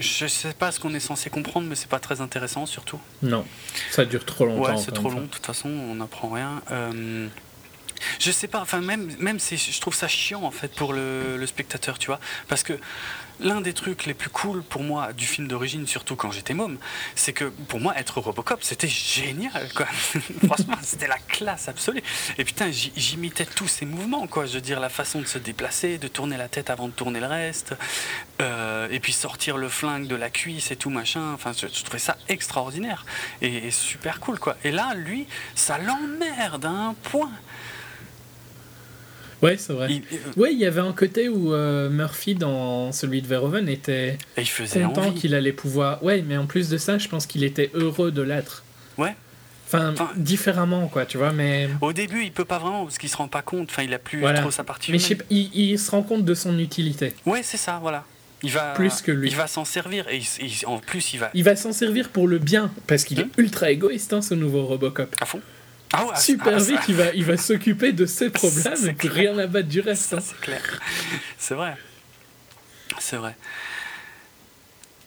je 0.00 0.26
sais 0.26 0.52
pas 0.52 0.72
ce 0.72 0.80
qu'on 0.80 0.94
est 0.94 1.00
censé 1.00 1.30
comprendre, 1.30 1.66
mais 1.68 1.74
c'est 1.74 1.88
pas 1.88 1.98
très 2.00 2.20
intéressant, 2.20 2.66
surtout. 2.66 3.00
Non, 3.22 3.44
ça 3.90 4.04
dure 4.04 4.24
trop 4.24 4.46
longtemps. 4.46 4.74
Ouais, 4.74 4.82
c'est 4.82 4.92
trop 4.92 5.10
long. 5.10 5.22
De 5.22 5.26
toute 5.26 5.44
façon, 5.46 5.68
on 5.68 5.96
n'apprend 5.96 6.28
rien. 6.28 6.62
Euh, 6.70 7.28
je 8.18 8.30
sais 8.30 8.48
pas, 8.48 8.60
enfin 8.60 8.80
même, 8.80 9.14
même 9.18 9.38
je 9.40 9.80
trouve 9.80 9.94
ça 9.94 10.08
chiant 10.08 10.42
en 10.44 10.50
fait 10.50 10.72
pour 10.74 10.92
le, 10.92 11.36
le 11.36 11.46
spectateur, 11.46 11.98
tu 11.98 12.06
vois, 12.06 12.20
parce 12.48 12.62
que 12.62 12.74
l'un 13.40 13.60
des 13.60 13.72
trucs 13.72 14.06
les 14.06 14.14
plus 14.14 14.30
cool 14.30 14.62
pour 14.62 14.82
moi 14.82 15.12
du 15.12 15.26
film 15.26 15.48
d'origine, 15.48 15.86
surtout 15.86 16.16
quand 16.16 16.30
j'étais 16.30 16.54
môme, 16.54 16.78
c'est 17.14 17.32
que 17.32 17.44
pour 17.44 17.80
moi 17.80 17.96
être 17.96 18.20
Robocop 18.20 18.62
c'était 18.62 18.88
génial 18.88 19.72
quoi. 19.74 19.86
Franchement 20.46 20.76
c'était 20.82 21.06
la 21.06 21.18
classe 21.18 21.68
absolue. 21.68 22.02
Et 22.38 22.44
putain 22.44 22.70
j'imitais 22.70 23.46
tous 23.46 23.68
ces 23.68 23.86
mouvements 23.86 24.26
quoi, 24.26 24.46
je 24.46 24.54
veux 24.54 24.60
dire 24.60 24.80
la 24.80 24.88
façon 24.88 25.20
de 25.20 25.26
se 25.26 25.38
déplacer, 25.38 25.98
de 25.98 26.08
tourner 26.08 26.36
la 26.36 26.48
tête 26.48 26.70
avant 26.70 26.88
de 26.88 26.92
tourner 26.92 27.20
le 27.20 27.26
reste, 27.26 27.74
euh, 28.40 28.88
et 28.90 29.00
puis 29.00 29.12
sortir 29.12 29.56
le 29.56 29.68
flingue 29.68 30.06
de 30.06 30.16
la 30.16 30.30
cuisse 30.30 30.70
et 30.70 30.76
tout 30.76 30.90
machin. 30.90 31.32
Enfin 31.32 31.52
je, 31.56 31.66
trouvais 31.84 31.98
ça 31.98 32.16
extraordinaire 32.28 33.04
et, 33.42 33.68
et, 33.68 33.70
super 33.70 34.20
cool 34.20 34.38
quoi. 34.38 34.56
Et 34.64 34.70
là 34.70 34.94
lui 34.94 35.26
ça 35.54 35.78
l'emmerde 35.78 36.64
à 36.64 36.70
un 36.70 36.94
point. 36.94 37.30
Ouais, 39.42 39.56
c'est 39.56 39.72
vrai. 39.72 39.88
Il, 39.90 40.02
ouais, 40.40 40.52
il 40.52 40.58
y 40.58 40.66
avait 40.66 40.80
un 40.80 40.92
côté 40.92 41.28
où 41.28 41.52
euh, 41.52 41.88
Murphy, 41.88 42.34
dans 42.34 42.92
celui 42.92 43.22
de 43.22 43.26
Verhoeven, 43.26 43.68
était 43.68 44.18
il 44.36 44.46
faisait 44.46 44.82
content 44.82 45.12
qu'il 45.12 45.34
allait 45.34 45.52
pouvoir. 45.52 46.02
Ouais, 46.02 46.22
mais 46.26 46.36
en 46.36 46.46
plus 46.46 46.68
de 46.68 46.76
ça, 46.76 46.98
je 46.98 47.08
pense 47.08 47.26
qu'il 47.26 47.44
était 47.44 47.70
heureux 47.74 48.10
de 48.10 48.22
l'être. 48.22 48.64
Ouais. 48.96 49.14
Enfin, 49.66 49.94
différemment, 50.16 50.88
quoi, 50.88 51.04
tu 51.04 51.18
vois, 51.18 51.32
mais... 51.32 51.68
Au 51.82 51.92
début, 51.92 52.22
il 52.22 52.32
peut 52.32 52.46
pas 52.46 52.58
vraiment, 52.58 52.84
parce 52.84 52.96
qu'il 52.96 53.10
se 53.10 53.16
rend 53.16 53.28
pas 53.28 53.42
compte, 53.42 53.68
enfin, 53.70 53.82
il 53.82 53.92
a 53.92 53.98
plus 53.98 54.22
trop 54.36 54.50
sa 54.50 54.64
partie 54.64 54.92
Mais 54.92 54.98
il, 55.30 55.50
il, 55.54 55.78
se 55.78 55.90
rend 55.90 56.02
compte 56.02 56.24
de 56.24 56.34
son 56.34 56.58
utilité. 56.58 57.12
Ouais, 57.26 57.42
c'est 57.42 57.58
ça, 57.58 57.78
voilà. 57.82 58.04
Il 58.42 58.50
va, 58.50 58.72
plus 58.74 59.02
que 59.02 59.12
lui. 59.12 59.28
Il 59.28 59.36
va 59.36 59.46
s'en 59.46 59.66
servir, 59.66 60.06
et 60.08 60.22
en 60.64 60.78
plus, 60.78 61.12
il 61.12 61.20
va... 61.20 61.30
Il 61.34 61.44
va 61.44 61.54
s'en 61.54 61.72
servir 61.72 62.08
pour 62.08 62.26
le 62.26 62.38
bien, 62.38 62.70
parce 62.86 63.04
qu'il 63.04 63.20
est 63.20 63.24
hum. 63.24 63.30
ultra 63.36 63.70
égoïste, 63.70 64.14
hein, 64.14 64.22
ce 64.22 64.32
nouveau 64.32 64.64
Robocop. 64.64 65.14
À 65.20 65.26
fond. 65.26 65.42
Ah 65.92 66.06
Super 66.16 66.54
ah, 66.56 66.58
vite, 66.58 66.80
il 66.88 66.94
va, 66.94 67.12
il 67.14 67.24
va 67.24 67.36
s'occuper 67.36 67.92
de 67.92 68.06
ses 68.06 68.30
problèmes 68.30 68.86
et 68.86 68.92
puis 68.92 69.08
rien 69.08 69.36
à 69.38 69.46
battre 69.46 69.68
du 69.68 69.80
reste. 69.80 70.12
Hein. 70.12 70.20
C'est 70.20 70.40
clair. 70.40 70.62
C'est 71.38 71.54
vrai. 71.54 71.76
C'est 72.98 73.16
vrai. 73.16 73.36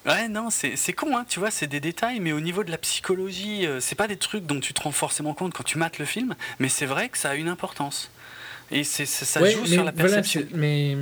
Ouais, 0.05 0.27
non, 0.27 0.49
c'est 0.49 0.93
con, 0.93 1.15
hein, 1.15 1.25
tu 1.29 1.39
vois, 1.39 1.51
c'est 1.51 1.67
des 1.67 1.79
détails, 1.79 2.19
mais 2.19 2.31
au 2.31 2.39
niveau 2.39 2.63
de 2.63 2.71
la 2.71 2.79
psychologie, 2.79 3.67
euh, 3.67 3.79
c'est 3.79 3.93
pas 3.93 4.07
des 4.07 4.17
trucs 4.17 4.47
dont 4.47 4.59
tu 4.59 4.73
te 4.73 4.81
rends 4.81 4.91
forcément 4.91 5.35
compte 5.35 5.53
quand 5.53 5.63
tu 5.63 5.77
mates 5.77 5.99
le 5.99 6.05
film, 6.05 6.35
mais 6.57 6.69
c'est 6.69 6.87
vrai 6.87 7.09
que 7.09 7.19
ça 7.19 7.29
a 7.29 7.35
une 7.35 7.47
importance. 7.47 8.09
Et 8.71 8.83
c'est 8.83 9.05
ça 9.05 9.47
joue 9.47 9.65
sur 9.65 9.83
la 9.83 9.91
perception. 9.91 10.47
mais 10.53 10.97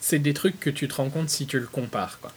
c'est 0.00 0.18
des 0.18 0.34
trucs 0.34 0.60
que 0.60 0.68
tu 0.68 0.88
te 0.88 0.94
rends 0.94 1.08
compte 1.08 1.30
si 1.30 1.46
tu 1.46 1.58
le 1.58 1.66
compares, 1.66 2.18
quoi. 2.20 2.32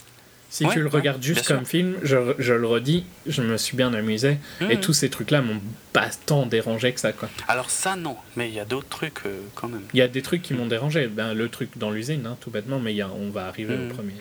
Si 0.53 0.67
tu 0.67 0.81
le 0.81 0.88
regardes 0.88 1.23
juste 1.23 1.47
comme 1.47 1.65
film, 1.65 1.95
je, 2.03 2.35
je, 2.38 2.53
le 2.53 2.67
redis, 2.67 3.05
je 3.25 3.41
me 3.41 3.57
suis 3.57 3.75
bien 3.75 3.91
amusé. 3.91 4.38
Et 4.61 4.75
mmh. 4.75 4.81
tous 4.81 4.93
ces 4.93 5.09
trucs-là 5.09 5.41
m'ont 5.41 5.59
pas 5.93 6.09
tant 6.27 6.45
dérangé 6.45 6.93
que 6.93 6.99
ça. 6.99 7.11
Quoi. 7.11 7.27
Alors 7.47 7.71
ça, 7.71 7.95
non. 7.95 8.17
Mais 8.35 8.49
il 8.49 8.53
y 8.53 8.59
a 8.59 8.65
d'autres 8.65 8.88
trucs 8.88 9.25
euh, 9.25 9.39
quand 9.55 9.67
même. 9.67 9.81
Il 9.95 9.97
y 9.97 10.03
a 10.03 10.07
des 10.07 10.21
trucs 10.21 10.43
qui 10.43 10.53
m'ont 10.53 10.67
dérangé. 10.67 11.07
Ben, 11.07 11.34
le 11.34 11.49
truc 11.49 11.80
dans 11.80 11.89
l'usine, 11.89 12.27
hein, 12.27 12.38
tout 12.39 12.51
bêtement, 12.51 12.80
mais 12.80 12.93
y 12.93 13.01
a, 13.01 13.09
on 13.09 13.31
va 13.31 13.47
arriver 13.47 13.73
au 13.73 13.80
mmh. 13.80 13.93
premier 13.93 14.13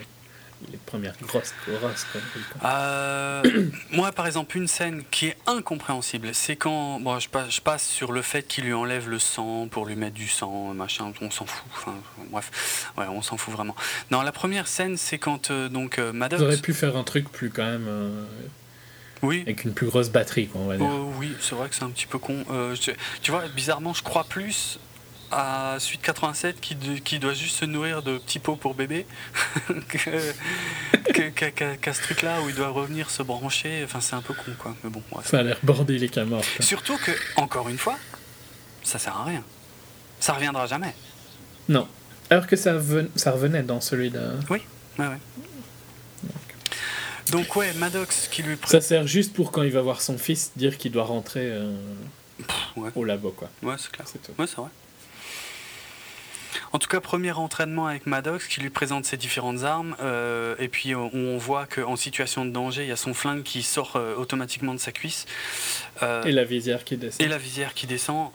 les 0.71 0.77
premières 0.77 1.15
grosses 1.21 1.53
grosses 1.67 2.05
euh, 2.63 3.43
moi, 3.91 4.11
par 4.11 4.27
exemple, 4.27 4.57
une 4.57 4.67
scène 4.67 5.03
qui 5.11 5.27
est 5.27 5.37
incompréhensible, 5.47 6.29
c'est 6.33 6.55
quand 6.55 6.99
bon, 6.99 7.19
je, 7.19 7.29
passe, 7.29 7.55
je 7.55 7.61
passe 7.61 7.85
sur 7.85 8.11
le 8.11 8.21
fait 8.21 8.43
qu'il 8.43 8.65
lui 8.65 8.73
enlève 8.73 9.09
le 9.09 9.19
sang 9.19 9.67
pour 9.69 9.85
lui 9.85 9.95
mettre 9.95 10.15
du 10.15 10.27
sang, 10.27 10.73
machin, 10.73 11.11
on 11.21 11.31
s'en 11.31 11.45
fout. 11.45 11.63
Enfin, 11.73 11.95
bref, 12.31 12.91
ouais, 12.97 13.05
on 13.09 13.21
s'en 13.21 13.37
fout 13.37 13.53
vraiment. 13.53 13.75
Non, 14.11 14.21
la 14.21 14.31
première 14.31 14.67
scène, 14.67 14.97
c'est 14.97 15.17
quand 15.17 15.51
euh, 15.51 15.69
donc 15.69 15.99
euh, 15.99 16.13
Maddox. 16.13 16.41
Vous 16.41 16.47
auriez 16.47 16.61
pu 16.61 16.73
faire 16.73 16.97
un 16.97 17.03
truc 17.03 17.29
plus 17.29 17.49
quand 17.49 17.65
même. 17.65 17.85
Euh, 17.87 18.25
oui. 19.21 19.41
Avec 19.41 19.63
une 19.63 19.73
plus 19.73 19.87
grosse 19.87 20.09
batterie, 20.09 20.47
quoi, 20.47 20.61
on 20.61 20.67
va 20.67 20.77
dire. 20.77 20.87
oui, 21.17 21.33
c'est 21.39 21.55
vrai 21.55 21.69
que 21.69 21.75
c'est 21.75 21.83
un 21.83 21.89
petit 21.89 22.07
peu 22.07 22.17
con. 22.17 22.45
tu 23.21 23.31
vois, 23.31 23.43
bizarrement, 23.55 23.93
je 23.93 24.03
crois 24.03 24.25
plus 24.25 24.79
à 25.33 25.79
Suite 25.79 26.01
87 26.01 26.61
qui, 26.61 26.75
qui 27.03 27.19
doit 27.19 27.33
juste 27.33 27.57
se 27.57 27.65
nourrir 27.65 28.03
de 28.03 28.17
petits 28.17 28.39
pots 28.39 28.55
pour 28.55 28.75
bébé 28.75 29.05
qu'à 29.89 31.93
ce 31.93 32.01
truc-là 32.01 32.41
où 32.41 32.49
il 32.49 32.55
doit 32.55 32.69
revenir 32.69 33.09
se 33.09 33.23
brancher. 33.23 33.81
Enfin, 33.83 34.01
c'est 34.01 34.15
un 34.15 34.21
peu 34.21 34.33
con, 34.33 34.51
quoi. 34.57 34.75
Mais 34.83 34.89
bon, 34.89 35.03
Ça 35.23 35.39
a 35.39 35.43
l'air 35.43 35.57
bordélique 35.63 36.17
à 36.17 36.25
mort. 36.25 36.43
Surtout 36.59 36.97
que, 36.97 37.11
encore 37.35 37.69
une 37.69 37.77
fois, 37.77 37.97
ça 38.83 38.99
sert 38.99 39.15
à 39.15 39.25
rien. 39.25 39.43
Ça 40.19 40.33
reviendra 40.33 40.67
jamais. 40.67 40.93
Non. 41.67 41.87
Alors 42.29 42.47
que 42.47 42.55
ça, 42.55 42.77
ça 43.15 43.31
revenait 43.31 43.63
dans 43.63 43.81
celui 43.81 44.09
de. 44.09 44.21
Oui, 44.49 44.61
ouais, 44.99 45.07
ouais. 45.07 45.17
Donc, 47.31 47.55
ouais, 47.55 47.73
Maddox 47.73 48.27
qui 48.27 48.43
lui. 48.43 48.57
Ça 48.65 48.81
sert 48.81 49.07
juste 49.07 49.33
pour 49.33 49.51
quand 49.51 49.63
il 49.63 49.71
va 49.71 49.81
voir 49.81 50.01
son 50.01 50.17
fils 50.17 50.51
dire 50.55 50.77
qu'il 50.77 50.91
doit 50.91 51.05
rentrer 51.05 51.51
euh, 51.51 51.73
au 52.95 53.03
labo, 53.03 53.31
quoi. 53.31 53.49
Ouais, 53.61 53.75
c'est 53.77 53.91
clair. 53.91 54.05
Ouais, 54.37 54.47
c'est 54.47 54.57
vrai. 54.57 54.69
En 56.73 56.79
tout 56.79 56.87
cas, 56.87 56.99
premier 56.99 57.31
entraînement 57.31 57.85
avec 57.85 58.07
Maddox 58.07 58.47
qui 58.47 58.59
lui 58.59 58.71
présente 58.71 59.05
ses 59.05 59.15
différentes 59.15 59.63
armes. 59.63 59.95
Euh, 60.01 60.55
et 60.57 60.67
puis, 60.67 60.95
on, 60.95 61.13
on 61.13 61.37
voit 61.37 61.67
qu'en 61.67 61.95
situation 61.95 62.45
de 62.45 62.49
danger, 62.49 62.81
il 62.81 62.89
y 62.89 62.91
a 62.91 62.95
son 62.95 63.13
flingue 63.13 63.43
qui 63.43 63.61
sort 63.61 63.95
euh, 63.95 64.15
automatiquement 64.15 64.73
de 64.73 64.79
sa 64.79 64.91
cuisse. 64.91 65.27
Euh, 66.01 66.23
et 66.23 66.31
la 66.31 66.43
visière 66.43 66.83
qui 66.83 66.97
descend. 66.97 67.21
Et 67.21 67.29
la 67.29 67.37
visière 67.37 67.75
qui 67.75 67.85
descend. 67.85 68.31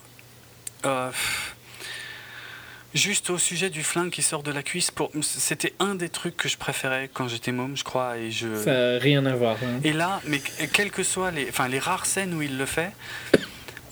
Juste 2.94 3.28
au 3.28 3.38
sujet 3.38 3.70
du 3.70 3.82
flingue 3.82 4.10
qui 4.10 4.22
sort 4.22 4.42
de 4.42 4.52
la 4.52 4.62
cuisse, 4.62 4.90
pour... 4.90 5.10
c'était 5.20 5.74
un 5.80 5.94
des 5.94 6.08
trucs 6.08 6.36
que 6.36 6.48
je 6.48 6.56
préférais 6.56 7.10
quand 7.12 7.28
j'étais 7.28 7.52
môme, 7.52 7.76
je 7.76 7.84
crois. 7.84 8.18
Et 8.18 8.30
je... 8.30 8.62
Ça 8.62 8.72
n'a 8.72 8.98
rien 8.98 9.26
à 9.26 9.34
voir. 9.34 9.56
Hein. 9.62 9.80
Et 9.84 9.92
là, 9.92 10.22
mais 10.26 10.40
quelles 10.72 10.90
que 10.90 11.02
soient 11.02 11.32
les, 11.32 11.48
enfin, 11.50 11.68
les 11.68 11.80
rares 11.80 12.06
scènes 12.06 12.32
où 12.34 12.40
il 12.40 12.56
le 12.56 12.66
fait, 12.66 12.92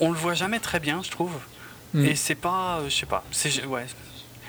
on 0.00 0.12
le 0.12 0.16
voit 0.16 0.34
jamais 0.34 0.60
très 0.60 0.80
bien, 0.80 1.02
je 1.02 1.10
trouve. 1.10 1.34
Mm. 1.92 2.06
Et 2.06 2.14
c'est 2.14 2.34
pas, 2.34 2.80
je 2.88 2.94
sais 2.94 3.06
pas, 3.06 3.24
c'est 3.32 3.64
ouais, 3.66 3.86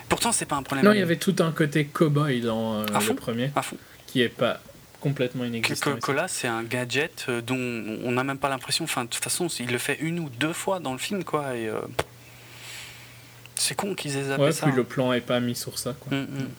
Pourtant, 0.09 0.31
c'est 0.31 0.45
pas 0.45 0.55
un 0.55 0.63
problème. 0.63 0.85
Non, 0.85 0.93
il 0.93 0.99
y 0.99 1.01
avait 1.01 1.17
tout 1.17 1.35
un 1.39 1.51
côté 1.51 1.85
cowboy 1.85 2.41
dans 2.41 2.81
euh, 2.81 2.85
le 2.85 3.13
premier, 3.15 3.51
à 3.55 3.61
fond. 3.61 3.77
qui 4.05 4.21
est 4.21 4.29
pas 4.29 4.61
complètement 5.01 5.43
inexistant. 5.43 5.97
Là, 6.13 6.27
c'est 6.27 6.47
un 6.47 6.63
gadget 6.63 7.25
euh, 7.29 7.41
dont 7.41 7.57
on 7.57 8.11
n'a 8.11 8.23
même 8.23 8.37
pas 8.37 8.49
l'impression. 8.49 8.85
Enfin, 8.85 9.03
de 9.03 9.09
toute 9.09 9.23
façon, 9.23 9.47
il 9.59 9.71
le 9.71 9.77
fait 9.77 9.97
une 9.99 10.19
ou 10.19 10.29
deux 10.29 10.53
fois 10.53 10.79
dans 10.79 10.93
le 10.93 10.97
film, 10.97 11.23
quoi. 11.23 11.55
Et 11.55 11.67
euh, 11.67 11.79
c'est 13.55 13.75
con 13.75 13.95
qu'ils 13.95 14.17
aient 14.17 14.25
zappé 14.25 14.43
ouais, 14.43 14.51
ça. 14.51 14.67
Puis 14.67 14.75
le 14.75 14.83
plan 14.83 15.13
est 15.13 15.21
pas 15.21 15.39
mis 15.39 15.55
sur 15.55 15.77
ça, 15.77 15.93
quoi. 15.99 16.17
Mm, 16.17 16.23
mm. 16.23 16.49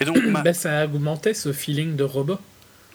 Et 0.00 0.04
donc, 0.04 0.18
bah, 0.44 0.54
ça 0.54 0.80
a 0.80 0.84
augmenté 0.86 1.34
ce 1.34 1.52
feeling 1.52 1.96
de 1.96 2.04
robot. 2.04 2.38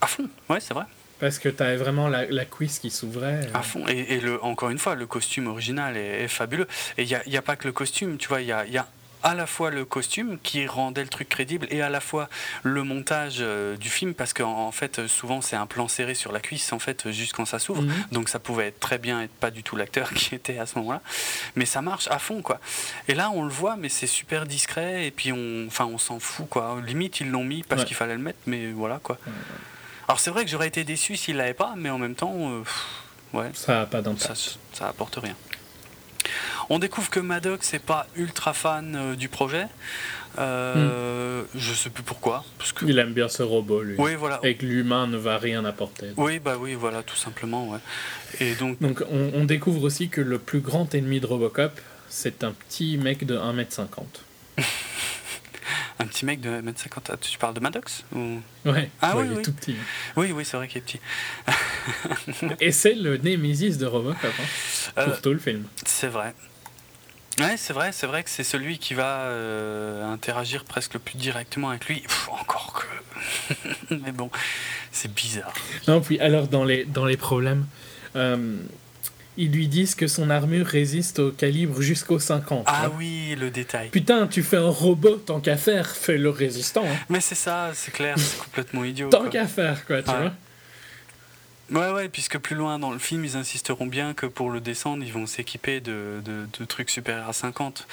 À 0.02 0.08
fond, 0.08 0.28
ouais, 0.50 0.60
c'est 0.60 0.74
vrai. 0.74 0.86
Parce 1.20 1.40
que 1.40 1.50
tu 1.50 1.64
avais 1.64 1.78
vraiment 1.78 2.08
la, 2.10 2.26
la 2.26 2.46
cuisse 2.46 2.78
qui 2.78 2.92
s'ouvrait. 2.92 3.50
À 3.54 3.64
fond. 3.64 3.84
Et, 3.88 4.20
le, 4.20 4.44
encore 4.44 4.70
une 4.70 4.78
fois, 4.78 4.94
le 4.94 5.08
costume 5.08 5.48
original 5.48 5.98
est, 5.98 6.28
fabuleux. 6.28 6.68
Et 6.98 7.04
il 7.04 7.08
n'y 7.08 7.16
a, 7.16 7.28
y 7.28 7.38
a, 7.38 7.42
pas 7.42 7.56
que 7.56 7.66
le 7.66 7.72
costume, 7.72 8.18
tu 8.18 8.28
vois, 8.28 8.42
il 8.42 8.48
y 8.48 8.52
a, 8.52 8.68
y 8.68 8.78
a 8.78 8.88
à 9.24 9.36
la 9.36 9.48
fois 9.48 9.72
le 9.72 9.86
costume 9.86 10.38
qui 10.42 10.66
rendait 10.68 11.04
le 11.04 11.10
truc 11.10 11.30
crédible 11.30 11.68
et 11.70 11.82
à 11.82 11.90
la 11.90 12.00
fois 12.00 12.30
le 12.64 12.84
montage 12.84 13.38
euh, 13.40 13.76
du 13.78 13.90
film 13.90 14.14
parce 14.14 14.34
qu'en 14.34 14.68
en 14.68 14.72
fait 14.72 15.08
souvent 15.08 15.42
c'est 15.42 15.56
un 15.56 15.66
plan 15.66 15.88
serré 15.88 16.14
sur 16.14 16.32
la 16.32 16.40
cuisse 16.40 16.72
en 16.72 16.80
fait 16.80 17.12
juste 17.12 17.34
quand 17.34 17.46
ça 17.46 17.60
s'ouvre. 17.60 17.82
Mhm. 17.82 17.94
donc 18.12 18.30
ça 18.30 18.40
pouvait 18.40 18.68
être 18.68 18.80
très 18.80 18.98
bien 18.98 19.22
être 19.22 19.32
pas 19.32 19.52
du 19.52 19.64
tout 19.64 19.76
l'acteur 19.76 20.10
qui 20.14 20.36
était 20.36 20.60
à 20.60 20.66
ce 20.66 20.78
moment-là. 20.80 21.02
Mais 21.56 21.66
ça 21.66 21.82
marche 21.82 22.08
à 22.10 22.20
fond 22.20 22.42
quoi. 22.42 22.60
Et 23.08 23.16
là 23.16 23.32
on 23.34 23.44
le 23.44 23.50
voit 23.50 23.76
mais 23.76 23.90
c'est 23.90 24.08
super 24.08 24.46
discret 24.46 25.08
et 25.08 25.12
puis 25.12 25.32
on 25.32 25.66
enfin 25.68 25.86
on 25.86 25.98
s'en 25.98 26.20
fout 26.20 26.48
quoi. 26.50 26.78
Limite 26.86 27.20
ils 27.20 27.30
l'ont 27.30 27.44
mis 27.44 27.64
parce 27.64 27.86
qu'il 27.86 27.96
fallait 27.96 28.16
le 28.16 28.22
mettre 28.22 28.40
mais 28.46 28.72
voilà 28.72 29.00
quoi. 29.02 29.18
Alors 30.08 30.20
c'est 30.20 30.32
vrai 30.32 30.46
que 30.46 30.52
j'aurais 30.52 30.68
été 30.68 30.84
déçu 30.84 31.18
s'il 31.18 31.38
l'avait 31.38 31.54
pas 31.54 31.74
mais 31.76 31.90
en 31.90 31.98
même 31.98 32.16
temps 32.16 32.36
euh, 32.36 32.64
ouais. 33.34 33.50
Ça 33.54 33.82
a 33.82 33.86
pas 33.86 34.02
ça, 34.18 34.34
ça 34.74 34.88
apporte 34.88 35.18
rien 35.22 35.36
on 36.70 36.80
découvre 36.80 37.10
que 37.10 37.20
Maddox 37.20 37.74
n'est 37.74 37.80
pas 37.80 38.08
ultra 38.16 38.54
fan 38.54 38.96
euh, 38.96 39.16
du 39.16 39.30
projet. 39.30 39.68
Euh, 40.40 41.42
hmm. 41.42 41.46
Je 41.56 41.74
sais 41.74 41.90
plus 41.90 42.04
pourquoi. 42.04 42.44
Parce 42.58 42.72
que... 42.72 42.86
Il 42.86 43.00
aime 43.00 43.14
bien 43.14 43.28
ce 43.28 43.44
robot, 43.44 43.82
lui. 43.82 43.96
Oui, 43.98 44.16
voilà. 44.16 44.40
Et 44.44 44.56
que 44.56 44.66
l'humain 44.66 45.08
ne 45.08 45.18
va 45.18 45.38
rien 45.38 45.66
apporter. 45.66 46.08
Oui, 46.18 46.40
bah 46.40 46.58
oui, 46.60 46.76
voilà, 46.76 47.04
tout 47.04 47.16
simplement. 47.16 47.70
Ouais. 47.70 47.80
Et 48.40 48.54
donc, 48.56 48.80
donc 48.82 49.04
on, 49.10 49.46
découvre 49.46 49.84
aussi 49.84 50.10
que 50.10 50.22
le 50.22 50.38
plus 50.38 50.60
grand 50.60 50.94
ennemi 50.94 51.20
de 51.20 51.26
Robocop, 51.26 51.80
c'est 52.10 52.44
un 52.44 52.52
petit 52.52 52.98
mec 52.98 53.26
de 53.26 53.38
1m50. 53.38 53.88
un 56.00 56.06
petit 56.06 56.26
mec 56.26 56.42
de 56.42 56.50
1m50. 56.50 57.10
Ah, 57.10 57.18
tu 57.18 57.38
parles 57.38 57.54
de 57.54 57.60
Maddox 57.60 58.04
ou... 58.16 58.40
Ouais, 58.66 58.90
ah, 59.02 59.18
oui, 59.18 59.28
il 59.32 59.40
est 59.40 59.42
tout 59.42 59.54
petit. 59.54 59.76
Oui, 60.16 60.32
oui, 60.32 60.46
c'est 60.46 60.58
vrai 60.58 60.68
qu'il 60.68 60.80
est 60.80 60.82
petit. 60.82 61.00
Et 62.60 62.72
c'est 62.72 62.94
le 62.94 63.18
Némésis 63.18 63.78
de 63.78 63.86
Robocop, 63.86 64.24
hein, 64.26 64.92
pour 64.96 65.14
euh, 65.14 65.18
tout 65.22 65.34
le 65.34 65.40
film. 65.40 65.66
C'est 65.86 66.08
vrai. 66.08 66.34
Ouais, 67.40 67.56
c'est 67.56 67.74
vrai, 67.74 67.92
c'est 67.92 68.08
vrai 68.08 68.24
que 68.24 68.30
c'est 68.30 68.44
celui 68.44 68.80
qui 68.80 68.96
va 68.96 69.20
euh, 69.26 70.12
interagir 70.12 70.66
presque 70.66 70.96
le 70.96 71.00
plus 71.00 71.18
directement 71.18 71.70
avec 71.70 71.88
lui. 71.88 72.04
encore 72.32 72.74
que. 72.74 73.96
Mais 74.04 74.12
bon, 74.12 74.32
c'est 74.92 75.14
bizarre. 75.14 75.54
Non, 75.88 76.02
puis 76.02 76.20
alors 76.20 76.48
dans 76.48 76.64
les, 76.64 76.86
dans 76.86 77.06
les 77.06 77.18
problèmes, 77.18 77.66
euh, 78.16 78.58
ils 79.38 79.52
lui 79.52 79.68
disent 79.68 79.96
que 79.96 80.08
son 80.08 80.30
armure 80.30 80.66
résiste 80.66 81.20
au 81.20 81.32
calibre 81.32 81.82
jusqu'au 81.82 82.20
50. 82.20 82.66
Ah 82.68 82.90
oui, 82.98 83.36
le 83.40 83.52
détail. 83.52 83.90
Putain, 83.90 84.28
tu 84.28 84.44
fais 84.44 84.58
un 84.58 84.70
robot, 84.70 85.18
tant 85.18 85.40
qu'à 85.40 85.58
faire, 85.58 85.90
fais-le 85.90 86.30
résistant. 86.30 86.84
Hein. 86.86 86.98
Mais 87.10 87.22
c'est 87.22 87.36
ça, 87.36 87.72
c'est 87.74 87.92
clair, 87.92 88.18
c'est 88.18 88.40
complètement 88.40 88.84
idiot. 88.84 89.10
tant 89.10 89.30
qu'à 89.30 89.48
faire, 89.48 89.86
quoi, 89.86 90.02
tu 90.02 90.10
vois. 90.10 90.34
Ouais, 91.70 91.92
ouais, 91.92 92.10
puisque 92.10 92.38
plus 92.38 92.56
loin 92.56 92.80
dans 92.80 92.92
le 92.92 93.00
film, 93.00 93.26
ils 93.26 93.36
insisteront 93.36 93.88
bien 93.88 94.14
que 94.14 94.26
pour 94.26 94.50
le 94.50 94.62
descendre, 94.62 95.04
ils 95.04 95.12
vont 95.12 95.26
s'équiper 95.26 95.82
de, 95.82 96.22
de, 96.24 96.66
trucs 96.66 96.90
supérieurs 96.90 97.28
à 97.28 97.34
50. 97.34 97.88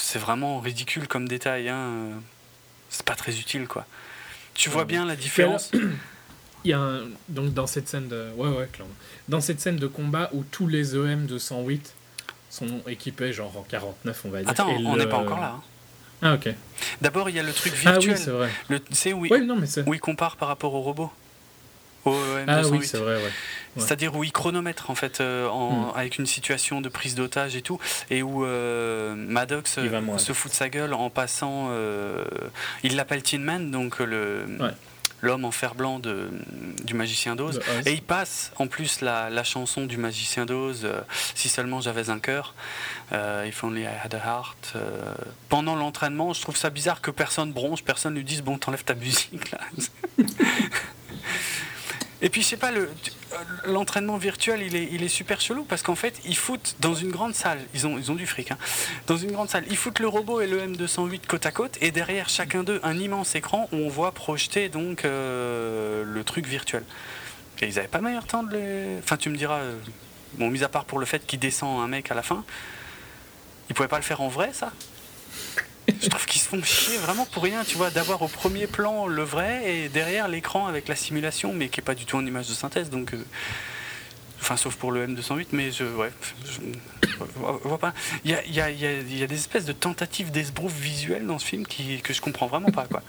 C'est 0.00 0.18
vraiment 0.18 0.60
ridicule 0.60 1.06
comme 1.06 1.28
détail, 1.28 1.68
hein. 1.68 1.90
C'est 2.88 3.04
pas 3.04 3.14
très 3.14 3.38
utile, 3.38 3.68
quoi. 3.68 3.84
Tu 4.54 4.70
vois 4.70 4.86
bien 4.86 5.04
la 5.04 5.16
différence 5.16 5.70
y 6.68 6.72
a 6.72 7.00
donc 7.28 7.52
dans 7.54 7.66
cette 7.66 7.88
scène 7.88 8.08
de 8.08 8.28
ouais 8.36 8.48
ouais 8.48 8.68
dans 9.28 9.40
cette 9.40 9.60
scène 9.60 9.76
de 9.76 9.86
combat 9.86 10.30
où 10.32 10.44
tous 10.50 10.66
les 10.66 10.96
EM 10.96 11.26
de 11.26 11.38
108 11.38 11.94
sont 12.50 12.82
équipés 12.86 13.32
genre 13.32 13.56
en 13.56 13.62
49 13.62 14.22
on 14.24 14.30
va 14.30 14.40
dire. 14.40 14.48
Attends, 14.48 14.68
on 14.68 14.96
n'est 14.96 15.06
pas 15.06 15.18
encore 15.18 15.40
là. 15.40 15.56
Hein. 15.56 15.62
Ah 16.22 16.34
ok. 16.34 16.48
D'abord 17.02 17.28
il 17.28 17.36
y 17.36 17.38
a 17.38 17.42
le 17.42 17.52
truc 17.52 17.74
virtuel. 17.74 17.94
Ah 17.94 18.12
oui 18.12 18.22
c'est 18.22 18.30
vrai. 18.30 18.50
C'est 18.90 19.12
où, 19.12 19.26
non, 19.26 19.56
mais 19.56 19.66
où 19.86 19.94
il 19.94 20.00
compare 20.00 20.36
par 20.36 20.48
rapport 20.48 20.74
au 20.74 20.80
robot? 20.80 21.10
Au 22.04 22.12
EM 22.12 22.44
ah 22.48 22.62
oui 22.68 22.80
c'est 22.82 22.98
vrai 22.98 23.16
ouais. 23.16 23.32
C'est-à-dire 23.78 24.16
où 24.16 24.24
il 24.24 24.32
chronomètre 24.32 24.90
en 24.90 24.94
fait 24.94 25.20
euh, 25.20 25.48
en, 25.48 25.70
hmm. 25.70 25.92
avec 25.96 26.18
une 26.18 26.26
situation 26.26 26.80
de 26.80 26.88
prise 26.88 27.14
d'otage 27.14 27.56
et 27.56 27.62
tout, 27.62 27.78
et 28.10 28.22
où 28.22 28.44
euh, 28.44 29.14
Maddox 29.14 29.76
euh, 29.78 30.18
se 30.18 30.32
fout 30.32 30.50
de 30.50 30.56
sa 30.56 30.68
gueule 30.68 30.94
en 30.94 31.10
passant. 31.10 31.70
il 32.82 32.96
l'appelle 32.96 33.22
Tin 33.22 33.38
Man, 33.38 33.70
donc 33.70 33.98
le 33.98 34.46
l'homme 35.22 35.44
en 35.44 35.50
fer 35.50 35.74
blanc 35.74 35.98
de, 35.98 36.28
du 36.84 36.94
magicien 36.94 37.36
d'Oz. 37.36 37.60
Et 37.84 37.92
il 37.92 38.02
passe 38.02 38.52
en 38.56 38.66
plus 38.66 39.00
la, 39.00 39.30
la 39.30 39.44
chanson 39.44 39.86
du 39.86 39.96
magicien 39.96 40.46
d'Oz, 40.46 40.82
euh, 40.84 41.00
Si 41.34 41.48
seulement 41.48 41.80
j'avais 41.80 42.10
un 42.10 42.18
cœur, 42.18 42.54
euh, 43.12 43.46
If 43.46 43.64
only 43.64 43.82
I 43.82 43.88
had 44.04 44.14
a 44.14 44.18
heart. 44.18 44.72
Euh, 44.76 45.14
pendant 45.48 45.76
l'entraînement, 45.76 46.32
je 46.32 46.42
trouve 46.42 46.56
ça 46.56 46.70
bizarre 46.70 47.00
que 47.00 47.10
personne 47.10 47.52
bronche, 47.52 47.82
personne 47.82 48.14
lui 48.14 48.24
dise 48.24 48.42
Bon, 48.42 48.58
t'enlèves 48.58 48.84
ta 48.84 48.94
musique 48.94 49.50
là. 49.50 49.60
Et 52.22 52.30
puis, 52.30 52.42
je 52.42 52.46
sais 52.46 52.56
pas, 52.56 52.70
le, 52.70 52.88
l'entraînement 53.66 54.16
virtuel, 54.16 54.62
il 54.62 54.74
est, 54.74 54.88
il 54.90 55.02
est 55.02 55.08
super 55.08 55.40
chelou 55.40 55.64
parce 55.64 55.82
qu'en 55.82 55.94
fait, 55.94 56.18
ils 56.24 56.36
foutent 56.36 56.76
dans 56.80 56.94
une 56.94 57.10
grande 57.10 57.34
salle, 57.34 57.58
ils 57.74 57.86
ont, 57.86 57.98
ils 57.98 58.10
ont 58.10 58.14
du 58.14 58.26
fric, 58.26 58.50
hein, 58.50 58.58
dans 59.06 59.18
une 59.18 59.32
grande 59.32 59.50
salle, 59.50 59.64
ils 59.68 59.76
foutent 59.76 59.98
le 59.98 60.08
robot 60.08 60.40
et 60.40 60.46
le 60.46 60.60
M208 60.66 61.26
côte 61.26 61.44
à 61.44 61.52
côte 61.52 61.76
et 61.82 61.90
derrière 61.90 62.28
chacun 62.28 62.62
d'eux 62.62 62.80
un 62.82 62.98
immense 62.98 63.34
écran 63.34 63.68
où 63.72 63.76
on 63.76 63.88
voit 63.88 64.12
projeter 64.12 64.68
donc 64.70 65.04
euh, 65.04 66.04
le 66.04 66.24
truc 66.24 66.46
virtuel. 66.46 66.84
Et 67.60 67.68
ils 67.68 67.74
n'avaient 67.74 67.88
pas 67.88 68.00
meilleur 68.00 68.26
temps 68.26 68.42
de 68.42 68.54
les. 68.54 68.98
Enfin, 68.98 69.16
tu 69.16 69.30
me 69.30 69.36
diras, 69.36 69.58
euh, 69.58 69.76
bon, 70.34 70.50
mis 70.50 70.62
à 70.62 70.68
part 70.68 70.84
pour 70.84 70.98
le 70.98 71.06
fait 71.06 71.26
qu'il 71.26 71.38
descend 71.38 71.82
un 71.82 71.88
mec 71.88 72.10
à 72.10 72.14
la 72.14 72.22
fin, 72.22 72.44
ils 73.68 73.74
pouvaient 73.74 73.88
pas 73.88 73.96
le 73.98 74.04
faire 74.04 74.20
en 74.20 74.28
vrai, 74.28 74.50
ça? 74.52 74.72
Je 75.88 76.08
trouve 76.08 76.26
qu'ils 76.26 76.40
se 76.40 76.48
font 76.48 76.62
chier 76.62 76.98
vraiment 76.98 77.26
pour 77.26 77.42
rien, 77.42 77.64
tu 77.64 77.76
vois, 77.76 77.90
d'avoir 77.90 78.22
au 78.22 78.28
premier 78.28 78.66
plan 78.66 79.06
le 79.06 79.22
vrai 79.22 79.70
et 79.70 79.88
derrière 79.88 80.28
l'écran 80.28 80.66
avec 80.66 80.88
la 80.88 80.96
simulation, 80.96 81.52
mais 81.52 81.68
qui 81.68 81.80
est 81.80 81.82
pas 81.82 81.94
du 81.94 82.04
tout 82.04 82.16
en 82.16 82.26
image 82.26 82.48
de 82.48 82.54
synthèse, 82.54 82.90
donc. 82.90 83.14
Euh, 83.14 83.24
enfin, 84.40 84.56
sauf 84.56 84.76
pour 84.76 84.92
le 84.92 85.06
M208, 85.06 85.48
mais 85.52 85.70
je. 85.70 85.84
Ouais. 85.84 86.10
vois 87.64 87.78
pas. 87.78 87.94
Il 88.24 88.32
y 88.32 88.60
a, 88.60 89.26
des 89.26 89.34
espèces 89.34 89.64
de 89.64 89.72
tentatives 89.72 90.30
d'esbrouf 90.30 90.72
visuel 90.72 91.26
dans 91.26 91.38
ce 91.38 91.46
film 91.46 91.66
que 91.66 92.12
je 92.12 92.20
comprends 92.20 92.46
vraiment 92.46 92.70
pas, 92.70 92.86
quoi. 92.86 93.02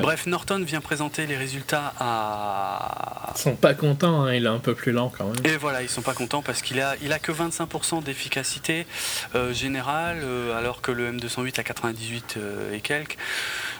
Bref, 0.00 0.26
Norton 0.26 0.62
vient 0.64 0.80
présenter 0.80 1.26
les 1.26 1.36
résultats 1.36 1.92
à. 1.98 3.32
Ils 3.34 3.40
sont 3.40 3.56
pas 3.56 3.74
contents, 3.74 4.22
hein, 4.22 4.34
il 4.34 4.44
est 4.44 4.48
un 4.48 4.58
peu 4.58 4.74
plus 4.74 4.92
lent 4.92 5.12
quand 5.16 5.26
même. 5.26 5.36
Et 5.44 5.56
voilà, 5.56 5.82
ils 5.82 5.88
sont 5.88 6.02
pas 6.02 6.14
contents 6.14 6.42
parce 6.42 6.62
qu'il 6.62 6.80
a, 6.80 6.94
il 7.02 7.12
a 7.12 7.18
que 7.18 7.32
25% 7.32 8.02
d'efficacité 8.02 8.86
euh, 9.34 9.52
générale, 9.52 10.20
euh, 10.22 10.58
alors 10.58 10.80
que 10.80 10.92
le 10.92 11.12
M208 11.12 11.60
a 11.60 11.62
98 11.62 12.34
euh, 12.36 12.74
et 12.74 12.80
quelques. 12.80 13.16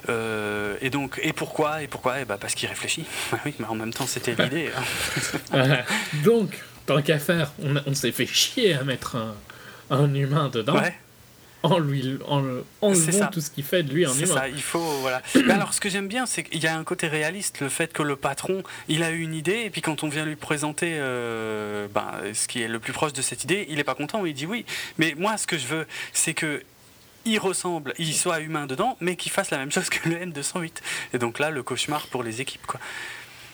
et 0.08 0.90
donc, 0.90 1.20
et 1.22 1.32
pourquoi 1.32 1.82
Et 1.82 1.88
pourquoi? 1.88 2.20
Eh 2.20 2.24
ben, 2.24 2.36
Parce 2.38 2.54
qu'il 2.54 2.68
réfléchit. 2.68 3.04
oui, 3.44 3.54
mais 3.58 3.66
en 3.66 3.74
même 3.74 3.92
temps, 3.92 4.06
c'était 4.06 4.34
l'idée. 4.34 4.70
Hein. 5.52 5.78
donc, 6.24 6.58
tant 6.86 7.00
qu'à 7.00 7.18
faire, 7.18 7.52
on, 7.62 7.76
on 7.86 7.94
s'est 7.94 8.12
fait 8.12 8.26
chier 8.26 8.74
à 8.74 8.84
mettre 8.84 9.16
un, 9.16 9.34
un 9.90 10.14
humain 10.14 10.50
dedans. 10.52 10.74
Ouais 10.74 10.94
en 11.62 11.78
lui 11.78 12.18
en, 12.28 12.42
enlevant 12.80 13.26
tout 13.28 13.40
ce 13.40 13.50
qu'il 13.50 13.64
fait 13.64 13.82
de 13.82 13.92
lui 13.92 14.06
en 14.06 14.12
C'est 14.12 14.26
ça, 14.26 14.48
il 14.48 14.62
faut 14.62 14.80
voilà. 15.00 15.22
alors 15.50 15.74
ce 15.74 15.80
que 15.80 15.88
j'aime 15.88 16.08
bien 16.08 16.26
c'est 16.26 16.42
qu'il 16.42 16.62
y 16.62 16.66
a 16.66 16.76
un 16.76 16.84
côté 16.84 17.08
réaliste, 17.08 17.60
le 17.60 17.68
fait 17.68 17.92
que 17.92 18.02
le 18.02 18.16
patron, 18.16 18.62
il 18.88 19.02
a 19.02 19.10
eu 19.10 19.20
une 19.20 19.34
idée 19.34 19.62
et 19.64 19.70
puis 19.70 19.80
quand 19.80 20.02
on 20.02 20.08
vient 20.08 20.24
lui 20.24 20.36
présenter 20.36 20.96
euh, 20.98 21.86
ben, 21.88 22.12
ce 22.32 22.48
qui 22.48 22.62
est 22.62 22.68
le 22.68 22.78
plus 22.78 22.92
proche 22.92 23.12
de 23.12 23.22
cette 23.22 23.44
idée, 23.44 23.66
il 23.68 23.78
est 23.78 23.84
pas 23.84 23.94
content, 23.94 24.24
il 24.24 24.34
dit 24.34 24.46
oui. 24.46 24.64
Mais 24.98 25.14
moi 25.16 25.36
ce 25.36 25.46
que 25.46 25.58
je 25.58 25.66
veux, 25.66 25.86
c'est 26.12 26.34
que 26.34 26.62
il 27.24 27.38
ressemble, 27.38 27.94
il 27.98 28.14
soit 28.14 28.40
humain 28.40 28.66
dedans, 28.66 28.96
mais 29.00 29.14
qu'il 29.14 29.30
fasse 29.30 29.50
la 29.50 29.58
même 29.58 29.70
chose 29.70 29.88
que 29.90 30.08
le 30.08 30.16
N208. 30.16 30.72
Et 31.14 31.18
donc 31.18 31.38
là, 31.38 31.50
le 31.50 31.62
cauchemar 31.62 32.08
pour 32.08 32.22
les 32.22 32.40
équipes 32.40 32.66
quoi. 32.66 32.80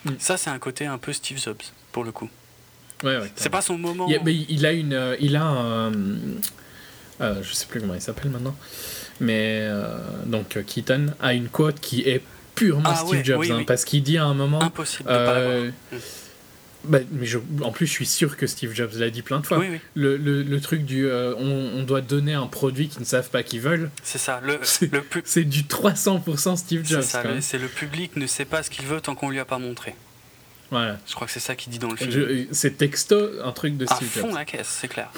Mm. 0.04 0.12
Ça 0.18 0.36
c'est 0.36 0.50
un 0.50 0.58
côté 0.58 0.86
un 0.86 0.98
peu 0.98 1.12
Steve 1.12 1.38
Jobs 1.42 1.62
pour 1.92 2.04
le 2.04 2.12
coup. 2.12 2.30
Ouais, 3.04 3.16
ouais, 3.16 3.30
c'est 3.36 3.50
pas 3.50 3.62
son 3.62 3.78
moment. 3.78 4.06
Il, 4.08 4.20
mais 4.24 4.34
il 4.34 4.66
a 4.66 4.72
une, 4.72 4.92
euh, 4.92 5.16
il 5.20 5.36
a 5.36 5.44
un, 5.44 5.92
euh, 7.20 7.42
je 7.42 7.52
sais 7.52 7.66
plus 7.66 7.80
comment 7.80 7.94
il 7.94 8.00
s'appelle 8.00 8.30
maintenant, 8.30 8.56
mais 9.20 9.60
euh, 9.62 9.98
donc 10.26 10.56
euh, 10.56 10.62
Keaton 10.62 11.06
a 11.20 11.34
une 11.34 11.48
quote 11.48 11.80
qui 11.80 12.02
est 12.02 12.22
purement 12.54 12.90
ah 12.92 13.04
Steve 13.06 13.24
Jobs, 13.24 13.44
hein, 13.50 13.64
parce 13.66 13.84
qu'il 13.84 14.02
dit 14.02 14.18
à 14.18 14.24
un 14.24 14.34
moment. 14.34 14.62
Impossible 14.62 15.08
de 15.08 15.14
pas 15.14 15.50
hmm. 15.50 16.00
bah, 16.84 16.98
mais 17.10 17.26
je, 17.26 17.38
en 17.62 17.72
plus, 17.72 17.86
je 17.86 17.92
suis 17.92 18.06
sûr 18.06 18.36
que 18.36 18.46
Steve 18.46 18.72
Jobs 18.72 18.92
l'a 18.94 19.10
dit 19.10 19.22
plein 19.22 19.40
de 19.40 19.46
fois. 19.46 19.60
Le, 19.94 20.16
le, 20.16 20.44
le, 20.44 20.60
truc 20.60 20.84
du 20.84 21.10
on, 21.10 21.82
doit 21.82 22.02
donner 22.02 22.34
un 22.34 22.46
produit 22.46 22.88
qu'ils 22.88 23.00
ne 23.00 23.06
savent 23.06 23.30
pas 23.30 23.42
qu'ils 23.42 23.60
veulent. 23.60 23.90
C'est 24.04 24.18
ça. 24.18 24.40
Le, 24.42 24.60
c'est 24.62 25.44
du 25.44 25.62
300% 25.62 26.56
Steve 26.56 26.86
Jobs. 26.86 27.02
C'est 27.40 27.58
le 27.58 27.68
public 27.68 28.14
ne 28.16 28.26
sait 28.26 28.44
pas 28.44 28.62
ce 28.62 28.70
qu'il 28.70 28.86
veut 28.86 29.00
tant 29.00 29.14
qu'on 29.14 29.30
lui 29.30 29.40
a 29.40 29.44
pas 29.44 29.58
montré. 29.58 29.94
Voilà. 30.70 30.98
Je 31.06 31.14
crois 31.14 31.26
que 31.26 31.32
c'est 31.32 31.40
ça 31.40 31.56
qu'il 31.56 31.72
dit 31.72 31.78
dans 31.78 31.90
le 31.90 31.96
film. 31.96 32.46
C'est 32.52 32.76
texto, 32.76 33.30
un 33.42 33.52
truc 33.52 33.76
de 33.76 33.86
Steve 33.86 34.08
Jobs. 34.14 34.24
À 34.24 34.28
fond 34.28 34.34
la 34.34 34.44
caisse, 34.44 34.68
c'est 34.68 34.88
clair. 34.88 35.10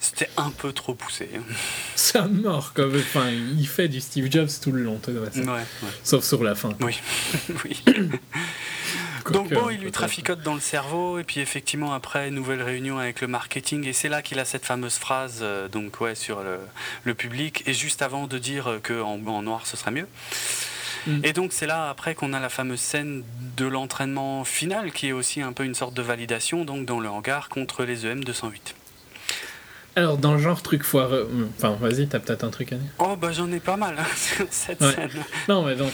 C'était 0.00 0.30
un 0.36 0.50
peu 0.50 0.72
trop 0.72 0.94
poussé. 0.94 1.28
Un 2.14 2.28
mort, 2.28 2.72
comme, 2.72 2.96
enfin, 2.96 3.30
il 3.30 3.66
fait 3.66 3.88
du 3.88 4.00
Steve 4.00 4.30
Jobs 4.30 4.48
tout 4.62 4.72
le 4.72 4.82
long. 4.82 5.00
Ouais, 5.08 5.64
Sauf 6.02 6.24
sur 6.24 6.42
la 6.42 6.54
fin. 6.54 6.70
Oui. 6.80 7.00
oui. 7.64 7.82
Donc 9.30 9.52
bon, 9.52 9.70
il 9.70 9.80
lui 9.80 9.92
traficote 9.92 10.42
dans 10.42 10.54
le 10.54 10.60
cerveau 10.60 11.18
et 11.18 11.24
puis 11.24 11.40
effectivement 11.40 11.92
après 11.92 12.30
nouvelle 12.30 12.62
réunion 12.62 12.98
avec 12.98 13.20
le 13.20 13.26
marketing 13.26 13.86
et 13.86 13.92
c'est 13.92 14.08
là 14.08 14.22
qu'il 14.22 14.38
a 14.38 14.44
cette 14.44 14.64
fameuse 14.64 14.94
phrase 14.94 15.40
euh, 15.42 15.68
donc 15.68 16.00
ouais 16.00 16.14
sur 16.14 16.42
le, 16.42 16.58
le, 17.04 17.14
public 17.14 17.62
et 17.66 17.74
juste 17.74 18.00
avant 18.00 18.26
de 18.26 18.38
dire 18.38 18.80
que 18.82 19.00
en, 19.02 19.18
noir 19.18 19.66
ce 19.66 19.76
serait 19.76 19.90
mieux. 19.90 20.08
Mm. 21.06 21.20
Et 21.24 21.32
donc 21.32 21.52
c'est 21.52 21.66
là 21.66 21.90
après 21.90 22.14
qu'on 22.14 22.32
a 22.32 22.40
la 22.40 22.48
fameuse 22.48 22.80
scène 22.80 23.22
de 23.56 23.66
l'entraînement 23.66 24.44
final 24.44 24.92
qui 24.92 25.08
est 25.08 25.12
aussi 25.12 25.42
un 25.42 25.52
peu 25.52 25.64
une 25.64 25.74
sorte 25.74 25.94
de 25.94 26.02
validation 26.02 26.64
donc 26.64 26.86
dans 26.86 27.00
le 27.00 27.08
hangar 27.08 27.50
contre 27.50 27.84
les 27.84 28.06
EM 28.06 28.24
208. 28.24 28.74
Alors, 29.98 30.16
dans 30.16 30.34
le 30.34 30.38
genre 30.38 30.62
truc 30.62 30.84
foireux. 30.84 31.28
Hmm, 31.28 31.48
enfin, 31.56 31.76
vas-y, 31.80 32.06
t'as 32.06 32.20
peut-être 32.20 32.44
un 32.44 32.50
truc 32.50 32.72
à 32.72 32.76
dire. 32.76 32.88
Oh, 33.00 33.16
bah 33.16 33.32
j'en 33.32 33.50
ai 33.50 33.58
pas 33.58 33.76
mal, 33.76 33.96
hein, 33.98 34.06
sur 34.16 34.46
cette 34.48 34.78
scène. 34.78 35.10
Non, 35.48 35.64
mais 35.64 35.74
donc. 35.74 35.92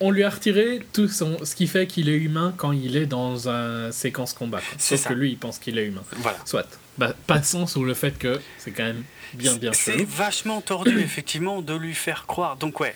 On 0.00 0.10
lui 0.10 0.24
a 0.24 0.30
retiré 0.30 0.80
tout 0.92 1.06
son, 1.06 1.44
ce 1.44 1.54
qui 1.54 1.66
fait 1.68 1.86
qu'il 1.86 2.08
est 2.08 2.16
humain 2.16 2.52
quand 2.56 2.72
il 2.72 2.96
est 2.96 3.06
dans 3.06 3.48
une 3.48 3.92
séquence 3.92 4.34
combat. 4.34 4.60
Sauf 4.76 5.06
que 5.06 5.14
lui, 5.14 5.30
il 5.30 5.38
pense 5.38 5.58
qu'il 5.58 5.78
est 5.78 5.86
humain. 5.86 6.02
Voilà. 6.16 6.38
Soit. 6.44 6.66
Bah, 6.98 7.14
passons 7.26 7.66
sur 7.66 7.84
le 7.84 7.94
fait 7.94 8.18
que 8.18 8.40
c'est 8.58 8.72
quand 8.72 8.82
même 8.82 9.04
bien, 9.32 9.54
bien 9.54 9.72
C'est 9.72 10.04
vachement 10.04 10.60
tordu, 10.60 11.00
effectivement, 11.04 11.62
de 11.62 11.74
lui 11.74 11.94
faire 11.94 12.26
croire. 12.26 12.56
Donc, 12.56 12.80
ouais, 12.80 12.94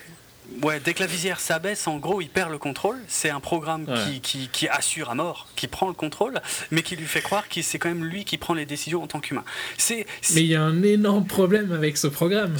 Ouais, 0.63 0.79
dès 0.83 0.93
que 0.93 1.01
la 1.01 1.07
visière 1.07 1.39
s'abaisse, 1.39 1.87
en 1.87 1.97
gros, 1.97 2.21
il 2.21 2.29
perd 2.29 2.51
le 2.51 2.57
contrôle. 2.57 2.97
C'est 3.07 3.29
un 3.29 3.39
programme 3.39 3.85
qui, 4.21 4.49
qui, 4.51 4.67
assure 4.67 5.09
à 5.09 5.15
mort, 5.15 5.47
qui 5.55 5.67
prend 5.67 5.87
le 5.87 5.93
contrôle, 5.93 6.41
mais 6.71 6.81
qui 6.81 6.95
lui 6.95 7.05
fait 7.05 7.21
croire 7.21 7.47
que 7.47 7.61
c'est 7.61 7.77
quand 7.79 7.89
même 7.89 8.05
lui 8.05 8.25
qui 8.25 8.37
prend 8.37 8.53
les 8.53 8.65
décisions 8.65 9.03
en 9.03 9.07
tant 9.07 9.19
qu'humain. 9.19 9.43
Mais 9.89 10.05
il 10.35 10.47
y 10.47 10.55
a 10.55 10.61
un 10.61 10.83
énorme 10.83 11.25
problème 11.25 11.71
avec 11.71 11.97
ce 11.97 12.07
programme. 12.07 12.55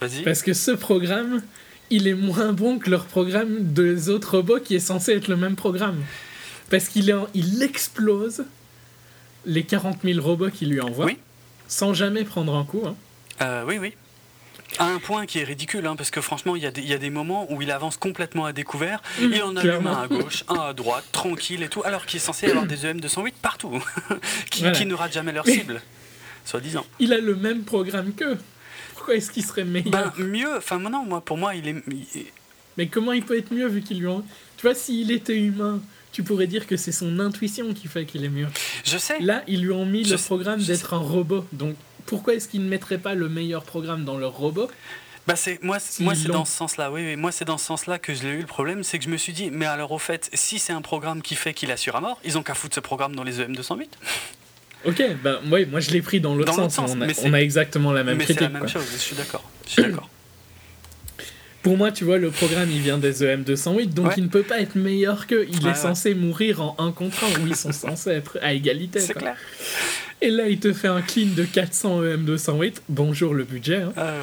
Vas-y. 0.00 0.22
Parce 0.22 0.42
que 0.42 0.52
ce 0.52 0.70
programme, 0.70 1.42
il 1.90 2.08
est 2.08 2.14
moins 2.14 2.52
bon 2.52 2.78
que 2.78 2.90
leur 2.90 3.06
programme 3.06 3.72
des 3.72 4.08
autres 4.08 4.36
robots 4.36 4.60
qui 4.60 4.74
est 4.74 4.80
censé 4.80 5.12
être 5.12 5.28
le 5.28 5.36
même 5.36 5.56
programme. 5.56 6.02
Parce 6.70 6.88
qu'il 6.88 7.14
il 7.34 7.62
explose 7.62 8.44
les 9.44 9.62
40 9.62 9.98
000 10.04 10.20
robots 10.20 10.50
qu'il 10.50 10.70
lui 10.70 10.80
envoie, 10.80 11.10
sans 11.68 11.94
jamais 11.94 12.24
prendre 12.24 12.54
un 12.56 12.64
coup. 12.64 12.82
Hein. 12.86 12.96
Euh, 13.40 13.64
oui, 13.66 13.78
oui. 13.78 13.94
À 14.78 14.86
un 14.86 14.98
point 14.98 15.26
qui 15.26 15.38
est 15.38 15.44
ridicule, 15.44 15.86
hein, 15.86 15.96
parce 15.96 16.10
que 16.10 16.20
franchement, 16.20 16.56
il 16.56 16.62
y, 16.62 16.66
a 16.66 16.70
des, 16.70 16.82
y 16.82 16.92
a 16.92 16.98
des 16.98 17.10
moments 17.10 17.46
où 17.50 17.62
il 17.62 17.70
avance 17.70 17.96
complètement 17.96 18.44
à 18.44 18.52
découvert. 18.52 19.00
Mmh, 19.20 19.24
il 19.32 19.42
en 19.42 19.56
a 19.56 19.64
une 19.64 19.80
main 19.80 20.02
à 20.02 20.08
gauche, 20.08 20.44
un 20.48 20.60
à 20.60 20.72
droite, 20.72 21.04
tranquille 21.12 21.62
et 21.62 21.68
tout, 21.68 21.82
alors 21.84 22.04
qu'il 22.06 22.18
est 22.18 22.24
censé 22.24 22.46
avoir 22.46 22.66
des 22.66 22.84
EM208 22.84 23.32
partout, 23.40 23.82
qui, 24.50 24.70
qui, 24.72 24.86
ne 24.86 24.94
ratent 24.94 25.12
jamais 25.12 25.32
leur 25.32 25.46
cible, 25.46 25.80
soi-disant. 26.44 26.84
Il 26.98 27.12
a 27.12 27.18
le 27.18 27.36
même 27.36 27.62
programme 27.62 28.12
qu'eux. 28.12 28.38
Pourquoi 28.94 29.14
est-ce 29.14 29.30
qu'il 29.30 29.44
serait 29.44 29.64
meilleur 29.64 29.90
ben, 29.90 30.12
Mieux, 30.18 30.56
enfin, 30.56 30.78
non, 30.78 31.04
moi, 31.04 31.20
pour 31.20 31.38
moi, 31.38 31.54
il 31.54 31.68
est. 31.68 31.82
Mais 32.76 32.88
comment 32.88 33.12
il 33.12 33.22
peut 33.22 33.38
être 33.38 33.52
mieux 33.52 33.68
vu 33.68 33.80
qu'il 33.80 34.00
lui 34.00 34.06
ont. 34.08 34.24
Tu 34.56 34.62
vois, 34.62 34.74
s'il 34.74 35.10
était 35.10 35.38
humain, 35.38 35.80
tu 36.12 36.22
pourrais 36.22 36.46
dire 36.46 36.66
que 36.66 36.76
c'est 36.76 36.92
son 36.92 37.18
intuition 37.20 37.72
qui 37.74 37.88
fait 37.88 38.04
qu'il 38.04 38.24
est 38.24 38.30
mieux. 38.30 38.48
Je 38.84 38.98
sais. 38.98 39.18
Là, 39.20 39.42
ils 39.46 39.62
lui 39.62 39.70
ont 39.70 39.86
mis 39.86 40.02
le 40.02 40.16
programme 40.16 40.62
d'être 40.62 40.94
un 40.94 40.98
robot. 40.98 41.46
Donc, 41.52 41.76
pourquoi 42.06 42.34
est-ce 42.34 42.48
qu'ils 42.48 42.64
ne 42.64 42.68
mettraient 42.68 42.98
pas 42.98 43.14
le 43.14 43.28
meilleur 43.28 43.64
programme 43.64 44.04
dans 44.04 44.16
leur 44.16 44.32
robot 44.32 44.70
Bah 45.26 45.36
c'est 45.36 45.62
moi, 45.62 45.78
moi 46.00 46.14
c'est 46.14 46.28
dans 46.28 46.44
ce 46.44 46.56
sens-là. 46.56 46.90
Oui, 46.90 47.02
oui, 47.04 47.16
moi 47.16 47.32
c'est 47.32 47.44
dans 47.44 47.58
ce 47.58 47.66
sens-là 47.66 47.98
que 47.98 48.14
je 48.14 48.22
l'ai 48.22 48.30
eu. 48.30 48.40
Le 48.40 48.46
problème, 48.46 48.82
c'est 48.82 48.98
que 48.98 49.04
je 49.04 49.10
me 49.10 49.16
suis 49.16 49.32
dit, 49.32 49.50
mais 49.50 49.66
alors 49.66 49.92
au 49.92 49.98
fait, 49.98 50.30
si 50.32 50.58
c'est 50.58 50.72
un 50.72 50.82
programme 50.82 51.22
qui 51.22 51.34
fait 51.34 51.52
qu'il 51.52 51.70
assure 51.70 51.96
à 51.96 52.00
mort, 52.00 52.20
ils 52.24 52.38
ont 52.38 52.42
qu'à 52.42 52.54
foutre 52.54 52.74
ce 52.74 52.80
programme 52.80 53.14
dans 53.14 53.24
les 53.24 53.40
EM 53.40 53.54
208. 53.54 53.98
Ok, 54.84 55.02
bah 55.22 55.40
oui, 55.50 55.66
moi 55.66 55.80
je 55.80 55.90
l'ai 55.90 56.02
pris 56.02 56.20
dans 56.20 56.34
l'autre 56.34 56.54
sens. 56.54 56.78
on, 56.78 57.00
a, 57.02 57.06
on, 57.24 57.32
a, 57.32 57.40
exactement 57.40 57.92
la 57.92 58.04
même 58.04 58.18
mais 58.18 58.24
critique. 58.24 58.42
c'est 58.46 58.52
la 58.52 58.60
même 58.60 58.68
chose. 58.68 58.84
Je 58.92 58.98
suis 58.98 59.16
d'accord. 59.16 59.42
Je 59.66 59.72
suis 59.72 59.82
d'accord. 59.82 60.08
Pour 61.62 61.76
moi, 61.76 61.90
tu 61.90 62.04
vois, 62.04 62.18
le 62.18 62.30
programme, 62.30 62.70
il 62.70 62.80
vient 62.80 62.96
des 62.96 63.24
EM 63.24 63.42
208, 63.42 63.88
donc 63.88 64.12
il 64.16 64.22
ne 64.22 64.28
peut 64.28 64.44
pas 64.44 64.60
être 64.60 64.76
meilleur 64.76 65.26
qu'eux. 65.26 65.48
Il 65.50 65.66
est 65.66 65.74
censé 65.74 66.14
mourir 66.14 66.62
en 66.62 66.76
un 66.78 66.92
contre 66.92 67.24
un, 67.24 67.40
où 67.40 67.46
ils 67.48 67.56
sont 67.56 67.72
censés 67.86 68.10
être 68.10 68.38
à 68.40 68.52
égalité. 68.52 69.00
C'est 69.00 69.14
clair. 69.14 69.36
Et 70.22 70.30
là, 70.30 70.48
il 70.48 70.58
te 70.58 70.72
fait 70.72 70.88
un 70.88 71.02
clean 71.02 71.34
de 71.34 71.44
400 71.44 72.02
EM 72.02 72.24
208. 72.24 72.82
Bonjour 72.88 73.34
le 73.34 73.44
budget. 73.44 73.82
Hein. 73.82 73.92
Ah 73.96 74.14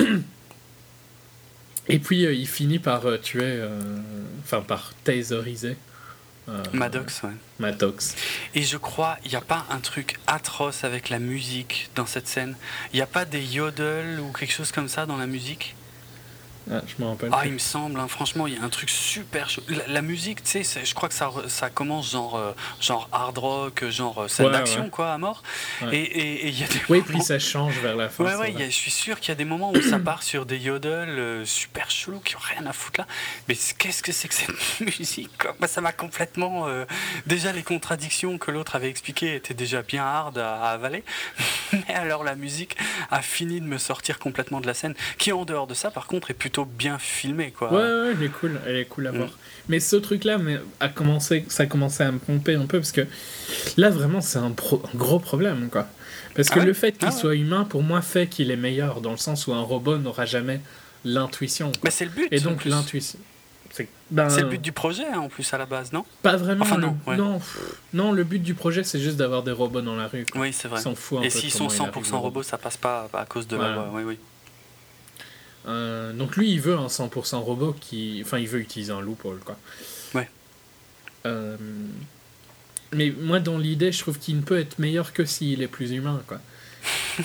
ouais. 0.00 0.06
Et 1.88 2.00
puis 2.00 2.26
euh, 2.26 2.32
il 2.32 2.48
finit 2.48 2.80
par 2.80 3.06
euh, 3.06 3.16
tuer, 3.16 3.44
euh, 3.44 3.80
enfin 4.42 4.60
par 4.60 4.92
taseriser. 5.04 5.76
Maddox, 6.72 7.24
ouais. 7.24 7.30
Maddox. 7.58 8.14
Et 8.54 8.62
je 8.62 8.76
crois, 8.76 9.18
il 9.24 9.30
n'y 9.30 9.36
a 9.36 9.40
pas 9.40 9.66
un 9.68 9.80
truc 9.80 10.20
atroce 10.28 10.84
avec 10.84 11.08
la 11.10 11.18
musique 11.18 11.90
dans 11.96 12.06
cette 12.06 12.28
scène? 12.28 12.54
Il 12.92 12.96
n'y 12.96 13.02
a 13.02 13.06
pas 13.06 13.24
des 13.24 13.42
yodels 13.42 14.20
ou 14.20 14.30
quelque 14.30 14.52
chose 14.52 14.70
comme 14.70 14.86
ça 14.86 15.06
dans 15.06 15.16
la 15.16 15.26
musique? 15.26 15.74
Ah, 16.70 16.80
je 16.86 17.02
me 17.02 17.08
rappelle. 17.08 17.30
Ah, 17.32 17.42
il 17.46 17.52
me 17.52 17.58
semble, 17.58 18.00
hein, 18.00 18.08
franchement, 18.08 18.46
il 18.46 18.54
y 18.54 18.56
a 18.56 18.62
un 18.62 18.68
truc 18.68 18.90
super 18.90 19.48
chaud. 19.48 19.62
La, 19.86 20.02
musique, 20.02 20.42
tu 20.42 20.64
sais, 20.64 20.84
je 20.84 20.94
crois 20.94 21.08
que 21.08 21.14
ça, 21.14 21.30
ça 21.46 21.70
commence 21.70 22.10
genre, 22.10 22.36
euh, 22.36 22.52
genre 22.80 23.08
hard 23.12 23.38
rock, 23.38 23.84
genre 23.88 24.24
euh, 24.24 24.28
scène 24.28 24.50
d'action, 24.50 24.90
quoi, 24.90 25.12
à 25.12 25.18
mort. 25.18 25.42
Et 25.92 26.48
il 26.48 26.58
y 26.58 26.64
a 26.64 26.66
des 26.66 26.80
Oui, 26.88 27.02
puis 27.02 27.22
ça 27.22 27.38
change 27.38 27.78
vers 27.78 27.94
la 27.94 28.08
fin. 28.08 28.24
Ouais, 28.24 28.34
ouais, 28.34 28.54
je 28.58 28.70
suis 28.70 28.90
sûr 28.90 29.20
qu'il 29.20 29.28
y 29.28 29.32
a 29.32 29.36
des 29.36 29.44
moments 29.44 29.70
où 29.70 29.80
ça 29.80 29.98
part 29.98 30.22
sur 30.22 30.44
des 30.44 30.58
yodels 30.58 31.08
euh, 31.08 31.44
super 31.44 31.90
chelous 31.90 32.20
qui 32.20 32.34
n'ont 32.34 32.40
rien 32.40 32.66
à 32.66 32.72
foutre 32.72 33.00
là. 33.00 33.06
Mais 33.48 33.54
qu'est-ce 33.78 34.02
que 34.02 34.12
c'est 34.12 34.28
que 34.28 34.34
cette 34.34 34.80
musique 34.98 35.46
bah, 35.60 35.68
Ça 35.68 35.80
m'a 35.80 35.92
complètement. 35.92 36.66
déjà, 37.26 37.52
les 37.52 37.62
contradictions 37.62 38.38
que 38.38 38.50
l'autre 38.50 38.74
avait 38.74 38.90
expliquées 38.90 39.36
étaient 39.36 39.54
déjà 39.54 39.82
bien 39.82 40.04
hard 40.04 40.38
à, 40.38 40.62
à 40.62 40.70
avaler. 40.70 41.04
Mais 41.72 41.94
alors, 41.94 42.24
la 42.24 42.34
musique 42.34 42.76
a 43.10 43.22
fini 43.22 43.60
de 43.60 43.66
me 43.66 43.78
sortir 43.78 44.18
complètement 44.18 44.60
de 44.60 44.66
la 44.66 44.74
scène, 44.74 44.94
qui 45.18 45.32
en 45.32 45.44
dehors 45.44 45.66
de 45.66 45.74
ça, 45.74 45.90
par 45.90 46.06
contre, 46.06 46.30
est 46.30 46.34
plutôt 46.34 46.55
bien 46.64 46.98
filmé 46.98 47.52
quoi. 47.56 47.72
Ouais, 47.72 47.78
ouais, 47.78 48.14
elle 48.16 48.22
est 48.22 48.28
cool, 48.28 48.60
elle 48.66 48.76
est 48.76 48.84
cool 48.84 49.06
à 49.06 49.12
mm. 49.12 49.16
voir. 49.16 49.30
Mais 49.68 49.80
ce 49.80 49.96
truc 49.96 50.24
là, 50.24 50.38
mais 50.38 50.58
a 50.80 50.88
commencé, 50.88 51.44
ça 51.48 51.64
a 51.64 51.66
commencé 51.66 52.02
à 52.02 52.12
me 52.12 52.18
pomper 52.18 52.54
un 52.54 52.66
peu 52.66 52.78
parce 52.78 52.92
que 52.92 53.06
là 53.76 53.90
vraiment 53.90 54.20
c'est 54.20 54.38
un, 54.38 54.52
gros 54.94 55.18
problème 55.18 55.68
quoi. 55.70 55.88
Parce 56.34 56.50
que 56.50 56.60
ah 56.60 56.64
le 56.64 56.72
fait 56.72 56.92
qu'il 56.92 57.08
ah 57.08 57.12
soit 57.12 57.34
humain 57.34 57.64
pour 57.64 57.82
moi 57.82 58.02
fait 58.02 58.26
qu'il 58.26 58.50
est 58.50 58.56
meilleur 58.56 59.00
dans 59.00 59.10
le 59.10 59.16
sens 59.16 59.46
où 59.46 59.54
un 59.54 59.62
robot 59.62 59.98
n'aura 59.98 60.26
jamais 60.26 60.60
l'intuition. 61.04 61.72
Mais 61.82 61.90
c'est 61.90 62.04
le 62.04 62.10
but. 62.10 62.28
Et 62.30 62.40
donc 62.40 62.64
l'intuition. 62.64 63.18
Ben, 64.10 64.30
c'est 64.30 64.42
le 64.42 64.48
but 64.48 64.60
du 64.60 64.72
projet 64.72 65.06
en 65.14 65.28
plus 65.28 65.52
à 65.52 65.58
la 65.58 65.66
base, 65.66 65.92
non? 65.92 66.04
Pas 66.22 66.36
vraiment. 66.36 66.64
Enfin, 66.64 66.78
non, 66.78 66.96
non, 67.06 67.40
non, 67.92 68.12
le 68.12 68.24
but 68.24 68.38
du 68.38 68.54
projet 68.54 68.84
c'est 68.84 69.00
juste 69.00 69.16
d'avoir 69.16 69.42
des 69.42 69.50
robots 69.50 69.80
dans 69.80 69.96
la 69.96 70.06
rue. 70.06 70.24
Oui, 70.34 70.52
c'est 70.52 70.68
vrai. 70.68 70.80
Et 71.22 71.30
s'ils 71.30 71.50
sont 71.50 71.68
100% 71.68 72.14
robots, 72.16 72.42
ça 72.42 72.58
passe 72.58 72.76
pas 72.76 73.08
à 73.12 73.24
cause 73.24 73.46
de 73.46 73.56
la 73.56 73.72
loi. 73.72 73.90
Oui, 73.92 74.02
oui. 74.04 74.18
Euh, 75.66 76.12
donc 76.12 76.36
lui, 76.36 76.52
il 76.52 76.60
veut 76.60 76.76
un 76.76 76.86
100% 76.86 77.36
robot 77.36 77.74
qui... 77.80 78.22
Enfin, 78.24 78.38
il 78.38 78.48
veut 78.48 78.60
utiliser 78.60 78.92
un 78.92 79.00
loophole, 79.00 79.38
quoi. 79.44 79.56
Ouais. 80.14 80.28
Euh, 81.26 81.56
mais 82.92 83.12
moi, 83.18 83.40
dans 83.40 83.58
l'idée, 83.58 83.92
je 83.92 83.98
trouve 83.98 84.18
qu'il 84.18 84.36
ne 84.36 84.42
peut 84.42 84.58
être 84.58 84.78
meilleur 84.78 85.12
que 85.12 85.24
s'il 85.24 85.62
est 85.62 85.68
plus 85.68 85.92
humain, 85.92 86.22
quoi. 86.26 86.40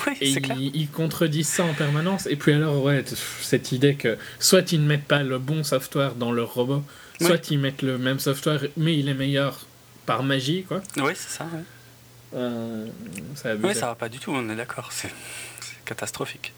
Oui, 0.06 0.14
et 0.22 0.30
il, 0.30 0.74
il, 0.74 0.90
contredit 0.90 1.44
ça 1.44 1.64
en 1.64 1.74
permanence. 1.74 2.26
Et 2.26 2.36
puis 2.36 2.52
alors, 2.52 2.82
ouais, 2.82 3.04
cette 3.42 3.72
idée 3.72 3.94
que 3.94 4.16
soit 4.40 4.72
ils 4.72 4.82
ne 4.82 4.88
mettent 4.88 5.04
pas 5.04 5.22
le 5.22 5.38
bon 5.38 5.62
software 5.62 6.14
dans 6.14 6.32
leur 6.32 6.54
robot, 6.54 6.82
soit 7.20 7.50
ils 7.50 7.58
mettent 7.58 7.82
le 7.82 7.98
même 7.98 8.18
software, 8.18 8.62
mais 8.76 8.98
il 8.98 9.08
est 9.08 9.14
meilleur 9.14 9.66
par 10.06 10.22
magie, 10.22 10.64
quoi. 10.64 10.82
Oui, 10.96 11.12
c'est 11.14 11.38
ça, 11.38 11.44
ouais. 11.44 11.62
Euh, 12.34 12.86
ça, 13.34 13.54
ouais, 13.54 13.74
ça 13.74 13.86
va 13.86 13.94
pas 13.94 14.08
du 14.08 14.18
tout, 14.18 14.32
on 14.32 14.48
est 14.48 14.56
d'accord. 14.56 14.88
C'est 14.90 15.10
catastrophique. 15.84 16.52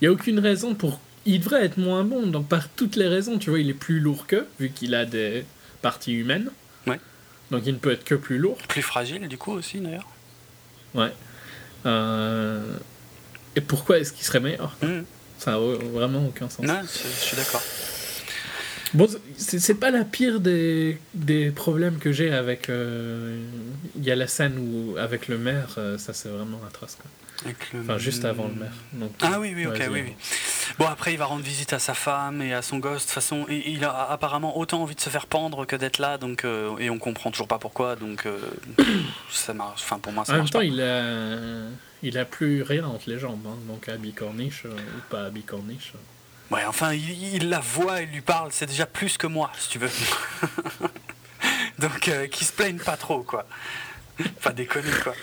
Il 0.00 0.04
n'y 0.04 0.08
a 0.08 0.12
aucune 0.12 0.38
raison 0.38 0.74
pour. 0.74 1.00
Il 1.24 1.40
devrait 1.40 1.64
être 1.64 1.78
moins 1.78 2.04
bon 2.04 2.26
donc, 2.26 2.48
par 2.48 2.68
toutes 2.68 2.96
les 2.96 3.08
raisons. 3.08 3.38
Tu 3.38 3.50
vois, 3.50 3.58
il 3.58 3.70
est 3.70 3.74
plus 3.74 4.00
lourd 4.00 4.26
que, 4.26 4.46
vu 4.60 4.70
qu'il 4.70 4.94
a 4.94 5.04
des 5.04 5.44
parties 5.82 6.12
humaines. 6.12 6.50
Ouais. 6.86 7.00
Donc 7.50 7.62
il 7.66 7.72
ne 7.74 7.78
peut 7.78 7.92
être 7.92 8.04
que 8.04 8.14
plus 8.14 8.38
lourd. 8.38 8.58
Plus 8.68 8.82
fragile, 8.82 9.26
du 9.28 9.38
coup, 9.38 9.52
aussi, 9.52 9.80
d'ailleurs. 9.80 10.08
Ouais. 10.94 11.12
Euh, 11.84 12.76
et 13.54 13.60
pourquoi 13.60 13.98
est-ce 13.98 14.12
qu'il 14.12 14.24
serait 14.24 14.40
meilleur? 14.40 14.76
Mmh. 14.82 15.02
Ça 15.38 15.52
n'a 15.52 15.58
vraiment 15.58 16.26
aucun 16.26 16.48
sens. 16.48 16.64
Non, 16.64 16.80
je 16.82 17.08
suis 17.08 17.36
d'accord. 17.36 17.62
Bon, 18.94 19.08
c'est 19.36 19.74
pas 19.74 19.90
la 19.90 20.04
pire 20.04 20.40
des, 20.40 20.98
des 21.12 21.50
problèmes 21.50 21.98
que 21.98 22.12
j'ai 22.12 22.32
avec. 22.32 22.70
Euh, 22.70 23.44
il 23.96 24.04
y 24.04 24.10
a 24.10 24.16
la 24.16 24.28
scène 24.28 24.58
où, 24.58 24.96
avec 24.96 25.28
le 25.28 25.38
maire, 25.38 25.74
euh, 25.76 25.98
ça 25.98 26.14
c'est 26.14 26.28
vraiment 26.28 26.60
atroce. 26.66 26.94
Quoi. 26.94 27.10
Enfin, 27.80 27.98
juste 27.98 28.24
avant 28.24 28.48
le 28.48 28.54
maire. 28.54 29.10
ah 29.22 29.40
oui, 29.40 29.52
oui, 29.54 29.66
ok, 29.66 29.82
oui, 29.90 30.02
oui. 30.06 30.14
Bon, 30.78 30.86
après, 30.86 31.12
il 31.12 31.18
va 31.18 31.24
rendre 31.26 31.42
visite 31.42 31.72
à 31.72 31.78
sa 31.78 31.94
femme 31.94 32.42
et 32.42 32.52
à 32.52 32.62
son 32.62 32.78
gosse. 32.78 33.02
De 33.02 33.06
toute 33.06 33.10
façon, 33.10 33.46
il 33.48 33.84
a 33.84 34.10
apparemment 34.10 34.58
autant 34.58 34.82
envie 34.82 34.94
de 34.94 35.00
se 35.00 35.08
faire 35.08 35.26
pendre 35.26 35.64
que 35.64 35.76
d'être 35.76 35.98
là, 35.98 36.18
donc, 36.18 36.44
euh, 36.44 36.76
et 36.78 36.90
on 36.90 36.98
comprend 36.98 37.30
toujours 37.30 37.48
pas 37.48 37.58
pourquoi, 37.58 37.96
donc 37.96 38.26
euh, 38.26 38.38
ça 39.30 39.54
marche. 39.54 39.82
Enfin, 39.82 39.98
pour 39.98 40.12
moi, 40.12 40.24
ça 40.24 40.34
En 40.34 40.36
même 40.36 40.48
temps, 40.48 40.60
il 40.60 40.80
a, 40.80 41.68
il 42.02 42.18
a 42.18 42.24
plus 42.24 42.62
rien 42.62 42.84
entre 42.84 43.08
les 43.08 43.18
jambes, 43.18 43.46
hein. 43.46 43.56
donc 43.68 43.88
à 43.88 43.96
Bicorniche 43.96 44.64
euh, 44.66 44.70
ou 44.70 45.00
pas 45.10 45.26
à 45.26 45.30
Bicorniche. 45.30 45.92
Ouais, 46.50 46.64
enfin, 46.66 46.92
il, 46.92 47.48
la 47.48 47.58
voit, 47.58 48.02
il 48.02 48.10
lui 48.10 48.20
parle, 48.20 48.50
c'est 48.52 48.66
déjà 48.66 48.86
plus 48.86 49.16
que 49.18 49.26
moi, 49.26 49.50
si 49.58 49.68
tu 49.70 49.78
veux. 49.78 49.90
donc, 51.78 51.98
qu'il 52.30 52.46
se 52.46 52.52
plaigne 52.52 52.78
pas 52.78 52.96
trop, 52.96 53.22
quoi. 53.22 53.46
pas 54.42 54.52
déconner, 54.52 54.90
quoi. 55.02 55.14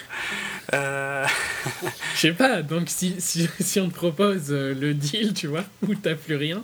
Euh... 0.73 1.25
Je 2.15 2.19
sais 2.19 2.33
pas, 2.33 2.61
donc 2.61 2.89
si, 2.89 3.19
si, 3.19 3.49
si, 3.59 3.79
on 3.79 3.89
te 3.89 3.95
propose 3.95 4.51
euh, 4.51 4.73
le 4.73 4.93
deal, 4.93 5.33
tu 5.33 5.47
vois, 5.47 5.63
où 5.87 5.95
t'as 5.95 6.15
plus 6.15 6.35
rien, 6.35 6.63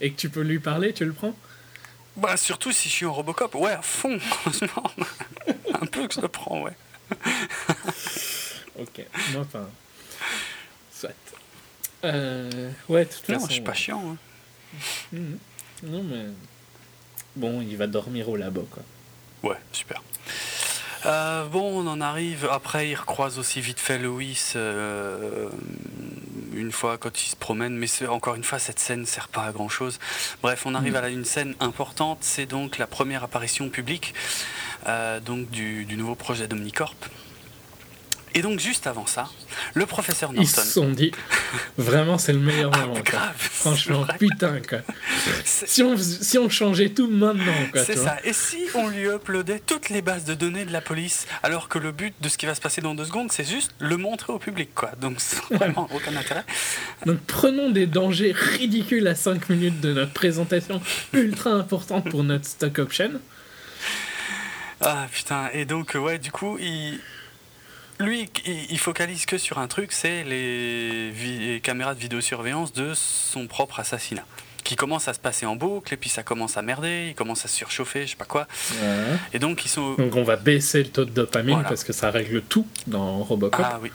et 0.00 0.10
que 0.10 0.16
tu 0.16 0.28
peux 0.28 0.42
lui 0.42 0.58
parler, 0.58 0.92
tu 0.92 1.04
le 1.04 1.12
prends? 1.12 1.34
Bah, 2.16 2.36
surtout 2.36 2.72
si 2.72 2.88
je 2.88 2.94
suis 2.94 3.06
en 3.06 3.12
Robocop, 3.12 3.54
ouais, 3.54 3.72
à 3.72 3.82
fond, 3.82 4.18
franchement. 4.20 4.90
Un 5.80 5.86
peu 5.86 6.06
que 6.06 6.14
je 6.14 6.20
le 6.20 6.28
prends, 6.28 6.62
ouais. 6.62 6.76
ok, 8.78 9.06
non, 9.32 9.40
enfin. 9.40 9.68
Soit. 10.92 11.14
Euh, 12.04 12.70
ouais, 12.88 13.06
toute 13.06 13.24
façon. 13.24 13.40
Non, 13.40 13.46
je 13.46 13.52
suis 13.52 13.62
pas 13.62 13.74
chiant. 13.74 14.02
Hein. 14.12 14.16
Mhm. 15.12 15.38
Non, 15.84 16.02
mais. 16.02 16.24
Bon, 17.34 17.62
il 17.62 17.76
va 17.76 17.86
dormir 17.86 18.28
au 18.28 18.36
labo, 18.36 18.68
quoi. 18.70 18.82
Ouais, 19.42 19.58
super. 19.72 20.02
Euh, 21.04 21.44
bon, 21.46 21.84
on 21.84 21.86
en 21.88 22.00
arrive. 22.00 22.48
Après, 22.50 22.88
il 22.88 22.94
recroise 22.94 23.38
aussi 23.38 23.60
vite 23.60 23.80
fait 23.80 23.98
Louis 23.98 24.38
euh, 24.54 25.48
une 26.54 26.70
fois 26.70 26.98
quand 26.98 27.22
il 27.22 27.28
se 27.28 27.36
promène. 27.36 27.76
Mais 27.76 27.86
encore 28.06 28.34
une 28.34 28.44
fois, 28.44 28.58
cette 28.58 28.78
scène 28.78 29.00
ne 29.00 29.06
sert 29.06 29.28
pas 29.28 29.44
à 29.44 29.52
grand 29.52 29.68
chose. 29.68 29.98
Bref, 30.42 30.64
on 30.66 30.74
arrive 30.74 30.94
mm. 30.94 31.04
à 31.04 31.08
une 31.08 31.24
scène 31.24 31.54
importante. 31.60 32.18
C'est 32.20 32.46
donc 32.46 32.78
la 32.78 32.86
première 32.86 33.24
apparition 33.24 33.68
publique 33.68 34.14
euh, 34.86 35.20
donc 35.20 35.50
du, 35.50 35.84
du 35.84 35.96
nouveau 35.96 36.14
projet 36.14 36.48
d'Omnicorp. 36.48 36.94
Et 38.34 38.42
donc, 38.42 38.60
juste 38.60 38.86
avant 38.86 39.06
ça, 39.06 39.28
le 39.74 39.84
professeur 39.84 40.32
Norton. 40.32 40.42
Ils 40.42 40.48
se 40.48 40.62
sont 40.62 40.90
dit, 40.90 41.12
vraiment, 41.78 42.18
c'est 42.18 42.32
le 42.32 42.38
meilleur 42.38 42.70
ah, 42.74 42.86
moment. 42.86 42.94
Franchement, 43.36 44.06
putain, 44.18 44.60
quoi. 44.66 44.78
Si 45.44 45.82
on, 45.82 45.96
si 45.96 46.38
on 46.38 46.48
changeait 46.48 46.90
tout 46.90 47.08
maintenant, 47.08 47.52
quoi. 47.72 47.84
C'est 47.84 47.96
ça. 47.96 48.16
Et 48.24 48.32
si 48.32 48.66
on 48.74 48.88
lui 48.88 49.04
uploadait 49.04 49.60
toutes 49.60 49.90
les 49.90 50.02
bases 50.02 50.24
de 50.24 50.34
données 50.34 50.64
de 50.64 50.72
la 50.72 50.80
police, 50.80 51.26
alors 51.42 51.68
que 51.68 51.78
le 51.78 51.92
but 51.92 52.14
de 52.20 52.28
ce 52.28 52.38
qui 52.38 52.46
va 52.46 52.54
se 52.54 52.60
passer 52.60 52.80
dans 52.80 52.94
deux 52.94 53.04
secondes, 53.04 53.30
c'est 53.30 53.48
juste 53.48 53.74
le 53.78 53.96
montrer 53.96 54.32
au 54.32 54.38
public, 54.38 54.70
quoi. 54.74 54.92
Donc, 55.00 55.18
vraiment 55.50 55.88
aucun 55.92 56.16
intérêt. 56.16 56.44
Donc, 57.04 57.18
prenons 57.26 57.70
des 57.70 57.86
dangers 57.86 58.32
ridicules 58.32 59.06
à 59.06 59.14
5 59.14 59.50
minutes 59.50 59.80
de 59.80 59.92
notre 59.92 60.12
présentation 60.12 60.80
ultra 61.12 61.50
importante 61.50 62.08
pour 62.08 62.24
notre 62.24 62.46
stock 62.46 62.78
option. 62.78 63.10
Ah 64.80 65.06
putain, 65.12 65.48
et 65.52 65.64
donc, 65.64 65.94
ouais, 65.94 66.18
du 66.18 66.32
coup, 66.32 66.58
il 66.58 66.98
lui, 67.98 68.28
il 68.46 68.78
focalise 68.78 69.26
que 69.26 69.38
sur 69.38 69.58
un 69.58 69.68
truc, 69.68 69.92
c'est 69.92 70.24
les, 70.24 71.60
caméras 71.62 71.94
de 71.94 72.00
vidéosurveillance 72.00 72.72
de 72.72 72.92
son 72.94 73.46
propre 73.46 73.80
assassinat 73.80 74.24
qui 74.64 74.76
commence 74.76 75.08
à 75.08 75.12
se 75.12 75.18
passer 75.18 75.44
en 75.44 75.56
boucle 75.56 75.92
et 75.92 75.96
puis 75.96 76.08
ça 76.08 76.22
commence 76.22 76.56
à 76.56 76.62
merder, 76.62 77.08
il 77.10 77.14
commence 77.16 77.44
à 77.44 77.48
se 77.48 77.56
surchauffer, 77.56 78.02
je 78.06 78.10
sais 78.10 78.16
pas 78.16 78.24
quoi. 78.24 78.46
Et 79.32 79.40
donc 79.40 79.64
ils 79.64 79.68
sont. 79.68 79.94
Donc 79.94 80.14
on 80.14 80.22
va 80.22 80.36
baisser 80.36 80.84
le 80.84 80.88
taux 80.88 81.04
de 81.04 81.10
dopamine 81.10 81.64
parce 81.68 81.82
que 81.82 81.92
ça 81.92 82.12
règle 82.12 82.42
tout 82.42 82.66
dans 82.86 83.24
Robocop. 83.24 83.64
Ah 83.68 83.80
oui, 83.82 83.90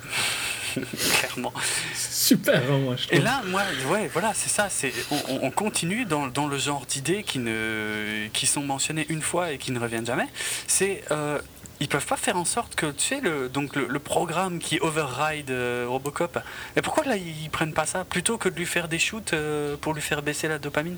clairement. 1.19 1.53
Super, 1.95 2.61
hein, 2.69 2.79
moi 2.79 2.95
je 2.97 3.07
trouve. 3.07 3.17
Et 3.17 3.21
là, 3.21 3.41
moi, 3.47 3.63
ouais, 3.89 4.09
voilà, 4.11 4.33
c'est 4.33 4.49
ça. 4.49 4.67
C'est 4.69 4.91
on, 5.11 5.39
on, 5.43 5.51
continue 5.51 6.05
dans, 6.05 6.27
dans 6.27 6.47
le 6.47 6.57
genre 6.57 6.85
d'idées 6.85 7.23
qui 7.23 7.39
ne 7.39 8.27
qui 8.33 8.45
sont 8.45 8.61
mentionnées 8.61 9.05
une 9.09 9.21
fois 9.21 9.51
et 9.51 9.57
qui 9.57 9.71
ne 9.71 9.79
reviennent 9.79 10.05
jamais. 10.05 10.27
C'est 10.67 11.03
euh, 11.11 11.39
ils 11.79 11.87
peuvent 11.87 12.05
pas 12.05 12.17
faire 12.17 12.37
en 12.37 12.45
sorte 12.45 12.75
que, 12.75 12.87
tu 12.87 13.03
sais, 13.03 13.21
le, 13.21 13.49
donc 13.49 13.75
le, 13.75 13.99
programme 13.99 14.59
qui 14.59 14.79
override 14.79 15.51
euh, 15.51 15.85
Robocop, 15.87 16.39
et 16.75 16.81
pourquoi 16.81 17.03
là 17.03 17.17
ils 17.17 17.49
prennent 17.49 17.73
pas 17.73 17.85
ça 17.85 18.05
plutôt 18.05 18.37
que 18.37 18.49
de 18.49 18.55
lui 18.55 18.65
faire 18.65 18.87
des 18.87 18.99
shoots 18.99 19.33
euh, 19.33 19.75
pour 19.77 19.93
lui 19.93 20.01
faire 20.01 20.21
baisser 20.21 20.47
la 20.47 20.59
dopamine? 20.59 20.97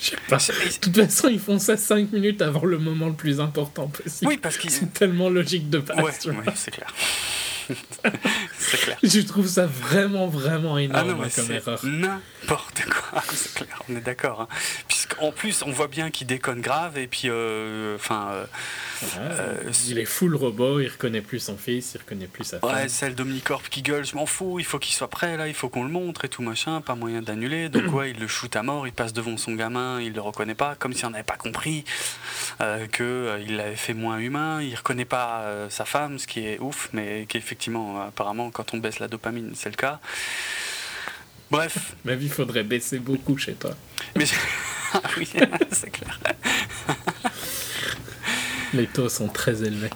Je 0.00 0.10
sais 0.10 0.16
pas. 0.28 0.38
De 0.38 0.78
toute 0.78 0.96
façon, 0.96 1.28
ils 1.28 1.38
font 1.38 1.60
ça 1.60 1.76
5 1.76 2.12
minutes 2.12 2.42
avant 2.42 2.64
le 2.64 2.78
moment 2.78 3.06
le 3.06 3.14
plus 3.14 3.38
important 3.38 3.86
possible. 3.86 4.28
Oui, 4.28 4.36
parce 4.36 4.58
qu'ils. 4.58 4.70
C'est 4.70 4.92
tellement 4.92 5.28
logique 5.28 5.70
de 5.70 5.78
base. 5.78 5.96
Ouais, 5.98 6.34
ouais 6.34 6.44
c'est 6.56 6.72
clair. 6.72 6.92
C'est 8.58 8.80
clair. 8.80 8.98
Je 9.02 9.20
trouve 9.20 9.46
ça 9.46 9.66
vraiment, 9.66 10.26
vraiment 10.26 10.78
énorme 10.78 11.24
ah 11.24 11.28
comme 11.34 11.50
erreur. 11.50 11.80
N'importe 11.84 12.84
quoi, 12.84 13.22
c'est 13.32 13.54
clair, 13.54 13.82
on 13.88 13.96
est 13.96 14.00
d'accord. 14.00 14.42
Hein. 14.42 14.48
Puisqu'en 14.88 15.32
plus, 15.32 15.62
on 15.62 15.70
voit 15.70 15.88
bien 15.88 16.10
qu'il 16.10 16.26
déconne 16.26 16.60
grave, 16.60 16.98
et 16.98 17.06
puis, 17.06 17.28
euh, 17.28 17.96
enfin. 17.96 18.30
Euh, 18.32 18.46
euh, 19.18 19.72
il 19.88 19.98
est 19.98 20.04
full 20.04 20.34
robot, 20.36 20.80
il 20.80 20.88
reconnaît 20.88 21.20
plus 21.20 21.40
son 21.40 21.56
fils, 21.56 21.94
il 21.94 21.98
reconnaît 21.98 22.26
plus 22.26 22.44
sa 22.44 22.60
femme. 22.60 22.74
Ouais, 22.74 22.88
celle 22.88 23.14
d'Omnicorp 23.14 23.68
qui 23.68 23.82
gueule, 23.82 24.04
je 24.04 24.14
m'en 24.14 24.26
fous, 24.26 24.58
il 24.58 24.64
faut 24.64 24.78
qu'il 24.78 24.94
soit 24.94 25.08
prêt 25.08 25.36
là, 25.36 25.48
il 25.48 25.54
faut 25.54 25.68
qu'on 25.68 25.84
le 25.84 25.90
montre 25.90 26.24
et 26.24 26.28
tout 26.28 26.42
machin, 26.42 26.80
pas 26.80 26.94
moyen 26.94 27.22
d'annuler. 27.22 27.68
Donc, 27.68 27.92
ouais, 27.94 28.10
il 28.10 28.20
le 28.20 28.28
shoot 28.28 28.54
à 28.54 28.62
mort, 28.62 28.86
il 28.86 28.92
passe 28.92 29.12
devant 29.12 29.36
son 29.36 29.54
gamin, 29.54 30.00
il 30.00 30.12
le 30.12 30.20
reconnaît 30.20 30.54
pas, 30.54 30.74
comme 30.76 30.92
si 30.92 31.04
on 31.04 31.10
n'avait 31.10 31.24
pas 31.24 31.36
compris 31.36 31.84
euh, 32.60 32.86
qu'il 32.86 33.56
l'avait 33.56 33.76
fait 33.76 33.94
moins 33.94 34.18
humain, 34.18 34.62
il 34.62 34.74
reconnaît 34.74 35.04
pas 35.04 35.44
sa 35.68 35.84
femme, 35.84 36.18
ce 36.18 36.26
qui 36.26 36.46
est 36.46 36.58
ouf, 36.60 36.88
mais 36.92 37.26
qui 37.28 37.38
effectivement, 37.38 37.61
apparemment, 38.06 38.50
quand 38.50 38.74
on 38.74 38.78
baisse 38.78 38.98
la 38.98 39.08
dopamine, 39.08 39.52
c'est 39.54 39.70
le 39.70 39.76
cas. 39.76 40.00
Bref. 41.50 41.94
Ma 42.04 42.14
vie, 42.14 42.28
faudrait 42.28 42.64
baisser 42.64 42.98
beaucoup 42.98 43.36
chez 43.36 43.54
toi. 43.54 43.72
Mais 44.16 44.24
ah 44.94 45.00
oui, 45.16 45.28
c'est 45.72 45.90
clair. 45.90 46.18
Les 48.74 48.86
taux 48.86 49.08
sont 49.08 49.28
très 49.28 49.62
élevés. 49.62 49.90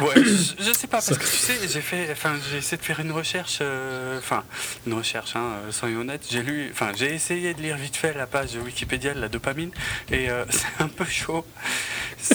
Ouais, 0.00 0.14
je, 0.16 0.72
sais 0.72 0.86
pas, 0.86 0.98
parce 0.98 1.18
que 1.18 1.24
tu 1.24 1.36
sais, 1.36 1.68
j'ai 1.68 1.80
fait, 1.80 2.08
enfin, 2.10 2.36
j'ai 2.50 2.58
essayé 2.58 2.78
de 2.78 2.82
faire 2.82 3.00
une 3.00 3.12
recherche, 3.12 3.58
euh, 3.60 4.18
enfin, 4.18 4.44
une 4.86 4.94
recherche, 4.94 5.36
hein, 5.36 5.52
soyons 5.70 6.00
honnêtes. 6.00 6.26
J'ai 6.30 6.42
lu, 6.42 6.70
enfin, 6.72 6.92
j'ai 6.96 7.14
essayé 7.14 7.54
de 7.54 7.60
lire 7.60 7.76
vite 7.76 7.96
fait 7.96 8.14
la 8.14 8.26
page 8.26 8.54
Wikipédia 8.56 9.14
de 9.14 9.20
la 9.20 9.28
dopamine, 9.28 9.70
et 10.10 10.30
euh, 10.30 10.44
c'est 10.50 10.82
un 10.82 10.88
peu 10.88 11.04
chaud. 11.04 11.44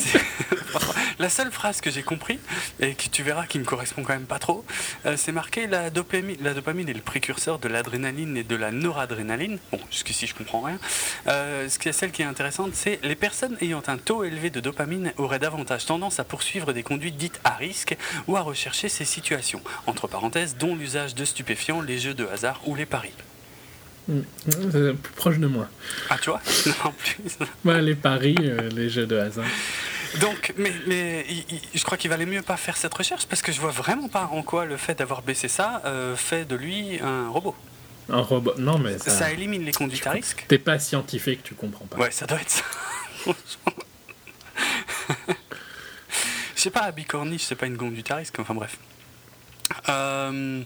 la 1.20 1.30
seule 1.30 1.52
phrase 1.52 1.82
que 1.82 1.92
j'ai 1.92 2.04
compris, 2.04 2.40
et 2.80 2.94
que 2.94 3.10
tu 3.10 3.24
verras 3.24 3.46
qui 3.46 3.60
me 3.60 3.66
correspond 3.66 4.04
quand 4.04 4.14
même 4.14 4.26
pas 4.26 4.40
trop, 4.40 4.66
euh, 5.06 5.16
c'est 5.18 5.32
marqué 5.32 5.68
la 5.68 5.90
dopamine, 5.90 6.38
la 6.42 6.54
dopamine 6.54 6.88
est 6.90 6.94
le 6.94 7.02
précurseur 7.02 7.60
de 7.60 7.68
l'adrénaline 7.68 8.38
et 8.38 8.44
de 8.44 8.56
la 8.56 8.72
noradrénaline. 8.72 9.60
Bon, 9.72 9.80
jusqu'ici 9.92 10.28
je 10.28 10.36
comprends 10.36 10.62
rien. 10.62 10.80
Euh, 11.28 11.68
ce 11.68 11.80
qui 11.80 11.90
est 11.90 11.94
celle 11.94 12.12
qui 12.12 12.22
est 12.22 12.26
intéressante, 12.26 12.72
c'est 12.74 13.00
les 13.04 13.16
personnes 13.16 13.58
ayant 13.62 13.84
un 13.88 13.98
taux 13.98 14.24
élevé 14.24 14.50
de 14.50 14.60
dopamine 14.60 15.12
auraient 15.18 15.40
davantage 15.40 15.79
tendance 15.86 16.20
à 16.20 16.24
poursuivre 16.24 16.74
des 16.74 16.84
conduites 16.84 17.18
dites 17.18 17.40
à 17.44 17.56
risque 17.56 17.98
ou 18.28 18.38
à 18.38 18.42
rechercher 18.42 18.90
ces 18.90 19.06
situations, 19.06 19.62
entre 19.88 20.08
parenthèses, 20.08 20.56
dont 20.58 20.76
l'usage 20.76 21.16
de 21.16 21.26
stupéfiants, 21.26 21.82
les 21.82 22.00
jeux 22.00 22.14
de 22.14 22.26
hasard 22.26 22.62
ou 22.66 22.76
les 22.76 22.86
paris. 22.86 23.14
Hmm. 24.08 24.22
C'est 24.46 24.94
plus 24.94 25.14
proche 25.16 25.38
de 25.38 25.48
moi. 25.48 25.68
Ah, 26.10 26.18
tu 26.20 26.32
vois? 26.32 26.42
En 26.84 26.92
plus. 26.92 27.82
les 27.82 27.96
paris, 27.96 28.36
euh, 28.40 28.70
les 28.70 28.90
jeux 28.90 29.06
de 29.06 29.18
hasard. 29.18 29.46
Donc, 30.20 30.54
mais, 30.58 30.74
mais 30.88 31.26
je 31.76 31.84
crois 31.84 31.96
qu'il 31.98 32.10
valait 32.10 32.26
mieux 32.26 32.42
pas 32.42 32.58
faire 32.58 32.76
cette 32.76 32.94
recherche 32.94 33.28
parce 33.28 33.44
que 33.44 33.52
je 33.52 33.62
vois 33.62 33.70
vraiment 33.70 34.08
pas 34.08 34.28
en 34.32 34.42
quoi 34.42 34.66
le 34.66 34.78
fait 34.78 34.98
d'avoir 34.98 35.22
baissé 35.22 35.48
ça 35.48 35.84
euh, 35.86 36.16
fait 36.16 36.46
de 36.46 36.56
lui 36.56 37.00
un 37.00 37.30
robot. 37.30 37.56
Un 38.10 38.22
robot 38.22 38.56
Non, 38.58 38.80
mais 38.80 38.98
ça, 38.98 39.12
ça 39.12 39.32
élimine 39.32 39.64
les 39.64 39.72
conduites 39.72 40.08
à 40.08 40.12
risque. 40.12 40.46
T'es 40.48 40.58
pas 40.58 40.80
scientifique, 40.80 41.44
tu 41.44 41.54
comprends 41.54 41.86
pas. 41.86 41.98
Ouais, 41.98 42.10
ça 42.10 42.26
doit 42.26 42.42
être 42.42 42.50
ça. 42.50 42.64
je 46.60 46.64
sais 46.64 46.72
pas, 46.72 46.82
à 46.82 46.92
bicorniche, 46.92 47.44
c'est 47.44 47.56
pas 47.56 47.68
une 47.68 47.78
conduite 47.78 48.12
à 48.12 48.18
risque. 48.18 48.38
Enfin 48.38 48.54
bref. 48.54 48.78
Euh, 49.88 50.62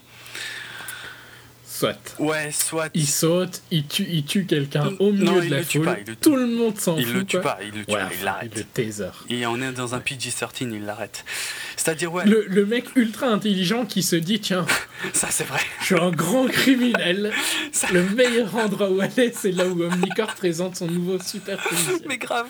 soit. 1.68 2.16
Ouais, 2.18 2.52
soit. 2.52 2.90
Il 2.96 3.08
saute, 3.08 3.62
il 3.70 3.86
tue, 3.86 4.08
il 4.10 4.26
tue 4.26 4.46
quelqu'un 4.46 4.94
au 4.98 5.12
milieu 5.12 5.42
de 5.42 5.52
la 5.52 5.64
foule. 5.64 5.86
Pas, 5.86 5.98
Tout 6.20 6.36
le 6.36 6.48
monde 6.48 6.80
s'en 6.80 6.96
fout. 6.96 7.06
Il 7.06 7.14
le 7.14 7.24
tue 7.26 7.40
pas, 7.40 7.60
il 7.62 7.78
le 7.78 7.86
tue, 7.86 7.94
il 8.18 8.26
l'arrête. 8.26 8.52
Il 8.56 8.58
le 8.58 8.64
taser. 8.64 9.12
Et 9.30 9.46
on 9.46 9.62
est 9.62 9.72
dans 9.72 9.94
un 9.94 10.00
PG-13, 10.00 10.50
il 10.62 10.84
l'arrête. 10.84 11.26
C'est-à-dire, 11.76 12.12
ouais. 12.12 12.26
Le, 12.26 12.48
le, 12.48 12.66
mec 12.66 12.86
ultra 12.96 13.28
intelligent 13.28 13.86
qui 13.86 14.02
se 14.02 14.16
dit, 14.16 14.40
tiens. 14.40 14.66
Ça, 15.14 15.28
c'est 15.30 15.44
vrai. 15.44 15.62
Je 15.82 15.86
suis 15.86 16.00
un 16.00 16.10
grand 16.10 16.48
criminel. 16.48 17.32
Le 17.92 18.04
meilleur 18.10 18.56
endroit 18.56 18.90
où 18.90 19.00
aller, 19.00 19.32
c'est 19.36 19.52
là 19.52 19.68
où 19.68 19.84
Omnicorp 19.84 20.34
présente 20.38 20.78
son 20.78 20.88
nouveau 20.88 21.20
super 21.20 21.62
policier. 21.62 22.02
Mais 22.08 22.18
grave, 22.18 22.48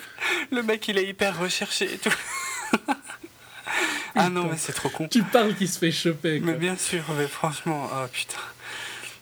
le 0.50 0.62
mec, 0.62 0.88
il 0.88 0.96
est 0.96 1.08
hyper 1.08 1.38
recherché 1.38 1.92
et 1.92 1.98
tout. 1.98 2.14
Ah 4.14 4.28
non, 4.28 4.48
mais 4.50 4.56
c'est 4.56 4.72
trop 4.72 4.88
con. 4.88 5.08
Tu 5.08 5.22
parles 5.22 5.54
qu'il 5.54 5.68
se 5.68 5.78
fait 5.78 5.92
choper. 5.92 6.40
Mais 6.40 6.54
bien 6.54 6.76
sûr, 6.76 7.02
mais 7.16 7.26
franchement, 7.26 7.88
oh 7.92 8.06
putain. 8.12 8.38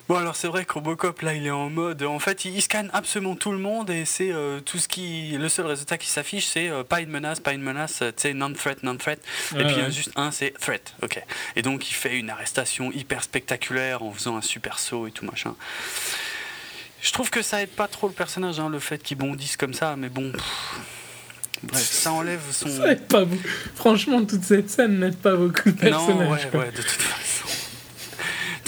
Bon 0.08 0.16
alors 0.16 0.34
c'est 0.34 0.48
vrai 0.48 0.64
que 0.64 0.72
Robocop 0.74 1.22
là 1.22 1.32
il 1.32 1.46
est 1.46 1.50
en 1.50 1.70
mode 1.70 2.02
en 2.02 2.18
fait 2.18 2.44
il, 2.44 2.60
scanne 2.60 2.90
absolument 2.92 3.36
tout 3.36 3.52
le 3.52 3.58
monde 3.58 3.88
et 3.88 4.04
c'est 4.04 4.32
euh, 4.32 4.58
tout 4.60 4.78
ce 4.78 4.88
qui 4.88 5.36
le 5.38 5.48
seul 5.48 5.64
résultat 5.64 5.96
qui 5.96 6.08
s'affiche 6.08 6.44
c'est 6.44 6.68
euh, 6.68 6.82
pas 6.82 7.00
une 7.00 7.08
menace 7.08 7.38
pas 7.38 7.52
une 7.52 7.62
menace 7.62 8.00
tu 8.00 8.12
sais 8.16 8.34
non 8.34 8.52
threat 8.52 8.82
non 8.82 8.96
threat 8.96 9.20
et 9.56 9.64
puis 9.64 9.74
il 9.74 9.78
y 9.78 9.80
a 9.80 9.90
juste 9.90 10.10
un 10.16 10.32
c'est 10.32 10.50
threat 10.58 10.94
ok 11.02 11.22
et 11.54 11.62
donc 11.62 11.88
il 11.88 11.94
fait 11.94 12.18
une 12.18 12.30
arrestation 12.30 12.90
hyper 12.90 13.22
spectaculaire 13.22 14.02
en 14.02 14.12
faisant 14.12 14.36
un 14.36 14.42
super 14.42 14.80
saut 14.80 15.06
et 15.06 15.12
tout 15.12 15.24
machin 15.24 15.54
je 17.00 17.12
trouve 17.12 17.30
que 17.30 17.40
ça 17.40 17.62
aide 17.62 17.70
pas 17.70 17.86
trop 17.86 18.08
le 18.08 18.12
personnage 18.12 18.58
hein, 18.58 18.68
le 18.68 18.80
fait 18.80 19.00
qu'il 19.00 19.18
bondisse 19.18 19.56
comme 19.56 19.72
ça 19.72 19.94
mais 19.96 20.08
bon 20.08 20.32
Bref, 21.64 21.82
ça 21.82 22.12
enlève 22.12 22.40
son. 22.50 22.68
Ça 22.68 22.94
pas. 22.96 23.24
Franchement, 23.74 24.24
toute 24.24 24.42
cette 24.42 24.70
scène 24.70 24.98
n'aide 24.98 25.16
pas 25.16 25.36
beaucoup 25.36 25.68
le 25.68 25.74
personnage. 25.74 26.18
Non, 26.26 26.30
ouais, 26.30 26.64
ouais, 26.64 26.70
de 26.72 26.82
toute 26.82 26.90
façon 26.90 27.32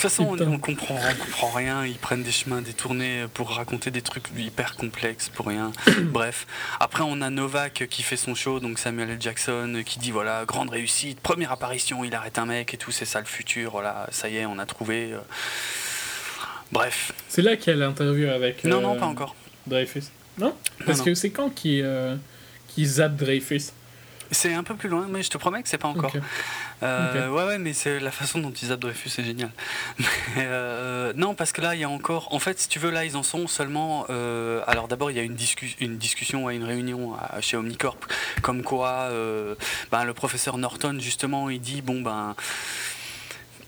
toute 0.04 0.12
façon, 0.12 0.36
on, 0.38 0.52
on, 0.52 0.58
comprend, 0.58 0.98
comprend 1.18 1.50
rien. 1.50 1.86
Ils 1.86 1.96
prennent 1.96 2.22
des 2.22 2.32
chemins 2.32 2.60
détournés 2.60 3.24
pour 3.32 3.50
raconter 3.50 3.90
des 3.90 4.02
trucs 4.02 4.28
hyper 4.36 4.76
complexes 4.76 5.28
pour 5.28 5.46
rien. 5.46 5.72
Bref. 6.02 6.46
Après, 6.80 7.02
on 7.06 7.20
a 7.22 7.30
Novak 7.30 7.86
qui 7.88 8.02
fait 8.02 8.16
son 8.16 8.34
show, 8.34 8.60
donc 8.60 8.78
Samuel 8.78 9.10
L. 9.10 9.16
Jackson, 9.20 9.82
qui 9.84 9.98
dit 9.98 10.10
voilà, 10.10 10.44
grande 10.44 10.70
réussite, 10.70 11.20
première 11.20 11.52
apparition, 11.52 12.04
il 12.04 12.14
arrête 12.14 12.38
un 12.38 12.46
mec 12.46 12.74
et 12.74 12.76
tout, 12.76 12.90
c'est 12.90 13.04
ça 13.04 13.20
le 13.20 13.26
futur. 13.26 13.70
Voilà, 13.72 14.06
ça 14.10 14.28
y 14.28 14.36
est, 14.36 14.46
on 14.46 14.58
a 14.58 14.66
trouvé. 14.66 15.12
Euh. 15.12 15.18
Bref. 16.72 17.12
C'est 17.28 17.42
là 17.42 17.56
qu'il 17.56 17.72
y 17.72 17.76
a 17.76 17.78
l'interview 17.78 18.28
avec. 18.28 18.64
Non, 18.64 18.80
non, 18.80 18.96
euh, 18.96 18.98
pas 18.98 19.06
encore. 19.06 19.34
Dreyfus. 19.66 20.04
Non? 20.38 20.54
Parce 20.84 21.00
que 21.00 21.14
c'est 21.14 21.30
quand 21.30 21.50
qui, 21.50 21.80
euh, 21.80 22.16
qui 22.74 22.86
zappe 22.86 23.16
Dreyfus 23.16 23.72
c'est 24.30 24.52
un 24.52 24.62
peu 24.62 24.74
plus 24.74 24.88
loin, 24.88 25.06
mais 25.08 25.22
je 25.22 25.30
te 25.30 25.38
promets 25.38 25.62
que 25.62 25.68
c'est 25.68 25.78
pas 25.78 25.88
encore. 25.88 26.12
Euh, 26.82 27.28
ouais, 27.30 27.44
ouais, 27.44 27.58
mais 27.58 27.72
c'est 27.72 28.00
la 28.00 28.10
façon 28.10 28.40
dont 28.40 28.50
ils 28.50 28.68
zappent 28.68 28.80
Dreyfus, 28.80 29.08
c'est 29.08 29.24
génial. 29.24 29.50
Euh, 30.36 31.12
non, 31.14 31.34
parce 31.34 31.52
que 31.52 31.60
là, 31.60 31.74
il 31.74 31.80
y 31.80 31.84
a 31.84 31.88
encore. 31.88 32.34
En 32.34 32.40
fait, 32.40 32.58
si 32.58 32.68
tu 32.68 32.80
veux, 32.80 32.90
là, 32.90 33.04
ils 33.04 33.16
en 33.16 33.22
sont 33.22 33.46
seulement. 33.46 34.04
Euh, 34.10 34.62
alors, 34.66 34.88
d'abord, 34.88 35.10
il 35.10 35.16
y 35.16 35.20
a 35.20 35.22
une, 35.22 35.36
une 35.80 35.96
discussion, 35.96 36.50
une 36.50 36.64
réunion 36.64 37.14
chez 37.40 37.56
Omnicorp, 37.56 37.98
comme 38.42 38.62
quoi 38.62 39.10
ben, 39.92 40.04
le 40.04 40.12
professeur 40.12 40.58
Norton, 40.58 40.96
justement, 40.98 41.50
il 41.50 41.60
dit 41.60 41.82
bon, 41.82 42.02
ben 42.02 42.34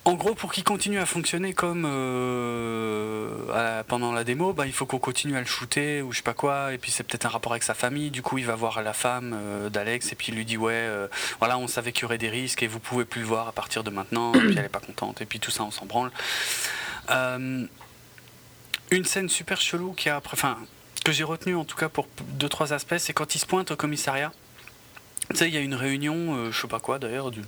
en 0.06 0.14
gros, 0.14 0.36
pour 0.36 0.52
qu'il 0.52 0.62
continue 0.62 1.00
à 1.00 1.04
fonctionner 1.04 1.52
comme 1.52 1.84
euh, 1.84 3.82
pendant 3.88 4.12
la 4.12 4.22
démo, 4.22 4.52
bah, 4.52 4.64
il 4.64 4.72
faut 4.72 4.86
qu'on 4.86 5.00
continue 5.00 5.36
à 5.36 5.40
le 5.40 5.46
shooter 5.46 6.00
ou 6.00 6.12
je 6.12 6.18
sais 6.18 6.22
pas 6.22 6.32
quoi. 6.32 6.72
Et 6.72 6.78
puis 6.78 6.92
c'est 6.92 7.02
peut-être 7.02 7.26
un 7.26 7.28
rapport 7.28 7.50
avec 7.50 7.64
sa 7.64 7.74
famille. 7.74 8.12
Du 8.12 8.22
coup, 8.22 8.38
il 8.38 8.46
va 8.46 8.54
voir 8.54 8.80
la 8.82 8.92
femme 8.92 9.34
euh, 9.34 9.68
d'Alex 9.68 10.12
et 10.12 10.14
puis 10.14 10.28
il 10.28 10.36
lui 10.36 10.44
dit 10.44 10.56
ouais, 10.56 10.74
euh, 10.74 11.08
voilà, 11.40 11.58
on 11.58 11.66
savait 11.66 11.90
qu'il 11.90 12.02
y 12.02 12.04
aurait 12.04 12.18
des 12.18 12.28
risques 12.28 12.62
et 12.62 12.68
vous 12.68 12.78
pouvez 12.78 13.04
plus 13.04 13.22
le 13.22 13.26
voir 13.26 13.48
à 13.48 13.52
partir 13.52 13.82
de 13.82 13.90
maintenant. 13.90 14.32
et 14.32 14.38
puis 14.38 14.54
elle 14.56 14.66
est 14.66 14.68
pas 14.68 14.78
contente. 14.78 15.22
Et 15.22 15.26
puis 15.26 15.40
tout 15.40 15.50
ça, 15.50 15.64
on 15.64 15.72
s'en 15.72 15.86
branle. 15.86 16.12
une 17.10 17.68
scène 19.04 19.28
super 19.28 19.60
chelou 19.60 19.92
qui 19.92 20.08
a, 20.08 20.22
enfin, 20.32 20.56
que 21.04 21.10
j'ai 21.10 21.24
retenu 21.24 21.56
en 21.56 21.64
tout 21.64 21.76
cas 21.76 21.88
pour 21.88 22.06
deux 22.28 22.48
trois 22.48 22.72
aspects, 22.72 22.98
c'est 22.98 23.12
quand 23.12 23.34
il 23.34 23.40
se 23.40 23.46
pointe 23.46 23.72
au 23.72 23.76
commissariat. 23.76 24.30
Tu 25.30 25.36
sais, 25.36 25.48
il 25.48 25.54
y 25.54 25.58
a 25.58 25.62
une 25.62 25.74
réunion, 25.74 26.52
je 26.52 26.60
sais 26.60 26.68
pas 26.68 26.78
quoi 26.78 27.00
d'ailleurs, 27.00 27.32
du 27.32 27.42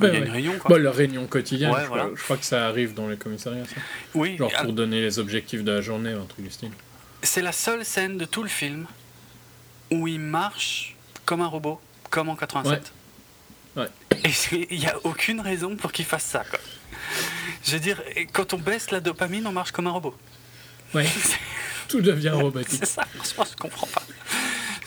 il 0.00 0.02
y 0.02 0.06
a 0.06 0.18
une 0.18 0.30
réunion, 0.30 0.58
quoi. 0.58 0.70
Bah, 0.70 0.78
la 0.78 0.90
réunion 0.90 1.26
quotidienne, 1.26 1.72
je, 2.16 2.22
crois, 2.22 2.36
que 2.36 2.44
ça 2.44 2.66
arrive 2.66 2.94
dans 2.94 3.08
les 3.08 3.16
commissariats, 3.16 3.64
ça. 3.64 3.80
Oui. 4.14 4.36
Genre 4.36 4.52
pour 4.62 4.72
donner 4.72 5.00
les 5.00 5.18
objectifs 5.18 5.64
de 5.64 5.72
la 5.72 5.80
journée, 5.80 6.12
un 6.12 6.24
truc 6.24 6.44
du 6.44 6.50
style. 6.50 6.70
C'est 7.22 7.42
la 7.42 7.52
seule 7.52 7.84
scène 7.84 8.18
de 8.18 8.24
tout 8.24 8.42
le 8.42 8.48
film 8.48 8.86
où 9.90 10.08
il 10.08 10.20
marche 10.20 10.96
comme 11.24 11.40
un 11.40 11.46
robot, 11.46 11.80
comme 12.10 12.28
en 12.28 12.36
87. 12.36 12.92
Ouais. 13.76 13.86
Et 14.24 14.66
il 14.70 14.78
n'y 14.78 14.86
a 14.86 14.96
aucune 15.04 15.40
raison 15.40 15.76
pour 15.76 15.92
qu'il 15.92 16.04
fasse 16.04 16.24
ça, 16.24 16.44
quoi. 16.48 16.58
Je 17.64 17.72
veux 17.72 17.80
dire, 17.80 18.02
quand 18.32 18.54
on 18.54 18.58
baisse 18.58 18.90
la 18.90 19.00
dopamine, 19.00 19.46
on 19.46 19.52
marche 19.52 19.72
comme 19.72 19.86
un 19.86 19.92
robot. 19.92 20.16
Ouais. 20.94 21.06
Tout 21.88 22.00
devient 22.00 22.30
robotique. 22.30 22.80
C'est 22.80 22.86
ça, 22.86 23.06
franchement, 23.14 23.44
je 23.50 23.56
comprends 23.56 23.86
pas. 23.86 24.02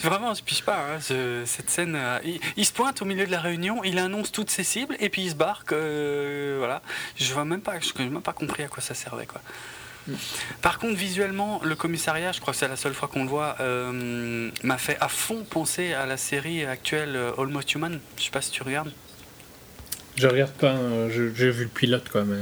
Vraiment, 0.02 0.34
je 0.34 0.44
piche 0.44 0.64
pas. 0.64 0.78
Hein, 0.78 1.00
cette 1.46 1.70
scène, 1.70 1.96
euh, 1.96 2.20
il, 2.58 2.66
se 2.66 2.74
pointe 2.74 3.02
au 3.02 3.06
milieu 3.06 3.26
de 3.26 3.32
la 3.32 3.40
réunion, 3.40 3.84
il 3.84 3.98
annonce 4.00 4.32
toutes 4.32 4.50
ses 4.50 4.64
cibles 4.64 4.96
et 5.00 5.10
puis 5.10 5.24
il 5.24 5.30
se 5.32 5.36
barque. 5.36 5.74
Euh, 5.74 6.56
voilà. 6.60 6.82
Je 7.18 7.34
vois 7.34 7.46
même 7.46 7.62
pas, 7.62 7.80
je 7.80 8.02
n'ai 8.02 8.10
même 8.10 8.22
pas 8.22 8.34
compris 8.34 8.64
à 8.64 8.68
quoi 8.68 8.82
ça 8.82 8.94
servait 8.94 9.26
quoi. 9.26 9.42
Par 10.62 10.78
contre, 10.78 10.96
visuellement, 10.96 11.62
le 11.64 11.76
commissariat, 11.76 12.32
je 12.32 12.40
crois 12.40 12.54
que 12.54 12.60
c'est 12.60 12.68
la 12.68 12.76
seule 12.76 12.94
fois 12.94 13.08
qu'on 13.08 13.24
le 13.24 13.30
voit, 13.30 13.56
euh, 13.60 14.52
m'a 14.64 14.78
fait 14.78 14.98
à 15.00 15.08
fond 15.08 15.44
penser 15.44 15.94
à 15.94 16.06
la 16.06 16.18
série 16.18 16.64
actuelle 16.66 17.16
euh, 17.16 17.32
Almost 17.38 17.74
Human. 17.74 18.00
Je 18.18 18.24
sais 18.24 18.32
pas 18.32 18.42
si 18.42 18.52
tu 18.52 18.64
regardes. 18.64 18.92
Je 20.16 20.28
regarde 20.28 20.54
pas, 20.54 20.76
j'ai 21.10 21.50
vu 21.50 21.64
le 21.64 21.70
pilote 21.70 22.08
quoi, 22.10 22.24
mais. 22.24 22.38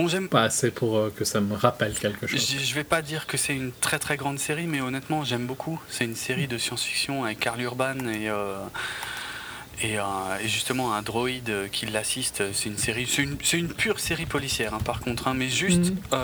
Bon, 0.00 0.08
j'aime 0.08 0.28
pas 0.28 0.44
assez 0.44 0.70
pour 0.70 1.12
que 1.14 1.24
ça 1.24 1.40
me 1.40 1.54
rappelle 1.54 1.92
quelque 1.92 2.26
chose. 2.26 2.56
Je, 2.56 2.64
je 2.64 2.74
vais 2.74 2.84
pas 2.84 3.02
dire 3.02 3.26
que 3.26 3.36
c'est 3.36 3.54
une 3.54 3.72
très 3.72 3.98
très 3.98 4.16
grande 4.16 4.38
série, 4.38 4.66
mais 4.66 4.80
honnêtement, 4.80 5.24
j'aime 5.24 5.46
beaucoup. 5.46 5.80
C'est 5.88 6.04
une 6.04 6.14
série 6.14 6.46
de 6.46 6.56
science-fiction 6.56 7.24
avec 7.24 7.40
Carl 7.40 7.60
Urban 7.60 8.06
et. 8.08 8.30
Et, 9.80 9.96
justement, 10.44 10.92
un 10.92 11.02
droïde 11.02 11.68
qui 11.70 11.86
l'assiste, 11.86 12.52
c'est 12.52 12.68
une 12.68 12.78
série, 12.78 13.06
c'est 13.06 13.58
une, 13.58 13.68
pure 13.68 14.00
série 14.00 14.26
policière, 14.26 14.74
hein, 14.74 14.80
par 14.84 14.98
contre, 14.98 15.28
hein, 15.28 15.34
mais 15.34 15.48
juste 15.48 15.92
mhm. 15.92 16.18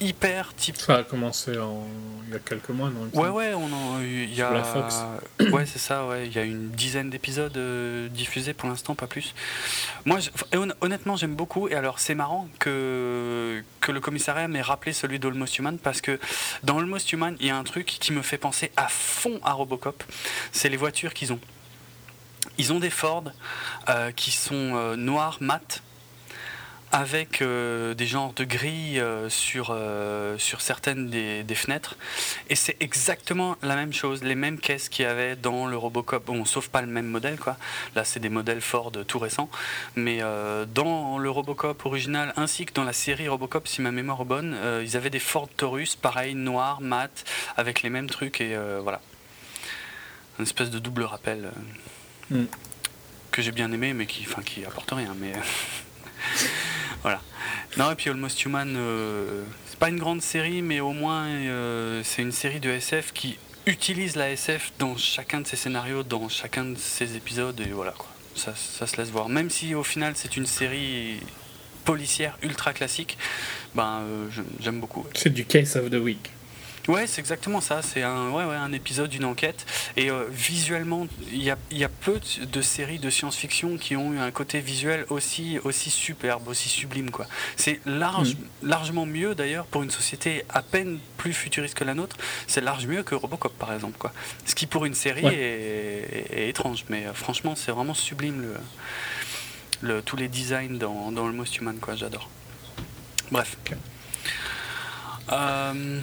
Hyper 0.00 0.54
type. 0.54 0.76
Ça 0.76 0.96
a 0.96 1.04
commencé 1.04 1.52
il 1.52 2.32
y 2.32 2.36
a 2.36 2.38
quelques 2.40 2.68
mois, 2.70 2.90
non 2.90 3.08
Ouais, 3.18 3.28
ouais, 3.28 3.54
on 3.54 3.72
en, 3.72 4.00
il 4.00 4.34
y 4.34 4.42
a. 4.42 4.50
La 4.50 4.64
Fox. 4.64 4.96
ouais, 5.52 5.66
c'est 5.66 5.78
ça, 5.78 6.06
ouais. 6.06 6.26
Il 6.26 6.32
y 6.32 6.38
a 6.38 6.44
une 6.44 6.70
dizaine 6.70 7.10
d'épisodes 7.10 7.56
euh, 7.56 8.08
diffusés 8.08 8.54
pour 8.54 8.68
l'instant, 8.68 8.94
pas 8.94 9.06
plus. 9.06 9.34
Moi, 10.04 10.18
honnêtement, 10.80 11.16
j'aime 11.16 11.34
beaucoup. 11.34 11.68
Et 11.68 11.74
alors, 11.74 11.98
c'est 11.98 12.14
marrant 12.14 12.48
que, 12.58 13.62
que 13.80 13.92
le 13.92 14.00
commissariat 14.00 14.48
m'ait 14.48 14.62
rappelé 14.62 14.92
celui 14.92 15.18
d'Almost 15.18 15.58
Human 15.58 15.78
parce 15.78 16.00
que 16.00 16.18
dans 16.62 16.78
Almost 16.78 17.12
Human, 17.12 17.36
il 17.40 17.46
y 17.46 17.50
a 17.50 17.56
un 17.56 17.64
truc 17.64 17.86
qui 17.86 18.12
me 18.12 18.22
fait 18.22 18.38
penser 18.38 18.70
à 18.76 18.88
fond 18.88 19.40
à 19.42 19.52
Robocop. 19.52 20.04
C'est 20.52 20.68
les 20.68 20.76
voitures 20.76 21.14
qu'ils 21.14 21.32
ont. 21.32 21.40
Ils 22.58 22.72
ont 22.72 22.80
des 22.80 22.90
Ford 22.90 23.24
euh, 23.88 24.10
qui 24.10 24.32
sont 24.32 24.74
euh, 24.74 24.96
noirs, 24.96 25.38
mat, 25.40 25.82
avec 26.92 27.42
euh, 27.42 27.94
des 27.94 28.06
genres 28.06 28.32
de 28.32 28.44
grilles 28.44 29.02
sur, 29.28 29.76
sur 30.38 30.60
certaines 30.60 31.08
des, 31.08 31.54
fenêtres. 31.54 31.96
Et 32.48 32.54
c'est 32.54 32.76
exactement 32.80 33.56
la 33.62 33.74
même 33.76 33.92
chose, 33.92 34.22
les 34.22 34.34
mêmes 34.34 34.58
caisses 34.58 34.88
qu'il 34.88 35.04
y 35.04 35.08
avait 35.08 35.36
dans 35.36 35.66
le 35.66 35.76
Robocop. 35.76 36.24
Bon, 36.24 36.44
sauf 36.44 36.68
pas 36.68 36.80
le 36.80 36.86
même 36.86 37.06
modèle, 37.06 37.38
quoi. 37.38 37.56
Là, 37.94 38.04
c'est 38.04 38.20
des 38.20 38.28
modèles 38.28 38.60
Ford 38.60 38.92
tout 39.06 39.18
récents. 39.18 39.50
Mais 39.96 40.20
dans 40.74 41.18
le 41.18 41.30
Robocop 41.30 41.84
original, 41.84 42.32
ainsi 42.36 42.66
que 42.66 42.72
dans 42.72 42.84
la 42.84 42.92
série 42.92 43.28
Robocop, 43.28 43.66
si 43.66 43.82
ma 43.82 43.90
mémoire 43.90 44.22
est 44.22 44.24
bonne, 44.24 44.56
ils 44.82 44.96
avaient 44.96 45.10
des 45.10 45.18
Ford 45.18 45.48
Taurus, 45.56 45.96
pareil, 45.96 46.34
noirs, 46.34 46.80
mat, 46.80 47.24
avec 47.56 47.82
les 47.82 47.90
mêmes 47.90 48.08
trucs. 48.08 48.40
Et 48.40 48.56
voilà. 48.82 49.00
Une 50.38 50.44
espèce 50.44 50.70
de 50.70 50.78
double 50.78 51.02
rappel. 51.02 51.50
Mm. 52.30 52.44
que 53.30 53.42
j'ai 53.42 53.52
bien 53.52 53.70
aimé, 53.72 53.94
mais 53.94 54.06
qui, 54.06 54.24
enfin, 54.26 54.42
qui 54.42 54.64
apporte 54.64 54.90
rien. 54.90 55.14
Mais 55.18 55.32
voilà. 57.02 57.20
Non, 57.76 57.90
et 57.90 57.94
puis 57.94 58.10
Almost 58.10 58.44
Human, 58.44 58.74
euh, 58.76 59.44
c'est 59.66 59.78
pas 59.78 59.88
une 59.88 59.98
grande 59.98 60.22
série, 60.22 60.62
mais 60.62 60.80
au 60.80 60.92
moins 60.92 61.26
euh, 61.26 62.02
c'est 62.04 62.22
une 62.22 62.32
série 62.32 62.60
de 62.60 62.70
SF 62.70 63.12
qui 63.12 63.38
utilise 63.66 64.16
la 64.16 64.30
SF 64.30 64.72
dans 64.78 64.96
chacun 64.96 65.40
de 65.40 65.46
ses 65.46 65.56
scénarios, 65.56 66.02
dans 66.02 66.28
chacun 66.28 66.64
de 66.64 66.76
ses 66.76 67.16
épisodes, 67.16 67.60
et 67.60 67.70
voilà 67.70 67.92
quoi. 67.92 68.08
Ça, 68.34 68.54
ça 68.54 68.86
se 68.86 68.96
laisse 68.96 69.10
voir. 69.10 69.28
Même 69.28 69.50
si 69.50 69.74
au 69.74 69.82
final 69.82 70.14
c'est 70.16 70.36
une 70.36 70.46
série 70.46 71.20
policière 71.84 72.36
ultra 72.42 72.72
classique, 72.72 73.18
ben 73.74 74.02
euh, 74.02 74.28
j'aime 74.60 74.80
beaucoup. 74.80 75.06
C'est 75.14 75.32
du 75.32 75.44
Case 75.44 75.76
of 75.76 75.90
the 75.90 75.94
Week. 75.94 76.30
Ouais, 76.88 77.06
c'est 77.06 77.20
exactement 77.20 77.60
ça. 77.60 77.82
C'est 77.82 78.02
un, 78.02 78.30
ouais, 78.30 78.44
ouais, 78.44 78.56
un 78.56 78.72
épisode 78.72 79.10
d'une 79.10 79.26
enquête. 79.26 79.66
Et 79.98 80.10
euh, 80.10 80.24
visuellement, 80.30 81.06
il 81.30 81.42
y 81.42 81.50
a, 81.50 81.58
y 81.70 81.84
a, 81.84 81.88
peu 81.88 82.18
de 82.40 82.62
séries 82.62 82.98
de 82.98 83.10
science-fiction 83.10 83.76
qui 83.76 83.94
ont 83.94 84.14
eu 84.14 84.18
un 84.18 84.30
côté 84.30 84.60
visuel 84.60 85.04
aussi, 85.10 85.58
aussi 85.64 85.90
superbe, 85.90 86.48
aussi 86.48 86.70
sublime. 86.70 87.10
Quoi. 87.10 87.26
C'est 87.56 87.80
large, 87.84 88.34
mm. 88.34 88.68
largement 88.68 89.04
mieux 89.04 89.34
d'ailleurs 89.34 89.66
pour 89.66 89.82
une 89.82 89.90
société 89.90 90.44
à 90.48 90.62
peine 90.62 90.98
plus 91.18 91.34
futuriste 91.34 91.74
que 91.74 91.84
la 91.84 91.92
nôtre. 91.92 92.16
C'est 92.46 92.62
large 92.62 92.86
mieux 92.86 93.02
que 93.02 93.14
Robocop 93.14 93.52
par 93.58 93.74
exemple. 93.74 93.98
Quoi. 93.98 94.12
Ce 94.46 94.54
qui 94.54 94.66
pour 94.66 94.86
une 94.86 94.94
série 94.94 95.26
est, 95.26 96.48
étrange. 96.48 96.86
Mais 96.88 97.06
euh, 97.06 97.12
franchement, 97.12 97.54
c'est 97.54 97.70
vraiment 97.70 97.94
sublime 97.94 98.40
le, 98.40 98.54
le, 99.82 100.02
tous 100.02 100.16
les 100.16 100.28
designs 100.28 100.78
dans, 100.78 101.12
dans 101.12 101.26
le 101.26 101.34
Most 101.34 101.58
Human. 101.58 101.78
Quoi. 101.78 101.96
J'adore. 101.96 102.30
Bref. 103.30 103.58
Euh, 105.30 106.00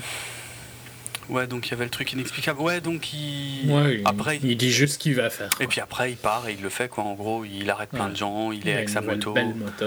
Ouais, 1.30 1.48
donc 1.48 1.68
il 1.68 1.72
y 1.72 1.74
avait 1.74 1.86
le 1.86 1.90
truc 1.90 2.14
inexplicable. 2.14 2.60
Ouais, 2.62 2.82
donc 2.82 3.14
il. 3.14 3.72
Ouais, 3.72 4.02
après, 4.06 4.40
il, 4.44 4.58
dit 4.58 4.72
juste 4.72 4.94
ce 4.94 5.00
qu'il 5.00 5.16
va 5.16 5.30
faire. 5.30 5.50
Et 5.60 5.68
puis 5.68 5.82
après, 5.82 6.12
il 6.12 6.18
part 6.18 6.48
et 6.48 6.54
il 6.54 6.62
le 6.62 6.70
fait, 6.70 6.88
quoi. 6.88 7.04
En 7.04 7.14
gros, 7.14 7.46
il 7.46 7.70
arrête 7.70 7.90
plein 7.90 8.10
de 8.10 8.16
gens, 8.16 8.52
il, 8.52 8.68
est 8.68 8.74
avec 8.74 8.90
sa 8.90 9.02
moto. 9.02 9.34
moto 9.34 9.86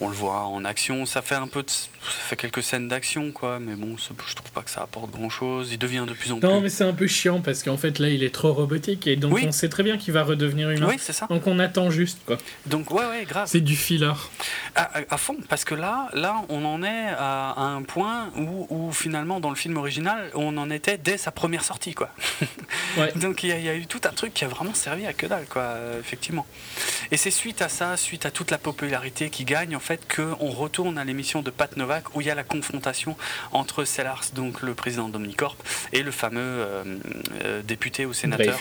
on 0.00 0.08
le 0.08 0.14
voit 0.14 0.44
en 0.44 0.64
action. 0.64 1.06
Ça 1.06 1.22
fait 1.22 1.34
un 1.34 1.46
peu, 1.46 1.64
ça 1.66 1.86
fait 2.28 2.36
quelques 2.36 2.62
scènes 2.62 2.88
d'action, 2.88 3.32
quoi. 3.32 3.58
Mais 3.58 3.74
bon, 3.74 3.96
je 3.96 4.34
trouve 4.34 4.50
pas 4.52 4.62
que 4.62 4.70
ça 4.70 4.82
apporte 4.82 5.10
grand 5.10 5.30
chose. 5.30 5.70
Il 5.72 5.78
devient 5.78 6.04
de 6.06 6.12
plus 6.12 6.32
en 6.32 6.38
plus. 6.38 6.46
Non, 6.46 6.60
mais 6.60 6.68
c'est 6.68 6.84
un 6.84 6.92
peu 6.92 7.06
chiant 7.06 7.40
parce 7.40 7.62
qu'en 7.62 7.76
fait 7.76 7.98
là, 7.98 8.08
il 8.08 8.22
est 8.22 8.34
trop 8.34 8.52
robotique 8.52 9.06
et 9.06 9.16
donc 9.16 9.38
on 9.42 9.52
sait 9.52 9.68
très 9.68 9.82
bien 9.82 9.96
qu'il 9.96 10.12
va 10.12 10.22
redevenir 10.22 10.70
humain. 10.70 10.88
Oui, 10.88 10.96
c'est 10.98 11.12
ça. 11.12 11.26
Donc 11.28 11.46
on 11.46 11.58
attend 11.58 11.90
juste, 11.90 12.18
quoi. 12.26 12.38
Donc 12.66 12.90
ouais, 12.90 13.06
ouais, 13.06 13.24
grave. 13.24 13.48
C'est 13.50 13.60
du 13.60 13.76
filler. 13.76 14.12
À, 14.74 15.16
fond, 15.16 15.36
parce 15.48 15.64
que 15.64 15.74
là, 15.74 16.08
là, 16.12 16.42
on 16.50 16.64
en 16.64 16.82
est 16.82 17.08
à, 17.18 17.54
un 17.56 17.82
point 17.82 18.30
où, 18.36 18.90
finalement, 18.92 19.40
dans 19.40 19.48
le 19.48 19.56
film 19.56 19.78
original, 19.78 20.30
on 20.34 20.56
en 20.58 20.70
était 20.70 20.98
dès 20.98 21.16
sa 21.16 21.30
première 21.30 21.64
sortie, 21.64 21.94
quoi. 21.94 22.10
donc 23.16 23.42
il 23.42 23.58
y, 23.58 23.62
y, 23.62 23.68
a 23.68 23.74
eu 23.74 23.86
tout 23.86 24.00
un 24.04 24.12
truc 24.12 24.34
qui 24.34 24.44
a 24.44 24.48
vraiment 24.48 24.74
servi 24.74 25.06
à 25.06 25.14
que 25.14 25.26
dalle, 25.26 25.46
quoi, 25.48 25.76
effectivement. 25.98 26.46
Et 27.10 27.16
c'est 27.16 27.30
suite 27.30 27.62
à 27.62 27.68
ça, 27.68 27.96
suite 27.96 28.26
à 28.26 28.30
toute 28.30 28.50
la 28.50 28.58
popularité 28.58 29.30
qui 29.30 29.44
gagne, 29.44 29.74
en 29.74 29.80
fait 29.86 30.00
qu'on 30.12 30.50
retourne 30.50 30.98
à 30.98 31.04
l'émission 31.04 31.42
de 31.42 31.50
Pat 31.50 31.76
Novak 31.76 32.16
où 32.16 32.20
il 32.20 32.26
y 32.26 32.30
a 32.30 32.34
la 32.34 32.42
confrontation 32.42 33.16
entre 33.52 33.84
Sellars, 33.84 34.24
donc 34.34 34.62
le 34.62 34.74
président 34.74 35.08
d'Omnicorp, 35.08 35.56
et 35.92 36.02
le 36.02 36.10
fameux 36.10 36.40
euh, 36.40 36.84
euh, 37.44 37.62
député 37.62 38.04
ou 38.04 38.12
sénateur 38.12 38.58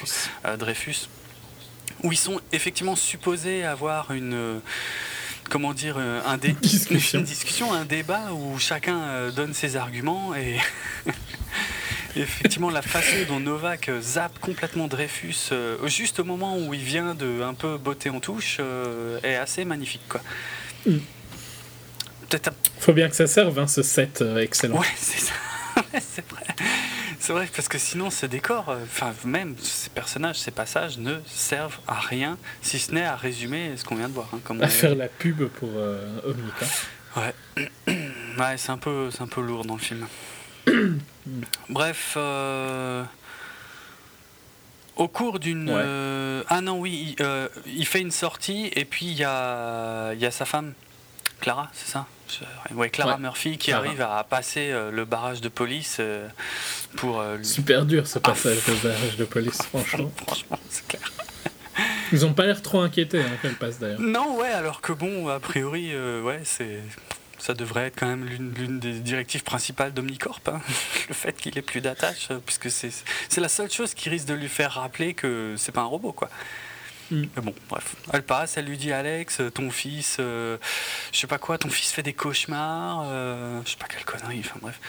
Dreyfus. 0.60 1.07
Euh, 1.07 2.03
où 2.03 2.11
ils 2.11 2.18
sont 2.18 2.39
effectivement 2.52 2.95
supposés 2.95 3.65
avoir 3.65 4.11
une 4.11 4.61
comment 5.49 5.73
dire, 5.73 5.97
un 5.97 6.38
discussion. 6.38 7.19
une 7.19 7.26
discussion, 7.26 7.73
un 7.73 7.85
débat 7.85 8.34
où 8.34 8.60
chacun 8.60 9.30
donne 9.30 9.53
ses 9.53 9.76
arguments 9.77 10.35
et 10.35 10.57
effectivement 12.15 12.69
la 12.69 12.82
façon 12.82 13.16
dont 13.27 13.40
Novak 13.40 13.90
zappe 14.01 14.38
complètement 14.40 14.88
Dreyfus 14.88 15.51
juste 15.85 16.19
au 16.19 16.24
moment 16.24 16.58
où 16.58 16.74
il 16.74 16.83
vient 16.83 17.16
de 17.16 17.41
un 17.41 17.53
peu 17.53 17.77
botter 17.77 18.09
en 18.09 18.19
touche 18.19 18.59
est 19.24 19.35
assez 19.35 19.66
magnifique 19.66 20.08
quoi. 20.09 20.22
Mm. 20.85 20.98
Faut 22.80 22.94
bien 22.94 23.10
que 23.10 23.16
ça 23.16 23.28
serve, 23.28 23.58
hein, 23.60 23.68
ce 23.68 23.82
set 23.82 24.22
euh, 24.22 24.38
excellent. 24.38 24.78
Ouais, 24.78 24.88
c'est 24.95 25.20
ça. 25.20 25.34
c'est 26.00 26.30
vrai. 26.30 26.44
C'est 27.20 27.34
vrai, 27.34 27.50
parce 27.56 27.68
que 27.68 27.78
sinon, 27.78 28.10
ce 28.10 28.26
décor, 28.26 28.70
euh, 28.70 28.84
enfin, 28.84 29.14
même 29.24 29.56
ces 29.60 29.90
personnages, 29.90 30.38
ces 30.38 30.52
passages 30.52 30.98
ne 30.98 31.16
servent 31.26 31.80
à 31.88 32.00
rien, 32.00 32.38
si 32.62 32.78
ce 32.78 32.92
n'est 32.92 33.06
à 33.06 33.16
résumer 33.16 33.72
ce 33.78 33.84
qu'on 33.84 33.95
vient 33.95 34.10
de 34.10 34.14
voir. 34.14 34.30
Hein, 34.34 34.40
comme 34.44 34.62
à 34.62 34.68
faire 34.68 34.95
la 34.95 35.08
pub 35.08 35.48
pour 35.48 35.70
euh, 35.76 36.20
Omnica. 36.26 36.66
Ouais. 37.16 37.34
ouais, 38.38 38.58
c'est 38.58 38.70
un, 38.70 38.78
peu, 38.78 39.10
un 39.20 39.28
peu 39.28 39.42
lourd 39.42 39.66
dans 39.66 39.76
le 39.76 39.82
film. 39.82 40.06
Bref. 41.70 42.18
Au 44.95 45.08
cours 45.10 45.40
d'une. 45.40 45.70
ah 46.48 46.62
non, 46.62 46.80
oui, 46.80 47.16
il, 47.18 47.50
il, 47.66 47.86
fait 47.86 48.02
une 48.02 48.12
sortie 48.12 48.70
et 48.76 48.86
puis 48.86 49.08
il 49.08 49.18
y 49.18 49.24
a, 49.24 50.14
y 50.14 50.26
a 50.26 50.32
sa 50.32 50.45
femme, 50.45 50.74
Clara, 51.42 51.70
c'est 51.74 51.92
ça? 51.92 52.06
Ouais, 52.74 52.90
Clara 52.90 53.18
Murphy 53.18 53.58
qui 53.58 53.72
arrive 53.72 54.02
à 54.02 54.24
passer 54.24 54.72
euh, 54.72 54.92
le 54.92 55.06
barrage 55.06 55.42
de 55.42 55.50
police 55.50 55.98
euh, 56.00 56.28
pour. 56.98 57.20
Euh, 57.20 57.38
Super 57.44 57.86
dur 57.86 58.08
ce 58.08 58.20
passage 58.20 58.58
de 58.66 58.74
barrage 58.88 59.18
de 59.18 59.26
police, 59.26 59.62
franchement. 59.62 60.12
franchement, 60.26 60.60
c'est 60.70 60.88
clair. 60.88 61.12
Ils 62.12 62.26
ont 62.26 62.34
pas 62.34 62.45
l'air 62.45 62.62
trop 62.62 62.80
inquiétés 62.80 63.22
hein, 63.22 63.38
qu'elle 63.42 63.56
passe 63.56 63.80
d'ailleurs. 63.80 64.00
Non, 64.00 64.38
ouais, 64.38 64.50
alors 64.50 64.82
que 64.82 64.94
bon, 64.94 65.28
a 65.28 65.40
priori, 65.40 65.92
ouais, 66.24 66.42
c'est. 66.44 66.80
Ça 67.38 67.54
devrait 67.54 67.88
être 67.88 68.00
quand 68.00 68.08
même 68.08 68.26
l'une 68.26 68.80
des 68.80 68.94
directives 68.94 69.44
principales 69.44 69.94
d'Omnicorp, 69.94 70.40
hein. 70.48 70.62
le 71.10 71.14
fait 71.14 71.34
qu'il 71.34 71.56
ait 71.58 71.62
plus 71.62 71.82
d'attache, 71.82 72.30
puisque 72.45 72.72
c'est 72.72 73.42
la 73.42 73.50
seule 73.50 73.70
chose 73.70 73.94
qui 73.94 74.10
risque 74.10 74.26
de 74.26 74.34
lui 74.34 74.48
faire 74.48 74.72
rappeler 74.72 75.14
que 75.14 75.54
c'est 75.58 75.74
pas 75.74 75.82
un 75.82 75.86
robot, 75.86 76.14
quoi. 76.14 76.30
Mm. 77.11 77.24
Mais 77.35 77.42
bon, 77.42 77.53
bref. 77.69 77.95
Elle 78.14 78.24
passe, 78.24 78.58
elle 78.58 78.66
lui 78.66 78.77
dit 78.77 78.92
Alex, 78.92 79.42
ton 79.53 79.69
fils, 79.69 80.17
euh, 80.19 80.58
je 81.11 81.19
sais 81.19 81.27
pas 81.27 81.38
quoi, 81.38 81.58
ton 81.58 81.69
fils 81.69 81.92
fait 81.92 82.03
des 82.03 82.14
cauchemars, 82.14 83.03
euh, 83.06 83.61
je 83.66 83.72
sais 83.72 83.77
pas 83.77 83.88
quelle 83.88 84.06
connerie, 84.06 84.42
enfin 84.43 84.59
bref. 84.61 84.80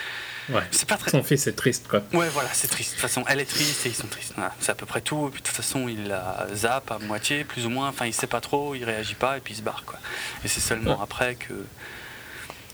Ouais. 0.49 0.63
C'est 0.71 0.87
pas 0.87 0.97
très... 0.97 1.11
Son 1.11 1.23
fils 1.23 1.45
est 1.47 1.53
triste, 1.53 1.87
quoi. 1.87 2.01
Ouais, 2.13 2.29
voilà, 2.29 2.49
c'est 2.53 2.69
triste. 2.69 2.91
De 2.91 2.95
toute 2.95 3.01
façon, 3.01 3.23
elle 3.27 3.41
est 3.41 3.45
triste 3.45 3.85
et 3.85 3.89
ils 3.89 3.95
sont 3.95 4.07
tristes. 4.07 4.33
C'est 4.59 4.71
à 4.71 4.75
peu 4.75 4.85
près 4.85 5.01
tout. 5.01 5.27
Et 5.27 5.31
puis 5.31 5.41
de 5.41 5.47
toute 5.47 5.55
façon, 5.55 5.89
il 5.89 6.07
la 6.07 6.47
zappe 6.53 6.89
à 6.91 6.99
moitié, 6.99 7.43
plus 7.43 7.65
ou 7.65 7.69
moins. 7.69 7.89
Enfin, 7.89 8.05
il 8.05 8.13
sait 8.13 8.27
pas 8.27 8.39
trop, 8.39 8.73
il 8.73 8.85
réagit 8.85 9.15
pas 9.15 9.37
et 9.37 9.41
puis 9.41 9.53
il 9.53 9.57
se 9.57 9.61
barre, 9.61 9.83
quoi. 9.85 9.99
Et 10.45 10.47
c'est 10.47 10.61
seulement 10.61 11.01
après 11.01 11.35
que 11.35 11.53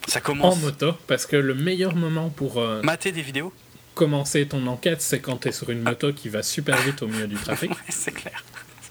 ça 0.08 0.22
commence. 0.22 0.56
En 0.56 0.58
moto, 0.58 0.94
parce 1.08 1.26
que 1.26 1.36
le 1.36 1.56
meilleur 1.56 1.96
moment 1.96 2.30
pour. 2.30 2.60
Euh, 2.60 2.82
Mater 2.84 3.12
des 3.12 3.22
vidéos 3.22 3.54
Commencer 3.96 4.48
ton 4.48 4.66
enquête, 4.66 5.02
c'est 5.02 5.20
quand 5.20 5.38
tu 5.38 5.50
es 5.50 5.52
sur 5.52 5.70
une 5.70 5.82
moto 5.82 6.14
qui 6.14 6.28
va 6.28 6.42
super 6.42 6.76
vite 6.82 7.04
au 7.04 7.08
milieu 7.08 7.28
du 7.28 7.36
trafic. 7.36 7.70
ouais, 7.72 7.78
c'est 7.90 8.12
clair. 8.12 8.44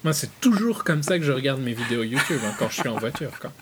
Moi, 0.04 0.12
c'est 0.12 0.40
toujours 0.40 0.84
comme 0.84 1.02
ça 1.02 1.18
que 1.18 1.24
je 1.24 1.32
regarde 1.32 1.60
mes 1.60 1.74
vidéos 1.74 2.02
YouTube 2.02 2.40
hein, 2.44 2.54
quand 2.58 2.68
je 2.68 2.80
suis 2.80 2.88
en 2.88 2.96
voiture. 2.96 3.30
Quoi. 3.40 3.52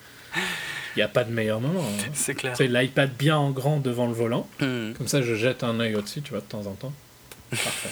Il 0.96 0.98
n'y 0.98 1.02
a 1.02 1.08
pas 1.08 1.24
de 1.24 1.32
meilleur 1.32 1.60
moment. 1.60 1.84
Hein. 1.84 2.10
C'est 2.14 2.34
clair. 2.34 2.56
C'est 2.56 2.66
l'iPad 2.66 3.10
bien 3.16 3.36
en 3.36 3.50
grand 3.50 3.78
devant 3.78 4.06
le 4.06 4.14
volant. 4.14 4.48
Hmm. 4.60 4.92
Comme 4.94 5.08
ça, 5.08 5.22
je 5.22 5.34
jette 5.34 5.62
un 5.62 5.78
œil 5.80 5.94
au-dessus, 5.96 6.22
tu 6.22 6.30
vois, 6.30 6.40
de 6.40 6.46
temps 6.46 6.66
en 6.66 6.72
temps. 6.72 6.92
Parfait. 7.50 7.90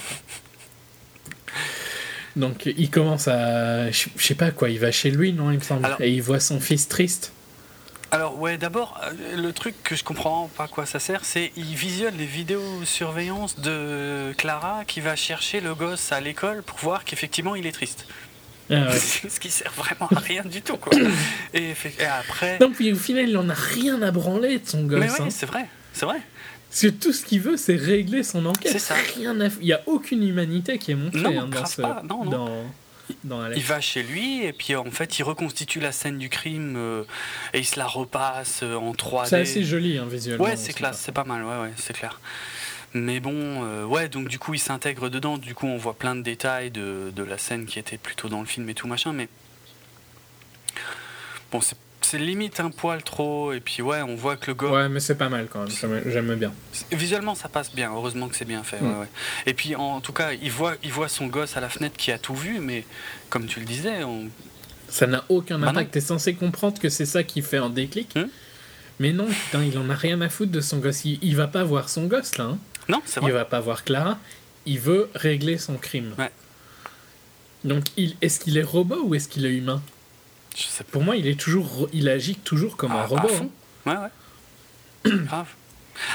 Donc, 2.36 2.67
il 2.67 2.91
commence 2.91 3.28
à. 3.28 3.91
Je 3.91 4.09
sais 4.17 4.35
pas 4.35 4.51
quoi, 4.51 4.70
il 4.70 4.78
va 4.78 4.93
chez 4.93 5.10
lui, 5.10 5.33
non, 5.33 5.51
il 5.51 5.59
me 5.59 5.62
semble. 5.62 5.89
Et 6.01 6.10
il 6.10 6.23
voit 6.23 6.41
son 6.41 6.60
fils 6.60 6.89
triste. 6.89 7.33
Alors 8.10 8.39
ouais, 8.39 8.57
d'abord, 8.57 8.99
euh, 9.05 9.36
le 9.36 9.52
truc 9.52 9.75
que 9.83 9.94
je 9.94 10.02
comprends 10.02 10.49
pas 10.57 10.65
à 10.65 10.68
quoi 10.68 10.86
ça 10.86 10.99
sert, 10.99 11.27
c'est 11.27 11.52
il 11.57 11.75
visionne 11.75 12.17
les 12.17 12.25
vidéos 12.25 12.85
surveillance 12.85 13.60
de 13.60 14.33
Clara 14.39 14.85
qui 14.86 15.02
va 15.02 15.15
chercher 15.15 15.60
le 15.60 15.75
gosse 15.75 16.10
à 16.10 16.20
l'école 16.20 16.62
pour 16.62 16.78
voir 16.78 17.05
qu'effectivement 17.05 17.55
il 17.55 17.67
est 17.67 17.73
triste. 17.73 18.07
Ah 18.71 18.93
Ce 19.29 19.41
qui 19.41 19.51
sert 19.51 19.73
vraiment 19.73 20.09
à 20.15 20.19
rien 20.19 20.45
du 20.45 20.63
tout 20.63 20.77
quoi. 20.77 20.93
Et, 21.55 21.75
après. 22.07 22.59
Non 22.61 22.71
puis 22.71 22.93
au 22.93 22.97
final 22.97 23.29
il 23.29 23.37
en 23.37 23.49
a 23.49 23.55
rien 23.55 24.01
à 24.03 24.11
branler 24.11 24.59
de 24.59 24.69
son 24.69 24.85
gosse. 24.85 25.01
Mais 25.01 25.11
oui, 25.11 25.17
hein. 25.21 25.31
c'est 25.31 25.47
vrai, 25.47 25.67
c'est 25.93 26.07
vrai. 26.07 26.21
Parce 26.69 26.83
que 26.83 26.89
tout 26.89 27.13
ce 27.15 27.25
qu'il 27.25 27.41
veut, 27.41 27.57
c'est 27.57 27.77
régler 27.77 28.23
son 28.23 28.45
enquête. 28.45 28.73
C'est 28.73 28.79
ça. 28.79 28.95
Rien 29.17 29.35
Il 29.61 29.65
n'y 29.65 29.73
a 29.73 29.81
aucune 29.87 30.23
humanité 30.23 30.77
qui 30.79 30.91
est 30.91 30.97
montrée 30.97 31.37
hein, 31.37 31.49
dans, 31.51 31.65
ce... 31.65 31.81
non, 31.81 32.25
non. 32.25 32.25
dans 33.25 33.49
il 33.55 33.63
va 33.63 33.81
chez 33.81 34.03
lui 34.03 34.45
et 34.45 34.53
puis 34.53 34.77
en 34.77 34.91
fait 34.91 35.19
il 35.19 35.23
reconstitue 35.23 35.81
la 35.81 35.93
scène 35.93 36.19
du 36.19 36.29
crime 36.29 36.75
euh, 36.77 37.05
et 37.55 37.61
il 37.61 37.65
se 37.65 37.79
la 37.79 37.87
repasse 37.87 38.61
euh, 38.63 38.75
en 38.75 38.93
3D. 38.93 39.27
C'est 39.27 39.41
assez 39.41 39.65
joli 39.65 39.99
hein, 39.99 40.07
visuellement. 40.09 40.45
Ouais, 40.45 40.57
c'est 40.57 40.73
classe, 40.73 41.01
c'est 41.05 41.13
pas 41.13 41.25
mal, 41.25 41.43
ouais, 41.45 41.59
ouais, 41.59 41.73
c'est 41.77 41.95
clair. 41.95 42.21
Mais 42.99 43.20
bon, 43.20 43.33
euh, 43.35 43.85
ouais, 43.85 44.09
donc 44.09 44.28
du 44.28 44.39
coup 44.39 44.55
il 44.55 44.59
s'intègre 44.59 45.09
dedans, 45.09 45.39
du 45.39 45.55
coup 45.55 45.67
on 45.67 45.77
voit 45.77 45.94
plein 45.94 46.15
de 46.15 46.23
détails 46.23 46.70
de, 46.70 47.12
de, 47.15 47.23
la 47.23 47.39
scène 47.39 47.67
qui 47.67 47.78
était 47.78 47.99
plutôt 47.99 48.28
dans 48.28 48.41
le 48.41 48.47
film 48.47 48.68
et 48.68 48.75
tout 48.75 48.86
machin, 48.86 49.12
mais 49.12 49.28
bon, 51.52 51.60
c'est 51.60 52.18
limite 52.18 52.60
un 52.60 52.70
poil 52.70 53.02
trop. 53.02 53.52
Et 53.52 53.60
puis 53.60 53.83
ouais, 53.83 54.02
on 54.02 54.15
voit 54.15 54.36
que 54.36 54.51
le 54.51 54.55
gars. 54.55 54.68
Ouais, 54.68 54.89
mais 54.89 55.01
c'est 55.01 55.17
pas 55.17 55.28
mal 55.28 55.49
quand 55.51 55.65
même. 55.65 56.02
J'aime 56.07 56.35
bien. 56.36 56.52
Visuellement, 56.93 57.35
ça 57.35 57.49
passe 57.49 57.75
bien. 57.75 57.93
Heureusement 57.93 58.28
que 58.28 58.36
c'est 58.36 58.47
bien 58.47 58.62
fait. 58.62 58.81
Mm. 58.81 59.07
Et 59.47 59.55
puis 59.55 59.75
en 59.75 60.01
tout 60.01 60.12
cas, 60.12 60.33
il 60.33 60.51
voit, 60.51 60.75
il 60.83 60.93
voit 60.93 61.09
son 61.09 61.27
gosse 61.27 61.57
à 61.57 61.60
la 61.60 61.68
fenêtre 61.68 61.97
qui 61.97 62.10
a 62.10 62.18
tout 62.18 62.35
vu, 62.35 62.60
mais 62.60 62.85
comme 63.28 63.47
tu 63.47 63.60
le 63.60 63.67
disais, 63.67 64.05
on... 64.05 64.28
ça 64.89 65.07
n'a 65.07 65.25
aucun 65.28 65.59
bah 65.59 65.68
impact. 65.68 65.91
T'es 65.91 66.01
censé 66.01 66.35
comprendre 66.35 66.81
que 66.81 66.89
c'est 66.89 67.07
ça 67.07 67.23
qui 67.23 67.43
fait 67.43 67.59
un 67.59 67.70
déclic. 67.70 68.17
Hmm 68.17 68.28
mais 69.01 69.12
non, 69.12 69.27
putain, 69.27 69.62
il 69.62 69.78
en 69.78 69.89
a 69.91 69.94
rien 69.94 70.20
à 70.20 70.28
foutre 70.28 70.51
de 70.51 70.60
son 70.60 70.78
gosse. 70.78 71.05
Il, 71.05 71.36
va 71.36 71.47
pas 71.47 71.62
voir 71.62 71.89
son 71.89 72.07
gosse 72.07 72.36
là. 72.36 72.44
Hein. 72.44 72.59
Non, 72.89 73.02
c'est 73.05 73.20
vrai. 73.20 73.31
Il 73.31 73.34
va 73.34 73.44
pas 73.44 73.60
voir 73.60 73.84
Clara. 73.84 74.18
Il 74.67 74.81
veut 74.81 75.10
régler 75.15 75.58
son 75.58 75.76
crime. 75.76 76.15
Ouais. 76.18 76.31
Donc, 77.65 77.84
est-ce 78.20 78.41
qu'il 78.41 78.57
est 78.57 78.62
robot 78.62 79.02
ou 79.05 79.15
est-ce 79.15 79.28
qu'il 79.28 79.44
est 79.47 79.55
humain? 79.55 79.83
Pour 80.91 81.02
moi, 81.02 81.17
il 81.17 81.26
est 81.26 81.39
toujours, 81.39 81.89
il 81.92 82.08
agit 82.08 82.36
toujours 82.36 82.76
comme 82.76 82.92
un 82.92 83.02
ah, 83.02 83.07
robot. 83.07 83.31
Hein. 83.86 84.10
Ouais, 85.05 85.10
ouais. 85.12 85.18
Grave. 85.26 85.49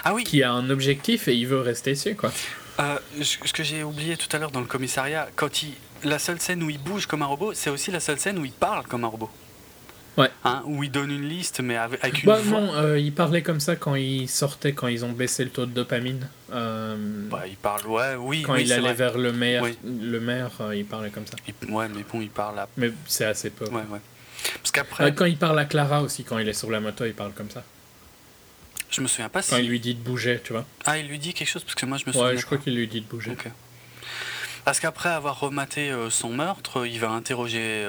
Ah 0.03 0.14
oui. 0.14 0.24
Qui 0.24 0.43
a 0.43 0.52
un 0.52 0.69
objectif 0.69 1.27
et 1.27 1.35
il 1.35 1.48
veut 1.48 1.60
rester 1.60 1.92
ici, 1.92 2.16
quoi. 2.16 2.32
Euh, 2.80 2.98
ce 3.22 3.53
que 3.53 3.64
j'ai 3.64 3.84
oublié 3.84 4.18
tout 4.18 4.34
à 4.35 4.40
l'heure 4.40 4.52
dans 4.52 4.60
le 4.60 4.66
commissariat, 4.66 5.30
quand 5.35 5.61
il, 5.64 5.74
la 6.03 6.19
seule 6.19 6.40
scène 6.40 6.64
où 6.64 6.69
il 6.69 6.80
bouge 6.80 7.06
comme 7.06 7.22
un 7.22 7.27
robot, 7.27 7.53
c'est 7.53 7.69
aussi 7.69 7.92
la 7.92 8.00
seule 8.00 8.19
scène 8.19 8.40
où 8.40 8.45
il 8.45 8.52
parle 8.52 8.85
comme 8.88 9.03
un 9.03 9.08
robot. 9.08 9.30
Ouais. 10.17 10.30
Hein, 10.43 10.61
où 10.66 10.83
il 10.83 10.92
donne 10.92 11.11
une 11.11 11.27
liste, 11.27 11.59
mais 11.61 11.75
avec, 11.75 12.24
une 12.24 12.27
bah, 12.27 12.40
Non, 12.45 12.74
euh, 12.75 13.00
il 13.00 13.14
parlait 13.14 13.42
comme 13.42 13.59
ça 13.59 13.75
quand 13.75 13.95
il 13.95 14.30
sortait, 14.30 14.74
quand 14.74 14.88
ils 14.88 15.03
ont 15.03 15.11
baissé 15.11 15.43
le 15.43 15.50
taux 15.50 15.66
de 15.66 15.72
dopamine. 15.72 16.27
Euh, 16.51 16.95
bah, 17.30 17.43
il 17.48 17.56
parle, 17.56 17.88
ouais, 17.88 18.16
oui. 18.19 18.43
Quand 18.43 18.56
il 18.56 18.72
allait 18.72 18.93
vers 18.93 19.17
le 19.17 19.33
maire, 19.33 19.66
le 19.83 20.19
maire, 20.19 20.51
il 20.74 20.85
parlait 20.85 21.09
comme 21.09 21.25
ça. 21.25 21.35
ouais, 21.67 21.88
mais 21.90 22.03
bon, 22.11 22.22
il 22.22 22.30
parle 22.30 22.59
à... 22.59 22.67
Mais 22.77 22.92
c'est 23.08 23.25
assez 23.25 23.50
peu. 23.50 23.66
Ouais, 23.66 23.82
ouais. 23.90 24.00
Parce 24.61 24.72
qu'après. 24.72 25.14
quand 25.14 25.25
il 25.25 25.38
parle 25.38 25.58
à 25.58 25.66
Clara 25.66 26.01
aussi, 26.01 26.24
quand 26.24 26.38
il 26.38 26.48
est 26.48 26.53
sur 26.53 26.69
la 26.69 26.80
moto, 26.80 27.06
il 27.06 27.14
parle 27.14 27.32
comme 27.33 27.50
ça. 27.50 27.64
Je 28.90 29.01
me 29.01 29.08
souviens 29.08 29.30
pas 29.30 29.42
si. 29.42 29.50
Quand 29.50 29.58
il 29.58 29.67
lui 29.67 29.80
dit 29.80 29.95
de 29.95 30.01
bouger, 30.01 30.40
tu 30.43 30.53
vois. 30.53 30.66
Ah, 30.85 31.00
il 31.00 31.08
lui 31.08 31.17
dit 31.17 31.33
quelque 31.33 31.48
chose 31.48 31.64
parce 31.64 31.74
que 31.74 31.85
moi 31.88 31.98
je 31.98 32.06
me 32.06 32.11
souviens. 32.11 32.30
Ouais, 32.30 32.38
je 32.38 32.45
crois 32.45 32.59
qu'il 32.59 32.75
lui 32.75 32.88
dit 32.88 33.01
de 33.01 33.08
bouger. 33.08 33.35
Parce 34.66 34.80
qu'après 34.80 35.09
avoir 35.09 35.40
rematé 35.40 35.90
euh, 35.92 36.09
son 36.09 36.30
meurtre, 36.30 36.85
il 36.85 37.00
va 37.00 37.09
interroger. 37.09 37.88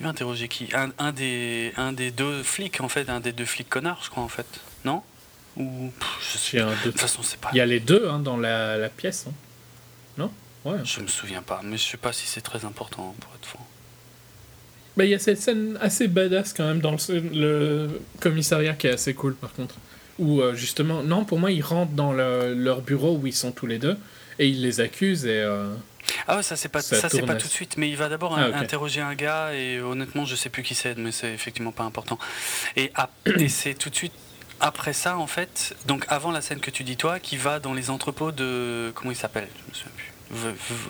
Il 0.00 0.04
va 0.04 0.08
interroger 0.10 0.48
qui? 0.48 0.68
Un, 0.74 1.12
des, 1.12 1.72
un 1.76 1.92
des 1.92 2.10
deux 2.10 2.42
flics, 2.42 2.80
en 2.80 2.88
fait, 2.88 3.10
un 3.10 3.20
des 3.20 3.32
deux 3.32 3.44
flics 3.44 3.68
connards, 3.68 4.00
je 4.02 4.08
crois, 4.08 4.22
en 4.22 4.28
fait. 4.28 4.46
Non? 4.84 5.02
Ou. 5.58 5.92
je 6.20 6.38
suis 6.38 6.58
un 6.58 6.70
De 6.70 6.90
toute 6.90 6.98
façon, 6.98 7.22
c'est 7.22 7.38
pas. 7.38 7.50
Il 7.52 7.58
y 7.58 7.60
a 7.60 7.66
les 7.66 7.80
deux 7.80 8.08
hein, 8.08 8.18
dans 8.18 8.38
la, 8.38 8.78
la 8.78 8.88
pièce. 8.88 9.26
Hein. 9.28 9.32
Non? 10.16 10.32
Ouais. 10.64 10.78
Je 10.84 11.00
me 11.00 11.06
souviens 11.06 11.42
pas, 11.42 11.60
mais 11.62 11.76
je 11.76 11.82
sais 11.82 11.96
pas 11.98 12.14
si 12.14 12.26
c'est 12.26 12.40
très 12.40 12.64
important, 12.64 13.14
pour 13.20 13.34
être 13.34 13.46
franc. 13.46 13.66
Bah, 14.96 15.04
il 15.04 15.10
y 15.10 15.14
a 15.14 15.18
cette 15.18 15.40
scène 15.40 15.78
assez 15.82 16.08
badass 16.08 16.54
quand 16.54 16.66
même 16.66 16.80
dans 16.80 16.96
le, 17.10 18.00
commissariat 18.20 18.72
qui 18.72 18.86
est 18.86 18.92
assez 18.92 19.12
cool 19.14 19.34
par 19.34 19.52
contre. 19.52 19.76
Où 20.18 20.40
euh, 20.40 20.54
justement, 20.54 21.02
non, 21.02 21.24
pour 21.24 21.38
moi, 21.38 21.50
ils 21.50 21.62
rentrent 21.62 21.92
dans 21.92 22.12
leur 22.12 22.80
bureau 22.80 23.16
où 23.16 23.26
ils 23.26 23.34
sont 23.34 23.52
tous 23.52 23.66
les 23.66 23.78
deux 23.78 23.98
et 24.38 24.48
ils 24.48 24.62
les 24.62 24.80
accusent 24.80 25.26
et. 25.26 25.42
Euh, 25.42 25.68
ah 26.26 26.36
ouais, 26.36 26.42
ça 26.42 26.56
c'est 26.56 26.68
pas, 26.68 26.82
ça, 26.82 27.08
c'est 27.08 27.22
pas 27.22 27.34
tout 27.34 27.48
de 27.48 27.52
suite, 27.52 27.76
mais 27.76 27.88
il 27.88 27.96
va 27.96 28.08
d'abord 28.08 28.36
ah, 28.38 28.56
interroger 28.56 29.00
un 29.00 29.14
gars 29.14 29.52
et 29.54 29.80
honnêtement, 29.80 30.24
je 30.24 30.36
sais 30.36 30.48
plus 30.48 30.62
qui 30.62 30.74
c'est, 30.74 30.96
mais 30.96 31.12
c'est 31.12 31.32
effectivement 31.32 31.72
pas 31.72 31.84
important. 31.84 32.18
Et, 32.76 32.92
et 33.38 33.48
c'est 33.48 33.74
tout 33.74 33.90
de 33.90 33.94
suite 33.94 34.12
après 34.60 34.92
ça, 34.92 35.16
en 35.16 35.26
fait, 35.26 35.74
donc 35.86 36.04
avant 36.08 36.30
la 36.30 36.42
scène 36.42 36.60
que 36.60 36.70
tu 36.70 36.84
dis 36.84 36.96
toi, 36.96 37.18
qui 37.18 37.36
va 37.36 37.58
dans 37.58 37.72
les 37.72 37.90
entrepôts 37.90 38.32
de. 38.32 38.92
Comment 38.94 39.10
il 39.10 39.16
s'appelle? 39.16 39.48
Je 39.66 39.70
me 39.70 39.74
souviens 39.74 39.92
plus. 39.96 40.10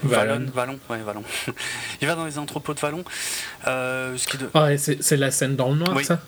Vallon. 0.02 0.46
Vallon, 0.52 0.78
ouais, 0.90 0.98
Vallon. 0.98 1.24
il 2.02 2.06
va 2.06 2.14
dans 2.14 2.26
les 2.26 2.38
entrepôts 2.38 2.74
de 2.74 2.80
Vallon. 2.80 3.04
Euh, 3.66 4.16
ce 4.16 4.26
qui 4.26 4.36
de... 4.36 4.50
ah, 4.52 4.76
c'est 4.76 5.16
la 5.16 5.30
scène 5.30 5.56
dans 5.56 5.70
le 5.70 5.76
noir, 5.76 5.98
ça? 6.04 6.20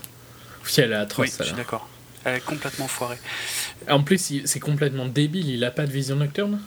Oui, 0.65 0.71
elle 0.79 0.93
est 0.93 0.95
atroce. 0.95 1.27
Oui, 1.27 1.35
je 1.39 1.45
suis 1.45 1.55
d'accord. 1.55 1.89
Elle 2.25 2.37
est 2.37 2.45
complètement 2.45 2.89
foirée. 2.89 3.19
En 3.91 4.03
plus, 4.03 4.45
c'est 4.45 4.61
complètement 4.61 5.07
débile. 5.07 5.51
Il 5.51 5.65
a 5.65 5.71
pas 5.71 5.87
de 5.87 5.93
vision 5.93 6.17
nocturne? 6.17 6.61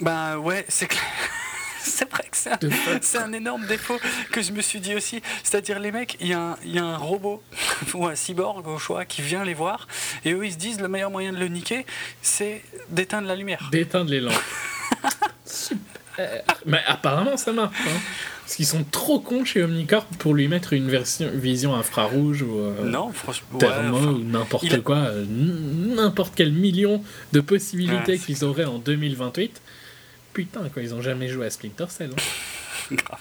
Bah 0.00 0.38
ouais, 0.38 0.64
c'est 0.68 0.86
clair. 0.86 1.02
c'est 1.86 2.10
vrai 2.10 2.24
que 2.30 2.36
c'est 2.36 3.18
un, 3.18 3.22
un, 3.22 3.32
énorme 3.32 3.66
défaut 3.66 3.98
que 4.32 4.42
je 4.42 4.52
me 4.52 4.60
suis 4.60 4.80
dit 4.80 4.94
aussi. 4.94 5.22
C'est-à-dire, 5.42 5.78
les 5.80 5.92
mecs, 5.92 6.16
il 6.20 6.26
y, 6.26 6.30
y, 6.30 6.78
a 6.78 6.84
un 6.84 6.96
robot 6.96 7.42
ou 7.94 8.06
un 8.06 8.14
cyborg 8.14 8.66
au 8.66 8.78
choix 8.78 9.04
qui 9.04 9.22
vient 9.22 9.44
les 9.44 9.54
voir 9.54 9.86
et 10.24 10.32
eux 10.32 10.44
ils 10.44 10.52
se 10.52 10.58
disent 10.58 10.80
le 10.80 10.88
meilleur 10.88 11.10
moyen 11.10 11.32
de 11.32 11.38
le 11.38 11.48
niquer, 11.48 11.86
c'est 12.22 12.62
d'éteindre 12.90 13.28
la 13.28 13.36
lumière. 13.36 13.68
D'éteindre 13.72 14.10
les 14.10 14.20
lampes. 14.20 14.34
Super. 15.44 15.78
Mais 16.64 16.80
apparemment, 16.86 17.36
ça 17.36 17.52
marche. 17.52 17.76
Hein. 17.86 18.00
Parce 18.46 18.56
qu'ils 18.56 18.66
sont 18.66 18.84
trop 18.90 19.18
cons 19.18 19.44
chez 19.44 19.62
Omnicorp 19.62 20.06
pour 20.18 20.32
lui 20.32 20.46
mettre 20.46 20.72
une 20.72 20.88
version, 20.88 21.28
vision 21.34 21.74
infrarouge 21.74 22.42
ou 22.42 22.60
euh, 22.60 22.84
non, 22.84 23.10
franchement, 23.12 23.58
thermo 23.58 23.98
ou 23.98 24.18
n'importe 24.18 24.82
quoi, 24.82 24.98
euh, 24.98 25.24
n'importe 25.28 26.32
quel 26.36 26.52
million 26.52 27.02
de 27.32 27.40
possibilités 27.40 28.18
qu'ils 28.18 28.44
auraient 28.44 28.64
en 28.64 28.78
2028. 28.78 29.60
Putain, 30.36 30.68
quoi, 30.68 30.82
ils 30.82 30.92
ont 30.94 31.00
jamais 31.00 31.28
joué 31.28 31.46
à 31.46 31.50
Splinter 31.50 31.86
Cell. 31.88 32.10
Hein. 32.90 32.96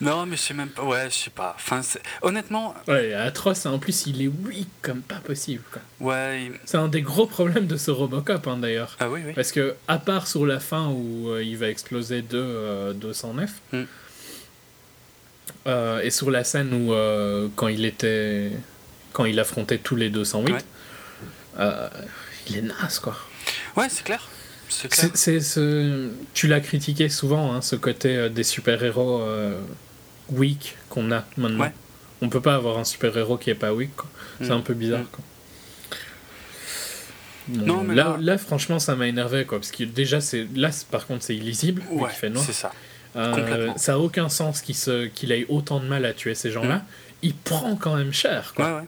Non, 0.00 0.24
mais 0.26 0.36
je 0.36 0.42
sais 0.42 0.54
même 0.54 0.68
pas. 0.68 0.84
Ouais, 0.84 1.10
je 1.10 1.14
sais 1.14 1.30
pas. 1.30 1.54
Enfin, 1.56 1.80
honnêtement. 2.22 2.74
Ouais, 2.86 3.12
atroce. 3.12 3.66
En 3.66 3.78
plus, 3.78 4.06
il 4.06 4.22
est 4.22 4.28
weak 4.28 4.68
comme 4.82 5.00
pas 5.00 5.16
possible. 5.16 5.62
Quoi. 5.72 5.82
Ouais. 6.00 6.50
C'est 6.64 6.76
un 6.76 6.86
des 6.88 7.02
gros 7.02 7.26
problèmes 7.26 7.66
de 7.66 7.76
ce 7.76 7.90
Robocop, 7.90 8.46
hein, 8.46 8.56
d'ailleurs. 8.56 8.96
Ah 9.00 9.08
oui, 9.08 9.20
oui. 9.24 9.32
Parce 9.32 9.50
que, 9.50 9.74
à 9.88 9.98
part 9.98 10.28
sur 10.28 10.46
la 10.46 10.60
fin 10.60 10.88
où 10.88 11.28
euh, 11.30 11.42
il 11.42 11.56
va 11.56 11.68
exploser 11.68 12.22
deux, 12.22 12.38
euh, 12.38 12.92
209, 12.92 13.50
hmm. 13.72 13.82
euh, 15.66 16.00
et 16.00 16.10
sur 16.10 16.30
la 16.32 16.42
scène 16.42 16.72
où, 16.72 16.92
euh, 16.92 17.48
quand 17.56 17.68
il 17.68 17.84
était. 17.84 18.50
Quand 19.12 19.24
il 19.24 19.38
affrontait 19.40 19.78
tous 19.78 19.96
les 19.96 20.08
208, 20.08 20.64
il 22.48 22.56
est 22.56 22.62
naze, 22.62 22.98
quoi. 23.00 23.16
Ouais, 23.76 23.88
c'est 23.88 24.04
clair. 24.04 24.28
C'est 25.14 25.40
ce... 25.40 26.08
Tu 26.34 26.46
l'as 26.46 26.60
critiqué 26.60 27.08
souvent, 27.08 27.52
hein, 27.52 27.62
ce 27.62 27.76
côté 27.76 28.28
des 28.30 28.44
super-héros 28.44 29.22
weak 30.30 30.76
qu'on 30.88 31.12
a 31.12 31.24
maintenant. 31.36 31.70
On 32.22 32.28
peut 32.28 32.40
pas 32.40 32.54
avoir 32.54 32.78
un 32.78 32.84
super-héros 32.84 33.36
qui 33.36 33.50
est 33.50 33.54
pas 33.54 33.72
weak. 33.72 33.90
C'est 34.40 34.48
mm. 34.48 34.52
un 34.52 34.60
peu 34.60 34.74
bizarre. 34.74 35.04
Mm. 37.48 37.64
non, 37.64 37.82
mais 37.82 37.94
là, 37.94 38.16
là... 38.20 38.38
franchement, 38.38 38.78
ça 38.78 38.94
m'a 38.94 39.08
énervé, 39.08 39.44
quoi, 39.44 39.58
parce 39.58 39.72
que 39.72 39.84
déjà, 39.84 40.20
c'est 40.20 40.46
là, 40.54 40.70
par 40.90 41.06
contre, 41.06 41.24
c'est 41.24 41.36
illisible. 41.36 41.82
Ouais, 41.90 42.10
c'est 42.18 42.52
ça. 42.52 42.72
Euh, 43.14 43.70
ça 43.76 43.94
a 43.94 43.98
aucun 43.98 44.28
sens 44.28 44.62
qu'il 44.62 44.76
se... 44.76 45.10
ait 45.30 45.46
autant 45.48 45.80
de 45.80 45.86
mal 45.86 46.04
à 46.06 46.12
tuer 46.14 46.34
ces 46.34 46.50
gens-là. 46.50 46.76
Mm. 46.76 46.84
Il 47.24 47.34
prend 47.34 47.76
quand 47.76 47.96
même 47.96 48.12
cher, 48.12 48.52
quoi. 48.54 48.66
Ouais, 48.66 48.80
ouais 48.80 48.86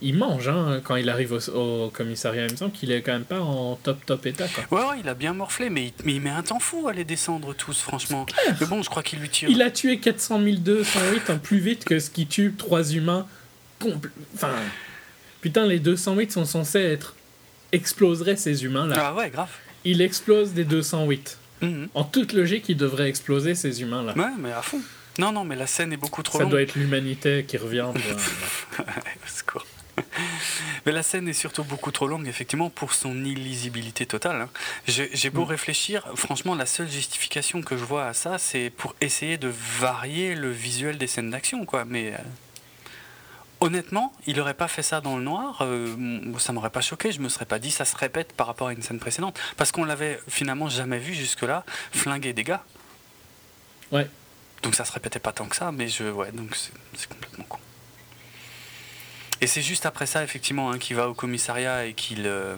il 0.00 0.16
mange 0.16 0.48
hein, 0.48 0.80
quand 0.84 0.96
il 0.96 1.08
arrive 1.08 1.32
au, 1.32 1.90
commissariat. 1.90 2.46
Il 2.46 2.52
me 2.52 2.56
semble 2.56 2.72
qu'il 2.72 2.92
est 2.92 3.02
quand 3.02 3.12
même 3.12 3.24
pas 3.24 3.40
en 3.40 3.76
top 3.76 4.04
top 4.06 4.26
état. 4.26 4.46
Quoi. 4.48 4.78
Ouais, 4.78 4.88
ouais, 4.88 4.96
il 5.02 5.08
a 5.08 5.14
bien 5.14 5.32
morflé, 5.32 5.70
mais 5.70 5.86
il, 5.86 5.92
mais 6.04 6.14
il 6.14 6.20
met 6.20 6.30
un 6.30 6.42
temps 6.42 6.60
fou 6.60 6.88
à 6.88 6.92
les 6.92 7.04
descendre 7.04 7.54
tous, 7.54 7.80
franchement. 7.80 8.26
Mais 8.60 8.66
bon, 8.66 8.82
je 8.82 8.90
crois 8.90 9.02
qu'il 9.02 9.18
lui 9.18 9.28
tire. 9.28 9.48
Il 9.48 9.62
a 9.62 9.70
tué 9.70 9.98
400 9.98 10.40
208 10.40 11.30
en 11.30 11.38
plus 11.38 11.58
vite 11.58 11.84
que 11.84 11.98
ce 11.98 12.10
qui 12.10 12.26
tue 12.26 12.54
trois 12.56 12.92
humains. 12.92 13.26
Enfin, 14.34 14.52
putain, 15.40 15.66
les 15.66 15.78
208 15.78 16.32
sont 16.32 16.44
censés 16.44 16.80
être 16.80 17.14
exploseraient 17.72 18.36
ces 18.36 18.64
humains-là. 18.64 18.96
Ah 18.98 19.14
ouais, 19.14 19.30
grave. 19.30 19.50
Il 19.84 20.00
explose 20.00 20.52
des 20.52 20.64
208. 20.64 21.38
Mhm. 21.60 21.88
En 21.94 22.04
toute 22.04 22.32
logique, 22.32 22.68
il 22.68 22.76
devrait 22.76 23.08
exploser 23.08 23.54
ces 23.54 23.82
humains-là. 23.82 24.14
Ouais, 24.16 24.32
mais 24.38 24.52
à 24.52 24.62
fond. 24.62 24.80
Non, 25.18 25.32
non, 25.32 25.44
mais 25.44 25.56
la 25.56 25.66
scène 25.66 25.92
est 25.92 25.96
beaucoup 25.96 26.22
trop 26.22 26.38
longue. 26.38 26.48
Ça 26.48 26.50
doit 26.50 26.62
être 26.62 26.76
l'humanité 26.76 27.44
qui 27.46 27.56
revient. 27.56 27.86
secours. 29.26 29.66
Mais 30.86 30.92
la 30.92 31.02
scène 31.02 31.28
est 31.28 31.32
surtout 31.32 31.64
beaucoup 31.64 31.90
trop 31.90 32.06
longue, 32.06 32.26
effectivement, 32.26 32.70
pour 32.70 32.92
son 32.92 33.24
illisibilité 33.24 34.06
totale. 34.06 34.42
Hein. 34.42 34.48
J'ai 34.86 35.30
beau 35.30 35.44
mm. 35.44 35.48
réfléchir, 35.48 36.06
franchement, 36.14 36.54
la 36.54 36.66
seule 36.66 36.90
justification 36.90 37.62
que 37.62 37.76
je 37.76 37.84
vois 37.84 38.06
à 38.06 38.14
ça, 38.14 38.38
c'est 38.38 38.70
pour 38.70 38.94
essayer 39.00 39.38
de 39.38 39.52
varier 39.78 40.34
le 40.34 40.50
visuel 40.50 40.98
des 40.98 41.06
scènes 41.06 41.30
d'action, 41.30 41.64
quoi. 41.64 41.84
Mais 41.84 42.12
euh, 42.12 42.18
honnêtement, 43.60 44.12
il 44.26 44.36
n'aurait 44.36 44.54
pas 44.54 44.68
fait 44.68 44.82
ça 44.82 45.00
dans 45.00 45.16
le 45.16 45.22
noir, 45.22 45.58
euh, 45.62 46.20
ça 46.38 46.52
m'aurait 46.52 46.70
pas 46.70 46.80
choqué, 46.80 47.12
je 47.12 47.20
me 47.20 47.28
serais 47.28 47.44
pas 47.44 47.58
dit 47.58 47.70
ça 47.70 47.84
se 47.84 47.96
répète 47.96 48.32
par 48.32 48.46
rapport 48.46 48.68
à 48.68 48.72
une 48.72 48.82
scène 48.82 48.98
précédente, 48.98 49.38
parce 49.56 49.72
qu'on 49.72 49.84
l'avait 49.84 50.20
finalement 50.28 50.68
jamais 50.68 50.98
vu 50.98 51.14
jusque-là 51.14 51.64
flinguer 51.92 52.32
des 52.32 52.44
gars. 52.44 52.64
Ouais. 53.90 54.08
Donc 54.62 54.74
ça 54.74 54.84
se 54.84 54.92
répétait 54.92 55.20
pas 55.20 55.32
tant 55.32 55.46
que 55.46 55.56
ça, 55.56 55.72
mais 55.72 55.88
je, 55.88 56.04
ouais, 56.04 56.32
donc 56.32 56.56
c'est 56.56 57.08
complètement 57.08 57.44
con. 57.48 57.58
Et 59.40 59.46
c'est 59.46 59.62
juste 59.62 59.86
après 59.86 60.06
ça, 60.06 60.24
effectivement, 60.24 60.70
hein, 60.70 60.78
qu'il 60.78 60.96
va 60.96 61.08
au 61.08 61.14
commissariat 61.14 61.86
et 61.86 61.94
qu'il 61.94 62.26
euh, 62.26 62.56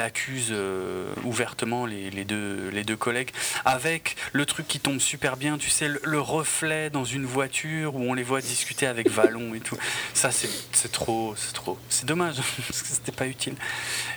accuse 0.00 0.48
euh, 0.52 1.12
ouvertement 1.24 1.84
les, 1.84 2.24
deux, 2.24 2.68
les 2.72 2.84
deux 2.84 2.96
collègues, 2.96 3.30
avec 3.64 4.16
le 4.32 4.46
truc 4.46 4.68
qui 4.68 4.78
tombe 4.78 5.00
super 5.00 5.36
bien, 5.36 5.58
tu 5.58 5.70
sais, 5.70 5.88
le, 5.88 6.20
reflet 6.20 6.90
dans 6.90 7.04
une 7.04 7.26
voiture 7.26 7.96
où 7.96 8.02
on 8.02 8.14
les 8.14 8.22
voit 8.22 8.40
discuter 8.40 8.86
avec 8.86 9.10
Vallon 9.10 9.54
et 9.54 9.60
tout. 9.60 9.76
Ça, 10.14 10.30
c'est 10.30 10.92
trop, 10.92 11.34
c'est 11.36 11.52
trop. 11.52 11.78
C'est 11.88 12.06
dommage, 12.06 12.36
parce 12.68 12.82
que 12.82 12.88
c'était 12.88 13.12
pas 13.12 13.26
utile. 13.26 13.54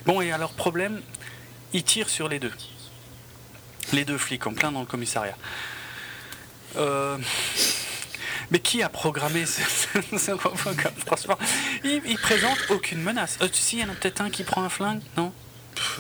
Bon, 0.06 0.22
et 0.22 0.32
alors, 0.32 0.54
problème, 0.54 1.02
il 1.74 1.84
tire 1.84 2.10
sur 2.10 2.30
les 2.30 2.40
deux. 2.40 2.54
Les 3.94 4.06
deux 4.06 4.18
flics 4.18 4.46
en 4.46 4.54
plein 4.54 4.72
dans 4.72 4.82
le 4.82 4.86
commissariat. 4.86 5.38
Euh, 6.76 7.18
mais 8.52 8.60
qui 8.60 8.82
a 8.84 8.90
programmé 8.90 9.46
ce, 9.46 9.62
Franchement, 11.06 11.38
il, 11.84 12.02
il, 12.06 12.18
présente 12.18 12.58
aucune 12.70 13.02
menace. 13.02 13.38
Euh, 13.42 13.48
si, 13.52 13.78
il 13.78 13.82
y 13.82 13.84
en 13.84 13.90
a 13.90 13.94
peut-être 13.94 14.22
un 14.22 14.30
qui 14.30 14.44
prend 14.44 14.64
un 14.64 14.70
flingue, 14.70 15.02
non 15.16 15.34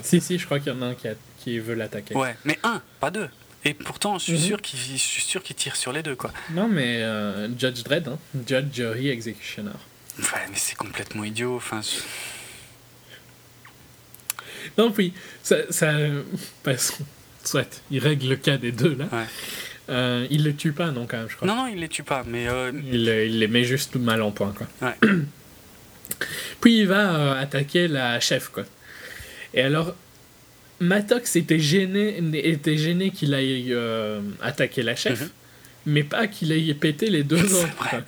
Si, 0.03 0.21
si, 0.21 0.37
je 0.37 0.45
crois 0.45 0.59
qu'il 0.59 0.73
y 0.73 0.75
en 0.75 0.81
a 0.81 0.87
un 0.87 0.95
qui, 0.95 1.07
qui 1.39 1.59
veut 1.59 1.75
l'attaquer. 1.75 2.15
Ouais, 2.15 2.35
mais 2.45 2.57
un, 2.63 2.81
pas 2.99 3.11
deux. 3.11 3.29
Et 3.65 3.73
pourtant, 3.73 4.17
je 4.17 4.23
suis 4.23 4.33
mhm. 4.33 4.39
sûr 4.39 4.61
qu'il 4.61 4.79
je 4.79 4.95
suis 4.95 5.21
sûr 5.21 5.43
qu'il 5.43 5.55
tire 5.55 5.75
sur 5.75 5.91
les 5.91 6.03
deux, 6.03 6.15
quoi. 6.15 6.31
Non, 6.51 6.67
mais 6.67 7.01
euh, 7.01 7.49
Judge 7.57 7.83
Dredd, 7.83 8.07
hein. 8.07 8.17
Judge, 8.47 8.73
Jury, 8.73 9.09
Executioner. 9.09 9.71
Ouais, 10.19 10.45
mais 10.49 10.55
c'est 10.55 10.75
complètement 10.75 11.23
idiot. 11.23 11.55
Enfin. 11.57 11.81
Non, 14.77 14.91
puis 14.91 15.13
ça, 15.43 15.57
ça 15.69 15.91
soit, 17.43 17.81
il 17.91 17.99
règle 17.99 18.29
le 18.29 18.35
cas 18.35 18.57
des 18.57 18.71
deux 18.71 18.95
là. 18.95 19.05
Ouais. 19.11 19.25
Euh, 19.89 20.27
il 20.29 20.43
les 20.43 20.53
tue 20.53 20.73
pas, 20.73 20.91
non, 20.91 21.05
quand 21.07 21.17
même, 21.17 21.29
je 21.29 21.35
crois. 21.35 21.47
Non, 21.47 21.55
non, 21.55 21.67
il 21.67 21.79
les 21.79 21.87
tue 21.87 22.03
pas, 22.03 22.23
mais. 22.27 22.47
Euh, 22.47 22.71
il, 22.91 23.07
il, 23.07 23.39
les 23.39 23.47
met 23.47 23.63
juste 23.63 23.93
tout 23.93 23.99
mal 23.99 24.21
en 24.21 24.31
point, 24.31 24.53
quoi. 24.53 24.67
Ouais. 24.81 25.09
Puis 26.61 26.79
il 26.79 26.87
va 26.87 27.15
euh, 27.15 27.41
attaquer 27.41 27.87
la 27.87 28.19
chef, 28.19 28.49
quoi. 28.49 28.63
Et 29.53 29.61
alors, 29.61 29.95
Matox 30.79 31.35
était 31.35 31.59
gêné, 31.59 32.21
était 32.33 32.77
gêné 32.77 33.11
qu'il 33.11 33.33
aille 33.33 33.75
attaquer 34.41 34.83
la 34.83 34.95
chef, 34.95 35.21
mhm. 35.21 35.29
mais 35.87 36.03
pas 36.03 36.27
qu'il 36.27 36.51
aille 36.51 36.73
péter 36.73 37.09
les 37.09 37.23
deux 37.23 37.53
autres. 37.55 38.03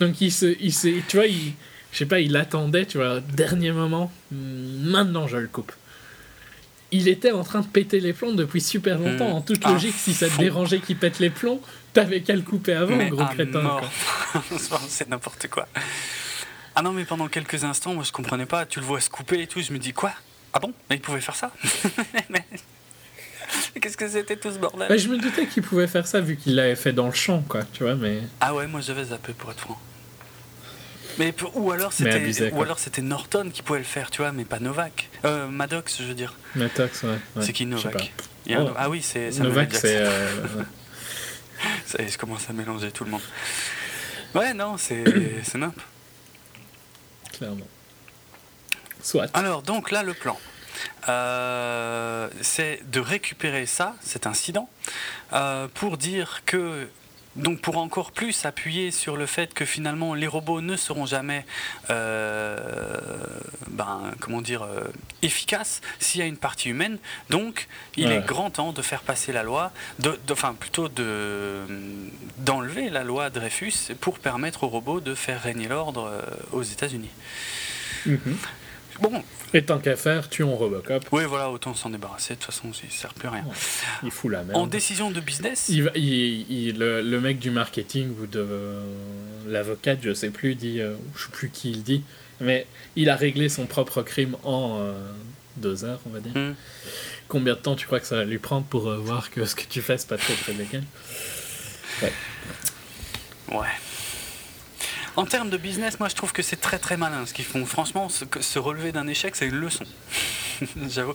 Donc 0.00 0.20
il 0.20 0.32
se, 0.32 0.56
il 0.60 0.72
se, 0.72 0.88
tu 1.08 1.16
vois, 1.16 1.26
il, 1.26 1.52
je 1.92 1.98
sais 1.98 2.06
pas, 2.06 2.20
il 2.20 2.36
attendait, 2.36 2.84
tu 2.84 2.98
vois, 2.98 3.20
dernier 3.20 3.72
moment. 3.72 4.12
Maintenant, 4.30 5.26
je 5.26 5.38
le 5.38 5.46
coupe 5.46 5.72
il 6.92 7.08
était 7.08 7.32
en 7.32 7.42
train 7.44 7.60
de 7.60 7.66
péter 7.66 8.00
les 8.00 8.12
plombs 8.12 8.32
depuis 8.32 8.60
super 8.60 8.98
longtemps. 8.98 9.30
En 9.30 9.40
toute 9.40 9.64
logique, 9.64 9.94
si 9.96 10.14
ça 10.14 10.28
te 10.28 10.38
dérangeait 10.38 10.78
qu'il 10.80 10.96
pète 10.96 11.18
les 11.18 11.30
plombs, 11.30 11.60
t'avais 11.92 12.20
qu'à 12.20 12.34
le 12.34 12.42
couper 12.42 12.74
avant, 12.74 12.96
gros 13.08 13.26
crétin. 13.26 13.80
c'est 14.88 15.08
n'importe 15.08 15.48
quoi. 15.48 15.66
Ah 16.74 16.82
non, 16.82 16.92
mais 16.92 17.04
pendant 17.04 17.28
quelques 17.28 17.64
instants, 17.64 17.94
moi 17.94 18.04
je 18.04 18.12
comprenais 18.12 18.46
pas. 18.46 18.66
Tu 18.66 18.80
le 18.80 18.86
vois 18.86 19.00
se 19.00 19.08
couper 19.08 19.40
et 19.42 19.46
tout. 19.46 19.60
Je 19.62 19.72
me 19.72 19.78
dis 19.78 19.92
quoi? 19.92 20.12
Ah 20.52 20.58
bon? 20.58 20.72
Mais 20.88 20.96
il 20.96 21.02
pouvait 21.02 21.20
faire 21.20 21.36
ça? 21.36 21.50
Qu'est-ce 23.80 23.96
que 23.96 24.08
c'était 24.08 24.36
tout 24.36 24.50
ce 24.50 24.58
bordel? 24.58 24.88
Bah, 24.88 24.96
Je 24.96 25.08
me 25.08 25.18
doutais 25.18 25.46
qu'il 25.46 25.62
pouvait 25.62 25.86
faire 25.86 26.06
ça 26.06 26.20
vu 26.20 26.36
qu'il 26.36 26.54
l'avait 26.54 26.76
fait 26.76 26.92
dans 26.92 27.06
le 27.06 27.12
champ, 27.12 27.42
quoi. 27.48 27.62
Tu 27.72 27.82
vois, 27.82 27.94
mais. 27.94 28.20
Ah 28.40 28.54
ouais, 28.54 28.66
moi 28.66 28.80
j'avais 28.80 29.04
zappé 29.04 29.32
pour 29.32 29.50
être 29.50 29.60
franc. 29.60 29.80
Mais 31.18 31.34
ou 31.54 31.70
alors 31.72 31.92
c'était 31.92 32.52
ou 32.52 32.62
alors 32.62 32.78
c'était 32.78 33.02
Norton 33.02 33.50
qui 33.52 33.62
pouvait 33.62 33.78
le 33.78 33.84
faire, 33.84 34.10
tu 34.10 34.22
vois, 34.22 34.32
mais 34.32 34.44
pas 34.44 34.58
Novak. 34.58 35.08
Euh, 35.24 35.48
Maddox, 35.48 35.98
je 35.98 36.04
veux 36.04 36.14
dire. 36.14 36.34
Maddox, 36.54 37.02
ouais. 37.04 37.18
C'est 37.40 37.52
qui 37.52 37.66
Novak 37.66 38.12
oh. 38.50 38.70
Ah 38.76 38.90
oui, 38.90 39.02
c'est 39.02 39.30
Novak, 39.38 39.74
c'est. 39.74 39.96
Euh... 39.96 40.30
Ça 41.86 42.02
y 42.02 42.06
est, 42.06 42.08
je 42.08 42.18
commence 42.18 42.50
à 42.50 42.52
mélanger 42.52 42.90
tout 42.90 43.04
le 43.04 43.10
monde. 43.10 43.22
Ouais, 44.34 44.52
non, 44.52 44.76
c'est 44.76 45.04
c'est 45.42 45.58
nimp. 45.58 45.80
Clairement. 47.32 47.66
Soit. 49.02 49.28
Alors 49.34 49.62
donc 49.62 49.90
là 49.90 50.02
le 50.02 50.14
plan. 50.14 50.38
Euh, 51.08 52.28
c'est 52.42 52.80
de 52.90 53.00
récupérer 53.00 53.66
ça, 53.66 53.94
cet 54.02 54.26
incident, 54.26 54.68
euh, 55.32 55.68
pour 55.72 55.96
dire 55.96 56.42
que 56.44 56.88
donc 57.36 57.60
pour 57.60 57.76
encore 57.76 58.12
plus 58.12 58.44
appuyer 58.44 58.90
sur 58.90 59.16
le 59.16 59.26
fait 59.26 59.52
que 59.52 59.64
finalement 59.64 60.14
les 60.14 60.26
robots 60.26 60.60
ne 60.60 60.76
seront 60.76 61.06
jamais, 61.06 61.44
euh, 61.90 62.96
ben, 63.68 64.12
comment 64.20 64.40
dire, 64.40 64.62
euh, 64.62 64.84
efficaces 65.22 65.80
s'il 65.98 66.20
y 66.20 66.24
a 66.24 66.26
une 66.26 66.36
partie 66.38 66.70
humaine. 66.70 66.98
Donc 67.30 67.68
il 67.96 68.10
est 68.10 68.24
grand 68.24 68.50
temps 68.50 68.72
de 68.72 68.82
faire 68.82 69.02
passer 69.02 69.32
la 69.32 69.42
loi, 69.42 69.72
de, 69.98 70.18
enfin 70.30 70.54
plutôt 70.58 70.88
de 70.88 71.62
d'enlever 72.38 72.90
la 72.90 73.04
loi 73.04 73.30
Dreyfus 73.30 73.94
pour 74.00 74.18
permettre 74.18 74.64
aux 74.64 74.68
robots 74.68 75.00
de 75.00 75.14
faire 75.14 75.42
régner 75.42 75.68
l'ordre 75.68 76.08
euh, 76.10 76.22
aux 76.52 76.62
États-Unis. 76.62 77.10
Mhm. 78.06 78.36
Bon. 79.00 79.22
Et 79.56 79.62
tant 79.62 79.78
qu'à 79.78 79.96
faire, 79.96 80.28
tuons 80.28 80.54
Robocop. 80.54 81.08
Oui, 81.12 81.24
voilà, 81.24 81.50
autant 81.50 81.72
s'en 81.72 81.88
débarrasser. 81.88 82.34
De 82.34 82.40
toute 82.40 82.52
façon, 82.52 82.68
il 82.82 82.88
ne 82.88 82.92
sert 82.92 83.14
plus 83.14 83.26
à 83.26 83.30
rien. 83.30 83.44
Il 84.02 84.10
fout 84.10 84.30
la 84.30 84.42
merde. 84.42 84.60
En 84.60 84.66
décision 84.66 85.10
de 85.10 85.18
business 85.18 85.70
il, 85.70 85.90
il, 85.94 86.78
le, 86.78 87.20
mec 87.20 87.38
du 87.38 87.50
marketing 87.50 88.10
ou 88.20 88.26
de 88.26 88.44
l'avocat, 89.46 89.96
je 89.98 90.12
sais 90.12 90.28
plus, 90.28 90.56
dit, 90.56 90.82
euh, 90.82 90.94
je 91.16 91.22
sais 91.22 91.30
plus 91.32 91.48
qui 91.48 91.70
il 91.70 91.82
dit, 91.82 92.02
mais 92.38 92.66
il 92.96 93.08
a 93.08 93.16
réglé 93.16 93.48
son 93.48 93.64
propre 93.64 94.02
crime 94.02 94.36
en 94.44 94.78
euh, 94.78 94.92
deux 95.56 95.86
heures, 95.86 96.00
on 96.04 96.10
va 96.10 96.20
dire. 96.20 96.36
Hmm. 96.36 96.52
Combien 97.26 97.54
de 97.54 97.58
temps 97.58 97.76
tu 97.76 97.86
crois 97.86 97.98
que 97.98 98.06
ça 98.06 98.16
va 98.16 98.24
lui 98.24 98.36
prendre 98.36 98.66
pour 98.66 98.88
euh, 98.88 98.98
voir 98.98 99.30
que 99.30 99.46
ce 99.46 99.54
que 99.54 99.64
tu 99.66 99.80
fais, 99.80 99.96
c'est 99.96 100.08
pas 100.08 100.18
très 100.18 100.34
très 100.34 100.52
légal? 100.52 100.82
Ouais. 102.02 102.12
Ouais. 103.52 103.66
En 105.16 105.24
termes 105.24 105.48
de 105.48 105.56
business, 105.56 105.98
moi 105.98 106.08
je 106.08 106.14
trouve 106.14 106.32
que 106.32 106.42
c'est 106.42 106.60
très 106.60 106.78
très 106.78 106.96
malin 106.96 107.24
ce 107.24 107.32
qu'ils 107.32 107.44
font. 107.44 107.64
Franchement, 107.64 108.08
se, 108.08 108.58
relever 108.58 108.92
d'un 108.92 109.06
échec, 109.06 109.34
c'est 109.34 109.46
une 109.46 109.56
leçon. 109.56 109.84
J'avoue. 110.88 111.14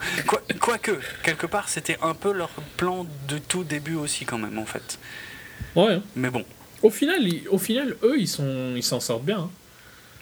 Quoique, 0.59 0.99
quelque 1.23 1.45
part, 1.45 1.69
c'était 1.69 1.97
un 2.01 2.15
peu 2.15 2.31
leur 2.31 2.49
plan 2.77 3.05
de 3.27 3.37
tout 3.37 3.63
début 3.63 3.95
aussi 3.95 4.25
quand 4.25 4.37
même 4.37 4.57
en 4.57 4.65
fait. 4.65 4.99
Ouais. 5.75 5.93
Hein. 5.93 6.03
Mais 6.15 6.29
bon. 6.29 6.43
Au 6.81 6.89
final, 6.89 7.21
au 7.49 7.59
final 7.59 7.95
eux, 8.01 8.19
ils 8.19 8.27
sont, 8.27 8.73
ils 8.75 8.83
s'en 8.83 8.99
sortent 8.99 9.23
bien. 9.23 9.39
Hein. 9.39 9.51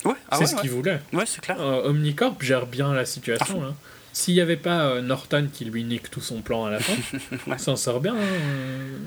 Ouais, 0.05 0.15
ah 0.29 0.37
c'est 0.37 0.45
ce 0.45 0.55
qu'ils 0.55 0.71
voulaient. 0.71 1.01
Ouais, 1.13 1.25
c'est 1.25 1.41
clair. 1.41 1.59
Euh, 1.59 1.89
Omnicorp 1.89 2.41
gère 2.41 2.65
bien 2.65 2.93
la 2.93 3.05
situation. 3.05 3.61
Là. 3.61 3.73
S'il 4.13 4.33
n'y 4.33 4.41
avait 4.41 4.57
pas 4.57 4.85
euh, 4.85 5.01
Norton 5.01 5.49
qui 5.51 5.65
lui 5.65 5.83
nique 5.83 6.09
tout 6.09 6.21
son 6.21 6.41
plan 6.41 6.65
à 6.65 6.71
la 6.71 6.79
fin, 6.79 6.93
il 7.47 7.59
s'en 7.59 7.75
sort 7.75 7.99
bien. 7.99 8.15
Hein, 8.15 8.19
euh, 8.19 8.97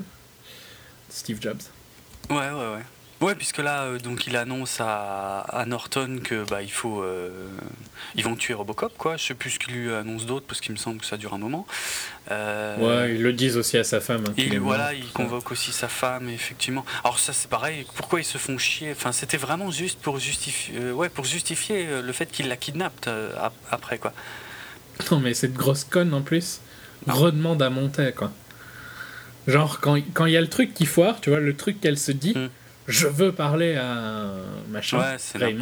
Steve 1.09 1.39
Jobs. 1.41 1.61
Ouais, 2.29 2.37
ouais, 2.37 2.73
ouais. 2.75 2.83
Ouais, 3.23 3.35
puisque 3.35 3.59
là, 3.59 3.83
euh, 3.83 3.99
donc 3.99 4.27
il 4.27 4.35
annonce 4.35 4.79
à, 4.81 5.63
Norton 5.65 6.19
que 6.21 6.43
bah 6.49 6.61
il 6.61 6.71
faut, 6.71 7.01
euh, 7.01 7.29
ils 8.15 8.23
vont 8.23 8.35
tuer 8.35 8.53
Robocop, 8.53 8.97
quoi. 8.97 9.15
Je 9.15 9.23
sais 9.23 9.33
plus 9.33 9.51
ce 9.51 9.59
qu'il 9.59 9.73
lui 9.73 9.93
annonce 9.93 10.25
d'autre 10.25 10.45
parce 10.45 10.59
qu'il 10.59 10.73
me 10.73 10.77
semble 10.77 10.99
que 10.99 11.05
ça 11.05 11.15
dure 11.15 11.33
un 11.33 11.37
moment. 11.37 11.65
Euh, 12.31 12.77
ouais, 12.79 13.15
ils 13.15 13.21
le 13.21 13.31
disent 13.31 13.55
aussi 13.55 13.77
à 13.77 13.85
sa 13.85 14.01
femme. 14.01 14.25
Hein, 14.27 14.33
il, 14.35 14.59
voilà, 14.59 14.93
il 14.93 15.07
convoque 15.07 15.53
aussi 15.53 15.71
sa 15.71 15.87
femme, 15.87 16.27
effectivement. 16.27 16.83
Alors 17.05 17.17
ça, 17.17 17.31
c'est 17.31 17.49
pareil. 17.49 17.85
Pourquoi 17.95 18.19
ils 18.19 18.25
se 18.25 18.37
font 18.37 18.57
chier? 18.57 18.91
Enfin, 18.91 19.13
c'était 19.13 19.37
vraiment 19.37 19.71
juste 19.71 20.01
pour 20.01 20.19
justifier, 20.19 20.91
ouais, 20.91 21.07
pour 21.07 21.23
justifier 21.23 22.01
le 22.01 22.11
fait 22.11 22.25
qu'il 22.25 22.49
la 22.49 22.57
kidnappe 22.57 23.09
après, 23.71 23.99
quoi. 23.99 24.11
Non, 25.11 25.21
mais 25.21 25.33
cette 25.33 25.53
grosse 25.53 25.85
conne 25.85 26.13
en 26.13 26.21
plus 26.21 26.59
redemande 27.07 27.61
à 27.61 27.69
monter, 27.69 28.11
quoi. 28.11 28.33
Genre 29.47 29.79
quand 29.79 30.25
il 30.25 30.31
y 30.31 30.37
a 30.37 30.41
le 30.41 30.49
truc 30.49 30.73
qui 30.73 30.85
foire, 30.85 31.21
tu 31.21 31.29
vois, 31.29 31.39
le 31.39 31.55
truc 31.55 31.79
qu'elle 31.79 31.97
se 31.97 32.11
dit. 32.11 32.33
Hmm 32.35 32.49
je 32.87 33.07
veux 33.07 33.31
parler 33.31 33.75
à 33.75 34.31
machin, 34.69 34.99
ouais, 34.99 35.55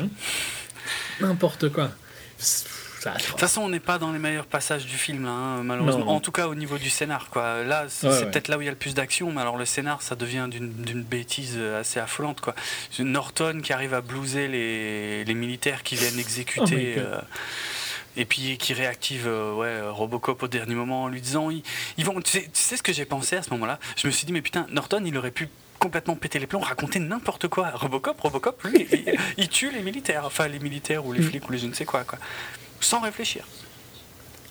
N'importe 1.20 1.70
quoi. 1.70 1.92
De 3.04 3.26
toute 3.26 3.40
façon, 3.40 3.62
on 3.62 3.70
n'est 3.70 3.80
pas 3.80 3.98
dans 3.98 4.12
les 4.12 4.20
meilleurs 4.20 4.46
passages 4.46 4.86
du 4.86 4.96
film, 4.96 5.26
hein, 5.26 5.62
malheureusement. 5.64 6.08
En 6.08 6.20
tout 6.20 6.32
cas, 6.32 6.48
au 6.48 6.56
niveau 6.56 6.78
du 6.78 6.90
scénar, 6.90 7.30
quoi. 7.30 7.64
Là, 7.64 7.86
c'est 7.90 8.30
peut-être 8.30 8.48
là 8.48 8.58
où 8.58 8.62
il 8.62 8.66
y 8.66 8.68
a 8.68 8.72
le 8.72 8.78
plus 8.78 8.94
d'action, 8.94 9.32
mais 9.32 9.42
alors 9.42 9.58
le 9.58 9.66
scénar, 9.66 10.02
ça 10.02 10.16
devient 10.16 10.48
d'une 10.50 11.04
bêtise 11.04 11.58
assez 11.58 12.00
affolante, 12.00 12.42
quoi. 12.42 12.56
Norton 13.00 13.62
qui 13.64 13.74
arrive 13.74 13.94
à 13.94 14.02
blouser 14.02 14.48
les, 14.48 15.24
les 15.26 15.34
militaires 15.34 15.84
qui 15.84 15.96
viennent 15.96 16.20
exécuter. 16.20 16.96
Oh 16.98 17.00
euh, 17.00 17.22
et 18.18 18.26
puis 18.26 18.58
qui 18.58 18.74
réactive 18.74 19.26
euh, 19.26 19.54
ouais, 19.54 19.90
Robocop 19.90 20.44
au 20.44 20.48
dernier 20.48 20.76
moment 20.76 21.04
en 21.04 21.08
lui 21.08 21.22
disant 21.22 21.50
ils, 21.50 22.06
vont 22.06 22.20
tu 22.22 22.32
sais, 22.32 22.42
tu 22.42 22.62
sais 22.62 22.76
ce 22.76 22.84
que 22.84 22.92
j'ai 22.92 23.06
pensé 23.06 23.38
à 23.38 23.42
ce 23.42 23.50
moment-là? 23.52 23.80
Je 23.96 24.08
me 24.08 24.12
suis 24.12 24.26
dit 24.26 24.34
mais 24.34 24.42
putain 24.42 24.68
Norton 24.70 25.02
il 25.06 25.18
aurait 25.18 25.32
pu 25.32 25.48
complètement 25.82 26.16
péter 26.16 26.38
les 26.38 26.46
plombs, 26.46 26.60
raconter 26.60 27.00
n'importe 27.00 27.48
quoi. 27.48 27.72
Robocop, 27.72 28.22
Robocop, 28.22 28.64
lui, 28.64 28.88
il, 29.38 29.50
tue 29.50 29.72
les 29.72 29.82
militaires, 29.82 30.26
enfin 30.26 30.48
les 30.48 30.60
militaires 30.60 31.06
ou 31.06 31.12
les 31.12 31.22
mm. 31.22 31.24
flics 31.24 31.50
ou 31.50 31.52
les 31.52 31.58
je 31.58 31.66
ne 31.66 31.74
sais 31.74 31.86
quoi, 31.86 32.04
quoi, 32.04 32.20
sans 32.80 33.02
réfléchir. 33.02 33.46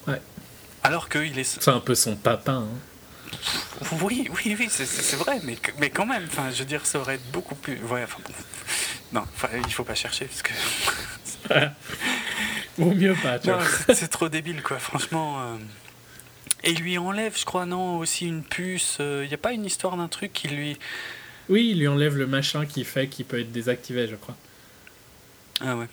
Ouais. 0.09 0.21
Alors 0.83 1.09
qu'il 1.09 1.39
est. 1.39 1.45
C'est 1.45 1.69
un 1.69 1.79
peu 1.79 1.95
son 1.95 2.17
papa. 2.17 2.53
Hein. 2.53 2.67
Oui, 4.03 4.29
oui, 4.29 4.57
oui, 4.59 4.69
c'est 4.69 5.17
vrai, 5.17 5.39
mais, 5.45 5.57
mais 5.79 5.91
quand 5.91 6.05
même, 6.05 6.25
enfin, 6.27 6.51
je 6.51 6.59
veux 6.59 6.65
dire, 6.65 6.85
ça 6.85 6.99
aurait 6.99 7.15
été 7.15 7.25
beaucoup 7.33 7.55
plus. 7.55 7.79
Ouais, 7.85 8.03
enfin, 8.03 8.19
non, 9.13 9.23
il 9.67 9.73
faut 9.73 9.85
pas 9.85 9.95
chercher 9.95 10.27
parce 10.27 10.43
que. 10.43 10.53
Vaut 12.79 12.93
mieux 12.93 13.15
pas, 13.15 13.39
tu 13.39 13.51
vois. 13.53 13.63
C'est 13.95 14.09
trop 14.09 14.29
débile, 14.29 14.63
quoi, 14.63 14.81
franchement. 14.81 15.41
Euh. 15.41 15.57
Et 16.65 16.73
il 16.73 16.81
lui 16.81 16.99
enlève, 16.99 17.39
je 17.39 17.45
crois, 17.45 17.67
non, 17.67 17.99
aussi 17.99 18.27
une 18.27 18.43
puce. 18.43 18.97
Il 18.99 19.05
euh, 19.05 19.27
n'y 19.27 19.35
a 19.35 19.39
pas 19.39 19.53
une 19.53 19.65
histoire 19.65 19.97
d'un 19.97 20.09
truc 20.09 20.33
qui 20.33 20.49
lui. 20.49 20.79
Oui, 21.51 21.71
il 21.73 21.81
lui 21.81 21.89
enlève 21.89 22.17
le 22.17 22.27
machin 22.27 22.65
qui 22.65 22.85
fait 22.85 23.09
qu'il 23.09 23.27
peut 23.27 23.41
être 23.41 23.53
désactivé, 23.53 24.07
je 24.09 24.15
crois. 24.15 24.37
Ah 25.61 25.77
ouais. 25.77 25.89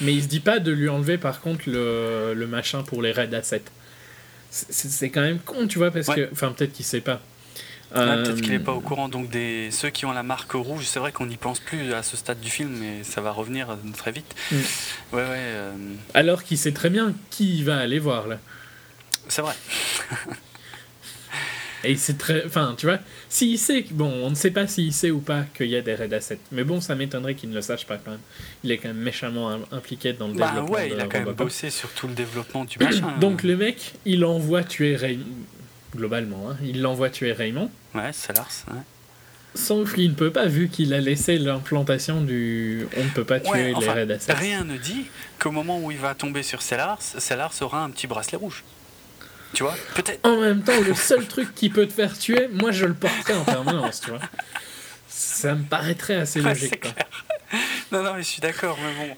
Mais 0.00 0.12
il 0.12 0.22
se 0.22 0.28
dit 0.28 0.40
pas 0.40 0.58
de 0.58 0.72
lui 0.72 0.88
enlever, 0.88 1.16
par 1.16 1.40
contre, 1.40 1.62
le, 1.66 2.34
le 2.34 2.46
machin 2.46 2.82
pour 2.82 3.00
les 3.00 3.12
raids 3.12 3.28
A7. 3.28 3.60
C'est 4.50 5.10
quand 5.10 5.20
même 5.20 5.38
con, 5.38 5.66
tu 5.66 5.78
vois, 5.78 5.90
parce 5.90 6.08
que. 6.08 6.28
Enfin, 6.32 6.52
peut-être 6.52 6.72
qu'il 6.72 6.84
sait 6.84 7.00
pas. 7.00 7.20
Peut-être 7.92 8.40
qu'il 8.40 8.50
n'est 8.50 8.58
pas 8.58 8.72
au 8.72 8.80
courant. 8.80 9.08
Donc, 9.08 9.30
des, 9.30 9.70
ceux 9.70 9.90
qui 9.90 10.04
ont 10.04 10.12
la 10.12 10.24
marque 10.24 10.52
rouge, 10.52 10.84
c'est 10.84 10.98
vrai 10.98 11.12
qu'on 11.12 11.26
n'y 11.26 11.36
pense 11.36 11.60
plus 11.60 11.92
à 11.92 12.02
ce 12.02 12.16
stade 12.16 12.40
du 12.40 12.50
film, 12.50 12.76
mais 12.80 13.04
ça 13.04 13.20
va 13.20 13.30
revenir 13.30 13.76
très 13.96 14.10
vite. 14.10 14.34
Mm. 14.50 14.56
Ouais, 15.12 15.22
ouais. 15.22 15.24
Euh. 15.28 15.72
Alors 16.14 16.42
qu'il 16.42 16.58
sait 16.58 16.72
très 16.72 16.90
bien 16.90 17.14
qui 17.30 17.62
va 17.62 17.78
aller 17.78 18.00
voir, 18.00 18.26
là. 18.26 18.38
C'est 19.28 19.42
vrai. 19.42 19.54
Et 21.84 21.96
c'est 21.96 22.18
très. 22.18 22.44
Enfin, 22.46 22.74
tu 22.76 22.86
vois, 22.86 22.98
s'il 23.34 23.58
sait. 23.58 23.84
Bon, 23.90 24.10
on 24.22 24.30
ne 24.30 24.34
sait 24.34 24.52
pas 24.52 24.66
s'il 24.68 24.92
sait 24.92 25.10
ou 25.10 25.18
pas 25.18 25.42
qu'il 25.56 25.66
y 25.66 25.76
a 25.76 25.80
des 25.82 25.94
raids 25.94 26.08
A7. 26.08 26.36
Mais 26.52 26.62
bon, 26.62 26.80
ça 26.80 26.94
m'étonnerait 26.94 27.34
qu'il 27.34 27.50
ne 27.50 27.54
le 27.56 27.62
sache 27.62 27.84
pas 27.84 27.96
quand 27.96 28.12
même. 28.12 28.20
Il 28.62 28.70
est 28.70 28.78
quand 28.78 28.88
même 28.88 28.96
méchamment 28.96 29.58
impliqué 29.72 30.12
dans 30.12 30.28
le 30.28 30.34
bah, 30.34 30.50
développement. 30.50 30.72
ouais, 30.72 30.90
il 30.90 31.00
a 31.00 31.06
quand 31.06 31.24
même 31.24 31.34
bossé 31.34 31.70
sur 31.70 31.90
tout 31.90 32.06
le 32.06 32.14
développement 32.14 32.64
du 32.64 32.78
machin. 32.78 32.94
Hein. 33.04 33.18
Donc 33.20 33.42
le 33.42 33.56
mec, 33.56 33.94
il 34.06 34.24
envoie 34.24 34.62
tuer 34.62 34.96
Raymond. 34.96 35.24
Globalement, 35.94 36.50
hein, 36.50 36.56
il 36.62 36.80
l'envoie 36.80 37.10
tuer 37.10 37.32
Raymond. 37.32 37.70
Ouais, 37.94 38.12
Salars, 38.12 38.64
ouais. 38.68 38.80
Sauf 39.54 39.94
qu'il 39.94 40.10
ne 40.10 40.14
peut 40.14 40.30
pas, 40.30 40.46
vu 40.46 40.68
qu'il 40.68 40.94
a 40.94 41.00
laissé 41.00 41.38
l'implantation 41.38 42.20
du. 42.22 42.86
On 42.96 43.04
ne 43.04 43.10
peut 43.10 43.24
pas 43.24 43.40
tuer 43.40 43.74
les 43.78 43.88
raids 43.88 44.06
A7. 44.06 44.36
Rien 44.36 44.64
ne 44.64 44.76
dit 44.76 45.06
qu'au 45.38 45.50
moment 45.50 45.80
où 45.80 45.90
il 45.90 45.98
va 45.98 46.14
tomber 46.14 46.42
sur 46.42 46.62
Sellars, 46.62 47.02
Sellars 47.02 47.54
aura 47.60 47.82
un 47.82 47.90
petit 47.90 48.06
bracelet 48.06 48.38
rouge. 48.38 48.64
Tu 49.54 49.62
vois 49.62 49.76
Peut-être. 49.94 50.26
En 50.26 50.40
même 50.40 50.62
temps, 50.62 50.80
le 50.80 50.94
seul 50.94 51.26
truc 51.26 51.54
qui 51.54 51.70
peut 51.70 51.86
te 51.86 51.92
faire 51.92 52.18
tuer, 52.18 52.48
moi 52.48 52.72
je 52.72 52.86
le 52.86 52.94
porterais 52.94 53.34
en 53.34 53.44
permanence, 53.44 54.00
tu 54.00 54.10
vois. 54.10 54.20
Ça 55.08 55.54
me 55.54 55.64
paraîtrait 55.64 56.16
assez 56.16 56.40
logique. 56.40 56.80
Clair. 56.80 56.94
Non, 57.92 58.02
non, 58.02 58.14
mais 58.14 58.22
je 58.22 58.28
suis 58.28 58.40
d'accord, 58.40 58.76
mais 58.82 59.06
bon. 59.06 59.16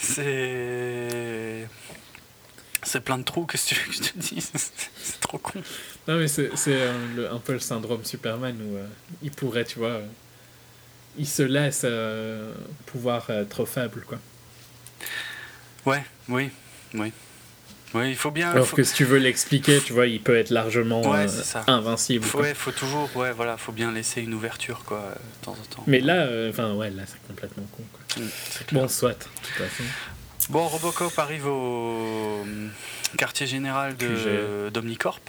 C'est. 0.00 1.68
C'est 2.82 3.00
plein 3.00 3.18
de 3.18 3.22
trous, 3.22 3.46
qu'est-ce 3.46 3.70
que 3.70 3.74
tu 3.74 3.80
veux 3.80 3.86
que 3.86 3.92
je 3.92 4.10
te 4.10 4.18
dise? 4.18 4.50
C'est 4.96 5.20
trop 5.20 5.38
con. 5.38 5.62
Non, 6.08 6.16
mais 6.18 6.26
c'est 6.26 6.48
un, 6.48 7.32
un, 7.32 7.38
peu 7.38 7.52
le 7.52 7.60
syndrome 7.60 8.04
Superman 8.04 8.56
où 8.60 8.76
euh, 8.76 8.86
il 9.22 9.30
pourrait, 9.30 9.64
tu 9.64 9.78
vois. 9.78 9.88
Euh, 9.88 10.06
il 11.16 11.28
se 11.28 11.42
laisse 11.42 11.82
euh, 11.84 12.52
pouvoir 12.86 13.30
être 13.30 13.64
faible, 13.66 14.02
quoi. 14.04 14.18
Ouais, 15.86 16.02
oui, 16.28 16.50
oui. 16.94 17.12
Oui, 17.94 18.10
il 18.10 18.16
faut 18.16 18.30
bien. 18.30 18.50
Alors 18.50 18.70
que 18.70 18.82
si 18.82 18.94
tu 18.94 19.04
veux 19.04 19.18
l'expliquer, 19.18 19.80
tu 19.80 19.92
vois, 19.92 20.06
il 20.06 20.20
peut 20.20 20.36
être 20.36 20.50
largement 20.50 21.02
euh, 21.14 21.26
invincible. 21.66 22.24
Faut, 22.24 22.40
ouais, 22.40 22.54
faut 22.54 22.72
toujours, 22.72 23.14
ouais, 23.16 23.32
voilà, 23.32 23.56
faut 23.56 23.72
bien 23.72 23.92
laisser 23.92 24.22
une 24.22 24.34
ouverture, 24.34 24.82
quoi, 24.84 25.14
de 25.14 25.44
temps 25.44 25.52
en 25.52 25.74
temps. 25.74 25.84
Mais 25.86 26.00
là, 26.00 26.22
euh, 26.22 26.50
enfin, 26.50 26.74
ouais, 26.74 26.90
là, 26.90 27.02
c'est 27.06 27.20
complètement 27.26 27.64
con, 27.76 27.82
quoi. 27.92 28.22
Mm, 28.22 28.28
bon, 28.72 28.88
soit, 28.88 29.10
de 29.10 29.24
toute 29.42 29.68
façon. 29.68 29.84
Bon, 30.48 30.66
Robocop 30.66 31.18
arrive 31.18 31.46
au 31.46 32.42
euh, 32.44 32.68
quartier 33.16 33.46
général 33.46 33.94
d'Omnicorp. 34.72 35.20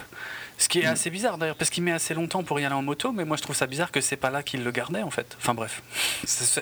Ce 0.56 0.68
qui 0.68 0.78
est 0.80 0.84
mm. 0.84 0.92
assez 0.92 1.10
bizarre 1.10 1.38
d'ailleurs, 1.38 1.56
parce 1.56 1.70
qu'il 1.70 1.82
met 1.82 1.92
assez 1.92 2.14
longtemps 2.14 2.44
pour 2.44 2.58
y 2.60 2.64
aller 2.64 2.74
en 2.74 2.82
moto, 2.82 3.12
mais 3.12 3.24
moi 3.24 3.36
je 3.36 3.42
trouve 3.42 3.56
ça 3.56 3.66
bizarre 3.66 3.90
que 3.90 4.00
c'est 4.00 4.16
pas 4.16 4.30
là 4.30 4.42
qu'il 4.42 4.62
le 4.62 4.70
gardait 4.70 5.02
en 5.02 5.10
fait. 5.10 5.36
Enfin 5.38 5.52
bref. 5.52 5.82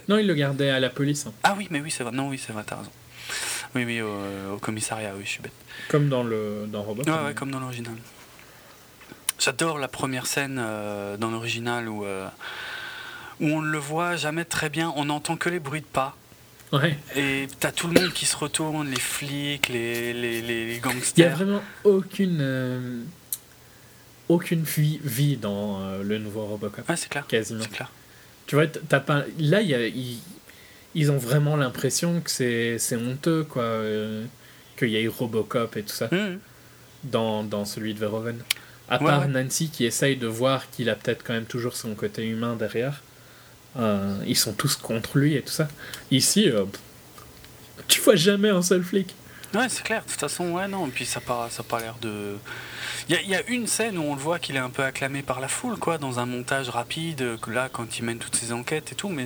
Non, 0.09 0.19
il 0.19 0.27
le 0.27 0.35
gardait 0.35 0.71
à 0.71 0.81
la 0.81 0.89
police. 0.89 1.27
Hein. 1.27 1.33
Ah 1.43 1.55
oui, 1.57 1.69
mais 1.71 1.81
oui, 1.81 1.91
c'est 1.91 2.03
vrai. 2.03 2.13
Non, 2.13 2.29
oui, 2.29 2.41
c'est 2.45 2.53
vrai, 2.53 2.63
t'as 2.67 2.77
raison. 2.77 2.91
Oui, 3.75 3.85
oui, 3.85 4.03
au, 4.03 4.59
commissariat, 4.59 5.13
oui, 5.17 5.23
je 5.25 5.31
suis 5.31 5.43
bête. 5.43 5.53
Comme 5.89 6.09
dans, 6.09 6.23
le, 6.23 6.67
dans 6.69 6.83
Robot 6.83 7.03
Ouais, 7.05 7.25
ouais, 7.27 7.35
comme 7.35 7.51
dans 7.51 7.61
l'original. 7.61 7.95
J'adore 9.39 9.79
la 9.79 9.89
première 9.89 10.27
scène 10.27 10.59
euh, 10.61 11.17
dans 11.17 11.31
l'original 11.31 11.89
où, 11.89 12.05
euh, 12.05 12.29
où 13.41 13.47
on 13.47 13.63
ne 13.63 13.71
le 13.71 13.79
voit 13.79 14.17
jamais 14.17 14.45
très 14.45 14.69
bien, 14.69 14.93
on 14.97 15.07
n'entend 15.07 15.37
que 15.37 15.49
les 15.49 15.59
bruits 15.59 15.81
de 15.81 15.87
pas. 15.87 16.17
Ouais. 16.73 16.99
Et 17.17 17.49
t'as 17.61 17.73
tout 17.73 17.89
le 17.89 18.01
monde 18.01 18.13
qui 18.13 18.25
se 18.25 18.37
retourne, 18.37 18.89
les 18.89 19.01
flics, 19.01 19.69
les, 19.69 20.13
les, 20.13 20.43
les 20.43 20.79
gangsters. 20.79 21.13
Il 21.17 21.29
n'y 21.29 21.33
a 21.33 21.35
vraiment 21.35 21.63
aucune, 21.85 22.39
euh, 22.41 23.03
aucune 24.29 24.63
vie, 24.63 25.01
vie 25.03 25.37
dans 25.37 25.81
le 26.03 26.19
nouveau 26.19 26.47
Robocop. 26.47 26.89
Ouais, 26.89 26.97
c'est 26.97 27.09
clair. 27.09 27.27
Quasiment. 27.27 27.63
C'est 27.63 27.73
clair. 27.73 27.91
Tu 28.47 28.55
vois, 28.55 28.67
t'as 28.67 29.01
pas... 29.01 29.25
là, 29.39 29.61
il 29.61 29.69
y 29.69 29.75
a, 29.75 29.89
ils 30.95 31.11
ont 31.11 31.19
vraiment 31.19 31.57
l'impression 31.57 32.21
que 32.21 32.31
c'est 32.31 32.97
honteux, 32.97 33.45
quoi. 33.45 33.63
Euh, 33.63 34.25
qu'il 34.77 34.89
y 34.89 34.97
ait 34.97 35.07
Robocop 35.07 35.77
et 35.77 35.83
tout 35.83 35.95
ça. 35.95 36.07
Mm. 36.07 36.39
Dans, 37.05 37.43
dans, 37.43 37.65
celui 37.65 37.95
de 37.95 37.99
Verhoeven. 37.99 38.43
À 38.89 38.99
part 38.99 39.27
Nancy 39.27 39.71
qui 39.71 39.87
essaye 39.87 40.17
de 40.17 40.27
voir 40.27 40.71
qu'il 40.71 40.91
a 40.91 40.95
peut-être 40.95 41.25
quand 41.25 41.33
même 41.33 41.47
toujours 41.47 41.75
son 41.75 41.95
côté 41.95 42.27
humain 42.27 42.57
derrière. 42.57 43.03
Euh, 43.79 44.19
ils 44.27 44.37
sont 44.37 44.53
tous 44.53 44.77
contre 44.77 45.19
lui 45.19 45.35
et 45.35 45.43
tout 45.43 45.53
ça. 45.53 45.67
Ici, 46.11 46.49
euh, 46.51 46.65
tu 47.89 48.01
vois 48.03 48.17
jamais 48.17 48.51
un 48.51 48.63
seul 48.63 48.83
flic. 48.83 49.15
Ouais, 49.55 49.69
c'est 49.69 49.83
clair. 49.83 50.03
De 50.05 50.11
toute 50.11 50.21
façon, 50.21 50.53
ouais, 50.53 50.69
non. 50.69 50.87
Et 50.87 50.91
puis 50.91 51.07
ça 51.07 51.21
n'a 51.27 51.49
ça 51.51 51.63
pas 51.63 51.81
l'air 51.81 51.97
de. 52.01 52.37
Il 53.09 53.17
y, 53.17 53.31
y, 53.31 53.35
a 53.35 53.47
une 53.49 53.67
scène 53.67 53.99
où 53.99 54.03
on 54.03 54.15
le 54.15 54.21
voit 54.21 54.39
qu'il 54.39 54.57
est 54.57 54.61
un 54.61 54.71
peu 54.71 54.85
acclamé 54.85 55.23
par 55.23 55.41
la 55.41 55.49
foule, 55.49 55.77
quoi, 55.77 55.99
dans 55.99 56.21
un 56.21 56.27
montage 56.27 56.69
rapide, 56.69 57.39
là, 57.49 57.69
quand 57.71 57.99
il 57.99 58.05
mène 58.05 58.19
toutes 58.19 58.37
ses 58.37 58.53
enquêtes 58.53 58.93
et 58.93 58.95
tout, 58.95 59.09
mais 59.09 59.25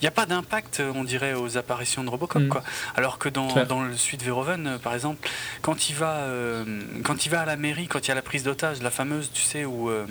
il 0.00 0.04
n'y 0.04 0.08
a 0.08 0.12
pas 0.12 0.26
d'impact, 0.26 0.82
on 0.94 1.04
dirait, 1.04 1.34
aux 1.34 1.56
apparitions 1.56 2.04
de 2.04 2.10
Robocop. 2.10 2.42
Mm. 2.42 2.48
Quoi. 2.48 2.62
Alors 2.94 3.18
que 3.18 3.28
dans, 3.28 3.64
dans 3.64 3.82
le 3.82 3.96
suite 3.96 4.22
Verhoeven, 4.22 4.66
euh, 4.66 4.78
par 4.78 4.94
exemple, 4.94 5.28
quand 5.62 5.88
il, 5.88 5.94
va, 5.94 6.16
euh, 6.16 6.64
quand 7.02 7.26
il 7.26 7.30
va 7.30 7.40
à 7.40 7.46
la 7.46 7.56
mairie, 7.56 7.86
quand 7.88 8.06
il 8.06 8.08
y 8.08 8.12
a 8.12 8.14
la 8.14 8.22
prise 8.22 8.42
d'otage, 8.42 8.82
la 8.82 8.90
fameuse, 8.90 9.30
tu 9.32 9.42
sais, 9.42 9.64
où, 9.64 9.90
euh, 9.90 10.06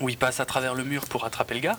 où 0.00 0.08
il 0.08 0.16
passe 0.16 0.40
à 0.40 0.44
travers 0.44 0.74
le 0.74 0.84
mur 0.84 1.04
pour 1.06 1.24
attraper 1.24 1.54
le 1.54 1.60
gars, 1.60 1.78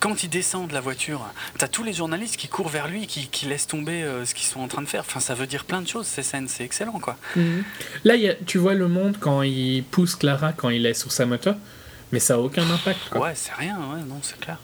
quand 0.00 0.22
il 0.22 0.30
descend 0.30 0.68
de 0.68 0.74
la 0.74 0.80
voiture, 0.80 1.26
tu 1.58 1.64
as 1.64 1.68
tous 1.68 1.82
les 1.82 1.92
journalistes 1.92 2.36
qui 2.36 2.46
courent 2.46 2.68
vers 2.68 2.86
lui, 2.86 3.08
qui, 3.08 3.26
qui 3.26 3.46
laissent 3.46 3.66
tomber 3.66 4.06
ce 4.24 4.32
qu'ils 4.32 4.46
sont 4.46 4.60
en 4.60 4.68
train 4.68 4.80
de 4.80 4.86
faire. 4.86 5.00
Enfin, 5.00 5.18
ça 5.18 5.34
veut 5.34 5.48
dire 5.48 5.64
plein 5.64 5.82
de 5.82 5.88
choses, 5.88 6.06
ces 6.06 6.22
scènes, 6.22 6.46
c'est 6.46 6.62
excellent, 6.62 7.00
quoi. 7.00 7.16
Mm. 7.34 7.60
Là, 8.04 8.14
y 8.14 8.28
a, 8.28 8.34
tu 8.34 8.58
vois 8.58 8.74
le 8.74 8.86
monde 8.86 9.16
quand 9.18 9.42
il 9.42 9.82
pousse 9.82 10.14
Clara, 10.14 10.52
quand 10.52 10.68
il 10.68 10.86
est 10.86 10.94
sur 10.94 11.10
sa 11.10 11.26
moto, 11.26 11.50
mais 12.12 12.20
ça 12.20 12.34
n'a 12.34 12.40
aucun 12.40 12.70
impact. 12.70 13.00
Quoi. 13.10 13.20
Ouais, 13.20 13.32
c'est 13.34 13.52
rien, 13.52 13.76
ouais, 13.76 14.02
non, 14.06 14.20
c'est 14.22 14.38
clair. 14.38 14.58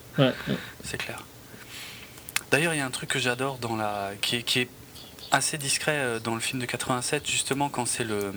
C'est 0.85 0.99
clair. 0.99 1.19
D'ailleurs, 2.55 2.73
il 2.73 2.77
y 2.77 2.81
a 2.81 2.87
un 2.87 2.91
truc 2.91 3.11
que 3.11 3.19
j'adore 3.19 3.59
dans 3.59 3.75
la 3.75 4.13
qui 4.21 4.37
est, 4.37 4.43
qui 4.45 4.61
est, 4.61 4.69
assez 5.33 5.59
discret 5.59 5.97
euh, 5.97 6.21
dans 6.21 6.35
le 6.35 6.41
film 6.41 6.63
de 6.63 6.67
87, 6.67 7.29
justement 7.29 7.69
quand 7.69 7.85
c'est 7.85 8.05
le, 8.05 8.33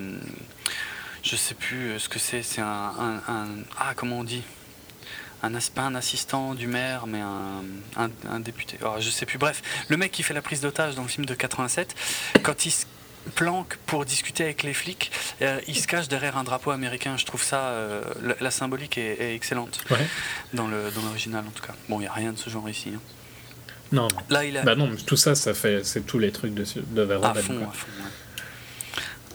je 1.21 1.35
sais 1.35 1.53
plus 1.53 1.91
euh, 1.91 1.99
ce 1.99 2.09
que 2.09 2.17
c'est, 2.17 2.41
c'est 2.41 2.61
un, 2.61 3.21
ah 3.77 3.93
comment 3.95 4.17
on 4.17 4.23
dit, 4.23 4.41
un 5.43 5.51
pas 5.75 5.83
un 5.83 5.93
assistant 5.93 6.55
du 6.55 6.65
maire, 6.65 7.05
mais 7.05 7.21
un, 7.21 8.09
un, 8.27 8.39
député. 8.39 8.79
Oh, 8.83 8.95
je 8.97 9.11
sais 9.11 9.27
plus. 9.27 9.37
Bref, 9.37 9.61
le 9.87 9.97
mec 9.97 10.11
qui 10.11 10.23
fait 10.23 10.33
la 10.33 10.41
prise 10.41 10.61
d'otage 10.61 10.95
dans 10.95 11.03
le 11.03 11.09
film 11.09 11.27
de 11.27 11.35
87, 11.35 11.93
quand 12.41 12.65
il 12.65 12.71
se 12.71 12.87
planque 13.35 13.77
pour 13.85 14.03
discuter 14.03 14.45
avec 14.45 14.63
les 14.63 14.73
flics, 14.73 15.11
euh, 15.43 15.61
il 15.67 15.77
se 15.77 15.85
cache 15.85 16.07
derrière 16.07 16.37
un 16.39 16.43
drapeau 16.43 16.71
américain. 16.71 17.17
Je 17.17 17.25
trouve 17.27 17.43
ça, 17.43 17.71
la, 18.41 18.49
symbolique 18.49 18.97
est, 18.97 19.35
excellente 19.35 19.83
dans 20.55 20.65
le 20.65 20.89
dans 20.89 21.03
l'original 21.03 21.45
en 21.47 21.51
tout 21.51 21.63
cas. 21.63 21.75
Bon, 21.87 21.99
il 21.99 22.01
n'y 22.01 22.07
a 22.07 22.13
rien 22.13 22.33
de 22.33 22.39
ce 22.39 22.49
genre 22.49 22.67
ici. 22.67 22.93
Hein. 22.95 23.01
Non, 23.91 24.07
Là, 24.30 24.45
il 24.45 24.57
a... 24.57 24.64
Bah 24.64 24.75
non, 24.75 24.90
tout 25.06 25.16
ça, 25.16 25.35
ça 25.35 25.53
fait, 25.53 25.85
c'est 25.85 26.06
tous 26.06 26.19
les 26.19 26.32
trucs 26.32 26.53
de, 26.53 26.64
de 26.64 27.01
Verhoeven. 27.01 27.38
À 27.38 27.41
fond, 27.41 27.67
à 27.69 27.72
fond, 27.72 27.88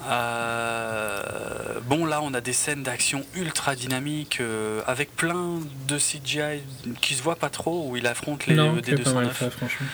euh, 0.09 1.81
bon, 1.87 2.07
là, 2.07 2.21
on 2.23 2.35
a 2.35 2.41
des 2.41 2.53
scènes 2.53 2.83
d'action 2.83 3.25
ultra 3.35 3.77
dynamiques 3.77 4.39
euh, 4.41 4.81
avec 4.87 5.15
plein 5.15 5.61
de 5.87 5.97
CGI 5.97 6.63
qui 7.01 7.15
se 7.15 7.23
voient 7.23 7.37
pas 7.37 7.51
trop 7.51 7.89
où 7.89 7.97
il 7.97 8.07
affronte 8.07 8.47
les 8.47 8.55
non, 8.55 8.77
D209. 8.77 9.31
Fait, 9.31 9.51
franchement. 9.51 9.87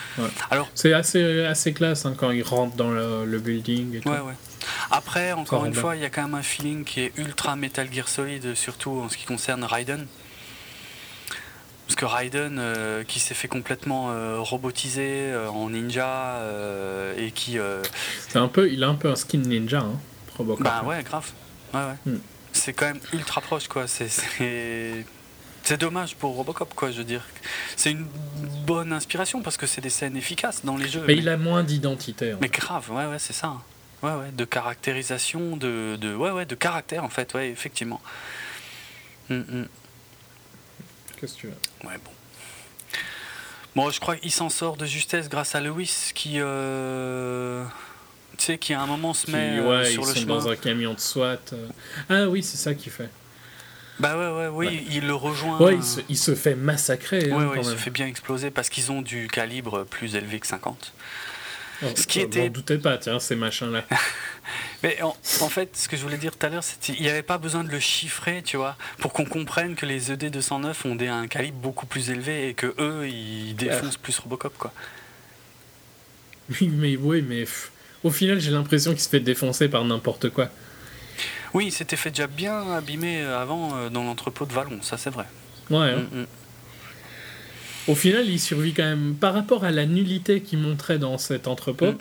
Alors, 0.49 0.69
c'est 0.73 0.93
assez, 0.93 1.45
assez 1.45 1.73
classe 1.73 2.05
hein, 2.05 2.15
quand 2.17 2.31
il 2.31 2.43
rentre 2.43 2.75
dans 2.75 2.89
le, 2.89 3.39
building. 3.39 3.97
Et 3.97 3.99
tout. 3.99 4.09
Ouais, 4.09 4.19
ouais. 4.19 4.33
Après, 4.91 5.31
encore 5.33 5.65
une 5.65 5.73
fois, 5.73 5.95
il 5.95 6.01
y 6.01 6.05
a 6.05 6.09
quand 6.09 6.23
même 6.23 6.35
un 6.35 6.43
feeling 6.43 6.83
qui 6.83 7.01
est 7.01 7.11
ultra 7.17 7.55
Metal 7.55 7.87
Gear 7.91 8.07
Solid, 8.07 8.55
surtout 8.55 9.01
en 9.03 9.09
ce 9.09 9.17
qui 9.17 9.25
concerne 9.25 9.63
Raiden. 9.63 10.07
Parce 11.89 11.95
que 11.95 12.05
Raiden, 12.05 12.59
euh, 12.59 13.03
qui 13.03 13.19
s'est 13.19 13.33
fait 13.33 13.47
complètement 13.47 14.11
euh, 14.11 14.39
robotiser 14.39 15.31
euh, 15.31 15.49
en 15.49 15.71
ninja 15.71 16.39
et 17.17 17.31
qui. 17.31 17.57
C'est 18.27 18.37
un 18.37 18.47
peu, 18.47 18.71
il 18.71 18.83
a 18.83 18.89
un 18.89 18.93
peu 18.93 19.09
un 19.09 19.15
skin 19.15 19.39
ninja, 19.39 19.79
hein, 19.79 19.99
Robocop. 20.37 20.63
Bah 20.63 20.83
ouais, 20.85 21.01
grave. 21.01 21.31
Ouais, 21.73 21.79
ouais. 21.79 22.13
Hmm. 22.13 22.19
C'est 22.51 22.73
quand 22.73 22.85
même 22.85 22.99
ultra 23.11 23.41
proche, 23.41 23.67
quoi. 23.67 23.87
C'est 23.87 24.07
C'est 25.63 25.77
dommage 25.77 26.15
pour 26.15 26.35
Robocop, 26.35 26.75
quoi, 26.75 26.91
je 26.91 26.99
veux 26.99 27.03
dire. 27.03 27.25
C'est 27.75 27.89
une 27.89 28.05
bonne 28.67 28.93
inspiration 28.93 29.41
parce 29.41 29.57
que 29.57 29.65
c'est 29.65 29.81
des 29.81 29.89
scènes 29.89 30.15
efficaces 30.15 30.63
dans 30.63 30.77
les 30.77 30.87
jeux. 30.87 31.05
Mais, 31.07 31.17
il 31.17 31.27
a 31.27 31.37
moins 31.37 31.63
d'identité. 31.63 32.35
Mais 32.39 32.49
grave, 32.49 32.91
ouais, 32.91 33.07
ouais, 33.07 33.17
c'est 33.17 33.33
ça. 33.33 33.55
Ouais, 34.03 34.11
ouais, 34.11 34.31
de 34.31 34.45
caractérisation, 34.45 35.57
de, 35.57 35.97
de, 35.99 36.13
ouais, 36.13 36.29
ouais, 36.29 36.45
de 36.45 36.55
caractère, 36.55 37.03
en 37.03 37.09
fait, 37.09 37.33
ouais, 37.33 37.49
effectivement. 37.49 37.99
Hum, 39.31 39.43
hum. 39.51 39.67
Qu'est-ce 41.19 41.35
que 41.35 41.39
tu 41.39 41.47
veux? 41.47 41.87
Ouais, 41.87 41.97
bon. 42.03 42.11
Bon, 43.75 43.89
je 43.89 43.99
crois 43.99 44.15
qu'il 44.15 44.31
s'en 44.31 44.49
sort 44.49 44.77
de 44.77 44.85
justesse 44.85 45.29
grâce 45.29 45.55
à 45.55 45.61
Lewis 45.61 46.11
qui. 46.15 46.35
Euh, 46.37 47.63
tu 48.37 48.45
sais, 48.45 48.57
qui 48.57 48.73
à 48.73 48.81
un 48.81 48.87
moment 48.87 49.13
se 49.13 49.29
met 49.29 49.59
euh, 49.59 49.85
sur 49.85 50.05
le 50.05 50.13
chemin. 50.13 50.35
dans 50.35 50.47
un 50.49 50.55
camion 50.55 50.93
de 50.93 50.99
SWAT. 50.99 51.37
Euh. 51.53 51.67
Ah 52.09 52.29
oui, 52.29 52.41
c'est 52.41 52.57
ça 52.57 52.73
qu'il 52.73 52.91
fait. 52.91 53.09
Bah 53.99 54.17
ouais, 54.17 54.47
ouais, 54.47 54.47
oui, 54.47 54.87
il 54.91 55.05
le 55.05 55.13
rejoint. 55.13 55.59
Ouais, 55.59 55.75
il 55.75 55.83
se, 55.83 55.99
il 56.07 56.17
se 56.17 56.33
fait 56.33 56.55
massacrer. 56.55 57.31
Hein, 57.31 57.35
ouais, 57.35 57.45
ouais, 57.45 57.57
il 57.59 57.65
se 57.65 57.75
fait 57.75 57.89
bien 57.89 58.07
exploser 58.07 58.49
parce 58.49 58.69
qu'ils 58.69 58.93
ont 58.93 59.01
du 59.01 59.27
calibre 59.27 59.83
plus 59.83 60.15
élevé 60.15 60.39
que 60.39 60.47
50. 60.47 60.93
Ce 61.95 62.07
qui 62.07 62.19
était. 62.21 62.49
Doutez 62.49 62.77
pas, 62.77 62.97
tiens, 62.97 63.19
ces 63.19 63.35
machins-là. 63.35 63.83
Mais 64.83 65.01
en, 65.01 65.13
fait, 65.49 65.75
ce 65.75 65.87
que 65.87 65.97
je 65.97 66.01
voulais 66.01 66.17
dire 66.17 66.35
tout 66.35 66.45
à 66.45 66.49
l'heure, 66.49 66.63
c'est 66.63 66.79
qu'il 66.79 67.01
n'y 67.01 67.09
avait 67.09 67.21
pas 67.21 67.37
besoin 67.37 67.63
de 67.63 67.69
le 67.69 67.79
chiffrer, 67.79 68.41
tu 68.43 68.57
vois, 68.57 68.77
pour 68.97 69.13
qu'on 69.13 69.25
comprenne 69.25 69.75
que 69.75 69.85
les 69.85 70.11
ED209 70.11 70.87
ont 70.87 70.95
des, 70.95 71.07
un 71.07 71.27
calibre 71.27 71.57
beaucoup 71.57 71.85
plus 71.85 72.09
élevé 72.09 72.49
et 72.49 72.53
que 72.53 72.73
eux, 72.79 73.07
ils 73.07 73.55
défoncent 73.55 73.97
plus 73.97 74.17
Robocop, 74.19 74.57
quoi. 74.57 74.73
Oui, 76.49 76.69
mais 76.69 76.95
oui, 76.95 77.21
mais 77.21 77.45
au 78.03 78.09
final, 78.09 78.39
j'ai 78.39 78.51
l'impression 78.51 78.91
qu'il 78.91 79.01
se 79.01 79.09
fait 79.09 79.19
défoncer 79.19 79.69
par 79.69 79.83
n'importe 79.83 80.29
quoi. 80.29 80.49
Oui, 81.53 81.67
il 81.67 81.71
s'était 81.71 81.95
fait 81.95 82.11
déjà 82.11 82.27
bien 82.27 82.71
abîmer 82.71 83.21
avant 83.21 83.75
euh, 83.75 83.89
dans 83.89 84.03
l'entrepôt 84.03 84.45
de 84.45 84.53
Vallon, 84.53 84.81
ça 84.81 84.97
c'est 84.97 85.09
vrai. 85.09 85.25
Ouais. 85.69 85.77
Hein. 85.77 86.05
Mm, 86.11 86.21
mm. 86.21 86.25
Au 87.87 87.95
final, 87.95 88.27
il 88.27 88.39
survit 88.39 88.73
quand 88.73 88.83
même 88.83 89.15
par 89.15 89.33
rapport 89.33 89.63
à 89.63 89.71
la 89.71 89.85
nullité 89.85 90.41
qu'il 90.41 90.59
montrait 90.59 90.99
dans 90.99 91.17
cet 91.17 91.47
entrepôt. 91.47 91.91
Mm 91.91 91.97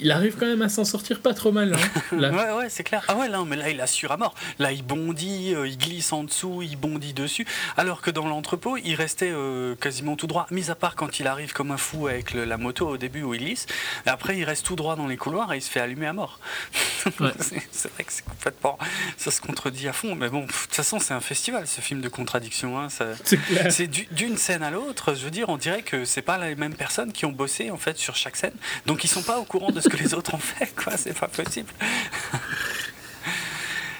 il 0.00 0.10
arrive 0.10 0.36
quand 0.36 0.46
même 0.46 0.62
à 0.62 0.68
s'en 0.68 0.84
sortir 0.84 1.20
pas 1.20 1.34
trop 1.34 1.52
mal. 1.52 1.74
Hein, 1.74 2.16
ouais, 2.16 2.52
ouais, 2.52 2.68
c'est 2.68 2.84
clair. 2.84 3.04
Ah 3.08 3.16
ouais, 3.16 3.28
là, 3.28 3.42
mais 3.46 3.56
là, 3.56 3.70
il 3.70 3.80
assure 3.80 4.12
à 4.12 4.16
mort. 4.16 4.34
Là, 4.58 4.72
il 4.72 4.82
bondit, 4.82 5.54
euh, 5.54 5.68
il 5.68 5.78
glisse 5.78 6.12
en 6.12 6.24
dessous, 6.24 6.62
il 6.62 6.76
bondit 6.76 7.12
dessus. 7.12 7.46
Alors 7.76 8.02
que 8.02 8.10
dans 8.10 8.26
l'entrepôt, 8.26 8.76
il 8.76 8.94
restait 8.94 9.30
euh, 9.32 9.74
quasiment 9.76 10.16
tout 10.16 10.26
droit, 10.26 10.46
mis 10.50 10.70
à 10.70 10.74
part 10.74 10.96
quand 10.96 11.20
il 11.20 11.26
arrive 11.26 11.52
comme 11.52 11.70
un 11.70 11.76
fou 11.76 12.08
avec 12.08 12.34
la 12.34 12.56
moto 12.56 12.88
au 12.88 12.96
début 12.96 13.22
où 13.22 13.34
il 13.34 13.40
glisse. 13.40 13.66
Et 14.06 14.10
après, 14.10 14.36
il 14.38 14.44
reste 14.44 14.66
tout 14.66 14.76
droit 14.76 14.96
dans 14.96 15.06
les 15.06 15.16
couloirs 15.16 15.52
et 15.52 15.58
il 15.58 15.62
se 15.62 15.70
fait 15.70 15.80
allumer 15.80 16.06
à 16.06 16.12
mort. 16.12 16.40
c'est 16.72 17.92
vrai 17.92 18.04
que 18.04 18.12
c'est 18.12 18.24
complètement. 18.24 18.78
Ça 19.16 19.30
se 19.30 19.40
contredit 19.40 19.88
à 19.88 19.92
fond. 19.92 20.14
Mais 20.14 20.28
bon, 20.28 20.40
de 20.40 20.46
toute 20.46 20.74
façon, 20.74 20.98
c'est 20.98 21.14
un 21.14 21.20
festival, 21.20 21.66
ce 21.66 21.80
film 21.80 22.00
de 22.00 22.08
contradiction. 22.08 22.78
Hein, 22.78 22.88
c'est 23.70 23.86
d'une 24.12 24.36
scène 24.36 24.62
à 24.62 24.70
l'autre. 24.70 25.14
Je 25.14 25.24
veux 25.24 25.30
dire, 25.30 25.48
on 25.48 25.56
dirait 25.56 25.82
que 25.82 26.04
c'est 26.04 26.22
pas 26.22 26.38
les 26.38 26.56
mêmes 26.56 26.74
personnes 26.74 27.12
qui 27.12 27.26
ont 27.26 27.32
bossé 27.32 27.70
en 27.70 27.76
fait 27.76 27.98
sur 27.98 28.16
chaque 28.16 28.36
scène. 28.36 28.54
Donc, 28.86 29.04
ils 29.04 29.08
sont 29.08 29.22
pas 29.22 29.38
au 29.38 29.44
courant 29.44 29.70
de 29.70 29.80
que 29.88 29.96
les 29.96 30.14
autres 30.14 30.34
ont 30.34 30.38
fait, 30.38 30.74
quoi. 30.74 30.96
C'est 30.96 31.18
pas 31.18 31.28
possible. 31.28 31.72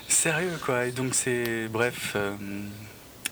Sérieux, 0.09 0.59
quoi. 0.65 0.87
Et 0.87 0.93
donc, 0.93 1.15
c'est. 1.15 1.69
Bref. 1.69 2.13
Euh, 2.17 2.35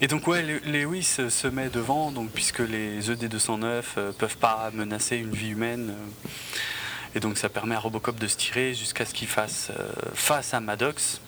et 0.00 0.08
donc, 0.08 0.26
ouais, 0.26 0.42
Lewis 0.64 1.16
se 1.28 1.46
met 1.46 1.68
devant, 1.68 2.10
donc, 2.10 2.30
puisque 2.30 2.58
les 2.58 3.10
ED-209 3.10 3.82
euh, 3.96 4.12
peuvent 4.12 4.36
pas 4.36 4.70
menacer 4.74 5.16
une 5.16 5.32
vie 5.32 5.50
humaine. 5.50 5.90
Euh, 5.90 6.28
et 7.14 7.20
donc, 7.20 7.38
ça 7.38 7.48
permet 7.48 7.74
à 7.74 7.78
Robocop 7.78 8.18
de 8.18 8.26
se 8.26 8.36
tirer 8.36 8.74
jusqu'à 8.74 9.04
ce 9.04 9.14
qu'il 9.14 9.28
fasse 9.28 9.70
face 10.14 10.54
à 10.54 10.60
Maddox, 10.60 11.20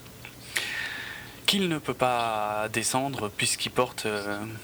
qu'il 1.44 1.68
ne 1.68 1.78
peut 1.78 1.92
pas 1.92 2.70
descendre 2.72 3.28
puisqu'il 3.28 3.70
porte 3.70 4.06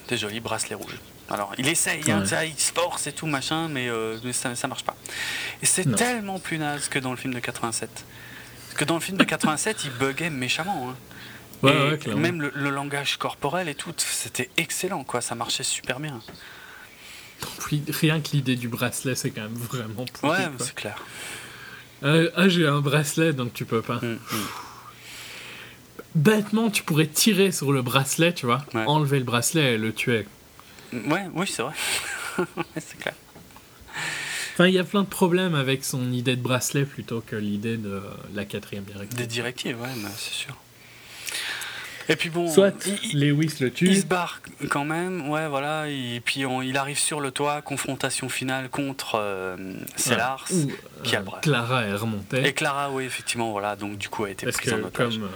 des 0.08 0.16
jolis 0.16 0.40
bracelets 0.40 0.76
rouges. 0.76 0.98
Alors, 1.30 1.52
il 1.58 1.68
essaye, 1.68 2.02
hein, 2.10 2.24
il 2.44 2.60
se 2.60 2.72
force 2.72 3.06
et 3.06 3.12
tout, 3.12 3.26
machin, 3.26 3.68
mais, 3.68 3.88
euh, 3.88 4.18
ça, 4.32 4.56
ça 4.56 4.66
marche 4.66 4.82
pas. 4.82 4.96
Et 5.62 5.66
c'est 5.66 5.94
tellement 5.94 6.40
plus 6.40 6.58
naze 6.58 6.88
que 6.88 6.98
dans 6.98 7.12
le 7.12 7.16
film 7.16 7.32
de 7.32 7.38
87. 7.38 7.88
Parce 8.66 8.78
que 8.78 8.84
dans 8.84 8.94
le 8.94 9.00
film 9.00 9.16
de 9.16 9.24
87, 9.24 9.84
il 9.84 9.90
buguait 9.92 10.30
méchamment. 10.30 10.90
Hein. 11.62 11.96
et 12.04 12.14
même 12.14 12.42
le, 12.42 12.70
langage 12.70 13.16
corporel 13.16 13.68
et 13.68 13.76
tout, 13.76 13.94
c'était 13.96 14.50
excellent, 14.56 15.04
quoi. 15.04 15.20
Ça 15.20 15.36
marchait 15.36 15.62
super 15.62 16.00
bien. 16.00 16.20
Rien 17.88 18.20
que 18.20 18.30
l'idée 18.32 18.56
du 18.56 18.68
bracelet, 18.68 19.14
c'est 19.14 19.30
quand 19.30 19.42
même 19.42 19.54
vraiment 19.54 20.04
pourri, 20.12 20.32
Ouais, 20.32 20.48
c'est 20.58 20.74
clair. 20.74 20.96
Euh, 22.02 22.30
ah, 22.34 22.48
j'ai 22.48 22.66
un 22.66 22.80
bracelet, 22.80 23.32
donc 23.32 23.52
tu 23.52 23.64
peux 23.64 23.82
pas. 23.82 24.00
Hum, 24.02 24.18
hum. 24.32 24.46
Bêtement, 26.16 26.70
tu 26.70 26.82
pourrais 26.82 27.06
tirer 27.06 27.52
sur 27.52 27.72
le 27.72 27.82
bracelet, 27.82 28.34
tu 28.34 28.46
vois, 28.46 28.64
enlever 28.74 29.18
le 29.18 29.24
bracelet 29.24 29.74
et 29.74 29.78
le 29.78 29.92
tuer. 29.92 30.26
Ouais, 30.92 31.26
oui, 31.34 31.46
c'est 31.46 31.62
vrai. 31.62 31.74
c'est 32.76 32.98
clair. 32.98 33.14
Enfin, 34.54 34.66
il 34.66 34.74
y 34.74 34.78
a 34.78 34.84
plein 34.84 35.02
de 35.02 35.08
problèmes 35.08 35.54
avec 35.54 35.84
son 35.84 36.12
idée 36.12 36.36
de 36.36 36.42
bracelet 36.42 36.84
plutôt 36.84 37.20
que 37.20 37.36
l'idée 37.36 37.76
de 37.76 38.02
la 38.34 38.44
quatrième 38.44 38.84
directive. 38.84 39.16
Des 39.16 39.26
directives, 39.26 39.80
ouais, 39.80 39.88
c'est 40.16 40.34
sûr. 40.34 40.56
Et 42.10 42.16
puis 42.16 42.28
bon, 42.28 42.52
soit 42.52 42.74
Lewis 43.14 43.58
le 43.60 43.70
tue. 43.70 43.86
Il 43.86 44.00
se 44.00 44.04
barre 44.04 44.40
quand 44.68 44.84
même, 44.84 45.30
ouais, 45.30 45.46
voilà. 45.46 45.88
Et 45.88 46.20
puis 46.24 46.44
il 46.64 46.76
arrive 46.76 46.98
sur 46.98 47.20
le 47.20 47.30
toit, 47.30 47.62
confrontation 47.62 48.28
finale 48.28 48.68
contre 48.68 49.14
euh, 49.14 49.74
Sellars, 49.94 50.44
qui 51.04 51.14
a 51.14 51.20
euh, 51.20 51.24
Clara 51.40 51.84
est 51.84 51.94
remontée. 51.94 52.44
Et 52.44 52.52
Clara, 52.52 52.90
oui, 52.90 53.04
effectivement, 53.04 53.52
voilà. 53.52 53.76
Donc 53.76 53.96
du 53.96 54.08
coup, 54.08 54.24
a 54.24 54.30
été 54.30 54.44
prise 54.50 54.72
en 54.72 54.78
otage. 54.78 55.18
Comme 55.18 55.24
euh, 55.24 55.28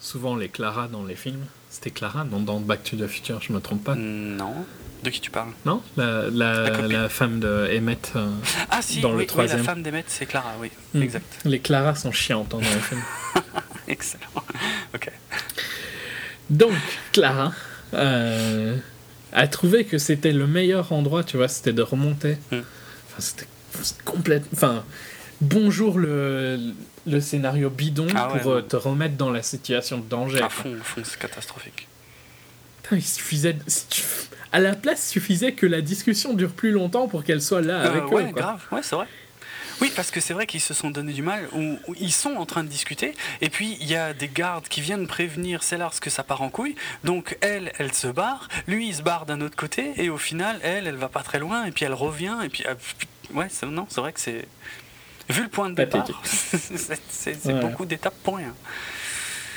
souvent 0.00 0.34
les 0.34 0.48
Clara 0.48 0.88
dans 0.88 1.04
les 1.04 1.14
films, 1.14 1.44
c'était 1.76 1.90
Clara 1.90 2.24
non, 2.24 2.40
dans 2.40 2.58
Back 2.58 2.84
to 2.84 2.96
the 2.96 3.06
Future, 3.06 3.42
je 3.42 3.52
me 3.52 3.60
trompe 3.60 3.84
pas 3.84 3.94
Non. 3.94 4.54
De 5.02 5.10
qui 5.10 5.20
tu 5.20 5.30
parles? 5.30 5.50
Non 5.66 5.82
la, 5.98 6.30
la, 6.30 7.08
femme 7.10 7.38
de 7.38 7.68
Emmett 7.70 8.12
euh, 8.16 8.30
ah, 8.70 8.80
si, 8.80 9.00
dans 9.00 9.12
le 9.12 9.26
troisième. 9.26 9.60
Oui, 9.60 9.66
la 9.66 9.72
femme 9.72 9.82
d'Emmett, 9.82 10.06
c'est 10.08 10.24
Clara, 10.24 10.54
oui, 10.58 10.70
hmm. 10.94 11.02
exact. 11.02 11.38
Les 11.44 11.58
Clara 11.58 11.94
sont 11.94 12.12
chiantes 12.12 12.54
hein, 12.54 12.60
dans 12.62 12.74
le 12.74 12.80
film. 12.80 13.02
Excellent. 13.88 14.22
Ok. 14.94 15.10
Donc, 16.48 16.72
Clara 17.12 17.52
euh, 17.92 18.78
a 19.32 19.46
trouvé 19.46 19.84
que 19.84 19.98
c'était 19.98 20.32
le 20.32 20.46
meilleur 20.46 20.92
endroit, 20.92 21.24
tu 21.24 21.36
vois, 21.36 21.48
c'était 21.48 21.74
de 21.74 21.82
remonter. 21.82 22.38
Hmm. 22.50 22.60
Enfin, 23.06 23.18
c'était 23.18 23.46
complètement. 24.06 24.48
Enfin, 24.54 24.84
bonjour 25.42 25.98
le, 25.98 26.72
le 27.06 27.20
scénario 27.20 27.70
bidon 27.70 28.08
ah 28.14 28.28
pour 28.30 28.50
euh, 28.50 28.62
te 28.62 28.76
remettre 28.76 29.16
dans 29.16 29.30
la 29.30 29.42
situation 29.42 29.98
de 29.98 30.08
danger. 30.08 30.42
À 30.42 30.48
fond, 30.48 30.76
fond 30.82 31.02
c'est 31.04 31.18
catastrophique. 31.18 31.88
il 32.92 33.02
suffisait. 33.02 33.56
À 34.52 34.58
la 34.58 34.74
place, 34.74 35.08
il 35.08 35.12
suffisait 35.12 35.52
que 35.52 35.66
la 35.66 35.80
discussion 35.80 36.34
dure 36.34 36.52
plus 36.52 36.70
longtemps 36.70 37.08
pour 37.08 37.24
qu'elle 37.24 37.42
soit 37.42 37.60
là 37.62 37.80
avec 37.80 38.10
ouais, 38.10 38.32
grave, 38.32 38.62
ouais, 38.72 38.80
c'est 38.82 38.96
vrai. 38.96 39.06
Oui, 39.82 39.92
parce 39.94 40.10
que 40.10 40.20
c'est 40.20 40.32
vrai 40.32 40.46
qu'ils 40.46 40.62
se 40.62 40.72
sont 40.72 40.90
donné 40.90 41.12
du 41.12 41.20
mal, 41.20 41.46
ou, 41.52 41.76
ils 42.00 42.12
sont 42.12 42.36
en 42.36 42.46
train 42.46 42.64
de 42.64 42.68
discuter, 42.68 43.14
et 43.42 43.50
puis 43.50 43.76
il 43.80 43.86
y 43.86 43.94
a 43.94 44.14
des 44.14 44.28
gardes 44.28 44.68
qui 44.68 44.80
viennent 44.80 45.06
prévenir 45.06 45.62
Sellars 45.62 46.00
que 46.00 46.08
ça 46.08 46.22
part 46.22 46.40
en 46.40 46.48
couille, 46.48 46.76
donc 47.04 47.36
elle, 47.42 47.72
elle 47.78 47.92
se 47.92 48.06
barre, 48.06 48.48
lui 48.66 48.88
il 48.88 48.94
se 48.94 49.02
barre 49.02 49.26
d'un 49.26 49.42
autre 49.42 49.56
côté, 49.56 49.92
et 49.96 50.08
au 50.08 50.16
final, 50.16 50.58
elle, 50.62 50.86
elle 50.86 50.96
va 50.96 51.08
pas 51.08 51.22
très 51.22 51.38
loin, 51.38 51.66
et 51.66 51.72
puis 51.72 51.84
elle 51.84 51.94
revient, 51.94 52.38
et 52.42 52.48
puis. 52.48 52.64
Euh, 52.66 52.74
ouais, 53.34 53.48
non, 53.66 53.86
c'est 53.90 54.00
vrai 54.00 54.12
que 54.14 54.20
c'est. 54.20 54.48
Vu 55.28 55.42
le 55.42 55.48
point 55.48 55.70
de 55.70 55.74
départ, 55.74 56.06
c'est 56.24 57.60
beaucoup 57.60 57.84
d'étapes 57.84 58.14
pour 58.22 58.36
rien. 58.36 58.54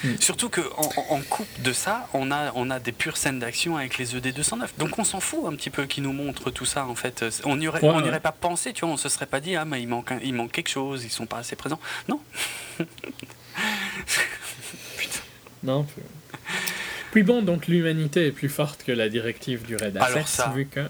Mm. 0.04 0.16
Surtout 0.20 0.50
qu'en 0.50 0.62
en, 1.10 1.22
coupe 1.22 1.62
de 1.62 1.74
ça, 1.74 2.08
on 2.14 2.32
a, 2.32 2.52
on 2.56 2.70
a 2.70 2.80
des 2.80 2.94
pures 2.94 3.18
scènes 3.18 3.40
d'action 3.40 3.76
avec 3.78 3.98
les 3.98 4.16
ED209. 4.16 4.68
Donc 4.78 4.98
on 4.98 5.04
s'en 5.04 5.20
fout 5.20 5.46
un 5.46 5.56
petit 5.56 5.70
peu 5.70 5.86
qu'ils 5.86 6.04
nous 6.04 6.14
montrent 6.14 6.52
tout 6.52 6.66
ça 6.66 6.86
en 6.86 6.96
fait. 6.96 7.26
On 7.44 7.58
n'y 7.58 7.68
aurait, 7.68 8.20
pas 8.20 8.32
pensé, 8.32 8.74
tu 8.74 8.86
vois, 8.86 8.94
on 8.94 8.98
se 8.98 9.10
serait 9.10 9.26
pas 9.26 9.42
dit 9.42 9.56
ah 9.56 9.66
mais 9.66 9.82
il 9.82 9.88
manque, 9.88 10.14
il 10.24 10.34
manque 10.34 10.52
quelque 10.52 10.70
chose, 10.70 11.04
ils 11.04 11.12
sont 11.12 11.26
pas 11.26 11.40
assez 11.40 11.56
présents. 11.56 11.80
Non. 12.08 12.22
Putain. 14.98 15.20
Non. 15.64 15.86
Puis 17.12 17.24
bon, 17.24 17.42
donc 17.42 17.68
l'humanité 17.68 18.28
est 18.28 18.32
plus 18.32 18.50
forte 18.50 18.84
que 18.84 18.92
la 18.92 19.10
directive 19.10 19.66
du 19.66 19.76
Red 19.76 19.98
Asset, 19.98 20.44
vu 20.56 20.66
que 20.68 20.82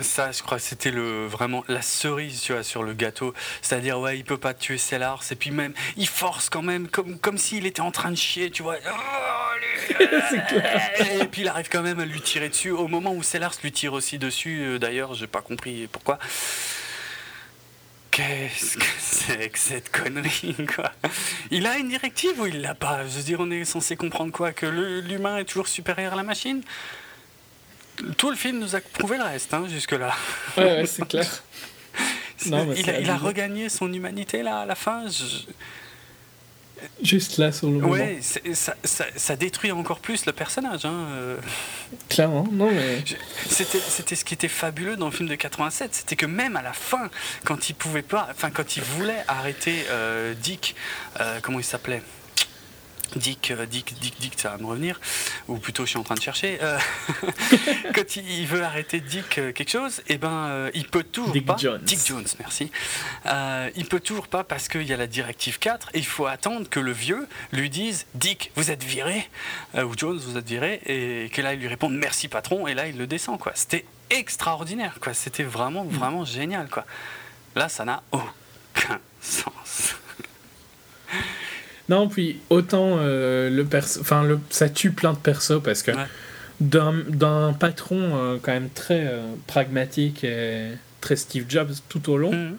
ça, 0.00 0.32
je 0.32 0.42
crois 0.42 0.58
que 0.58 0.64
c'était 0.64 0.90
le, 0.90 1.26
vraiment 1.26 1.64
la 1.68 1.82
cerise 1.82 2.40
tu 2.40 2.52
vois, 2.52 2.62
sur 2.62 2.82
le 2.82 2.92
gâteau. 2.94 3.34
C'est-à-dire, 3.62 3.98
ouais, 3.98 4.18
il 4.18 4.24
peut 4.24 4.38
pas 4.38 4.54
tuer 4.54 4.78
Sellars, 4.78 5.22
et 5.30 5.34
puis 5.34 5.50
même, 5.50 5.72
il 5.96 6.08
force 6.08 6.48
quand 6.48 6.62
même, 6.62 6.88
comme, 6.88 7.18
comme 7.18 7.38
s'il 7.38 7.66
était 7.66 7.80
en 7.80 7.90
train 7.90 8.10
de 8.10 8.16
chier, 8.16 8.50
tu 8.50 8.62
vois. 8.62 8.76
et 10.00 11.24
puis 11.26 11.42
il 11.42 11.48
arrive 11.48 11.68
quand 11.68 11.82
même 11.82 12.00
à 12.00 12.04
lui 12.04 12.20
tirer 12.20 12.48
dessus. 12.48 12.70
Au 12.70 12.88
moment 12.88 13.12
où 13.12 13.22
Sellars 13.22 13.54
lui 13.62 13.72
tire 13.72 13.92
aussi 13.92 14.18
dessus, 14.18 14.62
euh, 14.62 14.78
d'ailleurs, 14.78 15.14
j'ai 15.14 15.26
pas 15.26 15.42
compris 15.42 15.88
pourquoi. 15.90 16.18
Qu'est-ce 18.10 18.78
que 18.78 18.84
c'est 18.98 19.48
que 19.50 19.58
cette 19.58 19.90
connerie, 19.92 20.56
quoi? 20.74 20.90
Il 21.50 21.66
a 21.66 21.78
une 21.78 21.88
directive 21.88 22.40
ou 22.40 22.46
il 22.46 22.62
l'a 22.62 22.74
pas? 22.74 23.04
Je 23.06 23.18
veux 23.18 23.22
dire, 23.22 23.38
on 23.40 23.50
est 23.50 23.64
censé 23.64 23.96
comprendre 23.96 24.32
quoi? 24.32 24.52
Que 24.52 24.66
l'humain 24.66 25.38
est 25.38 25.44
toujours 25.44 25.68
supérieur 25.68 26.14
à 26.14 26.16
la 26.16 26.24
machine? 26.24 26.62
Tout 28.16 28.30
le 28.30 28.36
film 28.36 28.58
nous 28.58 28.76
a 28.76 28.80
prouvé 28.80 29.16
le 29.16 29.24
reste, 29.24 29.52
hein, 29.54 29.66
jusque-là. 29.68 30.14
Ouais, 30.56 30.84
c'est 30.86 31.06
clair. 31.06 31.42
il, 32.46 33.10
a, 33.10 33.16
regagné 33.16 33.68
son 33.68 33.92
humanité 33.92 34.42
là 34.42 34.60
à 34.60 34.66
la 34.66 34.74
fin. 34.74 35.04
Juste 37.02 37.38
là 37.38 37.50
sur 37.50 37.68
le 37.68 37.74
moment. 37.74 37.88
Ouais, 37.88 38.18
ça, 38.22 38.74
ça, 38.84 39.06
ça, 39.16 39.36
détruit 39.36 39.72
encore 39.72 39.98
plus 39.98 40.26
le 40.26 40.32
personnage. 40.32 40.84
Hein. 40.84 41.06
Euh. 41.10 41.36
Clairement, 42.08 42.46
non 42.52 42.70
mais. 42.70 43.02
C'était 43.48 44.14
ce 44.14 44.24
qui 44.24 44.34
était 44.34 44.48
fabuleux 44.48 44.96
dans 44.96 45.06
le 45.06 45.12
film 45.12 45.28
de 45.28 45.34
87, 45.34 45.94
c'était 45.94 46.16
que 46.16 46.26
même 46.26 46.56
à 46.56 46.62
la 46.62 46.72
fin, 46.72 47.10
quand 47.44 47.68
il 47.68 47.74
pouvait 47.74 48.02
pas, 48.02 48.28
enfin 48.30 48.50
quand 48.50 48.76
il 48.76 48.82
voulait 48.82 49.24
arrêter 49.26 49.84
euh, 49.90 50.34
Dick, 50.34 50.76
euh, 51.20 51.40
comment 51.42 51.58
il 51.58 51.64
s'appelait? 51.64 52.02
Dick, 53.16 53.50
euh, 53.50 53.66
Dick, 53.66 53.94
Dick, 54.00 54.14
Dick, 54.20 54.34
ça 54.36 54.50
va 54.50 54.58
me 54.58 54.66
revenir, 54.66 55.00
ou 55.48 55.56
plutôt 55.56 55.84
je 55.84 55.90
suis 55.90 55.98
en 55.98 56.02
train 56.02 56.14
de 56.14 56.22
chercher. 56.22 56.58
Euh, 56.62 56.78
quand 57.94 58.16
il 58.16 58.46
veut 58.46 58.62
arrêter 58.62 59.00
Dick 59.00 59.38
euh, 59.38 59.52
quelque 59.52 59.70
chose, 59.70 60.00
et 60.00 60.14
eh 60.14 60.18
ben 60.18 60.70
il 60.74 60.86
peut 60.86 61.02
toujours 61.04 61.32
Dick 61.32 61.46
pas. 61.46 61.56
Jones. 61.56 61.80
Dick 61.82 62.00
Jones, 62.04 62.26
merci. 62.38 62.70
il 63.76 63.86
peut 63.86 64.00
toujours 64.00 64.28
pas 64.28 64.44
parce 64.44 64.68
qu'il 64.68 64.82
y 64.82 64.92
a 64.92 64.96
la 64.96 65.06
directive 65.06 65.58
4 65.58 65.90
et 65.94 65.98
il 65.98 66.06
faut 66.06 66.26
attendre 66.26 66.68
que 66.68 66.80
le 66.80 66.92
vieux 66.92 67.26
lui 67.52 67.70
dise 67.70 68.06
Dick, 68.14 68.52
vous 68.56 68.70
êtes 68.70 68.84
viré, 68.84 69.28
ou 69.76 69.96
Jones, 69.96 70.18
vous 70.18 70.36
êtes 70.36 70.48
viré, 70.48 70.80
et 70.86 71.30
que 71.30 71.42
là 71.42 71.54
il 71.54 71.60
lui 71.60 71.68
réponde 71.68 71.94
merci 71.94 72.28
patron, 72.28 72.66
et 72.66 72.74
là 72.74 72.86
il 72.88 72.96
le 72.96 73.06
descend 73.06 73.38
quoi. 73.38 73.52
C'était 73.54 73.84
extraordinaire 74.10 74.98
quoi. 75.00 75.14
C'était 75.14 75.44
vraiment 75.44 75.84
mm. 75.84 75.90
vraiment 75.90 76.24
génial 76.24 76.68
quoi. 76.68 76.84
Là 77.54 77.68
ça 77.68 77.84
n'a 77.84 78.02
aucun 78.12 79.00
sens. 79.20 79.94
Non, 81.88 82.08
puis 82.08 82.38
autant 82.50 82.96
euh, 82.98 83.48
le 83.50 83.64
perso, 83.64 84.00
enfin 84.00 84.22
le, 84.22 84.38
ça 84.50 84.68
tue 84.68 84.90
plein 84.90 85.12
de 85.12 85.18
persos 85.18 85.62
parce 85.62 85.82
que 85.82 85.92
d'un 86.60 87.52
patron 87.58 88.16
euh, 88.16 88.38
quand 88.42 88.52
même 88.52 88.68
très 88.70 89.06
euh, 89.06 89.22
pragmatique 89.46 90.24
et 90.24 90.72
très 91.00 91.16
Steve 91.16 91.46
Jobs 91.48 91.72
tout 91.88 92.10
au 92.10 92.18
long, 92.18 92.32
mhm. 92.32 92.56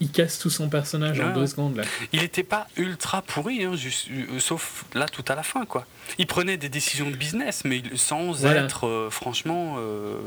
il 0.00 0.10
casse 0.10 0.40
tout 0.40 0.50
son 0.50 0.68
personnage 0.68 1.20
en 1.20 1.32
deux 1.32 1.46
secondes 1.46 1.76
là. 1.76 1.84
Il 2.12 2.20
n'était 2.20 2.42
pas 2.42 2.66
ultra 2.76 3.22
pourri, 3.22 3.62
hein, 3.62 3.76
juste, 3.76 4.08
sauf 4.38 4.86
là 4.94 5.06
tout 5.08 5.24
à 5.28 5.36
la 5.36 5.44
fin 5.44 5.64
quoi. 5.64 5.86
Il 6.18 6.26
prenait 6.26 6.56
des 6.56 6.68
décisions 6.68 7.10
de 7.10 7.16
business, 7.16 7.62
mais 7.64 7.82
sans 7.94 8.44
être 8.44 9.08
franchement 9.10 9.78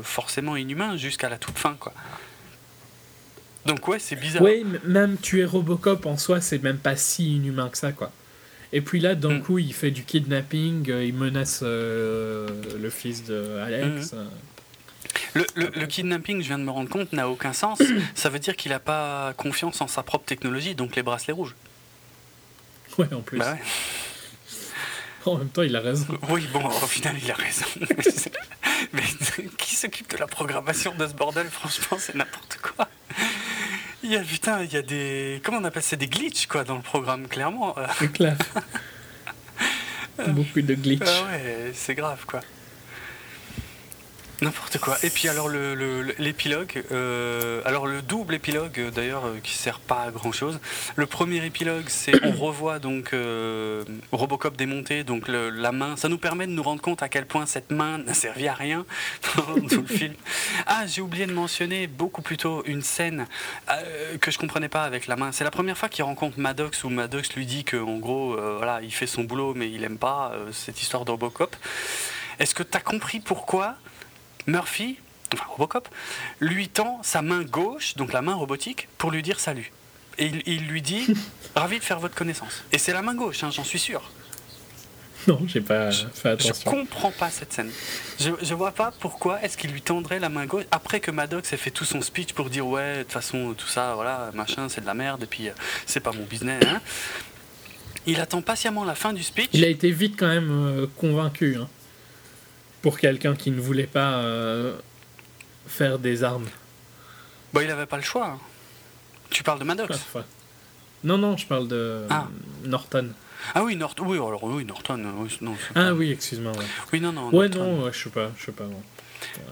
forcément 0.02 0.56
inhumain 0.56 0.96
jusqu'à 0.96 1.28
la 1.28 1.36
toute 1.36 1.58
fin 1.58 1.76
quoi. 1.78 1.92
Donc 3.66 3.86
ouais, 3.88 3.98
c'est 3.98 4.16
bizarre. 4.16 4.42
Oui, 4.42 4.64
même 4.84 5.16
tuer 5.18 5.44
Robocop 5.44 6.06
en 6.06 6.16
soi, 6.16 6.40
c'est 6.40 6.62
même 6.62 6.78
pas 6.78 6.96
si 6.96 7.36
inhumain 7.36 7.68
que 7.68 7.78
ça, 7.78 7.92
quoi. 7.92 8.10
Et 8.72 8.80
puis 8.80 9.00
là, 9.00 9.14
d'un 9.14 9.38
hmm. 9.38 9.42
coup, 9.42 9.58
il 9.58 9.72
fait 9.72 9.90
du 9.90 10.02
kidnapping, 10.02 10.90
euh, 10.90 11.04
il 11.04 11.14
menace 11.14 11.60
euh, 11.62 12.46
le 12.78 12.90
fils 12.90 13.24
de 13.24 13.58
Alex. 13.58 14.12
Hmm. 14.12 14.28
Le, 15.34 15.44
le, 15.54 15.86
kidnapping, 15.86 16.42
je 16.42 16.48
viens 16.48 16.58
de 16.58 16.64
me 16.64 16.70
rendre 16.70 16.88
compte, 16.88 17.12
n'a 17.12 17.28
aucun 17.28 17.52
sens. 17.52 17.80
ça 18.14 18.28
veut 18.28 18.38
dire 18.38 18.56
qu'il 18.56 18.70
n'a 18.70 18.78
pas 18.78 19.32
confiance 19.36 19.80
en 19.80 19.88
sa 19.88 20.02
propre 20.02 20.26
technologie, 20.26 20.74
donc 20.74 20.96
les 20.96 21.02
bracelets 21.02 21.32
rouges. 21.32 21.54
Ouais, 22.98 23.12
en 23.12 23.20
plus. 23.20 23.38
Bah 23.38 23.52
ouais. 23.52 23.60
En 25.26 25.36
même 25.36 25.48
temps, 25.48 25.62
il 25.62 25.76
a 25.76 25.80
raison. 25.80 26.06
Oui, 26.30 26.48
bon, 26.52 26.64
au 26.64 26.86
final, 26.86 27.14
il 27.22 27.30
a 27.30 27.34
raison. 27.34 27.66
Mais 28.92 29.02
qui 29.58 29.74
s'occupe 29.74 30.10
de 30.10 30.16
la 30.16 30.26
programmation 30.26 30.94
de 30.94 31.06
ce 31.06 31.12
bordel? 31.12 31.48
Franchement, 31.48 31.98
c'est 32.00 32.14
n'importe 32.14 32.58
quoi. 32.62 32.88
Il 34.02 34.12
y 34.12 34.16
a, 34.16 34.20
putain, 34.20 34.62
il 34.62 34.72
y 34.72 34.76
a 34.76 34.82
des. 34.82 35.40
Comment 35.44 35.58
on 35.58 35.64
appelle 35.64 35.82
ça 35.82 35.96
Des 35.96 36.06
glitches, 36.06 36.46
quoi, 36.46 36.64
dans 36.64 36.76
le 36.76 36.82
programme, 36.82 37.26
clairement. 37.26 37.74
C'est 37.98 38.12
clair. 38.12 38.36
Beaucoup 40.28 40.62
de 40.62 40.74
glitches. 40.74 41.06
Ah 41.06 41.24
ouais, 41.30 41.72
c'est 41.74 41.94
grave, 41.94 42.24
quoi. 42.26 42.40
N'importe 44.40 44.78
quoi. 44.78 44.96
Et 45.02 45.10
puis 45.10 45.28
alors 45.28 45.48
l'épilogue, 45.48 46.72
le, 46.76 46.84
euh, 46.92 47.60
alors 47.64 47.86
le 47.86 48.02
double 48.02 48.34
épilogue 48.34 48.90
d'ailleurs 48.94 49.26
euh, 49.26 49.38
qui 49.42 49.54
sert 49.56 49.80
pas 49.80 50.02
à 50.02 50.10
grand 50.12 50.30
chose. 50.30 50.60
Le 50.94 51.06
premier 51.06 51.44
épilogue, 51.44 51.86
c'est 51.88 52.24
on 52.24 52.32
revoit 52.46 52.78
donc 52.78 53.12
euh, 53.12 53.84
Robocop 54.12 54.56
démonté, 54.56 55.02
donc 55.02 55.26
la 55.26 55.72
main. 55.72 55.96
Ça 55.96 56.08
nous 56.08 56.18
permet 56.18 56.46
de 56.46 56.52
nous 56.52 56.62
rendre 56.62 56.80
compte 56.80 57.02
à 57.02 57.08
quel 57.08 57.26
point 57.26 57.46
cette 57.46 57.72
main 57.72 57.98
n'a 57.98 58.14
servi 58.14 58.46
à 58.46 58.54
rien 58.54 58.86
dans 59.36 59.66
tout 59.66 59.80
le 59.80 59.86
film. 59.86 60.14
Ah, 60.66 60.86
j'ai 60.86 61.02
oublié 61.02 61.26
de 61.26 61.32
mentionner 61.32 61.88
beaucoup 61.88 62.22
plus 62.22 62.36
tôt 62.36 62.62
une 62.64 62.82
scène 62.82 63.26
que 64.20 64.30
je 64.30 64.38
comprenais 64.38 64.68
pas 64.68 64.84
avec 64.84 65.08
la 65.08 65.16
main. 65.16 65.32
C'est 65.32 65.44
la 65.44 65.50
première 65.50 65.76
fois 65.76 65.88
qu'il 65.88 66.04
rencontre 66.04 66.38
Maddox 66.38 66.84
où 66.84 66.90
Maddox 66.90 67.34
lui 67.34 67.46
dit 67.46 67.64
qu'en 67.64 67.96
gros, 67.96 68.36
voilà, 68.56 68.80
il 68.82 68.92
fait 68.92 69.06
son 69.06 69.24
boulot 69.24 69.54
mais 69.54 69.70
il 69.70 69.82
aime 69.82 69.98
pas 69.98 70.32
cette 70.52 70.80
histoire 70.80 71.04
de 71.04 71.10
Robocop. 71.10 71.56
Est-ce 72.38 72.54
que 72.54 72.62
tu 72.62 72.76
as 72.76 72.80
compris 72.80 73.18
pourquoi 73.18 73.76
Murphy, 74.48 74.96
enfin 75.32 75.44
Robocop, 75.50 75.88
lui 76.40 76.68
tend 76.68 77.00
sa 77.02 77.22
main 77.22 77.42
gauche, 77.42 77.94
donc 77.96 78.12
la 78.12 78.22
main 78.22 78.34
robotique, 78.34 78.88
pour 78.98 79.10
lui 79.10 79.22
dire 79.22 79.38
salut. 79.38 79.70
Et 80.18 80.32
il, 80.46 80.66
lui 80.66 80.82
dit 80.82 81.06
ravi 81.54 81.78
de 81.78 81.84
faire 81.84 82.00
votre 82.00 82.14
connaissance. 82.14 82.64
Et 82.72 82.78
c'est 82.78 82.92
la 82.92 83.02
main 83.02 83.14
gauche, 83.14 83.44
hein, 83.44 83.50
j'en 83.52 83.62
suis 83.62 83.78
sûr. 83.78 84.10
Non, 85.26 85.40
j'ai 85.46 85.60
pas 85.60 85.92
fait 85.92 86.30
attention. 86.30 86.54
Je 86.58 86.64
comprends 86.64 87.10
pas 87.10 87.30
cette 87.30 87.52
scène. 87.52 87.70
Je, 88.18 88.30
je 88.40 88.54
vois 88.54 88.72
pas 88.72 88.92
pourquoi 88.98 89.42
est-ce 89.42 89.58
qu'il 89.58 89.70
lui 89.70 89.82
tendrait 89.82 90.18
la 90.18 90.30
main 90.30 90.46
gauche 90.46 90.64
après 90.70 91.00
que 91.00 91.10
Maddox 91.10 91.52
ait 91.52 91.58
fait 91.58 91.70
tout 91.70 91.84
son 91.84 92.00
speech 92.00 92.32
pour 92.32 92.48
dire 92.48 92.66
ouais, 92.66 92.98
de 92.98 93.02
toute 93.02 93.12
façon, 93.12 93.54
tout 93.56 93.66
ça, 93.66 93.94
voilà, 93.94 94.30
machin, 94.32 94.68
c'est 94.68 94.80
de 94.80 94.86
la 94.86 94.94
merde, 94.94 95.24
et 95.24 95.26
puis 95.26 95.48
euh, 95.48 95.52
c'est 95.86 96.00
pas 96.00 96.12
mon 96.12 96.24
business. 96.24 96.64
Hein. 96.66 96.80
Il 98.06 98.20
attend 98.20 98.40
patiemment 98.40 98.84
la 98.84 98.94
fin 98.94 99.12
du 99.12 99.22
speech. 99.22 99.50
Il 99.52 99.64
a 99.64 99.68
été 99.68 99.90
vite 99.90 100.14
quand 100.18 100.28
même 100.28 100.50
euh, 100.50 100.86
convaincu. 100.96 101.56
Hein 101.60 101.68
pour 102.82 102.98
quelqu'un 102.98 103.34
qui 103.34 103.50
ne 103.50 103.60
voulait 103.60 103.86
pas 103.86 104.18
euh, 104.18 104.76
faire 105.66 105.98
des 105.98 106.22
armes. 106.24 106.48
Bah, 107.52 107.62
il 107.62 107.68
n'avait 107.68 107.86
pas 107.86 107.96
le 107.96 108.02
choix. 108.02 108.26
Hein. 108.26 108.38
Tu 109.30 109.42
parles 109.42 109.58
de 109.58 109.64
Maddox 109.64 109.98
Non, 111.04 111.18
non, 111.18 111.36
je 111.36 111.46
parle 111.46 111.68
de 111.68 112.04
ah. 112.10 112.28
Norton. 112.64 113.10
Ah 113.54 113.62
oui, 113.62 113.76
Norton. 113.76 114.04
Oui, 114.06 114.16
alors 114.16 114.42
oui, 114.44 114.64
Norton. 114.64 114.96
non, 114.96 115.56
ah 115.74 115.94
oui, 115.94 116.10
excuse-moi. 116.10 116.52
Oui, 116.92 117.00
non, 117.00 117.12
non. 117.12 117.30
Ouais, 117.30 117.48
non, 117.48 117.90
je 117.90 117.98
sais 117.98 118.10
pas, 118.10 118.30
je 118.38 118.46
sais 118.46 118.52
pas. 118.52 118.64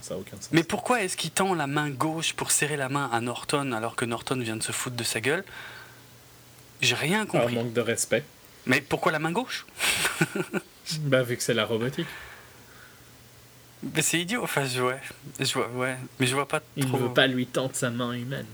Ça 0.00 0.14
a 0.14 0.16
aucun 0.16 0.36
sens. 0.36 0.48
Mais 0.52 0.64
pourquoi 0.64 1.02
est-ce 1.02 1.16
qu'il 1.16 1.30
tend 1.30 1.55
la 1.55 1.66
main 1.66 1.90
gauche 1.90 2.32
pour 2.34 2.50
serrer 2.50 2.76
la 2.76 2.88
main 2.88 3.08
à 3.12 3.20
Norton 3.20 3.72
alors 3.72 3.96
que 3.96 4.05
Norton 4.05 4.36
vient 4.36 4.56
de 4.56 4.62
se 4.62 4.72
foutre 4.72 4.96
de 4.96 5.05
sa 5.05 5.20
gueule? 5.20 5.44
J'ai 6.80 6.94
rien 6.94 7.26
compris. 7.26 7.56
Un 7.56 7.62
manque 7.62 7.72
de 7.72 7.80
respect. 7.80 8.24
Mais 8.66 8.80
pourquoi 8.80 9.12
la 9.12 9.18
main 9.18 9.32
gauche? 9.32 9.66
Bah 11.00 11.24
vu 11.24 11.36
que 11.36 11.42
c'est 11.42 11.55
la 11.55 11.64
robotique. 11.64 12.06
Mais 13.82 14.02
c'est 14.02 14.20
idiot, 14.20 14.42
enfin, 14.42 14.64
je, 14.64 14.80
ouais, 14.80 15.00
je 15.38 15.52
vois, 15.52 15.68
ouais, 15.68 15.96
mais 16.18 16.26
je 16.26 16.34
vois 16.34 16.48
pas 16.48 16.60
trop. 16.60 16.68
Il 16.76 16.90
ne 16.90 16.96
veut 16.96 17.12
pas 17.12 17.26
lui 17.26 17.46
tendre 17.46 17.74
sa 17.74 17.90
main 17.90 18.12
humaine. 18.12 18.46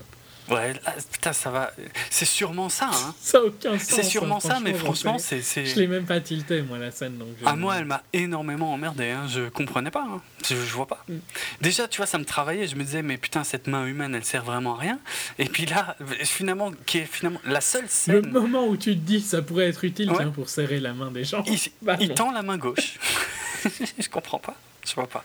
Ouais, 0.49 0.73
putain, 1.09 1.31
ça 1.31 1.49
va. 1.49 1.71
C'est 2.09 2.25
sûrement 2.25 2.67
ça, 2.67 2.89
hein. 2.93 3.15
Ça 3.21 3.39
n'a 3.39 3.45
aucun 3.45 3.79
sens. 3.79 3.87
C'est 3.87 4.03
sûrement 4.03 4.41
ça, 4.41 4.59
mais 4.61 4.73
franchement, 4.73 5.17
c'est. 5.17 5.41
Je 5.41 5.79
l'ai 5.79 5.87
même 5.87 6.05
pas 6.05 6.19
tilté, 6.19 6.61
moi, 6.61 6.77
la 6.77 6.91
scène. 6.91 7.17
Donc 7.17 7.29
ah, 7.45 7.55
moi, 7.55 7.77
elle 7.77 7.85
m'a 7.85 8.03
énormément 8.11 8.73
emmerdé, 8.73 9.11
hein. 9.11 9.25
Je 9.29 9.47
comprenais 9.47 9.89
pas, 9.89 10.03
hein. 10.03 10.21
je, 10.45 10.55
je, 10.55 10.73
vois 10.73 10.85
pas. 10.85 11.05
Mm. 11.07 11.15
Déjà, 11.61 11.87
tu 11.87 11.97
vois, 11.97 12.05
ça 12.05 12.17
me 12.17 12.25
travaillait. 12.25 12.67
Je 12.67 12.75
me 12.75 12.83
disais, 12.83 13.01
mais 13.01 13.15
putain, 13.15 13.45
cette 13.45 13.67
main 13.67 13.85
humaine, 13.85 14.13
elle 14.13 14.25
sert 14.25 14.43
vraiment 14.43 14.75
à 14.75 14.79
rien. 14.79 14.99
Et 15.39 15.45
puis 15.45 15.65
là, 15.65 15.95
finalement, 16.23 16.71
qui 16.85 16.97
est 16.97 17.05
finalement 17.05 17.39
la 17.45 17.61
seule 17.61 17.87
scène. 17.87 18.25
Le 18.25 18.29
moment 18.29 18.67
où 18.67 18.75
tu 18.75 18.95
te 18.95 18.99
dis, 18.99 19.21
ça 19.21 19.41
pourrait 19.41 19.69
être 19.69 19.85
utile 19.85 20.11
pour 20.35 20.49
serrer 20.49 20.81
la 20.81 20.93
main 20.93 21.09
des 21.09 21.23
gens. 21.23 21.43
Il, 21.47 21.57
bah, 21.81 21.95
il 22.01 22.13
tend 22.13 22.31
la 22.31 22.43
main 22.43 22.57
gauche. 22.57 22.99
je 23.99 24.09
comprends 24.09 24.39
pas. 24.39 24.55
Je 24.85 24.93
vois 24.95 25.07
pas. 25.07 25.23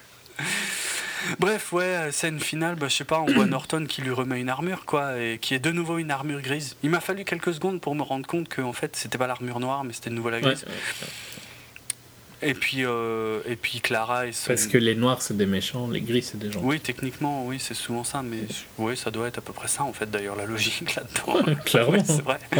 Bref, 1.37 1.73
ouais, 1.73 2.11
scène 2.11 2.39
finale, 2.39 2.75
bah, 2.75 2.87
je 2.87 2.95
sais 2.95 3.03
pas, 3.03 3.19
on 3.19 3.25
voit 3.25 3.45
Norton 3.45 3.85
qui 3.87 4.01
lui 4.01 4.11
remet 4.11 4.39
une 4.39 4.49
armure, 4.49 4.85
quoi, 4.85 5.19
et 5.19 5.37
qui 5.37 5.53
est 5.53 5.59
de 5.59 5.71
nouveau 5.71 5.97
une 5.97 6.11
armure 6.11 6.41
grise. 6.41 6.77
Il 6.81 6.89
m'a 6.89 7.01
fallu 7.01 7.25
quelques 7.25 7.53
secondes 7.53 7.81
pour 7.81 7.93
me 7.93 8.03
rendre 8.03 8.25
compte 8.25 8.47
que, 8.47 8.61
en 8.61 8.73
fait, 8.73 8.95
c'était 8.95 9.17
pas 9.17 9.27
l'armure 9.27 9.59
noire, 9.59 9.83
mais 9.83 9.93
c'était 9.93 10.09
de 10.09 10.15
nouveau 10.15 10.29
la 10.29 10.39
grise. 10.39 10.65
et 12.41 12.53
puis, 12.53 12.85
euh, 12.85 13.41
et 13.45 13.57
puis 13.57 13.81
Clara 13.81 14.27
et 14.27 14.31
Parce 14.47 14.67
que 14.67 14.77
les 14.77 14.95
noirs 14.95 15.21
c'est 15.21 15.35
des 15.35 15.45
méchants, 15.45 15.89
les 15.89 15.99
gris 15.99 16.21
c'est 16.23 16.39
des 16.39 16.51
gens. 16.51 16.61
Oui, 16.63 16.79
techniquement, 16.79 17.45
oui, 17.45 17.57
c'est 17.59 17.73
souvent 17.73 18.05
ça, 18.05 18.21
mais 18.23 18.43
oui, 18.77 18.95
ça 18.95 19.11
doit 19.11 19.27
être 19.27 19.39
à 19.39 19.41
peu 19.41 19.51
près 19.51 19.67
ça 19.67 19.83
en 19.83 19.91
fait. 19.91 20.09
D'ailleurs, 20.09 20.37
la 20.37 20.45
logique 20.45 20.95
là-dedans. 20.95 21.55
Clairement, 21.65 22.03
c'est 22.07 22.21
vrai. 22.21 22.39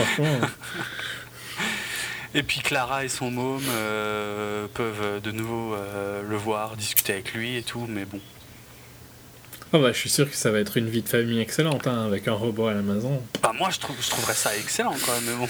Et 2.35 2.43
puis 2.43 2.59
Clara 2.59 3.03
et 3.03 3.09
son 3.09 3.31
môme 3.31 3.63
euh, 3.69 4.67
peuvent 4.73 5.21
de 5.21 5.31
nouveau 5.31 5.73
euh, 5.73 6.21
le 6.21 6.35
voir, 6.35 6.75
discuter 6.75 7.13
avec 7.13 7.33
lui 7.33 7.57
et 7.57 7.63
tout, 7.63 7.85
mais 7.89 8.05
bon. 8.05 8.19
Oh 9.73 9.79
bah, 9.79 9.91
je 9.91 9.97
suis 9.97 10.09
sûr 10.09 10.29
que 10.29 10.35
ça 10.35 10.51
va 10.51 10.59
être 10.59 10.77
une 10.77 10.89
vie 10.89 11.01
de 11.01 11.09
famille 11.09 11.39
excellente 11.39 11.87
hein, 11.87 12.05
avec 12.05 12.27
un 12.27 12.33
robot 12.33 12.67
à 12.67 12.73
la 12.73 12.81
maison. 12.81 13.21
Bah 13.41 13.51
moi 13.57 13.69
je, 13.71 13.79
trouve, 13.79 13.95
je 14.01 14.09
trouverais 14.09 14.33
ça 14.33 14.55
excellent 14.57 14.91
même, 14.91 15.23
mais 15.25 15.35
bon. 15.35 15.49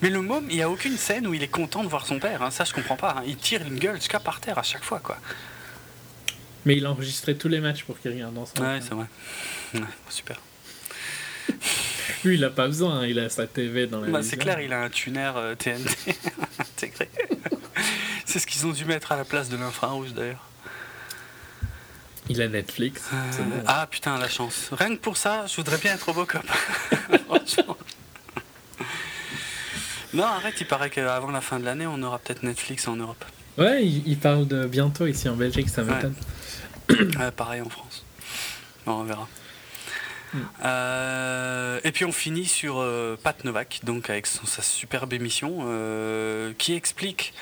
Mais 0.00 0.10
le 0.10 0.20
môme, 0.20 0.46
il 0.50 0.56
n'y 0.56 0.62
a 0.62 0.68
aucune 0.68 0.96
scène 0.96 1.26
où 1.26 1.34
il 1.34 1.42
est 1.42 1.48
content 1.48 1.82
de 1.84 1.88
voir 1.88 2.06
son 2.06 2.18
père, 2.18 2.42
hein, 2.42 2.50
ça 2.50 2.64
je 2.64 2.72
comprends 2.72 2.96
pas. 2.96 3.16
Hein. 3.18 3.22
Il 3.26 3.36
tire 3.36 3.62
une 3.66 3.78
gueule 3.78 3.96
jusqu'à 3.96 4.20
par 4.20 4.40
terre 4.40 4.58
à 4.58 4.62
chaque 4.62 4.84
fois 4.84 4.98
quoi. 4.98 5.16
Mais 6.64 6.76
il 6.76 6.86
a 6.86 6.90
enregistré 6.90 7.36
tous 7.36 7.48
les 7.48 7.60
matchs 7.60 7.84
pour 7.84 7.98
qu'il 7.98 8.12
regarde 8.12 8.36
ensemble. 8.36 8.66
Ouais, 8.66 8.80
c'est 8.80 8.94
vrai. 8.94 9.06
Ouais, 9.74 9.80
super. 10.08 10.40
Lui, 12.24 12.36
il 12.36 12.44
a 12.44 12.50
pas 12.50 12.66
besoin, 12.66 13.00
hein, 13.00 13.06
il 13.06 13.18
a 13.18 13.28
sa 13.28 13.46
TV 13.46 13.86
dans 13.86 14.00
la 14.00 14.08
bah, 14.08 14.22
C'est 14.22 14.36
clair, 14.36 14.60
il 14.60 14.72
a 14.72 14.82
un 14.82 14.90
tuner 14.90 15.32
TNT 15.58 15.90
euh, 16.08 16.12
intégré. 16.60 17.08
c'est 18.24 18.38
ce 18.38 18.46
qu'ils 18.46 18.66
ont 18.66 18.72
dû 18.72 18.84
mettre 18.84 19.12
à 19.12 19.16
la 19.16 19.24
place 19.24 19.48
de 19.48 19.56
l'infrarouge 19.56 20.12
d'ailleurs. 20.12 20.48
Il 22.28 22.40
a 22.40 22.48
Netflix. 22.48 23.02
Euh, 23.12 23.42
ah 23.66 23.88
putain, 23.90 24.16
la 24.18 24.28
chance. 24.28 24.68
Rien 24.70 24.94
que 24.94 25.00
pour 25.00 25.16
ça, 25.16 25.46
je 25.48 25.56
voudrais 25.56 25.78
bien 25.78 25.94
être 25.94 26.04
Robocop. 26.04 26.44
Non, 30.14 30.24
arrête, 30.24 30.54
il 30.60 30.66
paraît 30.66 30.90
qu'avant 30.90 31.30
la 31.30 31.40
fin 31.40 31.58
de 31.58 31.64
l'année, 31.64 31.86
on 31.86 32.02
aura 32.02 32.18
peut-être 32.18 32.42
Netflix 32.42 32.86
en 32.86 32.96
Europe. 32.96 33.24
Ouais, 33.56 33.84
il, 33.84 34.18
parle 34.18 34.46
de 34.46 34.66
bientôt 34.66 35.06
ici 35.06 35.28
en 35.28 35.36
Belgique, 35.36 35.68
ça 35.68 35.82
m'étonne. 35.82 36.14
Ouais. 36.90 37.30
pareil 37.30 37.62
en 37.62 37.68
France. 37.68 38.04
Bon, 38.84 39.00
on 39.00 39.04
verra. 39.04 39.26
Euh, 40.64 41.80
et 41.84 41.92
puis 41.92 42.04
on 42.04 42.12
finit 42.12 42.46
sur 42.46 42.78
euh, 42.78 43.18
Pat 43.22 43.44
Novak, 43.44 43.80
donc 43.84 44.10
avec 44.10 44.26
sa 44.26 44.62
superbe 44.62 45.12
émission, 45.12 45.58
euh, 45.62 46.52
qui 46.58 46.74
explique 46.74 47.34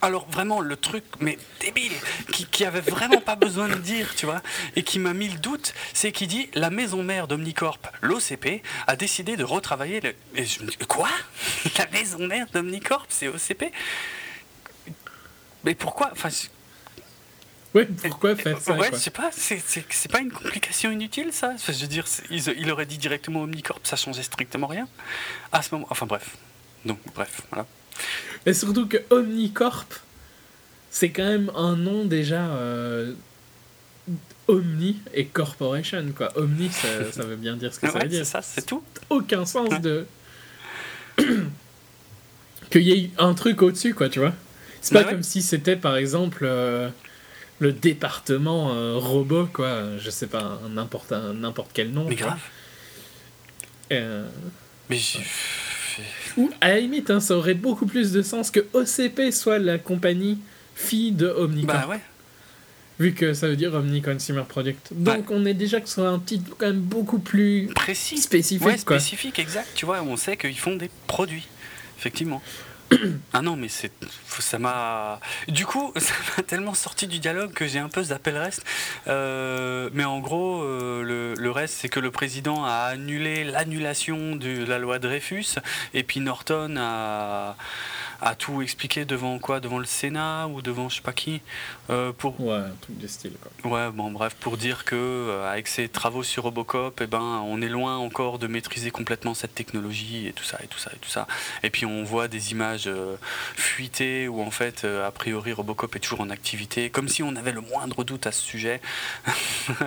alors 0.00 0.28
vraiment 0.28 0.60
le 0.60 0.76
truc, 0.76 1.04
mais 1.18 1.36
débile, 1.60 1.92
qui, 2.30 2.46
qui 2.46 2.64
avait 2.64 2.80
vraiment 2.80 3.20
pas 3.20 3.34
besoin 3.34 3.68
de 3.68 3.74
dire, 3.74 4.14
tu 4.14 4.26
vois, 4.26 4.40
et 4.76 4.84
qui 4.84 5.00
m'a 5.00 5.12
mis 5.12 5.28
le 5.28 5.38
doute, 5.38 5.74
c'est 5.92 6.12
qu'il 6.12 6.28
dit 6.28 6.48
la 6.54 6.70
maison 6.70 7.02
mère 7.02 7.26
d'Omnicorp, 7.26 7.80
l'OCP, 8.00 8.62
a 8.86 8.96
décidé 8.96 9.36
de 9.36 9.42
retravailler 9.42 10.00
le. 10.00 10.14
Et 10.36 10.44
je 10.44 10.62
me 10.62 10.68
dis, 10.68 10.76
quoi? 10.88 11.08
La 11.78 11.86
maison 11.86 12.26
mère 12.26 12.46
d'Omnicorp, 12.52 13.06
c'est 13.08 13.28
OCP 13.28 13.72
Mais 15.64 15.74
pourquoi? 15.74 16.12
Oui, 17.74 17.84
pourquoi 18.02 18.36
faire 18.36 18.60
ça 18.60 18.74
Ouais, 18.74 18.90
je 18.92 18.98
sais 18.98 19.10
pas, 19.10 19.30
c'est 19.32 20.10
pas 20.10 20.20
une 20.20 20.30
complication 20.30 20.90
inutile 20.90 21.32
ça? 21.32 21.54
Je 21.66 21.72
veux 21.72 21.86
dire, 21.86 22.04
il, 22.30 22.70
aurait 22.70 22.86
dit 22.86 22.98
directement 22.98 23.42
Omnicorp, 23.42 23.80
ça 23.82 23.96
changeait 23.96 24.22
strictement 24.22 24.66
rien. 24.66 24.88
À 25.52 25.62
ce 25.62 25.74
moment. 25.74 25.86
Enfin 25.90 26.06
bref. 26.06 26.36
Donc, 26.84 26.98
bref, 27.14 27.42
voilà. 27.50 27.66
Et 28.44 28.52
surtout 28.52 28.86
que 28.88 28.98
Omnicorp, 29.10 29.86
c'est 30.90 31.10
quand 31.10 31.24
même 31.24 31.50
un 31.54 31.76
nom 31.76 32.04
déjà. 32.04 32.46
Euh, 32.46 33.14
Omni 34.48 35.00
et 35.14 35.26
Corporation, 35.26 36.04
quoi. 36.14 36.36
Omni, 36.36 36.70
ça, 36.70 36.88
ça, 37.12 37.24
veut 37.24 37.36
bien 37.36 37.56
dire 37.56 37.72
ce 37.72 37.80
que 37.80 37.90
ça 37.90 37.98
veut 37.98 38.08
dire. 38.08 38.26
C'est 38.26 38.32
ça, 38.32 38.42
c'est 38.42 38.66
tout. 38.66 38.82
Aucun 39.08 39.46
sens 39.46 39.80
de. 39.80 40.06
Qu'il 42.70 42.82
y 42.82 42.92
ait 42.92 43.10
un 43.18 43.34
truc 43.34 43.62
au-dessus, 43.62 43.94
quoi, 43.94 44.08
tu 44.08 44.18
vois. 44.18 44.32
C'est 44.80 44.94
pas 44.94 45.04
comme 45.04 45.22
si 45.22 45.42
c'était, 45.42 45.76
par 45.76 45.96
exemple, 45.96 46.44
euh, 46.44 46.88
le 47.62 47.72
département 47.72 48.74
euh, 48.74 48.96
robot, 48.96 49.46
quoi. 49.46 49.96
Je 49.98 50.10
sais 50.10 50.26
pas, 50.26 50.60
n'importe 50.68 51.12
quel 51.72 51.92
nom. 51.92 52.06
Mais 52.08 52.16
grave. 52.16 52.40
Mais 53.90 54.98
ou 56.36 56.50
à 56.60 56.68
la 56.70 56.80
limite, 56.80 57.10
hein, 57.10 57.20
ça 57.20 57.36
aurait 57.36 57.54
beaucoup 57.54 57.86
plus 57.86 58.12
de 58.12 58.22
sens 58.22 58.50
que 58.50 58.60
OCP 58.72 59.30
soit 59.32 59.58
la 59.58 59.78
compagnie 59.78 60.38
fille 60.74 61.12
de 61.12 61.28
Omnicom. 61.28 61.66
Bah 61.66 61.86
ouais. 61.88 62.00
Vu 62.98 63.12
que 63.12 63.34
ça 63.34 63.48
veut 63.48 63.56
dire 63.56 63.74
Omni 63.74 64.02
Consumer 64.02 64.42
Product. 64.48 64.88
Donc 64.92 65.30
on 65.30 65.44
est 65.44 65.54
déjà 65.54 65.80
que 65.80 65.88
ce 65.88 65.96
soit 65.96 66.08
un 66.08 66.18
petit 66.18 66.42
quand 66.58 66.66
même 66.66 66.80
beaucoup 66.80 67.18
plus 67.18 67.68
précis, 67.74 68.18
spécifique. 68.18 68.66
Ouais, 68.66 68.78
spécifique, 68.78 69.38
exact. 69.38 69.68
Tu 69.74 69.86
vois, 69.86 70.02
on 70.02 70.16
sait 70.16 70.36
qu'ils 70.36 70.58
font 70.58 70.76
des 70.76 70.90
produits, 71.06 71.46
effectivement. 71.98 72.42
Ah 73.32 73.42
non, 73.42 73.56
mais 73.56 73.68
c'est 73.68 73.92
ça 74.40 74.58
m'a. 74.58 75.20
Du 75.48 75.66
coup, 75.66 75.92
ça 75.96 76.14
m'a 76.36 76.42
tellement 76.42 76.74
sorti 76.74 77.06
du 77.06 77.18
dialogue 77.18 77.52
que 77.52 77.66
j'ai 77.66 77.78
un 77.78 77.88
peu 77.88 78.02
zappé 78.02 78.30
le 78.30 78.40
reste. 78.40 78.64
Euh, 79.08 79.90
mais 79.92 80.04
en 80.04 80.20
gros, 80.20 80.62
euh, 80.62 81.02
le, 81.02 81.34
le, 81.34 81.50
reste, 81.50 81.76
c'est 81.80 81.88
que 81.88 82.00
le 82.00 82.10
président 82.10 82.64
a 82.64 82.90
annulé 82.92 83.44
l'annulation 83.44 84.36
de 84.36 84.64
la 84.64 84.78
loi 84.78 84.98
Dreyfus, 84.98 85.56
et 85.94 86.02
puis 86.02 86.20
Norton 86.20 86.76
a 86.78 87.56
à 88.22 88.36
tout 88.36 88.62
expliquer 88.62 89.04
devant 89.04 89.38
quoi? 89.38 89.60
Devant 89.60 89.78
le 89.78 89.84
Sénat 89.84 90.46
ou 90.46 90.62
devant 90.62 90.88
je 90.88 90.96
sais 90.96 91.02
pas 91.02 91.12
qui? 91.12 91.42
Euh, 91.90 92.12
pour... 92.12 92.40
Ouais, 92.40 92.54
un 92.54 92.76
truc 92.80 92.98
de 92.98 93.06
style 93.06 93.32
quoi. 93.40 93.70
Ouais, 93.70 93.90
bon 93.90 94.10
bref, 94.10 94.34
pour 94.38 94.56
dire 94.56 94.84
que 94.84 94.94
euh, 94.96 95.50
avec 95.50 95.66
ses 95.66 95.88
travaux 95.88 96.22
sur 96.22 96.44
Robocop, 96.44 97.00
eh 97.02 97.06
ben, 97.06 97.42
on 97.44 97.60
est 97.60 97.68
loin 97.68 97.96
encore 97.96 98.38
de 98.38 98.46
maîtriser 98.46 98.90
complètement 98.90 99.34
cette 99.34 99.54
technologie 99.54 100.28
et 100.28 100.32
tout 100.32 100.44
ça 100.44 100.58
et 100.62 100.68
tout 100.68 100.78
ça 100.78 100.90
et 100.94 100.98
tout 100.98 101.10
ça. 101.10 101.26
Et 101.64 101.70
puis 101.70 101.84
on 101.84 102.04
voit 102.04 102.28
des 102.28 102.52
images 102.52 102.86
euh, 102.86 103.16
fuitées 103.56 104.28
où 104.28 104.40
en 104.40 104.50
fait, 104.50 104.84
a 104.84 105.10
priori, 105.10 105.52
Robocop 105.52 105.96
est 105.96 106.00
toujours 106.00 106.20
en 106.20 106.30
activité, 106.30 106.90
comme 106.90 107.08
si 107.08 107.22
on 107.22 107.34
avait 107.34 107.52
le 107.52 107.60
moindre 107.60 108.04
doute 108.04 108.26
à 108.26 108.32
ce 108.32 108.42
sujet. 108.42 108.80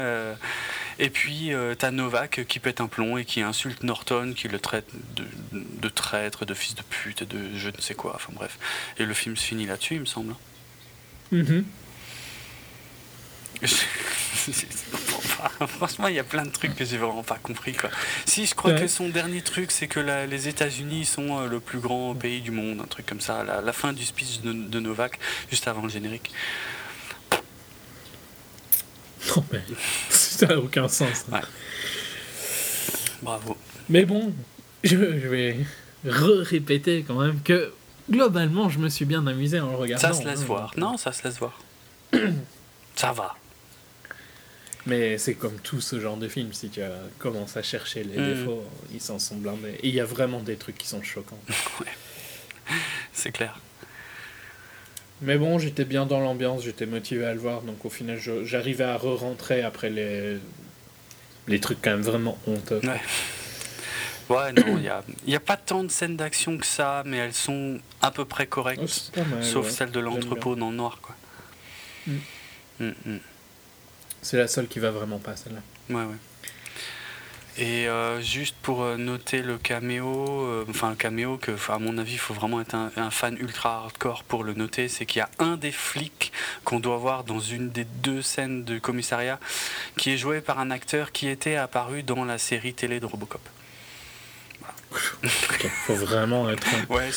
Et 0.97 1.09
puis, 1.09 1.53
euh, 1.53 1.75
t'as 1.75 1.91
Novak 1.91 2.45
qui 2.47 2.59
pète 2.59 2.79
un 2.79 2.87
plomb 2.87 3.17
et 3.17 3.25
qui 3.25 3.41
insulte 3.41 3.83
Norton, 3.83 4.33
qui 4.35 4.47
le 4.47 4.59
traite 4.59 4.87
de, 5.15 5.89
traître, 5.89 6.45
de 6.45 6.53
fils 6.53 6.75
de 6.75 6.83
pute, 6.83 7.23
de 7.23 7.57
je 7.57 7.69
ne 7.69 7.81
sais 7.81 7.95
quoi. 7.95 8.13
Enfin 8.15 8.31
bref. 8.33 8.57
Et 8.97 9.05
le 9.05 9.13
film 9.13 9.35
se 9.35 9.43
finit 9.43 9.65
là-dessus, 9.65 9.95
il 9.95 10.01
me 10.01 10.05
semble. 10.05 10.35
Mm-hmm. 11.33 11.63
Franchement, 15.67 16.07
il 16.07 16.15
y 16.15 16.19
a 16.19 16.23
plein 16.23 16.43
de 16.43 16.49
trucs 16.49 16.75
que 16.75 16.85
j'ai 16.85 16.97
vraiment 16.97 17.23
pas 17.23 17.37
compris. 17.37 17.73
Quoi. 17.73 17.89
Si, 18.25 18.45
je 18.45 18.55
crois 18.55 18.73
que 18.73 18.87
son 18.87 19.09
dernier 19.09 19.41
truc, 19.41 19.71
c'est 19.71 19.87
que 19.87 19.99
les 19.99 20.47
États-Unis 20.47 21.05
sont 21.05 21.39
euh, 21.39 21.47
le 21.47 21.59
plus 21.59 21.79
grand 21.79 22.15
pays 22.15 22.41
du 22.41 22.51
monde, 22.51 22.81
un 22.81 22.87
truc 22.87 23.05
comme 23.05 23.21
ça. 23.21 23.43
La, 23.43 23.61
la 23.61 23.73
fin 23.73 23.93
du 23.93 24.05
speech 24.05 24.41
de, 24.41 24.53
de 24.53 24.79
Novak, 24.79 25.19
juste 25.49 25.67
avant 25.67 25.83
le 25.83 25.89
générique. 25.89 26.31
Non, 29.29 29.43
mais 29.51 29.61
ça 30.09 30.47
n'a 30.47 30.59
aucun 30.59 30.87
sens. 30.87 31.25
Ouais. 31.31 31.39
Bravo. 33.21 33.57
Mais 33.89 34.05
bon, 34.05 34.33
je, 34.83 34.95
vais 34.95 35.57
répéter 36.03 37.03
quand 37.07 37.19
même 37.19 37.41
que 37.41 37.71
globalement, 38.09 38.69
je 38.69 38.79
me 38.79 38.89
suis 38.89 39.05
bien 39.05 39.25
amusé 39.27 39.59
en 39.59 39.69
le 39.69 39.75
regardant. 39.75 40.13
Ça 40.13 40.13
se 40.13 40.27
laisse 40.27 40.41
hein. 40.41 40.45
voir. 40.45 40.71
Non, 40.77 40.97
ça 40.97 41.11
se 41.11 41.23
laisse 41.23 41.37
voir. 41.37 41.59
ça 42.95 43.11
va. 43.11 43.35
Mais 44.85 45.17
c'est 45.17 45.33
comme 45.33 45.57
tout 45.59 45.81
ce 45.81 45.99
genre 45.99 46.17
de 46.17 46.27
film, 46.27 46.53
si 46.53 46.69
tu 46.69 46.81
commences 47.17 47.57
à 47.57 47.63
chercher 47.63 48.03
les 48.03 48.17
mm. 48.17 48.33
défauts, 48.35 48.63
ils 48.93 49.01
s'en 49.01 49.17
sont 49.17 49.37
blindés. 49.37 49.79
Et 49.81 49.89
il 49.89 49.95
y 49.95 49.99
a 49.99 50.05
vraiment 50.05 50.41
des 50.41 50.57
trucs 50.57 50.77
qui 50.77 50.87
sont 50.87 51.01
choquants. 51.01 51.39
ouais. 51.81 52.77
C'est 53.11 53.31
clair. 53.31 53.59
Mais 55.25 55.37
bon, 55.37 55.57
j'étais 55.57 55.85
bien 55.85 56.05
dans 56.05 56.19
l'ambiance, 56.19 56.63
j'étais 56.63 56.85
motivé 56.85 57.25
à 57.25 57.33
le 57.33 57.39
voir, 57.39 57.61
donc 57.61 57.83
au 57.83 57.89
final, 57.89 58.19
j'arrivais 58.43 58.83
à 58.83 58.95
re-rentrer 58.95 59.63
après 59.63 59.89
les, 59.89 60.37
les 61.47 61.59
trucs 61.59 61.81
quand 61.81 61.91
même 61.91 62.01
vraiment 62.01 62.37
honteux. 62.47 62.79
Ouais. 62.83 63.01
Ouais, 64.27 64.53
non, 64.53 64.77
il 64.77 64.81
n'y 64.81 64.87
a, 64.87 65.03
y 65.27 65.35
a 65.35 65.39
pas 65.39 65.57
tant 65.57 65.83
de 65.83 65.89
scènes 65.91 66.15
d'action 66.15 66.57
que 66.57 66.65
ça, 66.65 67.03
mais 67.05 67.17
elles 67.17 67.33
sont 67.33 67.79
à 68.01 68.11
peu 68.11 68.25
près 68.25 68.47
correctes, 68.47 69.11
sauf 69.41 69.69
celle 69.69 69.91
de 69.91 69.99
l'entrepôt 69.99 70.55
dans 70.55 70.69
le 70.69 70.75
noir, 70.75 70.99
quoi. 71.01 71.15
Mm. 72.07 72.13
Mm, 72.79 72.93
mm. 73.05 73.17
C'est 74.21 74.37
la 74.37 74.47
seule 74.47 74.67
qui 74.67 74.79
va 74.79 74.91
vraiment 74.91 75.19
pas, 75.19 75.35
celle-là. 75.35 75.61
Ouais, 75.95 76.03
ouais. 76.03 76.15
Et 77.57 77.87
euh, 77.87 78.19
juste 78.19 78.55
pour 78.61 78.83
euh, 78.83 78.97
noter 78.97 79.41
le 79.41 79.57
caméo, 79.57 80.41
euh, 80.41 80.65
enfin 80.69 80.89
le 80.89 80.97
caméo 80.97 81.37
que, 81.37 81.51
à 81.69 81.79
mon 81.79 81.97
avis, 81.97 82.13
il 82.13 82.19
faut 82.19 82.33
vraiment 82.33 82.59
être 82.59 82.75
un, 82.75 83.11
fan 83.11 83.37
ultra 83.39 83.77
hardcore 83.77 84.25
pour 84.25 84.43
le 84.43 84.53
noter, 84.53 84.89
c'est 84.89 85.05
qu'il 85.05 85.19
y 85.19 85.21
a 85.21 85.29
un 85.39 85.55
des 85.55 85.71
flics 85.71 86.33
qu'on 86.65 86.81
doit 86.81 86.97
voir 86.97 87.23
dans 87.23 87.39
une 87.39 87.69
des 87.69 87.85
deux 87.85 88.21
scènes 88.21 88.65
de 88.65 88.77
commissariat 88.77 89.39
qui 89.95 90.11
est 90.11 90.17
joué 90.17 90.41
par 90.41 90.59
un 90.59 90.69
acteur 90.69 91.13
qui 91.13 91.29
était 91.29 91.55
apparu 91.55 92.03
dans 92.03 92.25
la 92.25 92.37
série 92.37 92.73
télé 92.73 92.99
de 92.99 93.05
Robocop. 93.05 93.41
Il 95.23 95.29
faut 95.29 95.95
vraiment 95.95 96.49
être 96.49 96.67
ouais, 96.89 97.09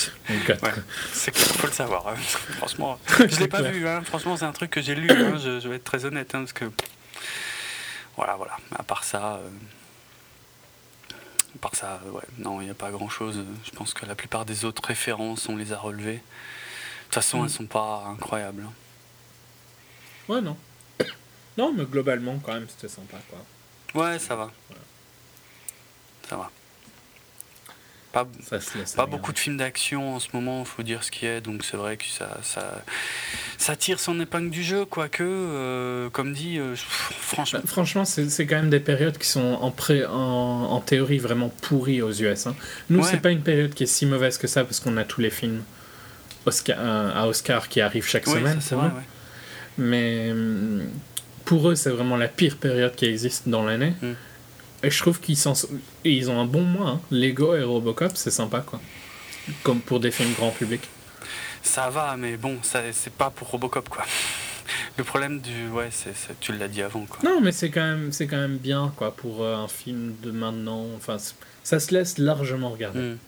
c'est 1.12 1.36
faut 1.36 1.67
le 1.67 1.73
savoir. 1.73 2.08
Hein. 2.08 2.15
Franchement, 2.58 2.99
je 3.18 3.39
l'ai 3.39 3.49
pas 3.49 3.62
vu. 3.62 3.86
Hein. 3.86 4.02
Franchement, 4.05 4.36
c'est 4.36 4.44
un 4.44 4.52
truc 4.52 4.70
que 4.70 4.81
j'ai 4.81 4.97
lu. 4.97 5.08
Hein. 5.10 5.39
Je, 5.39 5.68
vais 5.68 5.76
être 5.76 5.84
très 5.84 6.05
honnête 6.05 6.33
parce 6.33 6.52
que 6.52 6.65
voilà, 8.17 8.34
voilà. 8.34 8.57
À 8.76 8.83
part 8.83 9.05
ça. 9.05 9.41
Par 11.61 11.75
ça, 11.75 12.01
ouais, 12.12 12.23
non, 12.39 12.61
il 12.61 12.65
n'y 12.65 12.70
a 12.70 12.75
pas 12.75 12.91
grand 12.91 13.09
chose. 13.09 13.45
Je 13.65 13.70
pense 13.70 13.95
que 13.95 14.07
la 14.07 14.15
plupart 14.15 14.45
des 14.45 14.65
autres 14.65 14.85
références, 14.85 15.49
on 15.49 15.57
les 15.57 15.73
a 15.73 15.78
relevées. 15.78 16.17
De 16.19 16.20
toute 17.05 17.15
façon, 17.15 17.39
elles 17.39 17.45
elles 17.45 17.51
mm. 17.51 17.55
sont 17.55 17.67
pas 17.67 18.05
incroyables. 18.07 18.65
Hein. 18.67 18.73
Ouais, 20.28 20.41
non. 20.41 20.57
Non, 21.59 21.73
mais 21.73 21.85
globalement, 21.85 22.39
quand 22.39 22.53
même, 22.53 22.69
c'était 22.69 22.87
sympa, 22.87 23.17
quoi. 23.28 24.01
Ouais, 24.01 24.20
ça 24.20 24.37
va. 24.37 24.53
Ça 26.28 26.37
va. 26.37 26.53
Pas, 28.12 28.27
pas 28.97 29.07
beaucoup 29.07 29.33
de 29.35 29.39
films 29.39 29.59
d'action 29.59 30.15
en 30.15 30.19
ce 30.19 30.28
moment, 30.33 30.61
il 30.61 30.67
faut 30.67 30.83
dire 30.83 31.05
ce 31.05 31.11
qui 31.11 31.27
est, 31.27 31.43
donc 31.43 31.62
c'est 31.62 31.77
vrai 31.77 31.99
que 31.99 32.07
ça, 32.07 32.39
ça, 32.43 32.83
ça 33.59 33.77
tire 33.77 34.01
son 34.01 34.19
épingle 34.19 34.49
du 34.49 34.62
jeu, 34.62 34.87
quoique, 34.87 35.23
euh, 35.23 36.09
comme 36.09 36.33
dit, 36.33 36.59
euh, 36.59 36.75
franchement. 36.75 37.61
Bah, 37.62 37.69
franchement, 37.69 38.05
c'est 38.07 38.47
quand 38.47 38.57
même 38.57 38.70
des 38.70 38.81
périodes 38.81 39.19
qui 39.19 39.28
sont 39.28 39.59
en, 39.61 39.70
pré, 39.70 40.07
en, 40.07 40.12
en 40.15 40.81
théorie 40.81 41.19
vraiment 41.19 41.53
pourries 41.61 42.01
aux 42.01 42.12
US. 42.12 42.47
Hein. 42.47 42.57
Nous, 42.89 43.05
c'est 43.05 43.20
pas 43.20 43.31
une 43.31 43.43
période 43.43 43.75
qui 43.75 43.83
est 43.83 43.87
si 43.87 44.07
mauvaise 44.07 44.39
que 44.39 44.47
ça 44.47 44.65
parce 44.65 44.81
qu'on 44.81 44.97
a 44.97 45.05
tous 45.05 45.20
les 45.20 45.31
films 45.31 45.62
Oscar, 46.47 46.77
euh, 46.81 47.12
à 47.15 47.28
Oscar 47.28 47.69
qui 47.69 47.81
arrivent 47.81 48.07
chaque 48.07 48.27
semaine. 48.27 48.59
c'est 48.61 48.75
vrai, 48.75 48.91
Mais 49.77 50.31
hum, 50.31 50.83
pour 51.45 51.69
eux, 51.70 51.75
c'est 51.75 51.91
vraiment 51.91 52.17
la 52.17 52.28
pire 52.28 52.57
période 52.57 52.95
qui 52.95 53.07
existe 53.07 53.49
dans 53.49 53.65
l'année. 53.65 53.95
Mm. 54.03 54.12
Et 54.83 54.91
je 54.91 54.99
trouve 54.99 55.21
qu'ils 55.21 55.39
ils 56.05 56.31
ont 56.31 56.41
un 56.41 56.45
bon 56.45 56.63
mois. 56.63 56.89
Hein. 56.91 57.01
Lego 57.11 57.55
et 57.55 57.63
Robocop, 57.63 58.13
c'est 58.17 58.31
sympa, 58.31 58.61
quoi. 58.61 58.81
Comme 59.63 59.81
pour 59.81 60.01
des 60.01 60.11
films 60.11 60.33
grand 60.35 60.51
public. 60.51 60.83
Ça 61.63 61.91
va, 61.91 62.17
mais 62.17 62.37
bon, 62.37 62.59
c'est 62.63 63.13
pas 63.13 63.31
pour 63.31 63.51
Robocop, 63.51 63.89
quoi. 63.89 64.05
Le 64.97 65.05
problème 65.05 65.41
du. 65.41 65.69
Ouais, 65.69 65.89
c'est 65.91 66.15
tu 66.41 66.53
l'as 66.53 66.69
dit 66.69 66.83
avant, 66.83 67.07
quoi. 67.07 67.19
Non, 67.25 67.41
mais 67.41 67.53
c'est 67.53 67.71
quand, 67.71 67.81
même, 67.81 68.11
quand 68.13 68.37
même 68.37 68.59
bien, 68.59 68.93
quoi, 68.97 69.15
pour 69.15 69.43
euh, 69.43 69.57
un 69.57 69.69
film 69.69 70.15
de 70.23 70.31
maintenant. 70.31 70.87
Enfin, 70.97 71.17
ça 71.65 71.81
se 71.81 71.95
laisse 71.95 72.19
largement 72.19 72.71
regarder. 72.71 73.01
Hmm. 73.01 73.19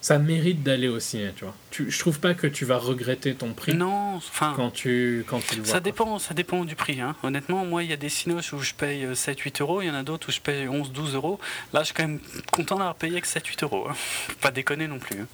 Ça 0.00 0.18
mérite 0.18 0.62
d'aller 0.62 0.88
au 0.88 1.00
ciné, 1.00 1.32
tu 1.36 1.44
vois. 1.44 1.54
Tu, 1.70 1.90
je 1.90 1.98
trouve 1.98 2.20
pas 2.20 2.34
que 2.34 2.46
tu 2.46 2.64
vas 2.64 2.78
regretter 2.78 3.34
ton 3.34 3.52
prix. 3.52 3.74
Non, 3.74 4.14
enfin. 4.16 4.52
Quand 4.56 4.70
tu, 4.70 5.24
quand 5.26 5.40
tu 5.44 5.56
le 5.56 5.62
vois. 5.62 5.72
Ça 5.72 5.80
dépend, 5.80 6.18
ça 6.18 6.34
dépend 6.34 6.64
du 6.64 6.76
prix. 6.76 7.00
Hein. 7.00 7.16
Honnêtement, 7.22 7.64
moi, 7.64 7.82
il 7.82 7.90
y 7.90 7.92
a 7.92 7.96
des 7.96 8.08
cinos 8.08 8.52
où 8.52 8.60
je 8.60 8.74
paye 8.74 9.04
7-8 9.06 9.60
euros, 9.62 9.82
il 9.82 9.88
y 9.88 9.90
en 9.90 9.94
a 9.94 10.02
d'autres 10.02 10.28
où 10.28 10.32
je 10.32 10.40
paye 10.40 10.66
11-12 10.66 11.14
euros. 11.14 11.40
Là, 11.72 11.80
je 11.80 11.86
suis 11.86 11.94
quand 11.94 12.06
même 12.06 12.20
content 12.52 12.76
d'avoir 12.76 12.94
payé 12.94 13.20
que 13.20 13.26
7-8 13.26 13.64
euros. 13.64 13.86
Hein. 13.88 13.94
Pas 14.40 14.50
déconner 14.50 14.86
non 14.86 14.98
plus. 14.98 15.20
Hein. 15.20 15.26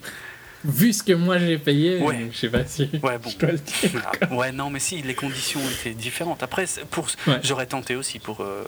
Vu 0.64 0.94
ce 0.94 1.02
que 1.02 1.12
moi 1.12 1.36
j'ai 1.36 1.58
payé, 1.58 2.00
ouais. 2.00 2.30
je 2.32 2.38
sais 2.38 2.48
pas 2.48 2.64
si 2.64 2.88
ouais, 3.02 3.18
bon. 3.18 3.28
je 3.28 3.36
dois 3.36 3.52
le 3.52 3.58
dire. 3.58 4.02
Ah, 4.22 4.34
ouais, 4.34 4.50
non, 4.50 4.70
mais 4.70 4.78
si, 4.78 5.02
les 5.02 5.14
conditions 5.14 5.60
étaient 5.70 5.92
différentes. 5.92 6.42
Après, 6.42 6.64
pour, 6.90 7.06
j'aurais 7.42 7.66
tenté 7.66 7.96
aussi 7.96 8.18
pour, 8.18 8.40
euh, 8.40 8.64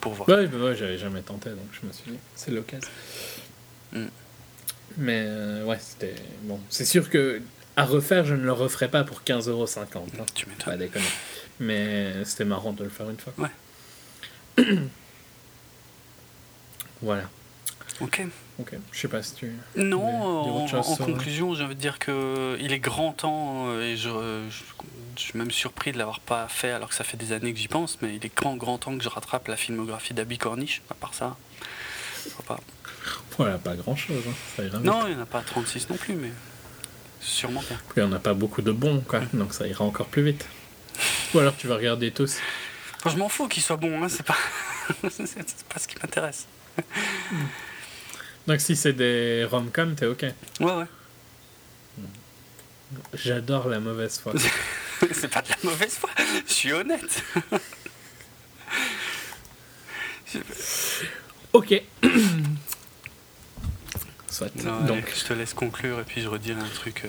pour 0.00 0.12
voir. 0.12 0.28
Ouais, 0.28 0.46
bah 0.46 0.74
j'avais 0.74 0.98
jamais 0.98 1.22
tenté, 1.22 1.48
donc 1.48 1.66
je 1.72 1.86
me 1.86 1.92
suis 1.92 2.10
dit, 2.10 2.18
c'est 2.34 2.50
l'occasion. 2.50 2.90
Mm. 3.94 4.04
Mais 4.96 5.24
euh, 5.26 5.64
ouais, 5.64 5.78
c'était. 5.80 6.14
Bon, 6.42 6.60
c'est 6.68 6.84
sûr 6.84 7.10
que 7.10 7.40
à 7.76 7.84
refaire, 7.84 8.24
je 8.24 8.34
ne 8.34 8.44
le 8.44 8.52
referai 8.52 8.88
pas 8.88 9.04
pour 9.04 9.22
15,50€. 9.22 9.84
Hein. 9.86 10.24
Tu 10.34 10.46
m'étonnes. 10.48 10.64
Pas 10.64 10.76
déconner. 10.76 11.04
Mais 11.60 12.24
c'était 12.24 12.44
marrant 12.44 12.72
de 12.72 12.84
le 12.84 12.90
faire 12.90 13.10
une 13.10 13.18
fois. 13.18 13.32
Ouais. 13.38 14.64
voilà. 17.02 17.28
Ok. 18.00 18.22
Ok. 18.60 18.74
Je 18.92 18.98
sais 19.00 19.08
pas 19.08 19.22
si 19.22 19.34
tu. 19.34 19.52
Non, 19.76 20.04
en, 20.04 20.94
conclusion, 20.96 21.54
j'ai 21.54 21.64
envie 21.64 21.74
de 21.74 21.80
dire 21.80 21.98
que 21.98 22.56
il 22.60 22.72
est 22.72 22.78
grand 22.78 23.12
temps 23.12 23.68
euh, 23.68 23.82
et 23.82 23.96
je, 23.96 24.08
je, 24.48 25.20
suis 25.20 25.36
même 25.36 25.50
surpris 25.50 25.92
de 25.92 25.98
l'avoir 25.98 26.20
pas 26.20 26.46
fait 26.48 26.70
alors 26.70 26.88
que 26.88 26.94
ça 26.94 27.04
fait 27.04 27.16
des 27.16 27.32
années 27.32 27.52
que 27.52 27.58
j'y 27.58 27.68
pense, 27.68 27.98
mais 28.00 28.16
il 28.16 28.24
est 28.24 28.34
grand 28.34 28.56
grand 28.56 28.78
temps 28.78 28.96
que 28.96 29.02
je 29.02 29.08
rattrape 29.08 29.48
la 29.48 29.56
filmographie 29.56 30.14
d'Abby 30.14 30.38
Cornish. 30.38 30.82
À 30.90 30.94
part 30.94 31.14
ça, 31.14 31.36
je 32.24 32.30
pas. 32.46 32.60
Voilà, 33.36 33.58
pas 33.58 33.74
grand 33.74 33.96
chose. 33.96 34.22
Hein. 34.58 34.62
non, 34.82 35.06
il 35.06 35.14
n'y 35.14 35.20
en 35.20 35.22
a 35.22 35.26
pas 35.26 35.40
36 35.40 35.90
non 35.90 35.96
plus, 35.96 36.14
mais 36.14 36.30
sûrement 37.20 37.62
bien. 37.68 37.78
il 37.96 38.02
n'y 38.02 38.08
en 38.08 38.12
a 38.12 38.18
pas 38.18 38.34
beaucoup 38.34 38.62
de 38.62 38.72
bons, 38.72 39.00
quoi, 39.00 39.20
donc 39.32 39.54
ça 39.54 39.66
ira 39.66 39.84
encore 39.84 40.06
plus 40.06 40.22
vite. 40.22 40.46
Ou 41.34 41.40
alors 41.40 41.56
tu 41.56 41.66
vas 41.66 41.76
regarder 41.76 42.10
tous. 42.12 42.38
je 43.04 43.16
m'en 43.16 43.28
fous 43.28 43.48
qu'ils 43.48 43.62
soient 43.62 43.76
bons, 43.76 44.02
hein, 44.02 44.08
c'est 44.08 44.22
pas... 44.22 44.36
pas 45.02 45.78
ce 45.80 45.88
qui 45.88 45.96
m'intéresse. 46.00 46.46
donc 48.46 48.60
si 48.60 48.76
c'est 48.76 48.92
des 48.92 49.44
rom-com, 49.50 49.94
t'es 49.94 50.06
ok 50.06 50.26
Ouais, 50.60 50.72
ouais. 50.72 50.86
J'adore 53.14 53.68
la 53.68 53.80
mauvaise 53.80 54.18
foi. 54.18 54.34
c'est 55.12 55.28
pas 55.28 55.42
de 55.42 55.48
la 55.48 55.56
mauvaise 55.64 55.94
foi, 55.94 56.10
je 56.46 56.52
suis 56.52 56.72
honnête. 56.72 57.22
ok. 61.52 61.82
Donc, 64.86 65.12
je 65.14 65.24
te 65.24 65.32
laisse 65.32 65.54
conclure 65.54 66.00
et 66.00 66.04
puis 66.04 66.20
je 66.20 66.28
redirai 66.28 66.60
un 66.60 66.74
truc. 66.74 67.02
Euh, 67.04 67.08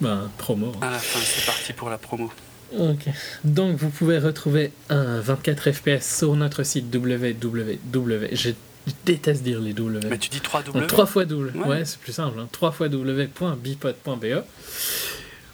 ben, 0.00 0.30
promo. 0.38 0.72
À 0.80 0.90
la 0.90 0.98
fin, 0.98 1.20
c'est 1.20 1.46
parti 1.46 1.72
pour 1.72 1.90
la 1.90 1.98
promo. 1.98 2.30
Ok. 2.78 3.04
Donc, 3.44 3.76
vous 3.76 3.90
pouvez 3.90 4.18
retrouver 4.18 4.72
un 4.88 5.20
24 5.20 5.72
FPS 5.72 6.18
sur 6.18 6.34
notre 6.34 6.62
site 6.62 6.94
www. 6.94 8.28
Je 8.32 8.50
déteste 9.04 9.42
dire 9.42 9.60
les 9.60 9.72
W. 9.72 10.08
Mais 10.08 10.18
tu 10.18 10.28
dis 10.28 10.40
3 10.40 10.62
W? 10.62 10.86
3 10.86 11.06
fois 11.06 11.24
W. 11.24 11.58
Ouais, 11.60 11.84
c'est 11.84 11.98
plus 11.98 12.12
simple. 12.12 12.38
Hein. 12.38 12.48
3 12.50 12.72
fois 12.72 12.88
w.bipod.be 12.88 14.44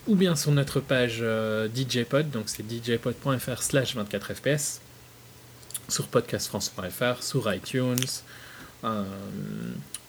ou 0.09 0.15
bien 0.15 0.35
sur 0.35 0.51
notre 0.53 0.81
page 0.81 1.19
euh, 1.21 1.69
DJpod, 1.69 2.31
donc 2.31 2.45
c'est 2.47 2.65
djpod.fr 2.69 3.63
slash 3.63 3.95
24fps, 3.95 4.81
sur 5.89 6.07
podcastfrance.fr, 6.09 7.23
sur 7.23 7.53
iTunes, 7.53 8.07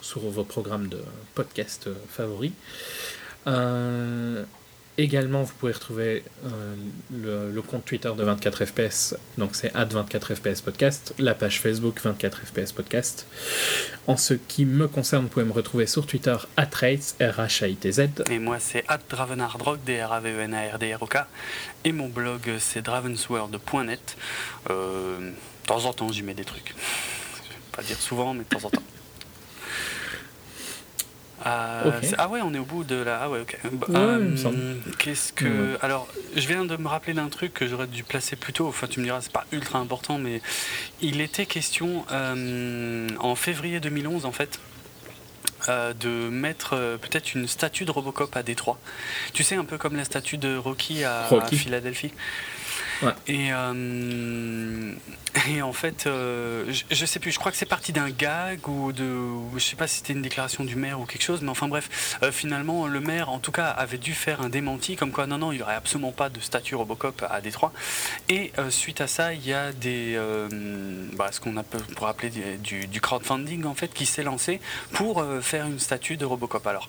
sur 0.02 0.22
vos 0.22 0.44
programmes 0.44 0.88
de 0.88 1.00
podcast 1.36 1.90
favoris. 2.10 2.52
Euh, 3.48 4.44
également, 4.98 5.44
vous 5.44 5.54
pouvez 5.54 5.72
retrouver 5.72 6.24
euh, 6.46 7.52
le, 7.54 7.62
compte 7.62 7.86
Twitter 7.86 8.12
de 8.16 8.24
24fps, 8.24 9.16
donc 9.38 9.56
c'est 9.56 9.74
24fps 9.74 10.62
podcast, 10.62 11.14
la 11.18 11.34
page 11.34 11.62
Facebook 11.62 12.02
24fps 12.04 12.74
podcast. 12.74 13.26
En 14.08 14.18
ce 14.18 14.34
qui 14.34 14.66
me 14.66 14.88
concerne, 14.88 15.24
vous 15.24 15.30
pouvez 15.30 15.46
me 15.46 15.54
retrouver 15.54 15.88
sur 15.88 16.06
Twitter 16.06 16.36
@rates 16.58 17.16
r 17.20 17.40
h 17.40 17.64
a 17.64 17.68
i 17.68 17.76
t 17.76 17.92
z. 17.92 18.10
Et 18.30 18.40
moi 18.40 18.60
c'est 18.60 18.86
@dravenardrock 19.10 19.84
d 19.84 20.02
r 20.02 20.14
a 20.14 20.20
v 20.20 20.32
e 20.32 20.42
n 20.42 20.54
a 20.54 20.74
r 20.74 20.80
d 20.80 20.94
r 20.94 21.02
o 21.02 21.08
k. 21.08 21.18
Et 21.86 21.92
mon 21.92 22.10
blog 22.10 22.42
c'est 22.60 22.82
dravensworld.net. 22.82 24.18
de 24.70 25.34
temps 25.66 25.86
en 25.86 25.94
temps, 25.94 26.12
j'y 26.12 26.24
mets 26.24 26.34
des 26.34 26.46
trucs 26.46 26.74
pas 27.80 27.86
dire 27.86 28.02
souvent, 28.02 28.34
mais 28.34 28.44
de 28.44 28.50
temps 28.50 28.66
en 28.66 28.70
temps. 28.70 28.84
Euh, 31.46 32.02
ah 32.18 32.28
ouais, 32.28 32.42
on 32.44 32.54
est 32.54 32.60
au 32.60 32.66
bout 32.66 32.84
de 32.84 32.96
la. 32.96 33.22
Ah 33.24 33.30
ouais, 33.30 33.40
ok. 33.40 33.58
Bah, 33.72 33.88
euh, 33.92 34.36
qu'est-ce 34.98 35.32
que. 35.32 35.78
Alors, 35.82 36.10
je 36.36 36.46
viens 36.46 36.66
de 36.66 36.76
me 36.76 36.88
rappeler 36.88 37.14
d'un 37.14 37.30
truc 37.30 37.54
que 37.54 37.66
j'aurais 37.66 37.88
dû 37.88 38.04
placer 38.04 38.36
plus 38.36 38.52
tôt. 38.52 38.68
Enfin, 38.68 38.88
tu 38.88 39.00
me 39.00 39.06
diras, 39.06 39.22
c'est 39.22 39.32
pas 39.32 39.46
ultra 39.54 39.80
important, 39.80 40.18
mais 40.18 40.42
il 41.02 41.22
était 41.22 41.46
question 41.46 42.06
euh, 42.12 43.08
en 43.20 43.36
février 43.36 43.80
2011, 43.80 44.26
en 44.26 44.34
fait. 44.34 44.60
de 45.68 46.30
mettre 46.30 46.72
peut-être 47.02 47.36
une 47.36 47.48
statue 47.48 47.86
de 47.86 47.92
Robocop 47.92 48.36
à 48.36 48.44
Détroit. 48.44 48.78
Tu 49.34 49.44
sais, 49.44 49.56
un 49.56 49.66
peu 49.66 49.78
comme 49.78 49.96
la 49.96 50.04
statue 50.04 50.38
de 50.38 50.58
Rocky 50.58 51.06
à 51.06 51.30
Philadelphie. 51.52 52.12
Et, 53.28 53.54
euh, 53.54 54.94
et 55.48 55.62
en 55.62 55.74
fait, 55.74 56.06
euh, 56.06 56.66
je, 56.90 57.06
sais 57.06 57.20
plus, 57.20 57.32
je 57.32 57.40
crois 57.40 57.52
que 57.52 57.58
c'est 57.58 57.66
parti 57.66 57.94
d'un 57.94 58.10
gag 58.10 58.68
ou 58.68 58.92
de. 58.92 59.08
Je 59.56 59.60
sais 59.60 59.76
pas 59.76 59.88
si 59.88 59.98
c'était 59.98 60.14
une 60.14 60.22
déclaration 60.22 60.64
du 60.64 60.76
maire 60.76 61.00
ou 61.00 61.06
quelque 61.06 61.22
chose, 61.22 61.42
mais 61.42 61.50
enfin 61.50 61.68
bref, 61.68 62.18
euh, 62.24 62.32
finalement, 62.32 62.88
le 62.88 63.00
maire, 63.00 63.30
en 63.30 63.40
tout 63.40 63.52
cas, 63.52 63.68
avait 63.68 63.98
dû 63.98 64.14
faire 64.14 64.42
un 64.42 64.50
démenti 64.50 64.96
comme 64.96 65.12
quoi 65.12 65.28
non, 65.28 65.38
non, 65.38 65.52
il 65.52 65.58
n'y 65.58 65.62
aurait 65.62 65.76
absolument 65.76 66.12
pas 66.12 66.30
de 66.30 66.40
statue 66.40 66.76
Robocop 66.76 67.26
à 67.30 67.42
Détroit. 67.42 67.72
Et 68.28 68.52
suite 68.70 69.02
à 69.02 69.08
ça, 69.08 69.34
il 69.34 69.46
y 69.46 69.54
a 69.54 69.72
des. 69.72 70.20
Bah, 71.14 71.30
ce 71.32 71.40
qu'on 71.40 71.56
pour 71.96 72.08
appeler 72.08 72.32
du, 72.58 72.88
du, 72.88 73.02
crowdfunding 73.02 73.66
en 73.66 73.76
fait 73.76 73.94
qui 73.94 74.06
s'est 74.06 74.24
lancé 74.24 74.60
pour 74.94 75.24
faire 75.42 75.66
une 75.66 75.80
statue 75.80 76.18
de 76.18 76.26
Robocop. 76.26 76.66
Alors. 76.68 76.88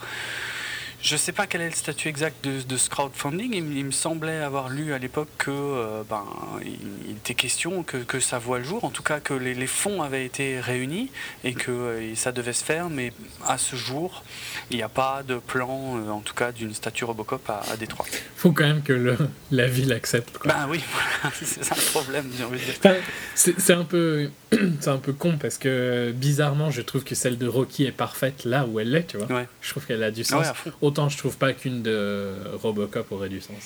Je 1.03 1.15
ne 1.15 1.19
sais 1.19 1.33
pas 1.33 1.47
quel 1.47 1.63
est 1.63 1.71
le 1.71 1.75
statut 1.75 2.09
exact 2.09 2.47
de, 2.47 2.77
ce 2.77 2.91
crowdfunding. 2.91 3.55
Il, 3.55 3.85
me 3.85 3.91
semblait 3.91 4.39
avoir 4.39 4.69
lu 4.69 4.93
à 4.93 4.99
l'époque 4.99 5.29
que 5.39 5.51
euh, 5.51 6.03
ben, 6.09 6.25
il, 6.63 7.13
était 7.13 7.35
question 7.35 7.83
que, 7.83 8.21
ça 8.21 8.39
voit 8.39 8.59
le 8.59 8.65
jour, 8.65 8.85
en 8.85 8.91
tout 8.91 9.03
cas 9.03 9.19
que 9.19 9.33
les, 9.33 9.67
fonds 9.67 10.03
avaient 10.03 10.27
été 10.27 10.61
réunis 10.61 11.11
et 11.43 11.55
que 11.55 11.71
euh, 11.71 12.15
ça 12.17 12.33
devait 12.33 12.53
se 12.53 12.65
faire, 12.65 12.91
mais 12.91 13.13
à 13.47 13.57
ce 13.57 13.77
jour, 13.77 14.25
il 14.71 14.77
n'y 14.77 14.83
a 14.83 14.89
pas 14.89 15.23
de 15.27 15.37
plan, 15.37 15.97
euh, 15.97 16.11
en 16.11 16.21
tout 16.21 16.35
cas 16.35 16.53
d'une 16.53 16.75
statue 16.75 17.05
Robocop 17.05 17.49
à, 17.49 17.63
à 17.73 17.77
Détroit. 17.77 18.07
Il 18.11 18.19
faut 18.37 18.53
quand 18.53 18.67
même 18.67 18.83
que 18.83 18.93
le, 18.93 19.17
la 19.51 19.67
ville 19.67 19.93
accepte. 19.93 20.39
Ben 20.45 20.67
oui, 20.69 20.81
c'est 21.35 21.65
ça 21.65 21.75
le 21.77 21.91
problème, 21.93 22.31
j'ai 22.37 22.45
envie 22.45 22.61
de 22.61 22.65
dire. 22.65 23.03
c'est 23.35 23.73
un 23.73 23.85
peu 23.85 24.31
c'est 24.81 24.91
un 24.91 24.99
peu 24.99 25.13
con 25.13 25.39
parce 25.41 25.59
que 25.59 26.13
bizarrement, 26.13 26.71
je 26.71 26.83
trouve 26.83 27.05
que 27.05 27.15
celle 27.15 27.39
de 27.39 27.47
Rocky 27.47 27.85
est 27.85 27.93
parfaite 27.93 28.45
là 28.45 28.67
où 28.67 28.81
elle 28.81 28.95
est, 28.95 29.07
tu 29.07 29.19
vois. 29.19 29.45
Je 29.61 29.71
trouve 29.71 29.87
qu'elle 29.87 30.03
a 30.03 30.11
du 30.11 30.25
sens. 30.25 30.47
Autant 30.91 31.09
je 31.09 31.17
trouve 31.17 31.37
pas 31.37 31.53
qu'une 31.53 31.83
de 31.83 32.35
Robocop 32.61 33.13
aurait 33.13 33.29
du 33.29 33.41
sens. 33.41 33.63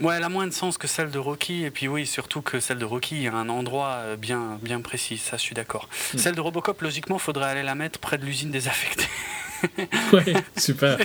Ouais, 0.00 0.14
elle 0.16 0.22
a 0.22 0.30
moins 0.30 0.46
de 0.46 0.52
sens 0.52 0.78
que 0.78 0.86
celle 0.86 1.10
de 1.10 1.18
Rocky, 1.18 1.64
et 1.64 1.70
puis 1.70 1.88
oui, 1.88 2.06
surtout 2.06 2.40
que 2.40 2.58
celle 2.58 2.78
de 2.78 2.86
Rocky 2.86 3.26
a 3.26 3.34
un 3.34 3.50
endroit 3.50 3.96
euh, 3.96 4.16
bien, 4.16 4.58
bien 4.62 4.80
précis, 4.80 5.18
ça 5.18 5.36
je 5.36 5.42
suis 5.42 5.54
d'accord. 5.54 5.90
Hmm. 6.14 6.18
Celle 6.18 6.34
de 6.36 6.40
Robocop, 6.40 6.80
logiquement, 6.80 7.18
faudrait 7.18 7.50
aller 7.50 7.62
la 7.62 7.74
mettre 7.74 7.98
près 7.98 8.16
de 8.16 8.24
l'usine 8.24 8.50
désaffectée. 8.50 9.04
ouais, 10.14 10.34
super. 10.56 10.96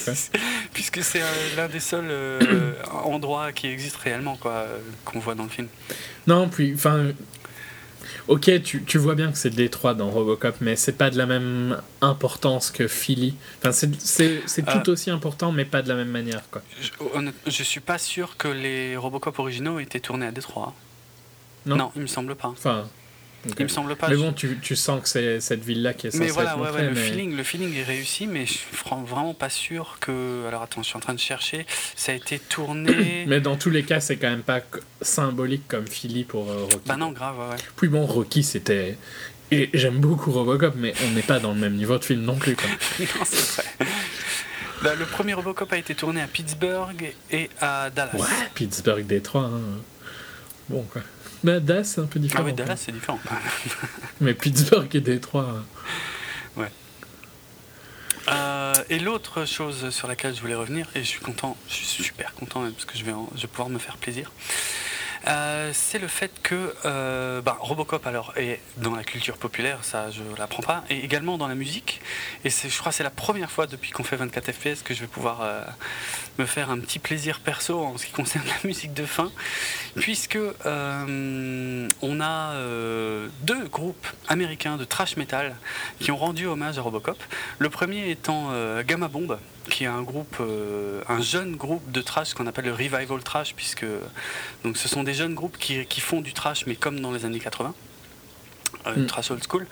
Puisque 0.74 1.04
c'est 1.04 1.22
euh, 1.22 1.56
l'un 1.58 1.68
des 1.68 1.82
seuls 1.82 2.08
euh, 2.08 2.74
endroits 3.04 3.52
qui 3.52 3.68
existent 3.68 4.00
réellement, 4.02 4.38
quoi, 4.38 4.66
qu'on 5.04 5.20
voit 5.20 5.36
dans 5.36 5.44
le 5.44 5.50
film. 5.50 5.68
Non, 6.26 6.48
puis, 6.48 6.74
enfin, 6.74 7.08
ok, 8.28 8.62
tu, 8.64 8.84
tu, 8.84 8.98
vois 8.98 9.16
bien 9.16 9.32
que 9.32 9.38
c'est 9.38 9.50
Détroit 9.50 9.94
dans 9.94 10.10
Robocop, 10.10 10.56
mais 10.62 10.76
c'est 10.76 10.98
pas 10.98 11.10
de 11.10 11.18
la 11.18 11.26
même 11.26 11.82
importance 12.02 12.72
que 12.72 12.88
Philly. 12.88 13.36
Enfin, 13.60 13.72
c'est 13.72 14.62
tout 14.66 14.90
euh, 14.90 14.94
aussi 14.94 15.10
important, 15.10 15.52
mais 15.52 15.66
pas 15.66 15.82
de 15.82 15.90
la 15.90 15.96
même 15.96 16.10
manière. 16.10 16.42
Quoi. 16.52 16.62
Je, 16.82 16.92
je 17.48 17.64
suis 17.64 17.80
pas 17.80 17.98
sûr 17.98 18.38
que 18.38 18.48
les 18.48 18.98
Robocop 18.98 19.38
originaux 19.40 19.80
étaient 19.80 20.00
tournés 20.00 20.28
à 20.28 20.32
Détroit. 20.32 20.74
Non, 21.66 21.78
non 21.78 21.92
il 21.96 22.02
me 22.02 22.08
semble 22.08 22.36
pas. 22.36 22.50
Enfin, 22.50 22.88
il 23.46 23.64
me 23.64 23.70
semble 23.70 23.96
pas. 23.96 24.10
Mais 24.10 24.16
bon, 24.16 24.34
tu, 24.34 24.58
tu 24.62 24.76
sens 24.76 25.02
que 25.02 25.10
c'est 25.10 25.40
cette 25.40 25.64
ville-là 25.64 25.94
qui 25.94 26.08
est 26.08 26.12
censée 26.12 26.24
mais 26.24 26.30
voilà, 26.32 26.58
ouais, 26.58 26.70
ouais, 26.70 26.90
le, 26.90 26.96
feeling, 26.96 27.36
le 27.36 27.44
feeling 27.44 27.76
est 27.76 27.84
réussi, 27.84 28.28
mais 28.28 28.46
je 28.46 28.54
suis 28.54 28.68
vraiment 29.06 29.34
pas 29.34 29.50
sûr 29.50 29.98
que. 30.00 30.48
Alors 30.48 30.62
attends, 30.62 30.82
je 30.82 30.88
suis 30.88 30.98
en 30.98 31.02
train 31.02 31.14
de 31.14 31.20
chercher. 31.20 31.66
Ça 31.96 32.12
a 32.12 32.16
été 32.16 32.40
tourné. 32.40 33.26
mais 33.28 33.42
dans 33.42 33.56
tous 33.56 33.70
les 33.70 33.84
cas, 33.84 34.00
c'est 34.00 34.18
quand 34.18 34.30
même 34.30 34.44
pas 34.44 34.62
symbolique 35.02 35.68
comme 35.68 35.88
Philly 35.88 36.24
pour 36.24 36.50
euh, 36.50 36.64
Rocky. 36.64 36.88
Bah 36.88 36.96
non, 36.96 37.12
grave, 37.12 37.38
ouais. 37.38 37.58
Puis 37.76 37.88
bon, 37.88 38.06
Rocky, 38.06 38.44
c'était. 38.44 38.98
Et 39.52 39.70
j'aime 39.74 40.00
beaucoup 40.00 40.32
Robocop, 40.32 40.74
mais 40.76 40.94
on 41.06 41.12
n'est 41.12 41.22
pas 41.22 41.40
dans 41.40 41.54
le 41.54 41.60
même 41.60 41.76
niveau 41.76 41.98
de 41.98 42.04
film 42.04 42.22
non 42.22 42.36
plus. 42.36 42.56
Quoi. 42.56 42.68
non, 43.00 43.24
c'est 43.24 43.62
vrai. 43.62 43.88
Bah, 44.82 44.96
le 44.96 45.06
premier 45.06 45.34
Robocop 45.34 45.72
a 45.72 45.78
été 45.78 45.96
tourné 45.96 46.22
à 46.22 46.28
Pittsburgh 46.28 47.14
et 47.32 47.50
à 47.62 47.90
Dallas. 47.90 48.16
Ouais, 48.16 48.50
Pittsburgh, 48.54 49.06
Détroit. 49.06 49.44
Hein. 49.44 49.80
Bon, 50.70 50.84
quoi. 50.92 51.02
Bah, 51.44 51.60
Dallas, 51.60 51.84
c'est 51.84 52.02
un 52.02 52.06
peu 52.06 52.20
différent. 52.20 52.44
Ah 52.44 52.46
oui, 52.46 52.54
Dallas, 52.54 52.78
c'est 52.78 52.92
différent. 52.92 53.20
Mais 54.22 54.34
Pittsburgh 54.34 54.94
et 54.96 55.02
Détroit. 55.02 55.64
Ouais. 56.56 56.72
Euh, 58.30 58.74
et 58.90 59.00
l'autre 59.00 59.46
chose 59.46 59.90
sur 59.90 60.08
laquelle 60.08 60.34
je 60.34 60.42
voulais 60.42 60.56
revenir, 60.56 60.88
et 60.96 61.00
je 61.00 61.08
suis 61.08 61.20
content, 61.20 61.58
je 61.68 61.74
suis 61.74 62.04
super 62.04 62.34
content 62.34 62.62
même 62.62 62.72
parce 62.72 62.86
que 62.86 62.98
je 62.98 63.04
vais, 63.04 63.12
je 63.36 63.42
vais 63.42 63.48
pouvoir 63.48 63.70
me 63.70 63.80
faire 63.80 63.98
plaisir, 63.98 64.32
euh, 65.28 65.72
c'est 65.74 66.00
le 66.00 66.08
fait 66.08 66.32
que 66.42 66.76
euh, 66.86 67.42
bah, 67.42 67.58
Robocop 67.60 68.06
alors 68.06 68.34
est 68.36 68.60
dans 68.78 68.96
la 68.96 69.04
culture 69.04 69.38
populaire, 69.38 69.80
ça 69.84 70.12
je 70.12 70.22
l'apprends 70.38 70.64
pas, 70.64 70.84
et 70.90 71.04
également 71.04 71.38
dans 71.38 71.48
la 71.48 71.56
musique. 71.56 72.02
Et 72.44 72.50
je 72.50 72.78
crois 72.78 72.92
que 72.92 72.98
c'est 72.98 73.04
la 73.04 73.10
première 73.10 73.50
fois 73.50 73.66
depuis 73.68 73.92
qu'on 73.92 74.04
fait 74.04 74.18
24 74.18 74.52
FPS 74.52 74.82
que 74.84 74.94
je 74.94 75.02
vais 75.02 75.08
pouvoir 75.08 75.42
euh, 75.42 75.64
me 76.40 76.46
faire 76.46 76.70
un 76.70 76.80
petit 76.80 77.00
plaisir 77.00 77.40
perso 77.40 77.80
en 77.84 77.98
ce 77.98 78.06
qui 78.06 78.12
concerne 78.12 78.46
la 78.64 78.68
musique 78.68 78.94
de 78.94 79.06
fin, 79.06 79.32
puisque 79.96 80.40
on 80.66 82.22
a 82.22 82.54
deux 83.42 83.68
groupes 83.68 84.08
américains 84.28 84.78
de 84.78 84.84
thrash 84.84 85.18
metal 85.18 85.56
qui 86.00 86.12
ont 86.12 86.18
rendu 86.18 86.48
hommage 86.48 86.78
à 86.78 86.82
Robocop. 86.82 87.22
Le 87.60 87.70
premier 87.70 88.10
étant 88.10 88.52
Gamma 88.84 89.08
Bomb 89.08 89.38
qui 89.70 89.86
est 89.86 89.88
un 89.88 90.02
groupe, 90.02 90.38
euh, 90.40 91.02
un 91.08 91.22
jeune 91.22 91.56
groupe 91.56 91.92
de 91.92 92.02
trash 92.02 92.34
qu'on 92.34 92.48
appelle 92.48 92.66
le 92.66 92.74
revival 92.74 93.24
trash, 93.24 93.54
puisque 93.56 93.86
donc 94.64 94.78
ce 94.78 94.88
sont 94.88 95.04
des 95.04 95.14
jeunes 95.14 95.34
groupes 95.34 95.58
qui, 95.58 95.86
qui 95.86 96.02
font 96.02 96.22
du 96.22 96.34
trash, 96.34 96.66
mais 96.66 96.76
comme 96.76 97.00
dans 97.00 97.12
les 97.12 97.26
années 97.26 97.40
80. 97.40 97.74
Euh, 98.88 98.96
mm. 98.96 99.06
Trash 99.06 99.32
old 99.32 99.44
school. 99.48 99.66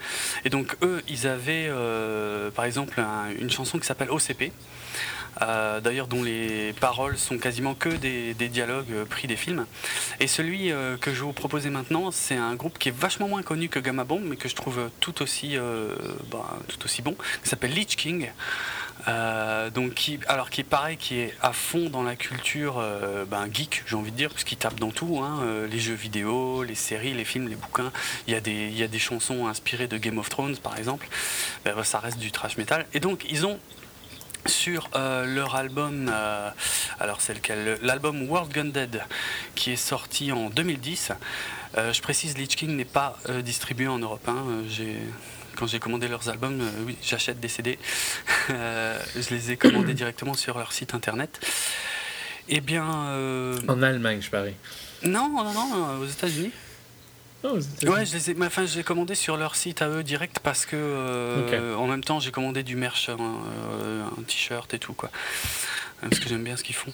Et 0.44 0.48
donc 0.48 0.76
eux, 0.82 1.02
ils 1.08 1.26
avaient 1.26 1.66
euh, 1.68 2.50
par 2.50 2.64
exemple 2.64 3.02
une 3.38 3.50
chanson 3.50 3.78
qui 3.78 3.86
s'appelle 3.86 4.10
OCP, 4.10 4.52
d'ailleurs 5.40 6.06
dont 6.06 6.22
les 6.22 6.72
paroles 6.74 7.18
sont 7.18 7.36
quasiment 7.36 7.74
que 7.74 7.88
des, 7.90 8.32
dialogues 8.48 9.04
pris 9.10 9.26
des 9.28 9.36
films. 9.36 9.66
Et 10.20 10.28
celui 10.28 10.70
que 11.00 11.10
je 11.12 11.20
vais 11.20 11.26
vous 11.26 11.32
proposer 11.32 11.68
maintenant, 11.68 12.10
c'est 12.10 12.36
un 12.36 12.54
groupe 12.54 12.78
qui 12.78 12.88
est 12.88 12.96
vachement 12.96 13.28
moins 13.28 13.42
connu 13.42 13.68
que 13.68 13.80
Gamma 13.80 14.04
Bomb, 14.04 14.22
mais 14.24 14.36
que 14.36 14.48
je 14.48 14.54
trouve 14.54 14.88
tout 15.00 15.20
aussi, 15.20 15.56
bah, 16.30 16.58
tout 16.68 16.82
aussi 16.84 17.02
bon, 17.02 17.16
qui 17.42 17.48
s'appelle 17.50 17.74
Leech 17.74 17.96
King. 17.96 18.30
Euh, 19.08 19.70
donc 19.70 19.94
qui, 19.94 20.20
alors 20.28 20.50
qui 20.50 20.60
est 20.60 20.64
pareil, 20.64 20.96
qui 20.96 21.18
est 21.18 21.34
à 21.42 21.52
fond 21.52 21.90
dans 21.90 22.02
la 22.02 22.14
culture 22.16 22.78
euh, 22.78 23.24
ben, 23.24 23.48
geek, 23.52 23.82
j'ai 23.86 23.96
envie 23.96 24.12
de 24.12 24.16
dire, 24.16 24.30
puisqu'il 24.30 24.56
tape 24.56 24.78
dans 24.78 24.90
tout, 24.90 25.20
hein, 25.22 25.40
euh, 25.42 25.66
les 25.66 25.78
jeux 25.78 25.94
vidéo, 25.94 26.62
les 26.62 26.74
séries, 26.74 27.14
les 27.14 27.24
films, 27.24 27.48
les 27.48 27.56
bouquins. 27.56 27.90
Il 28.26 28.32
y 28.32 28.36
a 28.36 28.40
des, 28.40 28.98
chansons 28.98 29.48
inspirées 29.48 29.88
de 29.88 29.98
Game 29.98 30.18
of 30.18 30.28
Thrones, 30.28 30.56
par 30.56 30.78
exemple. 30.78 31.08
Ben, 31.64 31.82
ça 31.82 31.98
reste 31.98 32.18
du 32.18 32.30
trash 32.30 32.56
metal. 32.56 32.86
Et 32.94 33.00
donc 33.00 33.26
ils 33.28 33.46
ont 33.46 33.58
sur 34.46 34.90
leur 34.94 35.54
album, 35.54 36.12
alors 36.98 37.20
c'est 37.20 37.34
lequel? 37.34 37.78
L'album 37.80 38.28
World 38.28 38.52
Gun 38.52 38.66
Dead, 38.66 39.04
qui 39.54 39.72
est 39.72 39.76
sorti 39.76 40.32
en 40.32 40.50
2010. 40.50 41.12
je 41.76 42.00
précise, 42.02 42.36
Lich 42.36 42.56
King 42.56 42.76
n'est 42.76 42.84
pas 42.84 43.16
distribué 43.44 43.86
en 43.86 43.98
Europe. 43.98 44.28
Hein, 44.28 44.44
quand 45.56 45.66
j'ai 45.66 45.78
commandé 45.78 46.08
leurs 46.08 46.28
albums, 46.28 46.60
euh, 46.60 46.84
oui, 46.86 46.96
j'achète 47.02 47.40
des 47.40 47.48
CD. 47.48 47.78
Euh, 48.50 48.98
je 49.14 49.32
les 49.32 49.52
ai 49.52 49.56
commandés 49.56 49.94
directement 49.94 50.34
sur 50.34 50.58
leur 50.58 50.72
site 50.72 50.94
internet. 50.94 51.38
Eh 52.48 52.60
bien. 52.60 53.06
Euh, 53.06 53.56
en 53.68 53.80
Allemagne, 53.82 54.20
je 54.20 54.30
parie. 54.30 54.54
Non, 55.04 55.28
non, 55.28 55.52
non, 55.52 56.00
aux 56.00 56.06
États-Unis. 56.06 56.50
Oh, 57.44 57.56
ouais, 57.84 58.04
je 58.04 58.14
les 58.14 58.30
ai, 58.30 58.36
enfin, 58.42 58.66
je 58.66 58.80
commandé 58.80 59.14
sur 59.14 59.36
leur 59.36 59.54
site 59.54 59.80
à 59.80 59.88
eux 59.88 60.02
direct 60.02 60.40
parce 60.40 60.66
que 60.66 61.74
en 61.76 61.86
même 61.86 62.02
temps 62.02 62.18
j'ai 62.20 62.30
commandé 62.32 62.62
du 62.64 62.74
merch, 62.74 63.08
un, 63.08 63.16
un 63.16 64.22
t-shirt 64.22 64.74
et 64.74 64.78
tout 64.80 64.92
quoi 64.92 65.10
parce 66.08 66.20
que 66.20 66.28
j'aime 66.28 66.44
bien 66.44 66.56
ce 66.56 66.64
qu'ils 66.64 66.74
font. 66.74 66.92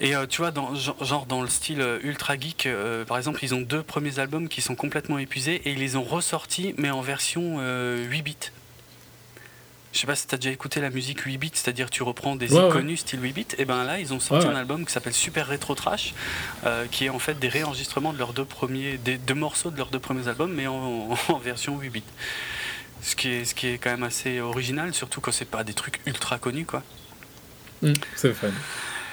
Et 0.00 0.14
euh, 0.14 0.26
tu 0.26 0.38
vois, 0.38 0.50
dans, 0.50 0.74
genre 0.74 1.26
dans 1.26 1.42
le 1.42 1.48
style 1.48 1.80
euh, 1.80 1.98
ultra 2.02 2.38
geek, 2.38 2.66
euh, 2.66 3.04
par 3.04 3.16
exemple, 3.16 3.40
ils 3.42 3.54
ont 3.54 3.60
deux 3.60 3.82
premiers 3.82 4.18
albums 4.18 4.48
qui 4.48 4.60
sont 4.60 4.74
complètement 4.74 5.18
épuisés 5.18 5.62
et 5.64 5.72
ils 5.72 5.78
les 5.78 5.96
ont 5.96 6.02
ressortis, 6.02 6.74
mais 6.76 6.90
en 6.90 7.00
version 7.00 7.58
8 7.60 8.22
bits. 8.22 8.36
Je 9.92 9.98
sais 9.98 10.06
pas 10.06 10.14
si 10.14 10.26
tu 10.26 10.34
as 10.36 10.38
déjà 10.38 10.50
écouté 10.50 10.80
la 10.80 10.90
musique 10.90 11.20
8 11.20 11.38
bits, 11.38 11.50
c'est-à-dire 11.52 11.90
tu 11.90 12.04
reprends 12.04 12.36
des 12.36 12.52
ouais, 12.52 12.96
style 12.96 13.20
8 13.20 13.32
bits. 13.32 13.46
Et 13.58 13.64
ben 13.64 13.82
là, 13.82 13.98
ils 13.98 14.12
ont 14.12 14.20
sorti 14.20 14.46
un 14.46 14.54
album 14.54 14.86
qui 14.86 14.92
s'appelle 14.92 15.14
Super 15.14 15.48
Retro 15.48 15.74
Trash, 15.74 16.14
qui 16.92 17.06
est 17.06 17.08
en 17.08 17.18
fait 17.18 17.38
des 17.38 17.48
réenregistrements 17.48 18.12
de 18.12 18.18
leurs 18.18 18.32
deux 18.32 18.44
premiers, 18.44 18.98
des 18.98 19.18
deux 19.18 19.34
morceaux 19.34 19.70
de 19.70 19.76
leurs 19.76 19.90
deux 19.90 19.98
premiers 19.98 20.28
albums, 20.28 20.52
mais 20.52 20.68
en, 20.68 21.08
en 21.28 21.38
version 21.38 21.78
8 21.78 21.90
bits. 21.90 22.02
Ce 23.02 23.16
qui, 23.16 23.30
est, 23.30 23.44
ce 23.46 23.54
qui 23.54 23.66
est 23.66 23.78
quand 23.78 23.90
même 23.90 24.02
assez 24.02 24.40
original, 24.40 24.92
surtout 24.92 25.22
quand 25.22 25.32
c'est 25.32 25.46
pas 25.46 25.64
des 25.64 25.72
trucs 25.72 26.00
ultra 26.06 26.38
connus, 26.38 26.66
quoi. 26.66 26.82
Mm, 27.82 27.92
c'est 28.16 28.34
fun. 28.34 28.48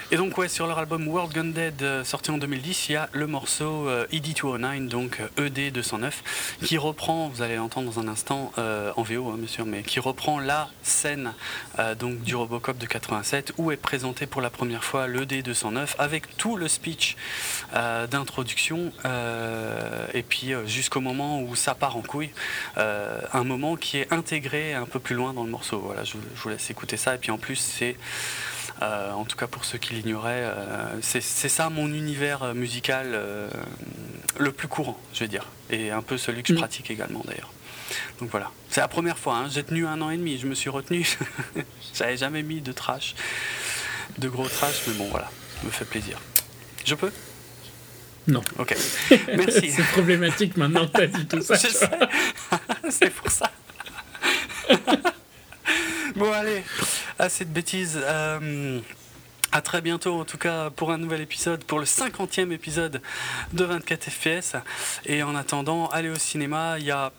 Et 0.10 0.16
donc 0.16 0.38
ouais, 0.38 0.48
sur 0.48 0.68
leur 0.68 0.80
album 0.80 1.06
World 1.06 1.34
Gun 1.34 1.50
Dead 1.50 1.84
euh, 1.84 2.06
sorti 2.06 2.32
en 2.32 2.38
2010, 2.38 2.88
il 2.88 2.92
y 2.94 2.96
a 2.96 3.10
le 3.12 3.28
morceau 3.28 3.90
euh, 3.90 4.08
ED209, 4.14 4.88
donc 4.88 5.20
ED209, 5.38 6.06
euh, 6.06 6.08
e 6.08 6.12
qui 6.66 6.78
reprend, 6.78 7.28
vous 7.28 7.42
allez 7.42 7.58
l'entendre 7.58 7.92
dans 7.92 8.00
un 8.00 8.08
instant 8.08 8.54
en 8.58 9.04
VO 9.04 9.30
hein, 9.30 9.36
bien 9.38 9.48
sûr, 9.50 9.66
mais 9.66 9.84
qui 9.84 10.00
reprend 10.00 10.40
la 10.40 10.70
scène 10.82 11.34
donc 12.00 12.22
du 12.22 12.36
Robocop 12.36 12.78
de 12.78 12.86
87 12.86 13.54
où 13.58 13.72
est 13.72 13.78
présenté 13.78 14.28
pour 14.28 14.42
la 14.42 14.50
première 14.50 14.84
fois 14.84 15.08
le 15.08 15.26
ED209 15.26 15.96
avec 16.00 16.38
tout 16.38 16.56
le 16.56 16.68
speech 16.68 17.18
d'introduction 17.74 18.92
et 20.14 20.24
puis 20.24 20.54
jusqu'au 20.66 21.02
moment 21.02 21.42
où 21.42 21.56
ça 21.56 21.76
part 21.76 21.98
en 21.98 22.02
couille, 22.02 22.32
un 22.78 23.44
moment 23.44 23.76
qui 23.76 23.98
est 23.98 24.12
intégré 24.12 24.74
un 24.74 24.86
peu 24.86 25.00
plus 25.00 25.16
loin 25.16 25.34
dans 25.34 25.44
le 25.44 25.52
morceau. 25.52 25.80
Voilà, 25.80 26.04
je, 26.04 26.14
vous 26.36 26.50
laisse 26.50 26.70
écouter 26.70 26.98
ça 26.98 27.16
et 27.16 27.18
puis 27.18 27.32
en 27.32 27.38
plus 27.38 27.58
c'est 27.58 27.98
en 28.82 29.26
tout 29.26 29.38
cas, 29.38 29.48
pour 29.48 29.66
ceux 29.66 29.78
qui 29.78 29.94
l'ignoraient, 29.94 30.44
euh, 30.44 31.02
c'est 31.02 31.22
ça 31.22 31.70
mon 31.70 31.88
univers 31.88 32.44
euh, 32.44 32.54
musical 32.54 33.20
le 34.38 34.52
plus 34.52 34.68
courant, 34.68 35.00
je 35.14 35.22
vais 35.22 35.28
dire, 35.28 35.46
et 35.70 35.92
un 35.92 36.02
peu 36.02 36.18
celui 36.18 36.44
que 36.44 36.50
je 36.50 36.54
mm. 36.54 36.58
pratique 36.58 36.92
également 36.92 37.24
d'ailleurs. 37.26 37.52
Donc 38.20 38.30
voilà, 38.30 38.52
c'est 38.70 38.82
la 38.82 38.88
première 38.88 39.18
fois. 39.18 39.38
Hein. 39.38 39.48
J'ai 39.50 39.64
tenu 39.64 39.86
un 39.88 40.02
an 40.02 40.10
et 40.10 40.18
demi, 40.18 40.38
je 40.38 40.48
me 40.48 40.56
suis 40.56 40.70
retenu. 40.70 41.08
J'avais 41.94 42.18
jamais 42.18 42.44
mis 42.44 42.62
de 42.62 42.72
trash, 42.72 43.16
de 44.18 44.30
gros 44.30 44.48
trash, 44.48 44.84
mais 44.88 44.94
bon 44.94 45.08
voilà, 45.10 45.30
ça 45.60 45.66
me 45.66 45.72
fait 45.72 45.86
plaisir. 45.86 46.20
Je 46.86 46.96
peux? 46.96 47.12
Non. 48.28 48.42
Ok. 48.60 48.76
Merci. 49.36 49.72
c'est 49.72 49.86
problématique 49.88 50.58
maintenant 50.58 50.86
que 50.86 50.98
tu 50.98 51.02
as 51.02 51.08
dit 51.08 51.26
tout 51.28 51.42
ça. 51.42 51.56
Je 51.56 51.68
sais. 51.68 51.90
c'est 52.90 53.10
pour 53.10 53.32
ça. 53.32 53.52
Bon 56.16 56.32
allez, 56.32 56.64
assez 57.20 57.46
de 57.46 57.52
bêtises. 57.52 58.00
Euh, 58.02 58.80
à 59.52 59.62
très 59.62 59.82
bientôt, 59.82 60.14
en 60.14 60.26
tout 60.26 60.38
cas, 60.38 60.70
pour 60.70 60.92
un 60.92 60.98
nouvel 60.98 61.22
épisode, 61.22 61.64
pour 61.64 61.80
le 61.80 61.86
50e 61.86 62.52
épisode 62.52 63.02
de 63.54 63.64
24 63.64 64.10
FPS. 64.10 64.56
Et 65.06 65.24
en 65.24 65.36
attendant, 65.36 65.88
allez 65.88 66.10
au 66.10 66.16
cinéma. 66.16 66.78
Il 66.80 66.86
y 66.86 66.92
a. 66.92 67.12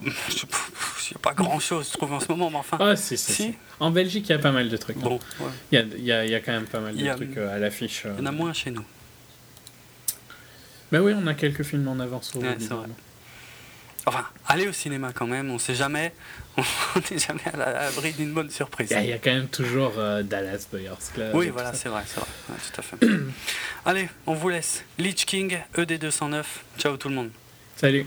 Il 0.00 0.10
n'y 0.10 1.16
a 1.16 1.18
pas 1.20 1.32
grand 1.32 1.58
chose, 1.58 1.88
je 1.90 1.96
trouve, 1.96 2.12
en 2.12 2.20
ce 2.20 2.28
moment, 2.28 2.50
mais 2.50 2.58
enfin. 2.58 2.76
Ah, 2.80 2.94
si, 2.96 3.16
si. 3.16 3.54
En 3.80 3.90
Belgique, 3.90 4.28
il 4.28 4.32
y 4.32 4.34
a 4.34 4.38
pas 4.38 4.52
mal 4.52 4.68
de 4.68 4.76
trucs. 4.76 4.98
Bon, 4.98 5.18
il, 5.72 5.78
y 5.78 6.12
a, 6.12 6.24
il, 6.24 6.30
y 6.30 6.34
a, 6.34 6.40
quand 6.40 6.52
même 6.52 6.66
pas 6.66 6.80
mal 6.80 6.94
de 6.94 7.14
trucs 7.14 7.36
euh, 7.38 7.54
à 7.54 7.58
l'affiche. 7.58 8.02
Il 8.04 8.20
y 8.20 8.22
en 8.22 8.26
a 8.26 8.32
moins 8.32 8.52
chez 8.52 8.70
nous. 8.70 8.84
Mais 10.92 10.98
oui, 10.98 11.14
on 11.16 11.26
a 11.26 11.34
quelques 11.34 11.62
films 11.62 11.88
en 11.88 11.98
avance. 11.98 12.34
Au 12.36 12.40
Enfin, 14.06 14.24
allez 14.46 14.66
au 14.66 14.72
cinéma 14.72 15.12
quand 15.12 15.26
même, 15.26 15.50
on 15.50 15.58
sait 15.58 15.74
jamais, 15.74 16.12
on 16.56 16.62
n'est 17.10 17.18
jamais 17.18 17.42
à 17.52 17.56
l'abri 17.56 18.12
d'une 18.12 18.32
bonne 18.32 18.50
surprise. 18.50 18.92
Il 18.98 19.06
y, 19.06 19.12
a 19.12 19.18
quand 19.18 19.32
même 19.32 19.48
toujours 19.48 19.92
euh, 19.98 20.22
Dallas 20.22 20.66
Buyers 20.72 20.90
Club. 21.12 21.34
Oui, 21.34 21.50
voilà, 21.50 21.74
c'est 21.74 21.88
vrai, 21.88 22.02
c'est 22.06 22.20
vrai, 22.20 22.28
tout 22.48 22.80
à 22.80 22.82
fait. 22.82 23.06
allez, 23.84 24.08
on 24.26 24.34
vous 24.34 24.48
laisse. 24.48 24.84
Leech 24.98 25.26
King, 25.26 25.58
ED209. 25.76 26.44
Ciao 26.78 26.96
tout 26.96 27.08
le 27.08 27.14
monde. 27.14 27.30
Salut. 27.76 28.06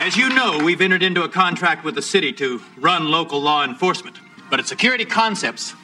As 0.00 0.16
you 0.16 0.30
know, 0.30 0.58
we've 0.64 0.80
entered 0.80 1.02
into 1.02 1.22
a 1.22 1.28
contract 1.28 1.84
with 1.84 1.94
the 1.94 2.02
city 2.02 2.32
to 2.32 2.62
run 2.78 3.10
local 3.10 3.40
law 3.42 3.62
enforcement. 3.62 4.18
But 4.48 4.58
at 4.58 4.66
Security 4.66 5.04
Concepts, 5.04 5.74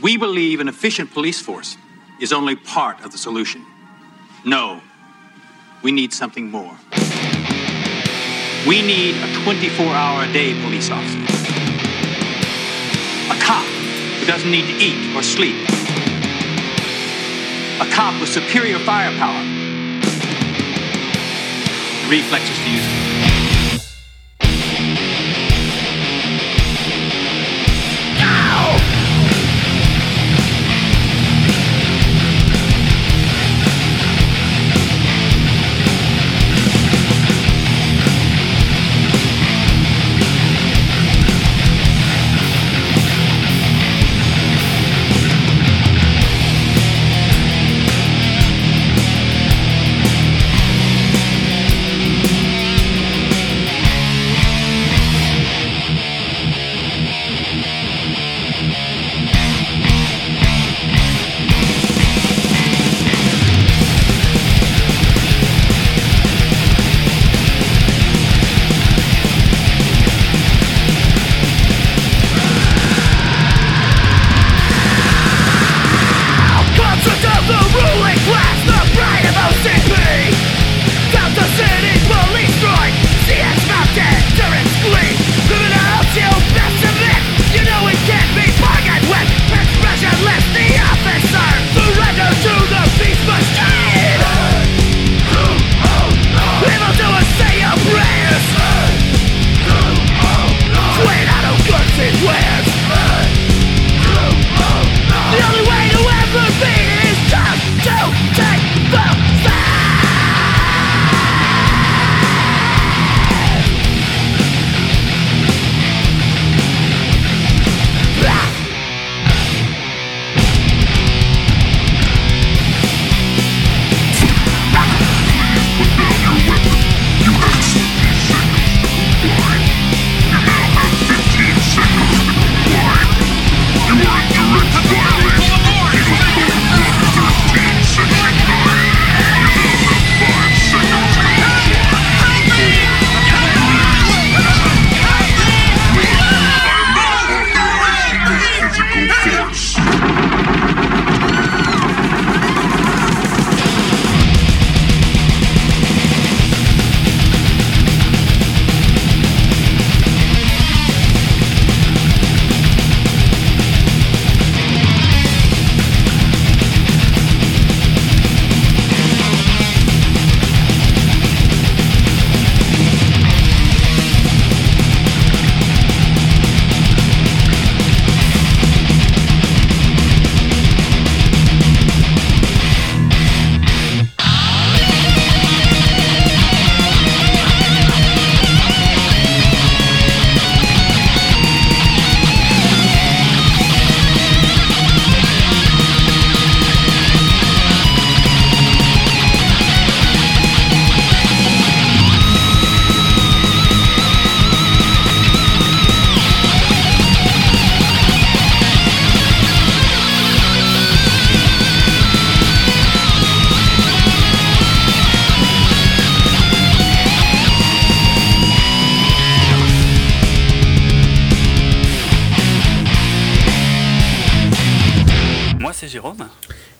we 0.00 0.16
believe 0.16 0.60
an 0.60 0.68
efficient 0.68 1.12
police 1.12 1.40
force 1.40 1.76
is 2.20 2.32
only 2.32 2.54
part 2.54 3.04
of 3.04 3.10
the 3.10 3.18
solution. 3.18 3.64
No, 4.44 4.80
we 5.82 5.90
need 5.90 6.12
something 6.12 6.50
more. 6.50 6.78
We 8.66 8.82
need 8.82 9.14
a 9.22 9.32
24 9.44 9.86
hour 9.86 10.24
a 10.24 10.32
day 10.32 10.52
police 10.60 10.90
officer. 10.90 11.18
A 13.30 13.38
cop 13.40 13.64
who 13.64 14.26
doesn't 14.26 14.50
need 14.50 14.66
to 14.66 14.76
eat 14.82 15.16
or 15.16 15.22
sleep. 15.22 15.56
A 17.80 17.88
cop 17.92 18.20
with 18.20 18.28
superior 18.28 18.78
firepower. 18.80 19.40
Reflexes 22.10 22.58
to 22.58 22.70
use 22.70 23.17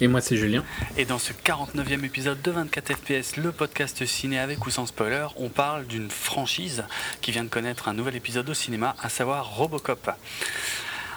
Et 0.09 0.11
moi, 0.11 0.23
c'est 0.23 0.39
Julien. 0.39 0.65
Et 0.97 1.05
dans 1.05 1.19
ce 1.19 1.35
49e 1.35 2.03
épisode 2.03 2.41
de 2.41 2.51
24 2.51 2.95
FPS, 2.95 3.37
le 3.37 3.53
podcast 3.53 4.07
ciné 4.07 4.39
avec 4.39 4.65
ou 4.65 4.71
sans 4.71 4.87
spoiler, 4.87 5.27
on 5.37 5.51
parle 5.51 5.87
d'une 5.87 6.11
franchise 6.11 6.85
qui 7.21 7.31
vient 7.31 7.45
de 7.45 7.51
connaître 7.51 7.89
un 7.89 7.93
nouvel 7.93 8.17
épisode 8.17 8.49
au 8.49 8.55
cinéma, 8.55 8.97
à 9.03 9.11
savoir 9.11 9.57
Robocop. 9.57 10.11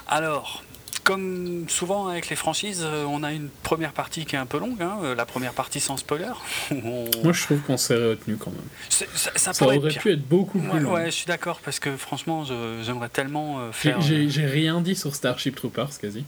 Alors, 0.10 0.62
comme 1.06 1.70
souvent 1.70 2.10
avec 2.10 2.28
les 2.28 2.36
franchises, 2.36 2.82
euh, 2.84 3.06
on 3.06 3.24
a 3.24 3.32
une 3.32 3.48
première 3.64 3.94
partie 3.94 4.26
qui 4.26 4.36
est 4.36 4.40
un 4.40 4.46
peu 4.46 4.60
longue, 4.60 4.82
hein, 4.82 4.98
euh, 5.04 5.16
la 5.16 5.26
première 5.26 5.54
partie 5.54 5.80
sans 5.80 5.96
spoiler. 5.96 6.34
Moi, 6.72 7.32
je 7.32 7.44
trouve 7.44 7.62
qu'on 7.62 7.78
s'est 7.78 7.96
retenu 7.96 8.36
quand 8.36 8.52
même. 8.52 9.08
Ça, 9.16 9.52
aurait 9.62 9.80
pu 9.80 10.12
être 10.12 10.28
beaucoup 10.28 10.60
plus 10.60 10.80
long. 10.82 10.92
Ouais, 10.92 11.06
je 11.06 11.12
suis 11.12 11.28
d'accord 11.28 11.62
parce 11.64 11.80
que 11.80 11.96
franchement, 11.96 12.44
j'aimerais 12.84 13.08
tellement 13.08 13.60
euh, 13.62 13.72
faire. 13.72 14.02
J'ai 14.02 14.46
rien 14.46 14.82
dit 14.82 14.98
sur 14.98 15.16
Starship 15.16 15.56
Troopers, 15.56 15.98
quasi. 15.98 16.26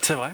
C'est 0.00 0.14
vrai? 0.14 0.32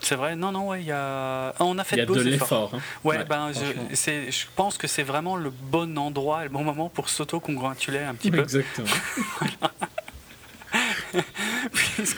C'est 0.00 0.14
vrai, 0.14 0.34
non, 0.34 0.50
non, 0.52 0.68
ouais, 0.68 0.80
il 0.80 0.86
y 0.86 0.92
a. 0.92 1.52
On 1.60 1.78
a 1.78 1.84
fait 1.84 1.96
y 1.96 2.00
a 2.00 2.06
de, 2.06 2.20
l'effort. 2.20 2.72
Hein. 2.74 2.80
Ouais, 3.04 3.22
ben, 3.24 3.50
je, 3.52 4.30
je 4.30 4.44
pense 4.56 4.78
que 4.78 4.86
c'est 4.86 5.02
vraiment 5.02 5.36
le 5.36 5.50
bon 5.50 5.98
endroit, 5.98 6.42
le 6.44 6.48
bon 6.48 6.64
moment 6.64 6.88
pour 6.88 7.08
s'auto-congratuler 7.08 7.98
un 7.98 8.14
petit 8.14 8.30
peu. 8.30 8.40
Exactement. 8.40 8.88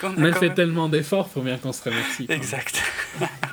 on 0.03 0.25
a, 0.25 0.33
fait 0.33 0.55
tellement 0.55 0.89
d'efforts, 0.89 1.29
faut 1.31 1.41
bien 1.41 1.59
qu'on 1.59 1.73
se 1.73 1.83
remercie. 1.85 2.27
Exact. 2.29 2.81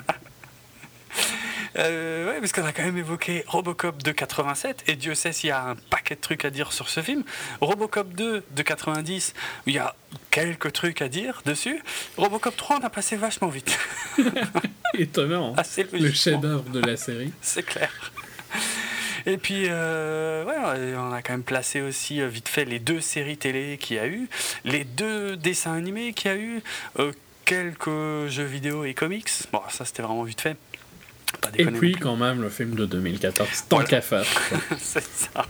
Euh, 1.76 2.26
ouais, 2.26 2.40
parce 2.40 2.52
qu'on 2.52 2.64
a 2.64 2.72
quand 2.72 2.82
même 2.82 2.98
évoqué 2.98 3.44
Robocop 3.46 4.02
de 4.02 4.12
87, 4.12 4.84
et 4.86 4.96
Dieu 4.96 5.14
sait 5.14 5.32
s'il 5.32 5.48
y 5.48 5.52
a 5.52 5.62
un 5.70 5.76
paquet 5.76 6.16
de 6.16 6.20
trucs 6.20 6.44
à 6.44 6.50
dire 6.50 6.72
sur 6.72 6.88
ce 6.88 7.00
film. 7.00 7.22
Robocop 7.60 8.12
2 8.14 8.44
de 8.50 8.62
90, 8.62 9.34
où 9.66 9.70
il 9.70 9.74
y 9.74 9.78
a 9.78 9.94
quelques 10.30 10.72
trucs 10.72 11.02
à 11.02 11.08
dire 11.08 11.42
dessus. 11.44 11.82
Robocop 12.16 12.56
3, 12.56 12.78
on 12.80 12.84
a 12.84 12.90
passé 12.90 13.16
vachement 13.16 13.48
vite. 13.48 13.78
Étonnant. 14.94 15.54
Hein. 15.56 15.84
le 15.92 16.12
chef-d'œuvre 16.12 16.68
de 16.70 16.80
la 16.80 16.96
série. 16.96 17.32
C'est 17.40 17.62
clair. 17.62 17.90
Et 19.26 19.36
puis, 19.36 19.66
euh, 19.68 20.44
ouais, 20.44 20.94
on 20.96 21.12
a 21.12 21.22
quand 21.22 21.34
même 21.34 21.42
placé 21.42 21.80
aussi 21.80 22.20
euh, 22.20 22.28
vite 22.28 22.48
fait 22.48 22.64
les 22.64 22.78
deux 22.78 23.00
séries 23.00 23.36
télé 23.36 23.76
qu'il 23.78 23.96
y 23.96 23.98
a 23.98 24.06
eu, 24.06 24.28
les 24.64 24.84
deux 24.84 25.36
dessins 25.36 25.74
animés 25.74 26.12
qu'il 26.12 26.30
y 26.30 26.34
a 26.34 26.36
eu, 26.36 26.62
euh, 26.98 27.12
quelques 27.44 28.28
jeux 28.28 28.44
vidéo 28.44 28.84
et 28.84 28.94
comics. 28.94 29.28
Bon, 29.52 29.60
ça 29.68 29.84
c'était 29.84 30.02
vraiment 30.02 30.22
vite 30.22 30.40
fait. 30.40 30.56
Et 31.56 31.66
puis, 31.66 31.92
quand 31.92 32.16
même, 32.16 32.40
le 32.40 32.48
film 32.48 32.74
de 32.74 32.86
2014, 32.86 33.64
tant 33.68 33.84
qu'à 33.84 34.00
faire. 34.00 34.24
C'est 34.78 35.04
ça. 35.04 35.46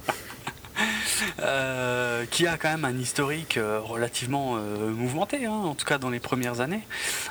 Euh, 1.41 2.25
qui 2.31 2.47
a 2.47 2.57
quand 2.57 2.71
même 2.71 2.85
un 2.85 2.97
historique 2.99 3.57
euh, 3.57 3.81
relativement 3.81 4.57
euh, 4.57 4.91
mouvementé, 4.91 5.47
hein, 5.47 5.53
en 5.53 5.75
tout 5.75 5.85
cas 5.85 5.99
dans 5.99 6.11
les 6.11 6.21
premières 6.21 6.61
années. 6.61 6.83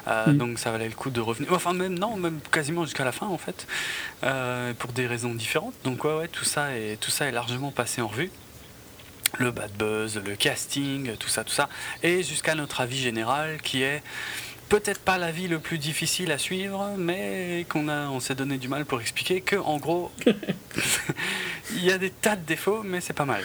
Mm. 0.07 0.37
Donc 0.37 0.59
ça 0.59 0.71
valait 0.71 0.87
le 0.87 0.95
coup 0.95 1.09
de 1.09 1.19
revenir. 1.19 1.51
Enfin, 1.53 1.73
même 1.73 1.97
non, 1.97 2.15
même 2.15 2.39
quasiment 2.51 2.85
jusqu'à 2.85 3.05
la 3.05 3.11
fin 3.11 3.27
en 3.27 3.37
fait, 3.37 3.67
pour 4.77 4.91
des 4.91 5.07
raisons 5.07 5.33
différentes. 5.33 5.73
Donc 5.83 6.03
ouais, 6.03 6.15
ouais, 6.15 6.27
tout 6.27 6.45
ça 6.45 6.75
est, 6.75 6.99
tout 6.99 7.11
ça 7.11 7.25
est 7.25 7.31
largement 7.31 7.71
passé 7.71 8.01
en 8.01 8.07
revue 8.07 8.31
le 9.37 9.51
bad 9.51 9.71
buzz, 9.77 10.19
le 10.25 10.35
casting, 10.35 11.15
tout 11.17 11.29
ça, 11.29 11.43
tout 11.43 11.53
ça, 11.53 11.69
et 12.01 12.23
jusqu'à 12.23 12.55
notre 12.55 12.81
avis 12.81 12.97
général 12.97 13.61
qui 13.61 13.83
est 13.83 14.01
peut-être 14.69 14.99
pas 14.99 15.17
la 15.17 15.31
vie 15.31 15.47
le 15.47 15.59
plus 15.59 15.77
difficile 15.77 16.31
à 16.31 16.37
suivre, 16.37 16.93
mais 16.97 17.65
qu'on 17.67 17.89
a, 17.89 18.07
on 18.09 18.19
s'est 18.19 18.35
donné 18.35 18.57
du 18.57 18.67
mal 18.67 18.85
pour 18.85 19.01
expliquer 19.01 19.41
que, 19.41 19.55
en 19.55 19.77
gros, 19.77 20.11
il 21.71 21.83
y 21.83 21.91
a 21.91 21.97
des 21.97 22.11
tas 22.11 22.35
de 22.35 22.45
défauts, 22.45 22.83
mais 22.83 23.01
c'est 23.01 23.13
pas 23.13 23.25
mal. 23.25 23.43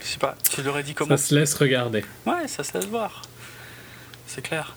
Je 0.00 0.06
sais 0.06 0.18
pas, 0.18 0.36
tu 0.50 0.62
l'aurais 0.62 0.82
dit 0.82 0.94
comment 0.94 1.16
Ça 1.16 1.22
se 1.22 1.34
laisse 1.34 1.54
regarder. 1.54 2.04
Ouais, 2.24 2.48
ça 2.48 2.64
se 2.64 2.72
laisse 2.74 2.86
voir. 2.86 3.22
C'est 4.26 4.42
clair. 4.42 4.74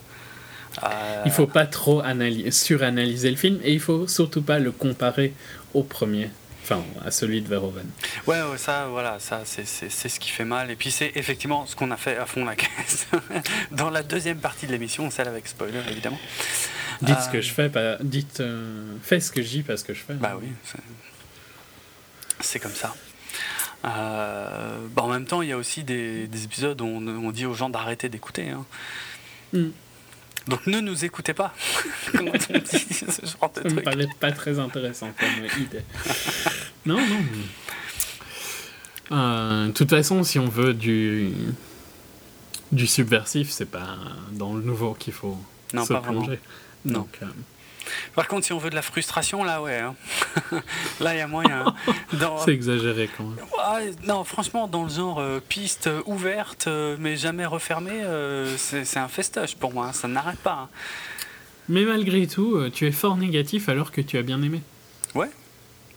Euh... 0.83 1.23
Il 1.25 1.31
faut 1.31 1.47
pas 1.47 1.65
trop 1.65 2.03
suranalyser 2.51 3.31
le 3.31 3.37
film 3.37 3.59
et 3.63 3.73
il 3.73 3.79
faut 3.79 4.07
surtout 4.07 4.41
pas 4.41 4.59
le 4.59 4.71
comparer 4.71 5.33
au 5.73 5.83
premier. 5.83 6.29
Enfin, 6.69 6.83
à 7.03 7.09
celui 7.09 7.41
de 7.41 7.47
Verhoeven. 7.47 7.87
Ouais, 8.27 8.37
ça, 8.57 8.87
voilà, 8.87 9.17
ça, 9.19 9.41
c'est 9.43 9.65
ce 9.65 10.19
qui 10.19 10.29
fait 10.29 10.45
mal. 10.45 10.69
Et 10.69 10.75
puis, 10.75 10.91
c'est 10.91 11.11
effectivement 11.15 11.65
ce 11.65 11.75
qu'on 11.75 11.89
a 11.89 11.97
fait 11.97 12.15
à 12.17 12.27
fond 12.27 12.45
la 12.45 12.55
caisse 12.55 13.07
dans 13.71 13.89
la 13.89 14.03
deuxième 14.03 14.37
partie 14.37 14.67
de 14.67 14.71
l'émission, 14.71 15.09
celle 15.09 15.29
avec 15.29 15.47
spoiler, 15.47 15.81
évidemment. 15.89 16.19
Dites 17.01 17.19
ce 17.21 17.29
que 17.29 17.37
euh, 17.37 17.41
je 17.41 17.51
fais, 17.51 17.69
pas, 17.69 17.97
dites, 18.01 18.41
euh, 18.41 18.93
faites 19.01 19.23
ce 19.23 19.31
que 19.31 19.41
je 19.41 19.47
dis, 19.47 19.63
pas 19.63 19.77
ce 19.77 19.83
que 19.83 19.95
je 19.95 20.01
fais. 20.01 20.13
Bah 20.13 20.37
oui, 20.39 20.49
c'est 22.39 22.59
comme 22.59 22.75
ça. 22.75 22.93
Euh, 23.85 24.77
bah, 24.91 25.03
en 25.03 25.07
même 25.07 25.25
temps, 25.25 25.41
il 25.41 25.49
y 25.49 25.53
a 25.53 25.57
aussi 25.57 25.83
des, 25.83 26.29
épisodes 26.43 26.79
où 26.81 26.85
on, 26.85 27.31
dit 27.31 27.47
aux 27.47 27.53
gens 27.55 27.69
d'arrêter 27.69 28.09
d'écouter. 28.09 28.49
Hein. 28.49 28.65
Hmm. 29.53 29.69
Donc 30.47 30.65
ne 30.67 30.79
nous 30.79 31.05
écoutez 31.05 31.33
pas. 31.33 31.53
Comment 32.11 32.31
on 32.31 32.57
dit 32.57 32.77
ce 32.77 33.25
genre 33.25 33.51
de 33.55 33.69
Ça 33.69 33.75
me 33.75 33.81
paraît 33.81 34.07
pas 34.19 34.31
très 34.31 34.59
intéressant 34.59 35.09
comme 35.19 35.63
idée. 35.63 35.83
non, 36.85 36.97
non. 36.97 37.25
Euh, 39.11 39.67
de 39.67 39.71
toute 39.71 39.89
façon, 39.89 40.23
si 40.23 40.39
on 40.39 40.47
veut 40.47 40.73
du, 40.73 41.31
du 42.71 42.87
subversif, 42.87 43.49
c'est 43.49 43.65
pas 43.69 43.97
dans 44.31 44.53
le 44.53 44.61
nouveau 44.61 44.93
qu'il 44.93 45.13
faut 45.13 45.37
non, 45.73 45.85
se 45.85 45.93
pas 45.93 46.01
plonger. 46.01 46.39
Vraiment. 46.85 46.99
Donc, 46.99 47.17
euh, 47.21 47.25
par 48.15 48.27
contre, 48.27 48.45
si 48.45 48.53
on 48.53 48.57
veut 48.57 48.69
de 48.69 48.75
la 48.75 48.81
frustration, 48.81 49.43
là, 49.43 49.61
ouais. 49.61 49.77
Hein. 49.77 49.95
là, 50.99 51.15
il 51.15 51.17
y 51.17 51.21
a 51.21 51.27
moyen. 51.27 51.65
Hein. 51.67 51.75
C'est 52.45 52.53
exagéré 52.53 53.09
quand 53.15 53.23
même. 53.23 53.95
non, 54.05 54.23
franchement, 54.23 54.67
dans 54.67 54.83
le 54.83 54.89
genre 54.89 55.19
euh, 55.19 55.39
piste 55.39 55.89
ouverte, 56.05 56.67
euh, 56.67 56.97
mais 56.99 57.15
jamais 57.15 57.45
refermée, 57.45 58.01
euh, 58.03 58.57
c'est 58.57 58.97
un 58.97 59.07
festoche 59.07 59.55
pour 59.55 59.73
moi. 59.73 59.87
Hein. 59.87 59.93
Ça 59.93 60.07
n'arrête 60.07 60.39
pas. 60.39 60.69
Mais 61.67 61.83
malgré 61.83 62.27
tout, 62.27 62.69
tu 62.71 62.87
es 62.87 62.91
fort 62.91 63.17
négatif 63.17 63.69
alors 63.69 63.91
que 63.91 64.01
tu 64.01 64.17
as 64.17 64.23
bien 64.23 64.41
aimé. 64.41 64.61
Ouais. 65.13 65.29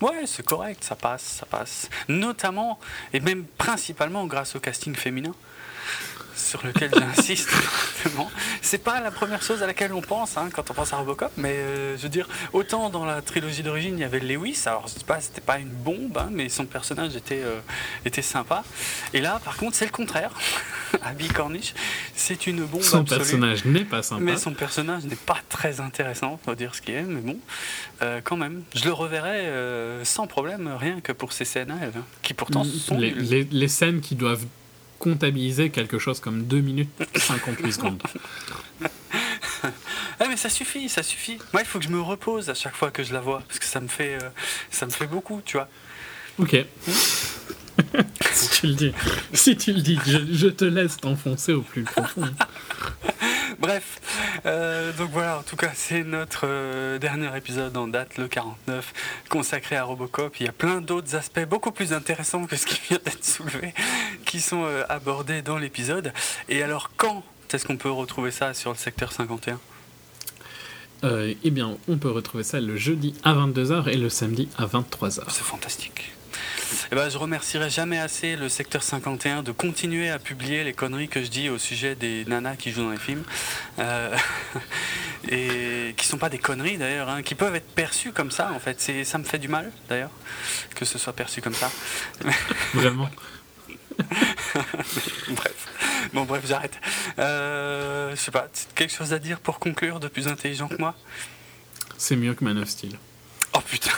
Ouais, 0.01 0.25
c'est 0.27 0.45
correct, 0.45 0.83
ça 0.83 0.97
passe, 0.97 1.23
ça 1.23 1.47
passe. 1.47 1.89
Notamment, 2.09 2.81
et 3.13 3.21
même 3.21 3.45
principalement 3.57 4.27
grâce 4.27 4.57
au 4.57 4.61
casting 4.61 4.95
féminin 4.95 5.33
sur 6.37 6.65
lequel 6.67 6.91
j'insiste 6.95 7.51
C'est 8.63 8.79
pas 8.79 9.01
la 9.01 9.11
première 9.11 9.43
chose 9.43 9.63
à 9.63 9.67
laquelle 9.67 9.93
on 9.93 10.01
pense 10.01 10.37
hein, 10.37 10.49
quand 10.53 10.71
on 10.71 10.75
pense 10.75 10.93
à 10.93 10.97
Robocop, 10.97 11.31
mais 11.37 11.53
euh, 11.53 11.97
je 11.97 12.03
veux 12.03 12.09
dire, 12.09 12.29
autant 12.53 12.91
dans 12.91 13.05
la 13.05 13.23
trilogie 13.23 13.63
d'origine, 13.63 13.99
il 13.99 14.01
y 14.01 14.05
avait 14.05 14.21
Lewis, 14.21 14.63
alors 14.67 14.87
je 14.89 14.95
sais 14.95 15.05
pas, 15.05 15.21
c'était 15.21 15.41
pas 15.41 15.59
une 15.59 15.69
bombe, 15.69 16.17
hein, 16.17 16.29
mais 16.31 16.49
son 16.49 16.65
personnage 16.65 17.17
était, 17.17 17.43
euh, 17.43 17.61
était 18.05 18.23
sympa. 18.23 18.65
Et 19.13 19.21
là, 19.21 19.41
par 19.45 19.57
contre, 19.57 19.77
c'est 19.77 19.85
le 19.85 19.91
contraire. 19.91 20.33
Abby 21.03 21.29
Cornish, 21.29 21.75
c'est 22.15 22.47
une 22.47 22.65
bombe 22.65 22.83
Son 22.83 23.05
personnage 23.05 23.65
n'est 23.65 23.85
pas 23.85 24.03
sympa. 24.03 24.21
Mais 24.21 24.37
son 24.37 24.53
personnage 24.53 25.05
n'est 25.05 25.17
pas 25.17 25.39
très 25.49 25.81
intéressant, 25.81 26.39
faut 26.45 26.55
dire 26.55 26.75
ce 26.75 26.83
qui 26.83 26.93
est, 26.93 27.03
mais 27.03 27.21
bon, 27.21 27.39
euh, 28.03 28.21
quand 28.23 28.37
même. 28.37 28.63
Je 28.75 28.85
le 28.85 28.93
reverrai 28.93 29.51
sans 30.05 30.27
problème, 30.27 30.71
rien 30.79 31.01
que 31.01 31.13
pour 31.13 31.33
ces 31.33 31.45
scènes 31.45 31.71
hein, 31.71 31.91
qui 32.23 32.35
pourtant 32.35 32.65
sont... 32.65 32.99
les, 32.99 33.45
les 33.45 33.69
scènes 33.69 34.01
qui 34.01 34.15
doivent 34.15 34.47
comptabiliser 35.03 35.71
quelque 35.71 35.99
chose 35.99 36.21
comme 36.21 36.45
2 36.45 36.61
minutes 36.61 36.89
58 37.17 37.73
secondes. 37.73 38.03
ah 40.21 40.25
mais 40.29 40.37
ça 40.37 40.49
suffit, 40.49 40.89
ça 40.89 41.03
suffit. 41.03 41.39
Moi, 41.53 41.63
il 41.63 41.67
faut 41.67 41.81
que 41.81 41.85
je 41.85 41.91
me 41.91 42.01
repose 42.01 42.49
à 42.49 42.55
chaque 42.55 42.77
fois 42.77 42.93
que 42.93 43.03
je 43.03 43.13
la 43.13 43.21
vois, 43.21 43.43
parce 43.49 43.59
que 43.59 43.65
ça 43.65 43.81
me 43.81 43.89
fait, 43.89 44.15
euh, 44.23 44.29
ça 44.71 44.87
me 44.87 44.93
fait 44.93 45.09
beaucoup, 45.09 45.43
tu 45.45 45.57
vois. 45.57 45.69
Ok. 46.39 46.55
si 48.33 48.51
tu 48.61 48.67
le 48.69 48.75
dis, 48.75 48.93
si 49.33 49.57
tu 49.57 49.73
le 49.73 49.81
dis, 49.81 49.99
je, 50.07 50.19
je 50.31 50.47
te 50.47 50.65
laisse 50.65 50.99
t'enfoncer 50.99 51.53
au 51.53 51.63
plus 51.63 51.83
profond. 51.83 52.23
Bref, 53.63 54.01
euh, 54.45 54.93
donc 54.93 55.11
voilà, 55.13 55.39
en 55.39 55.43
tout 55.45 55.55
cas, 55.55 55.71
c'est 55.73 56.03
notre 56.03 56.49
euh, 56.49 56.99
dernier 56.99 57.31
épisode 57.37 57.77
en 57.77 57.87
date, 57.87 58.19
le 58.19 58.27
49, 58.27 58.93
consacré 59.29 59.77
à 59.77 59.85
Robocop. 59.85 60.35
Il 60.41 60.47
y 60.47 60.49
a 60.49 60.53
plein 60.53 60.81
d'autres 60.81 61.15
aspects 61.15 61.47
beaucoup 61.49 61.71
plus 61.71 61.93
intéressants 61.93 62.47
que 62.47 62.57
ce 62.57 62.67
qui 62.67 62.81
vient 62.89 62.99
d'être 63.05 63.25
soulevé, 63.25 63.73
qui 64.27 64.41
sont 64.41 64.65
euh, 64.65 64.83
abordés 64.89 65.43
dans 65.43 65.59
l'épisode. 65.59 66.13
Et 66.49 66.65
alors, 66.65 66.91
quand 66.97 67.23
est-ce 67.53 67.65
qu'on 67.65 67.77
peut 67.77 67.89
retrouver 67.89 68.33
ça 68.33 68.53
sur 68.53 68.73
le 68.73 68.77
secteur 68.77 69.13
51 69.13 69.61
Eh 71.05 71.51
bien, 71.53 71.77
on 71.87 71.99
peut 71.99 72.11
retrouver 72.11 72.43
ça 72.43 72.61
le 72.61 72.77
jeudi 72.77 73.15
à 73.23 73.33
22h 73.33 73.89
et 73.89 73.97
le 73.97 74.09
samedi 74.09 74.49
à 74.59 74.67
23h. 74.67 75.23
C'est 75.29 75.45
fantastique. 75.45 76.13
Eh 76.91 76.95
ben, 76.95 77.09
je 77.09 77.19
remercierai 77.19 77.71
jamais 77.71 77.99
assez 77.99 78.37
le 78.37 78.49
secteur 78.49 78.83
51 78.83 79.43
de 79.43 79.53
continuer 79.53 80.11
à 80.11 80.19
publier 80.19 80.65
les 80.65 80.73
conneries 80.73 81.09
que 81.09 81.23
je 81.23 81.29
dis 81.29 81.49
au 81.49 81.59
sujet 81.59 81.95
des 81.95 82.25
nanas 82.27 82.57
qui 82.57 82.71
jouent 82.73 82.85
dans 82.85 82.91
les 82.91 82.99
films. 82.99 83.25
Euh, 83.79 84.17
et 85.29 85.95
qui 85.97 86.07
sont 86.07 86.19
pas 86.19 86.29
des 86.29 86.39
conneries 86.39 86.79
d'ailleurs, 86.79 87.09
hein, 87.09 87.23
qui 87.23 87.35
peuvent 87.35 87.55
être 87.55 87.71
perçues 87.75 88.13
comme 88.13 88.31
ça 88.31 88.51
en 88.55 88.59
fait. 88.61 88.81
Ça 89.05 89.19
me 89.19 89.25
fait 89.25 89.39
du 89.39 89.49
mal 89.49 89.71
d'ailleurs 89.89 90.11
que 90.75 90.85
ce 90.85 90.99
soit 90.99 91.13
perçu 91.13 91.41
comme 91.41 91.55
ça. 91.55 91.71
Vraiment 92.75 93.09
bref. 95.29 95.69
Bon, 96.13 96.25
bref, 96.25 96.43
j'arrête. 96.47 96.79
Euh, 97.19 98.11
je 98.11 98.21
sais 98.21 98.31
pas, 98.31 98.49
quelque 98.75 98.93
chose 98.93 99.13
à 99.13 99.19
dire 99.19 99.41
pour 99.41 99.59
conclure 99.59 100.01
de 100.01 100.09
plus 100.09 100.29
intelligent 100.29 100.69
que 100.69 100.77
moi? 100.77 100.95
C'est 101.99 102.17
mieux 102.17 102.35
que 102.35 102.45
Man 102.45 102.59
of 102.59 102.69
Steel. 102.69 102.99
Oh 103.55 103.61
putain 103.61 103.93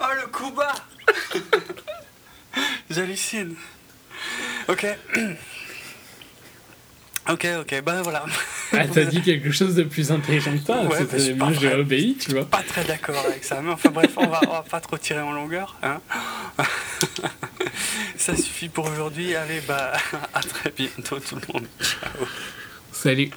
Oh 0.00 0.14
le 0.20 0.26
coup 0.28 0.50
bas 0.50 0.74
J'hallucine. 2.90 3.54
Ok. 4.68 4.86
Ok, 7.26 7.46
ok, 7.60 7.82
ben 7.82 8.02
voilà. 8.02 8.26
Ah, 8.74 8.86
t'as 8.86 9.04
dit 9.04 9.22
quelque 9.22 9.50
chose 9.50 9.74
de 9.74 9.84
plus 9.84 10.12
intelligent 10.12 10.52
que 10.52 10.66
toi. 10.66 10.82
Ouais, 10.82 11.34
moi, 11.36 11.52
j'ai 11.58 11.72
obéi, 11.72 12.18
tu 12.20 12.32
vois. 12.32 12.44
Pas 12.44 12.62
très 12.62 12.84
d'accord 12.84 13.16
avec 13.26 13.42
ça. 13.44 13.62
Mais 13.62 13.72
enfin, 13.72 13.88
bref, 13.88 14.10
on 14.18 14.26
va, 14.26 14.40
va 14.40 14.62
pas 14.68 14.80
trop 14.80 14.98
tirer 14.98 15.22
en 15.22 15.32
longueur. 15.32 15.74
Hein 15.82 16.02
ça 18.18 18.36
suffit 18.36 18.68
pour 18.68 18.90
aujourd'hui. 18.90 19.34
Allez, 19.34 19.62
bah, 19.66 19.94
à 20.34 20.42
très 20.42 20.70
bientôt, 20.70 21.18
tout 21.18 21.36
le 21.36 21.52
monde. 21.54 21.66
Ciao. 21.80 22.26
Salut. 22.92 23.30